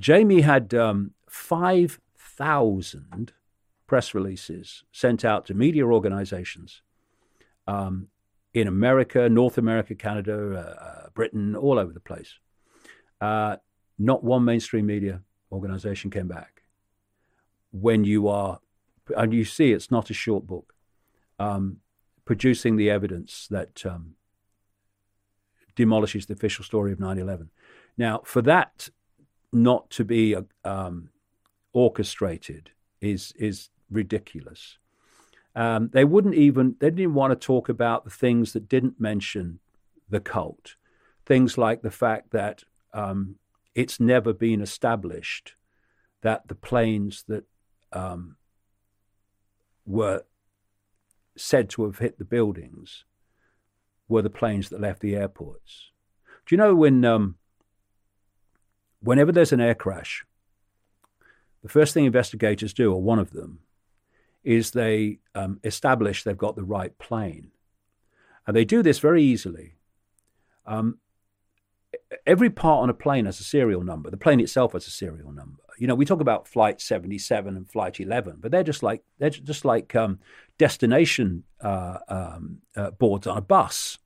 Jamie 0.00 0.40
had 0.40 0.74
um, 0.74 1.12
5,000 1.28 3.32
press 3.86 4.14
releases 4.14 4.82
sent 4.90 5.24
out 5.24 5.46
to 5.46 5.54
media 5.54 5.86
organizations 5.86 6.82
um, 7.66 8.08
in 8.54 8.68
America, 8.68 9.28
North 9.28 9.58
America, 9.58 9.94
Canada, 9.94 10.54
uh, 10.54 10.84
uh, 10.84 11.08
Britain, 11.14 11.56
all 11.56 11.78
over 11.78 11.92
the 11.92 12.00
place. 12.00 12.34
Uh, 13.20 13.56
not 13.98 14.24
one 14.24 14.44
mainstream 14.44 14.86
media 14.86 15.22
organization 15.50 16.10
came 16.10 16.28
back. 16.28 16.62
When 17.70 18.04
you 18.04 18.28
are, 18.28 18.60
and 19.16 19.32
you 19.32 19.44
see 19.44 19.72
it's 19.72 19.90
not 19.90 20.10
a 20.10 20.14
short 20.14 20.46
book, 20.46 20.74
um, 21.38 21.78
producing 22.24 22.76
the 22.76 22.90
evidence 22.90 23.46
that 23.50 23.84
um, 23.86 24.14
demolishes 25.74 26.26
the 26.26 26.34
official 26.34 26.64
story 26.64 26.92
of 26.92 27.00
9 27.00 27.18
11. 27.18 27.50
Now, 27.96 28.22
for 28.24 28.42
that 28.42 28.88
not 29.52 29.90
to 29.90 30.04
be 30.04 30.36
um, 30.64 31.10
orchestrated 31.72 32.70
is, 33.00 33.32
is 33.36 33.70
ridiculous. 33.90 34.78
Um, 35.54 35.90
they 35.92 36.04
wouldn't 36.04 36.34
even, 36.34 36.76
they 36.80 36.90
didn't 36.90 37.14
want 37.14 37.32
to 37.32 37.46
talk 37.46 37.68
about 37.68 38.04
the 38.04 38.10
things 38.10 38.52
that 38.52 38.68
didn't 38.68 39.00
mention 39.00 39.58
the 40.08 40.20
cult. 40.20 40.76
Things 41.26 41.58
like 41.58 41.82
the 41.82 41.90
fact 41.90 42.30
that 42.30 42.64
um, 42.94 43.36
it's 43.74 44.00
never 44.00 44.32
been 44.32 44.60
established 44.60 45.54
that 46.22 46.48
the 46.48 46.54
planes 46.54 47.24
that 47.28 47.44
um, 47.92 48.36
were 49.84 50.22
said 51.36 51.68
to 51.70 51.84
have 51.84 51.98
hit 51.98 52.18
the 52.18 52.24
buildings 52.24 53.04
were 54.08 54.22
the 54.22 54.30
planes 54.30 54.68
that 54.68 54.80
left 54.80 55.00
the 55.00 55.16
airports. 55.16 55.90
Do 56.46 56.54
you 56.54 56.58
know 56.58 56.74
when, 56.74 57.04
um, 57.04 57.36
whenever 59.00 59.32
there's 59.32 59.52
an 59.52 59.60
air 59.60 59.74
crash, 59.74 60.24
the 61.62 61.68
first 61.68 61.94
thing 61.94 62.04
investigators 62.04 62.72
do, 62.74 62.92
or 62.92 63.02
one 63.02 63.18
of 63.18 63.30
them, 63.30 63.60
is 64.44 64.70
they 64.70 65.18
um, 65.34 65.60
establish 65.64 66.24
they've 66.24 66.36
got 66.36 66.56
the 66.56 66.64
right 66.64 66.96
plane. 66.98 67.50
And 68.46 68.56
they 68.56 68.64
do 68.64 68.82
this 68.82 68.98
very 68.98 69.22
easily. 69.22 69.76
Um, 70.66 70.98
every 72.26 72.50
part 72.50 72.82
on 72.82 72.90
a 72.90 72.94
plane 72.94 73.26
has 73.26 73.40
a 73.40 73.44
serial 73.44 73.82
number. 73.82 74.10
The 74.10 74.16
plane 74.16 74.40
itself 74.40 74.72
has 74.72 74.86
a 74.86 74.90
serial 74.90 75.32
number. 75.32 75.62
You 75.78 75.86
know, 75.86 75.94
we 75.94 76.04
talk 76.04 76.20
about 76.20 76.48
flight 76.48 76.80
77 76.80 77.56
and 77.56 77.68
flight 77.68 78.00
11, 78.00 78.36
but 78.40 78.50
they're 78.50 78.62
just 78.62 78.82
like 78.82 79.02
they're 79.18 79.30
just 79.30 79.64
like 79.64 79.94
um, 79.94 80.18
destination 80.58 81.44
uh, 81.60 81.98
um, 82.08 82.58
uh, 82.76 82.90
boards 82.92 83.26
on 83.26 83.38
a 83.38 83.42
bus. 83.42 83.98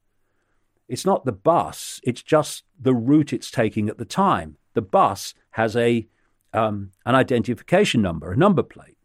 It's 0.89 1.05
not 1.05 1.24
the 1.24 1.32
bus; 1.32 2.00
it's 2.05 2.23
just 2.23 2.65
the 2.81 2.94
route 2.94 3.32
it's 3.32 3.50
taking 3.50 3.89
at 3.89 3.98
the 3.98 4.05
time. 4.05 4.56
The 4.74 4.82
bus 4.82 5.34
has 5.50 5.76
a 5.76 6.06
um, 6.52 6.92
an 7.05 7.15
identification 7.15 8.00
number, 8.00 8.32
a 8.32 8.36
number 8.36 8.62
plate, 8.62 8.95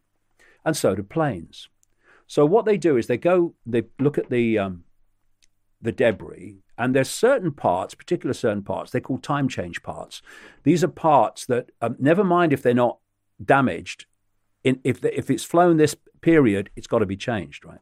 and 0.64 0.76
so 0.76 0.96
do 0.96 1.04
planes. 1.04 1.70
So 2.28 2.46
what 2.46 2.66
they 2.66 2.78
do 2.78 2.98
is 2.98 3.08
they 3.08 3.18
go, 3.18 3.56
they 3.66 3.84
look 4.00 4.18
at 4.18 4.30
the 4.30 4.58
um, 4.58 4.84
the 5.82 5.92
debris, 5.92 6.60
and 6.78 6.96
there's 6.96 7.10
certain 7.10 7.52
parts, 7.52 7.96
particular 7.96 8.34
certain 8.34 8.64
parts, 8.64 8.92
they're 8.92 9.02
called 9.02 9.24
time 9.24 9.48
change 9.48 9.84
parts. 9.84 10.22
These 10.64 10.84
are 10.84 10.88
parts 10.88 11.46
that, 11.48 11.72
um, 11.82 11.96
never 12.00 12.24
mind 12.24 12.54
if 12.54 12.62
they're 12.62 12.74
not 12.74 13.00
damaged, 13.44 14.06
in, 14.64 14.80
if 14.84 15.02
the, 15.02 15.18
if 15.18 15.30
it's 15.30 15.44
flown 15.44 15.78
this 15.78 15.96
period, 16.22 16.70
it's 16.76 16.88
got 16.88 17.00
to 17.00 17.06
be 17.06 17.18
changed, 17.18 17.66
right? 17.66 17.80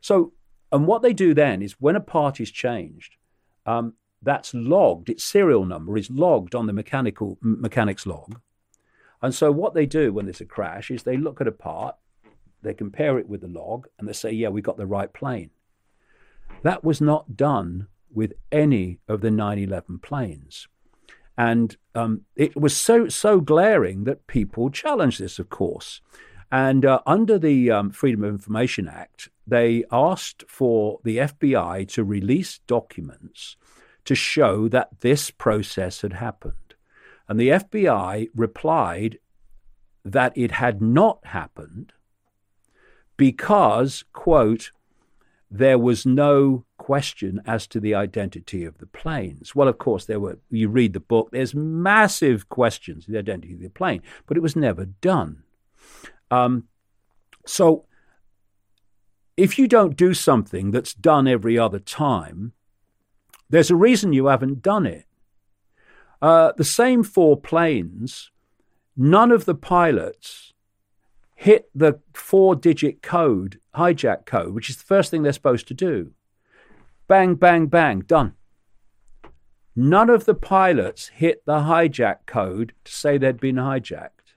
So, 0.00 0.32
and 0.70 0.86
what 0.86 1.02
they 1.02 1.12
do 1.12 1.34
then 1.34 1.62
is 1.62 1.72
when 1.80 1.96
a 1.96 2.00
part 2.00 2.40
is 2.40 2.50
changed, 2.50 3.16
um, 3.66 3.94
that's 4.22 4.54
logged. 4.54 5.08
Its 5.08 5.24
serial 5.24 5.64
number 5.64 5.96
is 5.96 6.10
logged 6.10 6.54
on 6.54 6.66
the 6.66 6.72
mechanical 6.72 7.38
mechanics 7.42 8.06
log. 8.06 8.40
And 9.20 9.34
so 9.34 9.52
what 9.52 9.74
they 9.74 9.86
do 9.86 10.12
when 10.12 10.26
there's 10.26 10.40
a 10.40 10.46
crash 10.46 10.90
is 10.90 11.02
they 11.02 11.16
look 11.16 11.40
at 11.40 11.48
a 11.48 11.52
part, 11.52 11.96
they 12.62 12.74
compare 12.74 13.18
it 13.18 13.28
with 13.28 13.40
the 13.40 13.48
log, 13.48 13.86
and 13.98 14.08
they 14.08 14.12
say, 14.12 14.30
yeah, 14.30 14.48
we 14.48 14.62
got 14.62 14.76
the 14.76 14.86
right 14.86 15.12
plane. 15.12 15.50
That 16.62 16.84
was 16.84 17.00
not 17.00 17.36
done 17.36 17.88
with 18.12 18.34
any 18.50 19.00
of 19.08 19.20
the 19.20 19.30
911 19.30 19.98
planes. 19.98 20.68
And 21.36 21.76
um, 21.94 22.22
it 22.36 22.54
was 22.56 22.76
so 22.76 23.08
so 23.08 23.40
glaring 23.40 24.04
that 24.04 24.26
people 24.26 24.70
challenged 24.70 25.18
this, 25.20 25.38
of 25.38 25.48
course. 25.48 26.00
And 26.50 26.84
uh, 26.84 27.00
under 27.06 27.38
the 27.38 27.70
um, 27.70 27.90
Freedom 27.90 28.22
of 28.24 28.34
Information 28.34 28.86
Act, 28.86 29.30
they 29.46 29.84
asked 29.90 30.44
for 30.46 31.00
the 31.02 31.16
FBI 31.16 31.88
to 31.88 32.04
release 32.04 32.58
documents 32.66 33.56
to 34.04 34.14
show 34.14 34.68
that 34.68 35.00
this 35.00 35.30
process 35.30 36.02
had 36.02 36.12
happened. 36.14 36.74
And 37.28 37.40
the 37.40 37.48
FBI 37.48 38.28
replied 38.34 39.18
that 40.04 40.36
it 40.36 40.50
had 40.50 40.82
not 40.82 41.24
happened 41.26 41.94
because, 43.22 44.02
quote, 44.12 44.72
there 45.48 45.78
was 45.78 46.04
no 46.04 46.64
question 46.76 47.40
as 47.46 47.68
to 47.68 47.78
the 47.78 47.94
identity 47.94 48.64
of 48.64 48.78
the 48.78 48.86
planes. 48.86 49.54
Well, 49.54 49.68
of 49.68 49.78
course, 49.78 50.06
there 50.06 50.18
were, 50.18 50.40
you 50.50 50.68
read 50.68 50.92
the 50.92 50.98
book, 50.98 51.28
there's 51.30 51.54
massive 51.54 52.48
questions 52.48 53.06
the 53.06 53.18
identity 53.18 53.54
of 53.54 53.60
the 53.60 53.68
plane, 53.68 54.02
but 54.26 54.36
it 54.36 54.40
was 54.40 54.56
never 54.56 54.86
done. 54.86 55.44
Um, 56.32 56.64
so, 57.46 57.84
if 59.36 59.56
you 59.56 59.68
don't 59.68 59.96
do 59.96 60.14
something 60.14 60.72
that's 60.72 60.92
done 60.92 61.28
every 61.28 61.56
other 61.56 61.78
time, 61.78 62.54
there's 63.50 63.70
a 63.70 63.76
reason 63.76 64.12
you 64.12 64.26
haven't 64.26 64.62
done 64.62 64.84
it. 64.84 65.04
Uh, 66.20 66.50
the 66.56 66.64
same 66.64 67.04
four 67.04 67.40
planes, 67.40 68.32
none 68.96 69.30
of 69.30 69.44
the 69.44 69.54
pilots 69.54 70.51
hit 71.42 71.68
the 71.74 71.98
four 72.14 72.54
digit 72.54 73.02
code, 73.02 73.58
hijack 73.74 74.24
code, 74.24 74.54
which 74.54 74.70
is 74.70 74.76
the 74.76 74.84
first 74.84 75.10
thing 75.10 75.24
they're 75.24 75.32
supposed 75.32 75.66
to 75.66 75.74
do. 75.74 76.12
Bang, 77.08 77.34
bang, 77.34 77.66
bang, 77.66 77.98
done. 77.98 78.34
None 79.74 80.08
of 80.08 80.24
the 80.24 80.36
pilots 80.36 81.08
hit 81.08 81.44
the 81.44 81.62
hijack 81.62 82.26
code 82.26 82.74
to 82.84 82.92
say 82.92 83.18
they'd 83.18 83.40
been 83.40 83.56
hijacked. 83.56 84.36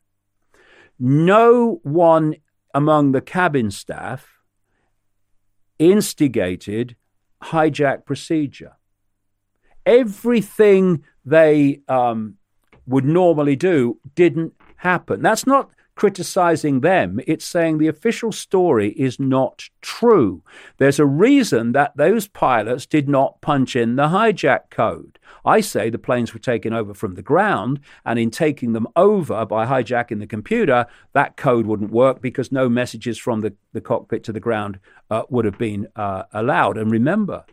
No 0.98 1.80
one 1.84 2.38
among 2.74 3.12
the 3.12 3.22
cabin 3.22 3.70
staff 3.70 4.40
instigated 5.78 6.96
hijack 7.44 8.06
procedure. 8.06 8.78
Everything 9.86 11.04
they 11.24 11.82
um, 11.88 12.38
would 12.88 13.06
normally 13.06 13.56
do 13.56 14.00
didn't 14.16 14.54
happen. 14.78 15.22
That's 15.22 15.46
not 15.46 15.70
criticizing 15.96 16.82
them. 16.82 17.20
It's 17.26 17.46
saying 17.46 17.78
the 17.78 17.88
official 17.88 18.32
story 18.32 18.90
is 18.92 19.20
not 19.20 19.70
true. 19.82 20.44
There's 20.78 21.00
a 21.00 21.06
reason 21.06 21.72
that 21.72 21.96
those 21.96 22.28
pilots 22.28 22.86
did 22.86 23.08
not 23.08 23.42
punch 23.42 23.76
in 23.76 23.96
the 23.96 24.08
hijack 24.08 24.70
code. 24.70 25.18
I 25.46 25.62
say 25.62 25.90
the 25.90 25.98
planes 25.98 26.34
were 26.34 26.40
taken 26.40 26.74
over 26.74 26.94
from 26.94 27.16
the 27.16 27.22
ground, 27.22 27.80
and 28.06 28.20
in 28.20 28.30
taking 28.30 28.74
them 28.74 28.88
over 28.96 29.46
by 29.46 29.66
hijacking 29.66 30.20
the 30.20 30.28
computer, 30.28 30.86
that 31.14 31.38
code 31.38 31.66
wouldn't 31.66 31.92
work 31.92 32.22
because 32.22 32.52
no 32.52 32.68
messages 32.68 33.18
from 33.18 33.42
the, 33.42 33.56
the 33.74 33.82
cockpit 33.82 34.24
to 34.26 34.34
the 34.34 34.40
ground 34.40 34.80
uh, 35.10 35.24
would 35.30 35.46
have 35.46 35.58
been 35.58 35.88
uh, 35.96 36.24
allowed. 36.34 36.78
And 36.78 36.92
remember, 36.92 37.46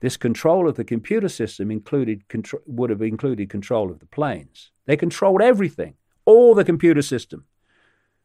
this 0.00 0.16
control 0.16 0.68
of 0.68 0.76
the 0.76 0.84
computer 0.84 1.28
system 1.28 1.70
included 1.70 2.28
contr- 2.28 2.60
would 2.66 2.90
have 2.90 3.02
included 3.02 3.48
control 3.48 3.90
of 3.90 4.00
the 4.00 4.06
planes. 4.06 4.70
They 4.86 4.96
controlled 4.96 5.40
everything, 5.40 5.94
all 6.26 6.54
the 6.54 6.64
computer 6.64 7.00
system, 7.00 7.46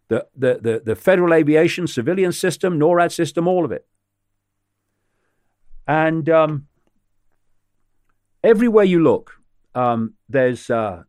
the, 0.09 0.27
the, 0.35 0.59
the, 0.61 0.81
the 0.83 0.95
federal 0.95 1.33
aviation, 1.33 1.88
civilian 1.88 2.31
system, 2.31 2.79
NORAD 2.79 3.11
system, 3.11 3.47
all 3.47 3.63
of 3.63 3.71
it. 3.71 3.88
And 5.88 6.29
um, 6.29 6.67
everywhere 8.43 8.83
you 8.83 9.01
look, 9.01 9.39
um, 9.73 10.15
there's 10.27 10.69
uh, 10.69 11.03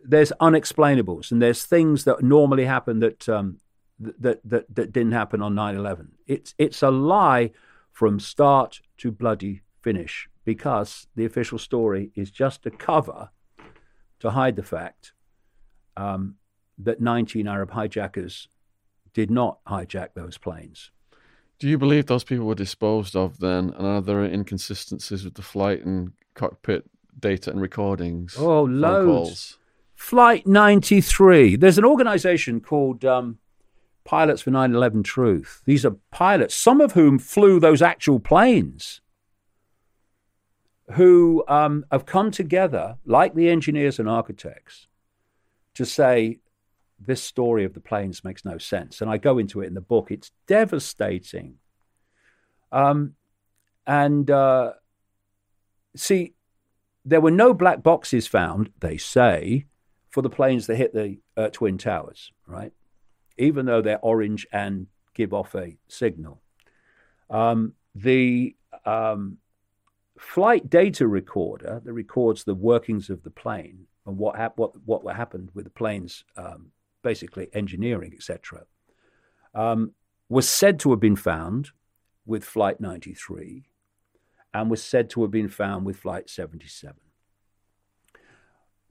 there's 0.00 0.32
unexplainables 0.40 1.30
and 1.30 1.42
there's 1.42 1.64
things 1.64 2.04
that 2.04 2.22
normally 2.22 2.64
happen 2.64 3.00
that 3.00 3.28
um, 3.28 3.58
that, 3.98 4.40
that 4.44 4.74
that 4.74 4.92
didn't 4.92 5.12
happen 5.12 5.42
on 5.42 5.54
9/11. 5.54 6.08
It's 6.26 6.54
it's 6.58 6.82
a 6.82 6.90
lie 6.90 7.50
from 7.92 8.18
start 8.18 8.80
to 8.98 9.12
bloody 9.12 9.62
finish 9.80 10.28
because 10.44 11.06
the 11.14 11.24
official 11.24 11.58
story 11.58 12.10
is 12.14 12.30
just 12.30 12.66
a 12.66 12.70
cover 12.70 13.30
to 14.20 14.30
hide 14.30 14.56
the 14.56 14.62
fact 14.62 15.12
um, 15.96 16.36
that 16.84 17.00
19 17.00 17.46
Arab 17.46 17.70
hijackers 17.70 18.48
did 19.12 19.30
not 19.30 19.62
hijack 19.64 20.14
those 20.14 20.38
planes. 20.38 20.90
Do 21.58 21.68
you 21.68 21.76
believe 21.76 22.06
those 22.06 22.24
people 22.24 22.46
were 22.46 22.54
disposed 22.54 23.14
of 23.14 23.38
then? 23.38 23.74
And 23.76 23.86
are 23.86 24.00
there 24.00 24.24
inconsistencies 24.24 25.24
with 25.24 25.34
the 25.34 25.42
flight 25.42 25.84
and 25.84 26.12
cockpit 26.34 26.88
data 27.18 27.50
and 27.50 27.60
recordings? 27.60 28.34
Oh, 28.38 28.62
loads. 28.62 29.58
Flight 29.94 30.46
93. 30.46 31.56
There's 31.56 31.76
an 31.76 31.84
organization 31.84 32.60
called 32.60 33.04
um, 33.04 33.38
Pilots 34.04 34.40
for 34.40 34.50
9 34.50 34.74
11 34.74 35.02
Truth. 35.02 35.60
These 35.66 35.84
are 35.84 35.96
pilots, 36.10 36.54
some 36.54 36.80
of 36.80 36.92
whom 36.92 37.18
flew 37.18 37.60
those 37.60 37.82
actual 37.82 38.18
planes, 38.18 39.02
who 40.92 41.44
um, 41.46 41.84
have 41.92 42.06
come 42.06 42.30
together, 42.30 42.96
like 43.04 43.34
the 43.34 43.50
engineers 43.50 43.98
and 43.98 44.08
architects, 44.08 44.86
to 45.74 45.84
say 45.84 46.38
this 47.00 47.22
story 47.22 47.64
of 47.64 47.74
the 47.74 47.80
planes 47.80 48.22
makes 48.22 48.44
no 48.44 48.58
sense. 48.58 49.00
And 49.00 49.10
I 49.10 49.16
go 49.16 49.38
into 49.38 49.62
it 49.62 49.66
in 49.66 49.74
the 49.74 49.80
book. 49.80 50.10
It's 50.10 50.32
devastating. 50.46 51.56
Um, 52.70 53.14
and 53.86 54.30
uh, 54.30 54.72
see, 55.96 56.34
there 57.04 57.20
were 57.20 57.30
no 57.30 57.54
black 57.54 57.82
boxes 57.82 58.26
found, 58.26 58.70
they 58.80 58.98
say, 58.98 59.66
for 60.10 60.22
the 60.22 60.30
planes 60.30 60.66
that 60.66 60.76
hit 60.76 60.92
the 60.92 61.18
uh, 61.36 61.48
Twin 61.48 61.78
Towers, 61.78 62.32
right? 62.46 62.72
Even 63.38 63.66
though 63.66 63.80
they're 63.80 64.00
orange 64.00 64.46
and 64.52 64.86
give 65.14 65.32
off 65.32 65.54
a 65.54 65.76
signal. 65.88 66.42
Um, 67.30 67.74
the 67.94 68.54
um, 68.84 69.38
flight 70.18 70.68
data 70.68 71.06
recorder 71.08 71.80
that 71.82 71.92
records 71.92 72.44
the 72.44 72.54
workings 72.54 73.08
of 73.08 73.22
the 73.22 73.30
plane 73.30 73.86
and 74.06 74.18
what, 74.18 74.36
hap- 74.36 74.58
what, 74.58 74.72
what 74.84 75.16
happened 75.16 75.50
with 75.54 75.64
the 75.64 75.70
plane's 75.70 76.24
um, 76.36 76.70
basically 77.02 77.48
engineering, 77.52 78.12
etc., 78.14 78.64
um, 79.54 79.92
was 80.28 80.48
said 80.48 80.78
to 80.80 80.90
have 80.90 81.00
been 81.00 81.16
found 81.16 81.70
with 82.24 82.44
Flight 82.44 82.80
93 82.80 83.64
and 84.54 84.70
was 84.70 84.82
said 84.82 85.10
to 85.10 85.22
have 85.22 85.30
been 85.30 85.48
found 85.48 85.84
with 85.84 85.96
Flight 85.96 86.30
77. 86.30 86.96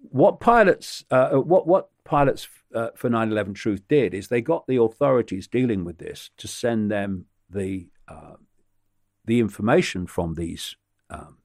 What 0.02 0.40
pilots, 0.40 1.04
uh, 1.12 1.32
what, 1.32 1.68
what 1.68 1.90
pilots 2.04 2.48
uh, 2.74 2.90
for 2.96 3.10
9 3.10 3.32
11 3.32 3.54
Truth 3.54 3.88
did 3.88 4.14
is 4.14 4.28
they 4.28 4.42
got 4.42 4.68
the 4.68 4.82
authorities 4.82 5.48
dealing 5.48 5.84
with 5.84 5.98
this 5.98 6.30
to 6.38 6.48
send 6.48 6.92
them 6.92 7.26
the, 7.50 7.88
uh, 8.08 8.36
the 9.26 9.40
information 9.40 10.08
from 10.08 10.36
these, 10.36 10.76
um, 11.10 11.38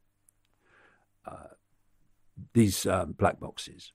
uh, 1.27 1.55
these 2.53 2.87
um, 2.87 3.13
black 3.13 3.41
boxes 3.41 3.93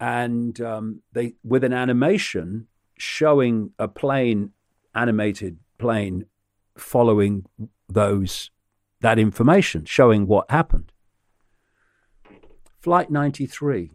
and 0.00 0.60
um, 0.60 1.02
they 1.12 1.34
with 1.42 1.64
an 1.64 1.72
animation 1.72 2.66
showing 2.96 3.72
a 3.78 3.88
plane, 3.88 4.52
animated 4.94 5.58
plane, 5.78 6.26
following 6.76 7.46
those 7.88 8.50
that 9.00 9.18
information, 9.18 9.84
showing 9.84 10.26
what 10.26 10.50
happened. 10.50 10.92
Flight 12.80 13.10
93. 13.10 13.92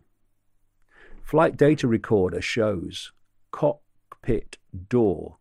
Flight 1.22 1.58
data 1.58 1.88
recorder 1.88 2.42
shows 2.42 3.12
cockpit 3.52 4.58
door 4.90 5.38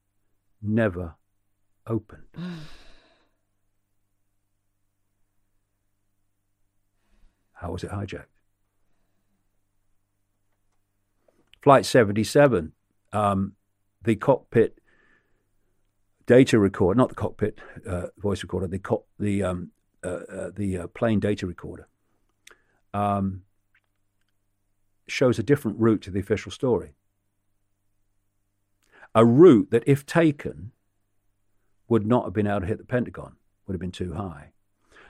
never 0.61 1.17
opened. 1.87 2.25
How 7.55 7.73
was 7.73 7.85
it 7.85 7.91
hijacked? 7.91 8.32
Flight 11.63 11.87
77, 11.87 12.73
um, 13.13 13.53
the 14.03 14.17
cockpit 14.17 14.81
data 16.27 16.59
recorder, 16.59 16.99
not 16.99 17.09
the 17.09 17.15
cockpit 17.15 17.61
uh, 17.87 18.09
voice 18.19 18.43
recorder, 18.43 18.67
the 18.67 18.81
co- 18.81 19.05
the 19.19 19.45
um, 19.45 19.71
uh, 20.05 20.09
uh, 20.09 20.51
the 20.55 20.79
uh, 20.79 20.87
plane 20.89 21.21
data 21.21 21.47
recorder, 21.47 21.87
um, 22.93 23.43
shows 25.07 25.39
a 25.39 25.43
different 25.45 25.79
route 25.79 26.03
to 26.03 26.11
the 26.11 26.19
official 26.19 26.51
story. 26.51 26.95
A 29.15 29.25
route 29.25 29.71
that, 29.71 29.85
if 29.87 30.05
taken, 30.05 30.73
would 31.87 32.07
not 32.07 32.25
have 32.25 32.33
been 32.33 32.49
able 32.49 32.63
to 32.63 32.67
hit 32.67 32.79
the 32.79 32.85
Pentagon, 32.85 33.37
would 33.67 33.75
have 33.75 33.81
been 33.81 33.93
too 33.93 34.15
high. 34.15 34.51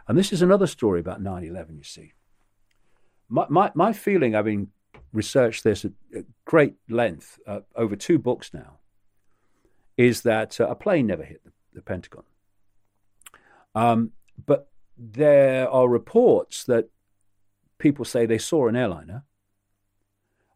And 0.07 0.19
this 0.19 0.33
is 0.33 0.43
another 0.43 0.67
story 0.67 1.01
about 1.01 1.23
9 1.23 1.45
11, 1.45 1.79
you 1.79 1.85
see. 1.85 2.13
My, 3.29 3.47
my, 3.49 3.71
my 3.75 3.95
feeling, 3.95 4.35
I've 4.35 4.45
been 4.45 4.69
researched 5.13 5.65
this 5.65 5.85
at, 5.85 5.93
great 6.45 6.75
length 6.89 7.39
uh, 7.47 7.61
over 7.77 7.97
two 7.97 8.19
books 8.19 8.53
now, 8.53 8.79
is 9.97 10.23
that 10.23 10.61
uh, 10.61 10.69
a 10.69 10.75
plane 10.75 11.07
never 11.07 11.25
hit 11.25 11.43
the, 11.45 11.53
the 11.75 11.83
Pentagon. 11.83 12.25
Um, 13.75 14.13
but 14.45 14.69
there 14.97 15.69
are 15.69 15.89
reports 15.89 16.65
that 16.65 16.89
people 17.79 18.05
say 18.05 18.27
they 18.27 18.39
saw 18.39 18.69
an 18.69 18.77
airliner, 18.77 19.25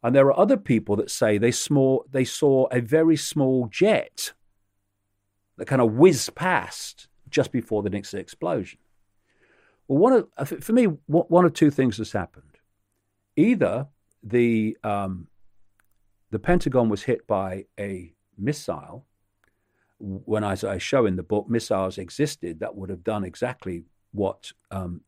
and 0.02 0.14
there 0.14 0.26
are 0.26 0.38
other 0.38 0.56
people 0.56 0.96
that 0.96 1.10
say 1.10 1.38
they 1.38 1.50
saw 1.50 2.00
they 2.10 2.24
saw 2.24 2.66
a 2.70 2.80
very 2.80 3.16
small 3.16 3.66
jet 3.66 4.32
that 5.56 5.66
kind 5.66 5.82
of 5.82 5.94
whizzed 5.94 6.34
past 6.34 7.08
just 7.28 7.50
before 7.50 7.82
the 7.82 7.90
next 7.90 8.14
explosion. 8.14 8.78
Well, 9.88 9.98
one 9.98 10.12
of, 10.12 10.28
uh, 10.36 10.44
for 10.44 10.72
me, 10.72 10.84
one 11.06 11.44
of 11.44 11.52
two 11.52 11.70
things 11.70 11.96
has 11.98 12.12
happened. 12.12 12.58
Either 13.36 13.88
the 14.26 14.76
um, 14.82 15.28
the 16.30 16.38
Pentagon 16.38 16.88
was 16.88 17.04
hit 17.04 17.26
by 17.26 17.66
a 17.78 18.12
missile. 18.36 19.06
When, 19.98 20.44
as 20.44 20.62
I 20.62 20.76
show 20.76 21.06
in 21.06 21.16
the 21.16 21.22
book, 21.22 21.48
missiles 21.48 21.96
existed 21.96 22.60
that 22.60 22.74
would 22.74 22.90
have 22.90 23.02
done 23.02 23.24
exactly 23.24 23.84
what 24.12 24.52
um, 24.70 25.00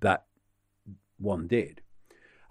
that 0.00 0.26
one 1.18 1.48
did. 1.48 1.80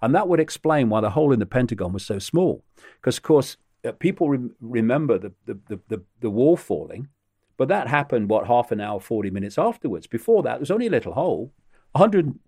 And 0.02 0.14
that 0.14 0.28
would 0.28 0.40
explain 0.40 0.88
why 0.88 1.00
the 1.00 1.10
hole 1.10 1.32
in 1.32 1.38
the 1.38 1.46
Pentagon 1.46 1.92
was 1.92 2.04
so 2.04 2.18
small. 2.18 2.64
Because, 2.96 3.18
of 3.18 3.22
course, 3.22 3.56
uh, 3.84 3.92
people 3.92 4.28
re- 4.28 4.50
remember 4.60 5.18
the, 5.18 5.32
the, 5.46 5.58
the, 5.68 5.80
the, 5.88 6.02
the 6.20 6.30
wall 6.30 6.56
falling, 6.56 7.08
but 7.56 7.68
that 7.68 7.88
happened, 7.88 8.28
what, 8.30 8.46
half 8.46 8.72
an 8.72 8.80
hour, 8.80 9.00
40 9.00 9.30
minutes 9.30 9.58
afterwards. 9.58 10.06
Before 10.06 10.42
that, 10.42 10.52
there 10.52 10.60
was 10.60 10.70
only 10.70 10.86
a 10.86 10.90
little 10.90 11.12
hole, 11.12 11.52
100, 11.92 12.38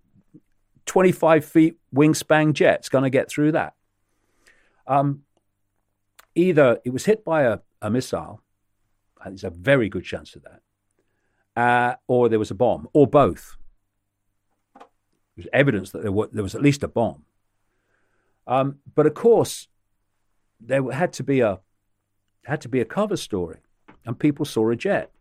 25 0.85 1.45
feet 1.45 1.77
wingspan 1.93 2.53
jet's 2.53 2.89
going 2.89 3.03
to 3.03 3.09
get 3.09 3.29
through 3.29 3.51
that. 3.53 3.73
Um, 4.87 5.23
either 6.35 6.79
it 6.83 6.91
was 6.91 7.05
hit 7.05 7.23
by 7.23 7.43
a, 7.43 7.59
a 7.81 7.89
missile, 7.89 8.41
and 9.23 9.33
there's 9.33 9.43
a 9.43 9.49
very 9.49 9.89
good 9.89 10.03
chance 10.03 10.35
of 10.35 10.43
that, 10.43 10.61
uh, 11.55 11.95
or 12.07 12.29
there 12.29 12.39
was 12.39 12.51
a 12.51 12.55
bomb, 12.55 12.87
or 12.93 13.07
both. 13.07 13.55
There's 15.35 15.47
evidence 15.53 15.91
that 15.91 16.03
there, 16.03 16.11
were, 16.11 16.29
there 16.31 16.43
was 16.43 16.55
at 16.55 16.61
least 16.61 16.83
a 16.83 16.87
bomb. 16.87 17.23
Um, 18.45 18.79
but 18.93 19.05
of 19.05 19.13
course, 19.13 19.67
there 20.59 20.91
had 20.91 21.13
to 21.13 21.23
be 21.23 21.39
a 21.39 21.59
had 22.45 22.59
to 22.61 22.69
be 22.69 22.81
a 22.81 22.85
cover 22.85 23.15
story, 23.15 23.59
and 24.05 24.19
people 24.19 24.45
saw 24.45 24.69
a 24.69 24.75
jet. 24.75 25.11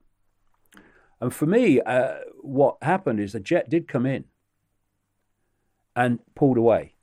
And 1.20 1.32
for 1.32 1.47
me, 1.47 1.81
uh, 1.81 2.15
what 2.41 2.78
happened 2.82 3.20
is 3.20 3.32
the 3.32 3.39
jet 3.39 3.70
did 3.70 3.86
come 3.86 4.07
in, 4.07 4.24
and 5.94 6.20
pulled 6.34 6.56
away. 6.56 6.94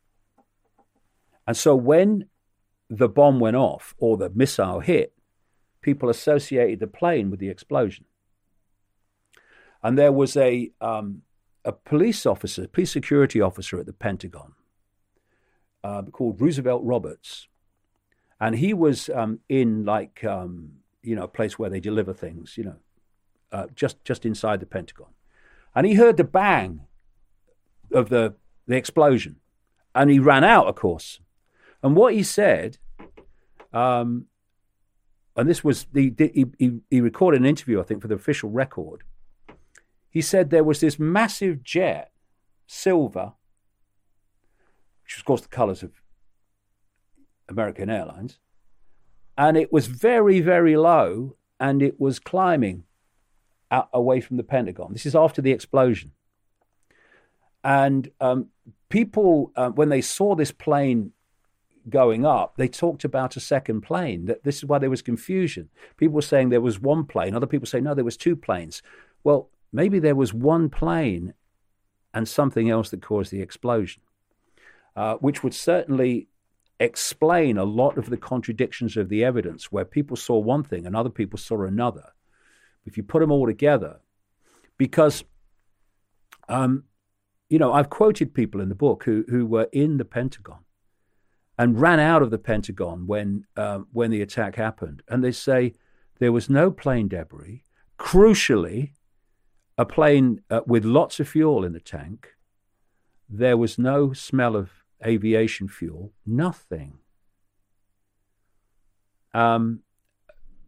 And 1.48 1.58
so 1.58 1.76
when 1.76 2.26
the 2.90 3.10
bomb 3.10 3.40
went 3.40 3.56
off 3.56 3.96
or 3.98 4.18
the 4.18 4.30
missile 4.30 4.80
hit, 4.80 5.14
people 5.82 6.10
associated 6.10 6.80
the 6.80 6.88
plane 6.88 7.30
with 7.30 7.40
the 7.40 7.50
explosion. 7.50 8.06
And 9.82 9.98
there 9.98 10.12
was 10.12 10.36
a, 10.36 10.72
um, 10.82 11.22
a 11.64 11.72
police 11.72 12.26
officer, 12.26 12.68
police 12.68 12.92
security 12.92 13.40
officer 13.40 13.80
at 13.80 13.86
the 13.86 13.94
Pentagon 13.94 14.54
uh, 15.84 16.04
called 16.04 16.42
Roosevelt 16.42 16.84
Roberts. 16.84 17.48
And 18.40 18.56
he 18.56 18.74
was 18.74 19.10
um, 19.10 19.40
in 19.48 19.86
like, 19.86 20.24
um, 20.24 20.74
you 21.02 21.16
know, 21.16 21.24
a 21.24 21.28
place 21.28 21.58
where 21.58 21.70
they 21.70 21.80
deliver 21.80 22.14
things, 22.14 22.58
you 22.58 22.66
know, 22.66 22.76
uh, 23.52 23.68
just, 23.74 24.04
just 24.04 24.26
inside 24.26 24.60
the 24.60 24.66
Pentagon. 24.66 25.08
And 25.74 25.88
he 25.88 25.94
heard 25.94 26.18
the 26.18 26.24
bang 26.24 26.82
of 27.92 28.10
the, 28.10 28.36
the 28.70 28.78
explosion. 28.78 29.36
And 29.94 30.10
he 30.10 30.20
ran 30.20 30.44
out, 30.44 30.68
of 30.68 30.76
course. 30.76 31.20
And 31.84 31.96
what 31.96 32.14
he 32.14 32.24
said, 32.24 32.78
um, 33.74 34.28
and 35.36 35.50
this 35.50 35.64
was, 35.64 35.88
he, 35.94 36.14
he, 36.18 36.80
he 36.90 37.02
recorded 37.02 37.42
an 37.42 37.48
interview, 37.48 37.80
I 37.80 37.84
think, 37.84 38.02
for 38.02 38.08
the 38.08 38.16
official 38.16 38.50
record. 38.50 39.04
He 40.10 40.22
said 40.22 40.50
there 40.50 40.64
was 40.64 40.80
this 40.80 41.00
massive 41.00 41.64
jet, 41.64 42.12
silver, 42.68 43.34
which 45.04 45.16
was, 45.16 45.22
of 45.22 45.26
course, 45.26 45.42
the 45.42 45.48
colors 45.48 45.82
of 45.82 45.92
American 47.48 47.90
Airlines, 47.90 48.38
and 49.38 49.58
it 49.58 49.74
was 49.74 49.88
very, 49.88 50.42
very 50.42 50.78
low, 50.78 51.36
and 51.60 51.82
it 51.82 52.00
was 52.00 52.20
climbing 52.20 52.84
out, 53.72 53.90
away 53.94 54.22
from 54.22 54.38
the 54.38 54.44
Pentagon. 54.44 54.94
This 54.94 55.06
is 55.06 55.16
after 55.16 55.42
the 55.42 55.52
explosion. 55.52 56.12
And 57.64 58.10
um, 58.22 58.48
people, 58.90 59.52
uh, 59.56 59.70
when 59.70 59.90
they 59.90 60.02
saw 60.02 60.36
this 60.36 60.52
plane 60.52 61.12
going 61.90 62.26
up, 62.26 62.56
they 62.58 62.68
talked 62.68 63.04
about 63.04 63.36
a 63.36 63.40
second 63.40 63.82
plane. 63.82 64.26
That 64.26 64.44
this 64.44 64.58
is 64.58 64.66
why 64.66 64.80
there 64.80 64.90
was 64.90 65.02
confusion. 65.02 65.70
People 65.98 66.16
were 66.16 66.22
saying 66.22 66.50
there 66.50 66.62
was 66.62 66.80
one 66.80 67.06
plane. 67.06 67.36
Other 67.36 67.48
people 67.48 67.68
say 67.68 67.82
no, 67.82 67.94
there 67.94 68.06
was 68.06 68.18
two 68.18 68.36
planes. 68.36 68.82
Well, 69.24 69.50
maybe 69.72 70.00
there 70.00 70.16
was 70.16 70.34
one 70.34 70.70
plane 70.70 71.34
and 72.14 72.28
something 72.28 72.70
else 72.70 72.90
that 72.90 73.02
caused 73.02 73.32
the 73.32 73.42
explosion, 73.42 74.02
uh, 74.96 75.16
which 75.16 75.44
would 75.44 75.54
certainly 75.54 76.28
explain 76.80 77.58
a 77.58 77.64
lot 77.64 77.98
of 77.98 78.10
the 78.10 78.18
contradictions 78.18 78.96
of 78.96 79.10
the 79.10 79.24
evidence, 79.24 79.72
where 79.72 79.86
people 79.86 80.16
saw 80.16 80.38
one 80.40 80.64
thing 80.64 80.86
and 80.86 80.96
other 80.96 81.10
people 81.10 81.38
saw 81.38 81.64
another. 81.64 82.14
If 82.86 82.98
you 82.98 83.04
put 83.04 83.20
them 83.20 83.32
all 83.32 83.46
together, 83.46 84.00
because 84.78 85.24
um, 86.48 86.86
you 87.50 87.58
know, 87.58 87.74
I've 87.74 87.90
quoted 87.90 88.34
people 88.34 88.62
in 88.62 88.70
the 88.70 88.76
book 88.76 89.04
who 89.04 89.26
who 89.30 89.46
were 89.46 89.68
in 89.72 89.98
the 89.98 90.06
Pentagon 90.06 90.60
and 91.58 91.82
ran 91.82 92.00
out 92.00 92.22
of 92.22 92.32
the 92.32 92.38
Pentagon 92.38 93.08
when 93.08 93.46
um, 93.58 93.88
when 93.92 94.12
the 94.12 94.22
attack 94.22 94.56
happened, 94.56 95.02
and 95.08 95.24
they 95.24 95.32
say 95.32 95.74
there 96.20 96.32
was 96.32 96.50
no 96.50 96.72
plane 96.72 97.08
debris. 97.08 97.64
Crucially, 97.98 98.92
a 99.78 99.86
plane 99.86 100.42
uh, 100.50 100.62
with 100.66 100.86
lots 100.86 101.20
of 101.20 101.28
fuel 101.28 101.66
in 101.66 101.74
the 101.74 101.80
tank. 101.80 102.30
There 103.28 103.58
was 103.58 103.78
no 103.78 104.14
smell 104.14 104.56
of 104.56 104.72
aviation 105.06 105.68
fuel. 105.68 106.14
Nothing. 106.26 107.00
Um, 109.34 109.82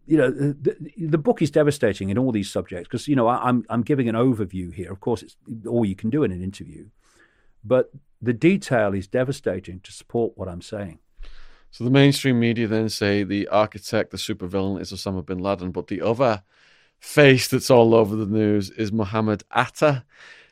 you 0.08 0.18
know, 0.18 0.32
the, 0.32 0.76
the, 0.98 1.18
book 1.18 1.42
is 1.42 1.52
devastating 1.52 2.10
in 2.10 2.18
all 2.18 2.32
these 2.32 2.50
subjects 2.50 2.88
because 2.88 3.08
you 3.08 3.16
know 3.16 3.28
I, 3.28 3.48
I'm 3.48 3.66
I'm 3.70 3.84
giving 3.84 4.10
an 4.10 4.16
overview 4.16 4.74
here. 4.74 4.92
Of 4.92 5.00
course, 5.00 5.22
it's 5.24 5.36
all 5.68 5.86
you 5.86 5.96
can 5.96 6.10
do 6.10 6.24
in 6.24 6.32
an 6.32 6.44
interview, 6.44 6.88
but 7.64 7.92
the 8.22 8.34
detail 8.34 8.94
is 8.94 9.08
devastating 9.08 9.80
to 9.82 9.92
support 9.92 10.38
what 10.38 10.48
I'm 10.48 10.62
saying. 10.62 11.00
So 11.72 11.84
the 11.84 11.90
mainstream 11.90 12.40
media 12.40 12.68
then 12.68 12.90
say 12.90 13.24
the 13.24 13.48
architect, 13.48 14.12
the 14.12 14.18
supervillain, 14.18 14.82
is 14.82 14.92
Osama 14.92 15.26
bin 15.26 15.40
Laden, 15.40 15.72
but 15.72 15.88
the 15.88 16.02
other 16.02 16.44
face 17.00 17.48
that's 17.48 17.72
all 17.72 17.96
over 17.96 18.16
the 18.16 18.26
news 18.26 18.70
is 18.72 18.92
Mohammed 18.92 19.44
Atta, 19.52 20.04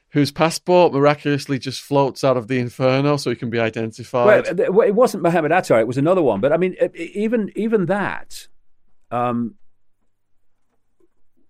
whose 0.10 0.32
passport 0.32 0.94
miraculously 0.94 1.60
just 1.60 1.82
floats 1.82 2.24
out 2.24 2.38
of 2.38 2.48
the 2.48 2.58
inferno 2.58 3.18
so 3.18 3.30
he 3.30 3.36
can 3.36 3.50
be 3.50 3.60
identified. 3.60 4.58
Well, 4.60 4.82
it 4.82 4.96
wasn't 4.96 5.24
Mohammed 5.24 5.52
Atta; 5.52 5.80
it 5.80 5.88
was 5.88 5.98
another 5.98 6.22
one. 6.22 6.40
But 6.40 6.54
I 6.54 6.58
mean, 6.58 6.76
even 6.96 7.52
even 7.56 7.88
that 7.88 8.48
um, 9.12 9.56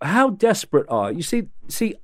how 0.01 0.29
desperate 0.29 0.87
are 0.89 1.11
you? 1.11 1.21
See, 1.21 1.49
see, 1.67 1.95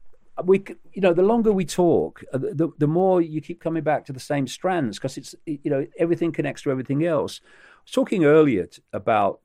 we 0.44 0.64
you 0.94 1.02
know 1.02 1.14
the 1.14 1.24
longer 1.24 1.52
we 1.52 1.66
talk, 1.66 2.24
uh, 2.34 2.38
the 2.38 2.70
the 2.78 2.88
more 2.88 3.22
you 3.22 3.42
keep 3.42 3.62
coming 3.62 3.84
back 3.84 4.06
to 4.06 4.14
the 4.14 4.20
same 4.20 4.48
strands 4.48 4.98
because 4.98 5.18
it's 5.18 5.36
you 5.46 5.70
know 5.70 5.86
everything 5.98 6.32
connects 6.32 6.64
to 6.64 6.72
everything 6.72 7.06
else. 7.06 7.42
I 7.44 7.82
was 7.86 7.92
talking 7.92 8.26
earlier 8.26 8.66
t- 8.66 8.82
about 8.92 9.40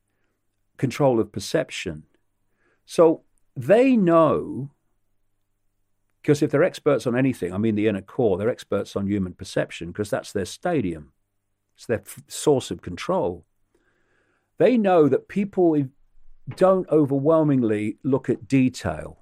control 0.78 1.20
of 1.20 1.30
perception, 1.30 2.04
so 2.86 3.22
they 3.56 3.96
know 3.96 4.70
because 6.22 6.42
if 6.42 6.50
they're 6.50 6.64
experts 6.64 7.06
on 7.06 7.16
anything, 7.16 7.54
I 7.54 7.58
mean 7.58 7.76
the 7.76 7.88
inner 7.88 8.02
core, 8.02 8.36
they're 8.36 8.50
experts 8.50 8.96
on 8.96 9.06
human 9.06 9.34
perception 9.34 9.88
because 9.88 10.10
that's 10.10 10.32
their 10.32 10.44
stadium, 10.44 11.12
it's 11.76 11.86
their 11.86 12.00
f- 12.00 12.22
source 12.26 12.70
of 12.70 12.82
control. 12.82 13.44
They 14.58 14.76
know 14.76 15.08
that 15.08 15.28
people 15.28 15.74
don't 16.48 16.88
overwhelmingly 16.90 17.98
look 18.02 18.28
at 18.28 18.48
detail. 18.48 19.18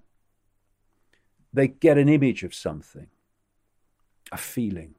They 1.53 1.69
get 1.69 1.99
an 1.99 2.09
image 2.09 2.43
of 2.43 2.55
something, 2.55 3.09
a 4.31 4.37
feeling. 4.37 4.95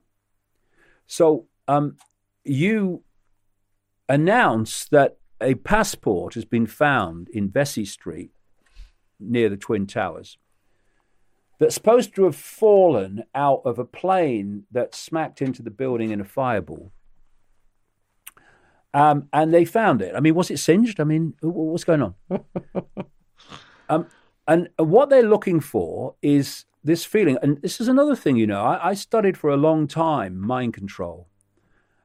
So 1.08 1.48
um, 1.68 1.98
you 2.44 3.04
announce 4.08 4.86
that 4.86 5.18
a 5.42 5.56
passport 5.56 6.34
has 6.34 6.46
been 6.46 6.68
found 6.68 7.30
in 7.30 7.50
Vesey 7.50 7.86
Street 7.86 8.32
near 9.20 9.50
the 9.50 9.58
Twin 9.58 9.88
Towers 9.88 10.38
that's 11.60 11.76
supposed 11.76 12.16
to 12.16 12.24
have 12.24 12.36
fallen 12.36 13.24
out 13.36 13.62
of 13.66 13.78
a 13.78 13.86
plane 13.86 14.64
that 14.72 14.96
smacked 14.96 15.42
into 15.42 15.62
the 15.62 15.70
building 15.70 16.10
in 16.10 16.22
a 16.22 16.26
fireball. 16.26 16.92
Um, 18.94 19.30
and 19.32 19.54
they 19.54 19.66
found 19.66 20.02
it. 20.02 20.16
I 20.16 20.20
mean, 20.20 20.36
was 20.36 20.50
it 20.50 20.58
singed? 20.58 21.00
I 21.00 21.04
mean, 21.04 21.36
what's 21.42 21.84
going 21.84 22.02
on? 22.02 22.16
um, 23.90 24.08
and 24.48 24.70
what 24.78 25.10
they're 25.10 25.22
looking 25.22 25.60
for 25.60 26.16
is 26.22 26.66
this 26.84 27.06
feeling. 27.06 27.38
And 27.42 27.62
this 27.62 27.80
is 27.80 27.88
another 27.88 28.16
thing, 28.16 28.38
you 28.38 28.48
know, 28.48 28.64
I, 28.64 28.90
I 28.90 28.94
studied 28.96 29.38
for 29.38 29.50
a 29.52 29.58
long 29.58 29.88
time 29.88 30.40
mind 30.40 30.74
control 30.74 31.28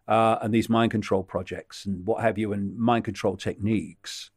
uh, 0.07 0.37
and 0.43 0.53
these 0.53 0.69
mind 0.69 0.91
control 0.91 1.23
projects 1.23 1.87
and 1.87 2.07
what 2.07 2.23
have 2.23 2.39
you, 2.39 2.53
and 2.53 2.77
mind 2.77 3.05
control 3.05 3.37
techniques. 3.37 4.31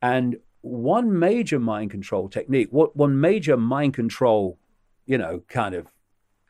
And 0.00 0.36
one 0.60 1.18
major 1.18 1.58
mind 1.58 1.90
control 1.90 2.28
technique, 2.28 2.68
what 2.70 2.96
one 2.96 3.20
major 3.20 3.56
mind 3.56 3.94
control, 3.94 4.58
you 5.06 5.18
know, 5.18 5.42
kind 5.48 5.74
of 5.74 5.88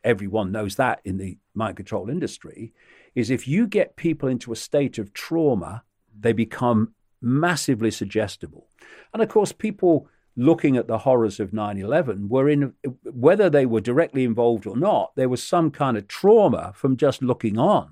everyone 0.03 0.51
knows 0.51 0.75
that 0.75 1.01
in 1.03 1.17
the 1.17 1.37
mind 1.53 1.77
control 1.77 2.09
industry, 2.09 2.73
is 3.19 3.29
if 3.29 3.47
you 3.47 3.67
get 3.67 3.95
people 3.95 4.27
into 4.27 4.51
a 4.51 4.55
state 4.55 4.97
of 4.97 5.13
trauma, 5.13 5.83
they 6.17 6.33
become 6.33 6.93
massively 7.21 7.91
suggestible. 7.91 8.67
And 9.13 9.21
of 9.21 9.29
course, 9.29 9.51
people 9.51 10.07
looking 10.35 10.77
at 10.77 10.87
the 10.87 10.99
horrors 10.99 11.39
of 11.39 11.51
9 11.51 11.77
11 11.77 12.29
were 12.29 12.49
in, 12.49 12.73
whether 13.03 13.49
they 13.49 13.65
were 13.65 13.81
directly 13.81 14.23
involved 14.23 14.65
or 14.65 14.77
not, 14.77 15.11
there 15.15 15.29
was 15.29 15.43
some 15.43 15.69
kind 15.69 15.97
of 15.97 16.07
trauma 16.07 16.71
from 16.75 16.97
just 16.97 17.21
looking 17.21 17.57
on. 17.57 17.91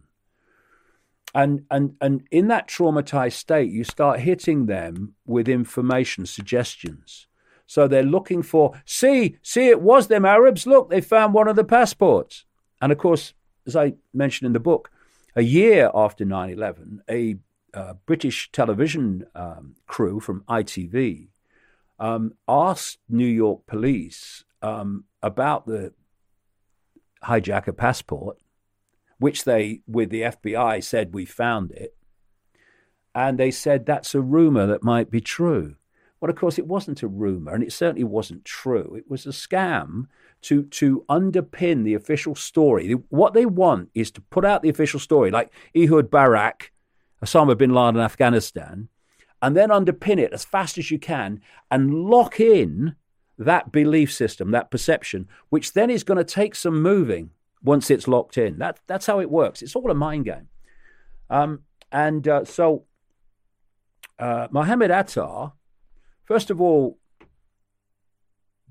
And, 1.35 1.65
and, 1.69 1.95
and 1.99 2.23
in 2.31 2.47
that 2.47 2.67
traumatized 2.67 3.33
state, 3.33 3.69
you 3.69 3.83
start 3.83 4.21
hitting 4.21 4.65
them 4.65 5.13
with 5.25 5.49
information, 5.49 6.25
suggestions. 6.25 7.27
So 7.67 7.87
they're 7.87 8.01
looking 8.01 8.41
for, 8.41 8.81
see, 8.85 9.37
see, 9.41 9.67
it 9.67 9.81
was 9.81 10.07
them 10.07 10.25
Arabs. 10.25 10.65
Look, 10.65 10.89
they 10.89 11.01
found 11.01 11.33
one 11.33 11.49
of 11.49 11.57
the 11.57 11.65
passports. 11.65 12.45
And 12.81 12.91
of 12.93 12.97
course, 12.97 13.33
as 13.67 13.75
I 13.75 13.95
mentioned 14.13 14.47
in 14.47 14.53
the 14.53 14.59
book, 14.59 14.89
a 15.37 15.43
year 15.43 15.91
after 15.93 16.25
9 16.25 16.49
11, 16.49 17.03
a 17.07 17.37
uh, 17.73 17.93
British 18.07 18.51
television 18.51 19.23
um, 19.35 19.75
crew 19.85 20.19
from 20.19 20.43
ITV 20.49 21.27
um, 21.99 22.33
asked 22.47 22.97
New 23.07 23.27
York 23.27 23.67
police 23.67 24.43
um, 24.63 25.03
about 25.21 25.67
the 25.67 25.93
hijacker 27.23 27.77
passport, 27.77 28.37
which 29.19 29.43
they, 29.43 29.81
with 29.87 30.09
the 30.09 30.21
FBI, 30.23 30.83
said 30.83 31.13
we 31.13 31.23
found 31.23 31.71
it. 31.71 31.95
And 33.13 33.37
they 33.37 33.51
said 33.51 33.85
that's 33.85 34.15
a 34.15 34.21
rumor 34.21 34.65
that 34.65 34.83
might 34.83 35.11
be 35.11 35.21
true. 35.21 35.75
Well, 36.19 36.31
of 36.31 36.35
course, 36.35 36.57
it 36.57 36.65
wasn't 36.65 37.03
a 37.03 37.07
rumor, 37.07 37.53
and 37.53 37.63
it 37.63 37.71
certainly 37.71 38.03
wasn't 38.03 38.43
true. 38.43 38.95
It 38.97 39.07
was 39.07 39.27
a 39.27 39.29
scam 39.29 40.05
to 40.47 40.63
to 40.63 41.03
underpin 41.09 41.83
the 41.83 41.93
official 41.93 42.35
story. 42.35 42.93
What 43.09 43.33
they 43.33 43.45
want 43.45 43.89
is 43.93 44.11
to 44.11 44.21
put 44.21 44.45
out 44.45 44.61
the 44.61 44.69
official 44.69 44.99
story, 44.99 45.29
like 45.29 45.51
Ehud 45.75 46.09
Barak, 46.09 46.71
Osama 47.23 47.57
bin 47.57 47.73
Laden, 47.73 47.99
Afghanistan, 47.99 48.87
and 49.41 49.55
then 49.57 49.69
underpin 49.69 50.19
it 50.19 50.31
as 50.33 50.45
fast 50.45 50.77
as 50.77 50.89
you 50.89 50.99
can 50.99 51.41
and 51.69 51.93
lock 51.93 52.39
in 52.39 52.95
that 53.37 53.71
belief 53.71 54.11
system, 54.11 54.51
that 54.51 54.71
perception, 54.71 55.27
which 55.49 55.73
then 55.73 55.89
is 55.89 56.03
going 56.03 56.17
to 56.17 56.23
take 56.23 56.55
some 56.55 56.81
moving 56.81 57.31
once 57.61 57.91
it's 57.91 58.07
locked 58.07 58.37
in. 58.37 58.57
That 58.57 58.79
that's 58.87 59.05
how 59.05 59.19
it 59.19 59.29
works. 59.29 59.61
It's 59.61 59.75
all 59.75 59.91
a 59.91 59.95
mind 59.95 60.25
game. 60.25 60.47
Um, 61.29 61.63
and 61.91 62.25
uh, 62.25 62.45
so 62.45 62.85
uh, 64.17 64.47
Mohammed 64.49 64.91
Atta, 64.91 65.51
first 66.23 66.49
of 66.49 66.61
all, 66.61 66.97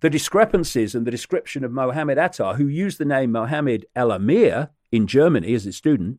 the 0.00 0.10
discrepancies 0.10 0.94
in 0.94 1.04
the 1.04 1.10
description 1.10 1.64
of 1.64 1.72
Mohammed 1.72 2.18
Atta, 2.18 2.54
who 2.54 2.66
used 2.66 2.98
the 2.98 3.04
name 3.04 3.32
Mohammed 3.32 3.86
El 3.94 4.12
Amir 4.12 4.70
in 4.92 5.06
Germany 5.06 5.54
as 5.54 5.66
a 5.66 5.72
student, 5.72 6.18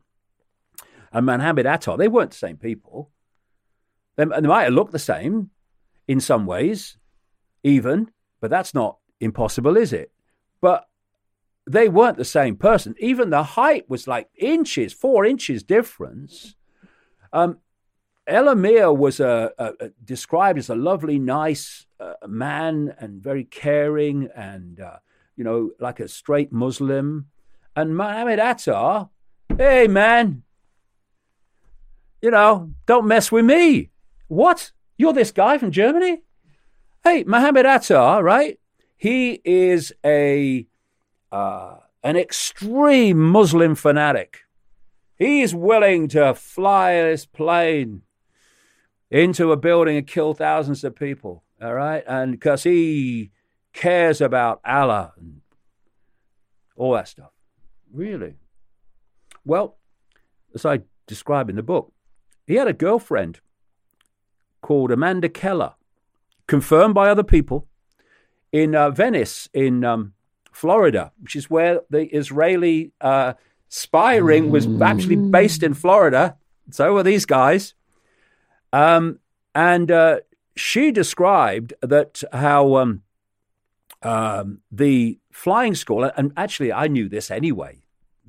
and 1.11 1.25
Mohammed 1.25 1.65
Atta, 1.65 1.95
they 1.97 2.07
weren't 2.07 2.31
the 2.31 2.37
same 2.37 2.57
people. 2.57 3.11
They, 4.15 4.25
they 4.25 4.47
might 4.47 4.63
have 4.63 4.73
looked 4.73 4.91
the 4.91 4.99
same 4.99 5.51
in 6.07 6.19
some 6.19 6.45
ways, 6.45 6.97
even, 7.63 8.11
but 8.41 8.49
that's 8.49 8.73
not 8.73 8.97
impossible, 9.19 9.77
is 9.77 9.93
it? 9.93 10.11
But 10.59 10.87
they 11.69 11.89
weren't 11.89 12.17
the 12.17 12.25
same 12.25 12.55
person. 12.55 12.95
Even 12.99 13.29
the 13.29 13.43
height 13.43 13.89
was 13.89 14.07
like 14.07 14.29
inches, 14.35 14.93
four 14.93 15.25
inches 15.25 15.63
difference. 15.63 16.55
Um, 17.31 17.59
El 18.27 18.49
Amir 18.49 18.91
was 18.91 19.21
a, 19.21 19.51
a, 19.57 19.73
a, 19.79 19.89
described 20.03 20.59
as 20.59 20.69
a 20.69 20.75
lovely, 20.75 21.17
nice 21.17 21.85
uh, 21.97 22.13
man 22.27 22.93
and 22.99 23.23
very 23.23 23.45
caring 23.45 24.27
and, 24.35 24.81
uh, 24.81 24.97
you 25.37 25.45
know, 25.45 25.71
like 25.79 26.01
a 26.01 26.09
straight 26.09 26.51
Muslim. 26.51 27.27
And 27.73 27.95
Mohammed 27.95 28.39
Atta, 28.39 29.07
hey, 29.57 29.87
man, 29.87 30.43
you 32.21 32.31
know, 32.31 32.73
don't 32.85 33.07
mess 33.07 33.31
with 33.31 33.45
me. 33.45 33.91
What? 34.27 34.71
You're 34.97 35.13
this 35.13 35.31
guy 35.31 35.57
from 35.57 35.71
Germany? 35.71 36.23
Hey, 37.05 37.23
Mohammed 37.23 37.65
Atta, 37.65 38.19
right? 38.21 38.59
He 38.97 39.39
is 39.45 39.93
a 40.03 40.65
uh, 41.31 41.75
an 42.03 42.17
extreme 42.17 43.19
Muslim 43.19 43.75
fanatic. 43.75 44.39
He's 45.15 45.55
willing 45.55 46.09
to 46.09 46.33
fly 46.33 46.93
this 46.93 47.25
plane 47.25 48.01
into 49.09 49.51
a 49.51 49.57
building 49.57 49.97
and 49.97 50.07
kill 50.07 50.33
thousands 50.33 50.83
of 50.83 50.95
people. 50.95 51.43
All 51.61 51.73
right, 51.73 52.03
and 52.07 52.31
because 52.31 52.63
he 52.63 53.31
cares 53.73 54.21
about 54.21 54.59
Allah 54.65 55.13
and 55.17 55.41
all 56.75 56.93
that 56.93 57.07
stuff. 57.07 57.31
Really? 57.91 58.35
Well, 59.45 59.77
as 60.53 60.65
I 60.65 60.81
describe 61.07 61.49
in 61.49 61.55
the 61.55 61.63
book, 61.63 61.93
he 62.45 62.55
had 62.55 62.67
a 62.67 62.73
girlfriend 62.73 63.39
called 64.61 64.91
Amanda 64.91 65.29
Keller, 65.29 65.73
confirmed 66.47 66.93
by 66.93 67.09
other 67.09 67.23
people, 67.23 67.67
in 68.51 68.75
uh, 68.75 68.89
Venice, 68.89 69.49
in 69.53 69.83
um, 69.83 70.13
Florida, 70.51 71.11
which 71.19 71.35
is 71.35 71.49
where 71.49 71.81
the 71.89 72.05
Israeli 72.15 72.91
uh, 73.01 73.33
spy 73.69 74.15
ring 74.15 74.49
was 74.49 74.67
actually 74.81 75.15
based 75.15 75.63
in 75.63 75.73
Florida. 75.73 76.37
So 76.71 76.93
were 76.93 77.03
these 77.03 77.25
guys. 77.25 77.73
Um, 78.73 79.19
and 79.55 79.89
uh, 79.91 80.19
she 80.55 80.91
described 80.91 81.73
that 81.81 82.23
how 82.31 82.75
um, 82.75 83.03
um, 84.03 84.59
the 84.71 85.19
flying 85.31 85.75
school, 85.75 86.03
and 86.03 86.31
actually 86.37 86.71
I 86.73 86.87
knew 86.87 87.09
this 87.09 87.31
anyway 87.31 87.79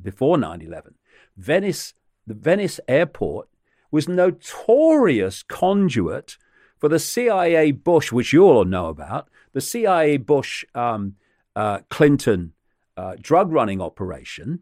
before 0.00 0.38
9 0.38 0.62
11, 0.62 0.94
Venice, 1.36 1.94
the 2.26 2.34
Venice 2.34 2.80
airport 2.88 3.48
was 3.90 4.08
notorious 4.08 5.42
conduit 5.42 6.36
for 6.78 6.88
the 6.88 6.98
CIA 6.98 7.72
Bush, 7.72 8.12
which 8.12 8.32
you 8.32 8.44
all 8.44 8.64
know 8.64 8.86
about, 8.86 9.28
the 9.52 9.60
CIA 9.60 10.16
Bush 10.18 10.64
um, 10.74 11.16
uh, 11.56 11.80
Clinton 11.90 12.52
uh, 12.96 13.16
drug 13.20 13.50
running 13.50 13.80
operation 13.80 14.60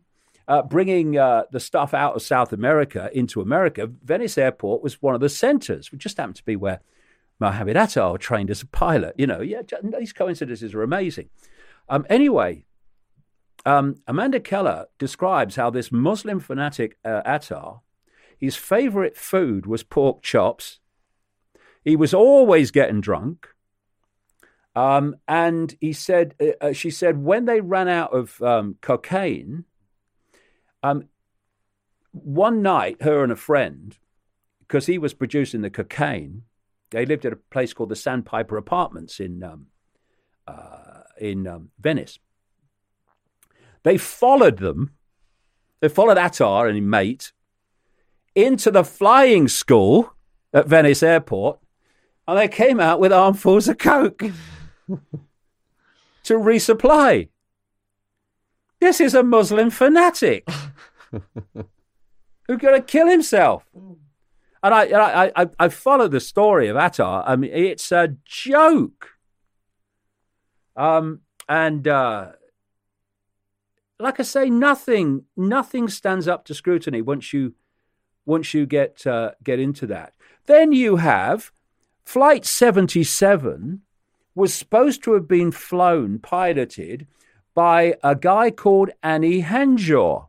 uh, 0.48 0.62
bringing 0.62 1.18
uh, 1.18 1.44
the 1.50 1.60
stuff 1.60 1.92
out 1.92 2.14
of 2.14 2.22
South 2.22 2.52
America 2.52 3.10
into 3.12 3.40
America, 3.40 3.90
Venice 4.04 4.38
Airport 4.38 4.82
was 4.82 5.02
one 5.02 5.14
of 5.14 5.20
the 5.20 5.28
centers, 5.28 5.90
which 5.90 6.02
just 6.02 6.16
happened 6.16 6.36
to 6.36 6.44
be 6.44 6.56
where 6.56 6.80
Mohammed 7.40 7.76
Atta 7.76 8.16
trained 8.18 8.50
as 8.50 8.62
a 8.62 8.66
pilot. 8.66 9.14
You 9.18 9.26
know, 9.26 9.40
yeah, 9.40 9.62
these 9.82 10.12
coincidences 10.12 10.74
are 10.74 10.82
amazing. 10.82 11.30
Um, 11.88 12.06
anyway, 12.08 12.64
um, 13.64 13.96
Amanda 14.06 14.40
Keller 14.40 14.86
describes 14.98 15.56
how 15.56 15.70
this 15.70 15.90
Muslim 15.90 16.40
fanatic 16.40 16.96
uh, 17.04 17.22
Atta, 17.24 17.80
his 18.38 18.56
favorite 18.56 19.16
food 19.16 19.66
was 19.66 19.82
pork 19.82 20.22
chops. 20.22 20.78
He 21.84 21.96
was 21.96 22.14
always 22.14 22.70
getting 22.70 23.00
drunk. 23.00 23.48
Um, 24.74 25.16
and 25.26 25.74
he 25.80 25.92
said, 25.92 26.34
uh, 26.40 26.66
uh 26.66 26.72
she 26.72 26.90
said, 26.90 27.18
when 27.22 27.46
they 27.46 27.60
ran 27.60 27.88
out 27.88 28.12
of 28.12 28.40
um, 28.42 28.76
cocaine, 28.82 29.64
um, 30.82 31.08
one 32.12 32.62
night, 32.62 33.02
her 33.02 33.22
and 33.22 33.32
a 33.32 33.36
friend, 33.36 33.96
because 34.60 34.86
he 34.86 34.98
was 34.98 35.14
producing 35.14 35.62
the 35.62 35.70
cocaine, 35.70 36.42
they 36.90 37.04
lived 37.04 37.24
at 37.24 37.32
a 37.32 37.36
place 37.36 37.72
called 37.72 37.88
the 37.88 37.96
Sandpiper 37.96 38.56
Apartments 38.56 39.20
in 39.20 39.42
um, 39.42 39.66
uh, 40.46 41.02
in 41.20 41.46
um, 41.46 41.70
Venice. 41.78 42.18
They 43.82 43.98
followed 43.98 44.58
them. 44.58 44.92
They 45.80 45.88
followed 45.88 46.18
Atta 46.18 46.46
and 46.46 46.76
his 46.76 46.84
mate 46.84 47.32
into 48.34 48.70
the 48.70 48.84
flying 48.84 49.48
school 49.48 50.12
at 50.52 50.68
Venice 50.68 51.02
Airport, 51.02 51.58
and 52.28 52.38
they 52.38 52.48
came 52.48 52.80
out 52.80 53.00
with 53.00 53.12
armfuls 53.12 53.68
of 53.68 53.78
coke 53.78 54.18
to 56.24 56.34
resupply. 56.34 57.28
This 58.80 59.00
is 59.00 59.14
a 59.14 59.22
Muslim 59.22 59.70
fanatic 59.70 60.46
who's 61.10 62.58
going 62.58 62.80
to 62.80 62.82
kill 62.82 63.08
himself. 63.08 63.64
And 63.74 64.74
I, 64.74 64.84
I, 64.86 65.32
I, 65.42 65.46
I 65.58 65.68
follow 65.68 66.08
the 66.08 66.20
story 66.20 66.68
of 66.68 66.76
Atta. 66.76 67.04
I 67.04 67.36
mean, 67.36 67.52
it's 67.52 67.90
a 67.92 68.16
joke. 68.24 69.10
Um, 70.76 71.20
and 71.48 71.86
uh, 71.88 72.32
like 73.98 74.20
I 74.20 74.24
say, 74.24 74.50
nothing, 74.50 75.24
nothing 75.36 75.88
stands 75.88 76.28
up 76.28 76.44
to 76.46 76.54
scrutiny 76.54 77.00
once 77.00 77.32
you, 77.32 77.54
once 78.26 78.52
you 78.52 78.66
get 78.66 79.06
uh, 79.06 79.32
get 79.42 79.60
into 79.60 79.86
that. 79.86 80.12
Then 80.46 80.72
you 80.72 80.96
have 80.96 81.52
Flight 82.04 82.44
77 82.44 83.82
was 84.34 84.52
supposed 84.52 85.02
to 85.04 85.14
have 85.14 85.26
been 85.26 85.50
flown, 85.50 86.18
piloted 86.18 87.06
by 87.56 87.94
a 88.04 88.14
guy 88.14 88.50
called 88.50 88.90
Hani 89.02 89.42
Hanjour. 89.42 90.28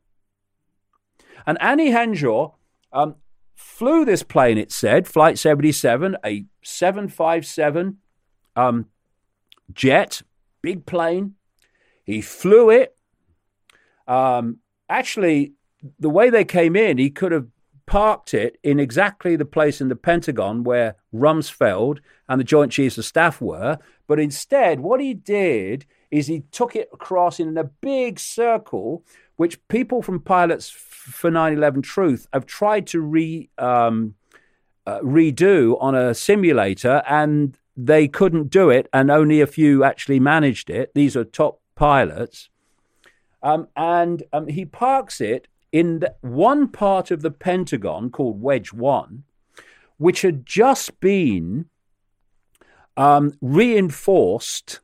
And 1.46 1.60
Hani 1.60 1.92
Hanjour 1.92 2.56
um, 2.94 3.16
flew 3.54 4.06
this 4.06 4.24
plane, 4.24 4.58
it 4.58 4.72
said, 4.72 5.08
Flight 5.08 5.38
77, 5.38 6.16
a 6.26 6.46
757 6.64 7.98
um, 8.56 8.86
jet, 9.74 10.22
big 10.62 10.86
plane. 10.86 11.36
He 12.06 12.22
flew 12.22 12.70
it. 12.70 12.96
Um, 14.08 14.60
actually, 14.90 15.54
the 16.00 16.10
way 16.10 16.30
they 16.30 16.46
came 16.46 16.78
in, 16.78 16.98
he 16.98 17.10
could 17.10 17.34
have 17.34 17.48
parked 17.86 18.34
it 18.34 18.58
in 18.64 18.80
exactly 18.80 19.36
the 19.36 19.44
place 19.44 19.82
in 19.82 19.90
the 19.90 19.98
Pentagon 19.98 20.64
where 20.64 20.96
Rumsfeld 21.14 22.00
and 22.30 22.40
the 22.40 22.46
Joint 22.46 22.72
Chiefs 22.72 22.98
of 22.98 23.04
Staff 23.04 23.42
were. 23.42 23.80
But 24.08 24.18
instead, 24.18 24.80
what 24.80 25.02
he 25.02 25.14
did 25.14 25.86
is 26.12 26.28
he 26.28 26.42
took 26.52 26.76
it 26.76 26.90
across 26.94 27.40
in 27.40 27.58
a 27.58 27.64
big 27.64 28.20
circle, 28.20 29.04
which 29.36 29.66
people 29.68 30.02
from 30.02 30.20
pilots 30.20 30.70
for 30.70 31.30
9/11 31.30 31.84
Truth 31.84 32.28
have 32.34 32.46
tried 32.46 32.88
to 32.88 33.02
re 33.02 33.50
um, 33.58 34.16
uh, 34.86 35.00
redo 35.00 35.78
on 35.82 35.96
a 35.96 36.14
simulator, 36.14 37.04
and 37.08 37.58
they 37.76 38.08
couldn't 38.08 38.50
do 38.50 38.70
it, 38.70 38.88
and 38.94 39.12
only 39.12 39.42
a 39.42 39.48
few 39.48 39.84
actually 39.84 40.20
managed 40.20 40.70
it. 40.70 40.94
These 40.94 41.16
are 41.16 41.24
top 41.24 41.62
pilots, 41.76 42.50
um, 43.44 43.68
and 43.76 44.24
um, 44.34 44.48
he 44.48 44.66
parks 44.66 45.22
it 45.22 45.48
in 45.72 46.04
one 46.22 46.70
part 46.70 47.12
of 47.12 47.22
the 47.22 47.32
Pentagon 47.32 48.10
called 48.10 48.42
Wedge 48.42 48.74
One, 48.74 49.24
which 49.98 50.22
had 50.22 50.46
just 50.46 51.00
been 51.00 51.66
um, 52.96 53.34
reinforced 53.42 54.80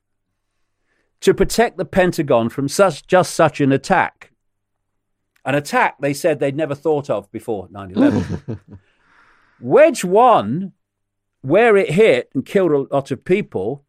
to 1.24 1.34
protect 1.34 1.78
the 1.78 1.86
Pentagon 1.86 2.50
from 2.50 2.68
such, 2.68 3.08
just 3.08 3.34
such 3.34 3.62
an 3.62 3.72
attack. 3.72 4.32
An 5.46 5.56
attack 5.56 5.96
they 6.02 6.14
said 6.14 6.40
they'd 6.40 6.56
never 6.56 6.76
thought 6.76 7.10
of 7.10 7.32
before 7.32 7.70
9 7.72 7.92
11. 7.92 8.60
Wedge 9.62 10.04
1, 10.04 10.74
where 11.42 11.78
it 11.78 11.92
hit 11.92 12.30
and 12.34 12.46
killed 12.46 12.72
a 12.72 12.94
lot 12.94 13.10
of 13.10 13.24
people, 13.24 13.86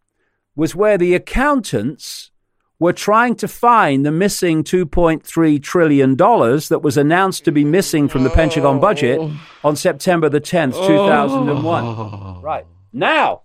was 0.54 0.76
where 0.76 0.96
the 0.96 1.14
accountants 1.14 2.30
were 2.78 2.92
trying 2.92 3.34
to 3.36 3.48
find 3.48 4.06
the 4.06 4.12
missing 4.12 4.62
$2.3 4.62 5.60
trillion 5.60 6.16
that 6.16 6.80
was 6.82 6.96
announced 6.96 7.44
to 7.44 7.50
be 7.50 7.64
missing 7.64 8.08
from 8.08 8.22
the 8.22 8.30
oh. 8.30 8.34
Pentagon 8.34 8.78
budget 8.78 9.20
on 9.64 9.74
September 9.74 10.28
the 10.28 10.40
10th, 10.40 10.74
2001. 10.86 11.84
Oh. 11.84 12.40
Right. 12.40 12.66
Now, 12.92 13.42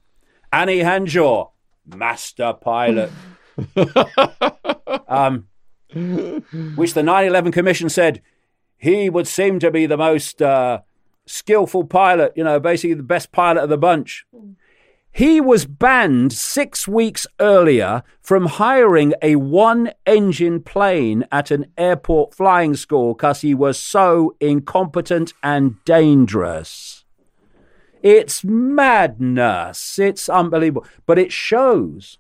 Hani 0.54 0.84
Hanjour, 0.84 1.50
master 1.88 2.54
pilot. 2.54 3.12
um, 5.08 5.48
which 6.76 6.94
the 6.94 7.04
9 7.04 7.26
11 7.26 7.52
Commission 7.52 7.90
said 7.90 8.22
he 8.78 9.10
would 9.10 9.28
seem 9.28 9.60
to 9.60 9.72
be 9.72 9.86
the 9.86 9.98
most 9.98 10.42
uh, 10.42 10.80
skillful 11.26 11.84
pilot, 11.86 12.34
you 12.36 12.44
know, 12.44 12.60
basically 12.60 12.94
the 12.94 13.04
best 13.04 13.32
pilot 13.32 13.64
of 13.64 13.70
the 13.70 13.78
bunch. 13.78 14.26
He 15.12 15.42
was 15.42 15.66
banned 15.66 16.32
six 16.34 16.88
weeks 16.88 17.26
earlier 17.40 18.04
from 18.22 18.46
hiring 18.46 19.14
a 19.22 19.36
one 19.36 19.92
engine 20.06 20.62
plane 20.62 21.26
at 21.32 21.52
an 21.52 21.72
airport 21.78 22.34
flying 22.34 22.76
school 22.76 23.16
because 23.16 23.42
he 23.42 23.54
was 23.54 23.80
so 23.80 24.36
incompetent 24.40 25.34
and 25.42 25.84
dangerous. 25.84 27.06
It's 28.02 28.44
madness. 28.44 30.00
It's 30.00 30.30
unbelievable. 30.30 30.86
But 31.06 31.20
it 31.20 31.32
shows 31.32 32.18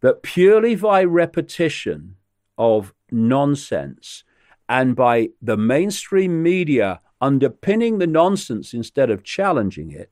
that 0.00 0.22
purely 0.22 0.74
by 0.74 1.04
repetition 1.04 2.16
of 2.56 2.94
nonsense 3.10 4.24
and 4.68 4.94
by 4.94 5.30
the 5.40 5.56
mainstream 5.56 6.42
media 6.42 7.00
underpinning 7.20 7.98
the 7.98 8.06
nonsense 8.06 8.74
instead 8.74 9.10
of 9.10 9.24
challenging 9.24 9.90
it, 9.90 10.10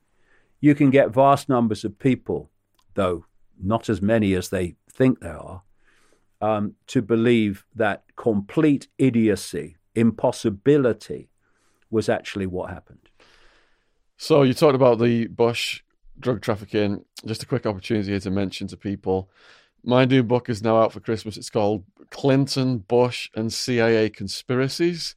you 0.60 0.74
can 0.74 0.90
get 0.90 1.10
vast 1.10 1.48
numbers 1.48 1.84
of 1.84 1.98
people, 1.98 2.50
though 2.94 3.24
not 3.62 3.88
as 3.88 4.02
many 4.02 4.34
as 4.34 4.48
they 4.48 4.74
think 4.90 5.20
there 5.20 5.38
are, 5.38 5.62
um, 6.40 6.74
to 6.86 7.00
believe 7.00 7.64
that 7.74 8.04
complete 8.16 8.88
idiocy, 8.98 9.76
impossibility, 9.94 11.28
was 11.90 12.08
actually 12.08 12.46
what 12.46 12.70
happened. 12.70 13.08
So 14.16 14.42
you 14.42 14.54
talked 14.54 14.74
about 14.74 14.98
the 14.98 15.26
Bush 15.28 15.82
drug 16.18 16.40
trafficking. 16.40 17.04
Just 17.24 17.42
a 17.42 17.46
quick 17.46 17.66
opportunity 17.66 18.10
here 18.10 18.20
to 18.20 18.30
mention 18.30 18.66
to 18.68 18.76
people. 18.76 19.30
My 19.88 20.04
new 20.04 20.24
book 20.24 20.48
is 20.48 20.64
now 20.64 20.78
out 20.78 20.92
for 20.92 20.98
Christmas. 20.98 21.36
It's 21.36 21.48
called 21.48 21.84
Clinton, 22.10 22.78
Bush, 22.78 23.30
and 23.36 23.52
CIA 23.52 24.10
Conspiracies 24.10 25.14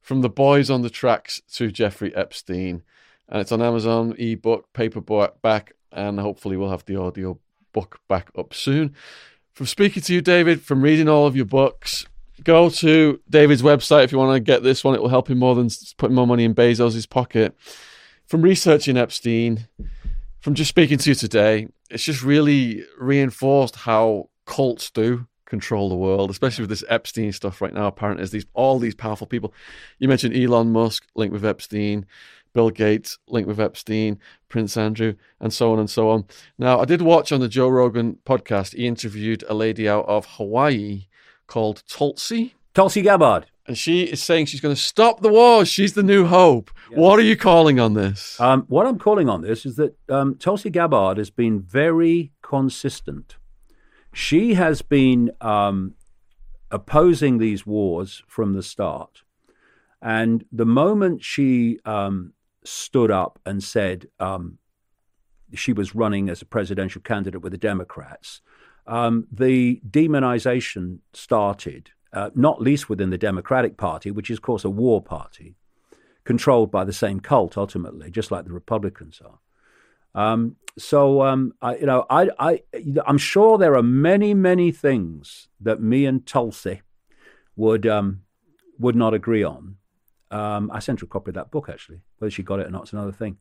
From 0.00 0.20
the 0.20 0.28
Boys 0.28 0.70
on 0.70 0.82
the 0.82 0.88
Tracks 0.88 1.42
to 1.54 1.72
Jeffrey 1.72 2.14
Epstein. 2.14 2.84
And 3.28 3.40
it's 3.40 3.50
on 3.50 3.60
Amazon, 3.60 4.14
ebook, 4.16 4.72
paperback, 4.72 5.72
and 5.90 6.20
hopefully 6.20 6.56
we'll 6.56 6.70
have 6.70 6.84
the 6.84 6.94
audio 6.94 7.40
book 7.72 7.98
back 8.06 8.30
up 8.38 8.54
soon. 8.54 8.94
From 9.52 9.66
speaking 9.66 10.04
to 10.04 10.14
you, 10.14 10.20
David, 10.20 10.62
from 10.62 10.80
reading 10.80 11.08
all 11.08 11.26
of 11.26 11.34
your 11.34 11.44
books, 11.44 12.06
go 12.44 12.70
to 12.70 13.20
David's 13.28 13.62
website 13.62 14.04
if 14.04 14.12
you 14.12 14.18
want 14.18 14.36
to 14.36 14.40
get 14.40 14.62
this 14.62 14.84
one. 14.84 14.94
It 14.94 15.02
will 15.02 15.08
help 15.08 15.28
him 15.28 15.40
more 15.40 15.56
than 15.56 15.68
putting 15.98 16.14
more 16.14 16.28
money 16.28 16.44
in 16.44 16.54
Bezos' 16.54 17.10
pocket. 17.10 17.56
From 18.26 18.42
researching 18.42 18.96
Epstein, 18.96 19.66
from 20.40 20.54
just 20.54 20.68
speaking 20.68 20.98
to 20.98 21.10
you 21.10 21.16
today, 21.16 21.66
it's 21.94 22.04
just 22.04 22.22
really 22.22 22.84
reinforced 22.98 23.76
how 23.76 24.28
cults 24.46 24.90
do 24.90 25.26
control 25.46 25.88
the 25.88 25.94
world, 25.94 26.30
especially 26.30 26.62
with 26.62 26.70
this 26.70 26.84
Epstein 26.88 27.32
stuff 27.32 27.62
right 27.62 27.72
now. 27.72 27.86
Apparently, 27.86 28.20
there's 28.20 28.32
these 28.32 28.46
all 28.52 28.78
these 28.78 28.94
powerful 28.94 29.26
people. 29.26 29.54
You 29.98 30.08
mentioned 30.08 30.36
Elon 30.36 30.72
Musk 30.72 31.06
linked 31.14 31.32
with 31.32 31.44
Epstein, 31.44 32.04
Bill 32.52 32.70
Gates 32.70 33.18
linked 33.28 33.46
with 33.46 33.60
Epstein, 33.60 34.18
Prince 34.48 34.76
Andrew, 34.76 35.14
and 35.40 35.52
so 35.52 35.72
on 35.72 35.78
and 35.78 35.88
so 35.88 36.10
on. 36.10 36.24
Now, 36.58 36.80
I 36.80 36.84
did 36.84 37.00
watch 37.00 37.30
on 37.30 37.40
the 37.40 37.48
Joe 37.48 37.68
Rogan 37.68 38.18
podcast. 38.26 38.74
He 38.74 38.86
interviewed 38.86 39.44
a 39.48 39.54
lady 39.54 39.88
out 39.88 40.06
of 40.06 40.26
Hawaii 40.26 41.06
called 41.46 41.84
Tulsi. 41.88 42.54
Tulsi 42.74 43.02
Gabbard. 43.02 43.46
And 43.66 43.78
she 43.78 44.02
is 44.02 44.22
saying 44.22 44.46
she's 44.46 44.60
going 44.60 44.74
to 44.74 44.80
stop 44.80 45.20
the 45.20 45.30
wars. 45.30 45.68
She's 45.68 45.94
the 45.94 46.02
new 46.02 46.26
hope. 46.26 46.70
What 46.90 47.18
are 47.18 47.22
you 47.22 47.36
calling 47.36 47.80
on 47.80 47.94
this? 47.94 48.38
Um, 48.38 48.64
what 48.68 48.86
I'm 48.86 48.98
calling 48.98 49.28
on 49.28 49.40
this 49.40 49.64
is 49.64 49.76
that 49.76 49.96
um, 50.10 50.36
Tulsi 50.36 50.68
Gabbard 50.68 51.16
has 51.16 51.30
been 51.30 51.60
very 51.60 52.32
consistent. 52.42 53.36
She 54.12 54.54
has 54.54 54.82
been 54.82 55.32
um, 55.40 55.94
opposing 56.70 57.38
these 57.38 57.64
wars 57.64 58.22
from 58.28 58.52
the 58.52 58.62
start. 58.62 59.22
And 60.02 60.44
the 60.52 60.66
moment 60.66 61.24
she 61.24 61.78
um, 61.86 62.34
stood 62.64 63.10
up 63.10 63.38
and 63.46 63.64
said 63.64 64.08
um, 64.20 64.58
she 65.54 65.72
was 65.72 65.94
running 65.94 66.28
as 66.28 66.42
a 66.42 66.46
presidential 66.46 67.00
candidate 67.00 67.40
with 67.40 67.52
the 67.52 67.58
Democrats, 67.58 68.42
um, 68.86 69.26
the 69.32 69.80
demonization 69.88 70.98
started 71.14 71.90
uh, 72.14 72.30
not 72.34 72.62
least 72.62 72.88
within 72.88 73.10
the 73.10 73.18
Democratic 73.18 73.76
Party, 73.76 74.10
which 74.10 74.30
is, 74.30 74.38
of 74.38 74.42
course, 74.42 74.64
a 74.64 74.70
war 74.70 75.02
party, 75.02 75.56
controlled 76.22 76.70
by 76.70 76.84
the 76.84 76.92
same 76.92 77.20
cult 77.20 77.58
ultimately, 77.58 78.10
just 78.10 78.30
like 78.30 78.44
the 78.44 78.52
Republicans 78.52 79.20
are. 79.24 79.38
Um, 80.14 80.56
so, 80.78 81.22
um, 81.22 81.54
I, 81.60 81.76
you 81.76 81.86
know, 81.86 82.06
I, 82.08 82.30
I, 82.38 82.62
I'm 83.04 83.18
sure 83.18 83.58
there 83.58 83.76
are 83.76 83.82
many, 83.82 84.32
many 84.32 84.70
things 84.70 85.48
that 85.60 85.82
me 85.82 86.06
and 86.06 86.24
Tulsi 86.24 86.82
would 87.56 87.86
um, 87.86 88.22
would 88.78 88.96
not 88.96 89.12
agree 89.12 89.42
on. 89.42 89.76
Um, 90.30 90.70
I 90.72 90.78
sent 90.78 91.00
her 91.00 91.04
a 91.04 91.08
copy 91.08 91.30
of 91.30 91.34
that 91.34 91.50
book 91.50 91.68
actually. 91.68 92.00
Whether 92.18 92.30
she 92.30 92.42
got 92.42 92.60
it 92.60 92.66
or 92.66 92.70
not 92.70 92.84
is 92.84 92.92
another 92.92 93.12
thing, 93.12 93.38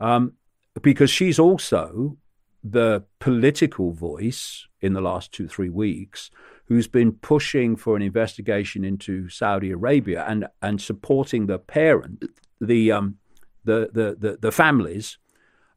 um, 0.00 0.34
because 0.82 1.10
she's 1.10 1.38
also 1.38 2.16
the 2.64 3.04
political 3.20 3.92
voice 3.92 4.66
in 4.80 4.92
the 4.92 5.00
last 5.00 5.32
two 5.32 5.48
three 5.48 5.68
weeks 5.68 6.30
who's 6.68 6.86
been 6.86 7.12
pushing 7.12 7.76
for 7.76 7.96
an 7.96 8.02
investigation 8.02 8.84
into 8.84 9.28
Saudi 9.28 9.70
Arabia 9.70 10.24
and, 10.28 10.46
and 10.60 10.80
supporting 10.80 11.46
the 11.46 11.58
parent, 11.58 12.24
the, 12.60 12.92
um, 12.92 13.16
the, 13.64 13.88
the, 13.92 14.16
the, 14.18 14.38
the, 14.40 14.52
families 14.52 15.16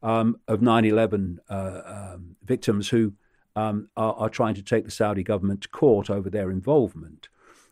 um, 0.02 0.36
of 0.46 0.60
9 0.60 0.84
11 0.84 1.40
uh, 1.48 1.80
um, 1.86 2.36
victims 2.44 2.90
who 2.90 3.14
um, 3.56 3.88
are, 3.96 4.14
are, 4.14 4.28
trying 4.28 4.54
to 4.54 4.62
take 4.62 4.84
the 4.84 4.90
Saudi 4.90 5.22
government 5.22 5.62
to 5.62 5.68
court 5.68 6.10
over 6.10 6.28
their 6.28 6.50
involvement. 6.50 7.28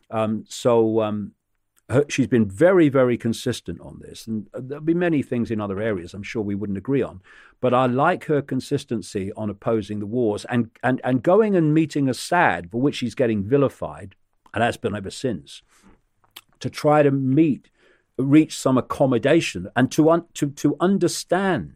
Um, 0.09 0.43
so 0.47 1.01
um, 1.01 1.33
her, 1.91 2.05
she's 2.09 2.27
been 2.27 2.49
very, 2.49 2.89
very 2.89 3.17
consistent 3.17 3.79
on 3.81 3.99
this. 4.01 4.27
And 4.27 4.47
uh, 4.53 4.61
there'll 4.63 4.83
be 4.83 4.93
many 4.93 5.21
things 5.21 5.51
in 5.51 5.61
other 5.61 5.79
areas 5.79 6.13
I'm 6.13 6.23
sure 6.23 6.41
we 6.41 6.55
wouldn't 6.55 6.77
agree 6.77 7.01
on. 7.01 7.21
But 7.59 7.73
I 7.73 7.85
like 7.85 8.25
her 8.25 8.41
consistency 8.41 9.31
on 9.33 9.49
opposing 9.49 9.99
the 9.99 10.05
wars 10.05 10.45
and, 10.45 10.71
and, 10.81 10.99
and 11.03 11.21
going 11.21 11.55
and 11.55 11.73
meeting 11.73 12.09
Assad, 12.09 12.71
for 12.71 12.81
which 12.81 12.95
she's 12.95 13.15
getting 13.15 13.43
vilified, 13.43 14.15
and 14.53 14.63
that's 14.63 14.77
been 14.77 14.95
ever 14.95 15.11
since, 15.11 15.61
to 16.59 16.69
try 16.69 17.03
to 17.03 17.11
meet, 17.11 17.69
reach 18.17 18.57
some 18.57 18.77
accommodation 18.77 19.67
and 19.75 19.91
to, 19.91 20.09
un, 20.09 20.25
to, 20.33 20.49
to 20.49 20.75
understand. 20.79 21.75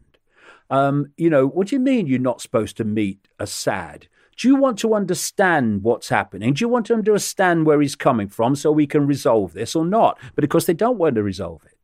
Um, 0.70 1.12
you 1.18 1.30
know, 1.30 1.46
what 1.46 1.68
do 1.68 1.76
you 1.76 1.80
mean 1.80 2.08
you're 2.08 2.20
not 2.20 2.42
supposed 2.42 2.78
to 2.78 2.84
meet 2.84 3.28
Assad? 3.40 4.08
Do 4.38 4.48
you 4.48 4.56
want 4.56 4.78
to 4.80 4.94
understand 4.94 5.84
what's 5.84 6.10
happening? 6.10 6.54
Do 6.54 6.64
you 6.64 6.70
want 6.70 6.86
to 6.88 6.94
understand 6.94 7.66
where 7.66 7.80
he's 7.80 7.96
coming 7.96 8.28
from 8.28 8.56
so 8.56 8.72
we 8.72 8.88
can 8.88 9.08
resolve 9.08 9.54
this 9.54 9.76
or 9.76 9.86
not? 9.86 10.20
But 10.36 10.44
of 10.44 10.50
course, 10.50 10.66
they 10.66 10.74
don't 10.74 10.98
want 10.98 11.16
to 11.16 11.24
resolve 11.24 11.62
it. 11.66 11.78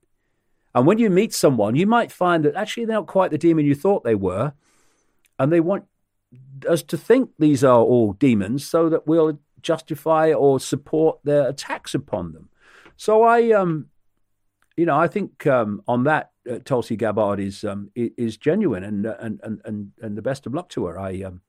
And 0.74 0.86
when 0.86 0.98
you 0.98 1.10
meet 1.10 1.34
someone, 1.34 1.76
you 1.76 1.88
might 1.88 2.12
find 2.12 2.46
that 2.46 2.56
actually 2.56 2.86
they're 2.86 2.96
not 2.96 3.08
quite 3.08 3.32
the 3.32 3.38
demon 3.38 3.66
you 3.66 3.76
thought 3.76 4.04
they 4.04 4.16
were. 4.16 4.54
And 5.40 5.52
they 5.52 5.60
want 5.60 5.86
us 6.68 6.84
to 6.84 6.98
think 6.98 7.32
these 7.40 7.64
are 7.64 7.80
all 7.80 8.14
demons 8.14 8.66
so 8.66 8.90
that 8.90 9.08
we'll 9.08 9.40
justify 9.62 10.32
or 10.34 10.60
support 10.60 11.20
their 11.24 11.48
attacks 11.48 11.94
upon 11.94 12.34
them. 12.34 12.50
So 12.98 13.24
I, 13.24 13.52
um, 13.52 13.88
you 14.78 14.86
know, 14.86 14.98
I 14.98 15.08
think 15.08 15.48
um, 15.48 15.82
on 15.88 16.04
that, 16.04 16.32
uh, 16.50 16.60
Tulsi 16.64 16.96
Gabbard 16.96 17.40
is 17.40 17.64
um, 17.64 17.92
is 17.96 18.36
genuine, 18.36 18.84
and, 18.84 19.06
and 19.06 19.40
and 19.44 19.62
and 19.64 19.92
and 20.02 20.18
the 20.18 20.24
best 20.24 20.48
of 20.48 20.56
luck 20.56 20.70
to 20.70 20.86
her. 20.86 20.98
I 20.98 21.22
um, 21.22 21.42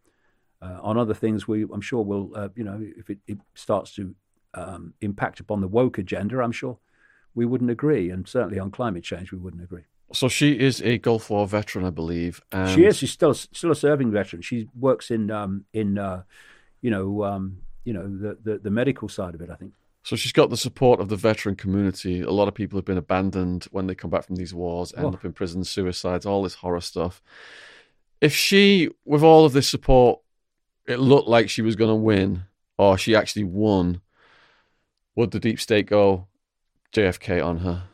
uh, 0.63 0.79
on 0.81 0.97
other 0.97 1.15
things, 1.15 1.49
we 1.49 1.63
I'm 1.63 1.81
sure 1.81 2.03
will 2.03 2.31
uh, 2.35 2.49
you 2.55 2.65
know 2.65 2.81
if 2.97 3.11
it, 3.11 3.19
it 3.27 3.39
starts 3.55 3.95
to 3.97 4.15
um, 4.55 4.95
impact 5.01 5.41
upon 5.41 5.61
the 5.61 5.69
woke 5.69 5.99
agenda, 5.99 6.41
I'm 6.41 6.53
sure 6.53 6.79
we 7.35 7.47
wouldn't 7.47 7.71
agree, 7.71 8.11
and 8.11 8.29
certainly 8.29 8.59
on 8.59 8.71
climate 8.71 9.05
change, 9.05 9.33
we 9.33 9.39
wouldn't 9.39 9.63
agree. 9.63 9.85
So 10.13 10.29
she 10.29 10.59
is 10.59 10.83
a 10.83 10.99
Gulf 10.99 11.31
War 11.31 11.47
veteran, 11.47 11.87
I 11.87 11.91
believe. 11.91 12.43
And... 12.53 12.71
She 12.71 12.85
is. 12.85 12.99
She's 12.99 13.11
still 13.11 13.35
still 13.35 13.71
a 13.71 13.77
serving 13.77 14.11
veteran. 14.11 14.43
She 14.43 14.69
works 14.79 15.11
in 15.11 15.31
um, 15.31 15.65
in 15.73 15.99
uh, 15.99 16.23
you 16.81 16.91
know 16.91 17.25
um, 17.25 17.59
you 17.85 17.93
know 17.93 18.03
the, 18.05 18.39
the, 18.43 18.59
the 18.59 18.71
medical 18.71 19.09
side 19.09 19.35
of 19.35 19.41
it. 19.41 19.51
I 19.51 19.55
think. 19.55 19.73
So 20.05 20.17
she's 20.17 20.33
got 20.33 20.51
the 20.51 20.57
support 20.57 21.01
of 21.01 21.09
the 21.09 21.17
veteran 21.17 21.55
community. 21.55 22.23
A 22.23 22.31
lot 22.31 22.49
of 22.49 22.55
people 22.55 22.77
have 22.77 22.85
been 22.85 22.99
abandoned 22.99 23.69
when 23.71 23.87
they 23.87 23.95
come 23.95 24.11
back 24.11 24.25
from 24.25 24.35
these 24.35 24.53
wars, 24.53 24.93
end 24.97 25.07
oh. 25.07 25.13
up 25.13 25.25
in 25.25 25.33
prison, 25.33 25.63
suicides, 25.63 26.27
all 26.27 26.43
this 26.43 26.55
horror 26.55 26.81
stuff. 26.81 27.23
If 28.21 28.35
she, 28.35 28.91
with 29.05 29.23
all 29.23 29.45
of 29.45 29.53
this 29.53 29.69
support, 29.69 30.21
it 30.87 30.99
looked 30.99 31.29
like 31.29 31.49
she 31.49 31.63
was 31.63 31.77
going 31.77 31.91
to 31.91 31.95
win, 31.95 32.45
or 32.79 32.99
she 32.99 33.15
actually 33.15 33.45
won, 33.45 34.01
would 35.15 35.31
the 35.31 35.41
deep 35.41 35.61
state 35.61 35.87
go 35.87 36.27
JFK 36.93 37.45
on 37.45 37.59
her? 37.59 37.85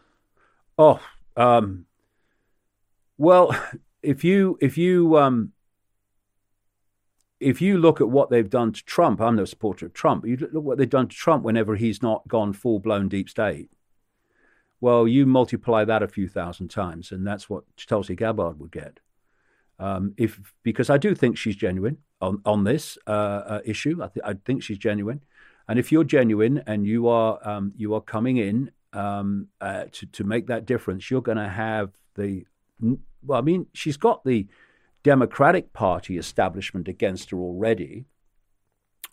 Oh, 0.78 1.00
um, 1.36 1.86
well, 3.16 3.54
if 4.02 4.24
you 4.24 4.58
if 4.60 4.78
you 4.78 5.18
um, 5.18 5.52
if 7.40 7.60
you 7.60 7.78
look 7.78 8.00
at 8.00 8.08
what 8.08 8.30
they've 8.30 8.48
done 8.48 8.72
to 8.72 8.84
Trump, 8.84 9.20
I'm 9.20 9.36
no 9.36 9.44
supporter 9.44 9.86
of 9.86 9.92
Trump. 9.92 10.26
You 10.26 10.36
look 10.36 10.64
what 10.64 10.78
they've 10.78 10.88
done 10.88 11.08
to 11.08 11.16
Trump 11.16 11.44
whenever 11.44 11.76
he's 11.76 12.02
not 12.02 12.26
gone 12.28 12.52
full 12.52 12.78
blown 12.78 13.08
deep 13.08 13.28
state. 13.28 13.70
Well, 14.80 15.08
you 15.08 15.26
multiply 15.26 15.84
that 15.84 16.02
a 16.02 16.08
few 16.08 16.28
thousand 16.28 16.68
times, 16.68 17.10
and 17.10 17.26
that's 17.26 17.50
what 17.50 17.64
Tulsi 17.76 18.14
Gabbard 18.14 18.60
would 18.60 18.70
get. 18.70 19.00
Um, 19.78 20.14
if 20.16 20.40
because 20.62 20.90
I 20.90 20.98
do 20.98 21.14
think 21.14 21.38
she's 21.38 21.56
genuine 21.56 21.98
on 22.20 22.40
on 22.44 22.64
this 22.64 22.98
uh, 23.06 23.10
uh, 23.10 23.60
issue. 23.64 24.02
I, 24.02 24.08
th- 24.08 24.24
I, 24.24 24.34
think 24.34 24.62
she's 24.62 24.78
genuine, 24.78 25.22
and 25.68 25.78
if 25.78 25.92
you're 25.92 26.04
genuine 26.04 26.62
and 26.66 26.86
you 26.86 27.08
are 27.08 27.38
um, 27.48 27.72
you 27.76 27.94
are 27.94 28.00
coming 28.00 28.38
in 28.38 28.72
um, 28.92 29.48
uh, 29.60 29.84
to 29.92 30.06
to 30.06 30.24
make 30.24 30.46
that 30.48 30.66
difference, 30.66 31.10
you're 31.10 31.22
going 31.22 31.38
to 31.38 31.48
have 31.48 31.90
the 32.14 32.44
well. 32.80 33.38
I 33.38 33.42
mean, 33.42 33.66
she's 33.72 33.96
got 33.96 34.24
the 34.24 34.48
Democratic 35.04 35.72
Party 35.72 36.18
establishment 36.18 36.88
against 36.88 37.30
her 37.30 37.38
already, 37.38 38.06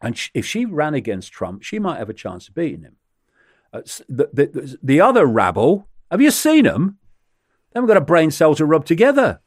and 0.01 0.17
she, 0.17 0.31
if 0.33 0.45
she 0.45 0.65
ran 0.65 0.95
against 0.95 1.31
Trump, 1.31 1.63
she 1.63 1.79
might 1.79 1.99
have 1.99 2.09
a 2.09 2.13
chance 2.13 2.47
of 2.47 2.55
beating 2.55 2.81
him. 2.81 2.95
Uh, 3.71 3.81
the, 4.07 4.29
the, 4.33 4.77
the 4.81 5.01
other 5.01 5.25
rabble, 5.25 5.87
have 6.09 6.21
you 6.21 6.31
seen 6.31 6.63
them? 6.63 6.97
They 7.71 7.77
haven't 7.77 7.87
got 7.87 7.97
a 7.97 8.01
brain 8.01 8.31
cell 8.31 8.55
to 8.55 8.65
rub 8.65 8.85
together. 8.85 9.41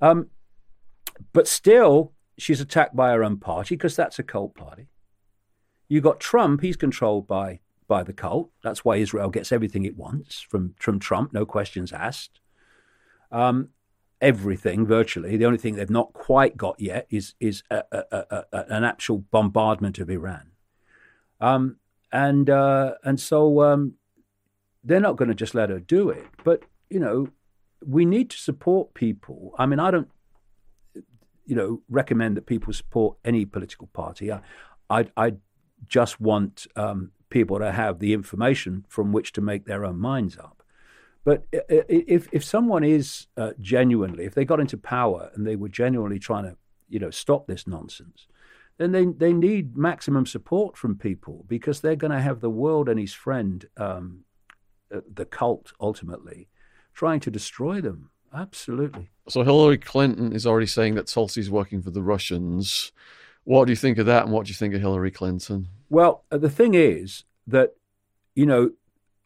Um, 0.00 0.28
but 1.32 1.48
still, 1.48 2.12
she's 2.38 2.60
attacked 2.60 2.94
by 2.94 3.12
her 3.12 3.24
own 3.24 3.38
party 3.38 3.76
because 3.76 3.96
that's 3.96 4.18
a 4.18 4.22
cult 4.22 4.54
party. 4.54 4.88
You 5.88 6.00
got 6.00 6.20
Trump; 6.20 6.60
he's 6.60 6.76
controlled 6.76 7.26
by 7.26 7.60
by 7.88 8.02
the 8.02 8.12
cult. 8.12 8.50
That's 8.62 8.84
why 8.84 8.96
Israel 8.96 9.30
gets 9.30 9.52
everything 9.52 9.84
it 9.84 9.96
wants 9.96 10.40
from 10.40 10.74
from 10.78 10.98
Trump, 10.98 11.32
no 11.32 11.46
questions 11.46 11.92
asked. 11.92 12.40
Um, 13.30 13.70
everything 14.20 14.86
virtually. 14.86 15.36
The 15.36 15.44
only 15.44 15.58
thing 15.58 15.76
they've 15.76 15.90
not 15.90 16.12
quite 16.12 16.56
got 16.56 16.80
yet 16.80 17.06
is 17.10 17.34
is 17.40 17.62
a, 17.70 17.82
a, 17.92 18.24
a, 18.30 18.64
an 18.68 18.84
actual 18.84 19.18
bombardment 19.18 19.98
of 19.98 20.10
Iran. 20.10 20.50
Um, 21.40 21.76
and 22.12 22.48
uh, 22.48 22.94
and 23.04 23.20
so 23.20 23.62
um, 23.62 23.94
they're 24.84 25.00
not 25.00 25.16
going 25.16 25.28
to 25.28 25.34
just 25.34 25.54
let 25.54 25.70
her 25.70 25.80
do 25.80 26.10
it. 26.10 26.26
But 26.44 26.62
you 26.88 27.00
know, 27.00 27.28
we 27.84 28.04
need 28.04 28.30
to 28.30 28.38
support 28.38 28.94
people. 28.94 29.52
I 29.58 29.66
mean, 29.66 29.80
I 29.80 29.90
don't, 29.90 30.08
you 31.44 31.54
know, 31.54 31.82
recommend 31.88 32.36
that 32.36 32.46
people 32.46 32.72
support 32.72 33.18
any 33.24 33.44
political 33.44 33.88
party. 33.88 34.32
I, 34.32 34.40
I, 34.90 35.06
I 35.16 35.34
just 35.86 36.20
want 36.20 36.66
um, 36.76 37.12
people 37.30 37.58
to 37.58 37.72
have 37.72 37.98
the 37.98 38.12
information 38.12 38.84
from 38.88 39.12
which 39.12 39.32
to 39.32 39.40
make 39.40 39.66
their 39.66 39.84
own 39.84 39.98
minds 39.98 40.36
up. 40.38 40.62
But 41.24 41.44
if 41.52 42.28
if 42.30 42.44
someone 42.44 42.84
is 42.84 43.26
uh, 43.36 43.50
genuinely, 43.60 44.26
if 44.26 44.34
they 44.34 44.44
got 44.44 44.60
into 44.60 44.76
power 44.76 45.30
and 45.34 45.44
they 45.44 45.56
were 45.56 45.68
genuinely 45.68 46.20
trying 46.20 46.44
to, 46.44 46.56
you 46.88 47.00
know, 47.00 47.10
stop 47.10 47.48
this 47.48 47.66
nonsense, 47.66 48.28
then 48.78 48.92
they 48.92 49.06
they 49.06 49.32
need 49.32 49.76
maximum 49.76 50.24
support 50.24 50.76
from 50.76 50.96
people 50.96 51.44
because 51.48 51.80
they're 51.80 51.96
going 51.96 52.12
to 52.12 52.20
have 52.20 52.40
the 52.40 52.50
world 52.50 52.88
and 52.88 53.00
his 53.00 53.12
friend, 53.12 53.66
um, 53.76 54.20
uh, 54.94 55.00
the 55.12 55.24
cult, 55.24 55.72
ultimately, 55.80 56.46
trying 56.96 57.20
to 57.20 57.30
destroy 57.30 57.80
them. 57.80 58.10
Absolutely. 58.34 59.10
So 59.28 59.42
Hillary 59.42 59.78
Clinton 59.78 60.32
is 60.32 60.46
already 60.46 60.66
saying 60.66 60.94
that 60.96 61.06
Tulsi's 61.06 61.50
working 61.50 61.82
for 61.82 61.90
the 61.90 62.02
Russians. 62.02 62.90
What 63.44 63.66
do 63.66 63.72
you 63.72 63.76
think 63.76 63.98
of 63.98 64.06
that, 64.06 64.24
and 64.24 64.32
what 64.32 64.46
do 64.46 64.50
you 64.50 64.54
think 64.54 64.74
of 64.74 64.80
Hillary 64.80 65.12
Clinton? 65.12 65.68
Well, 65.88 66.24
uh, 66.32 66.38
the 66.38 66.50
thing 66.50 66.74
is 66.74 67.24
that, 67.46 67.76
you 68.34 68.46
know, 68.46 68.72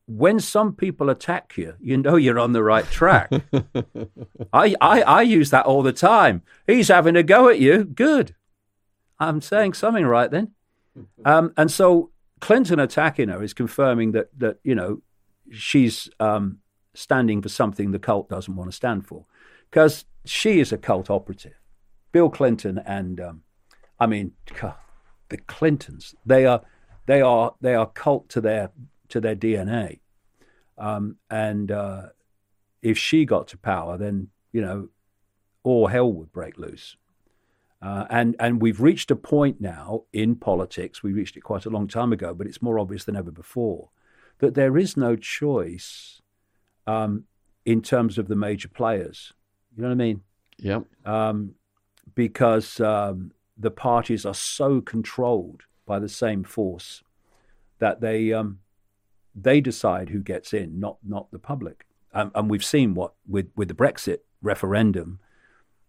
when 0.07 0.40
some 0.40 0.74
people 0.74 1.08
attack 1.08 1.57
you, 1.57 1.74
you 1.81 1.97
know 1.97 2.16
you're 2.16 2.39
on 2.39 2.52
the 2.52 2.62
right 2.62 2.84
track. 2.90 3.31
I, 4.52 4.74
I, 4.81 5.02
I 5.02 5.23
use 5.23 5.50
that 5.50 5.65
all 5.65 5.82
the 5.82 5.92
time. 5.92 6.42
He's 6.66 6.89
having 6.89 7.16
a 7.16 7.23
go 7.23 7.49
at 7.49 7.60
you. 7.60 7.84
Good. 7.84 8.34
I'm 9.18 9.40
saying 9.40 9.74
something 9.74 10.05
right 10.05 10.31
then. 10.31 10.52
Um, 11.24 11.52
and 11.57 11.70
so 11.70 12.10
Clinton 12.40 12.81
attacking 12.81 13.28
her 13.28 13.42
is 13.42 13.55
confirming 13.55 14.12
that, 14.12 14.28
that 14.39 14.58
you 14.65 14.74
know, 14.74 15.02
she's 15.52 16.08
um, 16.18 16.58
standing 16.94 17.41
for 17.43 17.49
something 17.49 17.91
the 17.91 17.99
cult 17.99 18.28
doesn't 18.28 18.57
want 18.57 18.70
to 18.70 18.77
stand 18.77 19.07
for. 19.07 19.27
Because 19.70 20.05
she 20.25 20.60
is 20.60 20.73
a 20.73 20.78
cult 20.78 21.10
operative. 21.10 21.55
Bill 22.12 22.28
Clinton 22.28 22.78
and, 22.85 23.20
um, 23.20 23.43
I 23.99 24.07
mean, 24.07 24.33
the 25.28 25.36
Clintons, 25.47 26.15
they 26.27 26.44
are, 26.44 26.62
they 27.07 27.20
are, 27.20 27.55
they 27.60 27.75
are 27.75 27.86
cult 27.86 28.28
to 28.31 28.41
their 28.41 28.70
to 29.10 29.20
their 29.20 29.36
DNA. 29.36 30.01
Um, 30.78 31.17
and 31.28 31.70
uh, 31.70 32.09
if 32.83 32.97
she 32.97 33.25
got 33.25 33.49
to 33.49 33.59
power, 33.59 33.99
then 33.99 34.28
you 34.52 34.60
know 34.60 34.89
all 35.62 35.89
hell 35.89 36.12
would 36.12 36.33
break 36.33 36.59
loose. 36.59 36.97
Uh, 37.83 38.07
and 38.10 38.36
and 38.39 38.60
we've 38.60 38.81
reached 38.81 39.10
a 39.10 39.17
point 39.17 39.60
now 39.60 40.05
in 40.12 40.36
politics. 40.36 41.02
We 41.02 41.12
reached 41.12 41.36
it 41.36 41.43
quite 41.43 41.67
a 41.67 41.70
long 41.70 41.89
time 41.89 42.12
ago, 42.12 42.35
but 42.35 42.47
it's 42.47 42.62
more 42.62 42.78
obvious 42.78 43.05
than 43.05 43.17
ever 43.17 43.31
before 43.31 43.91
that 44.39 44.55
there 44.55 44.78
is 44.78 44.97
no 44.97 45.17
choice 45.17 46.19
um, 46.91 47.25
in 47.65 47.83
terms 47.83 48.19
of 48.19 48.28
the 48.28 48.36
major 48.36 48.69
players. 48.69 49.33
You 49.77 49.83
know 49.83 49.89
what 49.89 49.94
I 49.94 50.07
mean? 50.07 50.23
Yeah. 50.59 50.81
Um, 51.05 51.55
because 52.15 52.81
um, 52.81 53.33
the 53.57 53.70
parties 53.70 54.27
are 54.27 54.35
so 54.35 54.81
controlled 54.81 55.62
by 55.86 55.99
the 55.99 56.09
same 56.09 56.43
force 56.44 57.02
that 57.78 58.01
they 58.01 58.33
um, 58.33 58.59
they 59.35 59.60
decide 59.60 60.09
who 60.09 60.20
gets 60.20 60.52
in, 60.52 60.81
not 60.81 60.99
not 61.07 61.31
the 61.31 61.39
public. 61.39 61.86
Um, 62.12 62.33
and 62.35 62.51
we've 62.51 62.65
seen 62.65 62.94
what 62.94 63.12
with 63.28 63.51
with 63.57 63.69
the 63.69 63.75
Brexit 63.75 64.19
referendum, 64.43 65.20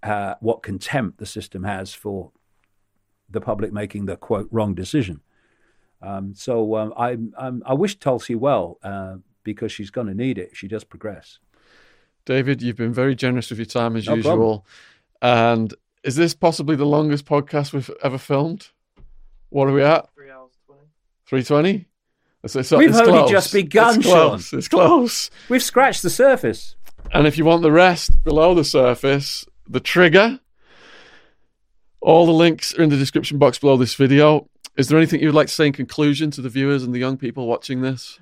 uh, 0.03 0.35
what 0.39 0.61
contempt 0.61 1.17
the 1.17 1.25
system 1.25 1.63
has 1.63 1.93
for 1.93 2.31
the 3.29 3.41
public 3.41 3.73
making 3.73 4.05
the 4.05 4.17
quote 4.17 4.47
wrong 4.51 4.75
decision. 4.75 5.21
Um, 6.01 6.33
so 6.35 6.75
um, 6.75 6.93
I 6.97 7.17
I 7.65 7.73
wish 7.73 7.97
Tulsi 7.97 8.35
well 8.35 8.77
uh, 8.83 9.15
because 9.43 9.71
she's 9.71 9.89
going 9.89 10.07
to 10.07 10.13
need 10.13 10.37
it. 10.37 10.49
if 10.51 10.57
She 10.57 10.67
does 10.67 10.83
progress. 10.83 11.39
David, 12.25 12.61
you've 12.61 12.77
been 12.77 12.93
very 12.93 13.15
generous 13.15 13.49
with 13.49 13.59
your 13.59 13.65
time 13.65 13.95
as 13.95 14.05
no 14.07 14.15
usual. 14.15 14.65
Problem. 15.19 15.41
And 15.49 15.73
is 16.03 16.15
this 16.15 16.33
possibly 16.33 16.75
the 16.75 16.85
longest 16.85 17.25
podcast 17.25 17.73
we've 17.73 17.89
ever 18.03 18.17
filmed? 18.17 18.69
What 19.49 19.67
are 19.67 19.73
we 19.73 19.83
at? 19.83 20.09
Three 20.13 20.29
hours 20.31 20.51
twenty. 20.65 20.85
Three 21.25 21.43
twenty. 21.43 21.87
It's, 22.43 22.55
it's, 22.55 22.71
We've 22.71 22.89
it's 22.89 22.99
only 22.99 23.11
close. 23.19 23.29
just 23.29 23.53
begun, 23.53 23.97
it's 23.97 24.05
close. 24.05 24.47
Shaun. 24.47 24.57
It's 24.59 24.67
close. 24.67 25.29
We've 25.49 25.61
scratched 25.61 26.01
the 26.01 26.09
surface. 26.09 26.75
And 27.13 27.27
if 27.27 27.37
you 27.37 27.45
want 27.45 27.61
the 27.61 27.71
rest 27.71 28.23
below 28.23 28.55
the 28.55 28.63
surface, 28.63 29.45
the 29.67 29.79
trigger, 29.79 30.39
all 31.99 32.25
the 32.25 32.31
links 32.31 32.73
are 32.77 32.81
in 32.81 32.89
the 32.89 32.97
description 32.97 33.37
box 33.37 33.59
below 33.59 33.77
this 33.77 33.93
video. 33.93 34.47
Is 34.77 34.87
there 34.87 34.97
anything 34.97 35.21
you'd 35.21 35.35
like 35.35 35.47
to 35.47 35.53
say 35.53 35.67
in 35.67 35.73
conclusion 35.73 36.31
to 36.31 36.41
the 36.41 36.49
viewers 36.49 36.83
and 36.83 36.95
the 36.95 36.99
young 36.99 37.17
people 37.17 37.45
watching 37.45 37.81
this? 37.81 38.19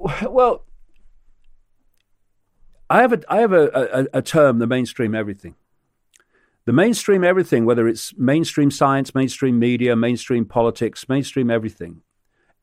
Well, 0.22 0.64
I 2.88 3.02
have 3.02 3.12
a 3.12 3.20
I 3.28 3.40
have 3.40 3.52
a, 3.52 4.08
a, 4.12 4.18
a 4.18 4.22
term, 4.22 4.58
the 4.58 4.66
mainstream 4.66 5.14
everything. 5.14 5.54
The 6.66 6.72
mainstream 6.72 7.24
everything, 7.24 7.64
whether 7.64 7.88
it's 7.88 8.16
mainstream 8.16 8.70
science, 8.70 9.14
mainstream 9.14 9.58
media, 9.58 9.96
mainstream 9.96 10.44
politics, 10.44 11.08
mainstream 11.08 11.50
everything, 11.50 12.02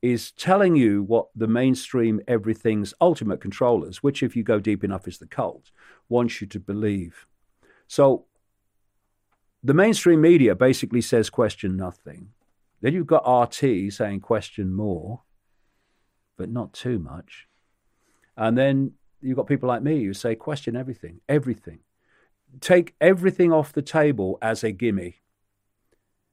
is 0.01 0.31
telling 0.31 0.75
you 0.75 1.03
what 1.03 1.27
the 1.35 1.47
mainstream 1.47 2.21
everything's 2.27 2.93
ultimate 3.01 3.41
controllers, 3.41 4.03
which, 4.03 4.21
if 4.21 4.35
you 4.35 4.43
go 4.43 4.59
deep 4.59 4.83
enough, 4.83 5.07
is 5.07 5.17
the 5.17 5.27
cult, 5.27 5.71
wants 6.09 6.39
you 6.41 6.47
to 6.47 6.59
believe. 6.59 7.25
So 7.87 8.25
the 9.63 9.73
mainstream 9.73 10.21
media 10.21 10.55
basically 10.55 11.01
says 11.01 11.29
question 11.29 11.75
nothing. 11.75 12.29
Then 12.81 12.93
you've 12.93 13.07
got 13.07 13.27
RT 13.27 13.91
saying 13.91 14.21
question 14.21 14.73
more, 14.73 15.21
but 16.37 16.49
not 16.49 16.73
too 16.73 16.99
much. 16.99 17.47
And 18.35 18.57
then 18.57 18.93
you've 19.21 19.37
got 19.37 19.47
people 19.47 19.67
like 19.67 19.81
me 19.81 20.03
who 20.03 20.13
say 20.13 20.35
question 20.35 20.75
everything, 20.75 21.21
everything. 21.27 21.79
Take 22.61 22.95
everything 23.01 23.51
off 23.51 23.73
the 23.73 23.81
table 23.81 24.37
as 24.41 24.63
a 24.63 24.71
gimme. 24.71 25.21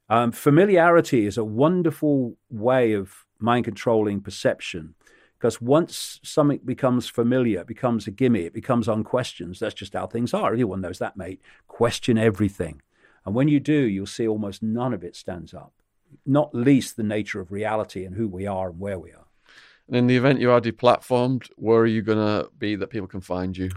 Um, 0.08 0.32
familiarity 0.32 1.26
is 1.26 1.38
a 1.38 1.44
wonderful 1.44 2.36
way 2.50 2.92
of 2.92 3.24
mind 3.38 3.64
controlling 3.64 4.20
perception. 4.20 4.94
Because 5.38 5.60
once 5.60 6.20
something 6.22 6.60
becomes 6.64 7.08
familiar, 7.08 7.60
it 7.60 7.66
becomes 7.66 8.06
a 8.06 8.10
gimme, 8.10 8.44
it 8.44 8.54
becomes 8.54 8.88
unquestioned. 8.88 9.56
That's 9.56 9.74
just 9.74 9.92
how 9.92 10.06
things 10.06 10.32
are. 10.32 10.52
Everyone 10.52 10.80
knows 10.80 10.98
that, 11.00 11.16
mate. 11.16 11.40
Question 11.66 12.16
everything. 12.16 12.80
And 13.26 13.34
when 13.34 13.48
you 13.48 13.60
do, 13.60 13.74
you'll 13.74 14.06
see 14.06 14.28
almost 14.28 14.62
none 14.62 14.94
of 14.94 15.02
it 15.02 15.16
stands 15.16 15.52
up, 15.52 15.72
not 16.24 16.54
least 16.54 16.96
the 16.96 17.02
nature 17.02 17.40
of 17.40 17.52
reality 17.52 18.04
and 18.04 18.14
who 18.14 18.28
we 18.28 18.46
are 18.46 18.70
and 18.70 18.78
where 18.78 18.98
we 18.98 19.12
are. 19.12 19.23
And 19.88 19.96
in 19.96 20.06
the 20.06 20.16
event 20.16 20.40
you 20.40 20.50
are 20.50 20.60
deplatformed, 20.60 21.48
where 21.56 21.80
are 21.80 21.86
you 21.86 22.02
going 22.02 22.18
to 22.18 22.48
be 22.58 22.76
that 22.76 22.88
people 22.88 23.08
can 23.08 23.20
find 23.20 23.56
you? 23.56 23.70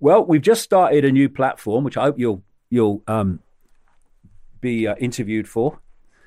Well, 0.00 0.24
we've 0.24 0.42
just 0.42 0.62
started 0.62 1.04
a 1.04 1.12
new 1.12 1.28
platform, 1.28 1.84
which 1.84 1.96
I 1.96 2.04
hope 2.04 2.18
you'll 2.18 2.42
you'll 2.68 3.02
um, 3.06 3.40
be 4.60 4.86
uh, 4.86 4.96
interviewed 4.96 5.48
for. 5.48 5.80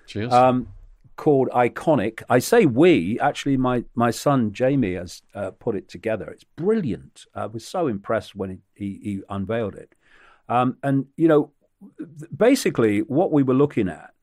Cheers. 0.07 0.33
Um, 0.33 0.69
called 1.17 1.49
Ickonic. 1.49 2.24
I 2.30 2.40
say 2.40 2.66
we, 2.66 3.19
actually, 3.19 3.57
my, 3.57 3.83
my 3.95 4.11
son 4.11 4.53
Jamie 4.53 4.93
has 4.93 5.24
uh, 5.33 5.51
put 5.51 5.75
it 5.75 5.90
together. 5.90 6.30
It's 6.30 6.45
brilliant. 6.56 7.25
I 7.35 7.48
was 7.48 7.67
so 7.67 7.88
impressed 7.88 8.35
when 8.35 8.61
he, 8.75 8.99
he 9.03 9.22
unveiled 9.27 9.75
it. 9.75 9.93
Um, 10.48 10.77
and, 10.83 11.07
you 11.17 11.27
know, 11.27 11.51
basically 12.35 12.99
what 12.99 13.32
we 13.32 13.43
were 13.43 13.56
looking 13.56 13.90
at 13.90 14.14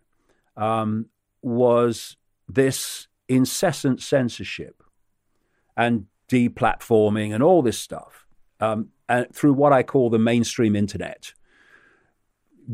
um, 0.57 1.07
was 1.43 2.17
this 2.49 3.09
incessant 3.29 4.01
censorship 4.01 4.83
and 5.77 6.07
deplatforming 6.29 7.35
and 7.35 7.43
all 7.43 7.63
this 7.63 7.79
stuff 7.79 8.27
um, 8.61 8.89
and 9.09 9.33
through 9.35 9.53
what 9.53 9.73
I 9.73 9.83
call 9.83 10.11
the 10.11 10.19
mainstream 10.19 10.75
internet. 10.75 11.33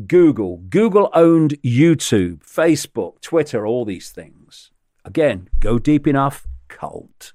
Google. 0.07 0.57
Google 0.69 1.09
owned 1.13 1.61
YouTube, 1.61 2.39
Facebook, 2.39 3.19
Twitter, 3.21 3.67
all 3.67 3.83
these 3.83 4.09
things. 4.09 4.71
Again, 5.03 5.49
go 5.59 5.79
deep 5.79 6.07
enough, 6.07 6.47
cult. 6.69 7.33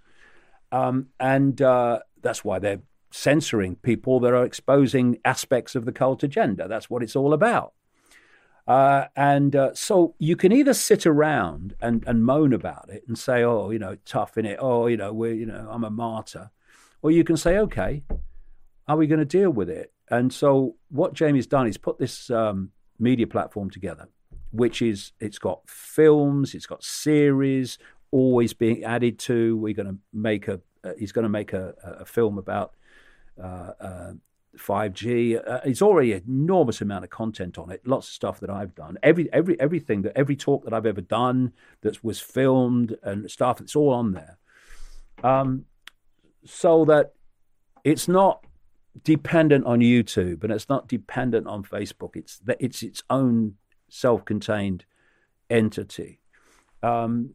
Um, 0.72 1.08
and 1.20 1.60
uh, 1.60 2.00
that's 2.22 2.44
why 2.44 2.58
they're 2.58 2.80
censoring 3.10 3.76
people 3.76 4.20
that 4.20 4.32
are 4.32 4.44
exposing 4.44 5.18
aspects 5.24 5.74
of 5.74 5.84
the 5.84 5.92
cult 5.92 6.22
agenda. 6.22 6.66
That's 6.66 6.88
what 6.88 7.02
it's 7.02 7.16
all 7.16 7.32
about. 7.32 7.72
Uh, 8.66 9.06
and 9.14 9.54
uh, 9.54 9.72
so 9.74 10.14
you 10.18 10.34
can 10.34 10.50
either 10.50 10.74
sit 10.74 11.06
around 11.06 11.74
and, 11.80 12.02
and 12.06 12.24
moan 12.24 12.52
about 12.52 12.90
it 12.90 13.04
and 13.06 13.16
say, 13.16 13.44
oh, 13.44 13.70
you 13.70 13.78
know, 13.78 13.96
tough 14.04 14.36
in 14.36 14.44
it. 14.44 14.58
Oh, 14.60 14.86
you 14.88 14.96
know, 14.96 15.12
we're, 15.12 15.34
you 15.34 15.46
know, 15.46 15.68
I'm 15.70 15.84
a 15.84 15.90
martyr. 15.90 16.50
Or 17.02 17.10
you 17.12 17.22
can 17.22 17.36
say, 17.36 17.58
okay, 17.58 18.02
are 18.88 18.96
we 18.96 19.06
going 19.06 19.20
to 19.20 19.24
deal 19.24 19.50
with 19.50 19.70
it? 19.70 19.92
And 20.10 20.32
so 20.32 20.76
what 20.88 21.12
Jamie's 21.12 21.46
done 21.46 21.68
is 21.68 21.76
put 21.78 21.98
this 21.98 22.30
um, 22.30 22.70
media 22.98 23.26
platform 23.26 23.70
together, 23.70 24.08
which 24.50 24.82
is, 24.82 25.12
it's 25.20 25.38
got 25.38 25.68
films, 25.68 26.54
it's 26.54 26.66
got 26.66 26.82
series, 26.82 27.78
always 28.10 28.52
being 28.52 28.82
added 28.82 29.18
to. 29.20 29.56
We're 29.56 29.74
going 29.74 29.88
to 29.88 29.98
make 30.12 30.48
a, 30.48 30.60
uh, 30.82 30.92
he's 30.98 31.12
going 31.12 31.24
to 31.24 31.28
make 31.28 31.52
a, 31.52 31.74
a 32.00 32.04
film 32.04 32.38
about 32.38 32.74
uh, 33.40 33.72
uh, 33.80 34.12
5G. 34.58 35.40
Uh, 35.46 35.60
it's 35.64 35.82
already 35.82 36.12
an 36.12 36.22
enormous 36.26 36.80
amount 36.80 37.04
of 37.04 37.10
content 37.10 37.58
on 37.58 37.70
it. 37.70 37.86
Lots 37.86 38.08
of 38.08 38.12
stuff 38.12 38.40
that 38.40 38.50
I've 38.50 38.74
done. 38.74 38.98
Every 39.02 39.32
every 39.32 39.58
everything 39.60 40.02
that 40.02 40.16
every 40.16 40.36
talk 40.36 40.64
that 40.64 40.74
I've 40.74 40.86
ever 40.86 41.00
done 41.00 41.52
that 41.82 42.02
was 42.02 42.20
filmed 42.20 42.96
and 43.02 43.30
stuff. 43.30 43.60
It's 43.60 43.76
all 43.76 43.92
on 43.92 44.12
there. 44.12 44.38
Um, 45.22 45.64
so 46.44 46.84
that 46.86 47.14
it's 47.84 48.08
not 48.08 48.44
dependent 49.02 49.66
on 49.66 49.80
YouTube 49.80 50.42
and 50.42 50.52
it's 50.52 50.68
not 50.68 50.88
dependent 50.88 51.46
on 51.46 51.62
Facebook. 51.62 52.16
It's 52.16 52.38
that 52.40 52.56
it's 52.60 52.82
its 52.82 53.02
own 53.10 53.54
self-contained 53.88 54.84
entity. 55.50 56.20
Um, 56.82 57.34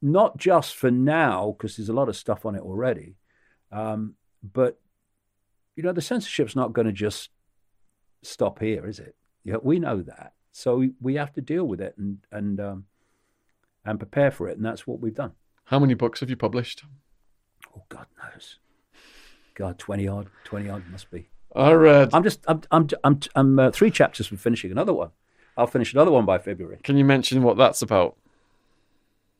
not 0.00 0.36
just 0.36 0.74
for 0.74 0.90
now, 0.90 1.54
because 1.56 1.76
there's 1.76 1.88
a 1.88 1.94
lot 1.94 2.08
of 2.08 2.16
stuff 2.16 2.44
on 2.44 2.56
it 2.56 2.62
already, 2.62 3.14
um, 3.70 4.14
but 4.42 4.80
you 5.76 5.82
know, 5.82 5.92
the 5.92 6.02
censorship's 6.02 6.56
not 6.56 6.72
going 6.72 6.86
to 6.86 6.92
just 6.92 7.30
stop 8.22 8.58
here, 8.58 8.86
is 8.86 8.98
it? 8.98 9.16
Yeah, 9.44 9.56
we 9.62 9.78
know 9.78 10.02
that. 10.02 10.34
So 10.52 10.88
we 11.00 11.14
have 11.14 11.32
to 11.34 11.40
deal 11.40 11.64
with 11.64 11.80
it 11.80 11.94
and 11.96 12.18
and 12.30 12.60
um, 12.60 12.84
and 13.84 13.98
prepare 13.98 14.30
for 14.30 14.48
it, 14.48 14.56
and 14.56 14.64
that's 14.64 14.86
what 14.86 15.00
we've 15.00 15.14
done. 15.14 15.32
How 15.64 15.78
many 15.78 15.94
books 15.94 16.20
have 16.20 16.30
you 16.30 16.36
published? 16.36 16.84
Oh, 17.76 17.82
God 17.88 18.06
knows. 18.22 18.58
God, 19.54 19.78
twenty 19.78 20.06
odd, 20.06 20.28
twenty 20.44 20.68
odd 20.68 20.82
must 20.90 21.10
be. 21.10 21.28
I 21.54 21.72
read. 21.72 22.10
I'm 22.12 22.22
just, 22.22 22.40
I'm, 22.48 22.62
I'm, 22.70 22.88
I'm, 23.04 23.20
I'm 23.34 23.58
uh, 23.58 23.70
three 23.70 23.90
chapters 23.90 24.26
from 24.26 24.38
finishing 24.38 24.70
another 24.70 24.92
one. 24.92 25.10
I'll 25.56 25.66
finish 25.66 25.92
another 25.92 26.10
one 26.10 26.24
by 26.24 26.38
February. 26.38 26.80
Can 26.82 26.96
you 26.96 27.04
mention 27.04 27.42
what 27.42 27.56
that's 27.56 27.82
about? 27.82 28.16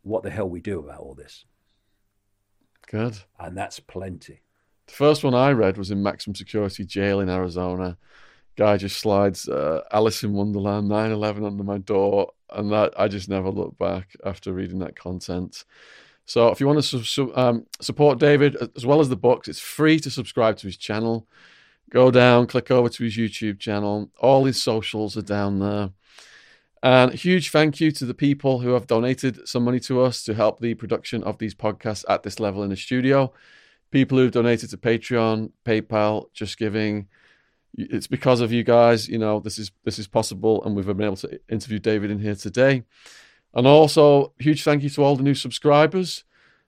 What 0.02 0.22
the 0.22 0.30
hell 0.30 0.48
we 0.48 0.60
do 0.60 0.78
about 0.78 1.00
all 1.00 1.14
this? 1.14 1.46
Good. 2.86 3.18
And 3.38 3.56
that's 3.56 3.80
plenty. 3.80 4.40
The 4.92 4.96
first 4.96 5.24
one 5.24 5.32
I 5.34 5.52
read 5.52 5.78
was 5.78 5.90
in 5.90 6.02
maximum 6.02 6.34
security 6.34 6.84
jail 6.84 7.20
in 7.20 7.30
Arizona. 7.30 7.96
Guy 8.56 8.76
just 8.76 8.98
slides 8.98 9.48
uh, 9.48 9.80
Alice 9.90 10.22
in 10.22 10.34
Wonderland 10.34 10.90
9/11 10.90 11.46
under 11.46 11.64
my 11.64 11.78
door, 11.78 12.32
and 12.50 12.70
that 12.72 12.92
I 13.00 13.08
just 13.08 13.26
never 13.26 13.48
looked 13.48 13.78
back 13.78 14.14
after 14.22 14.52
reading 14.52 14.80
that 14.80 14.94
content. 14.94 15.64
So 16.26 16.48
if 16.48 16.60
you 16.60 16.66
want 16.66 16.82
to 16.82 17.04
su- 17.04 17.34
um, 17.34 17.64
support 17.80 18.18
David 18.18 18.54
as 18.76 18.84
well 18.84 19.00
as 19.00 19.08
the 19.08 19.16
books, 19.16 19.48
it's 19.48 19.58
free 19.58 19.98
to 19.98 20.10
subscribe 20.10 20.58
to 20.58 20.66
his 20.66 20.76
channel. 20.76 21.26
Go 21.88 22.10
down, 22.10 22.46
click 22.46 22.70
over 22.70 22.90
to 22.90 23.04
his 23.04 23.16
YouTube 23.16 23.58
channel. 23.60 24.10
All 24.18 24.44
his 24.44 24.62
socials 24.62 25.16
are 25.16 25.22
down 25.22 25.58
there. 25.58 25.88
And 26.82 27.14
huge 27.14 27.48
thank 27.48 27.80
you 27.80 27.92
to 27.92 28.04
the 28.04 28.12
people 28.12 28.60
who 28.60 28.74
have 28.74 28.86
donated 28.86 29.48
some 29.48 29.64
money 29.64 29.80
to 29.80 30.02
us 30.02 30.22
to 30.24 30.34
help 30.34 30.60
the 30.60 30.74
production 30.74 31.24
of 31.24 31.38
these 31.38 31.54
podcasts 31.54 32.04
at 32.10 32.24
this 32.24 32.38
level 32.38 32.62
in 32.62 32.68
the 32.68 32.76
studio 32.76 33.32
people 33.92 34.18
who've 34.18 34.32
donated 34.32 34.70
to 34.70 34.76
Patreon, 34.76 35.52
PayPal, 35.64 36.32
Just 36.32 36.58
Giving. 36.58 37.06
It's 37.74 38.06
because 38.06 38.40
of 38.40 38.52
you 38.52 38.64
guys, 38.64 39.08
you 39.08 39.18
know, 39.18 39.40
this 39.40 39.58
is 39.58 39.70
this 39.84 39.98
is 39.98 40.08
possible, 40.08 40.62
and 40.64 40.74
we've 40.74 40.86
been 40.86 41.02
able 41.02 41.16
to 41.16 41.40
interview 41.48 41.78
David 41.78 42.10
in 42.10 42.18
here 42.18 42.34
today. 42.34 42.82
And 43.54 43.66
also, 43.66 44.32
huge 44.38 44.64
thank 44.64 44.82
you 44.82 44.90
to 44.90 45.02
all 45.02 45.16
the 45.16 45.22
new 45.22 45.34
subscribers. 45.34 46.24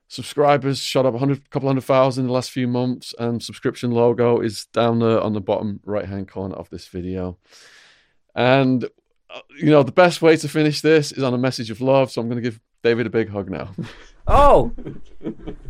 Subscribers 0.08 0.80
shot 0.80 1.06
up 1.06 1.14
a 1.14 1.18
hundred, 1.18 1.50
couple 1.50 1.68
hundred 1.68 1.84
thousand 1.84 2.24
in 2.24 2.28
the 2.28 2.32
last 2.32 2.50
few 2.50 2.68
months, 2.68 3.14
and 3.18 3.42
subscription 3.42 3.90
logo 3.90 4.40
is 4.40 4.66
down 4.66 5.00
there 5.00 5.20
on 5.20 5.32
the 5.32 5.40
bottom 5.40 5.80
right 5.84 6.06
hand 6.06 6.28
corner 6.28 6.54
of 6.54 6.70
this 6.70 6.86
video. 6.88 7.38
And 8.34 8.84
uh, 9.30 9.40
you 9.58 9.70
know, 9.70 9.82
the 9.82 9.92
best 9.92 10.22
way 10.22 10.36
to 10.36 10.48
finish 10.48 10.80
this 10.80 11.12
is 11.12 11.22
on 11.22 11.34
a 11.34 11.38
message 11.38 11.70
of 11.70 11.80
love. 11.80 12.10
So 12.10 12.20
I'm 12.20 12.28
going 12.28 12.42
to 12.42 12.48
give 12.48 12.60
David 12.82 13.06
a 13.06 13.10
big 13.10 13.30
hug 13.30 13.50
now. 13.50 13.70
Oh, 14.26 14.72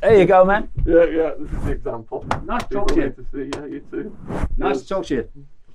there 0.01 0.19
you 0.19 0.27
go, 0.27 0.45
man. 0.45 0.69
Yeah, 0.87 1.05
yeah, 1.05 1.31
this 1.39 1.51
is 1.51 1.65
the 1.65 1.73
example. 1.73 2.25
Nice 2.45 2.63
to 2.65 2.75
talk 2.75 2.89
to 2.89 2.95
you. 2.95 3.11
To 3.11 3.27
see. 3.33 3.51
Yeah, 3.53 3.67
you 3.67 3.81
too. 3.91 4.17
Nice 4.57 4.83
to 4.83 4.89
talk 4.89 5.07
to 5.07 5.15
you. 5.15 5.29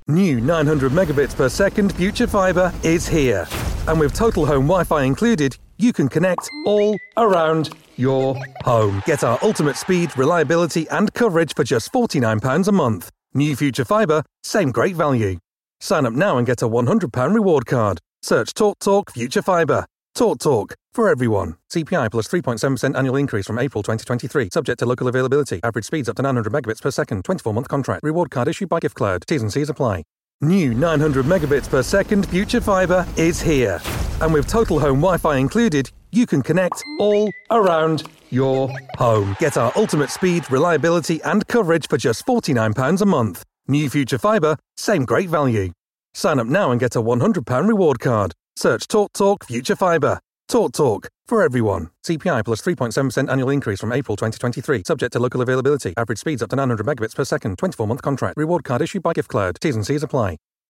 New 0.08 0.40
900 0.41 0.91
megabits 0.91 1.35
per 1.35 1.49
second 1.49 1.93
Future 1.95 2.25
Fibre 2.25 2.74
is 2.83 3.08
here. 3.08 3.48
And 3.88 3.99
with 3.99 4.14
total 4.14 4.45
home 4.45 4.67
Wi 4.67 4.83
Fi 4.85 5.03
included, 5.03 5.58
you 5.77 5.93
can 5.93 6.08
connect 6.08 6.49
all 6.66 6.98
around 7.17 7.72
your 7.98 8.35
home. 8.64 9.03
Get 9.06 9.24
our 9.24 9.38
ultimate 9.41 9.75
speed, 9.75 10.17
reliability, 10.17 10.88
and 10.90 11.14
coverage 11.14 11.53
for 11.53 11.64
just 11.64 11.91
£49 11.91 12.67
a 12.67 12.72
month. 12.72 13.09
New 13.33 13.56
Future 13.56 13.85
Fibre, 13.85 14.24
same 14.43 14.72
great 14.72 14.95
value. 14.95 15.38
Sign 15.82 16.06
up 16.06 16.14
now 16.14 16.38
and 16.38 16.48
get 16.48 16.61
a 16.61 16.67
£100 16.67 17.33
reward 17.33 17.66
card. 17.66 17.99
Search 18.22 18.53
TalkTalk 18.53 18.80
Talk 18.80 19.11
Future 19.11 19.41
Fibre. 19.41 19.85
Talk 20.19 20.39
Talk 20.39 20.75
for 20.91 21.07
everyone. 21.07 21.56
CPI 21.72 22.11
plus 22.11 22.27
3.7% 22.27 22.93
annual 22.98 23.15
increase 23.15 23.48
from 23.48 23.57
April 23.57 23.81
2023. 23.81 24.49
Subject 24.51 24.77
to 24.80 24.85
local 24.85 25.07
availability. 25.07 25.61
Average 25.64 25.85
speeds 25.85 26.09
up 26.09 26.17
to 26.17 26.22
900 26.22 26.51
megabits 26.51 26.81
per 26.81 26.91
second. 26.91 27.23
24 27.23 27.53
month 27.53 27.69
contract. 27.69 28.03
Reward 28.03 28.30
card 28.30 28.49
issued 28.49 28.67
by 28.67 28.81
GiftCloud. 28.81 29.25
T's 29.27 29.41
and 29.41 29.53
C's 29.53 29.69
apply. 29.69 30.03
New 30.41 30.73
900 30.73 31.23
megabits 31.23 31.69
per 31.69 31.81
second 31.81 32.27
Future 32.27 32.59
Fibre 32.59 33.07
is 33.15 33.41
here. 33.41 33.80
And 34.19 34.33
with 34.33 34.45
total 34.45 34.77
home 34.77 34.99
Wi 34.99 35.15
Fi 35.15 35.38
included, 35.38 35.89
you 36.11 36.25
can 36.25 36.41
connect 36.41 36.83
all 36.99 37.31
around 37.51 38.03
your 38.30 38.69
home. 38.98 39.38
Get 39.39 39.56
our 39.56 39.72
ultimate 39.77 40.09
speed, 40.09 40.51
reliability, 40.51 41.23
and 41.23 41.48
coverage 41.48 41.88
for 41.88 41.98
just 41.98 42.25
£49 42.25 43.01
a 43.01 43.06
month. 43.06 43.45
New 43.69 43.89
Future 43.89 44.17
Fibre, 44.17 44.57
same 44.75 45.06
great 45.06 45.30
value. 45.30 45.72
Sign 46.14 46.39
up 46.39 46.48
now 46.48 46.72
and 46.72 46.80
get 46.81 46.98
a 46.98 47.01
£100 47.01 47.69
reward 47.69 48.01
card. 48.01 48.33
Search 48.60 48.90
TalkTalk 48.90 49.14
Talk 49.14 49.46
Future 49.46 49.78
Fibre. 49.78 50.20
Talk 50.50 50.74
Talk 50.74 51.08
for 51.26 51.42
everyone. 51.42 51.92
CPI 52.06 52.44
plus 52.44 52.62
3.7% 52.62 53.30
annual 53.30 53.50
increase 53.52 53.80
from 53.80 53.94
April 53.94 54.18
2023. 54.18 54.84
Subject 54.86 55.14
to 55.14 55.20
local 55.20 55.42
availability. 55.42 55.94
Average 55.96 56.18
speeds 56.18 56.42
up 56.42 56.50
to 56.50 56.58
900 56.58 56.86
megabits 56.86 57.16
per 57.16 57.24
second. 57.24 57.58
24 57.58 57.88
month 57.88 58.02
contract. 58.02 58.36
Reward 58.36 58.66
card 58.66 58.82
issued 58.82 59.02
by 59.02 59.14
GiftCloud. 59.14 59.60
T's 59.60 59.78
and 59.78 59.86
C's 59.88 60.04
apply. 60.04 60.36